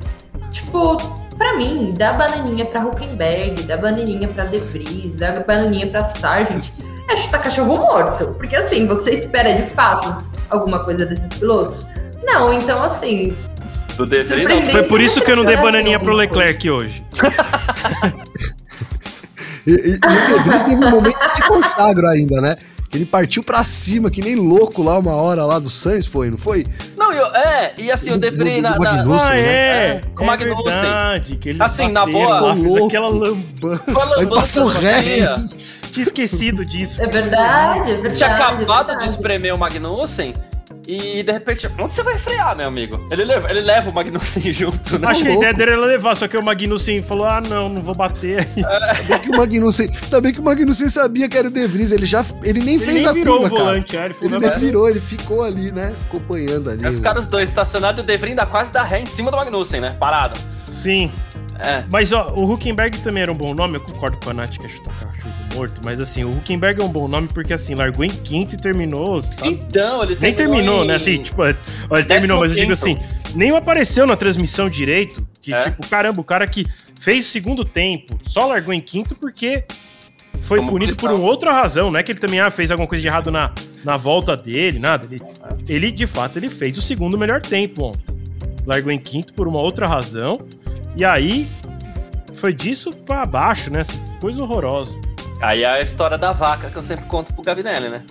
tipo, 0.51 0.97
pra 1.39 1.57
mim, 1.57 1.95
dá 1.97 2.13
bananinha 2.13 2.67
pra 2.67 2.85
Huckenberg, 2.85 3.63
dá 3.63 3.79
bananinha 3.79 4.29
pra 4.29 4.45
De 4.45 4.59
Vries, 4.59 5.17
dá 5.17 5.41
bananinha 5.41 5.87
pra 5.87 6.05
Sargent, 6.05 6.69
é 7.09 7.17
chutar 7.17 7.43
cachorro 7.43 7.79
morto. 7.79 8.35
Porque 8.35 8.57
assim, 8.57 8.87
você 8.87 9.13
espera 9.13 9.55
de 9.55 9.63
fato 9.71 10.23
alguma 10.51 10.85
coisa 10.85 11.07
desses 11.07 11.31
pilotos? 11.39 11.87
Não, 12.25 12.53
então 12.53 12.83
assim, 12.83 13.35
do 13.97 14.07
não. 14.07 14.71
Foi 14.71 14.83
por 14.85 15.01
isso 15.01 15.21
que 15.21 15.31
eu 15.31 15.37
não 15.37 15.45
dei 15.45 15.57
bananinha 15.57 15.99
pro 15.99 16.13
Leclerc 16.13 16.71
hoje. 16.71 17.05
e, 19.67 19.71
e, 19.71 19.93
e, 19.93 20.35
o 20.35 20.43
De 20.43 20.65
teve 20.65 20.85
um 20.85 20.91
momento 20.91 21.19
de 21.35 21.43
consagro 21.43 22.09
ainda, 22.09 22.41
né? 22.41 22.57
Que 22.89 22.99
ele 22.99 23.07
partiu 23.07 23.43
pra 23.43 23.65
cima, 23.65 24.11
que 24.11 24.21
nem 24.21 24.37
louco 24.37 24.83
lá 24.83 24.99
uma 24.99 25.15
hora 25.15 25.45
lá 25.45 25.59
do 25.59 25.71
Sainz, 25.71 26.07
foi, 26.07 26.31
não 26.31 26.37
foi? 26.37 26.67
Não, 26.97 27.13
eu, 27.13 27.27
é, 27.35 27.73
e 27.79 27.91
assim, 27.91 28.13
o 28.13 28.19
De 28.19 28.31
Vries 28.31 28.63
na... 28.63 28.79
na 28.79 28.91
ah, 28.91 29.31
né? 29.31 29.41
é, 29.41 29.89
é, 29.89 30.03
com 30.15 30.23
o 30.23 30.25
é 30.25 30.27
Magnussen. 30.27 30.65
Verdade, 30.65 31.37
que 31.37 31.49
ele 31.49 31.63
assim, 31.63 31.89
na 31.89 32.05
boa... 32.05 32.55
Fez 32.55 32.85
aquela 32.85 33.09
lambança. 33.09 34.19
Ele 34.19 34.27
passou 34.27 34.67
reto. 34.67 35.09
Tinha 35.91 36.05
esquecido 36.05 36.65
disso. 36.65 37.03
É 37.03 37.07
verdade, 37.07 37.91
é 37.91 37.95
verdade. 37.95 38.17
Tinha 38.17 38.35
acabado 38.35 38.93
é 38.93 38.97
de 38.97 39.07
espremer 39.07 39.55
o 39.55 39.59
Magnussen 39.59 40.35
e 40.87 41.23
de 41.23 41.33
repente, 41.33 41.69
onde 41.79 41.95
você 41.95 42.03
vai 42.03 42.19
frear, 42.19 42.57
meu 42.57 42.67
amigo? 42.67 43.07
Ele 43.11 43.25
leva, 43.25 43.49
ele 43.51 43.61
leva 43.61 43.91
o 43.91 43.95
Magnussen 43.95 44.43
junto, 44.53 44.99
né? 44.99 45.09
Acho 45.09 45.23
que 45.23 45.29
a 45.29 45.35
ideia 45.35 45.55
dele 45.55 45.73
era 45.73 45.87
levar, 45.87 46.17
só 46.17 46.27
que 46.27 46.37
o 46.37 46.43
Magnussen 46.43 47.03
falou: 47.03 47.27
ah, 47.27 47.41
não, 47.41 47.69
não 47.69 47.83
vou 47.83 47.95
bater 47.95 48.41
aí. 48.41 48.65
É. 49.13 49.19
que 49.19 49.31
o 49.31 49.37
Magnussen, 49.37 49.89
também 50.11 50.33
que 50.33 50.41
o 50.41 50.43
Magnussen 50.43 50.89
sabia 50.89 51.29
que 51.29 51.39
era 51.39 51.49
o 51.49 51.51
De 51.51 51.67
Vries, 51.67 51.93
ele 51.93 52.07
já 52.07 52.25
ele 52.43 52.61
nem 52.61 52.75
ele 52.75 52.85
fez 52.85 52.97
nem 52.99 53.07
a 53.07 53.13
virou 53.13 53.41
curva, 53.41 53.55
o 53.55 53.59
volante, 53.59 53.93
cara. 53.93 54.13
É, 54.13 54.25
ele, 54.25 54.35
ele 54.35 54.47
nem 54.47 54.59
virou, 54.59 54.89
ele 54.89 55.01
ficou 55.01 55.43
ali, 55.43 55.71
né, 55.71 55.95
acompanhando 56.09 56.71
ali. 56.71 56.83
Vai 56.83 56.95
ficar 56.95 57.17
os 57.17 57.27
dois 57.29 57.49
estacionados 57.49 58.01
e 58.01 58.03
o 58.03 58.07
De 58.07 58.17
Vries 58.17 58.31
ainda 58.31 58.47
quase 58.47 58.73
dá 58.73 58.83
ré 58.83 59.01
em 59.01 59.07
cima 59.07 59.31
do 59.31 59.37
Magnussen, 59.37 59.81
né? 59.81 59.97
Parado. 60.01 60.39
Sim. 60.69 61.13
É. 61.59 61.85
Mas 61.89 62.13
ó, 62.13 62.33
o 62.35 62.51
Huckenberg 62.51 62.99
também 63.01 63.23
era 63.23 63.33
um 63.33 63.37
bom 63.37 63.55
nome, 63.55 63.77
eu 63.77 63.81
concordo 63.81 64.17
com 64.23 64.31
a 64.31 64.35
Nath 64.35 64.59
que 64.59 64.67
é 64.67 64.69
chutar 64.69 64.93
cachorro 64.95 65.33
morto, 65.55 65.81
mas 65.85 66.01
assim, 66.01 66.25
o 66.25 66.31
Huckenberg 66.31 66.81
é 66.81 66.85
um 66.85 66.89
bom 66.89 67.07
nome 67.07 67.29
porque 67.29 67.53
assim, 67.53 67.75
largou 67.75 68.05
em 68.05 68.11
quinto 68.11 68.55
e 68.55 68.59
terminou. 68.59 69.23
Sabe? 69.23 69.49
Então, 69.49 70.03
ele 70.03 70.17
Nem 70.21 70.33
terminou, 70.33 70.85
em... 70.85 70.89
né? 70.89 70.95
Assim, 70.95 71.19
tipo, 71.19 71.45
ele 71.45 71.57
terminou, 72.07 72.41
mas 72.41 72.53
eu 72.53 72.59
digo 72.59 72.73
assim, 72.73 72.99
nem 73.35 73.55
apareceu 73.55 74.07
na 74.07 74.17
transmissão 74.17 74.69
direito. 74.69 75.27
Que, 75.41 75.53
é? 75.53 75.61
tipo, 75.61 75.87
caramba, 75.89 76.21
o 76.21 76.25
cara 76.25 76.47
que 76.47 76.67
fez 77.01 77.27
o 77.27 77.29
segundo 77.29 77.65
tempo 77.65 78.19
só 78.23 78.47
largou 78.47 78.73
em 78.73 78.81
quinto 78.81 79.15
porque 79.15 79.65
foi 80.41 80.59
Como 80.59 80.71
punido 80.71 80.97
por 80.97 81.11
uma 81.11 81.25
outra 81.25 81.53
razão, 81.53 81.91
não 81.91 81.99
é 81.99 82.03
que 82.03 82.13
ele 82.13 82.19
também 82.19 82.41
ah, 82.41 82.51
fez 82.51 82.71
alguma 82.71 82.89
coisa 82.89 83.03
de 83.03 83.09
errado 83.09 83.31
na, 83.31 83.53
na 83.85 83.97
volta 83.97 84.37
dele, 84.37 84.79
nada. 84.79 85.07
Ele, 85.11 85.23
ele, 85.69 85.93
de 85.93 86.07
fato, 86.07 86.39
ele 86.39 86.49
fez 86.49 86.77
o 86.79 86.83
segundo 86.83 87.17
melhor 87.19 87.41
tempo 87.41 87.85
ontem. 87.85 88.15
Largou 88.67 88.93
em 88.93 88.99
quinto 88.99 89.35
por 89.35 89.47
uma 89.49 89.61
outra 89.61 89.87
razão. 89.87 90.47
E 90.97 91.05
aí, 91.05 91.51
foi 92.35 92.53
disso 92.53 92.93
pra 92.93 93.25
baixo, 93.25 93.71
né? 93.71 93.81
Assim, 93.81 94.03
coisa 94.21 94.43
horrorosa. 94.43 94.99
Aí 95.41 95.63
é 95.63 95.69
a 95.69 95.83
história 95.83 96.17
da 96.19 96.33
vaca 96.33 96.71
que 96.71 96.77
eu 96.77 96.83
sempre 96.83 97.05
conto 97.07 97.33
pro 97.33 97.43
Gavinelli, 97.43 97.89
né? 97.89 98.03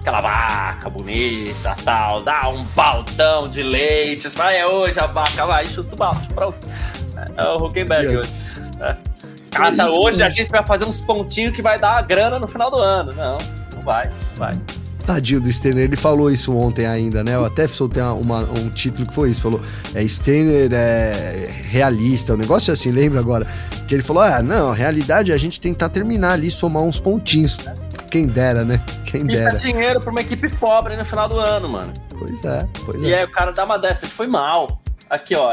Aquela 0.00 0.20
vaca 0.20 0.88
bonita, 0.88 1.76
tal, 1.84 2.22
dá 2.22 2.48
um 2.48 2.62
baldão 2.76 3.48
de 3.48 3.62
leite, 3.62 4.28
vai, 4.28 4.58
é 4.58 4.66
hoje 4.66 5.00
a 5.00 5.06
vaca, 5.06 5.44
vai, 5.46 5.66
chuta 5.66 5.94
o 5.94 5.96
balde, 5.96 6.28
pronto. 6.28 6.58
É 7.36 7.48
o 7.48 7.64
Huckenberg 7.64 8.18
hoje. 8.18 8.32
É. 8.80 8.96
Cara, 9.50 9.90
hoje 9.90 10.22
a 10.22 10.28
gente 10.28 10.50
vai 10.50 10.64
fazer 10.64 10.84
uns 10.84 11.00
pontinhos 11.00 11.54
que 11.54 11.62
vai 11.62 11.78
dar 11.78 12.00
grana 12.02 12.38
no 12.38 12.46
final 12.46 12.70
do 12.70 12.76
ano. 12.76 13.12
Não, 13.14 13.38
não 13.74 13.82
vai, 13.82 14.04
não 14.04 14.36
vai. 14.36 14.56
Tadinho 15.06 15.40
do 15.40 15.50
Steiner, 15.50 15.84
ele 15.84 15.96
falou 15.96 16.30
isso 16.30 16.52
ontem 16.54 16.84
ainda, 16.84 17.22
né? 17.22 17.34
Eu 17.34 17.44
até 17.44 17.68
soltei 17.68 18.02
uma, 18.02 18.12
uma, 18.12 18.40
um 18.58 18.68
título 18.68 19.06
que 19.06 19.14
foi 19.14 19.30
isso, 19.30 19.40
falou, 19.40 19.60
é 19.94 20.06
Steiner 20.06 20.70
é 20.72 21.48
realista, 21.64 22.34
um 22.34 22.36
negócio 22.36 22.72
assim, 22.72 22.90
lembra 22.90 23.20
agora? 23.20 23.46
Que 23.86 23.94
ele 23.94 24.02
falou, 24.02 24.22
ah, 24.22 24.42
não, 24.42 24.72
a 24.72 24.74
realidade 24.74 25.30
é 25.30 25.34
a 25.34 25.38
gente 25.38 25.60
tentar 25.60 25.88
terminar 25.88 26.32
ali, 26.32 26.50
somar 26.50 26.82
uns 26.82 26.98
pontinhos. 26.98 27.56
Quem 28.10 28.26
dera, 28.26 28.64
né? 28.64 28.80
Quem 29.04 29.20
Isso 29.22 29.44
dera. 29.44 29.56
é 29.56 29.60
dinheiro 29.60 30.00
pra 30.00 30.10
uma 30.10 30.20
equipe 30.20 30.48
pobre 30.54 30.96
no 30.96 31.04
final 31.04 31.28
do 31.28 31.38
ano, 31.38 31.68
mano. 31.68 31.92
Pois 32.18 32.44
é, 32.44 32.66
pois 32.84 33.02
e 33.02 33.06
é. 33.06 33.08
E 33.10 33.14
aí 33.14 33.24
o 33.24 33.30
cara 33.30 33.52
dá 33.52 33.64
uma 33.64 33.78
dessa, 33.78 34.04
ele 34.04 34.12
foi 34.12 34.26
mal. 34.26 34.82
Aqui, 35.08 35.36
ó, 35.36 35.52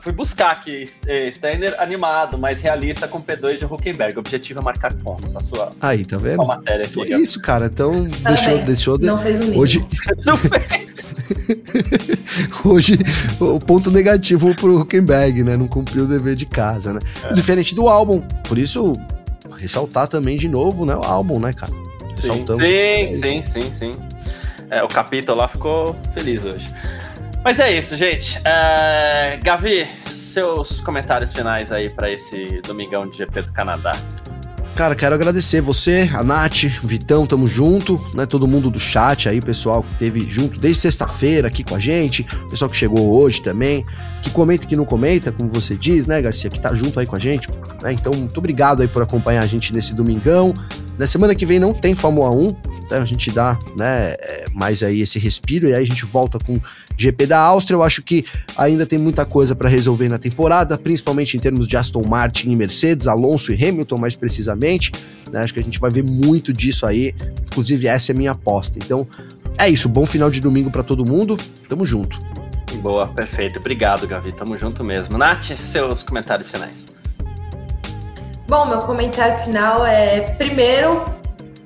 fui 0.00 0.12
buscar 0.12 0.50
aqui, 0.50 0.86
Steiner 1.30 1.74
animado, 1.78 2.36
mais 2.36 2.60
realista 2.62 3.06
com 3.06 3.22
P2 3.22 3.58
de 3.58 3.64
Huckenberg. 3.64 4.16
O 4.16 4.20
objetivo 4.20 4.58
é 4.58 4.62
marcar 4.62 4.92
pontos, 4.92 5.30
tá 5.32 5.40
sua, 5.40 5.72
Aí, 5.80 6.04
tá 6.04 6.18
vendo? 6.18 6.44
matéria 6.44 6.88
Foi 6.88 7.08
isso, 7.08 7.40
cara. 7.40 7.66
Então, 7.66 8.04
deixou, 8.04 8.58
deixou 8.58 8.98
de... 8.98 9.06
Não 9.06 9.18
fez 9.18 9.40
o 9.40 9.56
Hoje... 9.56 9.86
Não 10.26 10.36
fez. 10.36 11.14
Hoje, 12.64 12.98
o 13.38 13.60
ponto 13.60 13.90
negativo 13.90 14.54
pro 14.56 14.80
Huckenberg, 14.80 15.44
né? 15.44 15.56
Não 15.56 15.68
cumpriu 15.68 16.04
o 16.04 16.08
dever 16.08 16.34
de 16.34 16.46
casa, 16.46 16.92
né? 16.92 17.00
É. 17.24 17.34
Diferente 17.34 17.74
do 17.76 17.88
álbum. 17.88 18.20
Por 18.48 18.58
isso, 18.58 18.94
ressaltar 19.58 20.08
também 20.08 20.36
de 20.36 20.48
novo, 20.48 20.84
né? 20.84 20.96
O 20.96 21.02
álbum, 21.02 21.38
né, 21.38 21.52
cara? 21.52 21.72
Ressaltamos. 22.16 22.62
Sim, 22.62 23.14
sim, 23.14 23.42
sim, 23.44 23.62
sim, 23.62 23.74
sim. 23.74 23.92
É, 24.70 24.82
o 24.82 24.88
capítulo 24.88 25.38
lá 25.38 25.46
ficou 25.46 25.94
feliz 26.14 26.44
hoje. 26.44 26.72
Mas 27.44 27.58
é 27.58 27.76
isso, 27.76 27.96
gente. 27.96 28.38
Uh, 28.38 29.42
Gavi, 29.42 29.88
seus 30.14 30.80
comentários 30.80 31.32
finais 31.32 31.72
aí 31.72 31.90
para 31.90 32.10
esse 32.10 32.60
domingão 32.62 33.06
de 33.08 33.18
GP 33.18 33.42
do 33.42 33.52
Canadá. 33.52 33.92
Cara, 34.76 34.94
quero 34.94 35.14
agradecer 35.14 35.60
você, 35.60 36.08
a 36.14 36.24
Nath, 36.24 36.64
Vitão, 36.82 37.26
tamo 37.26 37.46
junto, 37.46 38.00
né? 38.14 38.24
Todo 38.24 38.48
mundo 38.48 38.70
do 38.70 38.80
chat 38.80 39.28
aí, 39.28 39.38
pessoal 39.38 39.82
que 39.82 39.94
teve 39.96 40.28
junto 40.30 40.58
desde 40.58 40.80
sexta-feira 40.80 41.48
aqui 41.48 41.62
com 41.62 41.74
a 41.74 41.78
gente, 41.78 42.24
pessoal 42.48 42.70
que 42.70 42.76
chegou 42.76 43.12
hoje 43.14 43.42
também, 43.42 43.84
que 44.22 44.30
comenta 44.30 44.64
e 44.64 44.66
que 44.66 44.74
não 44.74 44.86
comenta, 44.86 45.30
como 45.30 45.50
você 45.50 45.74
diz, 45.76 46.06
né, 46.06 46.22
Garcia, 46.22 46.48
que 46.48 46.58
tá 46.58 46.72
junto 46.72 46.98
aí 46.98 47.04
com 47.04 47.16
a 47.16 47.18
gente. 47.18 47.50
Né? 47.82 47.92
Então, 47.92 48.14
muito 48.14 48.38
obrigado 48.38 48.80
aí 48.80 48.88
por 48.88 49.02
acompanhar 49.02 49.42
a 49.42 49.46
gente 49.46 49.74
nesse 49.74 49.94
domingão. 49.94 50.54
Na 50.98 51.06
semana 51.06 51.34
que 51.34 51.46
vem 51.46 51.58
não 51.58 51.72
tem 51.72 51.94
Fórmula 51.94 52.30
1, 52.30 52.56
então 52.84 52.98
a 52.98 53.04
gente 53.06 53.30
dá, 53.30 53.58
né, 53.76 54.14
é, 54.18 54.46
mais 54.54 54.82
aí 54.82 55.00
esse 55.00 55.18
respiro 55.18 55.68
e 55.68 55.74
aí 55.74 55.82
a 55.82 55.86
gente 55.86 56.04
volta 56.04 56.38
com 56.38 56.60
GP 56.96 57.26
da 57.26 57.38
Áustria. 57.38 57.76
Eu 57.76 57.82
acho 57.82 58.02
que 58.02 58.24
ainda 58.56 58.84
tem 58.84 58.98
muita 58.98 59.24
coisa 59.24 59.54
para 59.54 59.68
resolver 59.68 60.08
na 60.08 60.18
temporada, 60.18 60.76
principalmente 60.76 61.36
em 61.36 61.40
termos 61.40 61.66
de 61.66 61.76
Aston 61.76 62.06
Martin 62.06 62.50
e 62.50 62.56
Mercedes, 62.56 63.06
Alonso 63.06 63.52
e 63.52 63.64
Hamilton 63.64 63.98
mais 63.98 64.14
precisamente. 64.14 64.92
Né? 65.30 65.42
Acho 65.42 65.54
que 65.54 65.60
a 65.60 65.64
gente 65.64 65.80
vai 65.80 65.90
ver 65.90 66.04
muito 66.04 66.52
disso 66.52 66.86
aí. 66.86 67.14
Inclusive, 67.50 67.86
essa 67.86 68.12
é 68.12 68.14
a 68.14 68.16
minha 68.16 68.32
aposta. 68.32 68.78
Então, 68.78 69.06
é 69.58 69.68
isso. 69.68 69.88
Bom 69.88 70.04
final 70.04 70.30
de 70.30 70.40
domingo 70.40 70.70
para 70.70 70.82
todo 70.82 71.04
mundo. 71.04 71.38
Tamo 71.68 71.86
junto. 71.86 72.20
Boa, 72.82 73.06
perfeito. 73.06 73.58
Obrigado, 73.58 74.06
Gavi. 74.06 74.32
Tamo 74.32 74.56
junto 74.56 74.84
mesmo. 74.84 75.16
Nath, 75.16 75.56
seus 75.56 76.02
comentários 76.02 76.50
finais. 76.50 76.86
Bom, 78.52 78.66
meu 78.66 78.80
comentário 78.80 79.34
final 79.44 79.86
é: 79.86 80.20
primeiro, 80.36 81.06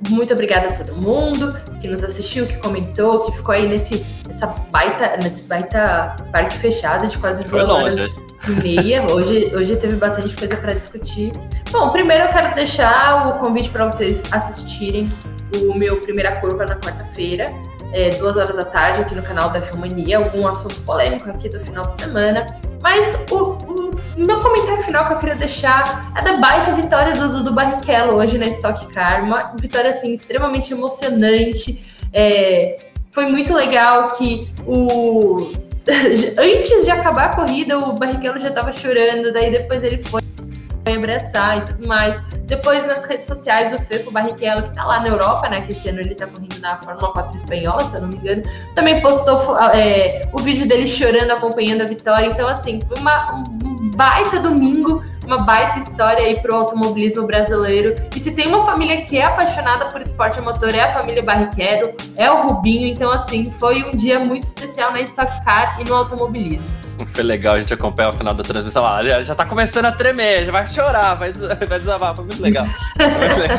muito 0.08 0.32
obrigada 0.32 0.68
a 0.68 0.72
todo 0.72 0.94
mundo 0.94 1.60
que 1.80 1.88
nos 1.88 2.00
assistiu, 2.04 2.46
que 2.46 2.58
comentou, 2.58 3.24
que 3.24 3.32
ficou 3.32 3.52
aí 3.52 3.68
nesse 3.68 4.06
essa 4.30 4.46
baita, 4.46 5.16
nesse 5.16 5.42
baita 5.42 6.14
parque 6.30 6.56
fechado 6.58 7.08
de 7.08 7.18
quase 7.18 7.42
duas 7.42 7.68
horas 7.68 8.14
e 8.46 8.50
meia. 8.62 9.02
Hoje, 9.10 9.52
hoje 9.52 9.74
teve 9.74 9.96
bastante 9.96 10.36
coisa 10.36 10.56
para 10.56 10.74
discutir. 10.74 11.32
Bom, 11.72 11.90
primeiro 11.90 12.22
eu 12.22 12.28
quero 12.28 12.54
deixar 12.54 13.30
o 13.30 13.40
convite 13.40 13.68
para 13.68 13.86
vocês 13.86 14.22
assistirem 14.30 15.10
o 15.56 15.74
meu 15.74 15.96
Primeira 16.02 16.36
Curva 16.40 16.66
na 16.66 16.76
quarta-feira, 16.76 17.52
é, 17.96 18.10
duas 18.10 18.36
horas 18.36 18.54
da 18.54 18.64
tarde, 18.64 19.00
aqui 19.00 19.14
no 19.14 19.22
canal 19.22 19.48
da 19.48 19.62
Filmania, 19.62 20.18
algum 20.18 20.46
assunto 20.46 20.78
polêmico 20.82 21.30
aqui 21.30 21.48
do 21.48 21.58
final 21.60 21.86
de 21.86 21.96
semana. 21.96 22.46
Mas 22.82 23.18
o, 23.30 23.56
o 23.56 23.94
meu 24.18 24.38
comentário 24.40 24.82
final 24.82 25.06
que 25.06 25.14
eu 25.14 25.18
queria 25.18 25.34
deixar 25.34 26.12
é 26.14 26.20
da 26.20 26.36
baita 26.36 26.74
vitória 26.74 27.14
do 27.14 27.30
Dudu 27.30 27.54
Barrichello 27.54 28.16
hoje 28.16 28.36
na 28.36 28.46
Stock 28.48 28.86
Car. 28.92 29.24
Uma 29.24 29.54
vitória, 29.58 29.90
assim, 29.90 30.12
extremamente 30.12 30.74
emocionante. 30.74 31.82
É, 32.12 32.78
foi 33.10 33.26
muito 33.26 33.54
legal 33.54 34.08
que 34.08 34.52
o 34.66 35.52
antes 36.36 36.84
de 36.84 36.90
acabar 36.90 37.30
a 37.30 37.36
corrida 37.36 37.78
o 37.78 37.94
Barrichello 37.94 38.38
já 38.38 38.48
estava 38.48 38.72
chorando, 38.72 39.32
daí 39.32 39.50
depois 39.50 39.82
ele 39.82 40.02
foi 40.04 40.20
abraçar 40.94 41.58
e 41.58 41.60
tudo 41.62 41.88
mais. 41.88 42.20
Depois 42.46 42.86
nas 42.86 43.04
redes 43.04 43.26
sociais 43.26 43.72
o 43.72 43.78
Feco 43.78 44.12
Barrichello, 44.12 44.62
que 44.62 44.74
tá 44.74 44.84
lá 44.84 45.00
na 45.00 45.08
Europa, 45.08 45.48
né? 45.48 45.62
Que 45.62 45.72
esse 45.72 45.88
ano 45.88 46.00
ele 46.00 46.14
tá 46.14 46.26
correndo 46.28 46.60
na 46.60 46.76
Fórmula 46.76 47.12
4 47.12 47.34
espanhola, 47.34 47.80
se 47.82 47.96
eu 47.96 48.02
não 48.02 48.08
me 48.08 48.16
engano, 48.16 48.42
também 48.74 49.02
postou 49.02 49.58
é, 49.74 50.28
o 50.32 50.38
vídeo 50.38 50.66
dele 50.66 50.86
chorando, 50.86 51.32
acompanhando 51.32 51.82
a 51.82 51.86
vitória. 51.86 52.26
Então, 52.26 52.46
assim, 52.46 52.80
foi 52.86 52.98
uma, 52.98 53.34
um 53.34 53.90
baita 53.96 54.38
domingo, 54.38 55.02
uma 55.24 55.38
baita 55.38 55.80
história 55.80 56.24
aí 56.24 56.40
pro 56.40 56.54
automobilismo 56.54 57.26
brasileiro. 57.26 57.94
E 58.14 58.20
se 58.20 58.30
tem 58.30 58.46
uma 58.46 58.60
família 58.60 59.02
que 59.02 59.18
é 59.18 59.24
apaixonada 59.24 59.86
por 59.86 60.00
esporte 60.00 60.38
a 60.38 60.42
motor, 60.42 60.72
é 60.72 60.82
a 60.82 60.92
família 60.92 61.24
Barrichello, 61.24 61.92
é 62.16 62.30
o 62.30 62.46
Rubinho. 62.46 62.86
Então, 62.86 63.10
assim, 63.10 63.50
foi 63.50 63.82
um 63.82 63.90
dia 63.90 64.20
muito 64.20 64.44
especial 64.44 64.92
na 64.92 65.00
Stock 65.00 65.44
Car 65.44 65.80
e 65.80 65.84
no 65.84 65.96
automobilismo. 65.96 66.86
Foi 67.14 67.22
legal 67.22 67.54
a 67.54 67.58
gente 67.58 67.72
acompanhar 67.72 68.10
o 68.10 68.12
final 68.12 68.34
da 68.34 68.42
transmissão. 68.42 68.86
Ah, 68.86 69.22
já 69.22 69.34
tá 69.34 69.44
começando 69.44 69.86
a 69.86 69.92
tremer, 69.92 70.46
já 70.46 70.52
vai 70.52 70.66
chorar, 70.66 71.14
vai, 71.14 71.32
vai 71.68 71.78
desabar. 71.78 72.14
Legal. 72.40 72.66
Foi 72.96 73.06
muito 73.06 73.40
legal. 73.40 73.58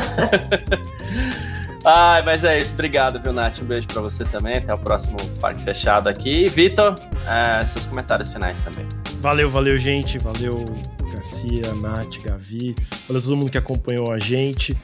Ai, 1.84 2.22
mas 2.22 2.44
é 2.44 2.58
isso. 2.58 2.74
Obrigado, 2.74 3.22
viu, 3.22 3.32
Nath? 3.32 3.60
Um 3.62 3.64
beijo 3.64 3.86
pra 3.86 4.02
você 4.02 4.24
também. 4.24 4.58
Até 4.58 4.74
o 4.74 4.78
próximo 4.78 5.16
Parque 5.40 5.62
Fechado 5.62 6.08
aqui. 6.08 6.48
Vitor, 6.48 6.94
é, 7.26 7.64
seus 7.64 7.86
comentários 7.86 8.32
finais 8.32 8.58
também. 8.64 8.86
Valeu, 9.20 9.48
valeu, 9.48 9.78
gente. 9.78 10.18
Valeu, 10.18 10.64
Garcia, 11.12 11.72
Nath, 11.74 12.18
Gavi. 12.22 12.74
Valeu 13.06 13.22
todo 13.22 13.36
mundo 13.36 13.50
que 13.50 13.58
acompanhou 13.58 14.12
a 14.12 14.18
gente. 14.18 14.76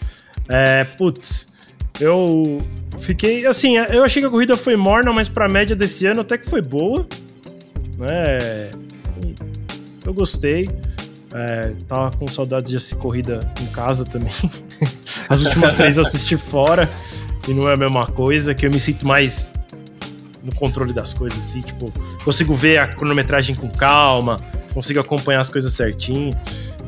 É, 0.48 0.84
putz, 0.84 1.52
eu 2.00 2.62
fiquei. 3.00 3.46
Assim, 3.46 3.76
eu 3.76 4.04
achei 4.04 4.22
que 4.22 4.28
a 4.28 4.30
corrida 4.30 4.56
foi 4.56 4.76
morna, 4.76 5.12
mas 5.12 5.28
pra 5.28 5.48
média 5.48 5.74
desse 5.76 6.06
ano 6.06 6.20
até 6.20 6.38
que 6.38 6.48
foi 6.48 6.62
boa. 6.62 7.06
Né? 7.98 8.70
Eu 10.04 10.14
gostei. 10.14 10.68
É, 11.34 11.72
tava 11.88 12.16
com 12.16 12.28
saudades 12.28 12.70
de 12.70 12.76
assistir 12.76 12.94
corrida 12.94 13.40
em 13.60 13.66
casa 13.66 14.04
também. 14.04 14.32
As 15.28 15.42
últimas 15.42 15.74
três 15.74 15.96
eu 15.96 16.02
assisti 16.02 16.36
fora 16.36 16.88
e 17.48 17.52
não 17.52 17.68
é 17.68 17.74
a 17.74 17.76
mesma 17.76 18.06
coisa, 18.06 18.54
que 18.54 18.64
eu 18.64 18.70
me 18.70 18.78
sinto 18.78 19.06
mais 19.06 19.56
no 20.44 20.54
controle 20.54 20.92
das 20.92 21.12
coisas, 21.12 21.38
assim, 21.38 21.60
tipo, 21.60 21.92
consigo 22.24 22.54
ver 22.54 22.78
a 22.78 22.86
cronometragem 22.86 23.56
com 23.56 23.68
calma, 23.68 24.38
consigo 24.72 25.00
acompanhar 25.00 25.40
as 25.40 25.48
coisas 25.48 25.72
certinho. 25.72 26.36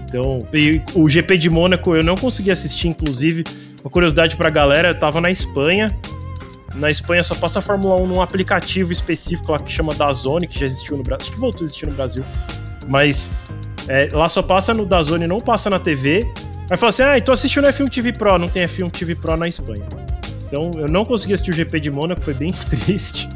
Então, 0.08 0.46
o 0.94 1.08
GP 1.08 1.38
de 1.38 1.50
Mônaco 1.50 1.96
eu 1.96 2.04
não 2.04 2.16
consegui 2.16 2.50
assistir, 2.52 2.86
inclusive, 2.86 3.44
uma 3.82 3.90
curiosidade 3.90 4.36
pra 4.36 4.48
galera, 4.48 4.88
eu 4.88 4.98
tava 4.98 5.20
na 5.20 5.30
Espanha, 5.30 5.90
na 6.76 6.90
Espanha 6.90 7.22
só 7.22 7.34
passa 7.34 7.58
a 7.58 7.62
Fórmula 7.62 7.96
1 7.96 8.06
num 8.06 8.20
aplicativo 8.20 8.92
específico 8.92 9.50
lá 9.50 9.58
que 9.58 9.72
chama 9.72 9.94
Dazone, 9.94 10.46
que 10.46 10.58
já 10.58 10.66
existiu 10.66 10.96
no 10.96 11.02
Brasil. 11.02 11.22
Acho 11.22 11.32
que 11.32 11.40
voltou 11.40 11.62
a 11.62 11.64
existir 11.64 11.86
no 11.86 11.92
Brasil. 11.92 12.22
Mas 12.86 13.32
é, 13.88 14.08
lá 14.12 14.28
só 14.28 14.42
passa 14.42 14.74
no 14.74 14.84
Dazone, 14.84 15.26
não 15.26 15.40
passa 15.40 15.70
na 15.70 15.78
TV. 15.78 16.26
Aí 16.70 16.76
fala 16.76 16.90
assim: 16.90 17.02
ah, 17.02 17.20
tô 17.20 17.32
assistindo 17.32 17.66
F1 17.68 17.90
TV 17.90 18.12
Pro, 18.12 18.38
não 18.38 18.48
tem 18.48 18.64
F1 18.64 18.90
TV 18.90 19.14
Pro 19.14 19.36
na 19.36 19.48
Espanha. 19.48 19.84
Então 20.46 20.70
eu 20.76 20.88
não 20.88 21.04
consegui 21.04 21.34
assistir 21.34 21.50
o 21.50 21.54
GP 21.54 21.80
de 21.80 21.90
Mônaco, 21.90 22.20
foi 22.20 22.34
bem 22.34 22.52
triste. 22.70 23.28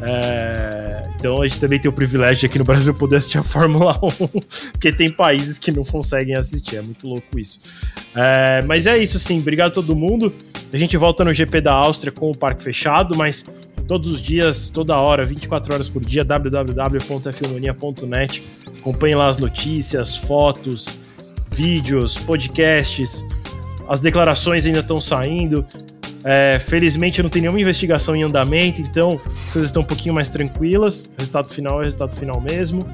É, 0.00 1.02
então 1.16 1.42
a 1.42 1.48
gente 1.48 1.58
também 1.58 1.80
tem 1.80 1.90
o 1.90 1.92
privilégio 1.92 2.36
de 2.36 2.46
aqui 2.46 2.58
no 2.58 2.64
Brasil 2.64 2.94
poder 2.94 3.16
assistir 3.16 3.38
a 3.38 3.42
Fórmula 3.42 3.98
1, 4.00 4.28
porque 4.70 4.92
tem 4.92 5.10
países 5.10 5.58
que 5.58 5.72
não 5.72 5.82
conseguem 5.82 6.36
assistir, 6.36 6.76
é 6.76 6.82
muito 6.82 7.06
louco 7.06 7.38
isso. 7.38 7.60
É, 8.14 8.62
mas 8.62 8.86
é 8.86 8.96
isso, 8.96 9.18
sim. 9.18 9.40
Obrigado 9.40 9.70
a 9.70 9.74
todo 9.74 9.96
mundo. 9.96 10.32
A 10.72 10.76
gente 10.76 10.96
volta 10.96 11.24
no 11.24 11.32
GP 11.32 11.60
da 11.60 11.72
Áustria 11.72 12.12
com 12.12 12.30
o 12.30 12.36
parque 12.36 12.62
fechado, 12.62 13.16
mas 13.16 13.44
todos 13.88 14.12
os 14.12 14.22
dias, 14.22 14.68
toda 14.68 14.96
hora, 14.96 15.24
24 15.24 15.72
horas 15.72 15.88
por 15.88 16.04
dia, 16.04 16.22
www.filmonia.net. 16.22 18.44
Acompanhe 18.78 19.14
lá 19.14 19.28
as 19.28 19.38
notícias, 19.38 20.14
fotos, 20.14 20.98
vídeos, 21.50 22.18
podcasts. 22.18 23.24
As 23.88 24.00
declarações 24.00 24.66
ainda 24.66 24.80
estão 24.80 25.00
saindo. 25.00 25.64
É, 26.22 26.58
felizmente 26.58 27.22
não 27.22 27.30
tem 27.30 27.40
nenhuma 27.40 27.60
investigação 27.60 28.14
em 28.14 28.22
andamento, 28.22 28.82
então 28.82 29.14
as 29.14 29.52
coisas 29.52 29.70
estão 29.70 29.80
um 29.82 29.86
pouquinho 29.86 30.14
mais 30.14 30.28
tranquilas. 30.28 31.04
O 31.04 31.14
resultado 31.18 31.50
final 31.50 31.78
é 31.78 31.80
o 31.80 31.84
resultado 31.84 32.14
final 32.14 32.38
mesmo. 32.40 32.86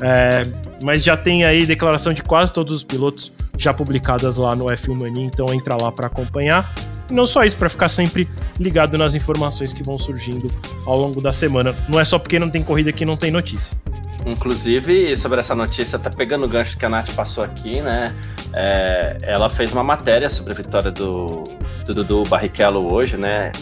É, 0.00 0.48
mas 0.82 1.04
já 1.04 1.16
tem 1.16 1.44
aí 1.44 1.64
declaração 1.64 2.12
de 2.12 2.24
quase 2.24 2.52
todos 2.52 2.72
os 2.72 2.82
pilotos 2.82 3.32
já 3.56 3.72
publicadas 3.72 4.34
lá 4.36 4.56
no 4.56 4.64
F1 4.64 4.94
Mania, 4.94 5.26
então 5.26 5.54
entra 5.54 5.76
lá 5.80 5.92
para 5.92 6.08
acompanhar. 6.08 6.74
E 7.12 7.14
não 7.14 7.26
só 7.26 7.44
isso, 7.44 7.58
para 7.58 7.68
ficar 7.68 7.90
sempre 7.90 8.26
ligado 8.58 8.96
nas 8.96 9.14
informações 9.14 9.70
que 9.70 9.82
vão 9.82 9.98
surgindo 9.98 10.50
ao 10.86 10.96
longo 10.96 11.20
da 11.20 11.30
semana. 11.30 11.76
Não 11.86 12.00
é 12.00 12.04
só 12.06 12.18
porque 12.18 12.38
não 12.38 12.48
tem 12.48 12.62
corrida 12.62 12.90
que 12.90 13.04
não 13.04 13.18
tem 13.18 13.30
notícia. 13.30 13.76
Inclusive, 14.24 15.14
sobre 15.14 15.38
essa 15.38 15.54
notícia, 15.54 15.98
tá 15.98 16.08
pegando 16.08 16.46
o 16.46 16.48
gancho 16.48 16.78
que 16.78 16.86
a 16.86 16.88
Nath 16.88 17.12
passou 17.12 17.44
aqui, 17.44 17.82
né? 17.82 18.14
É, 18.54 19.18
ela 19.24 19.50
fez 19.50 19.74
uma 19.74 19.84
matéria 19.84 20.30
sobre 20.30 20.54
a 20.54 20.56
vitória 20.56 20.90
do 20.90 21.44
Dudu 21.84 22.24
Barrichello 22.24 22.90
hoje, 22.90 23.18
né? 23.18 23.52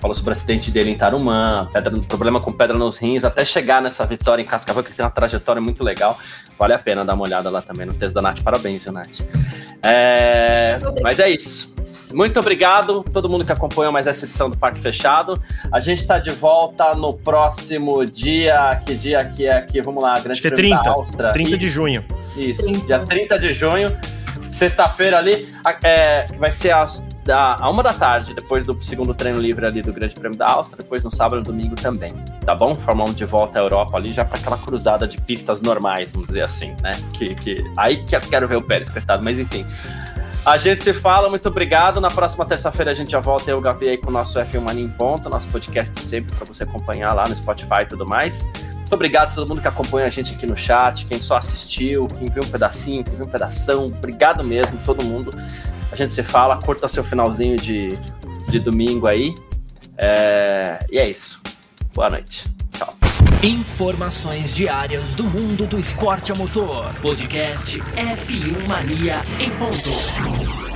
Falou 0.00 0.16
sobre 0.16 0.30
o 0.30 0.32
acidente 0.32 0.70
dele 0.70 0.90
em 0.90 0.96
Tarumã, 0.96 1.68
pedra, 1.72 1.92
problema 2.08 2.40
com 2.40 2.50
pedra 2.50 2.76
nos 2.76 2.96
rins, 2.96 3.22
até 3.22 3.44
chegar 3.44 3.82
nessa 3.82 4.06
vitória 4.06 4.40
em 4.40 4.46
Cascavel, 4.46 4.82
que 4.82 4.92
tem 4.92 5.04
uma 5.04 5.10
trajetória 5.10 5.60
muito 5.60 5.84
legal. 5.84 6.18
Vale 6.58 6.72
a 6.72 6.78
pena 6.78 7.04
dar 7.04 7.14
uma 7.14 7.24
olhada 7.24 7.50
lá 7.50 7.60
também 7.60 7.84
no 7.84 7.92
texto 7.92 8.14
da 8.14 8.22
Nath. 8.22 8.42
Parabéns, 8.42 8.82
viu, 8.82 8.92
Nath? 8.92 9.20
É, 9.82 10.78
mas 11.02 11.20
é 11.20 11.28
isso. 11.28 11.74
Muito 12.12 12.40
obrigado 12.40 13.04
todo 13.12 13.28
mundo 13.28 13.44
que 13.44 13.52
acompanhou 13.52 13.92
mais 13.92 14.06
essa 14.06 14.24
edição 14.24 14.50
do 14.50 14.56
Parque 14.56 14.80
Fechado. 14.80 15.40
A 15.72 15.78
gente 15.78 16.00
está 16.00 16.18
de 16.18 16.30
volta 16.30 16.94
no 16.94 17.12
próximo 17.12 18.04
dia. 18.04 18.80
Que 18.84 18.94
dia 18.94 19.24
que 19.24 19.46
é 19.46 19.52
aqui? 19.52 19.80
Vamos 19.80 20.02
lá, 20.02 20.14
Grande 20.14 20.32
Acho 20.32 20.42
que 20.42 20.48
é 20.48 20.50
30, 20.50 20.90
Áustria. 20.90 21.30
30 21.30 21.50
Isso. 21.50 21.58
de 21.58 21.68
junho. 21.68 22.04
Isso, 22.36 22.62
30. 22.62 22.86
dia 22.86 22.98
30 23.00 23.38
de 23.38 23.52
junho. 23.52 23.96
Sexta-feira 24.50 25.18
ali, 25.18 25.48
é, 25.82 26.24
vai 26.38 26.50
ser 26.50 26.72
às 26.72 27.04
da, 27.24 27.56
a 27.60 27.70
uma 27.70 27.82
da 27.82 27.92
tarde, 27.92 28.34
depois 28.34 28.64
do 28.64 28.74
segundo 28.82 29.14
treino 29.14 29.38
livre 29.38 29.64
ali 29.64 29.82
do 29.82 29.92
Grande 29.92 30.14
Prêmio 30.14 30.36
da 30.36 30.50
Áustria, 30.50 30.78
depois 30.82 31.04
no 31.04 31.10
sábado 31.10 31.42
e 31.42 31.44
domingo 31.44 31.76
também, 31.76 32.12
tá 32.44 32.54
bom? 32.54 32.74
Fórmula 32.74 33.10
1 33.10 33.14
de 33.14 33.24
volta 33.24 33.58
à 33.58 33.62
Europa 33.62 33.96
ali, 33.96 34.12
já 34.12 34.24
para 34.24 34.38
aquela 34.38 34.58
cruzada 34.58 35.06
de 35.06 35.20
pistas 35.20 35.60
normais, 35.60 36.12
vamos 36.12 36.28
dizer 36.28 36.42
assim, 36.42 36.74
né? 36.82 36.92
Que, 37.12 37.34
que, 37.34 37.64
aí 37.76 38.02
que 38.04 38.16
eu 38.16 38.20
quero 38.22 38.48
ver 38.48 38.56
o 38.56 38.62
Pérez, 38.62 38.90
coitado, 38.90 39.22
mas 39.22 39.38
enfim. 39.38 39.64
A 40.44 40.56
gente 40.56 40.82
se 40.82 40.94
fala, 40.94 41.28
muito 41.28 41.46
obrigado. 41.48 42.00
Na 42.00 42.08
próxima 42.08 42.46
terça-feira 42.46 42.90
a 42.90 42.94
gente 42.94 43.12
já 43.12 43.20
volta 43.20 43.50
eu, 43.50 43.60
Gavi, 43.60 43.90
aí 43.90 43.98
com 43.98 44.08
o 44.08 44.12
nosso 44.12 44.40
F1 44.40 44.60
Mania 44.60 44.84
em 44.84 44.88
Ponto, 44.88 45.28
nosso 45.28 45.46
podcast 45.48 46.02
sempre 46.02 46.34
para 46.34 46.46
você 46.46 46.64
acompanhar 46.64 47.12
lá 47.12 47.24
no 47.28 47.36
Spotify 47.36 47.82
e 47.82 47.86
tudo 47.86 48.06
mais. 48.06 48.50
Muito 48.90 48.96
obrigado 48.96 49.28
a 49.28 49.34
todo 49.36 49.48
mundo 49.48 49.62
que 49.62 49.68
acompanha 49.68 50.08
a 50.08 50.10
gente 50.10 50.34
aqui 50.34 50.44
no 50.44 50.56
chat, 50.56 51.06
quem 51.06 51.20
só 51.20 51.36
assistiu, 51.36 52.08
quem 52.08 52.28
viu 52.28 52.42
um 52.42 52.50
pedacinho, 52.50 53.04
quem 53.04 53.14
viu 53.14 53.24
um 53.24 53.28
pedação. 53.28 53.86
Obrigado 53.86 54.42
mesmo, 54.42 54.80
todo 54.84 55.04
mundo. 55.04 55.32
A 55.92 55.94
gente 55.94 56.12
se 56.12 56.24
fala, 56.24 56.56
curta 56.56 56.88
seu 56.88 57.04
finalzinho 57.04 57.56
de, 57.56 57.96
de 58.48 58.58
domingo 58.58 59.06
aí. 59.06 59.32
É, 59.96 60.84
e 60.90 60.98
é 60.98 61.08
isso. 61.08 61.40
Boa 61.94 62.10
noite. 62.10 62.48
Tchau. 62.72 62.92
Informações 63.44 64.56
diárias 64.56 65.14
do 65.14 65.22
mundo 65.22 65.66
do 65.66 65.78
esporte 65.78 66.32
a 66.32 66.34
motor. 66.34 66.92
Podcast 67.00 67.78
F1 67.78 68.66
Mania 68.66 69.22
em 69.38 69.50
ponto. 69.50 70.69